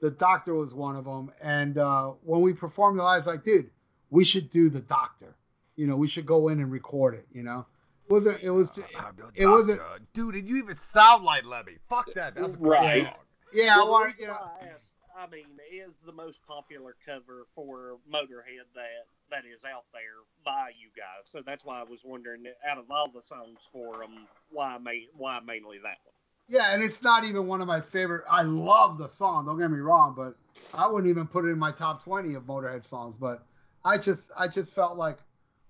The 0.00 0.10
Doctor 0.10 0.54
was 0.54 0.72
one 0.72 0.96
of 0.96 1.04
them. 1.04 1.32
And 1.42 1.78
uh, 1.78 2.12
when 2.22 2.40
we 2.40 2.52
performed 2.52 3.00
I 3.00 3.16
was 3.16 3.26
like, 3.26 3.44
dude, 3.44 3.70
we 4.10 4.24
should 4.24 4.50
do 4.50 4.68
the 4.70 4.80
Doctor. 4.80 5.34
You 5.76 5.86
know, 5.86 5.96
we 5.96 6.08
should 6.08 6.26
go 6.26 6.48
in 6.48 6.60
and 6.60 6.70
record 6.70 7.14
it. 7.14 7.26
You 7.32 7.42
know, 7.42 7.66
it 8.08 8.12
wasn't 8.12 8.42
it 8.42 8.50
was 8.50 8.70
just, 8.70 8.88
I'm 8.98 9.14
it 9.34 9.46
wasn't. 9.46 9.80
Dude, 10.14 10.34
Did 10.34 10.48
you 10.48 10.56
even 10.58 10.74
sound 10.74 11.24
like 11.24 11.44
Lemmy. 11.44 11.76
Fuck 11.88 12.12
that. 12.14 12.34
That's 12.34 12.54
a 12.54 12.56
great 12.56 12.80
Right. 12.80 13.02
song. 13.04 13.14
yeah. 13.52 13.74
I 13.74 13.78
Well, 13.78 13.86
the 13.86 13.90
wanted 13.92 14.06
reason 14.06 14.20
you 14.22 14.26
know. 14.28 14.34
I 14.34 14.66
asked, 14.74 14.84
I 15.18 15.26
mean, 15.28 15.46
is 15.72 15.92
the 16.04 16.12
most 16.12 16.38
popular 16.46 16.94
cover 17.04 17.46
for 17.54 17.96
Motorhead 18.10 18.64
that 18.74 19.06
that 19.30 19.42
is 19.44 19.64
out 19.64 19.84
there 19.92 20.22
by 20.44 20.70
you 20.78 20.88
guys. 20.96 21.26
So 21.32 21.40
that's 21.44 21.64
why 21.64 21.80
I 21.80 21.84
was 21.84 21.98
wondering, 22.04 22.44
out 22.70 22.78
of 22.78 22.90
all 22.90 23.08
the 23.12 23.22
songs 23.28 23.58
for 23.72 23.98
them, 23.98 24.26
why 24.50 24.78
ma- 24.78 24.90
why 25.16 25.40
mainly 25.44 25.78
that 25.78 25.98
one? 26.04 26.14
Yeah, 26.48 26.72
and 26.72 26.82
it's 26.82 27.02
not 27.02 27.24
even 27.24 27.46
one 27.48 27.60
of 27.60 27.66
my 27.66 27.80
favorite. 27.80 28.24
I 28.30 28.42
love 28.42 28.98
the 28.98 29.08
song. 29.08 29.46
Don't 29.46 29.58
get 29.58 29.68
me 29.70 29.78
wrong, 29.80 30.14
but 30.16 30.36
I 30.72 30.86
wouldn't 30.86 31.10
even 31.10 31.26
put 31.26 31.44
it 31.44 31.48
in 31.48 31.58
my 31.58 31.72
top 31.72 32.04
20 32.04 32.34
of 32.34 32.44
Motorhead 32.44 32.86
songs. 32.86 33.16
But 33.16 33.44
I 33.86 33.98
just, 33.98 34.30
I 34.36 34.48
just 34.48 34.70
felt 34.70 34.96
like, 34.96 35.18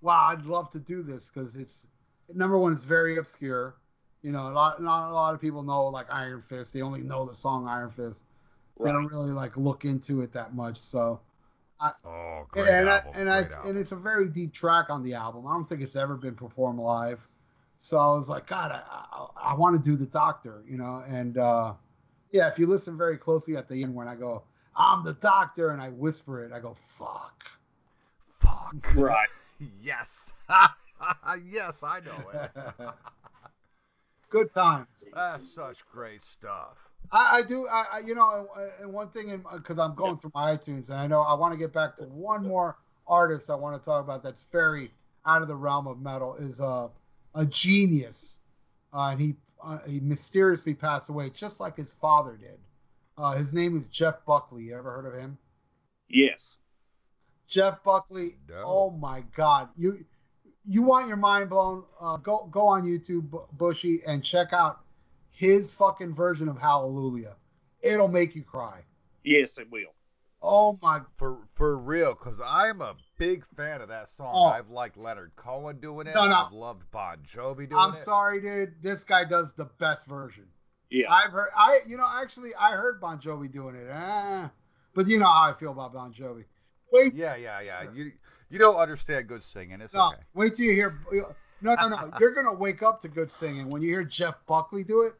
wow, 0.01 0.29
I'd 0.31 0.45
love 0.45 0.69
to 0.71 0.79
do 0.79 1.03
this 1.03 1.29
because 1.31 1.55
it's 1.55 1.87
number 2.33 2.57
one, 2.57 2.73
it's 2.73 2.83
very 2.83 3.17
obscure. 3.17 3.75
You 4.23 4.31
know, 4.31 4.49
a 4.49 4.51
lot, 4.51 4.81
not 4.81 5.11
a 5.11 5.13
lot 5.13 5.33
of 5.35 5.41
people 5.41 5.61
know 5.61 5.85
like 5.85 6.07
Iron 6.11 6.41
Fist. 6.41 6.73
They 6.73 6.81
only 6.81 7.01
know 7.01 7.25
the 7.25 7.35
song 7.35 7.67
Iron 7.67 7.91
Fist. 7.91 8.23
They 8.83 8.91
don't 8.91 9.05
really 9.07 9.31
like 9.31 9.55
look 9.57 9.85
into 9.85 10.21
it 10.21 10.33
that 10.33 10.55
much. 10.55 10.77
So, 10.77 11.21
Oh, 11.79 12.45
great 12.49 12.67
and 12.69 12.89
album. 12.89 13.11
I, 13.13 13.19
and 13.19 13.29
I, 13.29 13.37
album. 13.43 13.69
and 13.69 13.77
it's 13.77 13.91
a 13.91 13.95
very 13.95 14.29
deep 14.29 14.51
track 14.51 14.89
on 14.89 15.03
the 15.03 15.13
album. 15.13 15.45
I 15.47 15.51
don't 15.53 15.69
think 15.69 15.81
it's 15.81 15.95
ever 15.95 16.15
been 16.15 16.35
performed 16.35 16.79
live. 16.79 17.19
So 17.77 17.97
I 17.99 18.11
was 18.17 18.27
like, 18.27 18.47
God, 18.47 18.71
I, 18.71 18.81
I, 18.89 19.51
I 19.51 19.53
want 19.55 19.75
to 19.75 19.89
do 19.91 19.95
the 19.95 20.07
Doctor, 20.07 20.63
you 20.67 20.77
know. 20.77 21.03
And 21.07 21.37
uh, 21.37 21.73
yeah, 22.31 22.47
if 22.47 22.57
you 22.57 22.65
listen 22.65 22.97
very 22.97 23.17
closely 23.17 23.55
at 23.55 23.67
the 23.69 23.83
end 23.83 23.93
when 23.93 24.07
I 24.07 24.15
go, 24.15 24.43
I'm 24.75 25.03
the 25.05 25.13
Doctor, 25.13 25.69
and 25.69 25.81
I 25.81 25.89
whisper 25.89 26.43
it, 26.43 26.51
I 26.51 26.59
go, 26.59 26.75
fuck. 26.97 27.36
Fuck. 28.83 28.95
Right. 28.95 29.27
Yes. 29.81 30.31
yes, 31.49 31.81
I 31.81 31.99
know 32.01 32.17
it. 32.31 32.51
Good 34.29 34.53
times. 34.53 34.87
That's 35.13 35.47
such 35.47 35.83
great 35.91 36.21
stuff. 36.21 36.77
I, 37.11 37.37
I 37.37 37.41
do, 37.41 37.67
I, 37.67 37.85
I, 37.93 37.99
you 37.99 38.13
know, 38.13 38.47
and- 38.55 38.71
and 38.81 38.93
one 38.93 39.09
thing, 39.09 39.43
because 39.53 39.79
I'm 39.79 39.95
going 39.95 40.17
through 40.19 40.31
my 40.35 40.55
iTunes, 40.55 40.89
and 40.89 40.99
I 40.99 41.07
know 41.07 41.21
I 41.21 41.33
want 41.33 41.53
to 41.53 41.57
get 41.57 41.73
back 41.73 41.95
to 41.97 42.03
one 42.03 42.45
more 42.47 42.77
artist 43.07 43.49
I 43.49 43.55
want 43.55 43.81
to 43.81 43.83
talk 43.83 44.03
about 44.03 44.21
that's 44.21 44.45
very 44.51 44.91
out 45.25 45.41
of 45.41 45.47
the 45.47 45.55
realm 45.55 45.87
of 45.87 45.99
metal 46.01 46.35
is 46.35 46.59
uh, 46.61 46.89
a 47.35 47.45
genius, 47.45 48.37
uh, 48.93 49.09
and 49.11 49.19
he 49.21 49.35
uh, 49.63 49.79
he 49.87 49.99
mysteriously 50.01 50.73
passed 50.75 51.09
away 51.09 51.31
just 51.31 51.59
like 51.59 51.75
his 51.77 51.89
father 52.01 52.37
did. 52.39 52.59
Uh, 53.17 53.31
his 53.35 53.53
name 53.53 53.75
is 53.75 53.87
Jeff 53.87 54.23
Buckley. 54.25 54.63
You 54.65 54.77
ever 54.77 54.91
heard 54.91 55.05
of 55.05 55.19
him? 55.19 55.37
Yes. 56.09 56.57
Jeff 57.47 57.83
Buckley. 57.83 58.35
No. 58.49 58.63
Oh 58.65 58.91
my 58.91 59.23
God, 59.35 59.69
you 59.77 60.05
you 60.65 60.81
want 60.83 61.07
your 61.07 61.17
mind 61.17 61.49
blown? 61.49 61.83
Uh, 61.99 62.17
go 62.17 62.47
go 62.51 62.67
on 62.67 62.83
YouTube, 62.83 63.29
Bu- 63.29 63.47
Bushy, 63.53 64.01
and 64.05 64.23
check 64.23 64.53
out 64.53 64.81
his 65.31 65.69
fucking 65.71 66.13
version 66.13 66.49
of 66.49 66.57
Hallelujah. 66.57 67.35
It'll 67.81 68.07
make 68.07 68.35
you 68.35 68.43
cry. 68.43 68.81
Yes, 69.23 69.57
it 69.57 69.71
will. 69.71 69.93
Oh 70.41 70.77
my 70.81 71.01
For 71.17 71.37
for 71.55 71.77
real, 71.77 72.13
because 72.13 72.39
I'm 72.45 72.81
a 72.81 72.95
big 73.17 73.45
fan 73.55 73.81
of 73.81 73.89
that 73.89 74.07
song. 74.09 74.33
Oh. 74.35 74.45
I've 74.45 74.69
liked 74.69 74.97
Leonard 74.97 75.31
Cohen 75.35 75.79
doing 75.79 76.07
it. 76.07 76.15
No, 76.15 76.27
no. 76.27 76.35
I've 76.35 76.51
loved 76.51 76.89
Bon 76.91 77.17
Jovi 77.19 77.69
doing 77.69 77.71
it. 77.71 77.75
I'm 77.75 77.95
sorry, 78.03 78.41
dude. 78.41 78.75
This 78.81 79.03
guy 79.03 79.23
does 79.23 79.53
the 79.53 79.65
best 79.79 80.05
version. 80.05 80.45
Yeah. 80.89 81.11
I've 81.11 81.31
heard. 81.31 81.49
I 81.55 81.79
you 81.87 81.97
know 81.97 82.07
actually 82.09 82.51
I 82.55 82.71
heard 82.71 83.01
Bon 83.01 83.19
Jovi 83.19 83.51
doing 83.51 83.75
it. 83.75 83.87
Ah, 83.91 84.51
but 84.93 85.07
you 85.07 85.17
know 85.19 85.25
how 85.25 85.49
I 85.49 85.53
feel 85.53 85.71
about 85.71 85.93
Bon 85.93 86.13
Jovi. 86.13 86.43
Wait. 86.91 87.13
Yeah, 87.13 87.35
yeah, 87.35 87.61
yeah. 87.61 87.83
You 87.93 88.11
you 88.49 88.59
don't 88.59 88.77
understand 88.77 89.27
good 89.27 89.43
singing. 89.43 89.81
It's 89.81 89.93
No. 89.93 90.07
okay. 90.09 90.21
Wait 90.33 90.55
till 90.55 90.65
you 90.65 90.73
hear. 90.73 90.97
No, 91.61 91.75
no, 91.75 91.89
no. 91.89 92.11
You're 92.19 92.33
gonna 92.33 92.53
wake 92.53 92.83
up 92.83 93.01
to 93.01 93.07
good 93.07 93.31
singing 93.31 93.69
when 93.69 93.81
you 93.81 93.89
hear 93.89 94.03
Jeff 94.03 94.35
Buckley 94.45 94.83
do 94.83 95.01
it. 95.03 95.13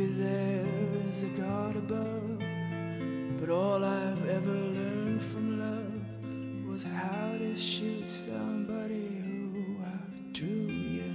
Maybe 0.00 0.14
there's 0.14 1.22
a 1.24 1.26
God 1.26 1.76
above, 1.76 2.38
but 3.38 3.50
all 3.50 3.84
I've 3.84 4.26
ever 4.30 4.50
learned 4.50 5.22
from 5.22 5.60
love 5.60 6.66
was 6.66 6.82
how 6.84 7.36
to 7.36 7.54
shoot 7.54 8.08
somebody 8.08 9.20
who 9.52 9.76
outdrew 9.84 10.72
you. 10.96 11.12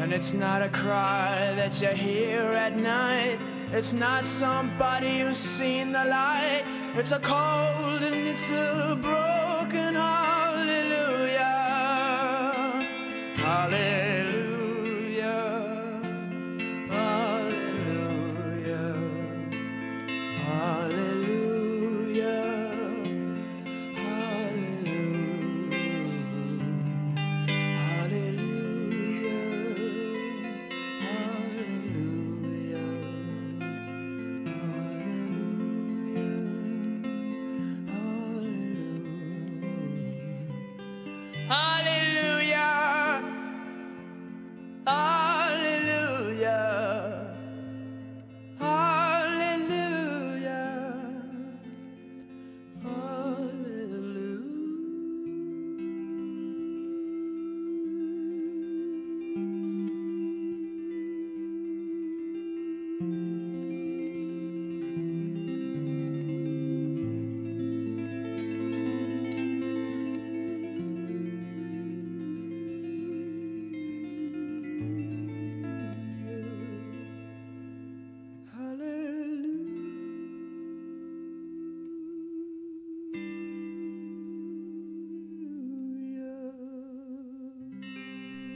And 0.00 0.12
it's 0.12 0.34
not 0.34 0.62
a 0.62 0.68
cry 0.68 1.54
that 1.54 1.80
you 1.80 1.88
hear 1.90 2.40
at 2.40 2.76
night. 2.76 3.38
It's 3.70 3.92
not 3.92 4.26
somebody 4.26 5.20
who's 5.20 5.36
seen 5.36 5.92
the 5.92 6.04
light. 6.04 6.64
It's 6.96 7.12
a 7.12 7.20
cold 7.20 8.02
and 8.02 8.26
it's 8.26 8.50
a 8.50 8.98
broken 9.00 9.94
hallelujah. 9.94 11.38
Hallelujah. 13.36 13.99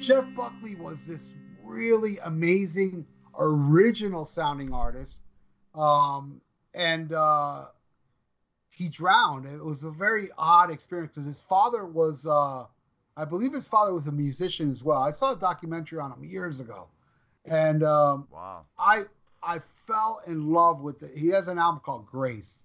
Jeff 0.05 0.26
Buckley 0.36 0.74
was 0.74 1.07
this 1.07 1.33
really 1.62 2.18
amazing, 2.18 3.07
original 3.39 4.26
sounding 4.26 4.73
artist. 4.73 5.20
Um, 5.74 6.42
and 6.74 7.12
uh, 7.12 7.66
he 8.68 8.89
drowned. 8.89 9.47
It 9.47 9.65
was 9.65 9.83
a 9.83 9.91
very 9.91 10.28
odd 10.36 10.70
experience 10.70 11.12
because 11.12 11.24
his 11.24 11.41
father 11.41 11.86
was, 11.86 12.26
uh, 12.26 12.66
I 13.16 13.24
believe 13.24 13.55
his 13.55 13.65
father 13.65 13.94
was 13.94 14.07
a 14.07 14.12
musician 14.12 14.70
as 14.70 14.84
well. 14.84 15.00
I 15.00 15.10
saw 15.10 15.33
a 15.33 15.36
documentary 15.36 16.00
on 16.00 16.12
him 16.12 16.23
years 16.23 16.60
ago. 16.60 16.89
And 17.47 17.83
um, 17.83 18.28
Wow. 18.31 18.66
I 18.78 19.05
I 19.42 19.60
fell 19.86 20.20
in 20.26 20.50
love 20.50 20.81
with 20.81 21.02
it. 21.02 21.16
He 21.16 21.28
has 21.28 21.49
an 21.49 21.58
album 21.58 21.81
called 21.84 22.07
Grace 22.07 22.65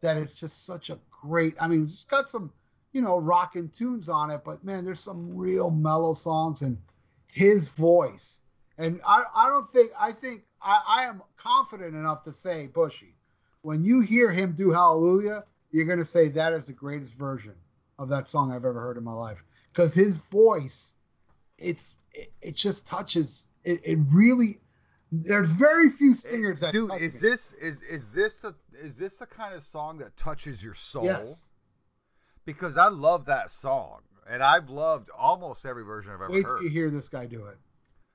that 0.00 0.16
is 0.16 0.34
just 0.34 0.64
such 0.64 0.90
a 0.90 0.98
great. 1.22 1.54
I 1.60 1.68
mean, 1.68 1.84
it's 1.84 2.04
got 2.04 2.28
some 2.28 2.52
you 2.92 3.02
know 3.02 3.18
rockin' 3.18 3.68
tunes 3.68 4.08
on 4.08 4.30
it, 4.30 4.42
but 4.44 4.64
man, 4.64 4.84
there's 4.84 5.00
some 5.00 5.36
real 5.36 5.70
mellow 5.70 6.14
songs 6.14 6.62
and 6.62 6.78
his 7.26 7.68
voice. 7.68 8.40
And 8.78 9.00
I 9.06 9.24
I 9.34 9.48
don't 9.48 9.70
think 9.72 9.92
I 9.98 10.12
think 10.12 10.44
I, 10.62 10.82
I 10.86 11.04
am 11.04 11.22
confident 11.36 11.94
enough 11.94 12.24
to 12.24 12.32
say 12.32 12.68
Bushy, 12.68 13.14
when 13.62 13.82
you 13.82 14.00
hear 14.00 14.30
him 14.30 14.52
do 14.52 14.70
Hallelujah, 14.70 15.44
you're 15.70 15.86
gonna 15.86 16.04
say 16.04 16.28
that 16.28 16.52
is 16.52 16.66
the 16.66 16.72
greatest 16.72 17.14
version 17.14 17.54
of 17.98 18.08
that 18.08 18.28
song 18.28 18.50
I've 18.50 18.64
ever 18.64 18.80
heard 18.80 18.96
in 18.96 19.04
my 19.04 19.12
life 19.12 19.44
because 19.72 19.94
his 19.94 20.16
voice, 20.16 20.94
it's 21.58 21.96
it, 22.12 22.32
it 22.40 22.56
just 22.56 22.86
touches 22.86 23.48
it. 23.64 23.80
It 23.84 23.98
really. 24.12 24.60
There's 25.10 25.52
very 25.52 25.88
few 25.88 26.14
singers 26.14 26.60
that 26.60 26.72
Dude, 26.72 26.90
touch 26.90 27.00
is 27.00 27.22
me. 27.22 27.30
this 27.30 27.52
is 27.54 27.80
is 27.82 28.12
this 28.12 28.34
the 28.36 28.54
is 28.74 28.96
this 28.98 29.14
the 29.14 29.24
kind 29.26 29.54
of 29.54 29.62
song 29.64 29.96
that 29.98 30.16
touches 30.18 30.62
your 30.62 30.74
soul? 30.74 31.04
Yes. 31.04 31.46
Because 32.48 32.78
I 32.78 32.88
love 32.88 33.26
that 33.26 33.50
song, 33.50 34.00
and 34.26 34.42
I've 34.42 34.70
loved 34.70 35.10
almost 35.10 35.66
every 35.66 35.84
version 35.84 36.12
I've 36.12 36.22
ever 36.22 36.32
Wait 36.32 36.46
heard. 36.46 36.60
till 36.60 36.64
you 36.64 36.70
hear 36.70 36.88
this 36.90 37.06
guy 37.06 37.26
do 37.26 37.44
it. 37.44 37.58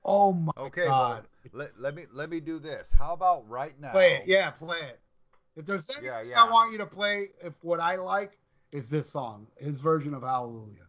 Oh 0.04 0.32
my 0.32 0.50
Okay, 0.58 0.86
God. 0.86 1.24
well, 1.52 1.52
let, 1.52 1.78
let 1.78 1.94
me 1.94 2.06
let 2.12 2.30
me 2.30 2.40
do 2.40 2.58
this. 2.58 2.90
How 2.98 3.12
about 3.14 3.48
right 3.48 3.80
now? 3.80 3.92
Play 3.92 4.14
it. 4.14 4.24
Yeah, 4.26 4.50
play 4.50 4.78
it. 4.78 4.98
If 5.54 5.66
there's 5.66 5.88
anything 5.88 6.06
Yeah, 6.08 6.28
yeah. 6.28 6.42
I 6.42 6.50
want 6.50 6.72
you 6.72 6.78
to 6.78 6.86
play, 6.86 7.28
if 7.44 7.52
what 7.62 7.78
I 7.78 7.94
like 7.94 8.36
is 8.72 8.88
this 8.88 9.08
song, 9.08 9.46
his 9.56 9.78
version 9.78 10.14
of 10.14 10.22
Hallelujah. 10.22 10.88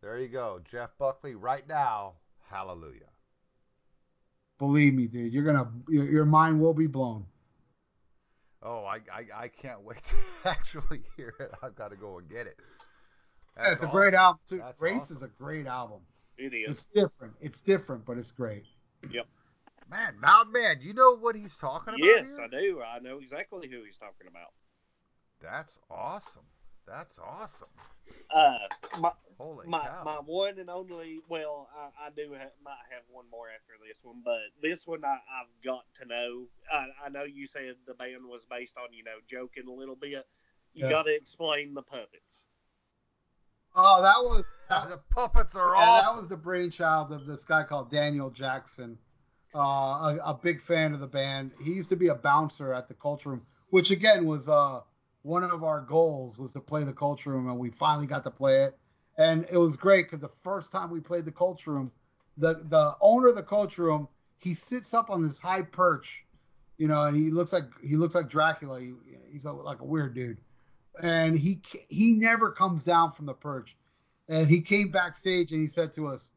There 0.00 0.20
you 0.20 0.28
go, 0.28 0.60
Jeff 0.70 0.90
Buckley. 0.96 1.34
Right 1.34 1.66
now, 1.66 2.12
Hallelujah. 2.48 3.10
Believe 4.60 4.94
me, 4.94 5.08
dude, 5.08 5.32
you're 5.32 5.42
gonna 5.42 5.72
your, 5.88 6.08
your 6.08 6.24
mind 6.24 6.60
will 6.60 6.72
be 6.72 6.86
blown. 6.86 7.26
Oh, 8.64 8.84
I, 8.84 8.96
I 9.12 9.44
I 9.44 9.48
can't 9.48 9.82
wait 9.82 10.02
to 10.04 10.14
actually 10.48 11.02
hear 11.16 11.34
it. 11.38 11.50
I've 11.62 11.74
got 11.76 11.90
to 11.90 11.96
go 11.96 12.18
and 12.18 12.28
get 12.28 12.46
it. 12.46 12.56
Yeah, 13.56 13.62
That's 13.64 13.74
it's 13.74 13.82
a 13.84 13.86
great 13.92 14.14
album 14.14 14.40
too. 14.48 14.58
That's 14.58 14.80
Grace 14.80 15.02
awesome. 15.02 15.16
is 15.18 15.22
a 15.22 15.28
great 15.28 15.66
album. 15.66 16.00
It 16.38 16.54
is. 16.54 16.70
It's 16.70 16.86
different. 16.86 17.34
It's 17.40 17.58
different, 17.60 18.04
but 18.04 18.18
it's 18.18 18.32
great. 18.32 18.64
Yep. 19.10 19.26
Man, 19.90 20.18
Mountain 20.18 20.52
Man, 20.52 20.78
you 20.80 20.94
know 20.94 21.14
what 21.16 21.36
he's 21.36 21.56
talking 21.56 21.94
about 21.94 22.00
Yes, 22.00 22.28
here? 22.28 22.40
I 22.40 22.48
do. 22.48 22.80
I 22.82 22.98
know 23.00 23.18
exactly 23.18 23.68
who 23.68 23.84
he's 23.84 23.96
talking 23.98 24.26
about. 24.28 24.48
That's 25.40 25.78
awesome. 25.90 26.42
That's 26.86 27.18
awesome. 27.18 27.68
Uh, 28.34 28.58
my 29.00 29.10
Holy 29.38 29.66
my, 29.66 29.82
cow. 29.82 30.02
my 30.04 30.16
one 30.16 30.58
and 30.58 30.70
only. 30.70 31.20
Well, 31.28 31.68
I, 31.76 32.06
I 32.06 32.10
do 32.10 32.32
have, 32.32 32.50
might 32.62 32.84
have 32.90 33.02
one 33.10 33.24
more 33.30 33.46
after 33.48 33.74
this 33.86 33.98
one, 34.02 34.22
but 34.24 34.38
this 34.62 34.86
one 34.86 35.04
I, 35.04 35.14
I've 35.14 35.64
got 35.64 35.84
to 36.00 36.06
know. 36.06 36.46
I, 36.72 37.06
I 37.06 37.08
know 37.08 37.24
you 37.24 37.46
said 37.46 37.74
the 37.86 37.94
band 37.94 38.24
was 38.26 38.44
based 38.48 38.76
on 38.76 38.92
you 38.92 39.04
know 39.04 39.18
joking 39.28 39.68
a 39.68 39.72
little 39.72 39.96
bit. 39.96 40.26
You 40.74 40.82
Yeah. 40.82 40.90
got 40.90 41.02
to 41.04 41.14
explain 41.14 41.74
the 41.74 41.82
puppets. 41.82 42.44
Oh, 43.76 44.02
that 44.02 44.16
was 44.18 44.44
the 44.68 45.00
puppets 45.10 45.56
are 45.56 45.74
Yeah, 45.76 46.02
that 46.02 46.16
was 46.16 46.28
the 46.28 46.36
brainchild 46.36 47.12
of 47.12 47.26
this 47.26 47.44
guy 47.44 47.64
called 47.64 47.90
Daniel 47.90 48.30
Jackson, 48.30 48.98
uh, 49.54 49.58
a, 49.58 50.18
a 50.26 50.38
big 50.40 50.60
fan 50.60 50.94
of 50.94 51.00
the 51.00 51.06
band. 51.06 51.52
He 51.62 51.72
used 51.72 51.90
to 51.90 51.96
be 51.96 52.08
a 52.08 52.14
bouncer 52.14 52.72
at 52.72 52.88
the 52.88 52.94
Culture 52.94 53.30
Room, 53.30 53.42
which 53.70 53.90
again 53.90 54.26
was 54.26 54.48
uh, 54.48 54.80
one 55.24 55.42
of 55.42 55.64
our 55.64 55.80
goals 55.80 56.38
was 56.38 56.52
to 56.52 56.60
play 56.60 56.84
the 56.84 56.92
Culture 56.92 57.30
Room, 57.30 57.48
and 57.48 57.58
we 57.58 57.70
finally 57.70 58.06
got 58.06 58.22
to 58.24 58.30
play 58.30 58.62
it. 58.64 58.78
And 59.16 59.46
it 59.50 59.56
was 59.56 59.74
great 59.74 60.06
because 60.06 60.20
the 60.20 60.30
first 60.42 60.70
time 60.70 60.90
we 60.90 61.00
played 61.00 61.24
the 61.24 61.32
Culture 61.32 61.72
Room, 61.72 61.90
the 62.36 62.62
the 62.68 62.94
owner 63.00 63.28
of 63.28 63.34
the 63.34 63.42
Culture 63.42 63.84
Room, 63.84 64.06
he 64.38 64.54
sits 64.54 64.92
up 64.92 65.08
on 65.08 65.22
this 65.22 65.38
high 65.38 65.62
perch, 65.62 66.24
you 66.76 66.88
know, 66.88 67.04
and 67.04 67.16
he 67.16 67.30
looks 67.30 67.52
like 67.54 67.64
he 67.82 67.96
looks 67.96 68.14
like 68.14 68.28
Dracula. 68.28 68.80
He, 68.80 68.92
he's 69.32 69.46
like 69.46 69.80
a 69.80 69.84
weird 69.84 70.14
dude, 70.14 70.38
and 71.02 71.38
he 71.38 71.62
he 71.88 72.12
never 72.12 72.50
comes 72.50 72.84
down 72.84 73.12
from 73.12 73.24
the 73.26 73.34
perch. 73.34 73.76
And 74.28 74.48
he 74.48 74.60
came 74.60 74.90
backstage 74.90 75.52
and 75.52 75.60
he 75.60 75.68
said 75.68 75.94
to 75.94 76.06
us, 76.06 76.28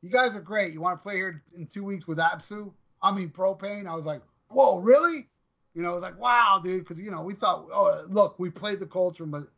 "You 0.00 0.10
guys 0.10 0.36
are 0.36 0.40
great. 0.40 0.72
You 0.72 0.80
want 0.80 0.98
to 0.98 1.02
play 1.02 1.16
here 1.16 1.42
in 1.56 1.66
two 1.66 1.84
weeks 1.84 2.06
with 2.06 2.18
Absu? 2.18 2.72
I 3.02 3.10
mean 3.10 3.30
Propane." 3.30 3.88
I 3.88 3.96
was 3.96 4.06
like, 4.06 4.22
"Whoa, 4.48 4.78
really?" 4.78 5.28
You 5.74 5.82
know, 5.82 5.92
it 5.92 5.94
was 5.94 6.02
like, 6.02 6.18
"Wow, 6.18 6.60
dude," 6.62 6.80
because 6.80 6.98
you 6.98 7.10
know 7.10 7.22
we 7.22 7.34
thought, 7.34 7.68
"Oh, 7.72 8.04
look, 8.08 8.38
we 8.38 8.50
played 8.50 8.80
the 8.80 8.86
culture, 8.86 9.26
but," 9.26 9.48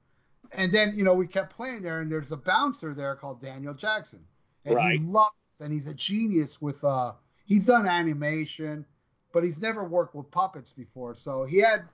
and 0.52 0.72
then 0.72 0.94
you 0.96 1.04
know 1.04 1.14
we 1.14 1.26
kept 1.26 1.54
playing 1.54 1.82
there, 1.82 2.00
and 2.00 2.10
there's 2.10 2.32
a 2.32 2.36
bouncer 2.36 2.94
there 2.94 3.14
called 3.16 3.40
Daniel 3.40 3.74
Jackson, 3.74 4.24
and 4.64 4.74
Right. 4.74 4.98
he 4.98 5.04
loves, 5.04 5.34
and 5.60 5.72
he's 5.72 5.86
a 5.86 5.94
genius 5.94 6.60
with 6.60 6.82
uh, 6.84 7.12
he's 7.46 7.64
done 7.64 7.86
animation, 7.86 8.84
but 9.32 9.44
he's 9.44 9.60
never 9.60 9.84
worked 9.84 10.14
with 10.14 10.30
puppets 10.30 10.72
before, 10.72 11.14
so 11.14 11.44
he 11.44 11.58
had 11.58 11.84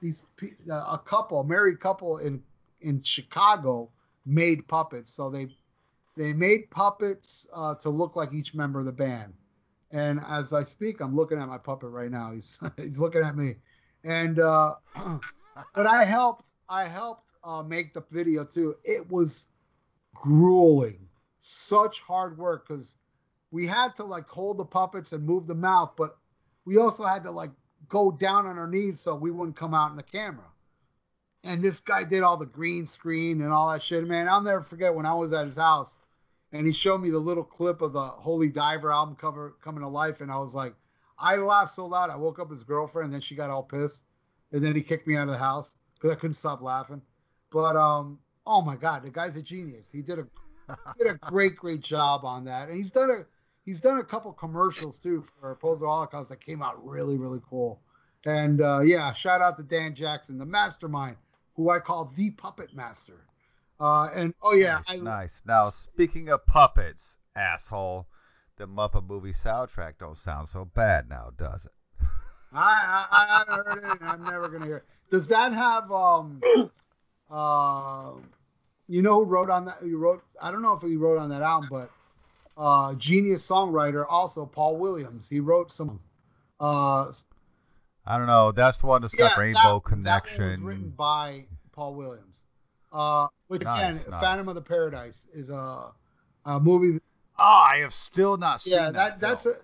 these 0.00 0.22
uh, 0.70 0.74
a 0.74 1.00
couple, 1.04 1.40
a 1.40 1.44
married 1.44 1.80
couple 1.80 2.18
in 2.18 2.42
in 2.80 3.02
Chicago 3.02 3.90
made 4.24 4.66
puppets. 4.68 5.12
So 5.12 5.30
they 5.30 5.48
they 6.16 6.32
made 6.32 6.70
puppets 6.70 7.46
uh, 7.52 7.74
to 7.76 7.90
look 7.90 8.16
like 8.16 8.32
each 8.32 8.54
member 8.54 8.80
of 8.80 8.86
the 8.86 8.92
band. 8.92 9.34
And 9.96 10.20
as 10.28 10.52
I 10.52 10.62
speak, 10.62 11.00
I'm 11.00 11.16
looking 11.16 11.38
at 11.38 11.48
my 11.48 11.56
puppet 11.56 11.88
right 11.88 12.10
now. 12.10 12.30
He's 12.32 12.58
he's 12.76 12.98
looking 12.98 13.22
at 13.22 13.34
me. 13.34 13.54
And 14.04 14.38
uh, 14.38 14.74
but 15.74 15.86
I 15.86 16.04
helped 16.04 16.52
I 16.68 16.86
helped 16.86 17.32
uh, 17.42 17.62
make 17.62 17.94
the 17.94 18.04
video 18.10 18.44
too. 18.44 18.76
It 18.84 19.10
was 19.10 19.46
grueling, 20.14 21.08
such 21.40 22.02
hard 22.02 22.36
work 22.36 22.68
because 22.68 22.96
we 23.50 23.66
had 23.66 23.96
to 23.96 24.04
like 24.04 24.28
hold 24.28 24.58
the 24.58 24.66
puppets 24.66 25.12
and 25.12 25.24
move 25.24 25.46
the 25.46 25.54
mouth, 25.54 25.92
but 25.96 26.18
we 26.66 26.76
also 26.76 27.04
had 27.04 27.22
to 27.24 27.30
like 27.30 27.52
go 27.88 28.10
down 28.10 28.44
on 28.44 28.58
our 28.58 28.68
knees 28.68 29.00
so 29.00 29.14
we 29.14 29.30
wouldn't 29.30 29.56
come 29.56 29.72
out 29.72 29.92
in 29.92 29.96
the 29.96 30.02
camera. 30.02 30.44
And 31.42 31.62
this 31.62 31.80
guy 31.80 32.04
did 32.04 32.22
all 32.22 32.36
the 32.36 32.44
green 32.44 32.86
screen 32.86 33.40
and 33.40 33.50
all 33.50 33.70
that 33.70 33.82
shit. 33.82 34.06
Man, 34.06 34.28
I'll 34.28 34.42
never 34.42 34.60
forget 34.60 34.94
when 34.94 35.06
I 35.06 35.14
was 35.14 35.32
at 35.32 35.46
his 35.46 35.56
house 35.56 35.96
and 36.52 36.66
he 36.66 36.72
showed 36.72 36.98
me 36.98 37.10
the 37.10 37.18
little 37.18 37.44
clip 37.44 37.82
of 37.82 37.92
the 37.92 38.00
Holy 38.00 38.48
Diver 38.48 38.92
album 38.92 39.16
cover 39.16 39.56
coming 39.62 39.82
to 39.82 39.88
life. 39.88 40.20
And 40.20 40.30
I 40.30 40.38
was 40.38 40.54
like, 40.54 40.74
I 41.18 41.36
laughed 41.36 41.74
so 41.74 41.86
loud. 41.86 42.10
I 42.10 42.16
woke 42.16 42.38
up 42.38 42.50
his 42.50 42.62
girlfriend 42.62 43.06
and 43.06 43.14
then 43.14 43.20
she 43.20 43.34
got 43.34 43.50
all 43.50 43.62
pissed. 43.62 44.02
And 44.52 44.64
then 44.64 44.74
he 44.74 44.82
kicked 44.82 45.06
me 45.06 45.16
out 45.16 45.24
of 45.24 45.32
the 45.32 45.38
house 45.38 45.72
because 45.94 46.10
I 46.10 46.14
couldn't 46.14 46.34
stop 46.34 46.62
laughing. 46.62 47.02
But, 47.50 47.76
um, 47.76 48.18
oh 48.46 48.62
my 48.62 48.76
God, 48.76 49.02
the 49.02 49.10
guy's 49.10 49.36
a 49.36 49.42
genius. 49.42 49.88
He 49.90 50.02
did 50.02 50.20
a, 50.20 50.26
did 50.98 51.08
a 51.08 51.14
great, 51.14 51.56
great 51.56 51.80
job 51.80 52.24
on 52.24 52.44
that. 52.44 52.68
And 52.68 52.76
he's 52.76 52.90
done 52.90 53.10
a, 53.10 53.26
he's 53.64 53.80
done 53.80 53.98
a 53.98 54.04
couple 54.04 54.32
commercials 54.32 54.98
too 54.98 55.24
for 55.40 55.54
Poser 55.56 55.86
Holocaust 55.86 56.28
that 56.28 56.40
came 56.40 56.62
out 56.62 56.84
really, 56.86 57.16
really 57.16 57.40
cool. 57.48 57.80
And 58.24 58.60
uh, 58.60 58.80
yeah, 58.80 59.12
shout 59.12 59.40
out 59.40 59.56
to 59.56 59.62
Dan 59.62 59.94
Jackson, 59.94 60.38
the 60.38 60.46
mastermind, 60.46 61.16
who 61.54 61.70
I 61.70 61.80
call 61.80 62.12
the 62.16 62.30
puppet 62.30 62.74
master. 62.74 63.26
Uh, 63.78 64.08
and 64.14 64.34
oh 64.42 64.54
yeah, 64.54 64.80
nice, 64.88 64.98
I, 64.98 65.02
nice. 65.02 65.42
Now, 65.46 65.70
speaking 65.70 66.30
of 66.30 66.46
puppets, 66.46 67.16
asshole, 67.34 68.06
the 68.56 68.66
Muppet 68.66 69.06
movie 69.06 69.32
soundtrack 69.32 69.94
don't 69.98 70.16
sound 70.16 70.48
so 70.48 70.64
bad 70.64 71.08
now, 71.08 71.32
does 71.36 71.66
it? 71.66 71.72
I, 72.52 73.06
I, 73.10 73.26
I 73.26 73.38
haven't 73.38 73.66
heard 73.66 73.84
it, 73.84 74.00
and 74.00 74.08
I'm 74.08 74.24
never 74.24 74.48
gonna 74.48 74.64
hear 74.64 74.76
it. 74.78 74.84
Does 75.10 75.28
that 75.28 75.52
have 75.52 75.92
um, 75.92 76.40
uh, 77.30 78.12
you 78.88 79.02
know 79.02 79.24
who 79.24 79.24
wrote 79.24 79.50
on 79.50 79.66
that? 79.66 79.78
Who 79.80 79.98
wrote? 79.98 80.22
I 80.40 80.50
don't 80.50 80.62
know 80.62 80.72
if 80.72 80.82
he 80.82 80.96
wrote 80.96 81.18
on 81.18 81.28
that 81.30 81.42
album, 81.42 81.68
but 81.70 81.90
uh, 82.56 82.94
genius 82.94 83.46
songwriter 83.46 84.06
also 84.08 84.46
Paul 84.46 84.76
Williams. 84.78 85.28
He 85.28 85.40
wrote 85.40 85.70
some. 85.70 86.00
Uh, 86.58 87.12
I 88.06 88.16
don't 88.16 88.26
know. 88.26 88.52
That's 88.52 88.78
the 88.78 88.86
one 88.86 89.02
that's 89.02 89.14
got 89.14 89.32
yeah, 89.36 89.40
Rainbow 89.40 89.60
that, 89.60 89.62
That 89.64 89.72
one 89.72 89.80
Connection. 89.82 90.48
was 90.48 90.60
written 90.60 90.90
by 90.96 91.44
Paul 91.72 91.94
Williams. 91.94 92.42
Uh, 92.96 93.28
which 93.48 93.62
Nice, 93.62 93.96
again, 93.96 94.10
nice. 94.10 94.20
Phantom 94.22 94.48
of 94.48 94.54
the 94.54 94.62
Paradise 94.62 95.26
is 95.32 95.50
a, 95.50 95.92
a 96.46 96.60
movie. 96.60 96.98
oh, 97.38 97.42
I 97.70 97.78
have 97.78 97.92
still 97.94 98.36
not 98.36 98.60
seen 98.62 98.72
yeah, 98.74 98.90
that. 98.90 99.20
that, 99.20 99.44
that's 99.44 99.46
a, 99.46 99.54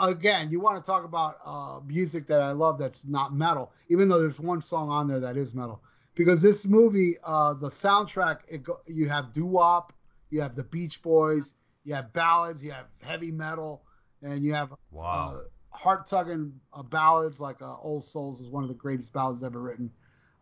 again. 0.00 0.50
You 0.50 0.60
want 0.60 0.82
to 0.82 0.86
talk 0.86 1.04
about 1.04 1.38
uh, 1.44 1.80
music 1.86 2.26
that 2.28 2.40
I 2.40 2.52
love 2.52 2.78
that's 2.78 3.00
not 3.06 3.34
metal, 3.34 3.72
even 3.88 4.08
though 4.08 4.18
there's 4.18 4.38
one 4.40 4.60
song 4.60 4.90
on 4.90 5.08
there 5.08 5.20
that 5.20 5.36
is 5.36 5.54
metal. 5.54 5.82
Because 6.14 6.42
this 6.42 6.66
movie, 6.66 7.16
uh, 7.24 7.54
the 7.54 7.68
soundtrack, 7.68 8.40
it 8.48 8.62
go, 8.64 8.80
you 8.86 9.08
have 9.08 9.32
doo 9.32 9.46
wop, 9.46 9.92
you 10.30 10.40
have 10.40 10.54
the 10.56 10.64
Beach 10.64 11.00
Boys, 11.00 11.54
you 11.84 11.94
have 11.94 12.12
ballads, 12.12 12.62
you 12.62 12.72
have 12.72 12.86
heavy 13.00 13.30
metal, 13.30 13.82
and 14.22 14.44
you 14.44 14.52
have 14.52 14.74
Wow. 14.90 15.34
uh, 15.36 15.76
heart 15.76 16.06
tugging 16.06 16.52
uh, 16.72 16.82
ballads 16.82 17.40
like 17.40 17.62
uh, 17.62 17.76
Old 17.80 18.04
Souls 18.04 18.40
is 18.40 18.50
one 18.50 18.62
of 18.64 18.68
the 18.68 18.74
greatest 18.74 19.12
ballads 19.12 19.42
ever 19.42 19.60
written. 19.60 19.90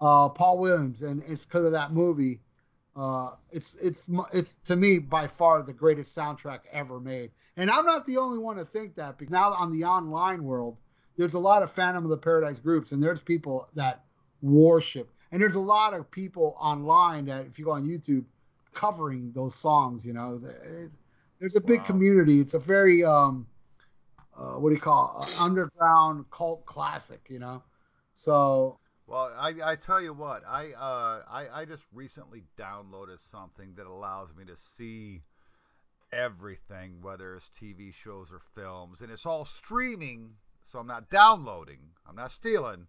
Uh, 0.01 0.29
Paul 0.29 0.59
Williams, 0.59 1.03
and 1.03 1.23
it's 1.27 1.45
because 1.45 1.65
of 1.65 1.73
that 1.73 1.93
movie 1.93 2.41
Uh, 2.97 3.33
it's 3.51 3.75
it's 3.77 4.09
it's 4.33 4.55
to 4.65 4.75
me 4.77 4.99
by 4.99 5.27
far 5.29 5.63
the 5.63 5.73
greatest 5.73 6.17
soundtrack 6.17 6.61
ever 6.73 6.99
made. 6.99 7.31
And 7.59 7.71
I'm 7.71 7.85
not 7.85 8.07
the 8.07 8.17
only 8.19 8.39
one 8.39 8.57
to 8.57 8.65
think 8.65 8.95
that 8.97 9.19
because 9.19 9.31
now 9.31 9.53
on 9.53 9.71
the 9.73 9.85
online 9.85 10.43
world, 10.45 10.79
there's 11.17 11.35
a 11.35 11.39
lot 11.39 11.63
of 11.63 11.71
Phantom 11.73 12.05
of 12.05 12.11
the 12.11 12.17
Paradise 12.17 12.59
groups, 12.59 12.93
and 12.93 13.03
there's 13.03 13.21
people 13.23 13.69
that 13.75 14.05
worship, 14.43 15.11
and 15.31 15.43
there's 15.43 15.57
a 15.57 15.61
lot 15.61 15.93
of 15.93 16.11
people 16.11 16.57
online 16.59 17.27
that 17.27 17.47
if 17.47 17.59
you 17.59 17.67
go 17.67 17.73
on 17.73 17.87
YouTube, 17.87 18.25
covering 18.73 19.31
those 19.35 19.55
songs. 19.55 20.05
You 20.05 20.15
know, 20.15 20.39
It- 20.43 20.93
there's 21.39 21.57
a 21.57 21.61
big 21.61 21.81
Wow. 21.81 21.87
community. 21.87 22.41
It's 22.41 22.55
a 22.55 22.59
very 22.59 23.05
um, 23.05 23.47
uh, 24.37 24.55
what 24.55 24.71
do 24.71 24.75
you 24.75 24.81
call 24.81 25.03
it? 25.07 25.39
Uh, 25.39 25.43
underground 25.45 26.25
cult 26.31 26.65
classic. 26.67 27.27
You 27.29 27.41
know, 27.41 27.63
so 28.15 28.79
Well, 29.07 29.33
I, 29.39 29.55
I 29.65 29.77
tell 29.77 30.01
you 30.03 30.13
what, 30.13 30.43
I, 30.47 30.73
uh, 30.73 31.23
I 31.31 31.61
I 31.61 31.65
just 31.65 31.85
recently 31.95 32.43
downloaded 32.59 33.21
something 33.21 33.75
that 33.77 33.87
allows 33.87 34.35
me 34.35 34.45
to 34.47 34.57
see 34.57 35.23
everything, 36.13 36.99
whether 37.03 37.37
it's 37.37 37.49
TV 37.61 37.95
shows 37.95 38.29
or 38.33 38.41
films, 38.55 39.03
and 39.03 39.11
it's 39.11 39.25
all 39.25 39.45
streaming, 39.45 40.31
so 40.65 40.81
I'm 40.81 40.89
not 40.89 41.09
downloading, 41.09 41.79
I'm 42.09 42.17
not 42.17 42.33
stealing, 42.33 42.89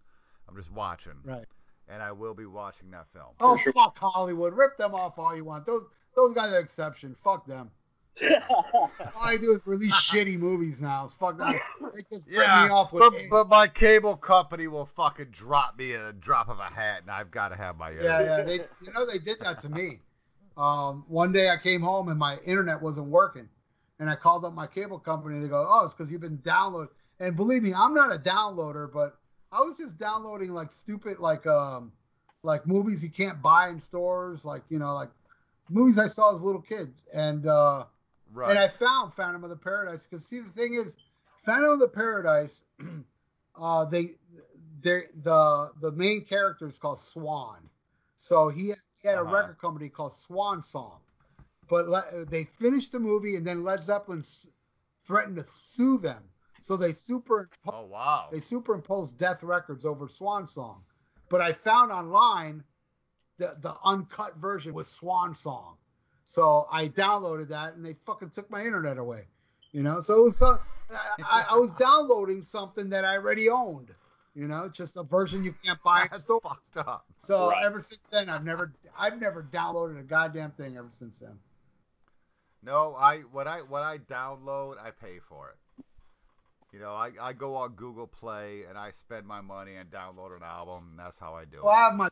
I'm 0.49 0.55
just 0.55 0.71
watching. 0.71 1.19
right. 1.23 1.45
And 1.89 2.03
I 2.03 2.11
will 2.11 2.33
be 2.33 2.45
watching 2.45 2.91
that 2.91 3.07
film. 3.13 3.33
Oh 3.39 3.55
sure. 3.55 3.71
fuck 3.71 3.97
Hollywood, 3.97 4.53
rip 4.53 4.75
them 4.75 4.93
off 4.93 5.17
all 5.17 5.33
you 5.33 5.45
want. 5.45 5.65
Those 5.65 5.83
those 6.17 6.33
guys 6.33 6.51
are 6.51 6.59
exception. 6.59 7.15
Fuck 7.23 7.45
them. 7.45 7.71
All 8.21 8.91
I 9.21 9.37
do 9.37 9.53
is 9.53 9.61
release 9.65 9.93
shitty 9.93 10.37
movies 10.37 10.81
now. 10.81 11.09
Fuck 11.19 11.37
that. 11.37 11.59
They 11.93 12.01
just 12.11 12.27
rip 12.27 12.37
me 12.37 12.69
off 12.69 12.91
with. 12.91 13.01
but, 13.01 13.13
but 13.29 13.49
my 13.49 13.67
cable 13.67 14.17
company 14.17 14.67
will 14.67 14.87
fucking 14.95 15.27
drop 15.31 15.77
me 15.77 15.93
a 15.93 16.13
drop 16.13 16.49
of 16.49 16.59
a 16.59 16.63
hat, 16.63 17.01
and 17.01 17.11
I've 17.11 17.31
got 17.31 17.49
to 17.49 17.55
have 17.55 17.77
my 17.77 17.91
yeah, 17.91 18.21
yeah. 18.21 18.43
They, 18.43 18.55
you 18.55 18.93
know, 18.93 19.05
they 19.05 19.19
did 19.19 19.39
that 19.41 19.59
to 19.61 19.69
me. 19.69 19.99
Um, 20.57 21.05
one 21.07 21.31
day 21.31 21.49
I 21.49 21.57
came 21.57 21.81
home 21.81 22.09
and 22.09 22.17
my 22.17 22.37
internet 22.39 22.81
wasn't 22.81 23.07
working, 23.07 23.47
and 23.99 24.09
I 24.09 24.15
called 24.15 24.43
up 24.45 24.53
my 24.53 24.67
cable 24.67 24.99
company. 24.99 25.39
They 25.39 25.47
go, 25.47 25.67
"Oh, 25.69 25.85
it's 25.85 25.93
because 25.93 26.11
you've 26.11 26.21
been 26.21 26.41
downloading." 26.43 26.89
And 27.19 27.35
believe 27.35 27.61
me, 27.63 27.73
I'm 27.73 27.93
not 27.93 28.11
a 28.11 28.19
downloader, 28.19 28.91
but 28.91 29.17
I 29.51 29.61
was 29.61 29.77
just 29.77 29.97
downloading 29.97 30.51
like 30.53 30.71
stupid, 30.71 31.19
like 31.19 31.45
um, 31.45 31.91
like 32.43 32.65
movies 32.65 33.03
you 33.03 33.09
can't 33.09 33.41
buy 33.41 33.69
in 33.69 33.79
stores, 33.79 34.43
like 34.45 34.63
you 34.69 34.79
know, 34.79 34.93
like 34.95 35.09
movies 35.69 35.99
I 35.99 36.07
saw 36.07 36.35
as 36.35 36.41
a 36.41 36.45
little 36.45 36.61
kid, 36.61 36.93
and 37.13 37.45
uh, 37.45 37.85
Right. 38.33 38.49
and 38.51 38.59
I 38.59 38.67
found 38.67 39.13
Phantom 39.13 39.43
of 39.43 39.49
the 39.49 39.55
Paradise 39.55 40.03
because 40.03 40.25
see 40.25 40.39
the 40.41 40.49
thing 40.51 40.73
is, 40.75 40.95
Phantom 41.45 41.71
of 41.71 41.79
the 41.79 41.87
Paradise, 41.87 42.63
uh, 43.55 43.85
they, 43.85 44.15
they 44.81 45.03
the 45.23 45.71
the 45.81 45.91
main 45.93 46.23
character 46.23 46.67
is 46.67 46.77
called 46.77 46.99
Swan, 46.99 47.69
so 48.15 48.49
he 48.49 48.73
he 49.01 49.07
had 49.07 49.17
a 49.17 49.21
Uh-huh. 49.21 49.33
record 49.33 49.59
company 49.59 49.89
called 49.89 50.13
Swan 50.13 50.61
Song, 50.61 50.99
but 51.69 51.87
le- 51.87 52.25
they 52.25 52.43
finished 52.43 52.91
the 52.91 52.99
movie 52.99 53.35
and 53.35 53.45
then 53.45 53.63
Led 53.63 53.85
Zeppelin 53.85 54.19
s- 54.19 54.47
threatened 55.05 55.37
to 55.37 55.45
sue 55.59 55.97
them, 55.97 56.23
so 56.59 56.75
they 56.77 56.91
superimposed 56.93 57.57
oh 57.67 57.85
wow. 57.85 58.27
they 58.31 58.39
superimposed 58.39 59.17
Death 59.17 59.41
Records 59.43 59.85
over 59.85 60.07
Swan 60.07 60.45
Song, 60.47 60.83
but 61.29 61.41
I 61.41 61.53
found 61.53 61.91
online 61.91 62.63
the 63.37 63.55
the 63.61 63.75
uncut 63.83 64.35
version 64.37 64.73
was 64.73 64.87
Swan 64.87 65.33
Song, 65.33 65.77
so 66.29 66.67
I 66.69 66.89
downloaded 66.89 67.47
that 67.49 67.75
and 67.75 67.85
they 67.85 67.93
fucking 68.05 68.31
took 68.31 68.49
my 68.51 68.61
internet 68.65 68.97
away, 68.97 69.27
you 69.71 69.81
know. 69.81 70.01
So 70.01 70.19
it 70.19 70.23
was 70.25 70.37
some, 70.37 70.59
I, 70.91 71.15
I, 71.23 71.45
I 71.51 71.57
was 71.57 71.71
downloading 71.79 72.41
something 72.41 72.89
that 72.89 73.05
I 73.05 73.15
already 73.15 73.49
owned, 73.49 73.95
you 74.35 74.45
know, 74.45 74.67
just 74.67 74.97
a 74.97 75.03
version 75.03 75.41
you 75.41 75.53
can't 75.63 75.81
buy 75.83 76.03
in 76.03 76.09
That's 76.11 76.23
store. 76.23 76.41
fucked 76.43 76.75
up. 76.77 77.05
So 77.21 77.51
Right. 77.51 77.63
ever 77.63 77.79
since 77.79 78.01
then, 78.11 78.29
I've 78.29 78.43
never 78.43 78.73
I've 78.97 79.21
never 79.21 79.41
downloaded 79.41 79.99
a 79.99 80.03
goddamn 80.03 80.51
thing 80.51 80.75
ever 80.75 80.89
since 80.91 81.17
then. 81.19 81.39
No, 82.61 82.95
I 82.95 83.21
when 83.21 83.47
I 83.47 83.61
when 83.61 83.83
I 83.83 83.97
download, 83.99 84.77
I 84.79 84.91
pay 84.91 85.19
for 85.19 85.49
it. 85.49 85.57
You 86.73 86.79
know, 86.79 86.93
I, 86.93 87.11
I 87.21 87.33
go 87.33 87.55
on 87.55 87.75
Google 87.75 88.07
Play 88.07 88.63
and 88.67 88.77
I 88.77 88.91
spend 88.91 89.25
my 89.25 89.41
money 89.41 89.75
and 89.75 89.89
download 89.89 90.35
an 90.35 90.43
album, 90.43 90.89
and 90.91 90.99
that's 90.99 91.17
how 91.17 91.33
I 91.35 91.45
do 91.45 91.57
Well, 91.61 91.73
I 91.73 91.79
it. 91.79 91.81
have 91.85 91.95
my 91.95 92.09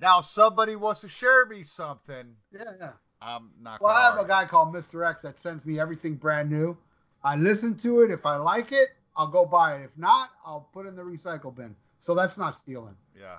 Now, 0.00 0.20
if 0.20 0.26
somebody 0.26 0.76
wants 0.76 1.02
to 1.02 1.08
share 1.08 1.46
me 1.46 1.62
something, 1.64 2.36
yeah 2.52 2.72
yeah. 2.78 2.92
I'm 3.22 3.50
not 3.60 3.80
Well, 3.80 3.92
gonna 3.92 4.06
I 4.06 4.10
have 4.16 4.24
a 4.24 4.28
guy 4.28 4.44
called 4.46 4.72
Mr. 4.74 5.06
X 5.08 5.22
that 5.22 5.38
sends 5.38 5.66
me 5.66 5.78
everything 5.78 6.14
brand 6.14 6.50
new. 6.50 6.76
I 7.22 7.36
listen 7.36 7.76
to 7.78 8.00
it. 8.00 8.10
If 8.10 8.24
I 8.24 8.36
like 8.36 8.72
it, 8.72 8.88
I'll 9.16 9.26
go 9.26 9.44
buy 9.44 9.76
it. 9.76 9.84
If 9.84 9.96
not, 9.98 10.30
I'll 10.44 10.68
put 10.72 10.86
it 10.86 10.90
in 10.90 10.96
the 10.96 11.02
recycle 11.02 11.54
bin. 11.54 11.76
So 11.98 12.14
that's 12.14 12.38
not 12.38 12.54
stealing. 12.54 12.96
Yeah. 13.18 13.36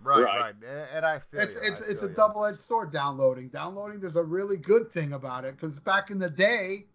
Right, 0.00 0.22
Right. 0.22 0.40
right, 0.40 0.86
And 0.94 1.04
I 1.06 1.18
feel 1.18 1.40
It's 1.40 1.54
you, 1.54 1.60
it's 1.72 1.82
I 1.82 1.84
it's 1.86 2.02
a 2.02 2.06
you. 2.08 2.14
double-edged 2.14 2.60
sword. 2.60 2.92
Downloading, 2.92 3.48
downloading. 3.48 4.00
There's 4.00 4.16
a 4.16 4.22
really 4.22 4.56
good 4.56 4.90
thing 4.92 5.12
about 5.14 5.44
it 5.44 5.56
because 5.56 5.78
back 5.80 6.10
in 6.10 6.18
the 6.18 6.30
day, 6.30 6.86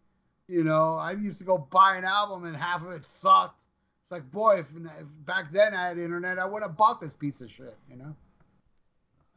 you 0.48 0.64
know, 0.64 0.96
I 0.96 1.12
used 1.14 1.38
to 1.40 1.44
go 1.44 1.58
buy 1.58 1.98
an 1.98 2.06
album 2.06 2.46
and 2.46 2.56
half 2.56 2.82
of 2.84 2.92
it 2.92 3.06
sucked. 3.06 3.66
It's 4.02 4.12
like, 4.12 4.30
boy, 4.32 4.60
if, 4.60 4.68
if 4.76 5.08
back 5.26 5.52
then 5.52 5.74
I 5.74 5.88
had 5.88 5.98
internet, 5.98 6.40
I 6.40 6.46
would 6.46 6.62
have 6.64 6.78
bought 6.78 7.02
this 7.02 7.14
piece 7.14 7.42
of 7.42 7.50
shit. 7.52 7.78
You 7.90 7.98
know. 7.98 8.16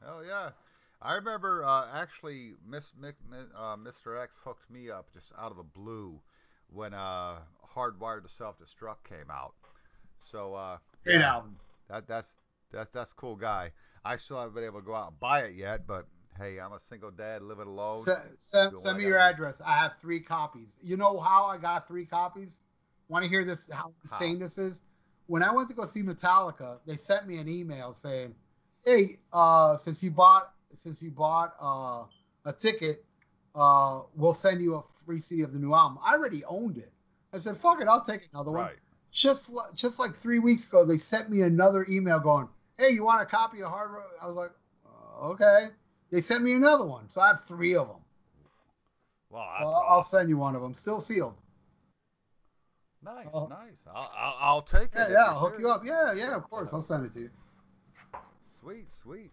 Hell 0.04 0.24
yeah. 0.24 0.50
I 1.02 1.14
remember 1.14 1.64
uh, 1.64 1.86
actually 1.94 2.52
Miss 2.68 2.92
Mick, 3.00 3.14
uh, 3.56 3.76
Mr. 3.76 4.22
X 4.22 4.34
hooked 4.44 4.70
me 4.70 4.90
up 4.90 5.10
just 5.12 5.32
out 5.38 5.50
of 5.50 5.56
the 5.56 5.62
blue 5.62 6.20
when 6.68 6.92
uh, 6.92 7.38
Hardwired 7.74 8.22
to 8.24 8.28
Self 8.28 8.56
Destruct 8.58 9.08
came 9.08 9.30
out. 9.30 9.54
So 10.30 10.54
uh, 10.54 10.78
Great 11.04 11.20
yeah, 11.20 11.32
album. 11.34 11.56
That 11.88 12.06
that's 12.06 12.36
that's 12.70 12.90
that's 12.90 13.12
cool 13.14 13.36
guy. 13.36 13.72
I 14.04 14.16
still 14.16 14.38
haven't 14.38 14.54
been 14.54 14.64
able 14.64 14.80
to 14.80 14.86
go 14.86 14.94
out 14.94 15.08
and 15.08 15.20
buy 15.20 15.40
it 15.40 15.54
yet, 15.54 15.86
but 15.86 16.06
hey, 16.38 16.60
I'm 16.60 16.72
a 16.72 16.80
single 16.80 17.10
dad 17.10 17.42
living 17.42 17.66
alone. 17.66 18.00
Se- 18.00 18.12
send, 18.38 18.78
send 18.78 18.98
me 18.98 19.04
your 19.04 19.18
do. 19.18 19.18
address. 19.18 19.60
I 19.64 19.78
have 19.78 19.92
three 20.00 20.20
copies. 20.20 20.76
You 20.82 20.96
know 20.98 21.18
how 21.18 21.46
I 21.46 21.56
got 21.56 21.88
three 21.88 22.04
copies? 22.04 22.58
Want 23.08 23.24
to 23.24 23.28
hear 23.28 23.44
this? 23.44 23.66
How 23.70 23.92
How? 24.10 24.18
insane 24.18 24.38
this 24.38 24.58
is? 24.58 24.80
When 25.26 25.42
I 25.42 25.52
went 25.52 25.68
to 25.70 25.74
go 25.74 25.84
see 25.86 26.02
Metallica, 26.02 26.78
they 26.86 26.96
sent 26.96 27.26
me 27.26 27.38
an 27.38 27.48
email 27.48 27.94
saying, 27.94 28.34
"Hey, 28.84 29.18
uh, 29.32 29.76
since 29.78 30.02
you 30.02 30.10
bought 30.10 30.52
since 30.74 31.02
you 31.02 31.10
bought 31.10 31.54
uh, 31.60 32.04
a 32.48 32.52
ticket, 32.52 33.04
uh, 33.54 34.02
we'll 34.14 34.34
send 34.34 34.62
you 34.62 34.76
a 34.76 34.82
free 35.04 35.20
CD 35.20 35.42
of 35.42 35.52
the 35.52 35.58
new 35.58 35.74
album." 35.74 35.98
I 36.04 36.14
already 36.14 36.44
owned 36.44 36.78
it. 36.78 36.92
I 37.32 37.38
said, 37.40 37.58
"Fuck 37.58 37.80
it, 37.80 37.88
I'll 37.88 38.04
take 38.04 38.28
another 38.32 38.50
one." 38.50 38.62
Right. 38.62 38.76
Just 39.12 39.50
li- 39.50 39.62
just 39.74 39.98
like 39.98 40.14
three 40.14 40.38
weeks 40.38 40.66
ago, 40.66 40.84
they 40.84 40.98
sent 40.98 41.30
me 41.30 41.42
another 41.42 41.84
email 41.88 42.20
going, 42.20 42.48
"Hey, 42.78 42.90
you 42.90 43.04
want 43.04 43.22
a 43.22 43.26
copy 43.26 43.62
of 43.62 43.70
Hard 43.70 43.90
Rock?" 43.90 44.10
I 44.22 44.26
was 44.26 44.36
like, 44.36 44.52
uh, 44.86 45.28
"Okay." 45.30 45.70
They 46.10 46.20
sent 46.20 46.42
me 46.42 46.54
another 46.54 46.84
one, 46.84 47.08
so 47.08 47.20
I 47.20 47.28
have 47.28 47.44
three 47.44 47.76
of 47.76 47.86
them. 47.88 47.96
Well, 49.30 49.46
Well, 49.60 49.86
I'll 49.88 50.02
send 50.02 50.28
you 50.28 50.36
one 50.36 50.56
of 50.56 50.62
them, 50.62 50.74
still 50.74 51.00
sealed. 51.00 51.36
Nice, 53.02 53.28
uh, 53.32 53.46
nice. 53.46 53.80
I'll, 53.94 54.10
I'll, 54.14 54.36
I'll 54.40 54.62
take 54.62 54.90
it. 54.92 54.96
Yeah, 54.96 55.08
yeah, 55.08 55.24
I'll 55.28 55.38
hook 55.38 55.54
you 55.58 55.70
up. 55.70 55.82
Yeah, 55.84 56.12
yeah, 56.12 56.34
of 56.34 56.42
course, 56.50 56.70
I'll 56.72 56.82
send 56.82 57.06
it 57.06 57.14
to 57.14 57.20
you. 57.20 57.30
Sweet, 58.60 58.90
sweet. 58.90 59.30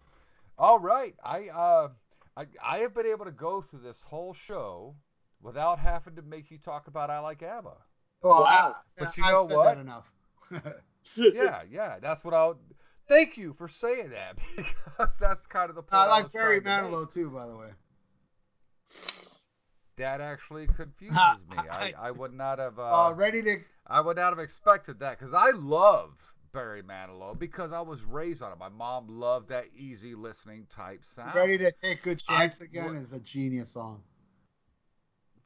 All 0.58 0.78
right. 0.78 1.14
I 1.24 1.48
uh 1.48 1.88
I 2.36 2.46
I 2.64 2.78
have 2.78 2.94
been 2.94 3.06
able 3.06 3.24
to 3.24 3.30
go 3.30 3.62
through 3.62 3.80
this 3.80 4.02
whole 4.02 4.34
show 4.34 4.96
without 5.40 5.78
having 5.78 6.16
to 6.16 6.22
make 6.22 6.50
you 6.50 6.58
talk 6.58 6.88
about 6.88 7.10
I 7.10 7.20
like 7.20 7.42
ABBA. 7.42 7.74
Well, 8.22 8.40
Wow. 8.42 8.76
I, 8.76 8.80
But 8.98 9.16
you 9.16 9.24
I've 9.24 9.32
know 9.32 9.48
said 9.48 9.56
what? 9.56 9.64
That 9.64 9.78
enough. 9.78 10.12
Yeah, 11.16 11.62
yeah. 11.70 11.98
That's 12.00 12.22
what 12.24 12.34
I'll. 12.34 12.58
Thank 13.08 13.38
you 13.38 13.54
for 13.54 13.68
saying 13.68 14.10
that 14.10 14.36
because 14.56 15.16
that's 15.18 15.46
kind 15.46 15.70
of 15.70 15.76
the 15.76 15.82
point 15.82 16.02
I 16.02 16.04
I 16.04 16.08
like 16.08 16.24
was 16.24 16.32
Barry 16.32 16.60
trying 16.60 16.82
to 16.82 16.90
make. 16.90 16.92
Manilow 16.92 17.12
too, 17.12 17.30
by 17.30 17.46
the 17.46 17.56
way. 17.56 17.68
That 19.96 20.20
actually 20.20 20.66
confuses 20.66 21.16
me. 21.50 21.56
I, 21.56 21.92
I 21.98 22.10
would 22.12 22.32
not 22.32 22.58
have. 22.58 22.78
Uh, 22.78 23.06
Uh, 23.08 23.14
ready 23.14 23.42
to 23.42 23.56
I 23.86 24.00
would 24.00 24.16
not 24.16 24.30
have 24.30 24.38
expected 24.38 25.00
that 25.00 25.18
because 25.18 25.32
I 25.34 25.50
love 25.52 26.10
Barry 26.52 26.82
Manilow 26.82 27.38
because 27.38 27.72
I 27.72 27.80
was 27.80 28.02
raised 28.04 28.42
on 28.42 28.52
it. 28.52 28.58
My 28.58 28.68
mom 28.68 29.06
loved 29.08 29.48
that 29.50 29.66
easy 29.76 30.14
listening 30.14 30.66
type 30.70 31.04
sound. 31.04 31.34
ready 31.34 31.58
to 31.58 31.72
take 31.82 32.02
good 32.02 32.22
I 32.28 32.48
chance 32.48 32.60
again 32.60 32.94
would- 32.94 33.02
is 33.02 33.12
a 33.12 33.20
genius 33.20 33.70
song. 33.70 34.02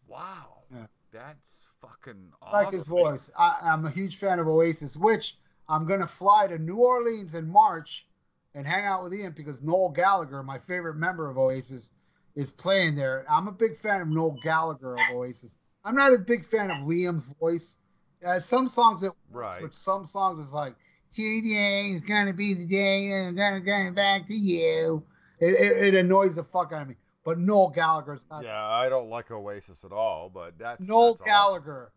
Wow. 0.08 0.62
Yeah. 0.72 0.86
That's 1.12 1.68
fucking 1.80 2.32
I 2.42 2.46
awesome. 2.46 2.64
like 2.64 2.72
his 2.72 2.86
voice. 2.86 3.30
I, 3.38 3.58
I'm 3.62 3.84
a 3.84 3.90
huge 3.90 4.16
fan 4.16 4.38
of 4.38 4.48
Oasis, 4.48 4.96
which 4.96 5.36
I'm 5.68 5.86
gonna 5.86 6.06
fly 6.06 6.46
to 6.46 6.58
New 6.58 6.76
Orleans 6.76 7.34
in 7.34 7.48
March 7.48 8.06
and 8.54 8.66
hang 8.66 8.84
out 8.84 9.02
with 9.02 9.14
Ian 9.14 9.32
because 9.36 9.62
Noel 9.62 9.90
Gallagher, 9.90 10.42
my 10.42 10.58
favorite 10.58 10.96
member 10.96 11.28
of 11.30 11.38
Oasis, 11.38 11.90
is 12.34 12.50
playing 12.50 12.94
there. 12.94 13.26
I'm 13.28 13.46
a 13.48 13.52
big 13.52 13.76
fan 13.76 14.00
of 14.00 14.08
Noel 14.08 14.38
Gallagher 14.42 14.94
of 14.94 15.00
Oasis. 15.14 15.54
I'm 15.84 15.94
not 15.94 16.12
a 16.14 16.18
big 16.18 16.46
fan 16.46 16.70
of 16.70 16.78
Liam's 16.78 17.26
voice. 17.40 17.76
Uh, 18.24 18.40
some 18.40 18.68
songs 18.68 19.02
it 19.02 19.12
works, 19.30 19.56
Right. 19.56 19.62
but 19.62 19.74
some 19.74 20.06
songs 20.06 20.38
it's 20.38 20.52
like 20.52 20.74
today 21.12 21.92
is 21.94 22.02
gonna 22.02 22.32
be 22.32 22.54
the 22.54 22.64
day 22.66 23.12
and 23.12 23.28
I'm 23.28 23.34
gonna 23.36 23.60
come 23.60 23.94
back 23.94 24.26
to 24.26 24.34
you. 24.34 25.02
It, 25.40 25.54
it, 25.54 25.94
it 25.94 25.94
annoys 25.94 26.36
the 26.36 26.44
fuck 26.44 26.72
out 26.72 26.82
of 26.82 26.88
me. 26.88 26.94
But 27.24 27.38
Noel 27.38 27.68
Gallagher's 27.70 28.24
not 28.30 28.44
Yeah, 28.44 28.66
I 28.66 28.88
don't 28.88 29.08
like 29.08 29.30
Oasis 29.30 29.84
at 29.84 29.92
all, 29.92 30.28
but 30.32 30.58
that's 30.58 30.80
Noel 30.80 31.12
that's 31.12 31.20
awesome. 31.20 31.26
Gallagher, 31.26 31.92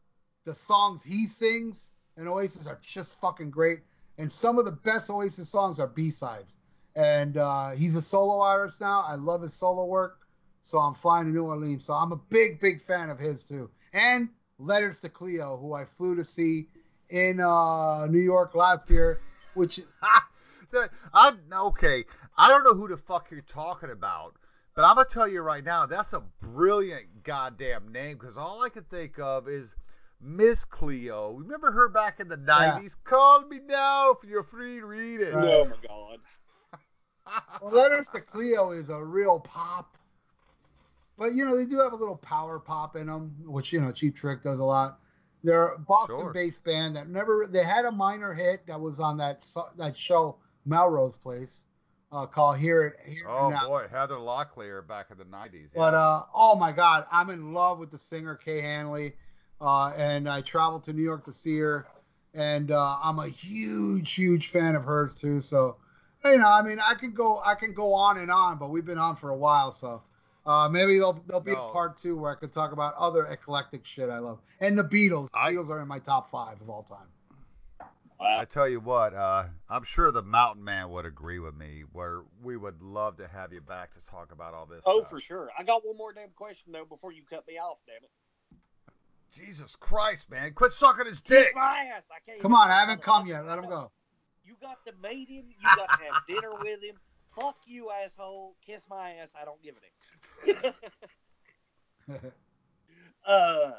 the 0.45 0.53
songs 0.53 1.03
he 1.03 1.27
sings 1.27 1.92
in 2.18 2.27
Oasis 2.27 2.68
are 2.68 2.80
just 2.82 3.19
fucking 3.19 3.50
great. 3.50 3.80
And 4.18 4.32
some 4.32 4.58
of 4.60 4.66
the 4.66 4.72
best 4.72 5.10
Oasis 5.10 5.50
songs 5.50 5.80
are 5.80 5.88
B 5.88 6.11
sides. 6.11 6.58
and 6.95 7.38
uh, 7.38 7.72
he's 7.72 7.95
a 7.95 8.02
solo 8.02 8.40
artist 8.42 8.80
now. 8.82 9.03
I 9.08 9.16
love 9.16 9.42
his 9.42 9.53
solo 9.53 9.85
work, 9.85 10.19
so 10.61 10.77
I'm 10.77 10.94
flying 10.94 11.26
to 11.26 11.32
New 11.32 11.45
Orleans. 11.45 11.84
So 11.85 11.94
I'm 11.94 12.11
a 12.11 12.16
big, 12.30 12.60
big 12.61 12.82
fan 12.82 13.10
of 13.10 13.19
his 13.19 13.44
too. 13.44 13.69
And 13.94 14.30
Letters 14.58 15.02
to 15.02 15.10
Cleo, 15.10 15.58
who 15.58 15.74
I 15.74 15.84
flew 15.84 16.16
to 16.16 16.24
see 16.24 16.68
in 17.09 17.40
uh, 17.40 18.08
New 18.08 18.19
York 18.19 18.56
last 18.56 18.90
year, 18.90 19.19
which 19.53 19.80
I'm 21.14 21.40
okay. 21.51 22.06
I 22.38 22.50
don't 22.50 22.64
know 22.64 22.74
who 22.74 22.88
the 22.88 22.98
fuck 22.98 23.32
you're 23.32 23.42
talking 23.42 23.92
about, 23.92 24.35
but 24.75 24.84
I'm 24.84 24.95
gonna 24.95 25.08
tell 25.09 25.27
you 25.27 25.42
right 25.42 25.64
now, 25.64 25.85
that's 25.85 26.14
a 26.14 26.24
brilliant 26.42 27.24
goddamn 27.24 27.92
name 27.92 28.17
because 28.17 28.38
all 28.38 28.61
I 28.64 28.69
can 28.69 28.84
think 28.84 29.19
of 29.19 29.48
is 29.48 29.75
Miss 30.22 30.66
Cleo. 30.66 31.32
Remember 31.32 31.72
her 31.72 31.90
back 31.90 32.19
in 32.19 32.27
the 32.27 32.38
'90s? 32.38 32.95
Call 33.03 33.45
me 33.48 33.59
now 33.66 34.11
if 34.11 34.30
you're 34.30 34.43
free 34.43 34.82
reading. 34.82 35.34
Right. 35.34 35.48
Oh 35.48 35.66
my 35.66 35.75
god. 35.88 36.19
well, 37.61 37.72
Letters 37.72 38.08
to 38.09 38.22
Cleo 38.22 38.72
is 38.72 38.90
a 38.90 39.03
real 39.03 39.40
pop. 39.40 39.98
But 41.17 41.34
you 41.34 41.45
know 41.45 41.56
they 41.56 41.66
do 41.66 41.80
have 41.80 41.93
a 41.93 41.95
little 41.95 42.17
power 42.17 42.59
pop 42.59 42.95
in 42.95 43.08
them, 43.08 43.35
which 43.45 43.72
you 43.72 43.80
know 43.80 43.92
Cheap 43.92 44.17
Trick 44.17 44.43
does 44.43 44.59
a 44.59 44.64
lot. 44.64 45.00
They're 45.45 45.69
a 45.69 45.80
Boston-based 45.80 46.64
band 46.64 46.95
that 46.95 47.07
never 47.07 47.48
they 47.49 47.64
had 47.64 47.85
a 47.85 47.91
minor 47.91 48.33
hit 48.33 48.65
that 48.67 48.80
was 48.80 48.99
on 48.99 49.17
that 49.17 49.45
that 49.77 49.98
show 49.98 50.38
Melrose 50.65 51.17
Place 51.17 51.65
uh, 52.11 52.25
called 52.25 52.57
Here 52.57 52.82
It 52.82 52.95
Hear 53.09 53.25
It 53.25 53.30
Oh 53.30 53.49
Now. 53.49 53.67
boy, 53.67 53.85
Heather 53.90 54.15
Locklear 54.15 54.85
back 54.88 55.07
in 55.11 55.17
the 55.17 55.25
'90s. 55.25 55.69
But 55.75 55.93
yeah. 55.93 55.99
uh, 55.99 56.24
oh 56.33 56.56
my 56.56 56.72
God, 56.72 57.06
I'm 57.11 57.30
in 57.30 57.53
love 57.53 57.80
with 57.80 57.91
the 57.91 57.98
singer 57.98 58.35
Kay 58.35 58.61
Hanley, 58.61 59.14
uh, 59.61 59.93
and 59.95 60.27
I 60.27 60.41
traveled 60.41 60.83
to 60.85 60.93
New 60.93 61.03
York 61.03 61.25
to 61.25 61.33
see 61.33 61.59
her, 61.59 61.85
and 62.33 62.72
uh, 62.72 62.98
I'm 63.01 63.19
a 63.19 63.27
huge, 63.27 64.14
huge 64.14 64.48
fan 64.48 64.75
of 64.75 64.83
hers 64.83 65.14
too. 65.14 65.41
So, 65.41 65.77
you 66.24 66.38
know, 66.38 66.48
I 66.48 66.61
mean, 66.61 66.80
I 66.80 66.95
can 66.95 67.11
go, 67.11 67.41
I 67.45 67.56
can 67.56 67.74
go 67.74 67.93
on 67.93 68.17
and 68.17 68.32
on, 68.32 68.57
but 68.57 68.69
we've 68.69 68.85
been 68.85 68.98
on 68.98 69.15
for 69.15 69.30
a 69.30 69.38
while, 69.38 69.72
so 69.72 70.01
uh, 70.45 70.69
maybe 70.69 70.93
there'll, 70.93 71.22
there'll 71.27 71.41
be 71.41 71.51
No. 71.53 71.67
a 71.69 71.72
part 71.72 71.98
two 71.98 72.17
where 72.17 72.32
I 72.32 72.35
could 72.35 72.53
talk 72.53 72.72
about 72.72 72.93
other 72.95 73.25
eclectic 73.27 73.85
shit 73.85 74.09
I 74.09 74.19
love, 74.19 74.40
and 74.59 74.77
the 74.77 74.83
Beatles. 74.83 75.30
The 75.32 75.38
I- 75.38 75.53
Beatles 75.53 75.69
are 75.69 75.82
in 75.82 75.88
my 75.88 75.99
top 75.99 76.30
five 76.32 76.61
of 76.61 76.69
all 76.69 76.83
time. 76.83 77.07
I 78.17 78.45
tell 78.45 78.67
you 78.67 78.80
what, 78.80 79.14
uh, 79.14 79.43
I'm 79.69 79.83
sure 79.83 80.09
the 80.11 80.22
Mountain 80.24 80.64
Man 80.64 80.90
would 80.91 81.06
agree 81.06 81.40
with 81.40 81.53
me. 81.53 81.83
Where 81.91 82.22
we 82.41 82.56
would 82.56 82.82
love 82.82 83.17
to 83.17 83.27
have 83.27 83.51
you 83.51 83.59
back 83.59 83.93
to 83.93 84.06
talk 84.06 84.32
about 84.32 84.53
all 84.53 84.65
this. 84.65 84.82
Oh, 84.85 84.99
stuff. 85.01 85.09
for 85.09 85.19
sure. 85.19 85.49
I 85.59 85.64
got 85.64 85.85
one 85.85 85.98
more 85.98 86.14
damn 86.14 86.30
question 86.30 86.72
though 86.72 86.85
before 86.85 87.11
you 87.11 87.24
cut 87.30 87.45
me 87.45 87.56
off, 87.57 87.77
damn 87.85 87.98
it. 88.03 88.09
Jesus 89.33 89.75
Christ, 89.75 90.30
man, 90.32 90.53
quit 90.53 90.72
sucking 90.72 91.06
his 91.06 91.19
Kiss 91.19 91.48
dick. 91.48 91.56
my 91.56 91.90
ass. 91.93 92.03
I 92.09 92.19
can't. 92.25 92.41
Come 92.41 92.53
on, 92.56 92.72
I 92.72 92.80
haven't 92.80 93.01
come 93.01 93.27
yet. 93.27 93.45
Let 93.45 93.59
him 93.59 93.67
go. 93.67 93.91
You 94.45 94.56
got 94.61 94.77
to 94.85 94.93
meet 95.03 95.27
him. 95.27 95.45
You 95.59 95.67
got 95.75 95.90
to 95.91 96.03
have 96.06 96.15
dinner 96.25 96.51
with 96.61 96.82
him. 96.82 96.95
Fuck 97.35 97.57
you, 97.65 97.90
asshole. 97.91 98.56
Kiss 98.65 98.82
my 98.90 99.11
ass. 99.15 99.30
I 99.40 99.43
don't 99.43 99.61
give 99.61 99.75
a 99.75 99.80
damn. 99.82 99.90
Uh, 103.27 103.72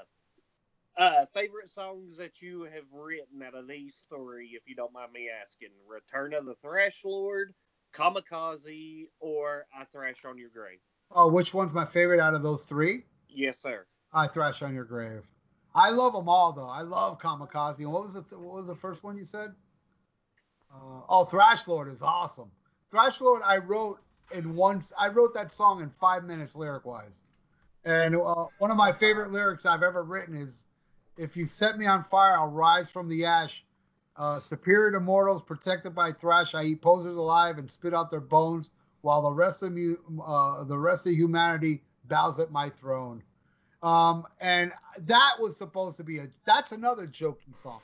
uh, 0.98 1.26
favorite 1.34 1.70
songs 1.74 2.16
that 2.18 2.40
you 2.40 2.62
have 2.62 2.84
written 2.92 3.42
out 3.42 3.54
of 3.54 3.68
these 3.68 3.94
three, 4.08 4.50
if 4.54 4.62
you 4.66 4.74
don't 4.74 4.92
mind 4.92 5.12
me 5.12 5.28
asking: 5.28 5.68
Return 5.88 6.34
of 6.34 6.44
the 6.46 6.54
Thrash 6.62 7.00
Lord, 7.04 7.54
Kamikaze, 7.94 9.08
or 9.20 9.66
I 9.78 9.84
Thrash 9.92 10.24
on 10.24 10.38
Your 10.38 10.50
Grave. 10.50 10.78
oh, 11.12 11.30
which 11.30 11.54
one's 11.54 11.72
my 11.72 11.84
favorite 11.86 12.20
out 12.20 12.34
of 12.34 12.42
those 12.42 12.62
three? 12.64 13.04
Yes, 13.28 13.58
sir. 13.58 13.86
I 14.12 14.28
thrash 14.28 14.62
on 14.62 14.72
your 14.74 14.84
grave. 14.84 15.22
I 15.74 15.90
love 15.90 16.14
them 16.14 16.28
all 16.28 16.52
though. 16.52 16.68
I 16.68 16.80
love 16.80 17.18
Kamikaze. 17.20 17.80
And 17.80 17.92
what 17.92 18.02
was 18.04 18.14
the 18.14 18.22
what 18.38 18.54
was 18.54 18.66
the 18.66 18.74
first 18.76 19.04
one 19.04 19.18
you 19.18 19.24
said? 19.24 19.50
Uh, 20.72 21.00
oh, 21.08 21.24
Thrash 21.26 21.68
Lord 21.68 21.88
is 21.88 22.00
awesome. 22.00 22.50
Thrash 22.90 23.20
Lord, 23.20 23.42
I 23.44 23.58
wrote 23.58 23.98
in 24.32 24.54
one. 24.54 24.82
I 24.98 25.08
wrote 25.08 25.34
that 25.34 25.52
song 25.52 25.82
in 25.82 25.90
five 25.90 26.24
minutes 26.24 26.54
lyric 26.54 26.84
wise. 26.84 27.22
And 27.84 28.16
uh, 28.16 28.46
one 28.58 28.70
of 28.70 28.76
my 28.76 28.92
favorite 28.92 29.30
lyrics 29.30 29.64
I've 29.64 29.82
ever 29.82 30.02
written 30.02 30.36
is, 30.36 30.64
"If 31.16 31.36
you 31.36 31.46
set 31.46 31.78
me 31.78 31.86
on 31.86 32.04
fire, 32.04 32.36
I'll 32.36 32.50
rise 32.50 32.90
from 32.90 33.08
the 33.08 33.24
ash. 33.24 33.64
Uh, 34.16 34.40
superior 34.40 34.90
to 34.92 35.00
mortals, 35.00 35.42
protected 35.42 35.94
by 35.94 36.10
thrash, 36.10 36.54
I 36.54 36.64
eat 36.64 36.80
posers 36.80 37.16
alive 37.16 37.58
and 37.58 37.70
spit 37.70 37.92
out 37.92 38.10
their 38.10 38.20
bones, 38.20 38.70
while 39.02 39.22
the 39.22 39.32
rest 39.32 39.62
of 39.62 39.72
mu- 39.72 39.96
uh, 40.24 40.64
the 40.64 40.78
rest 40.78 41.06
of 41.06 41.12
humanity 41.12 41.82
bows 42.08 42.40
at 42.40 42.50
my 42.50 42.70
throne." 42.70 43.22
Um, 43.82 44.26
and 44.40 44.72
that 45.00 45.32
was 45.38 45.56
supposed 45.56 45.96
to 45.98 46.04
be 46.04 46.18
a 46.18 46.28
that's 46.44 46.72
another 46.72 47.06
joking 47.06 47.54
song. 47.54 47.80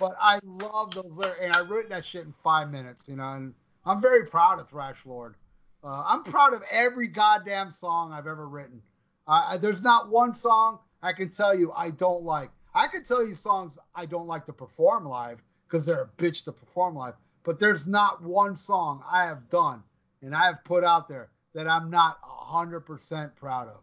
But 0.00 0.16
I 0.18 0.40
love 0.42 0.94
those 0.94 1.16
lyrics, 1.16 1.38
and 1.40 1.52
I 1.52 1.60
wrote 1.60 1.88
that 1.90 2.04
shit 2.04 2.24
in 2.24 2.34
five 2.42 2.70
minutes, 2.70 3.06
you 3.08 3.14
know. 3.14 3.34
And 3.34 3.54
I'm 3.84 4.00
very 4.00 4.26
proud 4.26 4.58
of 4.58 4.68
Thrash 4.68 4.98
Lord. 5.04 5.36
Uh, 5.84 6.04
I'm 6.06 6.22
proud 6.22 6.54
of 6.54 6.62
every 6.70 7.08
goddamn 7.08 7.70
song 7.70 8.12
I've 8.12 8.26
ever 8.26 8.48
written. 8.48 8.80
Uh, 9.26 9.56
there's 9.56 9.82
not 9.82 10.10
one 10.10 10.32
song 10.32 10.78
I 11.02 11.12
can 11.12 11.30
tell 11.30 11.56
you 11.56 11.72
I 11.72 11.90
don't 11.90 12.22
like. 12.22 12.50
I 12.74 12.86
can 12.86 13.04
tell 13.04 13.26
you 13.26 13.34
songs 13.34 13.78
I 13.94 14.06
don't 14.06 14.26
like 14.26 14.46
to 14.46 14.52
perform 14.52 15.04
live 15.04 15.42
because 15.66 15.84
they're 15.84 16.02
a 16.02 16.22
bitch 16.22 16.44
to 16.44 16.52
perform 16.52 16.94
live. 16.94 17.14
But 17.44 17.58
there's 17.58 17.86
not 17.86 18.22
one 18.22 18.54
song 18.54 19.02
I 19.10 19.24
have 19.24 19.50
done 19.50 19.82
and 20.22 20.34
I 20.34 20.46
have 20.46 20.62
put 20.64 20.84
out 20.84 21.08
there 21.08 21.30
that 21.54 21.66
I'm 21.66 21.90
not 21.90 22.18
100% 22.22 23.34
proud 23.36 23.68
of. 23.68 23.80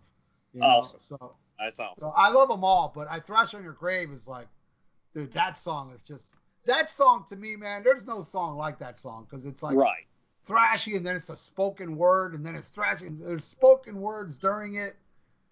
You 0.54 0.62
know? 0.62 0.68
Awesome. 0.68 1.00
So 1.00 1.36
That's 1.60 1.80
awesome. 1.80 2.00
so 2.00 2.14
I 2.16 2.30
love 2.30 2.50
them 2.50 2.64
all, 2.64 2.92
but 2.94 3.08
I 3.10 3.20
thrash 3.20 3.54
on 3.54 3.64
your 3.64 3.74
grave 3.74 4.12
is 4.12 4.28
like, 4.28 4.48
dude, 5.14 5.34
that 5.34 5.58
song 5.58 5.92
is 5.94 6.02
just 6.02 6.34
that 6.66 6.92
song 6.92 7.26
to 7.30 7.36
me, 7.36 7.56
man. 7.56 7.84
There's 7.84 8.06
no 8.06 8.22
song 8.22 8.58
like 8.58 8.80
that 8.80 9.00
song 9.00 9.28
because 9.30 9.46
it's 9.46 9.62
like 9.62 9.76
right. 9.76 10.06
Thrashy 10.50 10.98
and 10.98 11.06
then 11.06 11.16
it's 11.16 11.30
a 11.30 11.36
spoken 11.36 11.96
word 11.96 12.34
and 12.34 12.46
then 12.46 12.56
it's 12.56 12.72
thrashy 12.72 13.08
and 13.08 13.18
there's 13.18 13.46
spoken 13.46 14.02
words 14.02 14.38
during 14.38 14.76
it, 14.76 14.96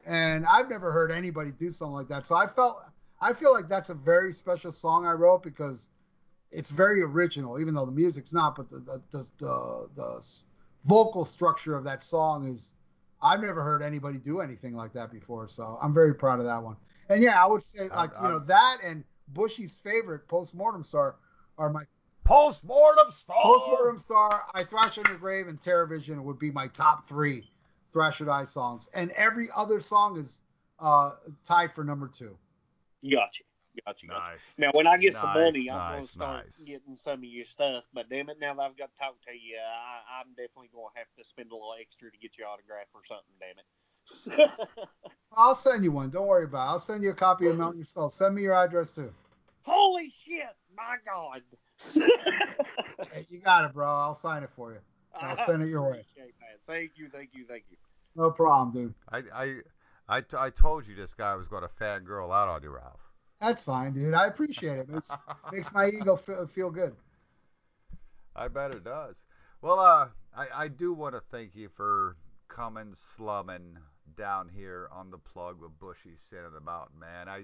and 0.06 0.45
I've 0.45 0.69
never 0.69 0.92
heard 0.92 1.11
anybody 1.11 1.51
do 1.51 1.72
something 1.72 1.93
like 1.93 2.08
that. 2.08 2.26
So 2.26 2.35
I 2.35 2.48
felt 2.48 2.84
I 3.22 3.34
feel 3.34 3.53
like 3.53 3.69
that's 3.69 3.90
a 3.90 3.93
very 3.93 4.34
special 4.34 4.72
song 4.72 5.06
I 5.06 5.14
wrote 5.14 5.43
because 5.43 5.90
it's 6.51 6.69
very 6.69 7.01
original, 7.01 7.59
even 7.59 7.74
though 7.74 7.85
the 7.85 7.92
music's 7.92 8.34
not, 8.34 8.56
but 8.56 8.69
the 8.69 8.80
the 8.80 9.01
the, 9.11 9.27
the, 9.38 9.90
the 9.95 10.26
vocal 10.85 11.26
structure 11.26 11.76
of 11.76 11.84
that 11.84 12.01
song 12.01 12.48
is 12.48 12.74
I've 13.22 13.42
never 13.42 13.64
heard 13.64 13.82
anybody 13.82 14.17
do 14.17 14.42
anything 14.42 14.76
like 14.76 14.93
that 14.93 15.11
before, 15.11 15.48
so 15.48 15.77
I'm 15.82 15.93
very 15.93 16.16
proud 16.16 16.40
of 16.40 16.45
that 16.45 16.61
one. 16.61 16.77
And 17.09 17.24
yeah, 17.24 17.42
I 17.42 17.48
would 17.48 17.64
say 17.64 17.90
like 17.90 18.11
you 18.22 18.27
know 18.30 18.40
that 18.40 18.77
and 18.84 19.03
Bushy's 19.34 19.76
favorite 19.76 20.27
postmortem 20.27 20.84
star 20.84 21.16
are 21.58 21.72
my 21.72 21.84
Postmortem 22.28 23.10
star. 23.12 23.38
postmortem 23.42 24.00
star. 24.00 24.44
I 24.54 24.64
thrash 24.64 24.98
on 24.98 25.06
your 25.08 25.18
grave 25.18 25.48
and 25.48 25.60
Terrorvision 25.62 26.22
would 26.24 26.38
be 26.38 26.52
my 26.52 26.68
top 26.68 27.08
three 27.08 27.50
Thrash 27.94 28.20
or 28.20 28.26
Die 28.26 28.44
songs, 28.44 28.90
and 28.94 29.12
every 29.12 29.50
other 29.56 29.80
song 29.80 30.18
is 30.18 30.42
uh, 30.80 31.14
tied 31.48 31.72
for 31.72 31.84
number 31.86 32.08
two. 32.08 32.38
Gotcha. 33.04 33.44
Gotcha. 33.86 34.08
Gotcha. 34.08 34.08
Nice. 34.08 34.40
Now, 34.58 34.72
when 34.74 34.88
I 34.88 34.98
get 34.98 35.16
some 35.16 35.30
Nice, 35.34 35.54
money, 35.54 35.70
I'm 35.70 35.78
nice, 35.78 35.96
gonna 35.96 36.08
start 36.08 36.46
nice. 36.46 36.58
getting 36.66 36.96
some 36.98 37.20
of 37.20 37.24
your 37.24 37.46
stuff. 37.46 37.86
But 37.94 38.10
damn 38.10 38.30
it, 38.30 38.40
now 38.42 38.54
that 38.56 38.62
I've 38.62 38.78
got 38.78 38.92
to 38.92 38.98
talk 39.00 39.16
to 39.26 39.32
you, 39.34 39.56
I, 39.58 40.20
I'm 40.20 40.30
definitely 40.32 40.70
gonna 40.74 40.90
have 40.96 41.08
to 41.18 41.24
spend 41.24 41.52
a 41.52 41.56
little 41.56 41.76
extra 41.80 42.12
to 42.12 42.18
get 42.18 42.38
your 42.38 42.48
autograph 42.48 42.88
or 42.94 43.02
something. 43.08 43.34
Damn 43.40 44.44
it. 44.44 44.70
I'll 45.38 45.56
send 45.56 45.84
you 45.84 45.92
one. 45.92 46.10
Don't 46.10 46.28
worry 46.28 46.44
about 46.44 46.68
it. 46.68 46.72
I'll 46.72 46.80
send 46.80 47.04
you 47.04 47.12
a 47.12 47.16
copy 47.16 47.48
of 47.48 47.58
Mountain 47.58 47.86
Skull. 47.86 48.10
Send 48.10 48.36
me 48.36 48.42
your 48.42 48.54
address 48.54 48.92
too. 48.92 49.14
Holy 49.64 50.10
shit! 50.10 50.44
My 50.76 50.96
God. 51.06 51.42
Hey, 53.14 53.28
you 53.30 53.40
got 53.40 53.66
it, 53.66 53.74
bro. 53.74 53.88
I'll 53.88 54.16
sign 54.16 54.44
it 54.44 54.50
for 54.56 54.72
you. 54.72 54.80
I'll 55.14 55.46
send 55.46 55.64
it 55.64 55.70
your 55.70 55.84
way. 55.84 56.00
Appreciate. 56.00 56.34
Thank 56.66 56.92
you. 56.96 57.10
Thank 57.10 57.30
you. 57.34 57.46
Thank 57.48 57.64
you. 57.70 57.78
No 58.16 58.32
problem, 58.32 58.74
dude. 58.74 58.94
I, 59.12 59.24
I, 59.34 59.56
I, 60.10 60.22
t- 60.22 60.38
I 60.38 60.50
told 60.50 60.88
you 60.88 60.96
this 60.96 61.14
guy 61.14 61.36
was 61.36 61.48
going 61.48 61.64
to 61.64 61.70
fangirl 61.70 62.34
out 62.34 62.48
on 62.48 62.64
you, 62.64 62.70
Ralph. 62.70 63.00
That's 63.40 63.64
fine, 63.64 63.94
dude. 63.94 64.14
I 64.14 64.26
appreciate 64.28 64.80
it. 64.80 64.88
It's, 64.92 65.12
makes 65.52 65.72
my 65.74 65.88
ego 65.88 66.16
feel, 66.16 66.48
feel 66.48 66.72
good. 66.72 66.96
I 68.36 68.48
bet 68.48 68.72
it 68.72 68.84
does. 68.84 69.18
Well, 69.62 69.80
uh, 69.80 70.10
I, 70.36 70.64
I 70.64 70.68
do 70.68 70.94
want 70.94 71.16
to 71.16 71.22
thank 71.32 71.56
you 71.56 71.70
for 71.70 72.18
coming 72.48 72.94
slumming 72.96 73.78
down 74.16 74.50
here 74.50 74.90
on 74.92 75.12
the 75.12 75.18
plug 75.18 75.62
with 75.62 75.78
Bushy 75.80 76.16
Sin 76.30 76.46
of 76.46 76.54
the 76.54 76.62
Mountain, 76.62 77.00
man. 77.00 77.30
I, 77.30 77.44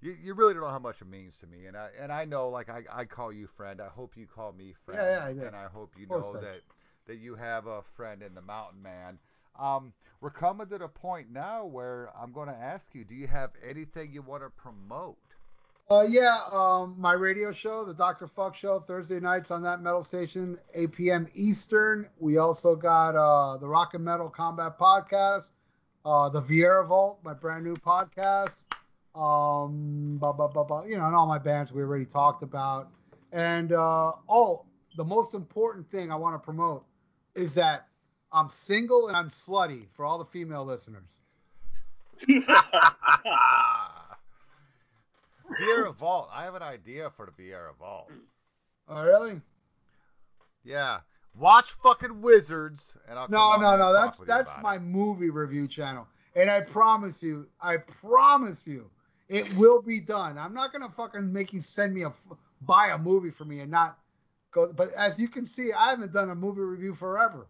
you, 0.00 0.16
you 0.22 0.34
really 0.34 0.54
don't 0.54 0.62
know 0.62 0.68
how 0.68 0.78
much 0.78 1.00
it 1.00 1.08
means 1.08 1.38
to 1.40 1.46
me, 1.46 1.66
and 1.66 1.76
I 1.76 1.88
and 2.00 2.12
I 2.12 2.24
know 2.24 2.48
like 2.48 2.68
I, 2.68 2.82
I 2.92 3.04
call 3.04 3.32
you 3.32 3.46
friend. 3.46 3.80
I 3.80 3.88
hope 3.88 4.16
you 4.16 4.26
call 4.26 4.52
me 4.52 4.74
friend. 4.84 5.00
Yeah, 5.02 5.28
yeah, 5.28 5.32
did. 5.32 5.42
And 5.44 5.56
I 5.56 5.66
hope 5.66 5.92
you 5.98 6.06
know 6.06 6.34
I 6.36 6.40
that 6.40 6.60
that 7.06 7.16
you 7.16 7.34
have 7.34 7.66
a 7.66 7.82
friend 7.96 8.22
in 8.22 8.34
the 8.34 8.42
Mountain 8.42 8.82
Man. 8.82 9.18
Um, 9.58 9.92
we're 10.20 10.30
coming 10.30 10.66
to 10.68 10.78
the 10.78 10.88
point 10.88 11.30
now 11.30 11.64
where 11.64 12.10
I'm 12.20 12.32
going 12.32 12.48
to 12.48 12.54
ask 12.54 12.94
you: 12.94 13.04
Do 13.04 13.14
you 13.14 13.26
have 13.26 13.50
anything 13.66 14.12
you 14.12 14.22
want 14.22 14.42
to 14.42 14.50
promote? 14.50 15.16
Uh, 15.88 16.02
yeah, 16.02 16.40
um, 16.50 16.96
my 16.98 17.12
radio 17.12 17.52
show, 17.52 17.84
the 17.84 17.94
Dr. 17.94 18.26
Fukk 18.26 18.56
Show, 18.56 18.80
Thursday 18.80 19.20
nights 19.20 19.52
on 19.52 19.62
that 19.62 19.80
metal 19.80 20.02
station, 20.02 20.58
8 20.74 20.90
p.m. 20.90 21.28
Eastern. 21.32 22.08
We 22.18 22.38
also 22.38 22.74
got 22.74 23.14
uh, 23.14 23.56
the 23.58 23.68
Rock 23.68 23.94
and 23.94 24.04
Metal 24.04 24.28
Combat 24.28 24.76
Podcast, 24.76 25.50
uh, 26.04 26.28
the 26.28 26.42
Viera 26.42 26.84
Vault, 26.84 27.20
my 27.22 27.34
brand 27.34 27.64
new 27.64 27.76
podcast. 27.76 28.64
Um, 29.16 30.18
blah, 30.18 30.32
blah, 30.32 30.48
blah, 30.48 30.64
blah, 30.64 30.84
you 30.84 30.98
know, 30.98 31.06
and 31.06 31.14
all 31.14 31.26
my 31.26 31.38
bands 31.38 31.72
we 31.72 31.80
already 31.80 32.04
talked 32.04 32.42
about. 32.42 32.90
And 33.32 33.72
uh, 33.72 34.12
oh, 34.28 34.66
the 34.96 35.04
most 35.04 35.32
important 35.32 35.90
thing 35.90 36.12
I 36.12 36.16
want 36.16 36.34
to 36.34 36.38
promote 36.38 36.84
is 37.34 37.54
that 37.54 37.88
I'm 38.32 38.50
single 38.50 39.08
and 39.08 39.16
I'm 39.16 39.30
slutty 39.30 39.86
for 39.94 40.04
all 40.04 40.18
the 40.18 40.26
female 40.26 40.66
listeners. 40.66 41.08
Viera 42.28 42.44
Vault. 45.96 46.28
I 46.32 46.44
have 46.44 46.54
an 46.54 46.62
idea 46.62 47.10
for 47.16 47.26
the 47.26 47.32
Viera 47.42 47.74
Vault. 47.78 48.10
Oh, 48.88 49.02
really? 49.02 49.40
Yeah. 50.64 51.00
Watch 51.38 51.70
fucking 51.82 52.22
Wizards, 52.22 52.96
and 53.08 53.18
I'll 53.18 53.28
No, 53.28 53.56
no, 53.56 53.76
no. 53.76 53.92
That's 53.92 54.16
that's 54.26 54.50
my 54.62 54.76
it. 54.76 54.82
movie 54.82 55.28
review 55.30 55.68
channel, 55.68 56.06
and 56.34 56.50
I 56.50 56.62
promise 56.62 57.22
you, 57.22 57.46
I 57.60 57.76
promise 57.76 58.66
you, 58.66 58.90
it 59.28 59.52
will 59.56 59.82
be 59.82 60.00
done. 60.00 60.38
I'm 60.38 60.54
not 60.54 60.72
gonna 60.72 60.90
fucking 60.96 61.32
make 61.32 61.52
you 61.52 61.60
send 61.60 61.94
me 61.94 62.02
a 62.04 62.12
buy 62.62 62.88
a 62.88 62.98
movie 62.98 63.30
for 63.30 63.44
me 63.44 63.60
and 63.60 63.70
not 63.70 63.98
go. 64.52 64.72
But 64.72 64.92
as 64.94 65.18
you 65.18 65.28
can 65.28 65.46
see, 65.48 65.72
I 65.72 65.90
haven't 65.90 66.12
done 66.12 66.30
a 66.30 66.34
movie 66.34 66.60
review 66.62 66.94
forever. 66.94 67.46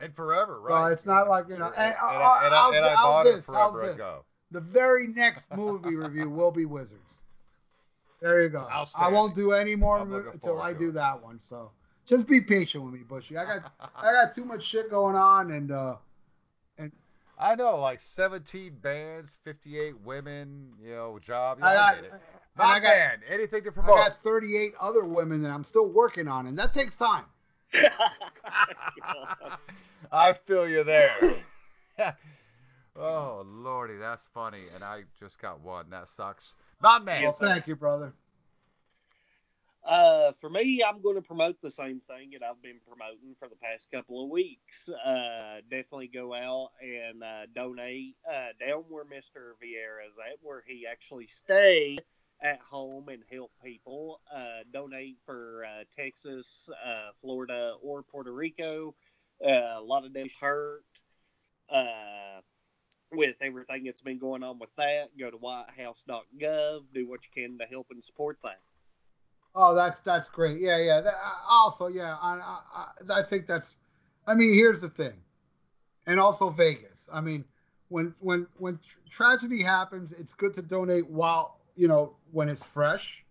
And 0.00 0.14
forever, 0.14 0.60
So 0.66 0.74
right? 0.74 0.92
it's 0.92 1.04
not 1.04 1.28
like 1.28 1.48
you 1.48 1.58
know. 1.58 1.66
And, 1.66 1.76
And, 1.76 1.86
and 1.86 2.22
uh, 2.22 2.26
I, 2.26 2.46
and 2.46 2.54
I, 2.54 2.76
and 2.76 2.84
I 2.86 2.94
bought 2.94 3.24
this? 3.24 3.38
it 3.38 3.44
forever 3.44 3.82
this? 3.86 3.94
ago. 3.96 4.24
The 4.50 4.60
very 4.60 5.06
next 5.06 5.54
movie 5.54 5.94
review 5.94 6.28
will 6.30 6.50
be 6.50 6.64
Wizards. 6.64 7.18
There 8.20 8.42
you 8.42 8.48
go. 8.48 8.66
I 8.94 9.08
won't 9.08 9.34
do 9.34 9.52
any 9.52 9.76
more 9.76 10.00
until 10.00 10.60
I 10.60 10.72
do 10.72 10.88
it. 10.90 10.92
that 10.94 11.22
one. 11.22 11.38
So 11.38 11.70
just 12.06 12.26
be 12.26 12.40
patient 12.40 12.84
with 12.84 12.92
me, 12.94 13.00
Bushy. 13.00 13.36
I 13.36 13.44
got 13.44 13.72
I 13.96 14.12
got 14.12 14.34
too 14.34 14.44
much 14.44 14.64
shit 14.64 14.90
going 14.90 15.14
on, 15.16 15.52
and 15.52 15.70
uh, 15.70 15.96
I 17.40 17.54
know, 17.54 17.76
like 17.78 18.00
17 18.00 18.76
bands, 18.82 19.34
58 19.44 19.98
women, 20.02 20.74
you 20.80 20.90
know, 20.90 21.18
job. 21.20 21.58
Yeah, 21.60 21.66
I 21.66 21.70
I, 21.70 21.74
got 21.74 21.94
get 21.96 22.04
it. 22.04 22.12
Not 22.58 22.66
I 22.66 22.80
got 22.80 22.86
bad. 22.86 23.20
Anything 23.28 23.64
to 23.64 23.72
promote. 23.72 23.98
I 23.98 24.08
got 24.08 24.22
38 24.22 24.74
other 24.78 25.04
women 25.04 25.42
that 25.42 25.50
I'm 25.50 25.64
still 25.64 25.88
working 25.88 26.28
on, 26.28 26.46
and 26.46 26.58
that 26.58 26.74
takes 26.74 26.96
time. 26.96 27.24
I 30.12 30.34
feel 30.46 30.68
you 30.68 30.84
there. 30.84 31.36
oh 32.96 33.42
lordy, 33.46 33.96
that's 33.96 34.28
funny. 34.34 34.64
And 34.74 34.84
I 34.84 35.04
just 35.18 35.40
got 35.40 35.60
one. 35.60 35.88
That 35.90 36.08
sucks. 36.08 36.54
Not 36.82 37.04
man. 37.04 37.22
Well, 37.22 37.32
thank 37.32 37.66
you, 37.66 37.76
brother. 37.76 38.12
Uh, 39.86 40.32
for 40.40 40.50
me, 40.50 40.84
I'm 40.86 41.00
going 41.00 41.16
to 41.16 41.22
promote 41.22 41.60
the 41.62 41.70
same 41.70 42.00
thing 42.00 42.30
that 42.32 42.42
I've 42.46 42.62
been 42.62 42.80
promoting 42.86 43.34
for 43.38 43.48
the 43.48 43.56
past 43.56 43.86
couple 43.90 44.22
of 44.22 44.30
weeks. 44.30 44.88
Uh, 44.88 45.60
definitely 45.70 46.10
go 46.12 46.34
out 46.34 46.70
and 46.82 47.22
uh, 47.22 47.46
donate 47.54 48.16
uh, 48.28 48.52
down 48.64 48.84
where 48.88 49.04
Mr. 49.04 49.54
Viera 49.62 50.06
is 50.06 50.14
at, 50.18 50.38
where 50.42 50.62
he 50.66 50.86
actually 50.90 51.28
stays 51.28 51.98
at 52.42 52.58
home 52.60 53.08
and 53.08 53.22
help 53.30 53.52
people. 53.64 54.20
Uh, 54.34 54.64
donate 54.70 55.16
for 55.24 55.64
uh, 55.64 55.84
Texas, 55.96 56.68
Florida, 57.22 57.74
or 57.82 58.02
Puerto 58.02 58.32
Rico. 58.32 58.94
A 59.42 59.80
lot 59.82 60.04
of 60.04 60.12
days 60.12 60.32
hurt. 60.38 60.84
With 63.12 63.34
everything 63.40 63.84
that's 63.84 64.02
been 64.02 64.20
going 64.20 64.44
on 64.44 64.60
with 64.60 64.70
that, 64.76 65.08
go 65.18 65.30
to 65.30 65.36
whitehouse.gov, 65.36 66.82
do 66.94 67.08
what 67.08 67.20
you 67.24 67.42
can 67.42 67.58
to 67.58 67.64
help 67.64 67.88
and 67.90 68.04
support 68.04 68.38
that. 68.44 68.60
Oh, 69.54 69.74
that's 69.74 70.00
that's 70.00 70.28
great. 70.28 70.60
Yeah, 70.60 70.78
yeah. 70.78 71.00
That, 71.00 71.14
also, 71.48 71.88
yeah, 71.88 72.16
I, 72.20 72.38
I 72.38 72.60
I 73.10 73.20
I 73.20 73.22
think 73.22 73.46
that's. 73.46 73.76
I 74.26 74.34
mean, 74.34 74.54
here's 74.54 74.80
the 74.80 74.88
thing, 74.88 75.14
and 76.06 76.20
also 76.20 76.50
Vegas. 76.50 77.08
I 77.12 77.20
mean, 77.20 77.44
when 77.88 78.14
when 78.20 78.46
when 78.58 78.78
tr- 78.78 78.98
tragedy 79.10 79.62
happens, 79.62 80.12
it's 80.12 80.34
good 80.34 80.54
to 80.54 80.62
donate 80.62 81.08
while 81.10 81.58
you 81.76 81.88
know 81.88 82.14
when 82.30 82.48
it's 82.48 82.64
fresh. 82.64 83.24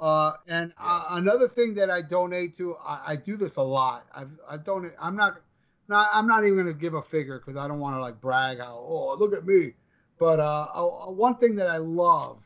Uh, 0.00 0.32
and 0.48 0.74
uh, 0.76 1.06
another 1.10 1.48
thing 1.48 1.74
that 1.74 1.88
I 1.88 2.02
donate 2.02 2.56
to, 2.56 2.76
I, 2.76 3.12
I 3.12 3.16
do 3.16 3.36
this 3.36 3.56
a 3.56 3.62
lot. 3.62 4.06
I've 4.12 4.30
I 4.48 4.56
donate. 4.56 4.92
I'm 5.00 5.14
not 5.16 5.40
not 5.88 6.10
I'm 6.12 6.26
not 6.26 6.44
even 6.44 6.58
gonna 6.58 6.72
give 6.72 6.94
a 6.94 7.02
figure 7.02 7.38
because 7.38 7.56
I 7.56 7.68
don't 7.68 7.78
want 7.78 7.96
to 7.96 8.00
like 8.00 8.20
brag 8.20 8.58
how 8.58 8.84
oh 8.86 9.14
look 9.14 9.32
at 9.32 9.46
me. 9.46 9.74
But 10.18 10.40
uh, 10.40 10.68
uh, 10.74 11.10
one 11.10 11.36
thing 11.36 11.54
that 11.56 11.68
I 11.68 11.76
love 11.76 12.42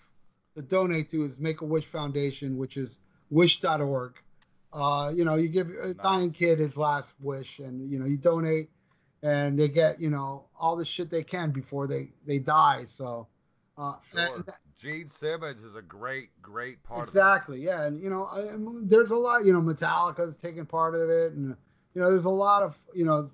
to 0.59 0.62
donate 0.62 1.09
to 1.11 1.25
is 1.25 1.39
Make 1.39 1.61
a 1.61 1.65
Wish 1.65 1.87
Foundation, 1.87 2.57
which 2.59 2.77
is 2.77 2.99
wish.org. 3.31 4.15
Uh, 4.73 5.12
you 5.15 5.25
know, 5.25 5.37
you 5.37 5.49
give 5.49 5.70
a 5.70 5.95
dying 5.95 6.28
Nice. 6.28 6.37
kid 6.37 6.59
his 6.59 6.77
last 6.77 7.09
wish, 7.20 7.59
and 7.59 7.91
you 7.91 7.99
know, 7.99 8.05
you 8.07 8.19
donate, 8.19 8.69
and 9.23 9.59
they 9.59 9.69
get 9.69 10.01
you 10.01 10.11
know 10.11 10.45
all 10.59 10.77
the 10.77 10.85
shit 10.85 11.09
they 11.11 11.23
can 11.23 11.51
before 11.53 11.87
they 11.87 12.11
they 12.27 12.39
die. 12.39 12.85
So, 12.87 13.28
uh, 13.78 13.95
Sure. 14.12 14.37
and- 14.37 14.45
Gene 14.81 15.09
Simmons 15.09 15.65
is 15.65 15.75
a 15.75 15.83
great, 15.83 16.28
great 16.41 16.81
part 16.85 17.03
exactly, 17.09 17.61
yeah, 17.61 17.83
and 17.87 18.01
you 18.01 18.11
know, 18.11 18.27
I, 18.27 18.43
there's 18.85 19.11
a 19.11 19.17
lot. 19.17 19.45
You 19.45 19.53
know, 19.53 19.61
Metallica's 19.61 20.37
taking 20.37 20.67
part 20.67 20.95
of 20.95 21.09
it, 21.11 21.33
and 21.33 21.57
you 21.95 22.01
know, 22.01 22.11
there's 22.11 22.27
a 22.27 22.31
lot 22.31 22.62
of 22.62 22.77
you 22.95 23.05
know, 23.05 23.28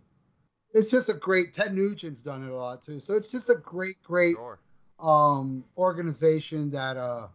it's 0.73 0.91
just 0.91 1.11
a 1.11 1.15
great. 1.15 1.53
Ted 1.53 1.75
Nugent's 1.75 2.23
done 2.23 2.45
it 2.47 2.51
a 2.51 2.57
lot 2.57 2.81
too, 2.83 2.99
so 2.99 3.15
it's 3.17 3.31
just 3.31 3.51
a 3.51 3.57
great, 3.57 4.03
great. 4.03 4.37
Sure. 4.37 4.59
Um 5.01 5.65
organization 5.77 6.71
that 6.71 6.97
uh 6.97 7.27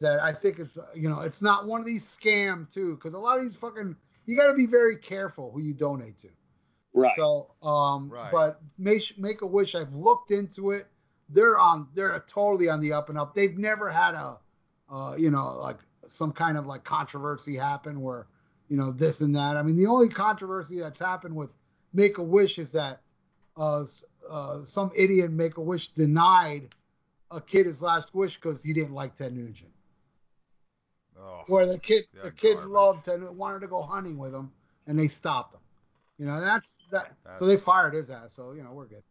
that 0.00 0.20
I 0.20 0.32
think 0.32 0.58
it's 0.58 0.78
you 0.94 1.08
know 1.08 1.20
it's 1.20 1.42
not 1.42 1.66
one 1.66 1.80
of 1.80 1.86
these 1.86 2.04
scam 2.04 2.72
too 2.72 2.94
because 2.96 3.14
a 3.14 3.18
lot 3.18 3.38
of 3.38 3.44
these 3.44 3.56
fucking 3.56 3.96
you 4.26 4.36
got 4.36 4.48
to 4.48 4.54
be 4.54 4.66
very 4.66 4.96
careful 4.96 5.50
who 5.52 5.60
you 5.60 5.74
donate 5.74 6.18
to. 6.18 6.28
Right. 6.92 7.12
So 7.16 7.54
um 7.62 8.10
Right. 8.10 8.30
but 8.30 8.60
make 8.78 9.18
make 9.18 9.42
a 9.42 9.46
wish 9.46 9.74
I've 9.74 9.94
looked 9.94 10.30
into 10.30 10.70
it. 10.70 10.86
They're 11.28 11.58
on 11.58 11.88
they're 11.94 12.22
totally 12.26 12.68
on 12.68 12.80
the 12.80 12.92
up 12.92 13.08
and 13.08 13.18
up. 13.18 13.34
They've 13.34 13.56
never 13.58 13.90
had 13.90 14.14
a 14.14 14.38
uh 14.90 15.14
you 15.18 15.30
know 15.30 15.56
like 15.60 15.78
some 16.08 16.32
kind 16.32 16.56
of 16.56 16.66
like 16.66 16.84
controversy 16.84 17.56
happen 17.56 18.00
where 18.00 18.28
you 18.68 18.76
know 18.76 18.92
this 18.92 19.20
and 19.22 19.34
that. 19.34 19.56
I 19.56 19.62
mean 19.62 19.76
the 19.76 19.86
only 19.86 20.08
controversy 20.08 20.78
that's 20.78 20.98
happened 20.98 21.34
with 21.34 21.50
Make 21.92 22.18
a 22.18 22.22
Wish 22.22 22.58
is 22.58 22.72
that 22.72 23.00
uh, 23.56 23.84
uh 24.28 24.64
some 24.64 24.90
idiot 24.94 25.30
Make 25.32 25.56
a 25.56 25.60
Wish 25.62 25.88
denied 25.88 26.74
a 27.30 27.40
kid 27.40 27.66
his 27.66 27.82
last 27.82 28.14
wish 28.14 28.36
because 28.36 28.62
he 28.62 28.72
didn't 28.72 28.94
like 28.94 29.16
Ted 29.16 29.34
Nugent. 29.34 29.70
Oh, 31.18 31.42
Where 31.46 31.66
the 31.66 31.78
kid, 31.78 32.04
the 32.22 32.30
kids 32.30 32.56
garbage. 32.56 32.70
loved 32.70 33.04
Ted, 33.06 33.22
wanted 33.22 33.60
to 33.60 33.68
go 33.68 33.82
hunting 33.82 34.18
with 34.18 34.34
him, 34.34 34.52
and 34.86 34.98
they 34.98 35.08
stopped 35.08 35.54
him. 35.54 35.60
You 36.18 36.26
know, 36.26 36.40
that's 36.40 36.70
that. 36.90 37.14
That's- 37.24 37.38
so 37.40 37.46
they 37.46 37.56
fired 37.56 37.94
his 37.94 38.10
ass. 38.10 38.32
So 38.34 38.52
you 38.52 38.62
know, 38.62 38.72
we're 38.72 38.86
good. 38.86 39.02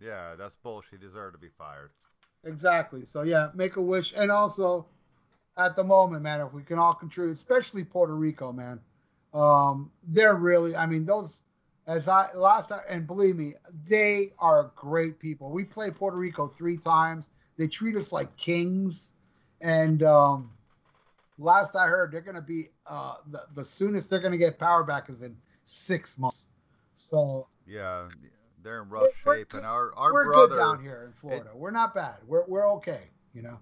yeah, 0.00 0.34
that's 0.36 0.54
bullshit. 0.56 1.00
He 1.00 1.06
deserved 1.06 1.34
to 1.34 1.38
be 1.38 1.48
fired. 1.58 1.90
Exactly. 2.44 3.04
So 3.04 3.22
yeah, 3.22 3.50
make 3.54 3.76
a 3.76 3.82
wish, 3.82 4.12
and 4.16 4.30
also 4.30 4.86
at 5.56 5.76
the 5.76 5.84
moment, 5.84 6.22
man, 6.22 6.40
if 6.40 6.52
we 6.52 6.62
can 6.62 6.78
all 6.78 6.94
contribute, 6.94 7.34
especially 7.34 7.84
Puerto 7.84 8.14
Rico, 8.16 8.52
man, 8.52 8.80
um, 9.34 9.90
they're 10.08 10.34
really. 10.36 10.74
I 10.74 10.86
mean, 10.86 11.04
those 11.04 11.41
as 11.86 12.06
I 12.08 12.32
last 12.34 12.68
time, 12.68 12.80
and 12.88 13.06
believe 13.06 13.36
me, 13.36 13.54
they 13.88 14.32
are 14.38 14.70
great 14.76 15.18
people. 15.18 15.50
We 15.50 15.64
played 15.64 15.94
Puerto 15.96 16.16
Rico 16.16 16.46
three 16.48 16.76
times. 16.76 17.30
They 17.56 17.66
treat 17.66 17.96
us 17.96 18.12
like 18.12 18.34
kings, 18.36 19.12
and 19.60 20.02
um, 20.02 20.50
last 21.38 21.74
I 21.76 21.86
heard, 21.86 22.12
they're 22.12 22.20
gonna 22.20 22.40
be 22.40 22.70
uh, 22.86 23.16
the, 23.30 23.42
the 23.54 23.64
soonest 23.64 24.10
they're 24.10 24.20
gonna 24.20 24.36
get 24.36 24.58
power 24.58 24.84
back 24.84 25.10
is 25.10 25.22
in 25.22 25.36
six 25.64 26.16
months. 26.18 26.48
So 26.94 27.48
Yeah, 27.66 28.08
they're 28.62 28.82
in 28.82 28.88
rough 28.88 29.02
We're- 29.02 29.12
we're 29.24 29.36
shape, 29.38 29.54
and 29.54 29.64
our 29.66 29.94
our 29.96 30.12
we're 30.12 30.24
brother. 30.26 30.48
good 30.56 30.58
down 30.58 30.82
here 30.82 31.04
in 31.06 31.12
Florida. 31.12 31.50
we're 31.54 31.70
not 31.70 31.94
bad. 31.94 32.16
We're 32.26 32.44
we're 32.46 32.70
okay. 32.74 33.10
You 33.34 33.42
know. 33.42 33.58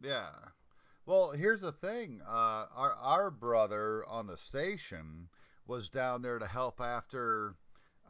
Yeah. 0.00 0.28
Well, 1.06 1.32
here's 1.32 1.60
the 1.60 1.72
thing. 1.72 2.22
Uh, 2.26 2.66
our 2.74 2.92
our 3.00 3.30
brother 3.30 4.04
on 4.08 4.26
the 4.26 4.36
station 4.38 5.28
was 5.66 5.88
down 5.88 6.22
there 6.22 6.38
to 6.38 6.46
help 6.46 6.80
after 6.80 7.54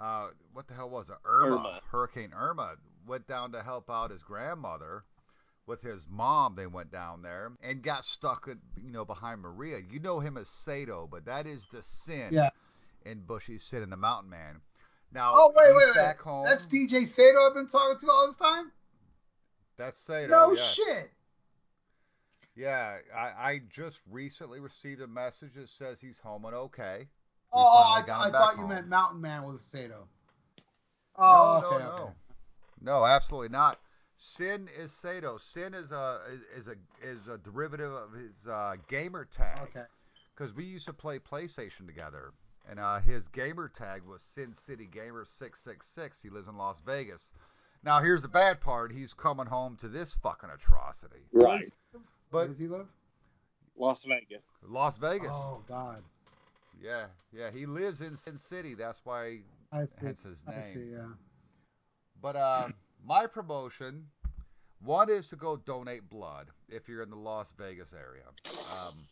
uh, 0.01 0.29
what 0.53 0.67
the 0.67 0.75
hell 0.75 0.91
was 0.91 1.09
it? 1.09 1.17
Irma, 1.25 1.57
Irma. 1.57 1.81
Hurricane 1.91 2.33
Irma 2.35 2.75
went 3.07 3.27
down 3.29 3.53
to 3.53 3.63
help 3.63 3.89
out 3.91 4.11
his 4.11 4.23
grandmother 4.23 5.05
with 5.67 5.83
his 5.83 6.07
mom. 6.11 6.57
They 6.57 6.67
went 6.67 6.91
down 6.91 7.23
there 7.23 7.53
and 7.63 7.83
got 7.83 8.05
stuck, 8.05 8.49
you 8.83 8.91
know, 8.91 9.05
behind 9.05 9.41
Maria. 9.41 9.79
You 9.91 10.01
know 10.01 10.21
him 10.21 10.37
as 10.37 10.49
Sato, 10.49 11.09
but 11.11 11.25
that 11.27 11.47
is 11.47 11.67
the 11.73 11.83
sin 11.83 12.29
Yeah. 12.33 12.51
in 13.07 13.21
Bushy's 13.21 13.63
Sin 13.65 13.83
in 13.83 13.91
the 13.91 13.97
Mountain 13.97 14.31
Man. 14.31 14.61
Now 15.13 15.33
Oh 15.37 15.53
wait, 15.55 15.69
he's 15.69 15.77
wait, 15.77 15.87
wait. 15.87 15.95
back 15.95 16.21
home. 16.21 16.45
That's 16.45 16.65
DJ 16.65 17.09
Sato 17.09 17.47
I've 17.47 17.55
been 17.55 17.69
talking 17.69 17.99
to 18.01 18.11
all 18.11 18.27
this 18.27 18.37
time. 18.37 18.73
That's 19.77 19.97
Sato. 19.99 20.27
no 20.29 20.53
yes. 20.53 20.75
shit. 20.75 21.11
Yeah, 22.57 22.99
I, 23.17 23.21
I 23.51 23.61
just 23.69 23.99
recently 24.11 24.61
received 24.61 25.01
a 25.01 25.07
message 25.09 25.55
that 25.57 25.69
says 25.71 26.01
he's 26.01 26.19
home 26.19 26.45
and 26.45 26.55
okay. 26.55 27.09
We 27.55 27.61
Oh, 27.61 27.95
I, 27.97 28.03
got 28.05 28.21
I 28.21 28.27
him 28.27 28.33
back 28.33 28.41
thought 28.41 28.59
you 28.59 28.67
meant 28.67 28.89
Mountain 28.89 29.21
Man 29.21 29.45
was 29.45 29.61
Sato. 29.61 30.09
Oh, 31.17 31.61
no, 31.63 31.69
okay, 31.69 31.85
no, 31.85 31.91
okay. 31.91 32.03
no. 32.03 32.15
No, 33.01 33.07
absolutely 33.07 33.51
not. 33.51 33.79
Sin 34.17 34.69
is 34.79 34.93
Sato. 34.93 35.39
Sin 35.39 35.73
is 35.73 35.93
a 35.93 36.21
is, 36.33 36.67
is 36.67 36.69
a 36.69 37.09
is 37.09 37.29
a 37.29 37.39
derivative 37.39 37.93
of 37.93 38.13
his 38.13 38.47
uh, 38.49 38.75
gamer 38.89 39.25
tag. 39.25 39.59
Okay. 39.63 39.85
Because 40.37 40.53
we 40.53 40.65
used 40.65 40.87
to 40.87 40.93
play 40.93 41.19
PlayStation 41.21 41.87
together, 41.87 42.33
and 42.69 42.81
uh, 42.81 42.99
his 42.99 43.29
gamer 43.29 43.69
tag 43.69 44.03
was 44.05 44.23
Sin 44.23 44.53
City 44.53 44.89
Gamer 44.93 45.25
six 45.25 45.61
six 45.61 45.87
six. 45.87 46.21
He 46.21 46.31
lives 46.31 46.49
in 46.49 46.57
Las 46.57 46.81
Vegas. 46.85 47.33
Now 47.85 48.01
here's 48.01 48.23
the 48.23 48.29
bad 48.29 48.61
part. 48.61 48.93
He's 48.93 49.13
coming 49.13 49.47
home 49.47 49.77
to 49.81 49.89
this 49.89 50.17
fucking 50.23 50.51
atrocity. 50.51 51.23
Right. 51.33 51.73
Where 51.93 52.03
But 52.31 52.47
does 52.49 52.59
he 52.59 52.67
live? 52.67 52.89
Las 53.77 54.05
Vegas. 54.05 54.43
Las 54.63 54.97
Vegas. 54.97 55.31
Oh 55.33 55.63
God. 55.69 56.03
Yeah, 56.81 57.07
yeah. 57.33 57.51
He 57.51 57.67
lives 57.67 58.01
in 58.01 58.17
Sin 58.17 58.37
City. 58.39 58.75
That's 58.75 59.01
why 59.05 59.41
I 59.73 59.87
see. 59.87 59.95
hence 60.01 60.23
his 60.23 60.43
I 60.47 60.53
name. 60.53 60.75
see. 60.75 60.93
Yeah. 60.93 61.07
But 62.21 62.37
uh, 62.37 62.69
my 63.05 63.27
promotion, 63.27 64.07
one 64.83 65.11
is 65.11 65.29
to 65.29 65.37
go 65.37 65.57
donate 65.57 66.09
blood 66.09 66.49
if 66.69 66.89
you're 66.89 67.03
in 67.03 67.11
the 67.11 67.17
Las 67.17 67.53
Vegas 67.59 67.93
area. 67.93 68.25
Um, 68.73 69.07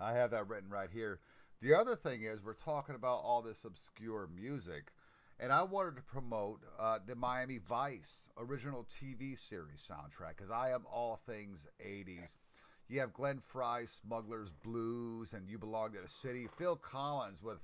I 0.00 0.12
have 0.12 0.30
that 0.30 0.48
written 0.48 0.70
right 0.70 0.90
here. 0.92 1.20
The 1.60 1.74
other 1.74 1.94
thing 1.94 2.22
is 2.24 2.42
we're 2.42 2.54
talking 2.54 2.96
about 2.96 3.20
all 3.22 3.42
this 3.42 3.64
obscure 3.64 4.28
music, 4.34 4.90
and 5.38 5.52
I 5.52 5.62
wanted 5.62 5.94
to 5.96 6.02
promote 6.02 6.60
uh, 6.78 6.98
the 7.06 7.14
Miami 7.14 7.58
Vice 7.58 8.28
original 8.36 8.86
TV 9.00 9.38
series 9.38 9.88
soundtrack 9.88 10.36
because 10.36 10.50
I 10.50 10.70
am 10.72 10.82
all 10.92 11.20
things 11.26 11.66
80s. 11.84 12.36
You 12.88 13.00
have 13.00 13.12
Glenn 13.12 13.40
Frey's 13.40 13.90
Smuggler's 14.02 14.50
Blues 14.62 15.32
and 15.32 15.48
You 15.48 15.58
Belong 15.58 15.92
to 15.92 16.00
the 16.00 16.08
City. 16.08 16.46
Phil 16.58 16.76
Collins 16.76 17.42
with 17.42 17.58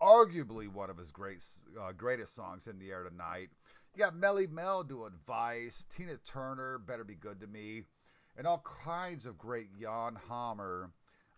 arguably 0.00 0.68
one 0.68 0.90
of 0.90 0.98
his 0.98 1.10
great, 1.10 1.42
uh, 1.80 1.92
greatest 1.92 2.34
songs 2.34 2.66
in 2.66 2.78
the 2.78 2.90
air 2.90 3.04
tonight. 3.04 3.48
You 3.94 4.04
got 4.04 4.14
Melle 4.14 4.48
Mel 4.50 4.82
doing 4.82 5.12
Vice, 5.26 5.84
Tina 5.94 6.16
Turner, 6.26 6.78
Better 6.78 7.04
Be 7.04 7.14
Good 7.14 7.40
to 7.40 7.46
Me, 7.46 7.82
and 8.36 8.46
all 8.46 8.64
kinds 8.84 9.26
of 9.26 9.38
great 9.38 9.68
Jan 9.80 10.16
Hammer 10.28 10.90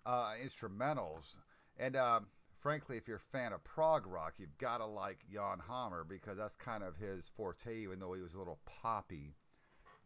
uh, 0.07 0.33
instrumentals. 0.45 1.35
And 1.79 1.97
um, 1.97 2.27
frankly, 2.61 2.97
if 2.97 3.07
you're 3.07 3.19
a 3.19 3.37
fan 3.37 3.53
of 3.53 3.63
prog 3.65 4.07
rock, 4.07 4.35
you've 4.39 4.57
got 4.59 4.79
to 4.79 4.87
like 4.87 5.19
Jan 5.33 5.59
Hammer 5.69 6.05
because 6.09 6.39
that's 6.39 6.57
kind 6.57 6.83
of 6.83 6.97
his 6.97 7.31
forte, 7.37 7.83
even 7.83 7.99
though 7.99 8.15
he 8.15 8.23
was 8.23 8.35
a 8.35 8.39
little 8.39 8.61
poppy 8.65 9.35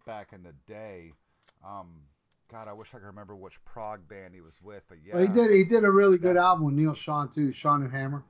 back 0.07 0.33
in 0.33 0.43
the 0.43 0.55
day. 0.67 1.13
Um, 1.65 1.89
God, 2.51 2.67
I 2.69 2.73
wish 2.73 2.89
I 2.95 2.99
could 2.99 3.07
remember 3.07 3.37
which 3.37 3.63
prog 3.65 4.09
band 4.09 4.35
he 4.35 4.41
was 4.41 4.55
with, 4.63 4.83
but 4.89 4.99
yeah, 5.05 5.17
Well, 5.17 5.27
he 5.27 5.33
did. 5.33 5.51
He 5.51 5.65
did 5.65 5.85
a 5.85 5.91
really 5.91 6.17
good 6.19 6.37
album 6.37 6.65
with 6.65 6.75
Neal 6.75 6.95
Schon 6.95 7.33
too. 7.33 7.53
Schon 7.53 7.83
and 7.83 7.93
Hammer. 7.93 8.25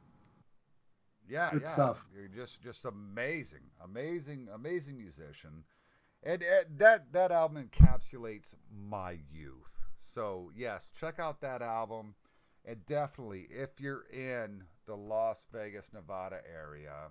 Yeah, 1.29 1.51
Good 1.53 1.63
yeah. 1.63 1.69
stuff. 1.69 2.05
You're 2.15 2.29
just 2.29 2.61
just 2.63 2.85
amazing, 2.85 3.71
amazing, 3.85 4.49
amazing 4.53 4.97
musician, 4.97 5.63
and, 6.23 6.43
uh 6.43 6.65
that 6.79 7.13
that 7.13 7.31
album 7.31 7.69
encapsulates 7.69 8.55
my 8.89 9.19
youth. 9.31 9.71
So 9.99 10.51
yes, 10.57 10.89
check 10.99 11.19
out 11.19 11.41
that 11.43 11.63
album, 11.63 12.15
and 12.65 12.85
definitely 12.87 13.47
if 13.51 13.79
you're 13.79 14.07
in 14.13 14.65
the 14.87 14.97
Las 14.97 15.47
Vegas, 15.53 15.91
Nevada 15.93 16.41
area, 16.51 17.11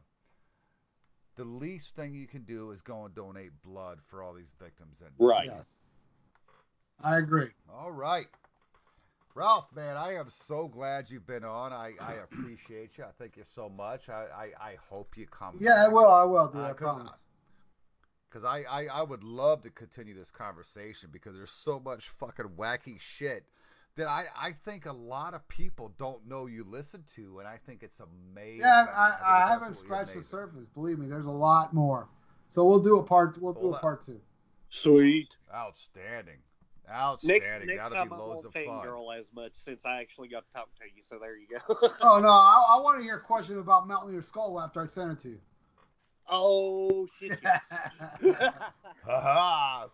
the 1.36 1.45
least 1.45 1.95
thing 1.95 2.16
you 2.16 2.27
can 2.27 2.44
do 2.44 2.72
is 2.72 2.82
go 2.82 3.06
and 3.06 3.14
donate 3.14 3.52
blood 3.64 4.00
for 4.08 4.24
all 4.24 4.34
these 4.34 4.53
victims 4.60 4.98
that 5.00 5.11
Right. 5.19 5.48
Yes. 5.48 5.77
I 7.03 7.17
agree. 7.17 7.50
All 7.72 7.92
right. 7.92 8.27
Ralph, 9.35 9.67
man, 9.76 9.98
I 9.98 10.16
am 10.16 10.30
so 10.30 10.67
glad 10.67 11.09
you've 11.11 11.27
been 11.27 11.43
on. 11.45 11.72
I, 11.72 11.93
I 12.01 12.14
appreciate 12.32 12.98
you. 12.98 13.03
I 13.03 13.09
thank 13.19 13.38
you 13.38 13.43
so 13.48 13.69
much. 13.69 14.09
I, 14.09 14.26
I, 14.35 14.43
I 14.72 14.76
hope 14.90 15.16
you 15.16 15.27
come. 15.27 15.58
Yeah, 15.59 15.85
I 15.85 15.88
will. 15.90 16.08
I 16.09 16.24
will, 16.24 16.48
dude. 16.48 16.61
Uh, 16.61 16.66
I 16.66 16.67
'cause 16.69 16.77
promise. 16.77 17.24
because 18.30 18.43
I, 18.45 18.64
I, 18.64 18.85
I 18.88 19.01
would 19.03 19.24
love 19.24 19.61
to 19.64 19.69
continue 19.69 20.16
this 20.16 20.32
conversation 20.32 21.09
because 21.14 21.35
there's 21.35 21.51
so 21.51 21.80
much 21.80 22.09
fucking 22.19 22.48
wacky 22.58 23.00
shit 23.00 23.45
that 23.95 24.08
I, 24.08 24.26
I 24.40 24.51
think 24.66 24.85
a 24.88 24.93
lot 24.93 25.34
of 25.35 25.48
people 25.48 25.93
don't 26.00 26.27
know 26.27 26.48
you 26.48 26.64
listen 26.64 27.03
to, 27.16 27.38
and 27.40 27.48
I 27.48 27.58
think 27.66 27.84
it's 27.84 28.00
amazing. 28.00 28.61
Yeah, 28.61 28.85
think 28.85 28.95
I, 28.98 29.17
I 29.24 29.40
haven't 29.50 29.67
absolutely 29.69 29.85
scratched 29.85 30.14
the 30.16 30.24
surface. 30.24 30.66
Believe 30.74 30.98
me, 30.98 31.08
there's 31.08 31.26
a 31.26 31.32
lot 31.32 31.74
more. 31.76 32.09
So 32.50 32.66
we'll 32.66 32.80
do 32.80 32.98
a 32.98 33.03
part. 33.03 33.38
We'll 33.40 33.53
do 33.53 33.67
a 33.69 33.72
that- 33.74 33.82
part 33.82 34.03
two. 34.06 34.19
Sweet. 34.69 35.35
Outstanding, 35.53 36.35
Next, 36.35 36.47
outstanding. 36.90 37.67
next 37.67 37.82
That'll 37.82 37.98
time 37.98 38.09
be 38.09 38.16
I 38.16 38.17
loads 38.17 38.43
won't 38.43 38.45
of 38.45 38.53
fun. 38.53 38.64
fangirl 38.66 39.17
as 39.19 39.30
much 39.33 39.51
since 39.53 39.85
I 39.85 39.99
actually 40.01 40.27
got 40.30 40.45
to 40.48 40.53
talk 40.53 40.69
to 40.80 40.85
you. 40.85 41.01
So 41.01 41.17
there 41.19 41.35
you 41.38 41.48
go. 41.48 41.90
Oh 42.01 42.19
no, 42.19 42.30
I, 42.30 42.75
I 42.77 42.82
want 42.82 42.98
to 42.98 43.03
hear 43.03 43.16
a 43.17 43.22
question 43.22 43.59
about 43.59 43.88
melting 43.88 44.14
your 44.14 44.22
skull 44.24 44.59
after 44.59 44.82
I 44.82 44.88
send 44.88 45.11
it 45.11 45.22
to 45.22 45.30
you. 45.30 45.40
oh 46.30 47.07
shit. 47.19 47.40
Haha. 49.06 49.88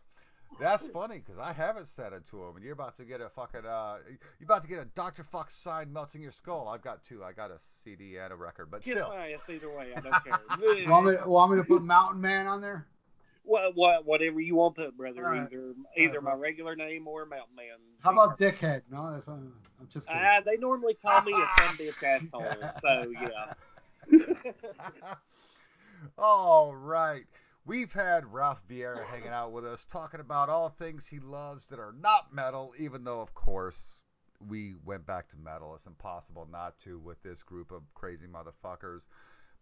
That's 0.60 0.88
funny 0.90 1.18
because 1.18 1.40
I 1.40 1.52
haven't 1.52 1.88
said 1.88 2.14
it 2.14 2.28
to 2.30 2.44
him, 2.44 2.56
and 2.56 2.64
you're 2.64 2.74
about 2.74 2.96
to 2.98 3.06
get 3.06 3.22
a 3.22 3.30
fucking 3.30 3.66
uh, 3.66 3.98
you're 4.40 4.46
about 4.46 4.62
to 4.62 4.68
get 4.68 4.78
a 4.80 4.86
Dr. 4.86 5.24
Fukk 5.24 5.52
sign 5.52 5.92
melting 5.92 6.22
your 6.22 6.32
skull. 6.32 6.68
I've 6.68 6.84
got 6.84 7.04
two. 7.04 7.24
I 7.24 7.32
got 7.32 7.50
a 7.50 7.58
CD 7.84 8.18
and 8.18 8.32
a 8.32 8.36
record, 8.36 8.70
but 8.70 8.84
Kiss 8.84 8.94
still. 8.98 9.10
my 9.10 9.32
ass 9.32 9.50
either 9.50 9.70
way. 9.76 9.94
I 9.96 10.00
don't 10.00 10.24
care. 10.24 10.90
want 10.90 11.08
me 11.08 11.16
want 11.26 11.52
me 11.54 11.58
to 11.58 11.64
put 11.64 11.82
Mountain 11.82 12.22
Man 12.22 12.46
on 12.46 12.62
there? 12.62 12.86
What, 13.44 13.76
what, 13.76 14.06
whatever 14.06 14.40
you 14.40 14.56
want 14.56 14.76
to 14.76 14.86
put, 14.86 14.98
brother. 14.98 15.24
Right. 15.24 15.42
Either 15.42 15.74
either 15.98 16.22
my 16.22 16.32
bro. 16.32 16.40
regular 16.40 16.76
name 16.76 17.08
or 17.08 17.26
Mountain 17.26 17.56
Man. 17.56 17.76
How 18.02 18.12
about 18.12 18.38
Dickhead? 18.40 18.84
No, 18.90 19.12
that's 19.12 19.28
I'm 19.28 19.54
just 19.90 20.08
kidding. 20.08 20.22
Uh, 20.22 20.42
they 20.46 20.58
normally 20.58 20.94
call 20.94 21.22
me 21.24 21.34
a 21.34 21.48
some 21.58 21.78
bitch 21.78 22.02
asshole. 22.04 22.72
So 22.82 23.12
yeah. 23.22 23.54
All 26.18 26.76
right. 26.76 27.26
We've 27.66 27.92
had 27.94 28.32
Ralph 28.32 28.62
Viera 28.70 29.06
hanging 29.06 29.30
out 29.30 29.54
with 29.54 29.66
us, 29.66 29.86
talking 29.86 30.20
about 30.20 30.50
all 30.50 30.68
things 30.70 31.08
he 31.08 31.20
loves 31.20 31.66
that 31.68 31.80
are 31.80 31.96
not 31.98 32.34
metal, 32.34 32.74
even 32.78 33.06
though, 33.06 33.22
of 33.22 33.34
course, 33.34 34.02
we 34.46 34.76
went 34.84 35.06
back 35.06 35.30
to 35.30 35.38
metal. 35.38 35.74
It's 35.74 35.86
impossible 35.86 36.46
not 36.52 36.78
to 36.82 37.00
with 37.00 37.24
this 37.24 37.42
group 37.42 37.72
of 37.72 37.84
crazy 37.94 38.28
motherfuckers. 38.28 39.04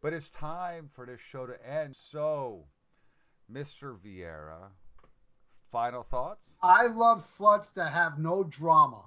But 0.01 0.13
it's 0.13 0.29
time 0.31 0.89
for 0.91 1.05
this 1.05 1.21
show 1.21 1.45
to 1.45 1.67
end. 1.67 1.95
So, 1.95 2.65
Mr. 3.51 3.97
Viera, 3.97 4.69
final 5.71 6.03
thoughts? 6.03 6.57
I 6.61 6.87
love 6.87 7.21
sluts 7.21 7.73
that 7.73 7.91
have 7.91 8.17
no 8.17 8.43
drama. 8.43 9.03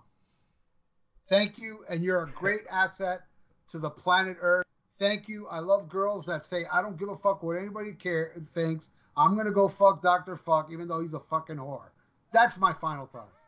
Thank 1.29 1.59
you, 1.59 1.85
and 1.89 2.05
you're 2.05 2.25
a 2.25 2.31
great 2.31 2.63
asset 2.71 3.23
to 3.71 3.79
the 3.79 3.91
planet 3.91 4.37
Earth. 4.41 4.67
Thank 4.99 5.29
you. 5.29 5.47
I 5.49 5.59
love 5.59 5.89
girls 5.89 6.27
that 6.27 6.45
say 6.47 6.67
I 6.73 6.83
don't 6.83 6.99
give 6.99 7.09
a 7.09 7.17
fuck 7.17 7.43
what 7.43 7.57
anybody 7.57 7.93
care 7.93 8.33
thinks. 8.53 8.91
I'm 9.17 9.37
gonna 9.37 9.51
go 9.51 9.69
fuck 9.69 10.03
Doctor 10.03 10.37
Fukk, 10.37 10.71
even 10.73 10.89
though 10.89 11.01
he's 11.01 11.15
a 11.15 11.21
fucking 11.21 11.57
whore. 11.57 11.91
That's 12.33 12.57
my 12.59 12.73
final 12.73 13.07
thoughts. 13.07 13.41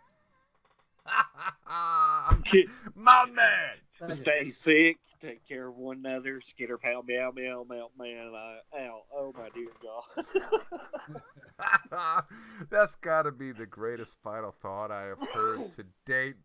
My 2.94 3.26
man. 3.26 3.76
Thank 3.98 4.10
you. 4.10 4.16
Stay 4.16 4.48
sick. 4.48 4.98
Take 5.22 5.46
care 5.48 5.68
of 5.68 5.76
one 5.76 6.02
another. 6.04 6.40
Skitter 6.40 6.78
pow 6.78 7.02
meow 7.06 7.32
meow 7.34 7.64
meow 7.68 7.88
man. 7.98 8.32
I, 8.34 8.58
ow. 8.78 9.02
Oh 9.14 9.32
my 9.36 9.48
dear 9.54 9.68
God. 9.82 10.24
That's 12.70 12.94
got 12.96 13.22
to 13.22 13.32
be 13.32 13.52
the 13.52 13.66
greatest 13.66 14.16
final 14.22 14.54
thought 14.62 14.90
I 14.90 15.04
have 15.04 15.28
heard 15.32 15.72
to 15.76 15.84
date. 16.04 16.36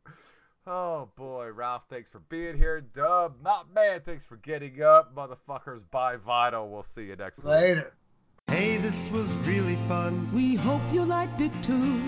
Oh 0.66 1.10
boy, 1.16 1.52
Ralph, 1.52 1.86
thanks 1.90 2.10
for 2.10 2.20
being 2.20 2.56
here. 2.56 2.82
Dub, 2.82 3.36
not 3.44 3.74
man, 3.74 4.02
thanks 4.06 4.26
for 4.26 4.38
getting 4.38 4.84
up. 4.84 5.16
Motherfuckers, 5.16 5.84
bye 5.90 6.18
vital. 6.18 6.70
We'll 6.70 6.84
see 6.84 7.06
you 7.06 7.16
next 7.16 7.40
week. 7.40 7.48
Later. 7.48 7.94
Hey, 8.48 8.78
this 8.78 9.10
was 9.10 9.28
really 9.48 9.78
fun. 9.88 10.30
We 10.34 10.56
hope 10.56 10.82
you 10.92 11.04
liked 11.04 11.42
it 11.42 11.52
too. 11.64 12.00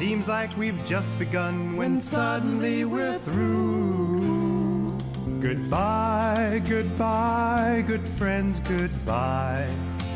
Seems 0.00 0.26
like 0.28 0.56
we've 0.56 0.82
just 0.86 1.18
begun 1.18 1.76
when 1.76 2.00
suddenly 2.00 2.86
we're 2.86 3.18
through. 3.18 4.96
Goodbye, 5.40 6.62
goodbye, 6.66 7.84
good 7.86 8.08
friends, 8.16 8.60
goodbye. 8.60 9.68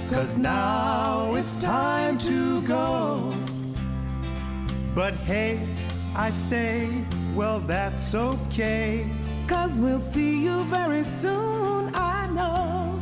Cause 0.08 0.38
now 0.38 1.34
it's 1.34 1.54
time 1.56 2.16
to 2.20 2.62
go. 2.62 3.34
But 4.94 5.12
hey, 5.16 5.60
I 6.16 6.30
say, 6.30 6.88
well, 7.34 7.60
that's 7.60 8.14
okay. 8.14 9.06
Cause 9.48 9.82
we'll 9.82 10.00
see 10.00 10.42
you 10.42 10.64
very 10.64 11.04
soon, 11.04 11.94
I 11.94 12.26
know. 12.28 12.98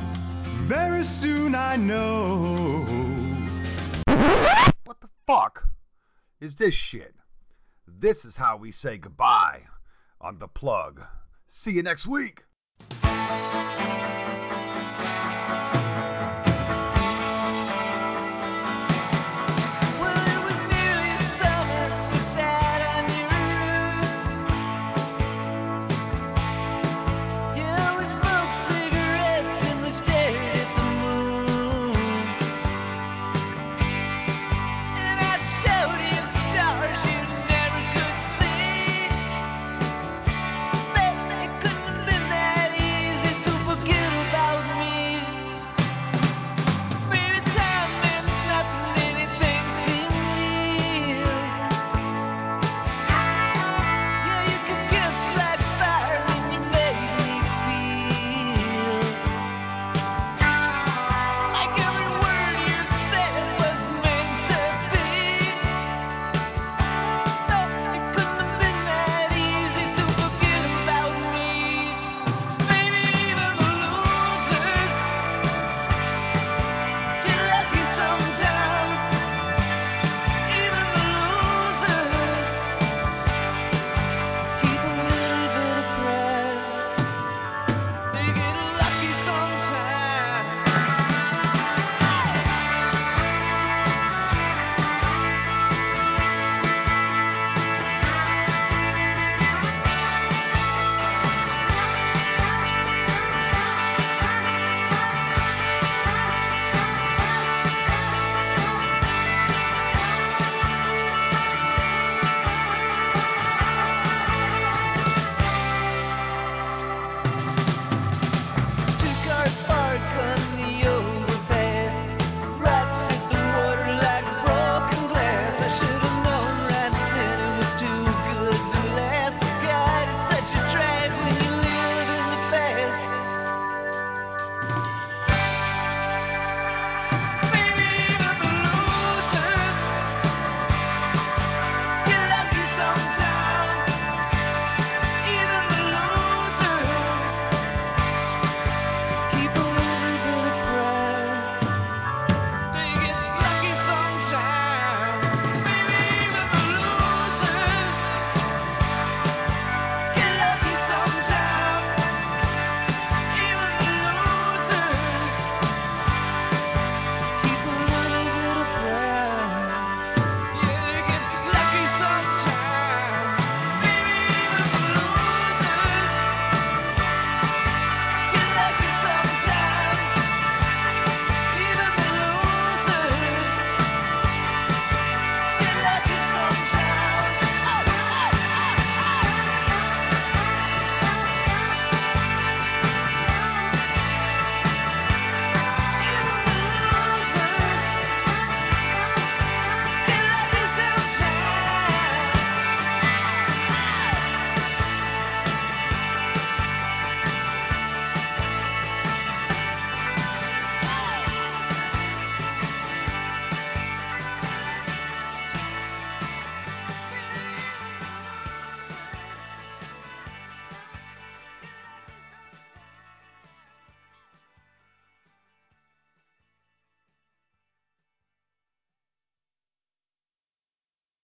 Very 0.67 1.05
soon, 1.05 1.55
I 1.55 1.77
know. 1.77 2.85
What 4.85 5.01
the 5.01 5.09
fuck 5.29 5.72
is 6.43 6.57
this 6.57 6.75
shit. 6.75 7.15
This 7.87 8.25
is 8.25 8.37
how 8.37 8.57
we 8.57 8.73
say 8.73 8.99
goodbye 8.99 9.61
on 10.21 10.41
The 10.41 10.49
Plug. 10.49 11.01
See 11.47 11.71
you 11.71 11.85
next 11.85 12.05
week. 12.05 12.43